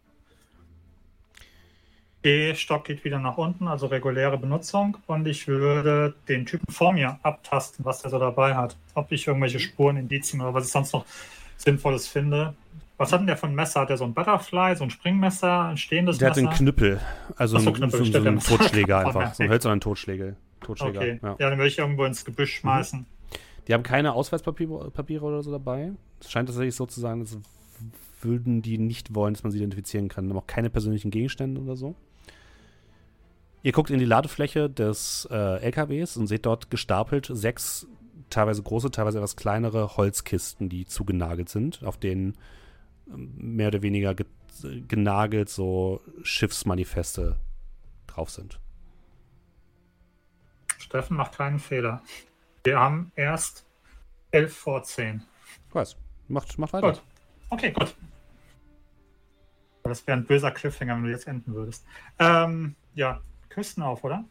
G-Stock 2.22 2.84
geht 2.84 3.04
wieder 3.04 3.18
nach 3.20 3.38
unten, 3.38 3.68
also 3.68 3.86
reguläre 3.86 4.38
Benutzung. 4.38 4.96
Und 5.06 5.26
ich 5.28 5.46
würde 5.46 6.14
den 6.28 6.46
Typen 6.46 6.72
vor 6.72 6.92
mir 6.92 7.18
abtasten, 7.22 7.84
was 7.84 8.02
der 8.02 8.10
so 8.10 8.18
dabei 8.18 8.54
hat. 8.56 8.76
Ob 8.94 9.12
ich 9.12 9.26
irgendwelche 9.26 9.60
Spuren, 9.60 9.96
Indizien 9.96 10.40
oder 10.40 10.52
was 10.54 10.66
ich 10.66 10.72
sonst 10.72 10.92
noch 10.92 11.04
Sinnvolles 11.56 12.08
finde. 12.08 12.54
Was 12.96 13.12
hat 13.12 13.20
denn 13.20 13.28
der 13.28 13.36
für 13.36 13.46
ein 13.46 13.54
Messer? 13.54 13.82
Hat 13.82 13.90
der 13.90 13.96
so 13.96 14.04
ein 14.04 14.14
Butterfly, 14.14 14.74
so 14.74 14.82
ein 14.84 14.90
Springmesser, 14.90 15.66
ein 15.66 15.76
stehendes 15.76 16.18
Der 16.18 16.30
hat 16.30 16.36
Messer? 16.36 16.48
einen 16.48 16.56
Knüppel. 16.58 17.00
Also 17.36 17.56
Ach 17.56 17.60
so, 17.60 17.68
einen, 17.68 17.76
Knüppel, 17.76 17.90
so, 17.92 17.98
so 17.98 18.04
stimmt, 18.04 18.16
einen 18.16 18.24
der 18.24 18.32
muss- 18.32 18.44
Totschläger 18.46 18.98
einfach. 19.06 19.34
So 19.34 19.42
einen 19.44 19.52
hölzernen 19.52 19.80
Totschläger. 19.80 20.32
Totschläger. 20.60 20.98
Okay, 21.00 21.20
ja. 21.22 21.28
Ja. 21.38 21.50
dann 21.50 21.58
würde 21.58 21.68
ich 21.68 21.78
irgendwo 21.78 22.04
ins 22.04 22.24
Gebüsch 22.24 22.56
schmeißen. 22.56 23.06
Die 23.68 23.74
haben 23.74 23.84
keine 23.84 24.14
Ausweispapiere 24.14 24.90
Papiere 24.90 25.24
oder 25.24 25.42
so 25.42 25.52
dabei. 25.52 25.92
Es 26.20 26.30
scheint 26.32 26.48
tatsächlich 26.48 26.74
so 26.74 26.86
zu 26.86 26.98
sein, 27.00 27.20
als 27.20 27.38
würden 28.20 28.62
die 28.62 28.78
nicht 28.78 29.14
wollen, 29.14 29.34
dass 29.34 29.44
man 29.44 29.52
sie 29.52 29.58
identifizieren 29.58 30.08
kann. 30.08 30.28
Haben 30.28 30.38
auch 30.38 30.46
keine 30.48 30.68
persönlichen 30.70 31.12
Gegenstände 31.12 31.60
oder 31.60 31.76
so. 31.76 31.94
Ihr 33.62 33.72
guckt 33.72 33.90
in 33.90 33.98
die 33.98 34.04
Ladefläche 34.04 34.70
des 34.70 35.28
äh, 35.30 35.60
LKWs 35.62 36.16
und 36.16 36.26
seht 36.26 36.46
dort 36.46 36.70
gestapelt 36.70 37.28
sechs 37.32 37.86
teilweise 38.30 38.62
große, 38.62 38.90
teilweise 38.90 39.18
etwas 39.18 39.36
kleinere 39.36 39.96
Holzkisten, 39.96 40.68
die 40.68 40.86
zugenagelt 40.86 41.48
sind, 41.48 41.82
auf 41.82 41.96
denen 41.96 42.36
ähm, 43.08 43.32
mehr 43.36 43.68
oder 43.68 43.82
weniger 43.82 44.14
ge 44.14 44.26
genagelt 44.88 45.48
so 45.48 46.00
Schiffsmanifeste 46.24 47.36
drauf 48.08 48.28
sind. 48.28 48.58
Steffen 50.78 51.16
macht 51.16 51.36
keinen 51.36 51.60
Fehler. 51.60 52.02
Wir 52.64 52.80
haben 52.80 53.12
erst 53.14 53.64
11 54.32 54.56
vor 54.56 54.82
10. 54.82 55.22
Ich 55.68 55.74
weiß. 55.74 55.96
Macht, 56.26 56.58
macht 56.58 56.72
weiter. 56.72 56.90
Gut. 56.90 57.02
Okay, 57.50 57.70
gut. 57.70 57.94
Das 59.84 60.04
wäre 60.06 60.18
ein 60.18 60.26
böser 60.26 60.50
Cliffhanger, 60.50 60.96
wenn 60.96 61.04
du 61.04 61.10
jetzt 61.10 61.28
enden 61.28 61.54
würdest. 61.54 61.86
Ähm, 62.18 62.74
ja, 62.94 63.20
Küsten 63.48 63.82
auf, 63.82 64.04
oder? 64.04 64.24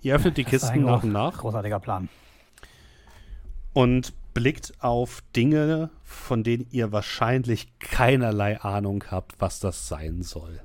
Ihr 0.00 0.14
öffnet 0.14 0.36
die 0.36 0.44
Das 0.44 0.50
Kisten 0.52 0.84
nach 0.84 1.02
und 1.02 1.12
nach. 1.12 1.38
Großartiger 1.38 1.80
Plan. 1.80 2.08
und 3.72 4.12
blickt 4.34 4.72
auf 4.80 5.22
Dinge, 5.36 5.90
von 6.02 6.42
denen 6.42 6.66
ihr 6.70 6.92
wahrscheinlich 6.92 7.78
keinerlei 7.78 8.60
Ahnung 8.60 9.04
habt, 9.10 9.40
was 9.40 9.60
das 9.60 9.88
sein 9.88 10.22
soll. 10.22 10.60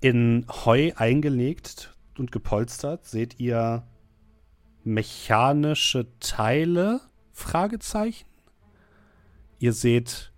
In 0.00 0.46
Heu 0.48 0.92
eingelegt 0.96 1.94
und 2.18 2.32
gepolstert 2.32 3.04
seht 3.04 3.38
ihr 3.38 3.86
mechanische 4.84 6.06
Teile, 6.20 7.00
Fragezeichen. 7.32 8.26
Ihr 9.58 9.72
seht 9.72 10.32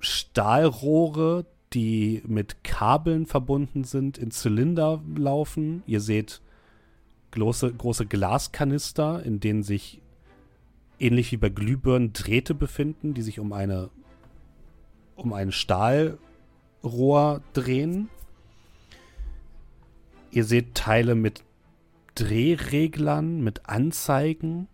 Stahlrohre, 0.00 1.46
die 1.74 2.22
mit 2.26 2.62
Kabeln 2.62 3.26
verbunden 3.26 3.84
sind, 3.84 4.16
in 4.16 4.30
Zylinder 4.30 5.02
laufen. 5.16 5.82
Ihr 5.86 6.00
seht 6.00 6.40
große, 7.32 7.72
große 7.72 8.06
Glaskanister, 8.06 9.22
in 9.24 9.40
denen 9.40 9.62
sich 9.62 10.00
ähnlich 10.98 11.32
wie 11.32 11.36
bei 11.36 11.48
Glühbirnen 11.48 12.12
Drähte 12.12 12.54
befinden, 12.54 13.14
die 13.14 13.22
sich 13.22 13.40
um 13.40 13.52
eine 13.52 13.90
um 15.16 15.32
ein 15.32 15.52
Stahlrohr 15.52 17.40
drehen. 17.52 18.08
Ihr 20.30 20.44
seht 20.44 20.74
Teile 20.74 21.14
mit 21.14 21.44
Drehreglern, 22.16 23.42
mit 23.42 23.68
Anzeigen. 23.68 24.68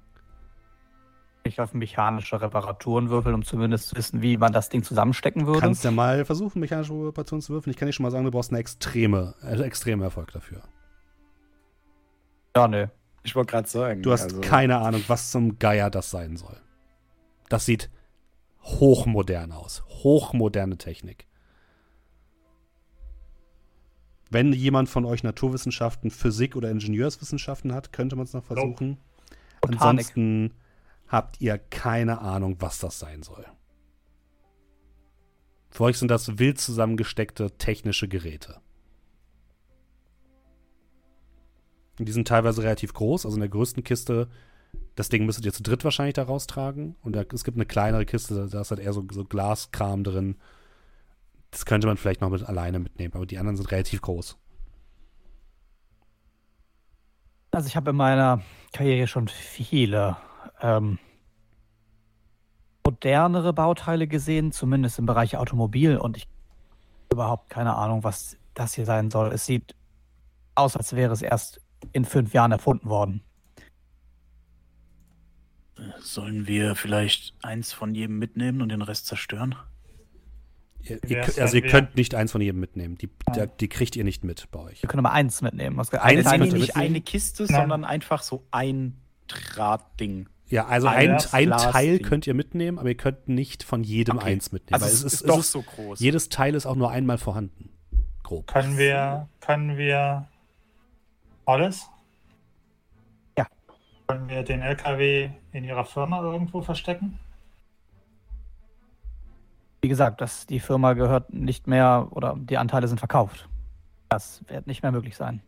Ich 1.50 1.60
auf 1.60 1.74
mechanische 1.74 2.40
Reparaturen 2.40 3.10
würfeln, 3.10 3.34
um 3.34 3.44
zumindest 3.44 3.88
zu 3.88 3.96
wissen, 3.96 4.22
wie 4.22 4.36
man 4.36 4.52
das 4.52 4.68
Ding 4.68 4.84
zusammenstecken 4.84 5.48
würde. 5.48 5.58
Kannst 5.58 5.82
ja 5.82 5.90
mal 5.90 6.24
versuchen, 6.24 6.60
mechanische 6.60 6.92
Reparaturen 6.92 7.42
zu 7.42 7.52
würfeln. 7.52 7.72
Ich 7.72 7.76
kann 7.76 7.86
dir 7.86 7.92
schon 7.92 8.04
mal 8.04 8.12
sagen, 8.12 8.24
du 8.24 8.30
brauchst 8.30 8.52
einen 8.52 8.60
extreme, 8.60 9.34
äh, 9.42 9.60
extremen 9.60 10.00
Erfolg 10.00 10.30
dafür. 10.30 10.62
Ja, 12.56 12.68
nö. 12.68 12.86
Ich 13.24 13.34
wollte 13.34 13.50
gerade 13.50 13.68
sagen. 13.68 14.00
Du 14.02 14.12
hast 14.12 14.24
also, 14.24 14.40
keine 14.40 14.78
Ahnung, 14.78 15.02
was 15.08 15.32
zum 15.32 15.58
Geier 15.58 15.90
das 15.90 16.12
sein 16.12 16.36
soll. 16.36 16.56
Das 17.48 17.66
sieht 17.66 17.90
hochmodern 18.62 19.50
aus. 19.50 19.82
Hochmoderne 19.88 20.78
Technik. 20.78 21.26
Wenn 24.30 24.52
jemand 24.52 24.88
von 24.88 25.04
euch 25.04 25.24
Naturwissenschaften, 25.24 26.12
Physik 26.12 26.54
oder 26.54 26.70
Ingenieurswissenschaften 26.70 27.74
hat, 27.74 27.92
könnte 27.92 28.14
man 28.14 28.26
es 28.26 28.34
noch 28.34 28.44
versuchen. 28.44 28.98
Botanik. 29.60 29.82
Ansonsten 29.82 30.54
habt 31.10 31.40
ihr 31.40 31.58
keine 31.58 32.20
Ahnung, 32.20 32.56
was 32.60 32.78
das 32.78 32.98
sein 32.98 33.22
soll. 33.22 33.44
Für 35.70 35.84
euch 35.84 35.98
sind 35.98 36.10
das 36.10 36.38
wild 36.38 36.58
zusammengesteckte 36.60 37.50
technische 37.58 38.08
Geräte. 38.08 38.60
Die 41.98 42.12
sind 42.12 42.26
teilweise 42.26 42.62
relativ 42.62 42.94
groß. 42.94 43.26
Also 43.26 43.36
in 43.36 43.40
der 43.40 43.50
größten 43.50 43.84
Kiste, 43.84 44.28
das 44.94 45.10
Ding 45.10 45.26
müsstet 45.26 45.44
ihr 45.44 45.52
zu 45.52 45.62
dritt 45.62 45.84
wahrscheinlich 45.84 46.14
da 46.14 46.22
raustragen. 46.22 46.96
Und 47.02 47.14
da, 47.14 47.24
es 47.32 47.44
gibt 47.44 47.56
eine 47.56 47.66
kleinere 47.66 48.06
Kiste, 48.06 48.48
da 48.48 48.60
ist 48.60 48.70
halt 48.70 48.80
eher 48.80 48.92
so, 48.92 49.06
so 49.10 49.24
Glaskram 49.24 50.02
drin. 50.02 50.36
Das 51.50 51.66
könnte 51.66 51.88
man 51.88 51.96
vielleicht 51.96 52.20
noch 52.20 52.30
mit 52.30 52.44
alleine 52.44 52.78
mitnehmen, 52.78 53.14
aber 53.14 53.26
die 53.26 53.38
anderen 53.38 53.56
sind 53.56 53.70
relativ 53.70 54.00
groß. 54.00 54.38
Also 57.50 57.66
ich 57.66 57.76
habe 57.76 57.90
in 57.90 57.96
meiner 57.96 58.42
Karriere 58.72 59.08
schon 59.08 59.26
viele 59.26 60.16
ähm, 60.62 60.98
modernere 62.84 63.52
Bauteile 63.52 64.06
gesehen, 64.06 64.52
zumindest 64.52 64.98
im 64.98 65.06
Bereich 65.06 65.36
Automobil 65.36 65.96
und 65.96 66.16
ich 66.16 66.24
habe 66.24 67.14
überhaupt 67.14 67.50
keine 67.50 67.76
Ahnung, 67.76 68.04
was 68.04 68.36
das 68.54 68.74
hier 68.74 68.86
sein 68.86 69.10
soll. 69.10 69.32
Es 69.32 69.46
sieht 69.46 69.74
aus, 70.54 70.76
als 70.76 70.94
wäre 70.94 71.12
es 71.12 71.22
erst 71.22 71.60
in 71.92 72.04
fünf 72.04 72.32
Jahren 72.34 72.52
erfunden 72.52 72.88
worden. 72.88 73.22
Sollen 76.00 76.46
wir 76.46 76.74
vielleicht 76.74 77.34
eins 77.42 77.72
von 77.72 77.94
jedem 77.94 78.18
mitnehmen 78.18 78.60
und 78.60 78.68
den 78.68 78.82
Rest 78.82 79.06
zerstören? 79.06 79.54
Ihr, 80.82 81.00
ihr, 81.06 81.24
also 81.38 81.56
ihr 81.56 81.66
könnt 81.66 81.96
nicht 81.96 82.14
eins 82.14 82.32
von 82.32 82.40
jedem 82.40 82.60
mitnehmen. 82.60 82.96
Die, 82.96 83.08
die, 83.34 83.46
die 83.60 83.68
kriegt 83.68 83.96
ihr 83.96 84.04
nicht 84.04 84.24
mit 84.24 84.50
bei 84.50 84.60
euch. 84.60 84.82
Wir 84.82 84.88
können 84.88 85.04
aber 85.04 85.14
eins 85.14 85.42
mitnehmen. 85.42 85.76
Was, 85.76 85.92
Eins 85.92 86.30
ihr 86.30 86.38
nicht 86.38 86.52
mitnehmen? 86.52 86.70
eine 86.74 87.00
Kiste, 87.00 87.44
Nein. 87.44 87.54
sondern 87.54 87.84
einfach 87.84 88.22
so 88.22 88.46
ein 88.50 88.96
Drahtding. 89.28 90.28
Ja, 90.50 90.66
also 90.66 90.88
Ein 90.88 91.12
ein. 91.32 91.50
Teil 91.50 92.00
könnt 92.00 92.26
ihr 92.26 92.34
mitnehmen, 92.34 92.78
aber 92.78 92.88
ihr 92.88 92.96
könnt 92.96 93.28
nicht 93.28 93.62
von 93.62 93.84
jedem 93.84 94.16
Okay. 94.18 94.32
eins 94.32 94.50
mitnehmen. 94.52 94.74
Also 94.82 94.86
es 94.86 95.04
es 95.04 95.04
ist, 95.04 95.20
es 95.20 95.22
doch 95.26 95.38
ist- 95.38 95.52
so 95.52 95.62
groß. 95.62 96.00
Jedes 96.00 96.28
Teil 96.28 96.54
ist 96.54 96.66
auch 96.66 96.74
nur 96.74 96.90
einmal 96.90 97.18
vorhanden. 97.18 97.70
Grob. 98.24 98.46
Können 98.48 98.76
wir, 98.76 99.28
können 99.40 99.76
wir 99.76 100.26
alles? 101.46 101.88
Ja. 103.38 103.46
Können 104.08 104.28
wir 104.28 104.42
den 104.42 104.60
LKW 104.62 105.30
in 105.52 105.64
ihrer 105.64 105.84
Firma 105.84 106.20
irgendwo 106.20 106.60
verstecken? 106.62 107.18
Wie 109.82 109.88
gesagt, 109.88 110.20
das, 110.20 110.46
die 110.46 110.60
Firma 110.60 110.92
gehört 110.92 111.32
nicht 111.32 111.66
mehr 111.66 112.08
oder 112.10 112.36
die 112.38 112.58
Anteile 112.58 112.86
sind 112.88 112.98
verkauft. 112.98 113.48
Das 114.10 114.42
wird 114.48 114.66
nicht 114.66 114.82
mehr 114.82 114.92
möglich 114.92 115.16
sein. 115.16 115.40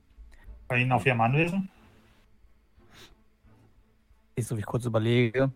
Bei 0.68 0.78
Ihnen 0.78 0.92
auf 0.92 1.04
Ihrem 1.04 1.20
Anwesen? 1.20 1.68
Ich, 4.34 4.46
so 4.46 4.56
wie 4.56 4.60
ich 4.60 4.66
kurz 4.66 4.84
überlege, 4.84 5.50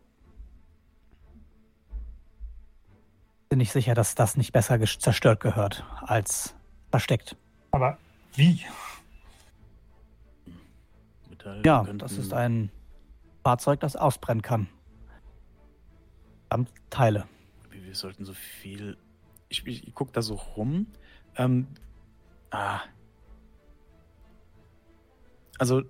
bin 3.49 3.61
ich 3.61 3.73
sicher, 3.73 3.95
dass 3.95 4.15
das 4.15 4.37
nicht 4.37 4.53
besser 4.53 4.79
zerstört 4.81 5.41
gehört 5.41 5.85
als 6.03 6.55
versteckt. 6.91 7.37
Aber 7.71 7.99
wie? 8.35 8.65
Metall 11.31 11.63
Ja, 11.65 11.85
könnten- 11.85 11.99
das 11.99 12.13
ist 12.19 12.33
ein 12.33 12.71
Fahrzeug, 13.43 13.81
das 13.81 13.97
ausbrennen 13.97 14.43
kann. 14.43 14.69
Samt 16.51 16.71
Teile. 16.91 17.27
Wir 17.71 17.85
wir 17.85 17.95
sollten 17.95 18.25
so 18.25 18.35
viel. 18.35 18.97
Ich, 19.49 19.67
ich, 19.67 19.87
ich 19.89 19.95
gucke 19.95 20.13
da 20.13 20.23
so 20.23 20.35
rum. 20.35 20.87
Ähm, 21.37 21.67
ah. 22.51 22.81
Also 25.59 25.83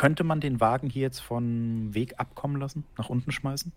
könnte 0.00 0.24
man 0.24 0.40
den 0.40 0.60
Wagen 0.60 0.88
hier 0.88 1.02
jetzt 1.02 1.20
vom 1.20 1.92
Weg 1.92 2.18
abkommen 2.18 2.58
lassen, 2.58 2.84
nach 2.96 3.10
unten 3.10 3.32
schmeißen? 3.32 3.70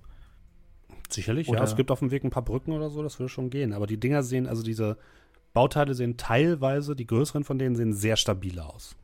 Sicherlich, 1.09 1.49
Oder- 1.49 1.57
ja. 1.59 1.65
Es 1.65 1.75
gibt 1.75 1.91
auf 1.91 1.99
dem 1.99 2.11
Weg 2.11 2.23
ein 2.23 2.29
paar 2.29 2.45
Brücken 2.45 2.71
oder 2.71 2.89
so, 2.89 3.03
das 3.03 3.19
würde 3.19 3.27
schon 3.27 3.49
gehen. 3.49 3.73
Aber 3.73 3.87
die 3.87 3.99
Dinger 3.99 4.23
sehen, 4.23 4.47
also 4.47 4.63
diese 4.63 4.97
Bauteile 5.51 5.93
sehen 5.95 6.15
teilweise, 6.15 6.95
die 6.95 7.05
größeren 7.05 7.43
von 7.43 7.59
denen 7.59 7.75
sehen 7.75 7.91
sehr 7.91 8.15
stabil 8.15 8.57
aus. 8.61 8.95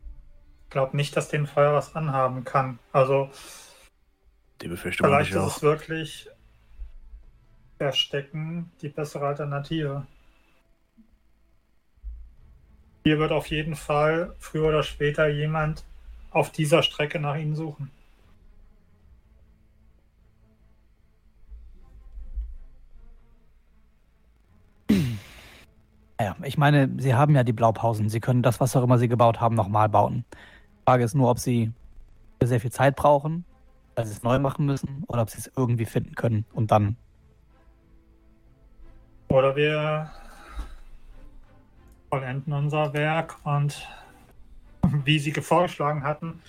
Ich 0.64 0.70
glaube 0.70 0.96
nicht, 0.96 1.18
dass 1.18 1.28
den 1.28 1.46
Feuer 1.46 1.74
was 1.74 1.94
anhaben 1.94 2.46
kann. 2.46 2.80
Also 2.94 3.30
Die 4.62 4.70
Befürchtung 4.70 5.06
vielleicht 5.10 5.32
ich 5.32 5.36
ist 5.36 5.42
auch. 5.42 5.58
es 5.58 5.62
wirklich 5.62 6.30
Verstecken 7.80 8.72
die 8.82 8.88
bessere 8.88 9.28
Alternative. 9.28 10.08
Hier 13.04 13.20
wird 13.20 13.34
auf 13.34 13.48
jeden 13.48 13.76
Fall 13.76 14.34
früher 14.40 14.70
oder 14.70 14.84
später 14.84 15.28
jemand 15.28 15.84
auf 16.32 16.52
dieser 16.52 16.84
Strecke 16.84 17.20
nach 17.20 17.36
ihnen 17.36 17.56
suchen. 17.56 17.92
Naja, 26.20 26.36
ich 26.44 26.58
meine, 26.58 26.90
sie 26.98 27.16
haben 27.16 27.34
ja 27.34 27.44
die 27.44 27.54
Blaupausen. 27.54 28.10
Sie 28.10 28.20
können 28.20 28.44
das, 28.44 28.60
was 28.60 28.76
auch 28.76 28.84
immer 28.84 28.98
sie 28.98 29.08
gebaut 29.08 29.40
haben, 29.40 29.56
nochmal 29.56 29.88
bauen. 29.88 30.26
Die 30.34 30.84
Frage 30.86 31.04
ist 31.06 31.16
nur, 31.16 31.30
ob 31.30 31.40
sie 31.40 31.72
sehr 32.44 32.60
viel 32.60 32.72
Zeit 32.72 32.96
brauchen, 32.96 33.46
weil 33.96 34.06
sie 34.06 34.12
es 34.12 34.24
neu 34.24 34.38
machen 34.40 34.66
müssen, 34.66 35.04
oder 35.08 35.22
ob 35.22 35.30
sie 35.30 35.38
es 35.40 35.52
irgendwie 35.56 35.86
finden 35.86 36.16
können 36.16 36.46
und 36.54 36.72
dann. 36.72 36.98
Oder 39.30 39.56
wir 39.56 40.12
vollenden 42.10 42.54
unser 42.54 42.92
Werk 42.94 43.38
und 43.46 43.88
wie 45.06 45.20
Sie 45.20 45.32
vorgeschlagen 45.34 46.04
hatten, 46.04 46.42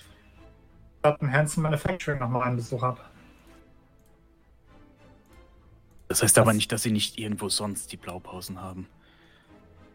statt 0.99 1.19
Hanson 1.21 1.63
Manufacturing 1.63 2.19
nochmal 2.19 2.43
einen 2.43 2.57
Besuch 2.57 2.83
ab. 2.83 3.11
Das 6.07 6.21
heißt 6.21 6.37
aber 6.39 6.53
nicht, 6.53 6.71
dass 6.73 6.83
sie 6.83 6.91
nicht 6.91 7.17
irgendwo 7.17 7.47
sonst 7.47 7.93
die 7.93 7.97
Blaupausen 7.97 8.61
haben. 8.61 8.87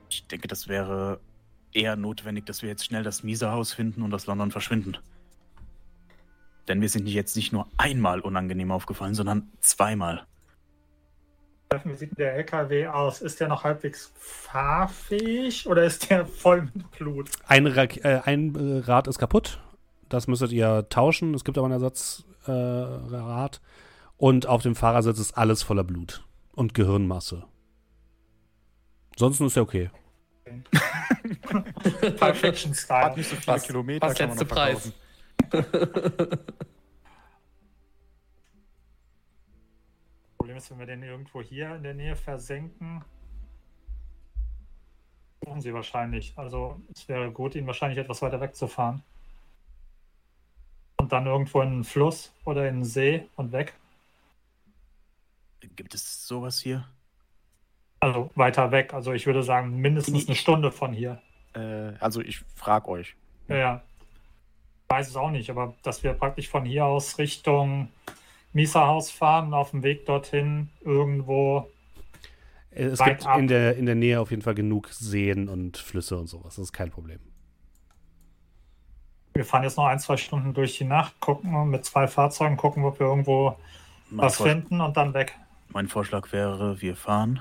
Ich 0.08 0.26
denke, 0.28 0.48
das 0.48 0.66
wäre 0.66 1.20
eher 1.72 1.94
notwendig, 1.94 2.46
dass 2.46 2.62
wir 2.62 2.70
jetzt 2.70 2.86
schnell 2.86 3.02
das 3.02 3.22
Miserhaus 3.22 3.74
finden 3.74 4.00
und 4.00 4.14
aus 4.14 4.26
London 4.26 4.50
verschwinden. 4.50 4.96
Denn 6.68 6.80
wir 6.80 6.88
sind 6.88 7.06
jetzt 7.06 7.36
nicht 7.36 7.52
nur 7.52 7.68
einmal 7.76 8.20
unangenehm 8.20 8.70
aufgefallen, 8.72 9.14
sondern 9.14 9.52
zweimal. 9.60 10.26
Wie 11.84 11.94
sieht 11.94 12.16
der 12.18 12.34
LKW 12.34 12.86
aus? 12.86 13.20
Ist 13.20 13.40
der 13.40 13.48
noch 13.48 13.64
halbwegs 13.64 14.12
fahrfähig 14.16 15.66
oder 15.66 15.84
ist 15.84 16.08
der 16.10 16.24
voll 16.42 16.62
mit 16.72 16.90
Blut? 16.92 17.28
Ein, 17.46 17.66
Ra 17.66 17.82
äh, 17.84 18.20
ein 18.24 18.54
äh, 18.54 18.78
Rad 18.84 19.08
ist 19.08 19.18
kaputt. 19.18 19.60
Das 20.08 20.28
müsstet 20.28 20.52
ihr 20.52 20.88
tauschen. 20.88 21.34
Es 21.34 21.42
gibt 21.44 21.58
aber 21.58 21.66
ein 21.68 21.72
Ersatzrad. 21.72 22.24
Äh, 22.46 23.60
und 24.18 24.46
auf 24.46 24.62
dem 24.62 24.74
Fahrersitz 24.76 25.18
ist 25.18 25.36
alles 25.36 25.62
voller 25.62 25.84
Blut 25.84 26.24
und 26.54 26.72
Gehirnmasse. 26.72 27.44
Ansonsten 29.12 29.46
ist 29.46 29.56
er 29.56 29.62
okay. 29.62 29.90
Pulp 32.18 32.36
Fiction 32.36 32.72
Style. 32.74 33.16
nicht 33.16 33.28
so 33.28 33.36
Was- 33.46 33.68
was 34.00 34.18
letzte 34.18 34.44
Preis? 34.44 34.92
ist, 40.56 40.70
wenn 40.70 40.78
wir 40.78 40.86
den 40.86 41.02
irgendwo 41.02 41.42
hier 41.42 41.74
in 41.76 41.82
der 41.82 41.94
Nähe 41.94 42.16
versenken, 42.16 43.04
suchen 45.44 45.60
sie 45.60 45.72
wahrscheinlich. 45.72 46.32
Also 46.36 46.80
es 46.92 47.08
wäre 47.08 47.30
gut, 47.30 47.54
ihn 47.54 47.66
wahrscheinlich 47.66 47.98
etwas 47.98 48.22
weiter 48.22 48.40
wegzufahren. 48.40 49.02
Und 50.98 51.12
dann 51.12 51.26
irgendwo 51.26 51.60
in 51.60 51.68
einen 51.68 51.84
Fluss 51.84 52.32
oder 52.44 52.68
in 52.68 52.76
einen 52.76 52.84
See 52.84 53.28
und 53.36 53.52
weg. 53.52 53.74
Gibt 55.76 55.94
es 55.94 56.26
sowas 56.26 56.58
hier? 56.58 56.88
Also 58.00 58.30
weiter 58.34 58.70
weg. 58.72 58.94
Also 58.94 59.12
ich 59.12 59.26
würde 59.26 59.42
sagen, 59.42 59.76
mindestens 59.80 60.26
eine 60.26 60.36
Stunde 60.36 60.72
von 60.72 60.92
hier. 60.92 61.20
Äh, 61.54 61.92
also 62.00 62.20
ich 62.20 62.40
frage 62.54 62.88
euch. 62.88 63.16
Ja, 63.48 63.56
ja. 63.56 63.82
Ich 64.84 64.90
weiß 64.90 65.08
es 65.08 65.16
auch 65.16 65.30
nicht, 65.30 65.50
aber 65.50 65.74
dass 65.82 66.02
wir 66.02 66.12
praktisch 66.12 66.48
von 66.48 66.64
hier 66.64 66.84
aus 66.84 67.18
Richtung 67.18 67.88
Mieserhaus 68.56 69.10
fahren, 69.10 69.52
auf 69.52 69.72
dem 69.72 69.82
Weg 69.82 70.06
dorthin 70.06 70.70
irgendwo. 70.80 71.70
Es 72.70 72.98
gibt 72.98 73.26
in 73.38 73.48
der, 73.48 73.76
in 73.76 73.84
der 73.84 73.94
Nähe 73.94 74.18
auf 74.18 74.30
jeden 74.30 74.42
Fall 74.42 74.54
genug 74.54 74.88
Seen 74.88 75.48
und 75.48 75.76
Flüsse 75.76 76.16
und 76.16 76.26
sowas. 76.26 76.56
Das 76.56 76.64
ist 76.64 76.72
kein 76.72 76.90
Problem. 76.90 77.20
Wir 79.34 79.44
fahren 79.44 79.62
jetzt 79.62 79.76
noch 79.76 79.84
ein, 79.84 79.98
zwei 79.98 80.16
Stunden 80.16 80.54
durch 80.54 80.78
die 80.78 80.84
Nacht, 80.84 81.20
gucken 81.20 81.68
mit 81.68 81.84
zwei 81.84 82.08
Fahrzeugen, 82.08 82.56
gucken, 82.56 82.84
ob 82.84 82.98
wir 82.98 83.06
irgendwo 83.06 83.56
mein 84.08 84.26
was 84.26 84.36
Vorschlag, 84.36 84.54
finden 84.54 84.80
und 84.80 84.96
dann 84.96 85.12
weg. 85.12 85.38
Mein 85.68 85.88
Vorschlag 85.88 86.32
wäre, 86.32 86.80
wir 86.80 86.96
fahren, 86.96 87.40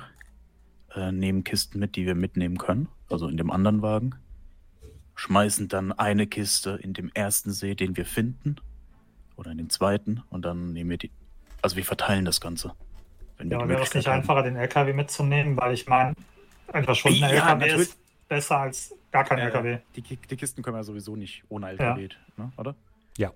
äh, 0.93 1.13
nehmen 1.13 1.45
Kisten 1.45 1.79
mit, 1.79 1.95
die 1.95 2.05
wir 2.05 2.15
mitnehmen 2.15 2.57
können, 2.57 2.89
also 3.09 3.29
in 3.29 3.37
dem 3.37 3.51
anderen 3.51 3.81
Wagen, 3.81 4.15
schmeißen 5.15 5.69
dann 5.69 5.93
eine 5.93 6.27
Kiste 6.27 6.71
in 6.71 6.93
dem 6.93 7.09
ersten 7.13 7.51
See, 7.51 7.73
den 7.73 7.95
wir 7.95 8.05
finden, 8.05 8.57
oder 9.35 9.51
in 9.51 9.57
den 9.57 9.69
zweiten, 9.69 10.23
und 10.29 10.45
dann 10.45 10.73
nehmen 10.73 10.89
wir 10.89 10.97
die. 10.97 11.11
Also 11.61 11.75
wir 11.75 11.85
verteilen 11.85 12.25
das 12.25 12.41
Ganze. 12.41 12.73
ja, 13.43 13.67
wäre 13.67 13.81
es 13.81 13.93
nicht 13.93 14.07
haben. 14.07 14.19
einfacher, 14.19 14.43
den 14.43 14.55
LKW 14.55 14.93
mitzunehmen, 14.93 15.57
weil 15.57 15.73
ich 15.73 15.87
meine, 15.87 16.13
einfach 16.71 16.95
schon 16.95 17.13
ein 17.13 17.19
ja, 17.19 17.29
LKW 17.29 17.81
ist 17.81 17.97
besser 18.27 18.59
als 18.59 18.93
gar 19.11 19.23
kein 19.23 19.39
äh, 19.39 19.45
LKW. 19.45 19.79
Die, 19.95 20.01
die, 20.01 20.37
Kisten 20.37 20.61
können 20.61 20.77
wir 20.77 20.83
sowieso 20.83 21.15
nicht 21.15 21.43
ohne 21.49 21.69
LKW, 21.69 22.03
ja. 22.03 22.43
ne, 22.43 22.51
oder? 22.57 22.75
Ja. 23.17 23.31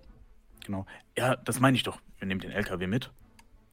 Genau. 0.65 0.85
Ja, 1.17 1.35
das 1.35 1.59
meine 1.59 1.75
ich 1.75 1.83
doch. 1.83 1.99
Wir 2.19 2.27
nehmen 2.27 2.41
den 2.41 2.51
LKW 2.51 2.85
mit, 2.87 3.11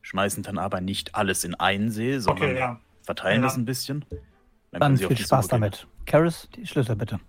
schmeißen 0.03 0.43
dann 0.43 0.59
aber 0.59 0.81
nicht 0.81 1.15
alles 1.15 1.45
in 1.45 1.55
einen 1.55 1.91
See, 1.91 2.19
sondern 2.19 2.51
okay, 2.51 2.59
ja. 2.59 2.81
verteilen 3.03 3.43
ja. 3.43 3.49
das 3.49 3.57
ein 3.57 3.65
bisschen. 3.65 4.05
Dann, 4.71 4.81
dann 4.81 4.97
viel 4.97 5.17
Spaß 5.17 5.49
damit. 5.49 5.87
Karis, 6.07 6.49
die 6.55 6.67
Schlüssel 6.67 6.97
bitte. 6.97 7.21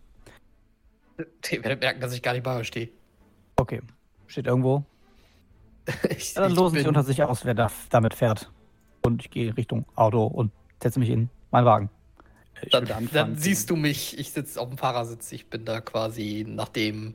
Die 1.17 1.63
werdet 1.63 1.81
merken, 1.81 1.99
dass 1.99 2.13
ich 2.13 2.21
gar 2.21 2.33
nicht 2.33 2.43
bei 2.43 2.55
euch 2.55 2.67
stehe. 2.67 2.89
Okay. 3.55 3.81
Steht 4.27 4.47
irgendwo. 4.47 4.83
ich, 6.09 6.35
ja, 6.35 6.41
dann 6.41 6.51
losen 6.53 6.75
bin... 6.75 6.83
sie 6.83 6.87
unter 6.87 7.03
sich 7.03 7.23
aus, 7.23 7.45
wer 7.45 7.53
da, 7.53 7.71
damit 7.89 8.13
fährt. 8.13 8.51
Und 9.03 9.21
ich 9.21 9.31
gehe 9.31 9.55
Richtung 9.55 9.85
Auto 9.95 10.25
und 10.25 10.51
setze 10.81 10.99
mich 10.99 11.09
in 11.09 11.29
meinen 11.51 11.65
Wagen. 11.65 11.89
Dann, 12.71 13.09
dann, 13.11 13.37
siehst 13.37 13.69
du 13.69 13.75
mich, 13.75 14.17
ich 14.17 14.31
sitze 14.31 14.59
auf 14.59 14.67
dem 14.67 14.77
Fahrersitz, 14.77 15.31
ich 15.31 15.47
bin 15.47 15.63
da 15.63 15.79
quasi, 15.79 16.43
nachdem 16.47 17.13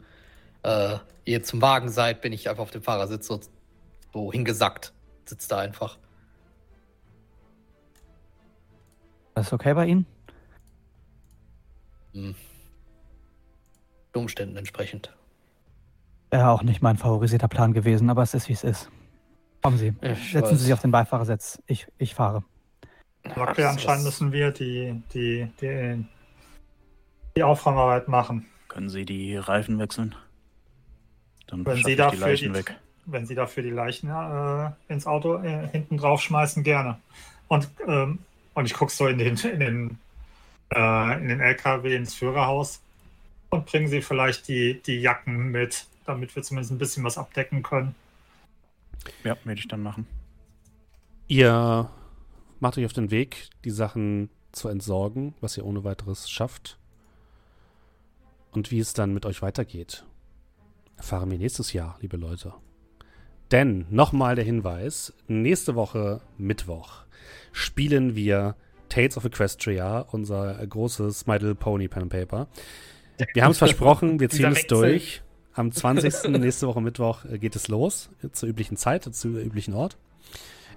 äh, 0.63 0.99
ihr 1.25 1.43
zum 1.43 1.61
Wagen 1.61 1.89
seid, 1.89 2.21
bin 2.21 2.33
ich 2.33 2.49
einfach 2.49 2.63
auf 2.63 2.71
dem 2.71 2.83
Fahrersitz 2.83 3.27
so, 3.27 3.41
so 4.13 4.33
hingesackt. 4.33 4.93
Sitzt 5.25 5.51
da 5.51 5.59
einfach. 5.59 5.99
Alles 9.35 9.53
okay 9.53 9.75
bei 9.75 9.87
Ihnen? 9.87 10.07
Hm. 12.13 12.35
Umständen 14.15 14.57
entsprechend. 14.57 15.13
Wäre 16.33 16.49
auch 16.49 16.63
nicht 16.63 16.81
mein 16.81 16.97
favorisierter 16.97 17.47
Plan 17.47 17.75
gewesen, 17.75 18.09
aber 18.09 18.23
es 18.23 18.33
ist 18.33 18.49
wie 18.49 18.55
es 18.55 18.65
ist. 18.65 18.91
Kommen 19.63 19.77
Sie, 19.77 19.93
ich 20.01 20.33
setzen 20.33 20.53
weiß. 20.53 20.59
Sie 20.59 20.65
sich 20.65 20.73
auf 20.73 20.81
den 20.81 20.91
Beifahrersitz. 20.91 21.63
Ich, 21.67 21.87
ich 21.99 22.15
fahre. 22.15 22.43
Okay, 23.37 23.65
anscheinend 23.65 24.05
müssen 24.05 24.33
wir 24.33 24.51
die, 24.51 25.03
die, 25.13 25.47
die, 25.61 26.07
die 27.37 27.43
Aufräumarbeit 27.43 28.09
machen. 28.09 28.47
Können 28.69 28.89
Sie 28.89 29.05
die 29.05 29.37
Reifen 29.37 29.79
wechseln? 29.79 30.15
Dann 31.49 31.67
wenn 31.67 31.85
Sie, 31.85 31.97
dafür 31.97 32.17
die 32.17 32.25
Leichen 32.25 32.53
die, 32.55 32.59
weg. 32.59 32.77
wenn 33.05 33.27
Sie 33.27 33.35
dafür 33.35 33.63
die 33.63 33.71
Leichen 33.71 34.09
äh, 34.09 34.71
ins 34.89 35.07
Auto 35.07 35.37
äh, 35.37 35.69
hinten 35.69 35.99
drauf 35.99 36.23
schmeißen, 36.23 36.63
gerne. 36.63 36.99
Und, 37.49 37.69
ähm, 37.87 38.21
und 38.55 38.65
ich 38.65 38.73
gucke 38.73 38.91
so 38.91 39.07
in 39.07 39.19
den, 39.19 39.37
in, 39.37 39.61
den, 39.61 39.99
äh, 40.75 41.19
in 41.19 41.29
den 41.29 41.41
LKW 41.41 41.95
ins 41.95 42.15
Führerhaus 42.15 42.81
und 43.51 43.67
bringen 43.67 43.89
Sie 43.89 44.01
vielleicht 44.01 44.49
die, 44.49 44.81
die 44.81 44.99
Jacken 44.99 45.51
mit, 45.51 45.87
damit 46.13 46.35
wir 46.35 46.43
zumindest 46.43 46.73
ein 46.73 46.79
bisschen 46.79 47.05
was 47.05 47.19
abdecken 47.19 47.63
können. 47.63 47.95
Ja, 49.25 49.37
werde 49.45 49.61
ich 49.61 49.69
dann 49.69 49.83
machen. 49.83 50.07
Ihr 51.29 51.91
macht 52.61 52.79
euch 52.79 52.85
auf 52.85 52.93
den 52.93 53.11
Weg, 53.11 53.49
die 53.65 53.71
Sachen 53.71 54.31
zu 54.53 54.69
entsorgen, 54.69 55.35
was 55.41 55.57
ihr 55.57 55.65
ohne 55.65 55.85
weiteres 55.85 56.31
schafft. 56.31 56.79
Und 58.53 58.71
wie 58.71 58.81
es 58.81 58.93
dann 58.93 59.15
mit 59.15 59.25
euch 59.25 59.41
weitergeht, 59.41 60.05
erfahren 60.97 61.31
wir 61.31 61.39
nächstes 61.39 61.73
Jahr, 61.73 61.97
liebe 62.01 62.19
Leute. 62.19 62.53
Denn 63.51 63.87
nochmal 63.91 64.35
der 64.35 64.45
Hinweis: 64.45 65.13
nächste 65.27 65.75
Woche 65.75 66.21
Mittwoch 66.39 67.05
spielen 67.53 68.15
wir 68.15 68.57
Tales 68.89 69.17
of 69.17 69.25
Equestria, 69.25 70.01
unser 70.01 70.67
großes 70.67 71.27
My 71.27 71.35
Little 71.35 71.55
Pony 71.55 71.89
Pen 71.89 72.03
and 72.03 72.13
Paper. 72.13 72.47
Wir 73.33 73.43
haben 73.45 73.53
es 73.53 73.59
versprochen, 73.59 74.21
wir 74.21 74.29
ziehen 74.29 74.53
es 74.53 74.67
durch. 74.67 75.23
Am 75.55 75.71
20. 75.71 76.29
nächste 76.29 76.67
Woche 76.67 76.81
Mittwoch 76.81 77.25
äh, 77.25 77.39
geht 77.39 77.57
es 77.57 77.69
los, 77.69 78.11
zur 78.33 78.49
üblichen 78.49 78.77
Zeit, 78.77 79.05
zum 79.15 79.37
üblichen 79.37 79.75
Ort. 79.75 79.97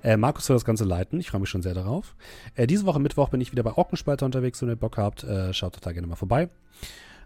Äh, 0.04 0.18
Markus 0.18 0.46
soll 0.46 0.56
das 0.56 0.66
Ganze 0.66 0.84
leiten. 0.84 1.20
Ich 1.20 1.32
freue 1.32 1.42
mich 1.42 1.50
schon 1.50 1.62
sehr 1.62 1.74
darauf. 1.74 2.16
Äh, 2.56 2.68
diese 2.68 2.86
Woche 2.86 3.00
Mittwoch 3.00 3.30
bin 3.30 3.42
ich 3.42 3.52
wieder 3.52 3.64
bei 3.64 3.74
Orkenspalter 3.74 4.26
unterwegs, 4.26 4.62
wenn 4.62 4.70
ihr 4.70 4.76
Bock 4.76 4.98
habt. 4.98 5.24
Äh, 5.24 5.54
schaut 5.54 5.76
doch 5.76 5.80
da 5.82 5.94
gerne 5.94 6.08
mal 6.08 6.16
vorbei. 6.16 6.50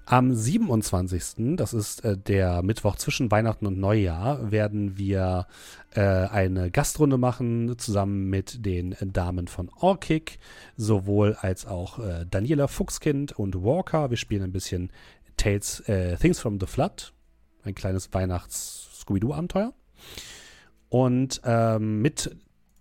Am 0.06 0.34
27., 0.34 1.56
das 1.56 1.74
ist 1.74 2.04
äh, 2.04 2.18
der 2.18 2.64
Mittwoch 2.64 2.96
zwischen 2.96 3.30
Weihnachten 3.30 3.68
und 3.68 3.78
Neujahr, 3.78 4.52
werden 4.52 4.98
wir 4.98 5.46
äh, 5.92 6.02
eine 6.02 6.72
Gastrunde 6.72 7.20
machen, 7.20 7.78
zusammen 7.78 8.28
mit 8.28 8.66
den 8.66 8.96
Damen 9.02 9.48
von 9.48 9.70
Orkik, 9.80 10.40
sowohl 10.78 11.36
als 11.40 11.68
auch 11.68 12.00
äh, 12.00 12.26
Daniela 12.28 12.68
Fuchskind 12.68 13.34
und 13.34 13.62
Walker. 13.62 14.10
Wir 14.10 14.18
spielen 14.18 14.44
ein 14.44 14.52
bisschen 14.52 14.92
Tales, 15.38 15.82
äh, 15.82 16.18
Things 16.18 16.40
from 16.40 16.60
the 16.60 16.66
Flood, 16.66 17.14
ein 17.64 17.76
kleines 17.76 18.14
Weihnachts-Scooby-Doo-Abenteuer. 18.14 19.74
Und 20.90 21.42
ähm, 21.46 22.02
mit 22.02 22.36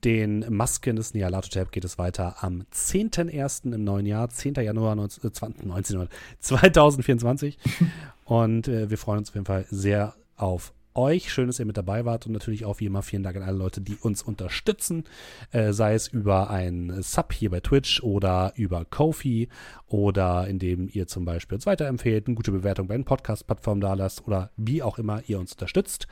den 0.04 0.46
Masken 0.48 0.96
des 0.96 1.14
Nialato-Tab 1.14 1.72
geht 1.72 1.84
es 1.84 1.98
weiter 1.98 2.36
am 2.42 2.64
10.01. 2.72 3.72
im 3.74 3.84
neuen 3.84 4.06
Jahr, 4.06 4.28
10. 4.28 4.54
Januar 4.54 4.94
19, 4.94 5.30
äh, 5.30 5.66
19, 5.66 6.08
2024. 6.40 7.58
Und 8.24 8.68
äh, 8.68 8.90
wir 8.90 8.98
freuen 8.98 9.18
uns 9.18 9.30
auf 9.30 9.34
jeden 9.34 9.46
Fall 9.46 9.66
sehr 9.70 10.14
auf 10.36 10.72
euch. 10.98 11.32
Schön, 11.32 11.46
dass 11.46 11.58
ihr 11.58 11.64
mit 11.64 11.76
dabei 11.76 12.04
wart 12.04 12.26
und 12.26 12.32
natürlich 12.32 12.64
auch 12.64 12.80
wie 12.80 12.86
immer 12.86 13.02
vielen 13.02 13.22
Dank 13.22 13.36
an 13.36 13.42
alle 13.42 13.56
Leute, 13.56 13.80
die 13.80 13.96
uns 13.96 14.22
unterstützen, 14.22 15.04
äh, 15.52 15.72
sei 15.72 15.94
es 15.94 16.08
über 16.08 16.50
ein 16.50 17.02
Sub 17.02 17.32
hier 17.32 17.50
bei 17.50 17.60
Twitch 17.60 18.02
oder 18.02 18.52
über 18.56 18.84
Kofi 18.84 19.48
oder 19.86 20.46
indem 20.48 20.88
ihr 20.92 21.06
zum 21.06 21.24
Beispiel 21.24 21.54
uns 21.56 21.66
weiterempfehlt, 21.66 22.26
eine 22.26 22.34
gute 22.34 22.50
Bewertung 22.50 22.88
bei 22.88 22.96
den 22.96 23.04
Podcast-Plattformen 23.04 23.80
da 23.80 23.94
lasst 23.94 24.26
oder 24.26 24.50
wie 24.56 24.82
auch 24.82 24.98
immer 24.98 25.22
ihr 25.26 25.38
uns 25.38 25.52
unterstützt. 25.52 26.08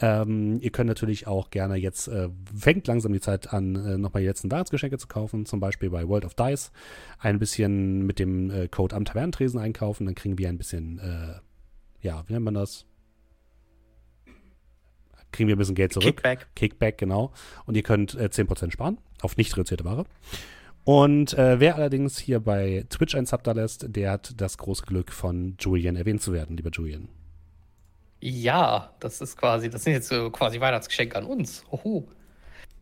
Ähm, 0.00 0.60
ihr 0.60 0.70
könnt 0.70 0.88
natürlich 0.88 1.26
auch 1.26 1.50
gerne 1.50 1.76
jetzt, 1.76 2.06
äh, 2.08 2.28
fängt 2.54 2.86
langsam 2.86 3.12
die 3.12 3.20
Zeit 3.20 3.52
an, 3.52 3.74
äh, 3.74 3.98
nochmal 3.98 4.20
die 4.20 4.28
letzten 4.28 4.50
Weihnachtsgeschenke 4.50 4.98
zu 4.98 5.08
kaufen, 5.08 5.46
zum 5.46 5.60
Beispiel 5.60 5.90
bei 5.90 6.06
World 6.06 6.26
of 6.26 6.34
Dice. 6.34 6.70
Ein 7.18 7.38
bisschen 7.38 8.06
mit 8.06 8.18
dem 8.18 8.50
äh, 8.50 8.68
Code 8.68 8.94
am 8.94 9.06
Tavernentresen 9.06 9.58
einkaufen, 9.58 10.04
dann 10.04 10.14
kriegen 10.14 10.38
wir 10.38 10.50
ein 10.50 10.58
bisschen, 10.58 10.98
äh, 10.98 12.06
ja, 12.06 12.22
wie 12.26 12.34
nennt 12.34 12.44
man 12.44 12.54
das? 12.54 12.86
Kriegen 15.36 15.48
wir 15.48 15.56
ein 15.56 15.58
bisschen 15.58 15.74
Geld 15.74 15.92
zurück. 15.92 16.06
Kickback. 16.06 16.46
Kickback, 16.56 16.98
genau. 16.98 17.32
Und 17.66 17.76
ihr 17.76 17.82
könnt 17.82 18.14
äh, 18.14 18.28
10% 18.32 18.72
sparen 18.72 18.98
auf 19.22 19.36
nicht 19.36 19.52
reduzierte 19.56 19.84
Ware. 19.84 20.04
Und 20.84 21.34
äh, 21.34 21.60
wer 21.60 21.76
allerdings 21.76 22.18
hier 22.18 22.40
bei 22.40 22.86
Twitch 22.88 23.14
ein 23.14 23.26
Sub 23.26 23.42
da 23.42 23.52
lässt, 23.52 23.86
der 23.88 24.12
hat 24.12 24.40
das 24.40 24.56
große 24.56 24.84
Glück, 24.84 25.12
von 25.12 25.56
Julian 25.58 25.96
erwähnt 25.96 26.22
zu 26.22 26.32
werden, 26.32 26.56
lieber 26.56 26.70
Julian. 26.70 27.08
Ja, 28.20 28.94
das 29.00 29.20
ist 29.20 29.36
quasi, 29.36 29.68
das 29.68 29.84
sind 29.84 29.92
jetzt 29.92 30.08
so 30.08 30.30
quasi 30.30 30.60
Weihnachtsgeschenke 30.60 31.16
an 31.16 31.24
uns. 31.24 31.64
Hoho. 31.70 32.08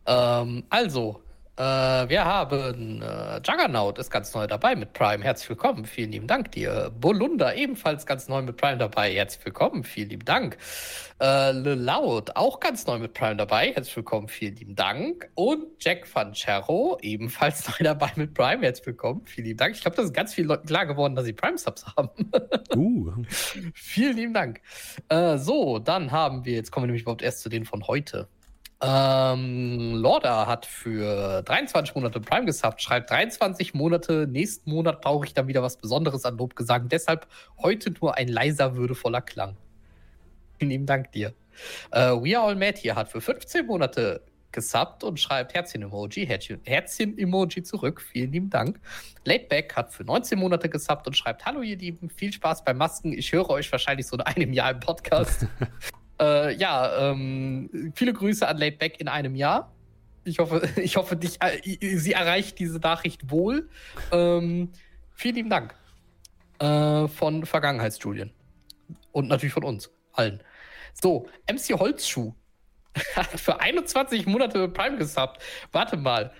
Ähm, 0.07 0.65
also, 0.68 1.23
äh, 1.57 1.62
wir 2.08 2.24
haben 2.24 3.00
äh, 3.00 3.36
Juggernaut 3.36 3.99
ist 4.00 4.10
ganz 4.10 4.34
neu 4.34 4.49
dabei 4.49 4.74
mit 4.74 4.92
Prime. 4.92 5.23
Herzlich 5.23 5.49
willkommen. 5.49 5.84
Vielen 5.84 6.10
lieben 6.10 6.26
Dank 6.26 6.50
dir. 6.50 6.91
Bolunda 6.99 7.52
ebenfalls 7.55 8.07
ganz 8.07 8.26
neu 8.26 8.42
mit 8.42 8.57
Prime 8.57 8.78
dabei. 8.78 9.12
Herzlich 9.15 9.44
willkommen. 9.44 9.84
Vielen 9.84 10.08
lieben 10.08 10.24
Dank. 10.24 10.57
Äh, 11.20 11.52
Le 11.52 11.76
Loud 11.76 12.34
auch 12.34 12.58
ganz 12.58 12.89
neu 12.89 12.99
mit 12.99 13.15
Prime 13.15 13.36
dabei. 13.36 13.73
Herzlich 13.73 13.94
willkommen. 13.94 14.26
Vielen 14.26 14.57
lieben 14.57 14.74
Dank. 14.74 15.31
Und 15.34 15.66
Jack 15.78 16.08
Fanchero 16.08 16.99
ebenfalls 17.02 17.68
neu 17.78 17.84
dabei 17.84 18.10
mit 18.16 18.34
Prime. 18.34 18.62
Herzlich 18.62 18.86
willkommen. 18.86 19.23
Vielen 19.24 19.47
lieben 19.47 19.58
Dank. 19.58 19.76
Ich 19.76 19.81
glaube, 19.83 19.97
das 19.97 20.07
ist 20.07 20.12
ganz 20.12 20.34
vielen 20.34 20.49
Leuten 20.49 20.66
klar 20.66 20.86
geworden, 20.86 21.15
dass 21.15 21.24
sie 21.24 21.34
Prime-Subs 21.34 21.86
haben. 21.97 22.10
uh. 22.74 23.12
Vielen 23.74 24.16
lieben 24.16 24.34
Dank. 24.34 24.60
Äh, 25.08 25.39
so, 25.39 25.78
dann 25.78 26.10
haben 26.10 26.44
wir, 26.44 26.55
jetzt 26.55 26.73
kommen 26.73 26.83
wir 26.84 26.89
nämlich 26.89 27.02
überhaupt 27.02 27.23
erst 27.23 27.42
zu 27.42 27.49
denen 27.49 27.65
von 27.65 27.86
heute. 27.86 28.28
Ähm, 28.82 29.94
Lorda 29.94 30.46
hat 30.46 30.66
für 30.66 31.42
23 31.42 31.94
Monate 31.94 32.20
Prime 32.20 32.44
gesubbt, 32.44 32.82
schreibt 32.82 33.10
23 33.10 33.72
Monate, 33.74 34.26
nächsten 34.26 34.70
Monat 34.70 35.00
brauche 35.00 35.26
ich 35.26 35.34
dann 35.34 35.46
wieder 35.46 35.62
was 35.62 35.76
Besonderes 35.76 36.24
an 36.24 36.36
Lobgesang. 36.36 36.88
Deshalb 36.88 37.26
heute 37.62 37.92
nur 37.92 38.16
ein 38.16 38.28
leiser, 38.28 38.76
würdevoller 38.76 39.22
Klang. 39.22 39.56
Vielen 40.58 40.70
lieben 40.70 40.86
Dank 40.86 41.12
dir. 41.12 41.32
Äh, 41.92 42.10
We 42.10 42.36
Are 42.36 42.48
All 42.48 42.56
Mad 42.56 42.78
hier 42.78 42.94
hat 42.96 43.08
für 43.08 43.20
15 43.20 43.66
Monate 43.66 44.22
gesubbt 44.54 45.02
und 45.02 45.18
schreibt 45.18 45.52
Herzchen-Emoji, 45.54 46.26
Herzchen-Emoji 46.26 47.62
zurück. 47.62 48.00
Vielen 48.00 48.32
lieben 48.32 48.50
Dank. 48.50 48.80
Laidback 49.24 49.74
hat 49.76 49.92
für 49.92 50.04
19 50.04 50.38
Monate 50.38 50.68
gesubbt 50.68 51.06
und 51.06 51.16
schreibt: 51.16 51.44
Hallo, 51.44 51.60
ihr 51.60 51.76
Lieben, 51.76 52.08
viel 52.08 52.32
Spaß 52.32 52.64
beim 52.64 52.78
Masken. 52.78 53.12
Ich 53.12 53.32
höre 53.32 53.50
euch 53.50 53.70
wahrscheinlich 53.72 54.06
so 54.06 54.16
in 54.16 54.22
einem 54.22 54.52
Jahr 54.52 54.70
im 54.70 54.80
Podcast. 54.80 55.46
äh, 56.20 56.54
ja, 56.56 57.10
ähm, 57.10 57.92
viele 57.94 58.12
Grüße 58.12 58.46
an 58.46 58.58
Laidback 58.58 59.00
in 59.00 59.08
einem 59.08 59.34
Jahr. 59.34 59.72
Ich 60.24 60.38
hoffe, 60.38 60.68
ich 60.80 60.96
hoffe 60.96 61.16
dich, 61.16 61.38
äh, 61.40 61.96
sie 61.96 62.12
erreicht 62.12 62.58
diese 62.58 62.78
Nachricht 62.78 63.30
wohl. 63.30 63.68
Ähm, 64.12 64.70
vielen 65.12 65.34
lieben 65.34 65.50
Dank 65.50 65.74
äh, 66.58 67.08
von 67.08 67.46
Vergangenheitsstudien. 67.46 68.32
Und 69.12 69.28
natürlich 69.28 69.54
von 69.54 69.64
uns 69.64 69.90
allen. 70.12 70.40
So, 70.92 71.26
MC 71.50 71.78
Holzschuh 71.78 72.34
hat 73.16 73.26
für 73.26 73.60
21 73.60 74.26
Monate 74.26 74.68
Prime 74.68 74.96
gesubbt. 74.96 75.42
Warte 75.72 75.96
mal. 75.96 76.32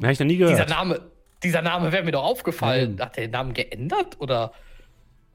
Habe 0.00 0.12
ich 0.12 0.18
noch 0.18 0.26
nie 0.26 0.36
gehört. 0.36 0.54
Dieser 0.54 0.68
Name, 0.68 1.10
dieser 1.42 1.62
Name 1.62 1.92
wäre 1.92 2.04
mir 2.04 2.12
doch 2.12 2.24
aufgefallen. 2.24 2.96
Nein. 2.96 3.06
Hat 3.06 3.16
der 3.16 3.26
den 3.26 3.32
Namen 3.32 3.54
geändert 3.54 4.20
oder? 4.20 4.52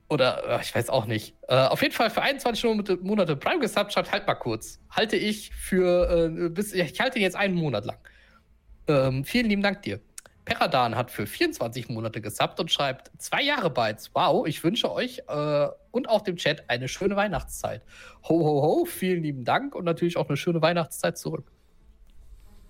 Oder, 0.10 0.60
äh, 0.60 0.62
ich 0.62 0.74
weiß 0.76 0.90
auch 0.90 1.06
nicht. 1.06 1.36
Äh, 1.48 1.56
auf 1.56 1.82
jeden 1.82 1.94
Fall 1.94 2.10
für 2.10 2.22
21 2.22 2.64
Monate, 3.02 3.36
Prime 3.36 3.60
gesubbt, 3.60 3.94
schreibt 3.94 4.12
halt 4.12 4.28
mal 4.28 4.36
kurz. 4.36 4.80
Halte 4.90 5.16
ich 5.16 5.52
für, 5.56 6.28
äh, 6.28 6.50
bis, 6.50 6.74
ich 6.74 7.00
halte 7.00 7.20
ihn 7.20 7.24
jetzt 7.24 7.36
einen 7.36 7.56
Monat 7.56 7.86
lang. 7.86 7.98
Ähm, 8.88 9.24
vielen 9.24 9.48
lieben 9.48 9.62
Dank 9.62 9.82
dir. 9.82 10.00
Peradan 10.46 10.96
hat 10.96 11.10
für 11.10 11.26
24 11.26 11.88
Monate 11.90 12.20
gesubbt 12.20 12.60
und 12.60 12.70
schreibt: 12.70 13.12
Zwei 13.18 13.42
Jahre 13.42 13.70
Bytes. 13.70 14.12
Wow, 14.14 14.46
ich 14.46 14.64
wünsche 14.64 14.92
euch 14.92 15.20
äh, 15.28 15.68
und 15.92 16.10
auch 16.10 16.22
dem 16.22 16.36
Chat 16.36 16.70
eine 16.70 16.90
schöne 16.90 17.16
Weihnachtszeit. 17.16 17.82
Ho, 18.28 18.40
ho, 18.40 18.62
ho, 18.62 18.86
vielen 18.86 19.24
lieben 19.24 19.46
Dank 19.46 19.74
und 19.74 19.86
natürlich 19.86 20.18
auch 20.18 20.28
eine 20.28 20.38
schöne 20.38 20.62
Weihnachtszeit 20.62 21.18
zurück. 21.18 21.50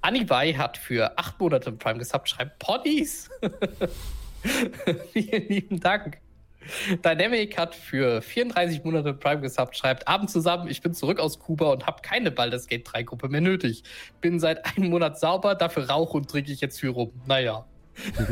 Anibai 0.02 0.54
hat 0.54 0.78
für 0.78 1.18
acht 1.18 1.40
Monate 1.40 1.70
im 1.70 1.78
Prime 1.78 1.98
gesubbt, 1.98 2.30
schreibt 2.30 2.60
Ponys. 2.60 3.30
vielen 5.14 5.48
lieben 5.48 5.80
Dank. 5.80 6.23
Dynamic 7.04 7.58
hat 7.58 7.76
für 7.76 8.22
34 8.22 8.84
Monate 8.84 9.14
Prime 9.14 9.42
gesubbt, 9.42 9.78
schreibt 9.78 10.08
Abend 10.08 10.30
zusammen, 10.30 10.68
ich 10.70 10.82
bin 10.82 10.94
zurück 10.94 11.20
aus 11.20 11.40
Kuba 11.40 11.72
und 11.72 11.86
habe 11.86 12.02
keine 12.02 12.32
Baldur's 12.32 12.68
Gate 12.68 12.88
3 12.92 13.04
Gruppe 13.04 13.30
mehr 13.30 13.42
nötig. 13.42 13.84
Bin 14.22 14.40
seit 14.40 14.66
einem 14.66 14.90
Monat 14.90 15.20
sauber, 15.20 15.56
dafür 15.56 15.90
rauche 15.90 16.18
und 16.18 16.30
trinke 16.30 16.52
ich 16.52 16.62
jetzt 16.62 16.80
viel 16.80 16.90
rum. 16.90 17.12
Naja. 17.26 17.66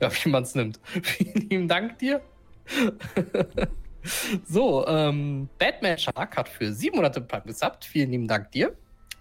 ja, 0.00 0.10
wie 0.24 0.28
man 0.28 0.42
es 0.42 0.54
nimmt. 0.54 0.80
Vielen 1.02 1.48
lieben 1.48 1.68
Dank 1.68 1.98
dir. 1.98 2.20
so, 4.46 4.86
ähm, 4.86 5.48
Batman 5.58 5.98
Shark 5.98 6.36
hat 6.36 6.48
für 6.48 6.72
sieben 6.72 6.96
Monate 6.96 7.20
Prime 7.20 7.44
gesubbt. 7.44 7.84
Vielen 7.84 8.10
lieben 8.10 8.28
Dank 8.28 8.50
dir. 8.52 8.74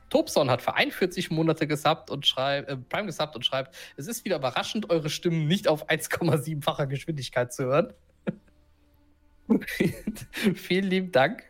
Tobson 0.09 0.49
hat 0.49 0.61
für 0.61 0.73
41 0.73 1.31
Monate 1.31 1.67
gesubbt 1.67 2.09
und 2.09 2.25
schreibt, 2.25 2.69
äh, 2.69 2.77
Prime 2.77 3.07
gesubbt 3.07 3.35
und 3.35 3.45
schreibt, 3.45 3.75
es 3.97 4.07
ist 4.07 4.23
wieder 4.23 4.37
überraschend, 4.37 4.89
eure 4.89 5.09
Stimmen 5.09 5.47
nicht 5.47 5.67
auf 5.67 5.89
1,7-facher 5.89 6.87
Geschwindigkeit 6.87 7.51
zu 7.51 7.65
hören. 7.65 7.93
Vielen 10.55 10.85
lieben 10.85 11.11
Dank. 11.11 11.43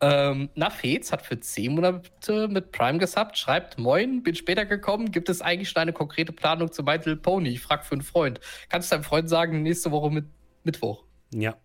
Ähm, 0.00 0.50
Nafez 0.54 1.12
hat 1.12 1.22
für 1.22 1.38
10 1.38 1.74
Monate 1.74 2.48
mit 2.48 2.72
Prime 2.72 2.98
gesubbt, 2.98 3.38
schreibt: 3.38 3.78
Moin, 3.78 4.22
bin 4.22 4.34
später 4.34 4.64
gekommen. 4.66 5.10
Gibt 5.10 5.28
es 5.28 5.40
eigentlich 5.40 5.70
schon 5.70 5.82
eine 5.82 5.92
konkrete 5.92 6.32
Planung 6.32 6.72
zu 6.72 6.82
My 6.82 6.96
Little 6.96 7.16
Pony? 7.16 7.50
Ich 7.50 7.60
frag 7.60 7.84
für 7.84 7.92
einen 7.92 8.02
Freund. 8.02 8.40
Kannst 8.68 8.90
du 8.90 8.96
deinem 8.96 9.04
Freund 9.04 9.28
sagen, 9.28 9.62
nächste 9.62 9.90
Woche 9.90 10.10
mit 10.10 10.26
Mittwoch? 10.64 11.04
Ja. 11.32 11.56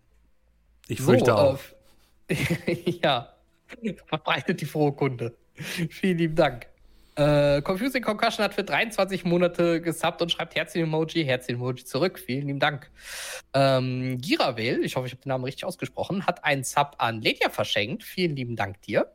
Ich 0.88 1.00
fürchte 1.00 1.30
so, 1.30 1.36
auch. 1.36 1.58
Äh, 2.28 2.98
ja. 3.02 3.34
Verbreitet 4.06 4.60
die 4.60 4.66
frohe 4.66 4.92
Kunde. 4.92 5.36
Vielen 5.54 6.18
lieben 6.18 6.34
Dank. 6.34 6.66
Äh, 7.16 7.62
Confusing 7.62 8.02
Concussion 8.02 8.44
hat 8.44 8.54
für 8.54 8.64
23 8.64 9.24
Monate 9.24 9.80
gesubbt 9.80 10.20
und 10.20 10.32
schreibt 10.32 10.56
Herzchen-Emoji, 10.56 11.24
Herzchen-Emoji 11.24 11.84
zurück. 11.84 12.18
Vielen 12.18 12.48
lieben 12.48 12.58
Dank. 12.58 12.90
Ähm, 13.52 14.18
Giravel, 14.20 14.84
ich 14.84 14.96
hoffe, 14.96 15.06
ich 15.06 15.12
habe 15.12 15.22
den 15.22 15.28
Namen 15.28 15.44
richtig 15.44 15.64
ausgesprochen, 15.64 16.26
hat 16.26 16.44
einen 16.44 16.64
Sub 16.64 16.96
an 16.98 17.20
Ledia 17.20 17.50
verschenkt. 17.50 18.02
Vielen 18.02 18.34
lieben 18.34 18.56
Dank 18.56 18.82
dir. 18.82 19.12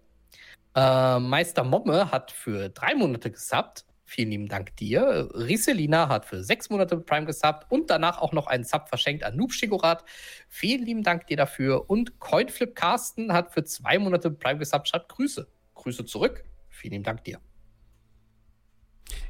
Äh, 0.75 1.19
Meister 1.19 1.65
Momme 1.65 2.09
hat 2.11 2.31
für 2.31 2.69
drei 2.69 2.95
Monate 2.95 3.31
gesubbt. 3.31 3.85
Vielen 4.05 4.31
lieben 4.31 4.47
Dank 4.47 4.75
dir. 4.77 5.29
Riselina 5.33 6.07
hat 6.07 6.25
für 6.25 6.41
sechs 6.41 6.69
Monate 6.69 6.97
Prime 6.97 7.25
gesubbt 7.25 7.67
und 7.69 7.89
danach 7.89 8.19
auch 8.21 8.31
noch 8.31 8.47
einen 8.47 8.63
Sub 8.63 8.87
verschenkt 8.87 9.23
an 9.23 9.35
Noob 9.35 9.51
Shigorat. 9.53 10.05
Vielen 10.47 10.85
lieben 10.85 11.03
Dank 11.03 11.27
dir 11.27 11.37
dafür. 11.37 11.89
Und 11.89 12.17
Coinflip 12.19 12.75
Carsten 12.75 13.33
hat 13.33 13.51
für 13.53 13.65
zwei 13.65 13.99
Monate 13.99 14.31
Prime 14.31 14.57
gesubbt. 14.57 14.87
Schreibt 14.87 15.09
Grüße. 15.09 15.47
Grüße 15.75 16.05
zurück. 16.05 16.45
Vielen 16.69 16.93
lieben 16.93 17.03
Dank 17.03 17.25
dir. 17.25 17.39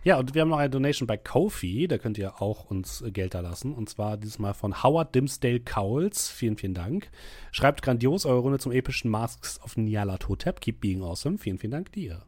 Ja, 0.04 0.18
und 0.18 0.34
wir 0.34 0.42
haben 0.42 0.50
noch 0.50 0.58
eine 0.58 0.70
Donation 0.70 1.08
bei 1.08 1.18
Kofi, 1.18 1.88
da 1.88 1.98
könnt 1.98 2.18
ihr 2.18 2.42
auch 2.42 2.66
uns 2.66 3.02
äh, 3.02 3.12
Geld 3.12 3.34
da 3.34 3.42
lassen. 3.42 3.74
Und 3.74 3.90
zwar 3.90 4.18
dieses 4.18 4.40
Mal 4.40 4.54
von 4.54 4.84
Howard 4.84 5.14
Dimsdale 5.16 5.60
Cowles. 5.60 6.30
Vielen, 6.30 6.58
vielen 6.58 6.74
Dank. 6.74 7.10
Schreibt 7.52 7.82
grandios 7.82 8.26
eure 8.26 8.40
Runde 8.40 8.60
zum 8.60 8.72
epischen 8.72 9.12
Masks 9.12 9.60
of 9.62 9.78
Nyarlathotep. 9.78 10.62
Keep 10.62 10.82
being 10.82 11.02
awesome. 11.02 11.38
Vielen, 11.38 11.58
vielen 11.58 11.72
Dank 11.72 11.92
dir. 11.92 12.22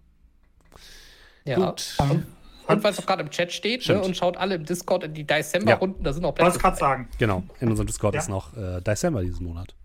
Ja. 1.45 1.55
Gut. 1.55 1.95
Und, 1.99 2.25
und 2.67 2.83
was 2.83 2.99
auch 2.99 3.05
gerade 3.05 3.23
im 3.23 3.29
Chat 3.29 3.51
steht, 3.51 3.87
ne, 3.89 4.01
und 4.01 4.15
schaut 4.15 4.37
alle 4.37 4.55
im 4.55 4.65
Discord 4.65 5.03
in 5.03 5.13
die 5.13 5.25
December-Runden, 5.25 5.97
ja. 5.99 6.03
da 6.03 6.13
sind 6.13 6.23
auch 6.25 6.33
Plätze. 6.33 6.51
Wollte 6.51 6.59
gerade 6.59 6.77
sagen. 6.77 7.09
Genau, 7.17 7.43
in 7.59 7.69
unserem 7.69 7.87
Discord 7.87 8.13
ja. 8.13 8.21
ist 8.21 8.29
noch 8.29 8.55
äh, 8.55 8.81
December 8.81 9.23
diesen 9.23 9.45
Monat. 9.45 9.75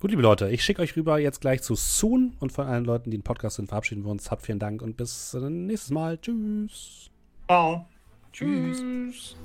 Gut, 0.00 0.12
liebe 0.12 0.22
Leute, 0.22 0.48
ich 0.48 0.64
schicke 0.64 0.80
euch 0.80 0.96
rüber 0.96 1.18
jetzt 1.18 1.42
gleich 1.42 1.60
zu 1.60 1.74
Soon 1.74 2.32
und 2.40 2.52
von 2.52 2.66
allen 2.66 2.86
Leuten, 2.86 3.10
die 3.10 3.18
den 3.18 3.22
Podcast 3.22 3.56
sind, 3.56 3.68
verabschieden 3.68 4.02
wir 4.02 4.10
uns. 4.10 4.30
Habt 4.30 4.40
vielen 4.40 4.58
Dank 4.58 4.80
und 4.80 4.96
bis 4.96 5.34
äh, 5.34 5.50
nächstes 5.50 5.90
Mal. 5.90 6.16
Tschüss. 6.16 7.10
Ciao. 7.46 7.86
Tschüss. 8.32 8.78
Tschüss. 8.80 9.36